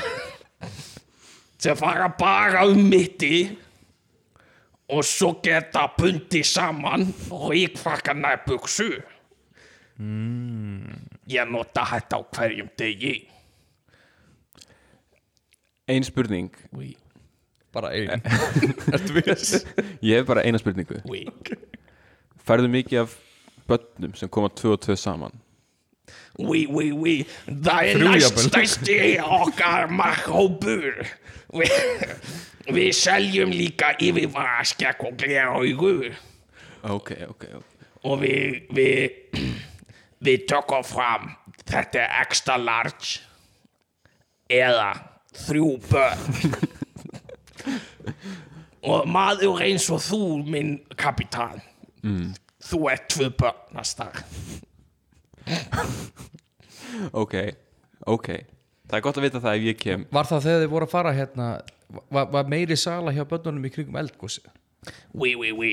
sem 1.60 1.76
fara 1.76 2.08
bara 2.18 2.64
um 2.68 2.80
mitti 2.90 3.44
og 4.90 5.04
svo 5.06 5.36
geta 5.44 5.86
bundi 5.98 6.42
saman 6.44 7.08
ríkfaka 7.30 8.14
nærbuksu 8.16 8.90
mm. 9.98 11.10
Ég 11.30 11.46
nota 11.46 11.84
þetta 11.86 12.18
á 12.18 12.20
hverjum 12.34 12.70
degi. 12.80 13.12
Ein 15.90 16.02
spurning. 16.06 16.50
Úi, 16.74 16.96
Bara 17.70 17.92
ein. 17.94 18.24
Ertu 18.94 19.14
viss? 19.14 19.60
Ég 20.02 20.18
hef 20.18 20.26
bara 20.26 20.42
eina 20.42 20.58
spurningu. 20.58 20.98
Úi 21.06 21.22
Færðu 22.42 22.70
mikið 22.72 23.04
af 23.04 23.14
börnum 23.70 24.16
sem 24.18 24.30
koma 24.32 24.50
tvö 24.50 24.74
og 24.74 24.82
tvö 24.82 24.96
saman 24.98 25.36
Oui, 26.38 26.66
oui, 26.70 26.92
oui, 26.92 27.14
það 27.48 27.88
er 27.88 27.96
Þrjú 27.98 28.10
næst 28.10 28.24
jafnvel. 28.24 28.46
stærsti 28.48 28.98
okkar 29.40 29.90
markhópur. 29.92 31.02
Vi, 31.50 31.66
við 32.70 32.92
seljum 32.94 33.50
líka 33.50 33.94
yfirvaraskekk 33.98 35.02
og 35.08 35.16
gleraugu 35.18 36.12
Ok, 36.86 37.10
ok, 37.26 37.44
ok 37.58 37.66
og 38.08 38.20
við, 38.22 38.62
við, 38.72 39.40
við 40.24 40.46
tökum 40.48 40.84
fram 40.86 41.32
þetta 41.68 42.04
er 42.04 42.14
extra 42.22 42.56
large 42.60 43.20
eða 44.50 44.92
þrjú 45.44 45.74
börn. 45.90 46.54
og 48.90 49.06
maður 49.10 49.60
eins 49.66 49.86
og 49.92 50.00
þú, 50.02 50.22
minn 50.48 50.72
kapitán, 50.98 51.60
þú 52.70 52.80
ert 52.90 53.06
tvö 53.12 53.28
börn 53.38 53.78
að 53.78 53.90
starf. 53.92 54.24
Ok, 57.16 57.34
ok 58.06 58.28
Það 58.90 58.96
er 58.98 59.04
gott 59.06 59.18
að 59.20 59.24
vita 59.28 59.40
það 59.42 59.58
ef 59.60 59.66
ég 59.70 59.78
kem 59.80 60.06
Var 60.12 60.26
það 60.30 60.46
þegar 60.46 60.64
þið 60.64 60.72
voru 60.72 60.88
að 60.88 60.94
fara 60.94 61.12
hérna 61.16 61.50
Var, 62.10 62.26
var 62.34 62.50
meiri 62.50 62.76
sala 62.78 63.12
hjá 63.14 63.22
börnunum 63.26 63.66
í 63.66 63.70
kringum 63.74 63.96
eldgósi? 64.00 64.42
Oui, 65.12 65.34
oui, 65.36 65.50
oui. 65.52 65.70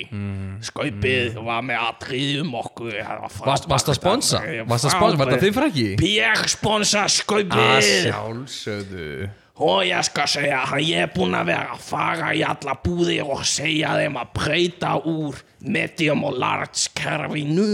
Skaupið 0.67 1.37
var 1.45 1.61
með 1.63 1.77
atriðum 1.79 2.49
okkur. 2.59 2.89
það 2.97 3.21
var 3.21 3.31
frábært. 3.31 3.47
Varst 3.51 3.67
varst 3.71 3.91
að 3.93 3.97
sponsa? 3.99 4.41
Varst 4.67 4.87
að 4.89 4.95
sponsa? 4.97 4.99
Var 4.99 5.13
frábært. 5.13 5.29
þetta 5.31 5.45
þið 5.45 5.55
fræki? 5.59 5.85
Pierre 6.01 6.49
sponsa 6.51 7.03
Að 7.05 7.13
skaupið. 7.19 7.91
sjálfsögðu 8.07 9.29
Og 9.67 9.79
ég 9.87 10.03
skal 10.09 10.27
segja 10.29 10.57
að 10.67 10.83
ég 10.85 11.05
er 11.05 11.13
búinn 11.15 11.37
að 11.37 11.47
vera 11.53 11.77
að 11.77 11.85
fara 11.87 12.33
í 12.37 12.41
alla 12.45 12.75
búðir 12.83 13.29
og 13.37 13.45
segja 13.47 13.93
þeim 14.01 14.19
að 14.21 14.33
breyta 14.41 14.91
úr 15.13 15.39
medium 15.65 16.25
og 16.27 16.35
large 16.41 16.89
kerfinu 16.97 17.69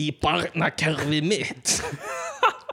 í 0.00 0.10
barnakerfi 0.20 1.20
mitt. 1.24 1.76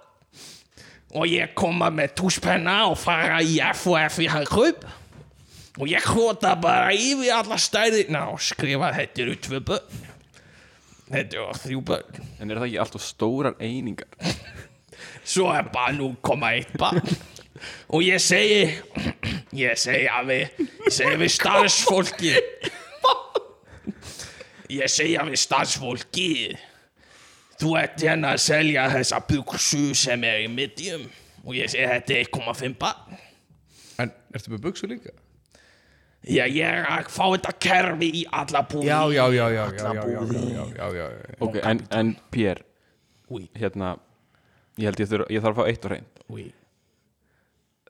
og 1.18 1.27
ég 1.27 1.53
koma 1.57 1.91
með 1.93 2.15
túspenna 2.22 2.77
og 2.89 2.98
fara 3.02 3.41
í 3.43 3.60
FOF 3.77 4.22
í 4.23 4.30
Hagkaup. 4.31 4.88
Og 5.80 5.88
ég 5.88 6.03
hóta 6.14 6.56
bara 6.60 6.91
yfir 6.93 7.31
alla 7.35 7.57
stæðina 7.61 8.27
og 8.34 8.41
skrifa 8.43 8.91
þetta 8.98 9.23
eru 9.23 9.38
tvö 9.39 9.61
börn. 9.72 10.02
Þetta 11.11 11.38
eru 11.38 11.61
þrjú 11.64 11.85
börn. 11.88 12.26
En 12.39 12.52
er 12.52 12.60
það 12.60 12.68
ekki 12.69 12.81
alltaf 12.84 13.06
stórar 13.06 13.56
einingar? 13.60 14.11
Svo 15.23 15.52
er 15.53 15.69
bara 15.73 15.93
nú 15.95 16.15
koma 16.22 16.53
eitt 16.57 16.73
barn 16.80 17.02
Og 17.93 18.02
ég 18.03 18.22
segi 18.22 18.65
Ég 19.64 19.77
segi 19.80 20.07
að 20.10 20.31
við 20.31 20.61
Ég 20.88 20.95
segi 20.95 21.19
við 21.22 21.34
starfsfólki 21.35 22.34
Ég 24.72 24.91
segi 24.91 25.18
að 25.19 25.34
við 25.34 25.41
starfsfólki 25.43 26.30
Þú 27.61 27.73
ert 27.79 28.01
hérna 28.01 28.35
að 28.35 28.43
selja 28.45 28.88
þessa 28.95 29.19
buksu 29.29 29.81
sem 29.97 30.23
er 30.27 30.45
í 30.45 30.47
medium 30.51 31.03
Og 31.45 31.57
ég 31.57 31.71
segi 31.71 31.89
þetta 31.89 32.15
er 32.17 32.29
1,5 32.29 32.77
barn 32.81 33.19
En 34.01 34.13
ertu 34.33 34.53
með 34.53 34.63
buksu 34.65 34.89
líka? 34.89 35.13
Já, 36.21 36.45
ég 36.45 36.61
er 36.65 36.85
að 36.85 37.09
fá 37.09 37.23
þetta 37.33 37.53
kerfi 37.65 38.11
í 38.21 38.23
alla 38.29 38.61
búði 38.69 38.89
Já, 38.89 38.99
já, 39.13 39.25
já, 39.33 39.45
já, 39.57 39.65
já. 40.93 41.09
Ok, 41.41 41.59
en, 41.65 41.83
en 41.97 42.15
Pér 42.33 42.63
Hérna 43.57 43.95
Ég 44.79 44.88
held 44.89 45.01
ég, 45.03 45.41
þarf 45.41 45.53
að 45.53 45.61
fá 45.61 45.69
eitt 45.69 45.85
og 45.88 45.93
reynd 45.95 46.21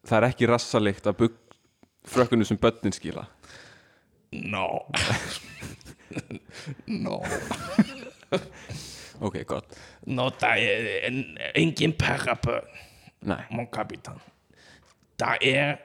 Það 0.01 0.17
er 0.17 0.27
ekki 0.31 0.47
rassalikt 0.49 1.07
að 1.07 1.17
bugg 1.19 1.37
frökkunum 2.09 2.47
sem 2.47 2.57
börnin 2.57 2.95
skila. 2.95 3.27
No. 4.31 4.85
No 6.87 7.21
Ok, 9.21 9.37
gott. 9.49 9.77
No, 10.09 10.29
það 10.41 10.63
er 10.65 10.89
en, 11.07 11.21
engin 11.57 11.93
perrabörn. 11.97 12.67
Nei, 13.29 13.41
mon 13.53 13.67
kapitan. 13.69 14.17
Það 15.21 15.45
er 15.45 15.75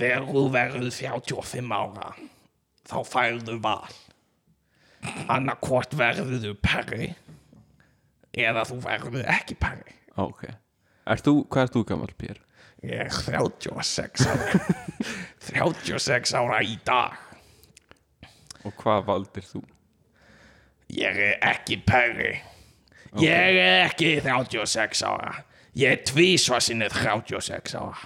þegar 0.00 0.26
þú 0.26 0.44
verður 0.50 0.90
35 0.96 1.74
ára. 1.76 2.12
Þá 2.90 2.96
færðu 3.06 3.58
val. 3.62 3.98
Annarkvort 5.30 5.94
verður 5.96 6.40
þú 6.42 6.54
perri 6.60 7.12
eða 8.36 8.66
þú 8.68 8.80
verður 8.84 9.30
ekki 9.30 9.56
perri. 9.60 9.94
Ok. 10.20 10.48
Ert 11.10 11.26
þú, 11.26 11.36
hvað 11.50 11.68
ert 11.68 11.76
þú 11.78 11.84
gammal, 11.88 12.14
Pér? 12.18 12.42
ég 12.82 13.04
er 13.04 13.10
36 13.12 14.26
ára. 14.26 14.60
36 15.50 16.34
ára 16.36 16.60
í 16.64 16.76
dag. 16.84 17.16
Og 18.64 18.74
hvað 18.80 19.04
valdir 19.08 19.46
þú? 19.46 19.62
Ég 20.94 21.20
er 21.30 21.36
ekki 21.54 21.80
perri 21.86 22.38
Ég 23.18 23.56
er 23.58 23.84
ekki 23.88 24.20
36 24.22 25.02
ára. 25.02 25.44
Ég 25.74 25.90
er 25.90 26.02
tvísvar 26.06 26.62
sinnið 26.62 26.94
36 26.94 27.74
ára. 27.74 27.96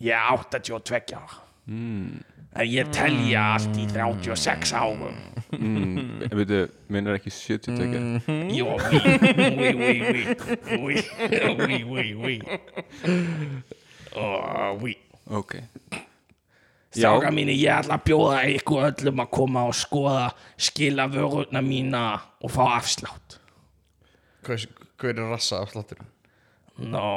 Ég 0.00 0.12
er 0.16 0.30
82 0.32 1.12
ára. 1.16 1.42
En 2.56 2.64
ég 2.64 2.88
telja 2.88 3.42
allt 3.52 3.76
í 3.76 3.84
36 3.92 4.72
árum. 4.72 5.18
Mm, 5.52 6.24
veitu, 6.32 6.62
minn 6.90 7.06
er 7.06 7.18
ekki 7.20 7.30
72 7.30 8.50
Jó, 8.56 8.72
oui, 8.90 8.98
oui, 9.56 9.68
oui, 9.78 9.92
oui 10.02 10.24
Oui, 10.80 11.04
oui, 11.60 11.76
oui, 11.86 12.14
oui 12.18 12.40
Og, 14.16 14.82
oui 14.82 14.96
ok 15.38 15.54
Já. 16.96 17.10
Stráka 17.12 17.30
mínu, 17.34 17.52
ég 17.52 17.68
ætla 17.68 17.98
að 17.98 18.04
bjóða 18.08 18.38
ykkur 18.56 18.86
öllum 18.88 19.20
að 19.20 19.32
koma 19.36 19.66
og 19.68 19.74
skoða 19.76 20.26
skila 20.56 21.04
vörurna 21.12 21.60
mína 21.64 22.02
og 22.40 22.50
fá 22.54 22.62
afslátt. 22.78 23.38
Hvað 24.46 24.68
hvað 24.96 25.10
er 25.12 25.30
rassa 25.30 25.60
af 25.60 25.68
sláttur? 25.74 26.00
Nå, 26.80 27.08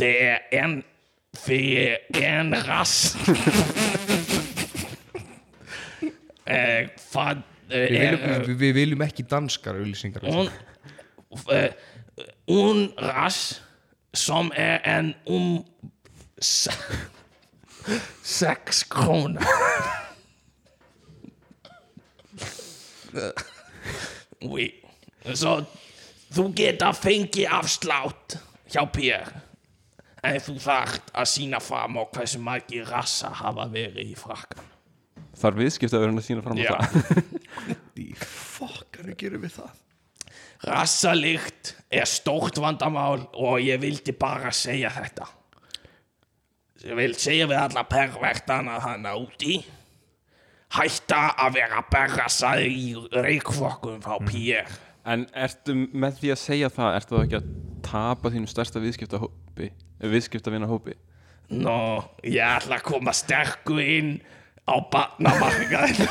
det 0.00 0.14
er 0.24 0.38
en 0.52 0.82
för 1.36 1.98
en 2.16 2.54
rast. 2.66 3.16
eh, 6.46 6.88
Við 7.70 7.84
eh, 7.86 7.90
viljum, 7.90 8.22
við, 8.48 8.56
við 8.58 8.72
viljum 8.74 9.02
ekki 9.04 9.22
danskar 9.30 9.76
auðlýsingar 9.78 10.24
un, 10.26 10.48
eh, 11.54 11.70
un 12.50 12.88
ras 12.98 13.60
som 14.12 14.50
är 14.56 14.80
en 14.84 15.14
um 15.26 15.64
se- 17.86 18.00
sex 18.22 18.82
kronor. 18.90 19.44
oui. 24.42 24.70
Så 25.36 25.60
þú 26.32 26.46
getur 26.56 26.96
fengið 26.96 27.48
afslátt 27.52 28.38
hjá 28.70 28.84
Pér 28.94 29.32
en 30.24 30.36
þú 30.44 30.54
þarft 30.60 31.12
að 31.16 31.28
sína 31.32 31.60
fram 31.64 31.96
á 32.00 32.04
hversu 32.12 32.40
margir 32.44 32.88
rassa 32.88 33.30
hafa 33.40 33.66
verið 33.72 34.12
í 34.12 34.16
frakkan. 34.18 34.66
Þar 35.40 35.56
viðskipta 35.56 35.96
að 35.96 36.02
vera 36.04 36.16
að 36.20 36.26
sína 36.26 36.42
fram 36.44 36.58
á 36.60 36.64
Já. 36.64 36.72
það 36.76 36.88
Í 38.04 38.08
fokkar 38.20 39.12
gerum 39.20 39.44
við 39.44 39.54
það 39.60 39.76
Rassalikt 40.68 41.70
er 41.88 42.04
stórt 42.08 42.58
vandamál 42.60 43.22
og 43.32 43.60
ég 43.64 43.80
vildi 43.80 44.12
bara 44.12 44.50
segja 44.52 44.90
þetta. 44.92 45.24
Ég 46.80 46.96
vil 46.96 47.12
segja 47.18 47.44
við 47.50 47.58
alla 47.60 47.82
pervertana 47.84 48.78
hana 48.80 49.12
úti. 49.20 49.58
Hætta 50.72 51.34
að 51.44 51.58
vera 51.58 51.82
berrassaði 51.90 52.70
í 52.70 52.86
reikfokkum 53.12 53.98
frá 54.04 54.16
Pér. 54.24 54.70
En 55.04 55.26
ertu 55.34 55.74
með 55.74 56.20
því 56.20 56.32
að 56.34 56.40
segja 56.40 56.68
það 56.72 56.96
Ertu 56.98 57.14
þá 57.16 57.20
ekki 57.24 57.38
að 57.38 57.46
tapa 57.86 58.30
þínu 58.34 58.50
stærsta 58.52 58.82
viðskipta 58.82 59.20
hópi 59.22 59.70
Viðskipta 60.12 60.52
vinna 60.52 60.68
hópi 60.68 60.92
Nó, 61.50 62.04
ég 62.22 62.44
ætla 62.44 62.76
að 62.76 62.84
koma 62.86 63.14
sterkur 63.16 63.80
inn 63.82 64.10
á 64.70 64.78
barnamarkaðin. 64.92 66.06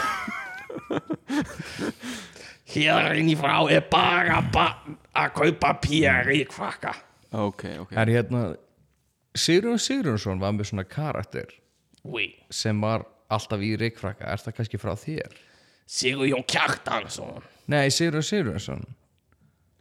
Hér 2.73 3.13
inn 3.15 3.29
í 3.31 3.37
frá 3.39 3.53
er 3.71 3.85
bara 3.87 4.41
barn 4.51 4.97
að 5.15 5.29
kaupa 5.37 5.71
Pér 5.85 6.27
reikfokka. 6.27 6.91
Ok, 7.31 7.63
ok 7.85 7.95
Er 7.95 8.11
hérna 8.11 8.43
Sigrun 9.37 9.79
Sigrunsson 9.79 10.39
var 10.41 10.55
með 10.57 10.71
svona 10.71 10.85
karakter 10.89 11.51
Oui. 12.03 12.31
sem 12.49 12.79
var 12.81 13.03
alltaf 13.29 13.59
í 13.61 13.75
reikfraka 13.77 14.25
Er 14.31 14.41
það 14.41 14.55
kannski 14.61 14.79
frá 14.81 14.95
þér? 14.97 15.35
Sigurjón 15.89 16.43
Kjartansson. 16.49 17.43
Nei, 17.69 17.89
Sigrun 17.93 18.23
Sigrunsson 18.25 18.85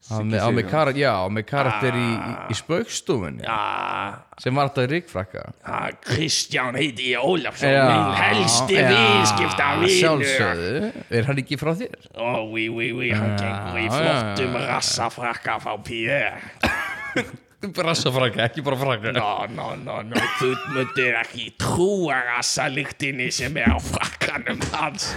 Á 0.08 0.22
með, 0.24 0.62
karakter, 0.70 0.96
já, 1.02 1.10
með 1.28 1.44
karakter 1.50 1.96
í, 1.98 2.04
í, 2.14 2.34
í 2.48 2.56
spaukstofunni. 2.56 3.42
Já, 3.44 4.22
sem 4.40 4.54
var 4.56 4.68
alltaf 4.68 4.86
í 4.86 4.90
reikfraka 4.94 5.42
Ah, 5.68 5.88
Kristján 6.00 6.78
heiti 6.78 7.10
ég 7.10 7.20
Ólafsson 7.28 7.68
Já, 7.74 7.82
minn 7.90 8.14
helsti 8.16 8.78
já, 8.78 8.86
viðskipta 8.92 9.66
Sjálfsögðu, 9.98 10.92
er 11.18 11.28
hann 11.28 11.42
ekki 11.42 11.58
frá 11.60 11.74
þér? 11.82 11.98
Ó, 12.14 12.30
oui, 12.52 12.68
oui, 12.72 12.88
oui, 12.96 13.10
hann 13.12 13.34
gengur 13.40 13.82
í 13.82 13.88
flottum 13.92 14.56
rassafrakka 14.70 15.58
frá 15.66 15.74
Pierre 15.84 16.40
Brassafraka, 17.58 18.44
ekki 18.46 18.62
bara 18.62 18.76
fraka. 18.78 19.10
Nó, 19.16 19.30
nó, 19.50 19.72
nó, 19.82 19.96
nó, 20.06 20.20
þú 20.38 20.52
myndir 20.76 21.16
ekki 21.18 21.48
trúa 21.58 22.20
rassalyktinni 22.28 23.26
sem 23.34 23.56
er 23.58 23.72
á 23.74 23.78
frakkanum 23.82 24.60
hans. 24.76 25.08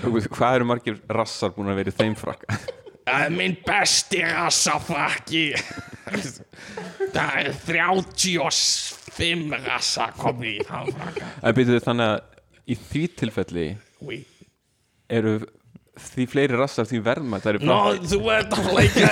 Hvað 0.00 0.56
eru 0.56 0.68
margir 0.70 0.96
rassar 1.12 1.52
búin 1.52 1.68
að 1.74 1.82
vera 1.82 1.92
í 1.92 1.98
þeim 1.98 2.16
frakka? 2.16 2.56
Það 3.04 3.24
er 3.26 3.34
minn 3.36 3.56
besti 3.66 4.22
rassafrakki. 4.24 5.44
Það 7.12 7.32
er 7.42 7.52
35 7.68 9.56
rassa 9.66 10.08
komið 10.16 10.54
í 10.54 10.66
þann 10.70 10.92
frakka. 10.96 11.30
En 11.42 11.56
byrjuðu 11.58 11.82
þannig 11.84 12.12
að 12.14 12.20
í 12.72 12.78
því 12.88 13.02
tilfelli 13.20 13.66
Oui. 14.06 14.22
eru 15.12 15.36
því 16.12 16.26
fleiri 16.32 16.58
rassar 16.58 16.86
því 16.90 17.00
verðmætt 17.06 17.44
Það 17.46 17.52
eru 17.54 17.68
Nó, 17.68 17.76
frakki 17.86 18.10
þú 18.12 18.20
ert 18.34 18.56
að 18.58 18.70
leika 18.78 19.10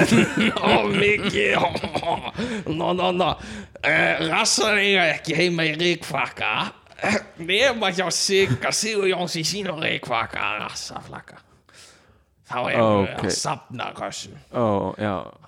Ó, 0.61 0.73
mikið. 0.93 1.53
Nó, 2.77 2.89
nó, 2.99 3.11
nó. 3.17 3.31
Uh, 3.81 4.27
Rassar 4.31 4.81
eiga 4.83 5.07
ekki 5.15 5.37
heima 5.39 5.65
í 5.69 5.77
ríkfrakka 5.81 6.51
Nema 7.41 7.89
hjá 7.97 8.11
Sigga 8.12 8.73
Sigur 8.77 9.07
Jóns 9.09 9.39
í 9.41 9.45
sínu 9.49 9.73
ríkfrakka 9.81 10.51
Rassaflakka. 10.61 11.39
Þá 12.51 12.57
erum 12.73 13.05
við 13.07 13.12
Ok. 13.15 13.25
að 13.25 13.35
safna 13.39 13.85
rassum 13.95 14.35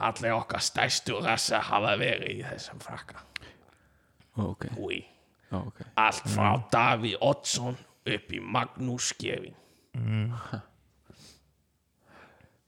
Allir 0.06 0.36
okkar 0.36 0.62
stærstu 0.62 1.16
rassa 1.24 1.58
hafa 1.66 1.96
verið 1.98 2.36
í 2.38 2.44
þessum 2.46 2.78
frakka 2.84 3.18
ok, 4.38 4.68
ok. 5.52 5.80
Allt 5.98 6.28
frá 6.30 6.52
Daví 6.72 7.16
Oddsson 7.20 7.74
upp 8.06 8.30
í 8.32 8.38
Magnús 8.40 9.10
Skevin 9.12 9.58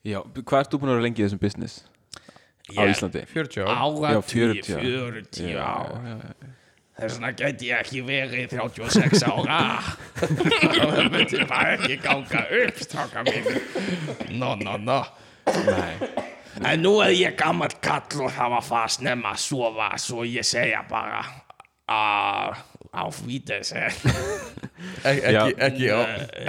Já, 0.05 0.21
hvað 0.21 0.59
ert 0.61 0.73
þú 0.73 0.81
búin 0.83 0.91
að 0.93 0.99
vera 0.99 1.07
lengi 1.07 1.23
í 1.23 1.25
þessum 1.25 1.41
business? 1.41 1.79
Á 2.77 2.81
Íslandi? 2.89 3.25
40 3.31 3.65
ár. 3.65 3.73
Áratugi, 3.85 4.61
40. 4.69 5.25
40 5.33 5.57
ár. 5.61 6.35
Þess 6.95 7.17
vegna 7.19 7.31
gæti 7.35 7.71
ég 7.73 7.81
ekki 7.83 8.03
verið 8.07 8.53
36 8.53 9.25
ára. 9.27 9.61
Það 10.21 11.01
myndi 11.11 11.41
bara 11.51 11.73
ekki 11.75 11.97
ganga 12.05 12.45
upp 12.61 12.83
stráka 12.85 13.25
Nó, 14.31 14.55
nó, 14.61 14.77
nó 14.79 15.01
Nei. 15.67 15.97
En 16.63 16.85
nú 16.85 17.01
er 17.03 17.11
ég 17.17 17.35
gammal 17.37 17.73
kall 17.83 18.23
og 18.23 18.31
það 18.37 18.53
var 18.55 18.65
fast 18.65 19.03
nefn 19.03 19.27
að 19.27 19.41
sofa 19.43 19.89
Svo 20.01 20.23
ég 20.29 20.47
segja 20.47 20.85
bara 20.89 21.25
að 21.91 22.63
á 22.95 23.05
vídese 23.27 23.83
Ekki, 25.05 25.55
ekki, 25.59 25.91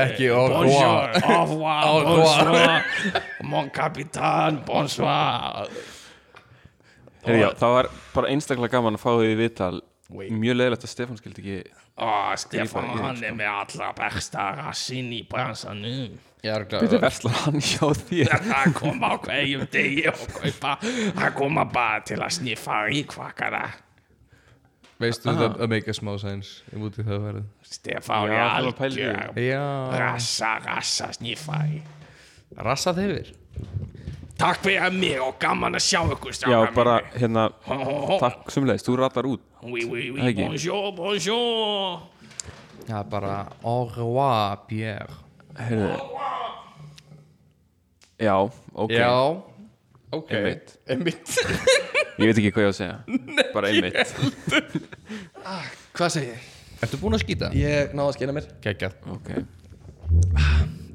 ekki 0.06 0.30
au 0.32 0.46
Bonjour, 0.50 1.10
revoir. 1.18 1.18
au 1.26 1.46
revoir, 1.50 2.06
bonsoir 2.06 2.84
Mon 3.44 3.70
capitaine, 3.70 4.62
bonsoir. 4.66 5.68
Það 7.26 7.74
var 7.74 7.90
bara 8.14 8.30
einstaklega 8.34 8.78
gaman 8.78 8.98
að 8.98 9.02
fá 9.02 9.12
því 9.18 9.36
viðtal. 9.40 9.80
Oui. 10.14 10.28
Mjög 10.30 10.60
leðilegt 10.60 10.86
að 10.86 10.92
Stefán 10.92 11.18
skildi 11.18 11.42
ekki 11.42 11.60
Ó, 11.96 12.36
í, 12.36 12.66
hann 13.00 13.22
er 13.24 13.36
með 13.38 13.48
allra 13.50 13.92
besta 13.98 14.50
rassinn 14.60 15.14
í 15.16 15.22
bransanum. 15.30 16.18
Glad 16.46 16.92
verslar 17.02 17.38
hann 17.46 17.58
hjá 17.64 17.88
þér? 18.04 18.34
Hann 18.52 18.76
kom 18.78 19.00
á 19.02 19.16
hverjum 19.24 19.64
degi 19.74 20.04
og 20.12 20.20
kaupa. 20.36 20.76
Hann 21.18 21.34
koma 21.38 21.64
bara 21.72 22.04
til 22.06 22.20
að 22.22 22.36
sniffa 22.38 22.84
ríkvakkara 22.90 23.64
Veistu 25.02 25.28
þetta 25.28 25.60
að 25.60 25.72
make 25.74 25.92
a 25.92 25.96
small 25.96 26.20
sense 26.22 26.62
Ég 26.72 26.80
múti 26.80 27.04
það 27.04 27.26
verið 27.26 27.48
Stefán 27.68 28.30
Já, 28.32 28.46
er 28.46 28.70
algjör 28.88 29.40
Já. 29.44 29.64
Rassa, 30.00 30.54
rassa, 30.64 31.10
sniffari 31.18 31.82
Rassa 32.56 32.94
þeir 32.96 33.34
Takk 34.36 34.60
fyrir 34.64 34.92
mig 34.96 35.20
og 35.24 35.38
gaman 35.40 35.78
að 35.78 35.84
sjá 35.86 36.02
ykkur 36.12 36.36
Já, 36.48 36.58
bara 36.76 36.98
hérna 37.16 37.50
Hó, 37.68 37.76
hó, 37.76 37.94
hó. 38.10 38.16
Takk 38.24 38.52
sumleis, 38.52 38.84
þú 38.84 38.98
ratar 39.00 39.28
út. 39.30 39.44
Oui, 39.64 39.86
oui, 39.88 40.10
oui, 40.12 40.34
bonjour, 40.36 40.92
bonjour. 40.94 42.02
Já, 42.86 43.00
bara 43.10 43.48
au 43.64 43.88
revoir, 43.90 44.60
Pierre. 44.68 45.16
Heyrðu. 45.56 45.96
Já, 48.20 48.36
ok. 48.76 48.92
Já 48.92 49.16
Ok. 50.16 50.34
Einmitt. 50.40 50.76
Einmitt. 50.88 51.36
Ég 52.20 52.30
veit 52.30 52.38
ekki 52.40 52.52
hvað 52.56 52.64
ég 52.64 52.68
á 52.68 52.72
að 52.72 52.78
segja. 52.78 52.98
Bara 53.52 53.72
einmitt. 53.72 53.98
Hvað 55.96 56.14
segir 56.16 56.30
ég? 56.30 56.46
Ertu 56.86 57.00
búin 57.02 57.18
að 57.18 57.26
skýta? 57.26 57.50
Ég 57.56 57.92
náði 57.96 58.08
að 58.08 58.16
skina 58.16 58.36
mér. 58.36 58.48
Kekjað 58.64 58.96
Ok. 59.12 59.32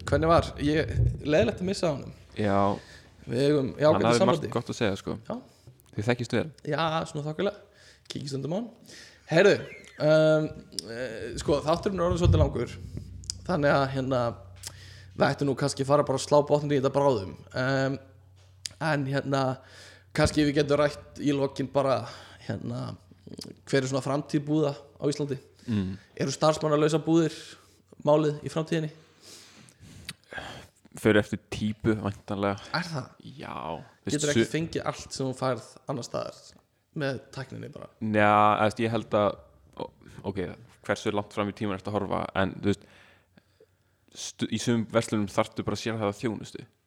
Hvernig 0.09 0.31
var? 0.31 0.49
Ég 0.65 0.95
leðilegt 1.23 1.61
að 1.61 1.69
missa 1.69 1.91
á 1.91 1.93
honum. 1.93 2.15
Já, 2.41 2.57
Við 3.31 3.43
eigum 3.47 3.69
hann 3.69 3.83
jákvæmdi 3.83 3.91
hafði 3.91 4.05
margt 4.07 4.21
sambandi 4.23 4.53
gott 4.55 4.71
að 4.73 4.79
segja 4.81 4.99
sko. 4.99 5.17
Já. 5.29 5.35
Þið 5.95 6.09
þekkist 6.09 6.35
vel. 6.37 6.45
Já, 6.71 6.83
svona 7.11 7.27
þokkulega 7.27 7.59
Kíkist 8.11 8.37
undir 8.39 8.51
mán 8.53 8.69
Heyrðu 9.31 9.57
um, 9.59 10.47
uh, 10.87 11.17
Sko, 11.43 11.59
þátturinn 11.67 12.01
er 12.01 12.07
orðið 12.07 12.23
svolítið 12.23 12.43
langur. 12.43 12.77
Þannig 13.49 13.75
að 13.75 13.85
hérna 13.97 14.21
Við 15.21 15.27
ættum 15.27 15.51
nú 15.51 15.57
kannski 15.59 15.87
fara 15.87 16.07
bara 16.07 16.21
að 16.21 16.25
slá 16.25 16.39
botnum 16.49 16.73
í 16.73 16.79
þetta 16.79 16.93
bráðum. 16.95 17.33
Um, 17.53 17.99
en 18.81 19.07
hérna 19.09 19.45
kannski 20.17 20.45
við 20.47 20.61
getum 20.61 20.81
rætt 20.81 21.21
í 21.23 21.35
lokin 21.37 21.69
bara 21.73 22.03
hérna 22.47 22.91
hver 23.69 23.83
er 23.83 23.89
svona 23.91 24.05
framtíð 24.05 24.45
búða 24.47 24.75
á 24.75 25.05
Íslandi? 25.11 25.39
Mm. 25.71 25.99
eru 26.19 26.33
starfsmannalösa 26.35 26.99
búðir 27.05 27.35
málið 28.07 28.41
í 28.47 28.51
framtíðinni? 28.53 28.91
Fyrir 31.01 31.21
eftir 31.21 31.39
típu 31.53 31.95
væntanlega. 32.01 32.57
Er 32.75 32.89
það? 32.89 33.11
já. 33.39 33.59
Getur 34.11 34.33
ekki 34.33 34.49
fengið 34.51 34.89
allt 34.91 35.15
sem 35.15 35.29
þú 35.29 35.37
færð 35.39 35.69
annar 35.87 36.07
staðar 36.07 36.41
með 36.99 37.21
tækninni 37.37 37.71
bara? 37.71 37.87
Njá, 38.03 38.33
eða, 38.65 38.83
ég 38.83 38.95
held 38.97 39.15
að 39.21 39.29
ok, 40.27 40.41
hversu 40.89 41.13
langt 41.15 41.37
fram 41.37 41.53
í 41.53 41.57
tíman 41.57 41.79
eftir 41.79 41.93
að 41.93 41.99
horfa 42.01 42.25
en 42.41 42.57
þú 42.59 42.73
veist 42.73 44.47
í 44.51 44.59
sumum 44.59 44.89
verslunum 44.91 45.31
þarftu 45.31 45.65
bara 45.67 45.79
að 45.79 45.83
sér 45.85 46.01
það 46.01 46.17
þjónustu. 46.25 46.65
uh, 46.65 46.80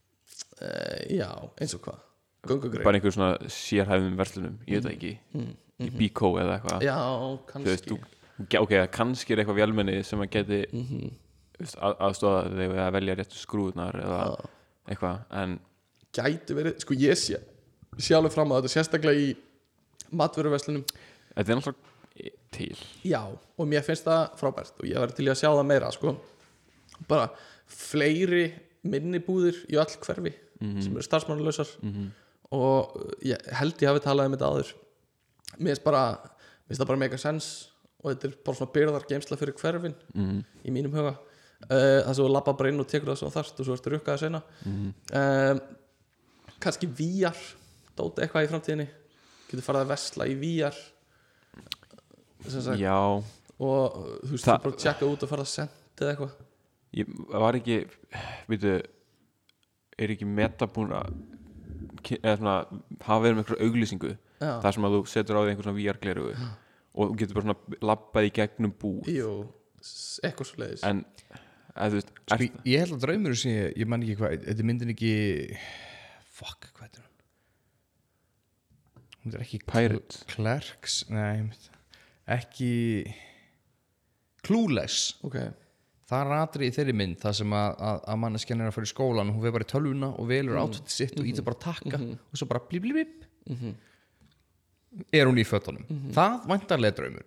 já, 1.17 1.29
eins 1.61 1.75
og 1.77 1.81
hvað? 1.87 1.99
Göngugrein. 2.47 2.83
Bara 2.83 2.99
einhver 2.99 3.13
svona 3.15 3.37
sérhæfum 3.47 4.17
verslunum 4.19 4.57
ég 4.67 4.81
veit 4.81 4.83
það 4.83 4.95
ekki, 4.97 5.11
í 5.83 5.89
Bíkó 5.97 6.33
eða 6.41 6.57
eitthvað. 6.59 6.83
Já, 6.83 6.97
þú 7.53 7.61
veist, 7.63 7.85
kannski. 7.87 7.99
þú, 8.49 8.61
ok, 8.65 8.73
kannski 8.91 9.33
er 9.35 9.41
eitthvað 9.43 9.59
vélmenni 9.61 9.95
sem 10.05 10.19
að 10.25 10.29
geti 10.35 10.59
Mhm. 10.73 11.13
þú 11.53 11.63
veist, 11.63 11.77
að, 11.79 11.95
aðstofa 12.07 12.41
þig 12.57 12.75
að 12.83 12.91
velja 12.97 13.15
réttu 13.21 13.39
skrúðnar 13.39 13.95
eða 14.03 14.19
eitthvað, 14.89 15.23
en 15.31 15.59
gæti 16.13 16.53
verið, 16.59 16.79
sko 16.83 16.93
ég 16.99 17.15
sé 17.97 18.15
alveg 18.17 18.31
fram 18.33 18.51
á 18.51 18.59
þetta, 18.59 18.73
sérstaklega 18.75 19.15
í 19.15 19.35
matveruverslunum 20.11 20.83
þetta 21.35 21.49
er 21.49 21.55
náttúrulega 21.59 22.31
til. 22.53 22.75
Já, 23.07 23.21
og 23.57 23.67
mér 23.67 23.81
finnst 23.87 24.05
það 24.05 24.35
frábært 24.37 24.75
og 24.79 24.85
ég 24.85 24.99
verði 24.99 25.15
til 25.15 25.25
að 25.31 25.39
sjá 25.39 25.49
það 25.49 25.65
meira 25.65 25.91
sko. 25.95 26.17
bara 27.07 27.29
fleiri 27.67 28.51
minni 28.83 29.19
búðir 29.23 29.57
í 29.71 29.77
öll 29.79 29.95
hverfi 30.03 30.33
sem 30.83 30.95
eru 30.95 31.05
starfsmannalausar. 31.05 31.73
Og 32.53 32.95
ég 33.25 33.51
held 33.59 33.81
ég 33.81 33.89
hafi 33.89 34.03
talað 34.03 34.29
um 34.29 34.35
þetta 34.37 34.49
áður. 34.51 34.73
Mér 35.57 35.73
finnst 35.73 35.85
bara 35.85 36.03
mér 36.13 36.71
finnst 36.71 36.81
það 36.81 36.91
bara 36.91 37.03
mega 37.03 37.19
sens 37.21 37.51
og 38.03 38.09
þetta 38.11 38.27
er 38.29 38.35
bara 38.45 38.59
svona 38.59 38.75
byrðar 38.75 39.07
geimsla 39.09 39.39
fyrir 39.39 39.55
hverfin 39.59 39.95
mm. 40.13 40.41
í 40.67 40.73
mínum 40.75 40.95
huga. 40.97 41.15
Uh, 41.63 42.01
það 42.03 42.09
sem 42.09 42.25
þú 42.25 42.31
lappa 42.33 42.55
bara 42.59 42.73
inn 42.73 42.83
og 42.83 42.89
tekur 42.91 43.13
það 43.13 43.21
svo 43.21 43.29
þarft 43.31 43.61
og 43.61 43.67
svo 43.67 43.77
ertu 43.77 43.93
rukkað 43.93 44.17
að 44.17 44.23
sena. 44.25 44.41
Um, 44.67 45.61
kannski 46.63 46.89
VR 46.89 47.45
dóta 47.95 48.25
eitthvað 48.25 48.47
í 48.47 48.51
framtíðinni. 48.51 48.89
Getur 49.47 49.65
farið 49.67 49.85
að 49.85 49.93
vesla 49.93 50.27
í 50.27 50.35
sagt, 52.49 52.79
já, 52.79 52.97
og 53.59 53.95
þú 54.25 54.31
veist, 54.31 54.43
Það- 54.45 54.57
þú 54.57 54.63
bara 54.63 54.81
tjekka 54.83 55.07
út 55.07 55.23
og 55.23 55.29
farið 55.29 55.45
að 55.45 55.53
senda 55.53 56.01
eða 56.01 56.11
eitthvað. 56.11 56.33
Ég 56.93 57.05
var 57.29 57.53
ekki 57.55 57.77
veitu 58.47 58.73
er 60.07 60.13
ekki 60.15 60.27
meta 60.29 60.67
búin 60.67 60.91
að 60.97 61.13
ki- 62.03 62.19
eða 62.21 62.37
svona, 62.41 62.55
hafa 63.07 63.21
verið 63.23 63.37
með 63.37 63.43
einhverja 63.45 63.67
auglýsingu. 63.69 64.13
Já. 64.43 64.57
þar 64.59 64.73
sem 64.75 64.83
að 64.89 64.93
þú 64.97 65.01
setur 65.07 65.37
á 65.39 65.41
því 65.45 65.51
einhver 65.53 65.63
svona 65.69 65.79
VR 65.79 65.99
gleru 66.03 66.23
og 66.93 67.03
þú 67.09 67.17
getur 67.21 67.37
bara 67.37 67.45
svona 67.47 67.77
labbað 67.89 68.25
í 68.27 68.31
gegnum 68.35 68.73
búð. 68.81 69.07
Jú, 69.07 69.29
eitthvað 70.27 70.49
svo 70.49 70.57
leiðis 70.59 70.83
en 70.89 70.99
eða, 71.73 71.87
þú 71.87 71.95
veist, 71.97 72.11
Sko, 72.27 72.35
er, 72.35 72.43
ég 72.69 72.83
held 72.83 72.97
að 72.97 73.05
draumur 73.05 73.37
sé, 73.39 73.53
ég 73.79 73.87
man 73.87 74.03
ekki 74.03 74.17
hvað 74.19 74.35
þetta 74.49 74.65
myndin 74.67 74.91
ekki 74.93 75.13
fuck, 76.33 76.67
hvað 76.75 76.89
er 76.99 77.05
hún? 77.05 77.09
Hún 79.23 79.33
er 79.37 79.45
ekki 79.45 79.61
Pirates. 79.71 80.23
Clerks, 80.33 80.97
nei 81.09 81.47
ekki 82.27 82.71
Clueless. 84.43 85.13
Ok, 85.23 85.37
það 86.13 86.23
er 86.23 86.35
atrið 86.39 86.69
í 86.69 86.75
þeirri 86.77 86.97
mynd 87.01 87.19
það 87.23 87.37
sem 87.41 87.55
að, 87.59 87.69
að, 87.89 88.01
að 88.13 88.21
manneskjan 88.23 88.63
er 88.63 88.69
að 88.69 88.77
fara 88.77 88.89
í 88.89 88.93
skólan 88.93 89.31
og 89.31 89.37
hún 89.37 89.45
veið 89.45 89.55
bara 89.57 89.67
í 89.67 89.71
tölvuna 89.73 90.11
og 90.13 90.29
velur 90.29 90.55
mm. 90.55 90.63
átvætti 90.63 90.95
sitt 90.95 91.17
og 91.19 91.29
ítir 91.29 91.47
bara 91.47 91.59
að 91.59 91.65
takka 91.65 92.01
og 92.03 92.39
svo 92.39 92.49
bara 92.49 92.63
blip 92.69 92.85
blip 92.85 92.97
blip 93.01 93.29
er 95.13 95.29
hún 95.29 95.41
í 95.41 95.45
fötunum? 95.47 95.85
Það 96.13 96.49
vantarlega 96.51 96.97
draumur 96.99 97.25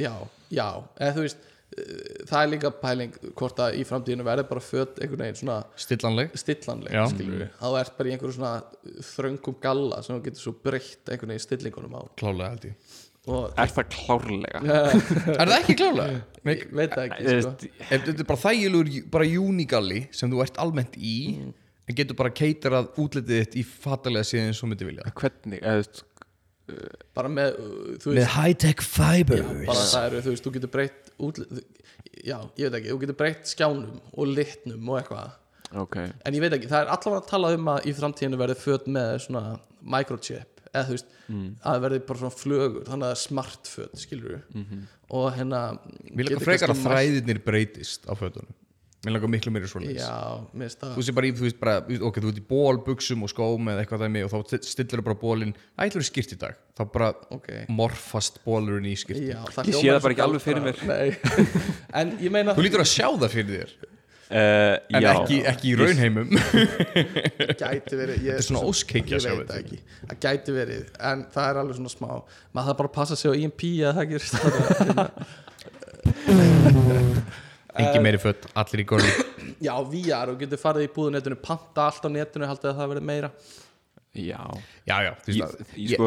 já, 0.00 0.14
já. 0.50 0.68
Eða 0.98 1.14
þú 1.16 1.24
veist, 1.24 1.44
uh, 1.76 2.24
það 2.30 2.38
er 2.40 2.50
líka 2.52 2.72
pæling 2.80 3.16
hvort 3.38 3.62
að 3.62 3.78
í 3.78 3.86
framtíðinu 3.88 4.26
verði 4.26 4.46
bara 4.50 4.64
fött 4.64 5.00
einhvern 5.00 5.24
veginn 5.26 5.40
svona 5.40 5.60
stillanleg. 5.78 6.34
stillanleg 6.38 6.94
að 6.98 7.76
þú 7.76 7.80
ert 7.80 7.96
bara 7.98 8.10
í 8.10 8.14
einhverju 8.16 8.38
svona 8.38 8.54
þröngum 9.12 9.58
galla 9.62 10.02
sem 10.02 10.16
þú 10.16 10.26
getur 10.28 10.46
svo 10.46 10.54
breytt 10.66 11.10
einhvern 11.12 11.34
veginn 11.34 11.46
stillingunum 11.46 11.98
á. 11.98 12.02
Klálega 12.18 12.54
held 12.54 12.70
ég 12.72 12.94
og 13.24 13.58
er 13.60 13.70
það 13.72 13.90
klárlega? 13.94 14.62
Er 15.34 15.48
það 15.48 15.58
ekki 15.58 15.76
klálega? 15.80 16.22
ég 16.44 16.64
veit 16.76 16.92
það 16.92 17.04
ekki 17.06 17.24
sko. 17.24 17.34
veist, 17.34 17.68
þetta 17.90 18.14
er 18.14 18.26
bara 18.28 18.42
þægilegur 18.42 19.10
bara 19.14 19.28
júnigalli 19.28 20.00
sem 20.12 20.32
þú 20.32 20.42
ert 20.44 20.58
almennt 20.60 20.98
í 21.00 21.14
en 21.84 21.98
getur 21.98 22.18
bara 22.18 22.32
keitarað 22.32 22.90
útlitið 23.00 23.40
þitt 23.42 23.56
í 23.60 23.64
fatalega 23.68 24.28
síðan 24.28 24.50
eins 24.52 24.60
og 24.64 24.70
myndi 24.70 24.88
vilja. 24.88 25.14
Hvernig 25.20 25.60
eða, 25.60 25.84
þú 25.84 25.84
veist, 25.84 26.04
bara 27.16 27.30
með, 27.32 27.58
uh, 27.60 27.88
þú 28.00 28.12
Með 28.12 28.20
veist 28.20 28.34
high-tech 28.38 28.84
fibers. 28.88 29.50
Bara 29.68 29.86
það 29.90 30.06
eru, 30.08 30.22
þú 30.24 30.34
veist, 30.34 30.46
þú 30.46 30.54
getur 30.58 30.72
breytt 30.76 31.12
útli, 31.28 31.64
já, 32.24 32.38
ég 32.60 32.68
veit 32.68 32.78
ekki, 32.80 32.92
þú 32.92 33.00
getur 33.04 33.18
breytt 33.20 33.52
skjánum 33.52 34.00
og 34.12 34.32
litnum 34.32 34.92
og 34.92 35.00
eitthvað. 35.00 35.36
Ok. 35.84 36.00
En 36.00 36.36
ég 36.36 36.44
veit 36.44 36.56
ekki, 36.56 36.70
það 36.70 36.86
er 36.86 36.94
allavega 36.94 37.20
að 37.20 37.30
tala 37.32 37.52
um 37.56 37.70
að 37.74 37.88
í 37.88 37.94
framtíðinu 37.98 38.40
verði 38.40 38.60
föt 38.62 38.88
með 38.96 39.14
svona 39.26 39.44
microchip 39.94 40.53
eða 40.74 40.84
þú 40.90 40.96
veist, 40.98 41.14
að 41.30 41.70
það 41.70 41.84
verði 41.86 42.00
bara 42.10 42.20
svona 42.24 42.36
flögur 42.42 42.84
þannig 42.90 43.06
að 43.06 43.08
það 43.08 43.14
er 43.16 43.22
smart 43.22 43.70
föt, 43.70 43.94
skilur 44.02 44.34
við 44.34 44.74
og 45.14 45.30
hérna 45.38 45.62
Mér 46.10 46.28
langar 46.32 46.44
frekar 46.50 46.74
að 46.74 46.84
þræðirnir 46.84 47.40
breytist 47.46 48.04
á 48.10 48.12
fötunum. 48.18 48.52
Mér 49.04 49.12
langar 49.18 49.28
miklu 49.28 49.52
mér 49.52 49.66
finnst 49.68 50.80
það 50.80 50.94
Þú 50.96 51.02
sé 51.04 51.12
bara 51.12 51.28
í, 51.28 51.32
þú 51.36 51.44
veist 51.44 51.58
bara, 51.60 51.74
ok, 51.84 52.20
þú 52.24 52.30
ert 52.30 52.38
í 52.40 52.44
ból, 52.48 52.78
buksum 52.86 53.24
og 53.26 53.32
skóm 53.32 53.68
eða 53.68 53.82
eitthvað 53.84 54.04
dæmi 54.06 54.22
og 54.24 54.32
þá 54.32 54.54
stillir 54.64 55.02
þú 55.02 55.04
bara 55.10 55.18
bólinn 55.20 55.52
ætlur 55.84 56.06
skýrt 56.08 56.32
í 56.32 56.38
dag, 56.40 56.56
þá 56.72 56.82
bara 56.94 57.10
ok, 57.36 57.50
morfast 57.68 58.40
bólurinn 58.46 58.88
í 58.88 58.96
skýrt 58.96 59.26
Ég 59.28 59.76
sé 59.76 59.90
það 59.92 60.00
bara 60.06 60.16
ekki 60.16 60.24
alveg 60.24 60.44
fyrir. 60.46 60.80
Nei. 60.88 61.12
en 62.00 62.14
ég 62.24 62.32
meina 62.32 62.56
Þú 62.56 62.64
lítur 62.64 62.84
að 62.84 62.92
sjá 62.94 63.10
það 63.12 63.28
fyrir 63.36 63.60
þér 63.60 63.76
uh, 64.30 64.74
en 64.88 65.02
já, 65.04 65.10
ekki, 65.12 65.38
ekki 65.50 65.70
í 65.70 65.74
raunheimum. 65.80 66.28
Gæti 67.62 67.94
verið 67.98 68.16
Þetta 68.22 68.36
er 68.36 68.46
svona 68.48 68.64
óskeikja, 68.70 69.16
ég 69.16 69.24
sjá 69.24 69.32
veit 69.38 69.52
ekki, 69.58 69.78
það 70.04 70.18
gæti 70.26 70.50
verið 70.56 70.84
en 71.10 71.18
það 71.34 71.46
er 71.50 71.56
alveg 71.62 71.74
svona 71.80 71.92
smá. 71.94 72.10
Maður 72.56 72.68
það 72.70 72.78
bara 72.80 72.90
að 72.90 72.96
passa 72.98 73.14
sig 73.20 73.28
á 73.30 73.34
IMP 73.42 73.62
að 73.84 73.94
það 74.00 74.06
gerist 74.14 74.34
Engi 77.74 77.98
meiri 78.04 78.20
fött, 78.22 78.44
allir 78.54 78.84
í 78.84 78.86
góri 78.86 79.10
já, 79.64 79.74
VR 79.82 80.32
og 80.32 80.38
getur 80.40 80.60
farið 80.60 80.86
í 80.86 80.92
búðunetinu 80.94 81.38
panta 81.42 81.88
allt 81.88 82.04
á 82.06 82.10
netinu, 82.12 82.46
haldið 82.48 82.70
að 82.70 82.78
það 82.80 82.90
verið 82.92 83.06
meira. 83.08 83.30
Já. 84.14 84.40
Já, 84.86 84.96
já, 85.02 85.10
þú 85.24 85.34
ég, 85.34 85.40
veist 85.40 85.58
að 85.58 85.78
ég, 85.82 85.96
sko, 85.96 86.06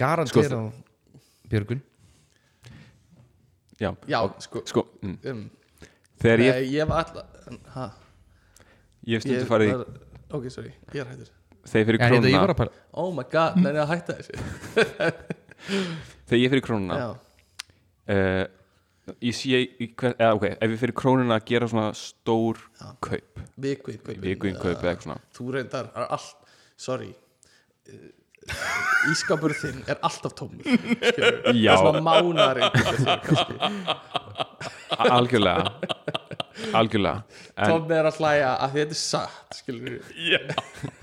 Garantera 0.00 0.60
Björgun 1.50 1.82
já, 3.76 3.90
já, 4.08 4.18
sko, 4.40 4.62
sko 4.64 4.84
mm, 5.02 5.18
um, 5.28 5.42
þegar 6.22 6.42
ég, 6.44 6.58
nei, 6.58 6.68
ég 6.74 6.90
var 6.90 7.04
alltaf 7.04 7.48
ha, 7.74 7.86
ég 9.06 9.16
hef 9.16 9.26
ég 9.26 9.26
stundu 9.26 9.48
farið 9.50 9.72
var, 9.72 9.94
ok, 10.38 10.48
sorry, 10.52 10.72
ég 10.92 11.02
er 11.02 11.10
hættur. 11.12 11.32
Þegar 11.66 11.80
ég 11.80 11.88
fyrir 11.90 12.00
Já, 12.00 12.06
hérna, 12.10 12.30
ég 12.30 12.42
var 12.42 12.54
krónuna 12.54 12.84
oh 13.02 13.08
my 13.14 13.26
god, 13.32 13.60
nei, 13.60 13.70
nei, 13.72 13.80
að 13.82 13.92
hætta 13.94 14.18
þessu. 14.20 14.34
Þegar 16.28 16.42
ég 16.42 16.54
fyrir 16.54 16.64
krónuna 16.66 17.00
já, 17.00 17.08
uh, 18.14 18.44
ég 19.22 19.38
sé 19.38 19.62
í 19.62 19.90
hver, 19.92 20.16
eða, 20.16 20.32
ok, 20.38 20.48
ef 20.54 20.74
ég 20.74 20.82
fyrir 20.82 20.98
krónuna 21.02 21.38
að 21.40 21.46
gera 21.52 21.70
svona 21.70 21.90
stór 21.98 22.60
kaup 23.04 23.44
viku 23.56 23.94
í 23.94 24.00
kaup. 24.00 24.18
Viku 24.22 24.50
í 24.50 24.56
kaup 24.56 24.80
eða 24.80 24.92
eitthvað 24.92 25.08
svona. 25.08 25.20
Þú 25.36 25.48
reyndar, 25.56 25.90
er 25.94 26.10
allt, 26.16 26.52
sorry 26.80 27.12
ískapur 29.12 29.52
þinn 29.58 29.82
er 29.90 29.98
alltaf 30.06 30.34
tómur. 30.38 30.66
Já. 31.56 31.72
Það 31.72 31.82
svona 31.82 32.02
mánar 32.06 32.60
algjörlega 34.96 35.72
algjörlega 36.76 37.22
en, 37.56 37.70
Tómi 37.70 37.96
er 37.96 38.08
að 38.08 38.20
hlæja 38.20 38.52
að 38.64 38.76
þetta 38.78 38.94
er 38.96 39.00
satt 39.00 39.58
skilur 39.58 39.96
við 40.16 40.54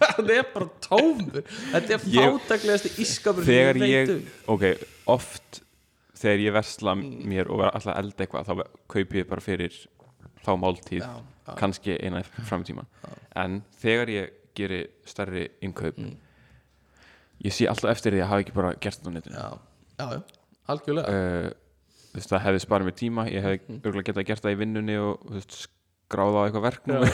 það 0.02 0.32
er 0.38 0.48
bara 0.54 0.70
tómur 0.88 1.44
þetta 1.74 1.98
er 1.98 2.04
fátaklegasti 2.08 2.94
ískapur 3.04 3.48
þegar 3.48 3.80
ég, 3.86 4.14
um. 4.16 4.24
ok, 4.56 4.66
oft 5.14 5.62
þegar 6.24 6.46
ég 6.48 6.56
versla 6.58 6.96
mér 7.00 7.52
og 7.52 7.62
vera 7.64 7.74
alltaf 7.76 7.94
að 7.94 8.02
elda 8.04 8.26
eitthvað 8.26 8.50
þá 8.50 8.54
kaupi 8.96 9.22
ég 9.22 9.30
bara 9.30 9.44
fyrir 9.46 9.78
þá 10.44 10.52
máltíð, 10.60 11.04
Já, 11.06 11.12
já. 11.48 11.54
kannski 11.60 11.98
eina 12.04 12.24
fram 12.48 12.66
í 12.66 12.72
tíman 12.72 12.90
en 13.40 13.62
þegar 13.84 14.12
ég 14.18 14.34
geri 14.58 14.84
starri 15.10 15.48
innkaup 15.66 15.98
Mm. 15.98 16.18
Ég 17.44 17.54
sé 17.56 17.68
alltaf 17.70 17.92
eftir 17.94 18.16
því 18.16 18.24
að 18.24 18.32
hafa 18.32 18.46
ekki 18.46 18.56
bara 18.56 18.72
gert 18.80 19.00
þetta 19.02 19.12
á 19.12 19.16
netinu 19.18 19.36
já, 19.36 19.48
já, 20.00 20.06
já, 20.16 20.20
algjörlega 20.74 21.08
uh, 21.14 21.50
þú 22.14 22.20
veist, 22.20 22.32
það 22.34 22.44
hefði 22.48 22.60
sparað 22.66 22.90
mér 22.90 22.98
tíma 23.04 23.22
ég 23.32 23.42
hefði 23.48 23.60
Mm. 23.64 23.80
örgulega 23.84 24.10
getað 24.12 24.28
gert 24.32 24.44
það 24.46 24.54
í 24.56 24.60
vinnunni 24.64 24.96
og 25.02 25.14
veist, 25.34 25.54
skráða 26.14 26.38
á 26.40 26.46
eitthvað 26.46 26.66
verk 26.68 26.84
númer. 26.90 27.10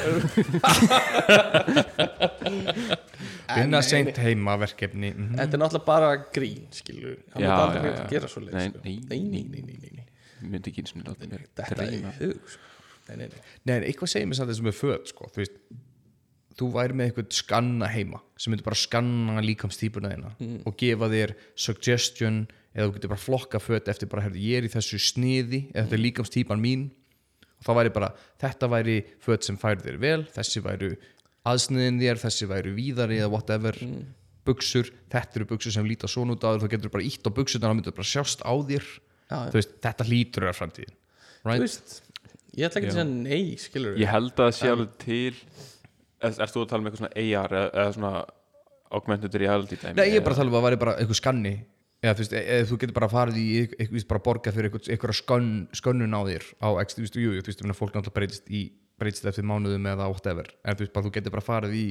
Vinna 3.56 3.82
seint 3.86 4.18
heima 4.22 4.56
verkefni 4.62 5.12
mhm. 5.14 5.36
þetta 5.40 5.58
er 5.58 5.62
náttúrulega 5.64 5.86
bara 5.88 6.10
grín 6.36 6.66
skilur 6.76 7.18
hann 7.34 7.44
Já, 7.44 7.50
er 7.50 7.54
aldrei 7.58 7.82
hægt 7.88 8.02
að 8.04 8.14
gera 8.16 8.32
svo 8.32 8.44
leið 8.46 8.58
Nei, 8.58 8.68
sko. 8.70 8.82
nei, 8.86 8.98
nei, 9.10 9.20
nei, 9.20 9.44
nei, 9.50 9.62
nei, 9.66 9.78
nei, 9.84 9.92
nei. 10.00 10.50
myndi 10.54 10.72
ekki 10.74 10.84
eins 10.86 10.94
og 10.96 11.06
láta 11.08 11.30
mér 11.32 11.46
þetta 11.58 11.86
er 11.86 11.94
í 11.98 12.02
hug 12.20 12.52
sko. 12.54 12.66
nei, 13.10 13.16
nei, 13.24 13.28
nei. 13.34 13.40
Nei, 13.66 13.76
en 13.80 13.88
eitthvað 13.90 14.14
segir 14.14 14.30
mér 14.30 14.40
samt 14.42 14.52
þessum 14.54 14.70
með 14.70 14.78
föt 14.80 15.14
sko. 15.14 15.30
þú, 15.34 15.44
veist, 15.44 15.58
þú 16.60 16.70
væri 16.76 16.96
með 17.00 17.10
eitthvað 17.10 17.36
skanna 17.40 17.88
heima 17.94 18.20
sem 18.40 18.52
myndir 18.54 18.68
bara 18.68 18.80
skanna 18.80 19.42
líkamstýpuna 19.46 20.12
þína 20.14 20.32
Mm. 20.40 20.62
og 20.68 20.78
gefa 20.80 21.10
þér 21.12 21.34
suggestion 21.56 22.48
eða 22.76 22.88
þú 22.90 22.94
getur 22.98 23.12
bara 23.14 23.24
flokka 23.26 23.60
föt 23.64 23.88
eftir 23.92 24.10
bara, 24.12 24.24
herrðu, 24.28 24.42
ég 24.44 24.58
er 24.62 24.68
í 24.68 24.72
þessu 24.74 25.00
sniði 25.02 25.62
eða 25.74 25.86
þetta 25.88 25.98
er 25.98 26.04
líkamstýpan 26.06 26.62
mín 26.62 26.90
og 27.60 27.66
þá 27.66 27.72
væri 27.80 27.94
bara, 27.96 28.12
þetta 28.40 28.70
væri 28.72 28.98
föt 29.26 29.44
sem 29.48 29.58
færi 29.60 29.82
þér 29.84 29.98
vel, 30.00 30.22
þessi 30.36 30.62
væru 30.64 30.92
aðsniðin 31.50 32.00
þér, 32.04 32.20
þessi 32.22 32.48
væru 32.50 32.74
víðari 32.78 33.18
eða 33.20 33.32
whatever, 33.34 33.76
mm. 33.82 34.04
buksur 34.48 34.92
þetta 35.12 35.40
eru 35.40 35.48
buksur 35.50 35.74
sem 35.76 35.88
líta 35.88 36.08
svona 36.12 36.36
út 36.38 36.44
á 36.46 36.52
þér 36.54 36.64
þá 36.66 36.72
getur 36.76 36.94
bara 36.94 37.08
ítt 37.10 37.26
á 37.26 37.32
buksurnar, 37.32 37.70
það 37.72 37.80
myndir 37.80 37.98
bara 37.98 38.12
sjást 38.12 38.44
á 38.46 38.54
þér 38.54 38.86
þú 39.30 39.58
veist, 39.60 39.74
þetta 39.84 40.08
lítur 40.10 40.48
er 40.50 40.58
framtíðin 40.58 40.96
Þú 41.40 41.50
right? 41.50 41.62
veist, 41.64 41.92
ég 42.58 42.66
ætla 42.68 42.82
ekki 42.82 42.90
að 42.90 42.96
segja 42.98 43.10
nei, 43.10 43.44
skilur 43.62 44.00
Ég 44.02 44.10
held 44.12 44.32
að 44.34 44.40
það 44.42 44.56
sé 44.60 44.72
alveg 44.74 44.96
til 45.04 45.36
Erst 46.20 46.56
þú 46.56 46.64
að 46.64 46.70
tala 46.72 46.82
um 46.84 46.90
eitthvað 46.90 47.02
svona 47.04 47.24
AR 47.24 47.58
eða, 47.64 47.86
svona 47.96 48.14
augmented 48.98 49.36
reality 49.40 49.78
dæmi? 49.80 49.96
Nei, 50.00 50.10
ég 50.12 50.20
er 50.20 50.26
bara 50.26 50.36
að 50.36 50.42
tala 50.42 50.52
um 50.52 50.56
að 50.56 50.60
það 50.60 50.68
væri 50.68 50.82
bara 50.84 50.96
eitthvað 51.00 51.20
skanni. 51.22 51.54
Eða 52.00 52.16
þú 52.16 52.24
veist, 52.24 52.34
e- 52.34 52.44
eða 52.56 52.68
þú 52.70 52.78
getur 52.82 52.96
bara 52.96 53.10
farið 53.12 53.40
í 53.40 53.48
eitthvað, 53.60 53.80
eitthvað 53.84 54.08
bara 54.10 54.24
borga 54.28 54.54
fyrir 54.56 54.76
eitthvað, 54.78 55.16
skönn, 55.20 55.50
skönnun 55.76 56.16
á 56.16 56.22
þér 56.30 56.46
á 56.64 56.70
X, 56.84 56.96
þú 56.96 57.04
veist, 57.04 57.20
jú, 57.20 57.34
þú 57.40 57.52
veist, 57.52 57.64
fólk 57.80 57.96
náttúrulega 57.96 58.16
breytist 58.16 58.48
í 58.52 58.62
breytist 59.00 59.28
eftir 59.28 59.48
mánuðum 59.48 59.88
eða 59.92 60.08
whatever. 60.08 60.48
En 60.64 60.76
þú 60.76 60.86
veist, 60.86 60.94
bara 60.96 61.08
þú 61.08 61.14
getur 61.18 61.36
bara 61.36 61.44
farið 61.44 61.76
í 61.76 61.86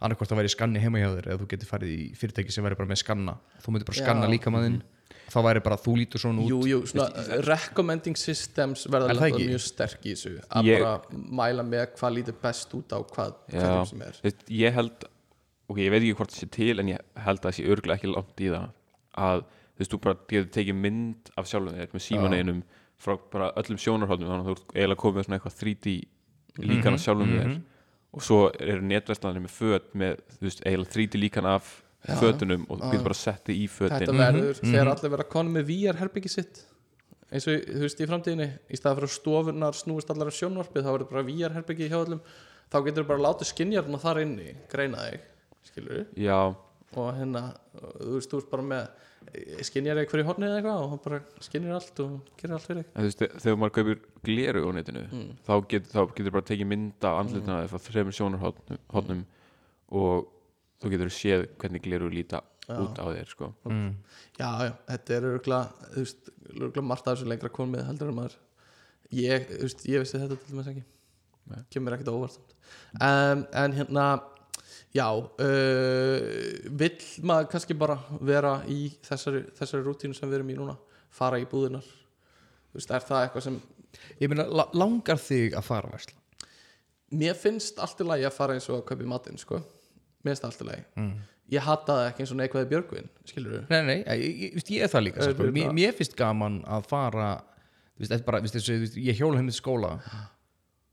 annarkvort 0.00 0.32
að 0.32 0.40
væri 0.40 0.52
skanni 0.52 0.80
heima 0.80 1.00
hjá 1.00 1.10
þér 1.16 1.28
eða 1.30 1.40
þú 1.40 1.48
getur 1.52 1.70
farið 1.72 1.92
í 1.92 2.04
fyrirtæki 2.16 2.52
sem 2.54 2.64
væri 2.64 2.78
bara 2.78 2.88
með 2.88 3.00
skanna. 3.02 3.36
Þú 3.64 3.74
myndir 3.74 3.88
bara 3.88 4.00
skanna 4.00 4.28
líka 4.30 4.52
maðinn 4.52 4.80
þá 5.30 5.38
væri 5.46 5.62
bara, 5.64 5.76
þú 5.80 5.94
lítur 6.00 6.22
svona 6.22 6.42
út 6.42 6.50
Jú, 6.50 6.58
jú, 6.68 6.80
svona 6.90 7.38
recommending 7.46 8.16
systems 8.18 8.86
verða 8.90 9.12
Er 9.14 9.22
ekki? 9.30 9.46
mjög 9.50 9.62
sterk 9.64 10.02
í 10.04 10.14
þessu. 10.16 10.32
Að 10.50 10.64
Ég- 10.70 10.82
bara 10.82 11.22
mæla 11.40 11.62
með 11.66 11.86
hvað 12.00 12.14
lítur 12.18 12.36
best 12.42 12.74
út 12.74 12.90
á 12.92 12.98
hvað, 13.02 13.34
Já, 13.52 13.60
hvað 13.62 13.86
sem 13.92 14.02
er. 14.02 14.18
Þú 14.20 14.28
veist, 14.28 14.44
ég 14.50 14.72
held 14.80 15.04
ok, 15.70 15.78
ég 15.78 15.90
veit 15.94 16.02
ekki 16.02 16.16
hvort 16.18 16.30
það 16.34 16.40
sé 16.42 16.50
til 16.50 16.80
en 16.82 16.88
ég 16.90 16.98
held 17.16 17.38
að 17.40 17.46
það 17.48 17.56
sé 17.60 17.66
örgulega 17.70 17.98
ekki 18.00 18.12
langt 18.14 18.40
í 18.42 18.50
það. 18.50 18.68
Að 19.16 19.42
þú 19.46 19.78
veist, 19.84 19.90
þú 19.94 20.00
bara 20.04 20.16
getur 20.28 20.50
tekið 20.58 20.74
mynd 20.84 21.30
af 21.36 21.46
sjálfum 21.50 21.76
þér 21.78 21.94
með 21.94 22.06
símaneinum 22.08 22.62
frá 23.00 23.14
bara 23.32 23.52
öllum 23.56 23.78
sjónarhóðnum 23.80 24.28
þannig 24.28 24.44
að 24.44 24.48
þú 24.50 24.56
ert 24.58 24.74
eiginlega 24.74 25.00
komið 25.00 25.16
með 25.20 25.24
svona 25.28 25.38
eitthvað 25.38 25.60
3D 25.62 25.94
líkan 26.66 26.94
af 26.98 27.00
sjálfum 27.00 27.30
þér. 27.38 27.54
og 28.12 28.22
svo 28.26 28.38
eru 28.58 28.82
netverslanir 28.82 29.40
með 29.46 29.54
föt 29.54 29.94
með, 29.94 30.16
þú 30.36 30.42
veist, 30.48 30.60
eiginlega 30.66 30.92
3D 30.96 31.20
líkan 31.22 31.46
af 31.46 31.70
fötunum 32.06 32.66
og 32.68 32.80
þú 32.80 32.92
getur 32.94 33.06
bara 33.08 33.18
sett 33.18 33.48
þið 33.48 33.56
í 33.56 33.66
Þetta 33.70 33.98
fötin 34.00 34.20
verður 34.20 34.60
þegar 34.60 34.92
allir 34.94 35.14
vera 35.16 35.26
konum 35.34 35.58
með 35.58 35.66
VR 35.70 36.00
herbyggi 36.00 36.32
sitt. 36.32 36.62
Eins 37.30 37.46
og 37.46 37.66
þú 37.66 37.82
veist 37.84 38.00
í 38.00 38.08
framtíðinni 38.10 38.48
í 38.66 38.78
staða 38.78 38.98
fyrir 38.98 39.10
að 39.10 39.16
stofunar 39.16 39.76
snúist 39.78 40.10
allar 40.10 40.32
af 40.32 40.38
sjónvarpið 40.38 40.86
þá 40.86 40.90
verður 40.90 41.10
bara 41.12 41.26
VR 41.28 41.58
herbyggi 41.58 41.90
hjá 41.92 41.98
öllum. 42.00 42.24
Þá 42.70 42.78
getur 42.86 43.06
bara 43.06 43.24
látið 43.26 43.50
skinjarna 43.50 44.00
þar 44.00 44.22
inni 44.24 44.56
greina 44.70 45.06
þig, 45.06 45.22
skilur 45.66 46.02
Já, 46.18 46.38
og 46.98 47.08
hérna, 47.16 47.44
þú 47.74 48.16
veist, 48.16 48.30
þú 48.30 48.40
veist 48.40 48.50
bara 48.50 48.66
með 48.66 49.06
skinjar 49.66 50.00
eða 50.00 50.10
hverju 50.10 50.26
hornið 50.26 50.48
eða 50.48 50.58
eitthvað 50.60 50.82
og 50.82 50.92
hann 50.92 51.02
bara 51.04 51.18
skinjar 51.44 51.76
allt 51.76 52.02
og 52.02 52.12
gerir 52.40 52.54
allt 52.56 52.66
fyrir 52.66 52.86
þú 52.88 53.06
veist, 53.06 53.24
þegar 53.44 53.58
maður 53.60 53.74
kaupir 53.76 54.00
gleru 54.26 54.62
á 54.64 54.70
netinu, 54.78 55.02
þá, 55.46 55.52
get, 55.70 55.88
þá 55.90 56.00
getur 56.16 56.34
bara 56.36 56.48
tekið 56.50 56.70
mynda 56.70 57.10
af 57.10 57.20
andlutuna 57.24 57.58
mm. 57.60 57.70
frá 57.70 57.84
þreymur 57.86 58.16
sjónarhóðnum 58.16 59.24
og 60.00 60.30
þú 60.80 60.90
getur 60.94 61.12
séð 61.14 61.46
hvernig 61.60 61.82
gleru 61.84 62.08
líta 62.12 62.40
út 62.70 62.98
á 63.02 63.06
þér 63.10 63.26
sko. 63.32 63.48
mm. 63.66 63.90
Já, 64.38 64.48
já, 64.68 64.72
þetta 64.92 65.14
er 65.16 65.24
örgulega 65.32 66.82
margt 66.86 67.08
af 67.08 67.16
þessu 67.18 67.28
lengra 67.30 67.50
komið 67.52 67.86
heldur 67.88 68.12
en 68.12 68.18
maður 68.20 68.36
ég, 69.10 69.48
veist, 69.60 69.82
ég 69.90 70.04
vissi 70.04 70.20
þetta 70.22 70.36
til 70.38 70.52
dæmis 70.54 70.68
ekki. 70.70 70.84
Nei. 71.50 71.62
kemur 71.72 71.96
ekkert 71.96 72.12
óvart 72.12 72.52
um, 73.02 73.40
en 73.58 73.72
hérna 73.74 74.04
já 74.94 75.06
uh, 75.10 76.20
vill 76.78 77.00
maður 77.26 77.48
kannski 77.50 77.74
bara 77.78 77.96
vera 78.22 78.52
í 78.70 78.84
þessari, 79.06 79.42
þessari 79.58 79.82
rútínu 79.86 80.14
sem 80.14 80.30
við 80.30 80.38
erum 80.40 80.52
í 80.54 80.58
núna? 80.60 80.76
Fara 81.10 81.40
í 81.42 81.46
búðinar 81.50 81.86
veist, 82.74 82.90
er 82.94 83.02
það 83.02 83.24
eitthvað 83.26 83.46
sem 83.48 83.58
ég 84.22 84.30
meina, 84.30 84.46
la- 84.46 84.68
langar 84.78 85.18
þig 85.18 85.56
að 85.58 85.66
fara 85.66 85.90
versla 85.90 86.18
mér 87.18 87.34
finnst 87.34 87.80
allt 87.82 87.98
í 88.04 88.06
lagi 88.06 88.28
að 88.28 88.36
fara 88.36 88.54
eins 88.54 88.68
og 88.70 88.78
að 88.78 88.86
kaupa 88.92 89.02
í 89.02 89.10
matinn 89.10 89.40
sko, 89.42 89.58
mér 90.24 90.32
finnst 90.34 90.44
allt 90.48 90.60
í 90.64 90.66
lagi 90.70 90.84
Mm. 90.96 91.12
ég 91.50 91.60
hata 91.66 91.92
það 91.98 92.08
ekki 92.10 92.20
eins 92.24 92.32
og 92.34 92.38
neikvæði 92.40 92.68
björgvin 92.72 93.08
skilur 93.26 93.52
du? 93.52 93.60
Nei, 93.70 93.82
nei, 93.82 93.96
ég, 94.04 94.20
ég, 94.20 94.58
ég, 94.58 94.66
ég 94.76 94.82
er 94.84 94.88
það 94.92 95.04
líka 95.08 95.22
sko. 95.22 95.32
þú- 95.40 95.52
mér, 95.56 95.72
mér 95.74 95.94
finnst 95.98 96.16
gaman 96.16 96.60
að 96.64 96.86
fara 96.86 97.30
þú 98.00 98.10
er 98.14 98.22
bara, 98.26 98.40
þú 98.40 98.52
þú 98.60 98.78
veist, 98.80 98.96
ég 98.96 99.16
hjóla 99.18 99.36
henni 99.40 99.50
til 99.52 99.60
skóla 99.60 99.94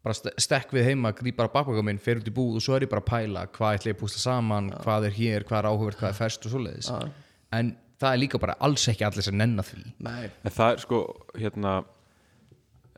bara 0.04 0.14
st 0.14 0.32
stekk 0.40 0.72
við 0.72 0.86
heima 0.92 1.12
gríp 1.14 1.36
bara 1.36 1.50
bakvaka 1.52 1.84
minn, 1.84 1.98
fer 2.00 2.16
út 2.22 2.28
í 2.28 2.32
búð 2.34 2.56
og 2.56 2.62
svo 2.64 2.76
er 2.78 2.86
ég 2.86 2.90
bara 2.90 3.02
að 3.02 3.10
pæla 3.12 3.48
hvað 3.52 3.78
ætla 3.78 3.92
ég 3.92 3.98
að 3.98 4.02
púsla 4.02 4.20
saman, 4.24 4.70
hvað 4.72 5.06
er 5.10 5.12
hér 5.18 5.44
hvað 5.44 5.60
er 5.60 5.70
áhugverð, 5.72 5.98
hvað 6.00 6.10
er 6.10 6.18
ferst 6.22 6.46
og 6.48 6.52
svoleiðis 6.54 6.90
Já. 6.92 7.10
en 7.52 7.76
það 8.00 8.14
er 8.14 8.22
líka 8.22 8.40
bara 8.40 8.56
alls 8.62 8.88
ekki 8.88 9.04
allir 9.08 9.24
sem 9.26 9.36
nenna 9.38 9.64
því 9.66 9.84
nei, 10.00 10.30
en 10.46 10.52
það 10.52 10.72
er 10.74 10.78
sko 10.86 11.00
hérna 11.36 11.74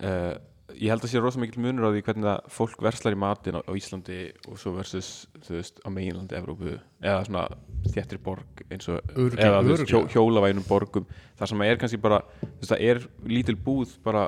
uh, 0.04 0.36
ég 0.78 0.92
held 0.92 1.04
að 1.06 1.12
sé 1.12 1.22
rosa 1.22 1.40
mikil 1.42 1.62
munur 1.64 1.88
á 1.88 1.92
því 1.94 2.02
hvernig 2.08 2.26
það 2.28 2.50
fólk 2.56 2.82
verslar 2.86 3.16
í 3.16 3.20
matin 3.20 3.58
á, 3.58 3.62
á 3.66 3.72
Íslandi 3.78 4.18
og 4.50 4.60
svo 4.62 4.74
versus 4.78 5.10
þú 5.46 5.56
veist 5.58 5.80
á 5.82 5.88
meginlandi 5.94 6.38
Evrópu 6.40 6.74
eða 7.02 7.24
svona 7.28 7.46
þéttir 7.94 8.22
borg 8.24 8.64
eins 8.70 8.90
og 8.92 9.00
Örugglega, 9.16 9.48
eða 9.48 9.64
þú 9.66 9.74
veist, 9.74 9.90
hjó, 9.94 10.02
hjólavænum 10.14 10.68
borgum 10.68 11.08
þar 11.40 11.52
sem 11.54 11.64
er 11.68 11.80
kannski 11.82 12.02
bara 12.02 12.20
þú 12.42 12.52
veist, 12.62 12.74
það 12.74 12.86
er 12.90 13.02
lítil 13.32 13.58
búð 13.66 13.96
bara 14.06 14.28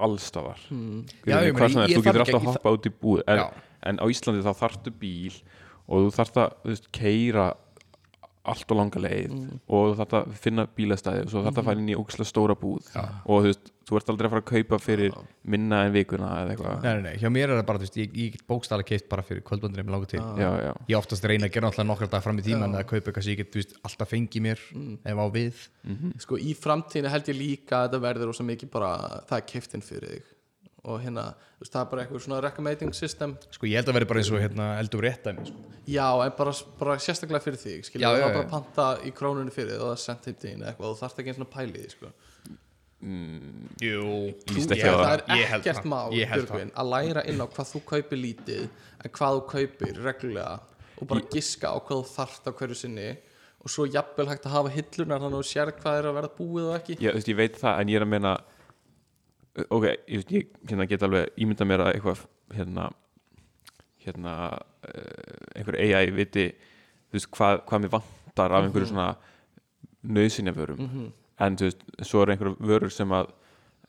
allstafar 0.00 0.60
Hmm. 0.70 1.02
Já, 1.26 1.40
ég 1.44 1.56
það 1.58 1.90
ég 1.90 1.98
þú 1.98 2.04
getur 2.06 2.24
alltaf 2.24 2.40
að 2.40 2.46
hoppa 2.52 2.76
út 2.76 2.86
í 2.88 2.92
búð 3.02 3.24
en, 3.28 3.42
en 3.90 4.00
á 4.00 4.04
Íslandi 4.08 4.44
þá 4.46 4.52
þarftu 4.62 4.94
bíl 5.00 5.34
og 5.90 6.06
þú 6.06 6.14
þarft 6.16 6.38
að 6.40 6.54
þú 6.62 6.72
veist, 6.72 6.88
keira 6.94 7.48
allt 8.48 8.72
og 8.72 8.78
langa 8.78 9.00
leið 9.04 9.32
og 9.68 9.90
þú 9.90 9.96
þarft 9.98 10.14
að 10.16 10.30
finna 10.40 10.64
bílastæði 10.76 11.26
og 11.26 11.32
svo 11.32 11.42
þarft 11.44 11.60
að 11.60 11.66
fara 11.68 11.82
inn 11.82 11.90
í 11.92 11.96
ógislega 11.98 12.30
stóra 12.30 12.56
búð. 12.56 12.88
Og 12.96 13.42
þú 13.44 13.50
veist, 13.50 13.68
þú 13.90 13.98
ert 13.98 14.12
aldrei 14.12 14.28
að 14.28 14.32
fara 14.34 14.42
að 14.44 14.48
kaupa 14.50 14.78
fyrir 14.80 15.18
minna 15.54 15.82
en 15.84 15.92
vikuna 15.92 16.30
eða 16.40 16.54
eitthvað. 16.54 16.78
Nei, 16.86 16.90
nei, 16.94 17.02
nei, 17.04 17.20
hjá 17.20 17.28
mér 17.34 17.52
er 17.52 17.60
það 17.60 17.68
bara, 17.68 17.82
þú 17.82 17.86
veist, 17.88 18.00
ég, 18.00 18.16
ég 18.16 18.34
get 18.38 18.46
bókstala 18.48 18.86
keift 18.86 19.08
bara 19.12 19.26
fyrir 19.26 19.44
kvöldbandurinn 19.44 19.90
með 19.90 19.96
langar 19.96 20.12
til. 20.14 20.24
Já, 20.40 20.50
ég 20.88 20.98
oftast 21.00 21.28
reyna 21.28 21.50
að 21.50 21.54
gera 21.58 21.70
alltaf 21.70 21.88
nokkar 21.90 22.12
dag 22.16 22.24
fram 22.24 22.40
í 22.40 22.46
tíman 22.48 22.76
eða 22.78 22.88
kaupa 22.88 23.10
eitthvað 23.10 23.28
sem 23.28 23.34
ég 23.34 23.42
get, 23.42 23.52
þú 23.52 23.60
veist, 23.62 23.78
alltaf 23.90 24.12
fengi 24.14 24.44
mér 24.48 24.66
ef 25.04 25.20
á 25.20 25.26
við. 25.36 25.64
Sko 26.24 26.40
í 26.40 26.56
framtíðinu 26.56 27.12
held 27.12 27.32
ég 27.34 27.40
líka 27.40 27.82
að 27.82 27.88
þetta 27.90 28.04
verður 28.08 28.32
rosa 28.32 28.46
mikið 28.46 28.72
bara 28.72 28.94
það 29.28 29.40
er 29.42 29.48
keiftinn 29.52 29.84
fyrir 29.84 30.16
þig 30.16 30.36
og 30.84 31.00
hérna, 31.02 31.24
þú 31.58 31.64
veist, 31.64 31.72
það 31.74 31.80
er 31.82 31.88
bara 31.90 32.02
eitthvað 32.06 32.22
svona 32.24 32.40
recommending 32.44 32.94
system. 32.96 33.34
Sko, 33.52 33.66
ég 33.68 33.76
held 33.76 33.90
að 33.92 33.96
vera 33.98 34.06
bara 34.08 34.20
eins 34.22 34.30
og 34.32 34.40
hérna, 34.40 34.68
eldur 34.80 35.02
rétt 35.04 35.26
dæmi, 35.28 35.44
sko. 35.50 35.64
já, 35.92 36.06
en 36.24 36.32
bara, 36.38 36.54
bara 36.80 36.94
sérstaklega 37.04 37.42
fyrir 37.44 37.60
þig 37.60 37.84
skilja, 37.90 38.08
Já, 38.08 38.16
það 38.16 38.24
er 38.30 38.34
bara 38.38 38.46
að 38.46 38.50
panta 38.54 38.86
í 39.04 39.12
krónunni 39.12 39.52
fyrir 39.52 39.74
þig 39.76 39.80
og 39.84 39.90
það 39.90 39.96
er 39.98 40.04
sendt 40.06 40.24
heim 40.30 40.38
til 40.40 40.50
þín 40.50 40.62
eða 40.64 40.70
eitthvað 40.72 40.88
og 40.90 40.96
þú 40.96 41.02
þarft 41.04 41.20
ekki 41.20 41.32
eins 41.34 41.42
og 41.44 41.50
pæli 41.52 41.82
því 41.84 41.90
sko. 41.96 42.12
Jú, 43.80 44.00
líst 44.52 44.68
Þú- 44.68 44.74
ekki 44.76 44.88
á 44.88 44.92
það. 44.92 45.04
það 45.04 45.14
er 45.14 45.22
Ég 45.40 45.52
ekkert 45.56 45.86
mál 45.88 46.12
Ég 46.12 46.28
Björgvin, 46.34 46.70
að 46.76 46.90
læra 46.92 47.22
inn 47.30 47.40
á 47.40 47.46
hvað 47.48 47.70
þú 47.72 47.80
kaupir 47.88 48.18
lítið 48.20 48.66
en 49.04 49.10
hvað 49.16 49.36
þú 49.38 49.44
kaupir 49.54 50.00
reglulega 50.04 50.60
og 51.00 51.08
bara 51.08 51.20
giska 51.32 51.72
á 51.72 51.76
hvað 51.80 52.02
þú 52.02 52.10
þarft 52.12 52.44
á 52.44 52.52
hverju 52.52 52.76
sinni 52.76 53.06
og 53.64 53.72
svo 53.72 53.86
jafnvel 53.88 54.28
hægt 54.28 54.44
að 54.44 54.52
hafa 54.56 54.72
hillunar 54.74 55.20
þannig 55.20 55.32
að 55.32 55.40
þú 55.40 55.48
sér 55.48 55.72
hvað 55.80 55.98
er 56.00 56.08
að 56.10 56.16
verða 56.18 56.32
búið 56.36 56.68
og 56.68 56.74
ekki. 56.80 56.98
Já, 57.00 57.10
þú 57.12 57.16
veist, 57.20 57.28
ég 57.32 57.36
veit 57.40 57.56
það, 57.60 57.80
en 57.80 57.88
ég 57.88 57.96
er 57.96 58.04
að 58.04 58.12
meina 58.12 58.34
ok, 59.68 59.86
ég, 60.06 60.26
ég 60.30 60.50
hérna, 60.68 60.86
get 60.90 61.02
alveg 61.06 61.32
ímynda 61.40 61.66
mér 61.68 61.84
að 61.86 61.94
eitthvað 61.94 62.26
hérna 62.56 62.90
hérna 64.00 64.34
uh, 64.50 65.56
einhver 65.56 65.76
AI 65.80 66.12
viti 66.14 66.46
veist, 67.12 67.28
hvað, 67.34 67.64
hvað 67.68 67.84
mér 67.84 67.94
vantar 67.96 68.54
af 68.54 68.64
einhverju 68.64 68.92
svona 68.92 69.10
nöðsynjavörum 70.16 71.10
en 71.40 71.60
þú 71.60 71.68
veist, 71.68 71.84
svo 72.06 72.24
eru 72.24 72.34
einhverju 72.34 72.70
vörur 72.70 72.94
sem 72.94 73.12
að 73.16 73.34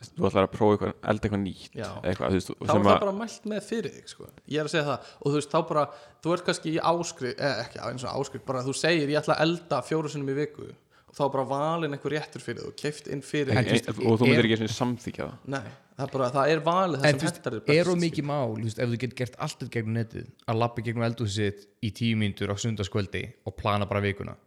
þú 0.01 0.27
ætlar 0.27 0.47
að 0.47 0.53
prófa 0.55 0.73
eitthvað, 0.75 0.93
elda 1.11 1.27
eitthvað 1.27 1.41
nýtt 1.43 1.75
eitthvað, 1.77 2.35
veist, 2.35 2.53
þá 2.57 2.63
er 2.65 2.71
það 2.71 2.91
að 2.91 3.03
bara 3.05 3.17
mælt 3.19 3.49
með 3.51 3.65
fyrir 3.67 3.95
þig 3.97 4.13
sko. 4.15 4.29
ég 4.49 4.61
er 4.61 4.69
að 4.69 4.73
segja 4.73 4.85
það. 4.87 5.09
Og 5.19 5.27
þú 5.27 5.35
veist 5.37 5.51
þá 5.51 5.59
bara 5.69 5.83
þú 6.23 6.33
ert 6.35 6.45
kannski 6.47 6.71
í 6.71 6.79
áskrift, 6.91 7.37
eða 7.37 7.65
ekki 7.65 7.83
eins 7.85 8.05
og 8.07 8.21
áskrift 8.23 8.47
bara 8.47 8.63
þú 8.65 8.73
segir 8.81 9.13
ég 9.13 9.21
ætla 9.21 9.37
að 9.37 9.45
elda 9.45 9.81
fjóru 9.85 10.11
sinnum 10.11 10.33
í 10.33 10.37
viku 10.41 10.71
þá 11.11 11.21
er 11.25 11.31
bara 11.35 11.45
valin 11.49 11.95
einhver 11.95 12.13
réttur 12.15 12.43
fyrir 12.43 12.61
þú 12.65 12.73
keift 12.79 13.07
inn 13.11 13.21
fyrir 13.25 13.51
en, 13.57 13.67
en, 13.67 13.89
og 14.07 14.19
þú 14.19 14.27
er- 14.27 14.29
myndir 14.31 14.47
ekki 14.47 14.57
eins 14.59 14.71
og 14.71 14.77
samþykja 14.77 15.25
það? 15.27 15.33
Nei, 15.55 15.63
það 15.97 16.05
er 16.05 16.13
bara, 16.15 16.29
það 16.37 16.51
er 16.53 16.61
valið 16.67 17.01
það 17.03 17.09
en 17.11 17.19
sem 17.19 17.27
hendar 17.31 17.57
þér 17.67 17.81
er 17.81 17.91
of 17.91 17.99
mikið 18.05 18.27
mál 18.29 18.53
ef 18.71 18.77
þú 18.79 18.99
getur 19.03 19.17
gert 19.21 19.35
allt 19.43 19.57
þetta 19.59 19.73
gegnum 19.75 19.97
netið 19.99 20.29
að 20.53 20.61
lappa 20.61 20.85
gegnum 20.87 21.05
eldhúsið 21.09 21.35
sitt 21.51 21.67
í 21.83 21.91
tíu 21.99 22.19
mínútur 22.21 22.53
á 22.53 22.55
sundarskvöldi 22.63 23.23
og 23.49 23.55
plana 23.59 23.87
bara 23.89 24.03
vikuna. 24.05 24.37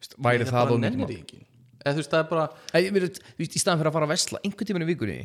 veist, 0.00 0.16
væri 0.24 0.46
það, 0.48 0.56
bara 0.56 0.72
of 0.72 0.80
mikið 0.80 0.96
mál? 1.04 1.46
þú 1.80 1.96
veist 2.00 2.10
það 2.12 2.24
er 2.24 2.30
bara 2.30 2.46
í 2.80 3.60
staðan 3.60 3.80
fyrir 3.80 3.90
að 3.90 3.94
fara 3.98 4.06
að 4.08 4.14
vesla 4.14 4.40
einhvern 4.44 4.68
tímann 4.70 4.84
í 4.84 4.88
vikunni 4.90 5.18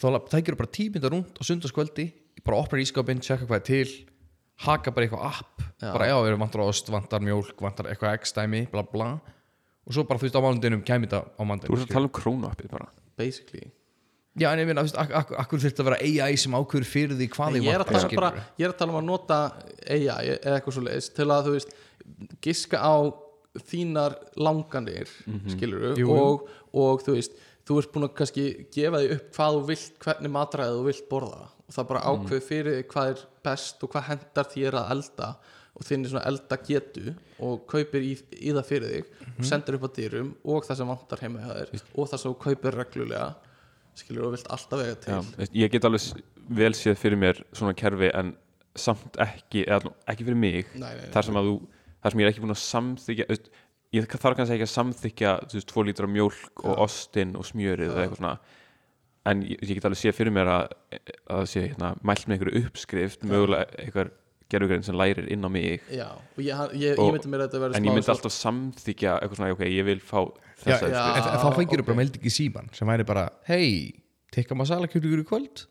þá 0.00 0.06
tækir 0.32 0.54
þú 0.56 0.60
bara 0.62 0.72
tíu 0.76 0.88
mínútur 0.92 1.12
rúnt 1.12 1.36
á 1.36 1.42
sundarskvöldi 1.44 2.06
bara 2.42 2.58
opnar 2.64 2.80
ískapinn, 2.82 3.20
tjekka 3.22 3.46
hvað 3.48 3.60
er 3.60 3.66
til 3.68 3.92
haka 4.64 4.92
bara 4.92 5.06
eitthvað 5.06 5.24
app 5.28 5.62
Já. 5.82 5.92
bara 5.92 6.08
já, 6.08 6.16
við 6.24 6.36
vantar 6.40 6.64
ost, 6.64 6.88
vantar 6.92 7.20
mjólk, 7.24 7.54
vantar 7.60 7.88
eitthvað 7.92 8.16
x 8.20 8.32
dæmi, 8.36 8.64
bla 8.72 8.82
bla 8.88 9.08
og 9.86 9.94
svo 9.96 10.04
bara 10.08 10.20
þú 10.22 10.28
veist 10.28 10.38
á 10.38 10.42
mánudinum 10.44 10.82
kæmi 10.86 11.08
þetta 11.08 11.20
á 11.22 11.40
þú 11.42 11.46
mánudinum 11.50 11.78
ert 11.78 11.86
að 11.88 11.94
tala 11.96 12.08
um 12.10 12.14
krónuappið 12.18 12.72
bara. 12.72 12.90
Basically. 13.18 13.70
Já, 14.40 14.48
en 14.54 14.62
ég 14.62 14.68
meina, 14.70 14.80
þú 14.80 14.88
veist, 14.88 15.00
ak 15.02 15.10
ak 15.18 15.32
akkur 15.42 15.60
þurft 15.60 15.80
að 15.82 15.88
vera 15.90 15.98
AI 16.00 16.36
sem 16.40 16.54
ákveður 16.56 16.88
fyrir 16.88 17.18
því 17.18 17.26
hvað 17.34 17.56
ég 17.58 17.66
þig 17.66 17.72
er, 17.74 17.82
að 17.82 17.90
tala 17.90 17.98
bara, 18.00 18.08
skilurðu? 18.08 18.44
ég 18.62 18.64
er 18.64 18.72
að 18.72 18.78
tala 18.80 18.94
um 18.94 19.00
að 19.02 19.08
nota 19.10 19.38
AI 19.84 20.30
eða 20.38 20.54
eitthvað 20.56 20.76
svo 20.78 20.84
leiðis 20.86 21.08
til 21.18 21.26
að 21.28 21.48
þú 21.48 21.56
veist 21.58 21.74
giska 22.46 22.80
á 22.80 22.94
þínar 23.68 24.14
langanir 24.40 25.10
skilur 25.52 25.90
Jú, 26.00 26.06
jú. 26.06 26.14
og, 26.16 26.46
og 26.72 27.02
þú 27.04 27.16
veist 27.18 27.36
þú 27.68 27.76
ert 27.82 27.92
búin 27.92 28.06
að 28.08 28.14
kannski 28.22 28.46
gefa 28.74 29.02
því 29.02 29.10
upp 29.18 29.26
hvað 29.36 29.58
þú 29.58 29.66
vilt 29.68 29.98
hvernig 30.06 30.32
matræði 30.34 30.78
þú 30.78 30.86
vilt 30.88 31.04
borða. 31.12 31.42
Og 31.68 31.76
það 31.76 31.90
bara 31.92 32.06
ákveð 32.08 32.46
fyrir 32.48 32.78
því 32.78 32.86
hvað 32.94 33.10
er 33.12 33.20
best 33.46 33.84
og 33.84 33.92
hvað 33.92 34.08
hendar 34.08 34.48
þér 34.54 34.78
að 34.80 34.94
elda 34.96 35.28
og 35.82 35.88
þinn 35.88 36.06
er 36.06 36.12
svona 36.12 36.24
elda 36.30 36.58
getu 36.62 37.14
og 37.42 37.64
kaupir 37.70 38.04
í, 38.06 38.12
í 38.38 38.52
það 38.54 38.68
fyrir 38.68 38.92
þig 38.92 39.32
og 39.32 39.48
sendir 39.48 39.78
upp 39.78 39.88
á 39.88 39.90
dýrum 39.98 40.28
og 40.46 40.68
það 40.68 40.78
sem 40.80 40.92
vantar 40.92 41.24
heima 41.24 41.56
og 41.58 42.12
það 42.12 42.22
sem 42.22 42.36
kaupir 42.46 42.78
reglulega 42.78 43.32
skilur 43.98 44.30
og 44.30 44.36
vilt 44.36 44.48
alltaf 44.48 44.80
vega 44.80 44.94
til. 45.02 45.18
Já, 45.42 45.48
ég 45.64 45.74
get 45.74 45.84
alveg 45.84 46.22
vel 46.62 46.72
séð 46.76 46.96
fyrir 47.00 47.20
mér 47.20 47.42
svona 47.52 47.74
kerfi 47.76 48.08
en 48.16 48.32
samt 48.78 49.18
ekki 49.20 49.66
eða 49.66 49.92
ekki 50.08 50.24
fyrir 50.24 50.38
mig 50.38 50.70
Nei, 50.72 50.94
nei, 50.96 51.10
þar 51.12 51.28
sem 51.28 51.36
að 51.36 51.50
þú, 51.50 51.58
þar 52.04 52.14
sem 52.14 52.22
ég 52.22 52.26
er 52.28 52.32
ekki 52.32 52.44
búin 52.46 52.54
að 52.54 52.62
samþykja 52.62 53.28
ég 53.92 54.08
þarf 54.08 54.38
kannski 54.38 54.56
ekki 54.56 54.68
að 54.68 54.72
samþykja 54.72 55.34
þú 55.44 55.58
veist, 55.58 55.68
tvo 55.68 55.84
lítra 55.84 56.08
mjólk 56.08 56.64
og 56.64 56.82
ostinn 56.86 57.36
og 57.36 57.44
smjörið 57.44 57.92
og 57.92 58.00
eitthvað 58.00 58.22
svona. 58.22 58.34
En 59.28 59.42
ég, 59.44 59.60
ég 59.60 59.76
get 59.76 59.84
alveg 59.86 60.00
séð 60.00 60.16
fyrir 60.16 60.34
mér 60.34 60.48
að, 60.50 60.72
að 60.96 61.42
það 61.42 61.50
sé 61.52 61.66
hérna, 61.66 61.92
mælt 62.00 62.24
með 62.26 62.38
einhverju 62.38 62.62
uppskrift 62.62 63.26
mögulega 63.28 63.82
einhver 63.84 64.14
gerfugrein 64.52 64.84
sem 64.86 64.96
lærir 64.98 65.26
inn 65.32 65.42
á 65.44 65.50
mig. 65.52 65.82
Já, 65.92 66.06
og 66.12 66.44
ég, 66.44 66.62
ég, 66.76 66.94
ég 66.94 67.16
myndi 67.16 67.32
mér 67.32 67.44
að 67.44 67.50
þetta 67.50 67.64
verði 67.64 67.80
en 67.80 67.88
ég 67.88 67.98
myndi 67.98 68.12
alltaf 68.14 68.36
samþykja 68.36 69.18
eitthvað 69.18 69.40
svona, 69.40 69.56
ok, 69.56 69.66
ég 69.72 69.88
vil 69.88 69.98
fá 70.04 70.20
en, 70.22 70.94
en 70.94 71.42
þá 71.42 71.50
fengir 71.56 71.82
þú 71.82 71.88
bara 71.90 71.98
meldi 71.98 72.20
ekki 72.20 72.32
síman 72.32 72.70
sem 72.76 72.88
væri 72.88 73.06
bara, 73.08 73.26
hei, 73.48 73.68
tekka 74.34 74.56
masala 74.58 74.90
kjúlingur 74.90 75.24
í 75.24 75.28
kvöld. 75.28 75.66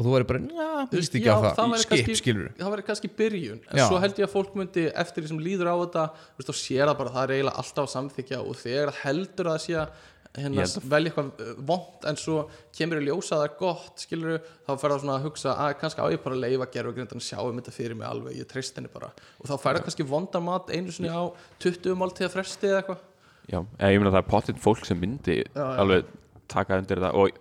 Og 0.00 0.06
þú 0.06 0.12
væri 0.14 0.26
bara, 0.30 0.40
njá, 0.40 0.68
víst 0.94 1.16
ekki 1.18 1.28
Já, 1.28 1.34
á 1.36 1.52
það, 1.58 1.74
skip, 1.82 2.06
skilur 2.16 2.46
það 2.56 2.70
væri 2.72 2.84
kannski 2.86 3.10
byrjun. 3.18 3.58
En 3.68 3.82
Já. 3.82 3.84
svo 3.84 3.98
held 4.00 4.16
ég 4.16 4.24
að 4.24 4.32
fólk 4.32 4.54
myndi 4.56 4.86
eftir 4.88 5.26
því 5.26 5.32
sem 5.34 5.42
líður 5.44 5.68
á 5.68 5.76
þetta 5.76 6.04
þú 6.14 6.40
veist, 6.40 6.48
þá 6.48 6.60
sér 6.62 6.86
það 6.88 6.94
bara, 7.02 7.12
það 7.16 7.26
er 7.26 7.34
eiginlega 7.34 7.60
alltaf 7.60 7.82
að 7.84 7.92
samþykja 7.92 8.38
og 8.40 8.56
þegar 8.62 8.94
heldur 9.02 9.50
að 9.50 9.58
það 9.58 9.66
sé 9.66 9.76
að 9.82 10.08
hérna, 10.38 10.64
velja 10.92 11.10
eitthvað 11.10 11.52
vond 11.66 12.06
en 12.06 12.18
svo 12.20 12.44
kemur 12.76 13.00
í 13.00 13.06
ljósa 13.08 13.34
að 13.34 13.40
það 13.40 13.46
er 13.48 13.54
gott 13.58 14.04
skilur 14.04 14.36
þá 14.38 14.70
fer 14.70 14.92
það 14.92 15.00
svona 15.02 15.16
að 15.16 15.26
hugsa 15.26 15.54
að 15.64 15.74
kannski 15.80 16.04
á 16.04 16.12
ég 16.12 16.22
bara 16.22 16.36
að 16.36 16.44
leifa 16.44 16.68
gerfa 16.76 16.94
grindan 16.96 17.22
að 17.22 17.26
sjá 17.26 17.38
um 17.42 17.58
þetta 17.58 17.74
fyrir 17.74 17.98
mig 17.98 18.06
alveg 18.06 18.38
ég 18.38 18.50
treyst 18.50 18.78
henni 18.78 18.92
bara. 18.92 19.10
Og 19.40 19.50
þá 19.50 19.54
fer 19.56 19.78
það 19.78 19.86
kannski 19.88 20.06
vondan 20.10 20.46
mat 20.46 20.70
einu 20.70 20.94
sinni 20.94 21.10
á 21.10 21.22
20 21.64 21.98
máltíða 21.98 22.30
fresti 22.36 22.70
eða 22.70 22.82
eitthvað. 22.82 23.06
Já, 23.50 23.58
ég 23.58 23.98
meina 23.98 24.12
það 24.14 24.20
er 24.22 24.28
pottitt 24.30 24.62
fólk 24.62 24.86
sem 24.86 25.00
myndi 25.00 25.40
Já, 25.40 25.48
já. 25.58 25.80
alveg 25.82 26.12
taka 26.50 26.78
undir 26.78 27.02
það 27.02 27.18
og 27.18 27.40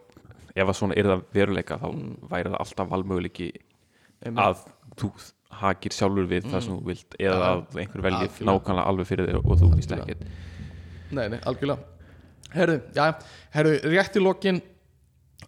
ef 0.56 0.66
að 0.66 0.78
svona 0.80 0.98
er 0.98 1.12
það 1.12 1.28
veruleika 1.36 1.78
þá 1.78 1.88
væri 2.32 2.50
það 2.50 2.64
alltaf 2.64 2.90
valmöguleiki 2.96 3.52
að 4.34 4.66
þú 4.98 5.12
hakir 5.60 5.94
sjálfur 5.94 6.28
við 6.30 6.50
það 6.50 6.66
sem 6.66 6.74
þú 6.74 6.90
vilt 6.90 7.16
eða 7.20 7.38
Já, 7.38 7.46
að 7.52 7.80
einhver 7.84 8.06
velji 8.06 8.50
nákvæmlega 8.50 8.90
alveg 8.90 9.10
fyrir 9.10 9.30
þér 9.30 9.40
og 9.44 9.62
þú 9.62 9.72
víst 9.76 9.94
ekkert. 9.96 10.28
Nei, 11.10 11.26
nei, 11.30 11.40
algjörlega 11.50 11.99
Herðu, 12.54 12.80
já, 12.96 13.06
herðu, 13.54 13.80
rétt 13.94 14.18
í 14.18 14.24
lokin 14.24 14.62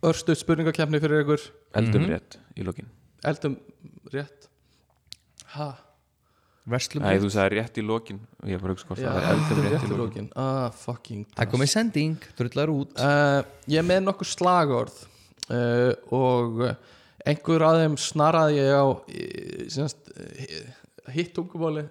Örstuð 0.01 0.39
spurningakefni 0.39 0.97
fyrir 1.01 1.21
ykkur. 1.21 1.43
Eldum 1.77 2.07
rétt 2.09 2.39
í 2.57 2.65
lokin. 2.65 2.87
Eldum 3.27 3.57
rétt. 4.13 4.47
Ha, 5.53 5.67
Verslum 6.71 7.01
Nei, 7.01 7.17
þú 7.17 7.29
sagði 7.33 7.57
rétt 7.57 7.77
í 7.81 7.83
lokin 7.85 8.19
og 8.37 8.49
ég 8.49 8.57
er 8.57 8.61
bara 8.61 8.75
að 8.75 8.83
hugsa 8.85 9.11
er 9.11 9.27
eldum 9.31 9.61
rétt 9.65 9.73
rétt 9.75 9.93
í 9.93 9.97
lokin. 9.97 10.27
Ah, 10.37 10.67
fucking 10.77 11.25
Það 11.33 11.49
komið 11.53 11.71
sending, 11.73 12.27
drullar 12.37 12.73
út. 12.73 12.93
Uh, 13.01 13.41
Ég 13.71 13.81
er 13.81 13.87
með 13.87 14.03
nokkur 14.05 14.29
slagorð 14.29 14.99
uh, 15.49 15.93
og 16.13 16.61
einhver 17.25 17.65
af 17.65 17.79
þeim 17.81 17.97
snaraði 18.01 18.59
ég 18.61 18.77
á 18.77 18.85
uh, 18.85 19.65
hitt 21.13 21.31
tungumáli 21.35 21.83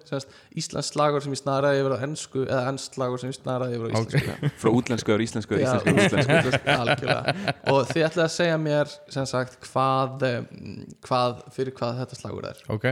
Íslands 0.57 0.91
slagorð 0.91 1.25
sem 1.25 1.35
ég 1.35 1.41
snaraði 1.41 1.81
yfir 1.81 1.95
á 1.95 1.99
ennsku 2.07 2.43
eða 2.45 2.61
ennsk 2.71 2.97
slagorð 2.97 3.23
sem 3.23 3.31
ég 3.31 3.37
snaraði 3.37 3.79
yfir 3.79 3.89
á 3.89 3.99
íslensku. 4.01 4.51
Frá 4.61 4.71
útlensku 4.71 5.13
yfir 5.13 5.25
íslensku 5.25 5.59
Já, 5.59 5.65
íslensku 5.65 6.05
íslensku 6.05 6.37
útlensku, 6.41 6.75
algjörlega. 6.75 7.55
Og 7.73 7.81
þið 7.91 8.07
ætlaði 8.07 8.25
að 8.27 8.35
segja 8.35 8.61
mér 8.61 8.95
sem 9.17 9.27
sagt 9.31 9.59
hvað, 9.67 10.25
hvað 11.07 11.43
fyrir 11.57 11.77
hvað 11.77 12.01
þetta 12.03 12.19
slagur 12.19 12.49
er. 12.51 12.63
Ok, 12.73 12.89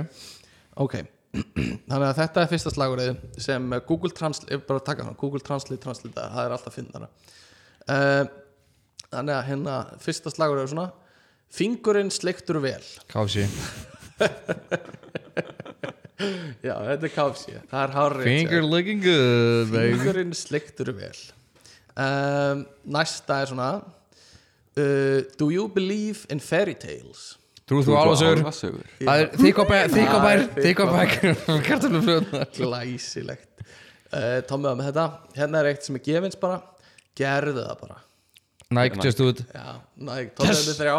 ok, 0.86 1.00
þannig 1.90 2.08
að 2.08 2.16
þetta 2.24 2.44
er 2.44 2.54
fyrsta 2.54 2.74
slagurðið 2.74 3.42
sem 3.46 3.74
Google 3.90 4.14
Translate 4.18 4.80
Google 5.20 5.44
Translate 5.46 5.82
translate 5.84 6.30
það 6.34 6.46
er 6.48 6.56
alltaf 6.56 6.74
finnara 6.74 7.10
uh, 7.86 8.24
þannig 9.12 9.36
að 9.36 9.46
hérna 9.52 9.76
fyrsta 10.02 10.34
slagurðið 10.34 10.66
er 10.66 10.74
svona 10.74 10.90
fingurinn 11.54 12.12
sleiktur 12.14 12.62
vel. 12.64 12.82
Kási 13.10 13.48
já, 16.20 16.74
þetta 16.74 17.08
er 17.08 17.14
káfsi, 17.16 17.56
það 17.72 17.82
er 17.84 17.94
hárið 17.96 18.28
Finger 18.30 18.66
looking 18.68 19.04
good, 19.04 19.70
baby. 19.72 19.94
Fingurinn 19.98 20.34
sleiktur 20.38 20.92
vel. 20.98 21.14
Um, 22.00 22.64
næsta 22.96 23.42
er 23.44 23.50
svona 23.52 23.70
uh, 23.82 25.20
do 25.40 25.50
you 25.52 25.68
believe 25.68 26.26
in 26.30 26.40
fairy 26.40 26.76
tales? 26.80 27.36
Trú 27.70 27.84
þú 27.86 27.94
álfasögur 28.00 28.88
Það 28.98 29.24
er 29.24 29.34
þykk 29.38 29.60
á 29.64 29.66
bær, 29.70 29.92
þykk 29.94 30.10
á 30.10 30.20
bær, 30.24 30.24
Það 30.26 30.34
er 30.34 30.46
þykk 30.66 30.80
á 30.82 30.84
þykk 30.84 30.84
á 30.84 30.88
bær 30.96 31.64
Kartöfluflöðna 31.70 32.44
glæsilegt. 32.56 33.48
Uh, 34.10 34.40
Tómið 34.50 34.78
með 34.80 34.88
þetta. 34.90 35.04
Hérna 35.38 35.60
er 35.62 35.68
eitt 35.74 35.86
sem 35.86 36.00
er 36.00 36.06
gefins 36.08 36.40
bara. 36.42 36.62
Gerðu 37.20 37.62
það 37.68 37.76
bara. 37.84 38.00
Nike, 38.74 39.02
just 39.06 39.18
do 39.22 39.28
it. 39.34 39.44
Já, 39.54 39.78
næg, 39.98 40.32
tómið 40.38 40.64
með 40.66 40.80
þrjá. 40.80 40.96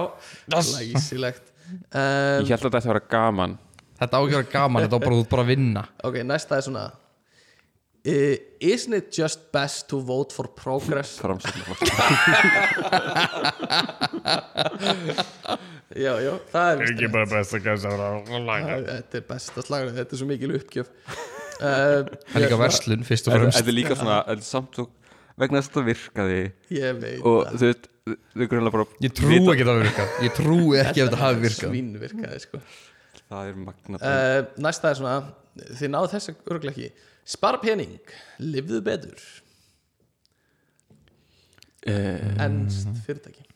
Glæsilegt. 0.54 1.50
Um, 1.70 2.46
Ég 2.46 2.50
held 2.50 2.64
að 2.64 2.64
þetta 2.66 2.78
ætti 2.80 2.88
að 2.88 2.92
vera 2.92 3.02
gaman 3.12 3.52
Þetta 4.00 4.16
á 4.16 4.20
ekki 4.24 4.38
að 4.40 4.50
gaman, 4.54 4.86
þetta 4.86 4.96
á 4.96 5.04
bara 5.04 5.22
bara 5.34 5.42
að 5.44 5.50
vinna. 5.52 5.82
Ok, 6.08 6.20
næsta 6.24 6.56
er 6.56 6.64
svona 6.64 6.84
uh, 6.90 8.36
isn't 8.64 8.96
it 8.96 9.10
just 9.12 9.42
best 9.52 9.88
to 9.92 10.00
vote 10.00 10.32
for 10.32 10.48
progress? 10.56 11.18
Já, 15.90 16.12
já, 16.22 16.32
það 16.52 16.70
er 16.70 16.80
víst 16.84 17.04
bara 17.12 17.26
best 17.28 17.56
að 17.58 17.64
gæsa 17.66 17.90
Það- 17.90 18.86
þetta 18.86 19.20
er 19.20 19.24
besta 19.28 19.64
slagur, 19.66 19.92
þetta 19.96 20.14
er 20.16 20.20
svo 20.22 20.28
mikil 20.30 20.54
uppgjöf. 20.56 20.90
Uh, 21.60 22.06
Það 22.30 22.36
er 22.38 22.44
líka 22.46 22.58
verslun, 22.60 23.02
fyrst 23.04 23.28
og 23.28 23.34
fremst. 23.36 23.58
þetta 23.58 23.72
er 23.72 23.76
líka 23.76 23.96
svona 23.98 24.20
þetta 24.24 24.36
er 24.38 24.46
samt 24.46 24.78
svo 24.78 24.86
vegna 25.40 25.60
þess 25.60 25.68
að 25.68 25.74
þetta 25.74 25.86
virkaði. 25.90 26.38
Ég 26.76 27.00
veit 27.02 27.26
og 27.26 27.50
þú 27.52 27.66
veit 27.66 27.88
þau 28.10 28.46
grunlega 28.50 28.74
bara 28.76 28.86
Ég 29.04 29.12
trú 29.18 29.28
ekki 29.52 29.64
að 29.66 29.70
það 29.70 29.82
virkað. 29.84 30.14
Ég 30.24 30.32
trú 30.38 30.56
ekki 30.80 31.02
að 31.02 31.10
þetta 31.10 31.20
hafi 31.20 31.42
virkað. 31.44 31.74
svín 31.74 31.90
virkaði 32.00 32.40
sko 32.46 32.62
það 33.30 33.52
er 33.52 33.60
magna 33.66 34.00
uh, 34.02 34.40
næsta 34.60 34.90
er 34.90 34.98
svona 34.98 35.14
þið 35.78 35.92
náðu 35.92 36.10
þess 36.14 36.32
að 36.32 36.50
örglega 36.54 36.74
ekki. 36.74 37.06
Spara 37.30 37.60
pening, 37.62 38.12
lifðu 38.42 38.80
betur. 38.84 39.22
Uh, 41.86 42.42
ennst 42.44 42.90
fyrirtæki. 43.06 43.46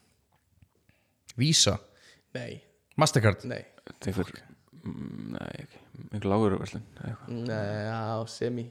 Visa, 1.40 1.74
nei, 2.36 2.62
Mastercard? 3.00 3.42
Nei, 3.50 3.60
einhver 4.06 4.30
mm, 4.30 5.34
nei, 5.34 5.50
ekki, 5.64 5.80
einhver 6.12 6.30
lágur 6.30 6.56
verslun 6.60 6.84
eða 6.94 7.10
eitthvað. 7.10 7.42
nei 7.50 7.90
á 7.90 8.22
semi. 8.30 8.68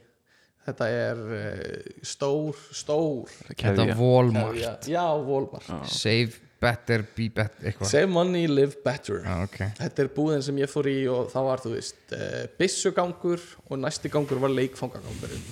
Þetta 0.64 0.86
er 0.88 1.18
uh, 1.20 1.98
stór 2.08 2.56
stór. 2.72 3.34
Þetta 3.50 3.58
Keðja. 3.60 3.96
Walmart. 4.00 4.56
Já, 4.56 4.72
já 4.88 5.04
Walmart. 5.28 5.68
Save 5.92 6.40
better, 6.64 7.04
be 7.16 7.28
better 7.32 7.68
Eitthvað. 7.68 7.90
Save 7.90 8.10
money, 8.10 8.46
live 8.50 8.80
better. 8.84 9.20
Já, 9.24 9.36
ok. 9.44 9.60
Þetta 9.78 10.04
er 10.04 10.10
búðin 10.16 10.44
sem 10.46 10.58
ég 10.62 10.70
fór 10.72 10.88
í 10.90 10.96
og 11.12 11.28
þá 11.32 11.38
var 11.48 11.62
þú 11.64 11.74
veist 11.76 12.16
uh, 12.16 12.40
byssugangur 12.58 13.44
og 13.68 13.78
næsti 13.82 14.10
gangur 14.12 14.40
var 14.42 14.52
leikfangagangurinn. 14.54 15.46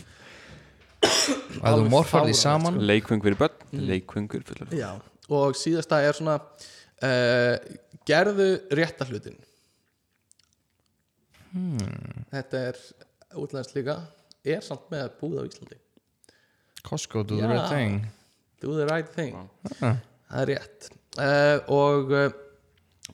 Og 1.02 1.08
ef 1.10 1.22
þú 1.28 1.62
Alveg 1.72 1.88
morfar 1.90 2.26
því 2.26 2.34
fáránlegt, 2.34 2.42
saman. 2.42 2.80
leikvöng 2.90 3.24
fyrir 3.24 3.38
börn? 3.40 3.62
Leikvöngur 3.92 4.44
fyrir 4.46 4.74
Já, 4.78 4.90
og 5.28 5.56
síðasta 5.58 5.98
er 6.06 6.18
svona 6.18 6.36
uh, 6.38 7.56
gerðu 8.08 8.48
rétta 8.78 9.06
hlutin. 9.10 9.38
Hmm. 11.52 12.24
Þetta 12.32 12.64
er 12.70 12.80
útlæðast 13.36 13.76
líka. 13.76 13.98
Er 14.42 14.62
samt 14.64 14.88
með 14.90 15.10
búð 15.20 15.42
á 15.42 15.46
Íslandi. 15.46 15.78
Costco 16.82 17.22
do 17.22 17.38
the 17.38 17.50
right 17.50 17.68
thing. 17.70 18.00
Do 18.62 18.74
the 18.78 18.86
right 18.88 19.10
thing. 19.10 19.36
Ah. 19.82 20.00
Það 20.32 20.40
er 20.40 20.50
rétt 20.54 20.88
og 21.20 22.12
uh, 22.12 22.28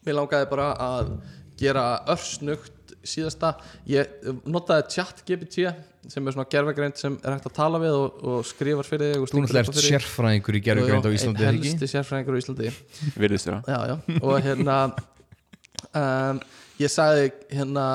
mér 0.06 0.18
langaði 0.20 0.50
bara 0.50 0.72
að 0.78 1.14
gera 1.58 1.84
örsnugt 2.10 2.94
síðasta. 3.06 3.54
Ég 3.90 4.18
uh, 4.22 4.42
notaði 4.48 4.86
chat 4.94 5.22
GPT 5.26 5.70
sem 6.08 6.24
er 6.24 6.34
svona 6.34 6.48
gerfagreind 6.48 7.00
sem 7.00 7.16
er 7.20 7.34
hægt 7.34 7.48
að 7.50 7.56
tala 7.58 7.80
við 7.82 7.96
og, 7.96 8.20
og 8.22 8.44
skrifar 8.48 8.86
fyrir 8.86 9.12
þig 9.12 9.24
og 9.24 9.32
Þú 9.32 9.42
náttúrulega 9.42 9.64
á 9.64 9.72
ert 9.72 9.88
sérfræðingur 9.88 10.58
í 10.58 10.62
gerðugreind 10.64 11.08
á 11.08 11.10
Íslandi 11.12 11.44
eða 11.44 11.50
ekki? 11.52 11.72
helsti 11.72 11.90
sérfræðingur 11.92 12.38
á 12.38 12.40
Íslandi. 12.40 12.70
Virðist 13.18 13.48
þér 13.48 13.58
já, 13.58 13.78
já, 13.90 13.96
og 14.22 14.38
hérna 14.46 14.78
um, 15.92 16.40
ég 16.80 16.94
sagði 16.94 17.26
hérna 17.52 17.88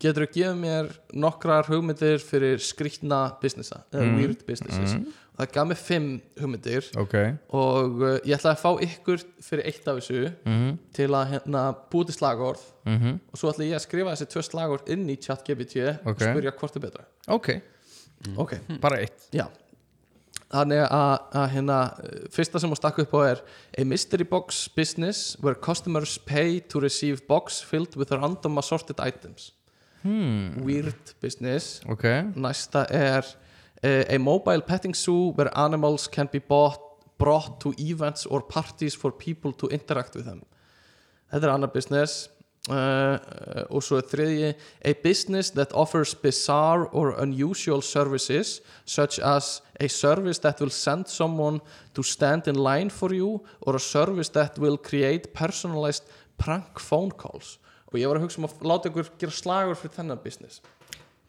getur 0.00 0.26
þú 0.26 0.32
gefið 0.34 0.60
mér 0.64 0.90
nokkrar 1.12 1.68
hugmyndir 1.68 2.22
fyrir 2.24 2.62
skrýtna 2.64 3.22
businessa 3.42 3.82
eða 3.92 4.10
weird 4.16 4.44
businesses 4.48 4.96
það 5.40 5.52
gaf 5.56 5.68
mér 5.70 5.78
fimm 5.80 6.08
hugmyndir 6.40 6.88
ok. 7.00 7.14
og 7.56 8.02
uh, 8.02 8.16
ég 8.26 8.36
ætlaði 8.36 8.52
að 8.54 8.62
fá 8.62 8.70
ykkur 8.86 9.24
fyrir 9.46 9.66
eitt 9.70 9.88
af 9.88 9.98
þessu 10.00 10.32
Mhm. 10.46 10.78
til 10.96 11.08
að 11.16 11.30
hérna 11.34 11.62
búið 11.92 12.06
til 12.10 12.18
slagorð. 12.20 12.62
Mhm. 12.86 13.18
og 13.32 13.38
svo 13.38 13.50
ætla 13.52 13.64
ég 13.68 13.74
að 13.78 13.84
skrifa 13.86 14.12
þessi 14.14 14.28
tvö 14.32 14.42
slagorð 14.48 14.88
inn 14.94 15.08
í 15.08 15.16
chat 15.20 15.44
GPT 15.46 15.88
og 16.04 16.16
spyrja 16.20 16.52
hvort 16.52 16.76
er 16.76 16.80
betra. 16.86 17.04
Ok, 17.28 17.50
ok, 18.36 18.54
bara 18.80 18.98
eitt. 19.00 19.28
Já. 19.32 19.46
Þannig 20.50 20.80
að, 20.90 21.50
hérna 21.52 21.76
fyrsta 22.34 22.58
sem 22.58 22.70
hún 22.72 22.76
stakk 22.78 22.98
upp 23.04 23.12
á 23.14 23.20
er 23.30 23.40
a 23.78 23.84
mystery 23.86 24.24
box 24.26 24.66
business 24.74 25.36
where 25.40 25.54
customers 25.54 26.18
pay 26.18 26.58
to 26.58 26.80
receive 26.80 27.22
box 27.28 27.60
filled 27.62 27.94
with 27.96 28.10
random 28.10 28.58
assorted 28.58 28.98
items. 28.98 29.52
Hmm. 30.02 30.64
weird 30.64 31.14
business. 31.20 31.80
Næsta 31.86 32.86
er 32.90 33.22
a 33.82 34.18
mobile 34.18 34.60
petting 34.60 34.94
zoo 34.94 35.32
where 35.34 35.50
animals 35.56 36.06
can 36.06 36.28
be 36.30 36.38
bought, 36.38 36.80
brought 37.18 37.60
to 37.60 37.74
events 37.78 38.26
or 38.26 38.42
parties 38.42 38.94
for 38.94 39.10
people 39.10 39.52
to 39.52 39.66
interact 39.68 40.14
with 40.14 40.26
them. 40.26 40.42
Þetta 41.32 41.46
er 41.46 41.54
annar 41.54 41.72
business. 41.72 42.28
Uh, 42.68 43.16
og 43.72 43.80
svo 43.80 43.96
er 43.96 44.04
þriðji 44.04 44.48
a 44.84 44.92
business 45.00 45.48
that 45.56 45.72
offers 45.72 46.12
bizarre 46.12 46.90
or 46.92 47.14
unusual 47.22 47.80
services 47.80 48.60
such 48.84 49.18
as 49.18 49.62
a 49.80 49.88
service 49.88 50.38
that 50.44 50.60
will 50.60 50.70
send 50.70 51.08
someone 51.08 51.62
to 51.94 52.02
stand 52.02 52.46
in 52.48 52.56
line 52.60 52.90
for 52.90 53.14
you 53.14 53.40
or 53.62 53.76
a 53.76 53.80
service 53.80 54.28
that 54.28 54.58
will 54.58 54.76
create 54.76 55.32
personalized 55.32 56.04
prank 56.36 56.78
phone 56.78 57.10
calls. 57.10 57.56
Og 57.88 57.98
ég 57.98 58.06
var 58.06 58.20
að 58.20 58.28
hugsa 58.28 58.42
um 58.42 58.46
að 58.50 58.60
láta 58.60 58.92
ykkur 58.92 59.08
gera 59.18 59.34
slagur 59.34 59.80
fyrir 59.80 59.96
þennan 59.96 60.20
business 60.22 60.60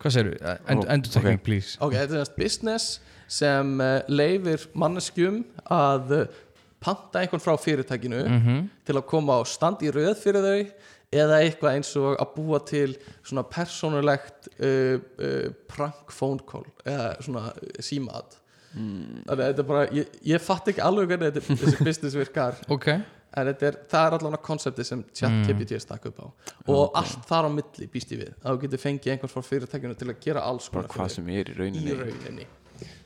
hvað 0.02 0.16
segir 0.18 0.32
þú? 0.34 0.54
End, 0.74 0.86
Ó, 0.86 0.92
endur 0.96 1.14
tekning, 1.16 1.40
ok. 1.42 1.46
please 1.48 1.78
Ok, 1.82 1.94
þetta 1.98 2.18
er 2.18 2.24
næst 2.26 2.38
business 2.40 2.88
sem 3.32 3.76
uh, 3.80 4.00
leifir 4.12 4.66
manneskjum 4.76 5.44
að 5.72 6.16
uh, 6.18 6.40
panta 6.82 7.22
einhvern 7.22 7.44
frá 7.44 7.54
fyrirtækinu 7.62 8.24
Mhm. 8.28 8.64
til 8.88 8.96
að 8.98 9.06
koma 9.12 9.38
á 9.38 9.42
stand 9.48 9.84
í 9.86 9.92
röð 9.94 10.16
fyrir 10.24 10.42
þau 10.48 10.72
eða 11.12 11.38
eitthvað 11.44 11.76
eins 11.76 11.90
og 12.00 12.14
að 12.24 12.30
búa 12.38 12.60
til 12.66 12.94
svona 13.28 13.44
persónulegt 13.44 14.48
uh, 14.60 14.98
uh, 15.20 15.50
prank 15.68 16.12
phone 16.16 16.40
call 16.48 16.66
eða 16.88 17.10
svona 17.22 17.52
símat 17.84 18.38
mm. 18.74 19.26
þannig 19.28 19.42
að 19.42 19.48
þetta 19.50 19.64
er 19.66 19.68
bara, 19.74 19.86
ég, 19.92 20.14
ég 20.32 20.42
fatt 20.42 20.70
ekki 20.72 20.82
alveg 20.86 21.12
hvernig 21.12 21.34
þetta, 21.36 21.58
þessi 21.66 21.84
business 21.90 22.16
virkar 22.16 22.56
ok, 22.72 22.88
en 23.38 23.52
er, 23.52 23.78
það 23.92 24.08
er 24.08 24.16
allavega 24.18 24.42
konsepti 24.44 24.86
sem 24.88 25.04
ChatGPT 25.16 25.78
er 25.78 25.84
stakk 25.84 26.10
upp 26.12 26.24
á. 26.24 26.28
Og 26.72 26.98
allt 27.00 27.28
þar 27.30 27.48
á 27.48 27.50
milli 27.54 27.88
býst 27.92 28.12
ég 28.16 28.26
við 28.26 28.34
að 28.42 28.50
þú 28.50 28.64
getur 28.66 28.84
fengið 28.86 29.14
einhvern 29.16 29.34
frá 29.36 29.48
fyrirtækinu 29.48 30.00
til 30.00 30.10
að 30.12 30.20
gera 30.26 30.44
alls 30.50 30.68
bara 30.74 30.90
konar 30.90 31.08
hvað 31.08 31.16
sem 31.16 31.32
er 31.32 31.52
í 31.52 31.56
í 31.56 31.60
rauninni. 31.62 31.96
Rauninni 32.02 32.50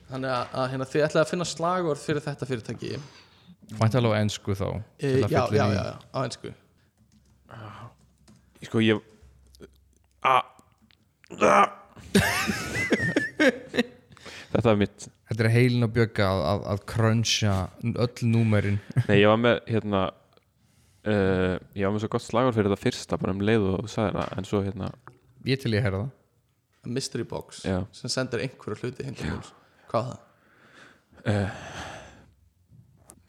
þannig 0.10 0.32
að, 0.32 0.44
að 0.62 0.68
hérna, 0.74 0.88
þið 0.90 1.06
ætlaði 1.08 1.24
að 1.24 1.32
finna 1.32 1.48
slagorð 1.50 2.02
fyrir 2.04 2.26
þetta 2.26 2.50
fyrirtæki. 2.50 2.92
E, 2.96 3.78
mætti 3.80 4.00
alveg 4.00 4.14
á 4.14 4.22
ensku 4.22 4.54
þá 4.58 4.68
til 5.02 5.16
að 5.26 5.34
já, 5.34 5.42
já, 5.50 5.66
já, 5.66 5.66
já, 5.74 5.96
á 6.14 6.20
einsku 6.22 6.54
sko 8.66 8.82
ég 8.82 9.02
a, 10.26 10.36
a. 11.46 11.66
þetta 14.54 14.72
er 14.72 14.80
mitt 14.82 15.08
þetta 15.36 15.46
er 15.50 15.54
heilin 15.56 15.86
að 15.88 15.94
bjögga 16.00 16.28
að, 16.32 16.42
að, 16.52 16.62
að 16.74 16.84
cruncha 16.92 17.56
öll 18.06 18.30
númerin. 18.32 18.80
Nei 19.10 19.18
ég 19.22 19.28
var 19.32 19.42
með 19.44 19.58
hérna 19.70 20.04
uh, 20.10 21.56
ég 21.76 21.86
var 21.86 21.96
með 21.96 22.04
svo 22.06 22.12
gott 22.16 22.26
slagur 22.26 22.56
fyrir 22.56 22.72
þetta 22.72 22.84
fyrsta 22.86 23.20
bara 23.22 23.36
um 23.36 23.44
leið 23.46 23.68
og 23.74 23.82
þú 23.86 23.92
sagði 23.96 24.16
það 24.20 24.38
en 24.42 24.48
svo 24.52 24.62
hérna 24.66 24.92
ég 25.52 25.62
til 25.62 25.74
ég 25.78 25.86
herra 25.86 26.04
það. 26.06 26.14
A 26.86 26.94
mystery 26.94 27.26
box 27.26 27.64
Já. 27.66 27.80
sem 27.98 28.12
sendir 28.14 28.44
einhverju 28.46 28.78
hluti 28.84 29.06
til 29.18 29.30
hún 29.32 29.44
hvað 29.90 30.10
það? 30.12 30.20
uh, 31.26 31.62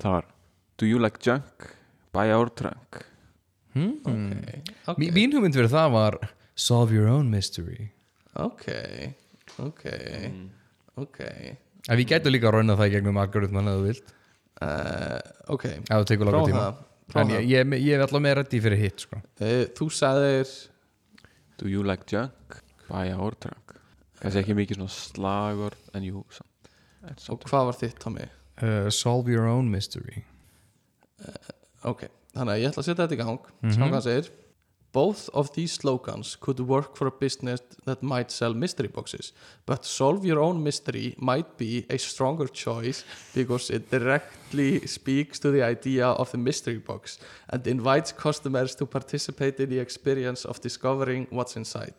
það 0.02 0.16
var 0.18 0.26
do 0.80 0.88
you 0.88 0.98
like 1.00 1.20
junk? 1.24 1.70
Buy 2.16 2.30
our 2.32 2.48
trunk. 2.52 3.02
Hmm? 3.76 3.94
Okay. 4.08 4.62
ok, 4.88 4.98
Mí- 5.00 5.10
mín 5.12 5.32
hugmynd 5.36 5.56
fyrir 5.56 5.68
það 5.72 5.90
var 5.92 6.16
solve 6.56 6.94
your 6.96 7.08
own 7.12 7.28
mystery. 7.32 7.90
Ok 8.36 8.66
ok 9.60 9.84
ok 11.00 11.18
ef 11.86 11.98
ég 12.02 12.08
gætu 12.10 12.32
líka 12.32 12.48
að 12.50 12.56
rauna 12.58 12.76
það 12.78 12.88
í 12.90 12.94
gegnum 12.96 13.20
algoritman 13.22 13.70
eða 13.70 13.80
þú 13.80 13.86
vilt. 13.90 14.12
Uh, 14.56 15.18
ok, 15.52 15.64
það 15.88 16.06
prófa 16.32 16.46
tíma. 16.48 16.62
það, 16.64 16.78
prófa 17.12 17.20
en 17.22 17.30
það. 17.30 17.36
ég, 17.36 17.50
ég, 17.52 17.74
ég 17.86 17.94
er 17.98 18.04
alltaf 18.06 18.22
með 18.24 18.34
reddi 18.40 18.60
fyrir 18.64 18.80
hitt 18.80 19.04
sko. 19.04 19.18
Uh, 19.40 19.64
þú 19.76 19.88
sagðir 19.92 20.54
do 21.60 21.68
you 21.68 21.82
like 21.86 22.08
junk? 22.12 22.58
Buy 22.88 23.10
our 23.12 23.34
trunk 23.42 23.74
kannski 24.16 24.40
ekki 24.40 24.54
mikið 24.56 24.78
svona 24.80 24.94
slagur 24.94 25.74
en 25.94 26.04
jú 26.06 26.22
samt, 26.32 26.70
en 27.04 27.18
og 27.34 27.42
hvað 27.44 27.66
var 27.68 27.76
þitt 27.82 27.98
Tommy? 28.00 28.24
uh, 28.64 28.88
solve 28.88 29.28
your 29.28 29.44
own 29.46 29.68
mystery. 29.70 30.24
Ok, 31.86 32.06
þannig 32.34 32.54
að 32.56 32.60
ég 32.62 32.70
ætla 32.72 32.82
að 32.82 32.88
setja 32.88 33.04
þetta 33.04 33.16
í 33.16 33.20
gang 33.20 33.38
mm 33.44 33.68
Mhm. 33.68 33.76
hvað 33.76 33.92
hann 33.92 34.02
segir 34.06 34.30
Both 34.96 35.28
of 35.34 35.52
these 35.52 35.72
slogans 35.72 36.36
could 36.40 36.58
work 36.58 36.96
for 36.96 37.06
a 37.06 37.10
business 37.10 37.60
that 37.84 38.02
might 38.02 38.30
sell 38.30 38.54
mystery 38.54 38.88
boxes, 38.88 39.34
but 39.66 39.84
solve 39.84 40.24
your 40.24 40.40
own 40.40 40.62
mystery 40.62 41.14
might 41.18 41.58
be 41.58 41.84
a 41.90 41.98
stronger 41.98 42.48
choice 42.48 43.04
because 43.34 43.68
it 43.68 43.90
directly 43.90 44.86
speaks 44.86 45.38
to 45.40 45.50
the 45.50 45.62
idea 45.62 46.06
of 46.06 46.30
the 46.30 46.38
mystery 46.38 46.78
box 46.78 47.18
and 47.50 47.66
invites 47.66 48.10
customers 48.10 48.74
to 48.76 48.86
participate 48.86 49.60
in 49.60 49.68
the 49.68 49.78
experience 49.78 50.46
of 50.46 50.62
discovering 50.62 51.26
what's 51.28 51.56
inside. 51.56 51.94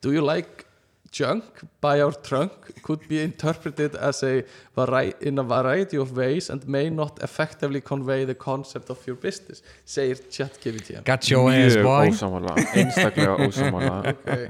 Do 0.00 0.10
you 0.10 0.22
like 0.22 0.64
junk 1.12 1.44
by 1.80 2.00
our 2.02 2.12
trunk 2.12 2.52
could 2.82 3.06
be 3.08 3.22
interpreted 3.22 3.94
as 3.96 4.22
a 4.22 4.44
in 5.20 5.38
a 5.38 5.42
variety 5.42 5.96
of 5.96 6.16
ways 6.16 6.50
and 6.50 6.66
may 6.68 6.88
not 6.90 7.22
effectively 7.22 7.80
convey 7.80 8.24
the 8.24 8.34
concept 8.34 8.90
of 8.90 9.06
your 9.06 9.16
business 9.16 9.62
segir 9.84 10.16
ChatGPT 10.30 11.04
got 11.04 11.30
your 11.30 11.50
ass 11.50 11.74
mjög 11.74 11.82
boy. 11.82 12.08
ósamála 12.08 12.54
einstaklega 12.74 13.36
ósamála 13.46 13.98
okay. 14.12 14.46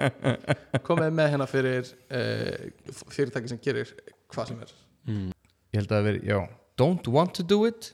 komið 0.84 1.16
með 1.16 1.32
hérna 1.34 1.48
fyrir 1.48 1.88
uh, 2.12 3.00
fyrirtæki 3.08 3.54
sem 3.54 3.60
gerir 3.64 3.94
hvað 4.30 4.52
sem 4.52 4.60
er. 4.64 4.76
Ég 5.70 5.80
held 5.80 5.90
að 5.90 5.96
það 5.96 6.06
veri, 6.08 6.20
já. 6.26 6.38
Don't 6.80 7.08
want 7.12 7.34
to 7.36 7.44
do 7.46 7.64
it, 7.68 7.92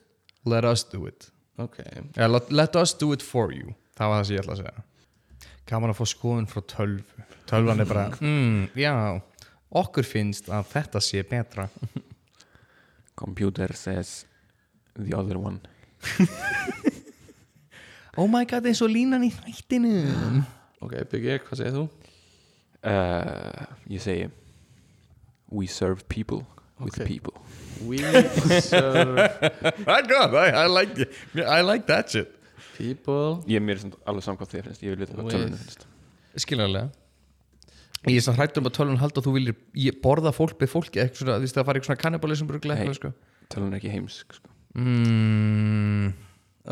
let 0.49 0.65
us 0.65 0.85
do 0.85 1.07
it. 1.09 1.31
Ok, 1.61 1.79
ja, 2.17 2.29
let, 2.29 2.53
let 2.53 2.77
us 2.77 2.93
do 2.95 3.13
it 3.17 3.25
for 3.25 3.53
you. 3.55 3.75
Það 3.97 4.13
var 4.13 4.21
það 4.21 4.29
sem 4.29 4.37
ég 4.37 4.45
ætla 4.45 4.57
að 4.57 4.63
segja 4.65 4.85
gaman 5.67 5.91
að 5.93 5.99
fá 6.01 6.07
skoðun 6.13 6.47
frá 6.51 6.63
tölvu. 6.71 7.25
Tölvan 7.47 7.81
er 7.83 7.89
bara, 7.91 8.07
mm, 8.21 8.69
já 8.79 8.93
okkur 9.77 10.07
finnst 10.07 10.49
að 10.51 10.69
þetta 10.73 11.03
sé 11.03 11.23
betra. 11.27 11.69
Computer 13.17 13.73
says 13.75 14.25
the 14.99 15.15
other 15.17 15.39
one. 15.39 15.61
Oh 18.17 18.25
my 18.33 18.47
god, 18.49 18.65
eins 18.65 18.81
og 18.81 18.89
línan 18.89 19.27
í 19.27 19.29
þættinu 19.29 19.91
ok, 20.81 20.93
Byggi, 21.11 21.35
hvað 21.45 21.59
segir 21.61 21.75
þú? 21.75 21.83
uh, 22.89 23.67
ég 23.93 24.01
segi 24.01 24.31
we 25.53 25.67
serve 25.69 26.07
people 26.09 26.39
with 26.81 26.97
Ok. 26.97 27.05
people. 27.07 27.35
We 27.85 27.99
serve 28.65 29.21
I, 29.87 30.01
got, 30.09 30.33
I, 30.35 30.49
I, 30.65 30.67
like, 30.67 30.97
I 31.37 31.61
like 31.61 31.85
that 31.93 32.09
shit 32.11 32.33
people. 32.77 33.41
Ég 33.51 33.59
er 33.61 33.65
mér 33.65 33.83
samt 33.83 33.99
alveg 34.07 34.27
samkvæmt 34.27 34.53
því 34.53 34.63
finnst 34.69 34.85
ég. 34.87 34.95
Vil 34.95 35.03
vita 35.03 35.17
hvað 35.17 35.35
tölunum 35.35 35.59
finnst. 35.61 35.87
Skiljanlega. 36.45 36.91
Ég 38.07 38.21
er 38.21 38.23
svo 38.23 38.37
hrættur 38.37 38.63
um 38.63 38.69
að 38.69 38.77
tölvan 38.77 39.01
halda 39.01 39.19
að 39.19 39.27
þú 39.27 39.33
viljir 39.35 39.57
ég 39.83 39.97
borða 40.05 40.31
fólk 40.35 40.61
með 40.61 40.71
fólki 40.71 41.01
eitthvað 41.03 41.23
svona, 41.25 41.39
þú 41.41 41.47
veist 41.47 41.57
það 41.57 41.67
fara 41.67 41.81
eitthvað 41.81 41.91
svona 41.91 42.03
kannibalism 42.05 42.53
Nei. 42.71 42.95
sko. 42.95 43.13
tölun 43.51 43.73
er 43.73 43.81
ekki 43.81 43.91
heimsk 43.91 44.37
sko. 44.37 44.49
mm, 44.79 46.13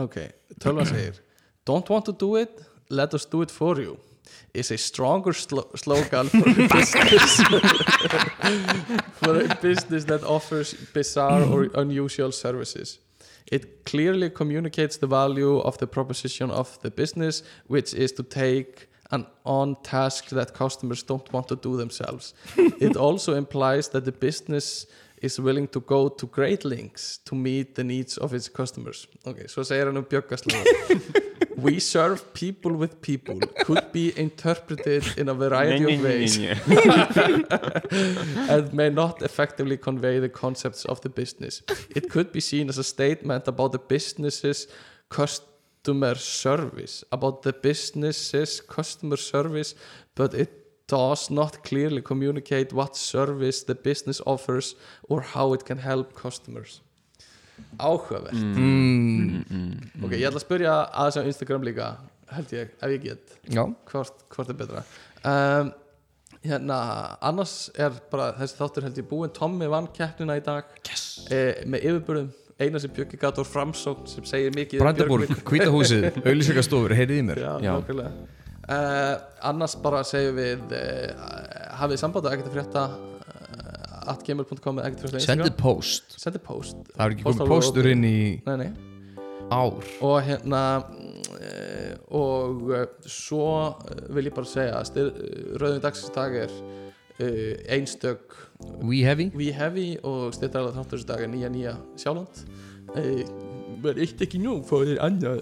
ok, 0.04 0.16
tölvan 0.62 0.86
segir 0.86 1.18
don't 1.66 1.88
want 1.90 2.04
to 2.04 2.12
do 2.12 2.36
it, 2.36 2.60
let 2.88 3.14
us 3.14 3.24
do 3.26 3.42
it 3.42 3.50
for 3.50 3.80
you. 3.80 3.98
Is 4.54 4.70
a 4.70 4.78
stronger 4.78 5.32
slo 5.32 5.64
slogan 5.74 6.28
for 6.28 6.48
a 6.48 6.68
business. 6.68 7.40
For 9.24 9.40
a 9.40 9.54
business 9.60 10.04
that 10.04 10.22
offers 10.22 10.74
bizarre 10.92 11.42
or 11.44 11.68
unusual 11.74 12.30
services 12.32 12.98
it 13.46 13.84
clearly 13.84 14.30
communicates 14.30 14.96
the 14.96 15.06
value 15.06 15.58
of 15.58 15.78
the 15.78 15.86
proposition 15.86 16.50
of 16.50 16.78
the 16.80 16.90
business 16.90 17.42
which 17.66 17.94
is 17.94 18.12
to 18.12 18.22
take 18.22 18.88
an 19.10 19.26
on 19.44 19.76
task 19.82 20.30
that 20.30 20.54
customers 20.54 21.02
don't 21.02 21.32
want 21.32 21.48
to 21.48 21.56
do 21.56 21.76
themselves. 21.76 22.34
It 22.80 22.96
also 22.96 23.34
implies 23.34 23.88
that 23.88 24.04
the 24.04 24.12
business 24.12 24.86
is 25.24 25.38
willing 25.38 25.68
to 25.68 25.80
go 25.80 26.08
to 26.08 26.26
great 26.26 26.64
lengths 26.64 27.18
to 27.24 27.34
meet 27.34 27.74
the 27.74 27.84
needs 27.84 28.18
of 28.18 28.34
its 28.34 28.48
customers. 28.48 29.06
Ok, 29.24 29.46
svo 29.48 29.64
segir 29.64 29.90
hann 29.90 30.00
um 30.00 30.08
bjöggaslega 30.08 31.24
we 31.56 31.80
serve 31.80 32.32
people 32.34 32.72
with 32.72 33.00
people 33.00 33.38
could 33.64 33.92
be 33.92 34.12
interpreted 34.16 35.04
in 35.16 35.28
a 35.28 35.34
variety 35.34 35.94
of 35.94 36.02
ways. 36.02 36.36
and 38.50 38.72
may 38.72 38.90
not 38.90 39.22
effectively 39.22 39.76
convey 39.76 40.18
the 40.18 40.28
concepts 40.28 40.84
of 40.84 41.00
the 41.00 41.08
business. 41.08 41.62
It 41.94 42.10
could 42.10 42.32
be 42.32 42.40
seen 42.40 42.68
as 42.68 42.78
a 42.78 42.84
statement 42.84 43.48
about 43.48 43.72
the 43.72 43.78
business's 43.78 44.66
customer 45.08 46.14
service, 46.16 47.04
about 47.12 47.42
the 47.42 47.52
business's 47.52 48.60
customer 48.60 49.16
service, 49.16 49.74
but 50.14 50.34
it 50.34 50.63
does 50.94 51.28
not 51.30 51.60
clearly 51.68 52.02
communicate 52.02 52.72
what 52.78 52.96
service 52.96 53.64
the 53.68 53.74
business 53.74 54.20
offers 54.26 54.74
or 55.08 55.20
how 55.34 55.52
it 55.56 55.64
can 55.68 55.78
help 55.78 56.14
customers. 56.14 56.80
Áhugavert. 57.78 58.34
Mm, 58.34 59.78
ok, 60.02 60.12
ég 60.18 60.26
ætla 60.28 60.40
að 60.40 60.44
spyrja 60.44 60.74
aðeins 60.90 61.18
á 61.18 61.22
Instagram 61.30 61.66
líka 61.66 61.88
held 62.34 62.52
ég, 62.54 62.70
ef 62.82 62.92
ég 62.94 63.02
get. 63.08 63.34
Já, 63.50 63.64
hvort, 63.90 64.24
hvort 64.34 64.50
er 64.50 64.58
betra? 64.58 64.82
Um, 65.24 65.72
hérna, 66.44 66.78
annars 67.24 67.54
er 67.78 67.94
bara 68.10 68.32
þessi 68.38 68.58
þáttur 68.58 68.88
held 68.88 68.98
ég 69.02 69.08
búinn. 69.10 69.34
Tommy 69.34 69.70
vann 69.70 69.90
keppnina 69.94 70.38
í 70.38 70.44
dag. 70.44 70.70
Yes. 70.90 71.04
með 71.30 71.86
yfirbörðum 71.90 72.32
eina 72.60 72.78
sem 72.82 72.92
Björki 72.94 73.18
gat 73.18 73.38
úr 73.42 73.46
framsókn 73.48 74.06
sem 74.10 74.26
segir 74.28 74.54
mikið 74.54 74.78
um 74.80 74.84
Brandaborg, 74.86 75.30
Björgvin. 75.30 75.46
Hvítahúsið, 75.50 76.08
auðlýsingastofur, 76.22 76.94
heyrið 76.98 77.22
í 77.22 77.26
mér. 77.30 77.40
Já, 77.42 77.52
Já. 77.64 77.72
nákvæmlega 77.78 78.43
uh, 78.68 79.14
Annars 79.50 79.76
bara 79.82 80.02
segjum 80.06 80.38
við 80.38 80.74
uh, 80.76 81.26
hafið 81.80 82.00
samband 82.00 82.28
að 82.28 82.36
ekkert 82.36 82.50
að 82.50 82.56
frétta 82.58 82.84
uh, 82.94 84.12
atgmail.com 84.14 84.80
eða 84.80 84.90
ekkert 84.90 85.06
frétta 85.06 85.24
Sendið 85.26 85.56
post. 85.60 86.18
Það 86.94 87.04
er 87.06 87.16
ekki 87.16 87.26
komið 87.26 87.44
alveg 87.44 87.54
postur 87.54 87.90
inn 87.92 88.06
í 88.08 88.18
Nei, 88.46 88.56
nei. 88.64 88.70
ár. 89.52 89.92
Og 90.04 90.16
hérna 90.28 90.64
og 92.14 92.70
svo 93.10 93.48
vil 94.14 94.30
ég 94.30 94.34
bara 94.34 94.48
segja 94.48 94.78
að 94.80 94.88
styr, 94.92 95.10
uh, 95.12 95.54
rauðum 95.60 95.84
dagsins 95.84 96.14
dag 96.16 96.40
er 96.46 96.58
einstök 97.70 98.32
We 98.82 99.04
heavy. 99.06 99.28
We 99.36 99.52
Heavy 99.54 99.92
og 100.02 100.32
styrtaðarlega 100.34 100.82
þáttur 100.82 101.04
dag 101.06 101.22
er 101.22 101.30
nýja 101.30 101.52
nýja 101.52 101.76
Sjáland 102.00 102.44
verð 103.84 103.98
eitt 104.04 104.20
ekki 104.26 104.38
nú 104.42 104.52
fóðir 104.68 104.98
annað 105.04 105.38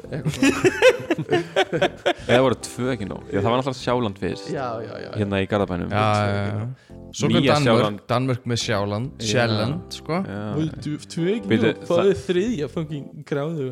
Eða 2.27 2.41
voru 2.45 2.57
tvö 2.65 2.87
ekki 2.95 3.07
nóg. 3.09 3.23
Já, 3.29 3.39
það 3.41 3.49
var 3.49 3.57
náttúrulega 3.61 3.81
Sjáland 3.81 4.17
fyrst. 4.23 4.47
Já, 4.53 4.67
já, 4.85 4.93
já, 5.03 5.11
Hérna 5.21 5.37
í 5.43 5.45
Garðabænum. 5.51 5.89
Já, 5.93 5.97
já, 6.23 6.27
já. 6.47 6.53
Svo 7.13 7.27
kom 7.29 7.35
Nýja 7.37 7.51
Danmörk, 7.53 7.67
Sjáland. 7.67 7.99
Danmörk 8.13 8.43
með 8.49 8.59
Sjáland 8.63 9.09
Já. 9.21 9.25
Sjelland, 9.33 9.83
sko. 9.99 10.15
Tvö 11.13 11.27
ekki 11.37 11.49
nú 11.61 11.73
fóðir 11.91 12.19
þriðja 12.27 12.67
fucking 12.73 13.07
gráðu 13.29 13.65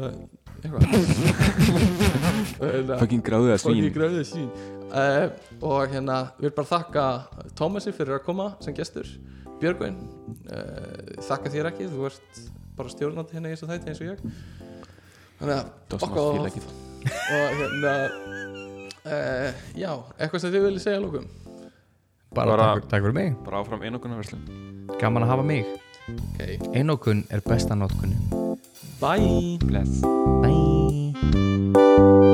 Fucking 3.00 3.22
gráðuða 3.24 3.56
fucking 3.62 3.86
svín. 3.86 3.94
gráðu 3.94 4.20
svín. 4.28 4.50
Uh, 4.90 5.26
og 5.64 5.88
hérna 5.94 6.16
vil 6.42 6.50
bara 6.52 6.68
þakka 6.68 7.04
Tómasi 7.56 7.90
fyrir 7.96 8.14
að 8.18 8.24
koma 8.26 8.46
sem 8.60 8.74
gestur. 8.76 9.06
Björgvin 9.60 9.96
uh, 10.50 11.20
þakka 11.24 11.48
þér 11.54 11.66
ekki, 11.70 11.84
þú 11.92 12.00
ert 12.10 12.30
bara 12.76 12.88
stjórnandi 12.92 13.32
hérna 13.36 13.48
í 13.50 13.52
þessu 13.56 13.68
þætti 13.70 13.86
eins 13.92 14.00
og 14.00 14.06
ég 14.10 14.18
þannig 15.40 15.56
að 15.56 15.64
það 15.90 16.00
og 17.34 17.60
hérna 17.60 17.92
uh, 19.08 19.60
já, 19.74 19.92
eitthvað 20.20 20.42
sem 20.44 20.52
þið 20.54 20.66
viljið 20.68 20.84
segja 20.86 21.02
lókum 21.04 21.28
Bara, 22.30 22.52
Bara- 22.54 22.66
takk, 22.78 22.84
takk 22.92 23.02
fyrir 23.02 23.16
mig. 23.16 23.32
Bara 23.42 23.58
áfram 23.64 23.80
einokunarverslun. 23.88 24.44
Gaman 25.00 25.24
að 25.26 25.32
hafa 25.32 25.46
mig. 25.48 25.64
Ok, 26.14 26.70
Einokun 26.78 27.24
er 27.34 27.42
besta 27.42 27.74
notkunin. 27.74 28.22
Bye. 29.02 29.58
Bless. 29.66 29.98
Bye 30.44 32.29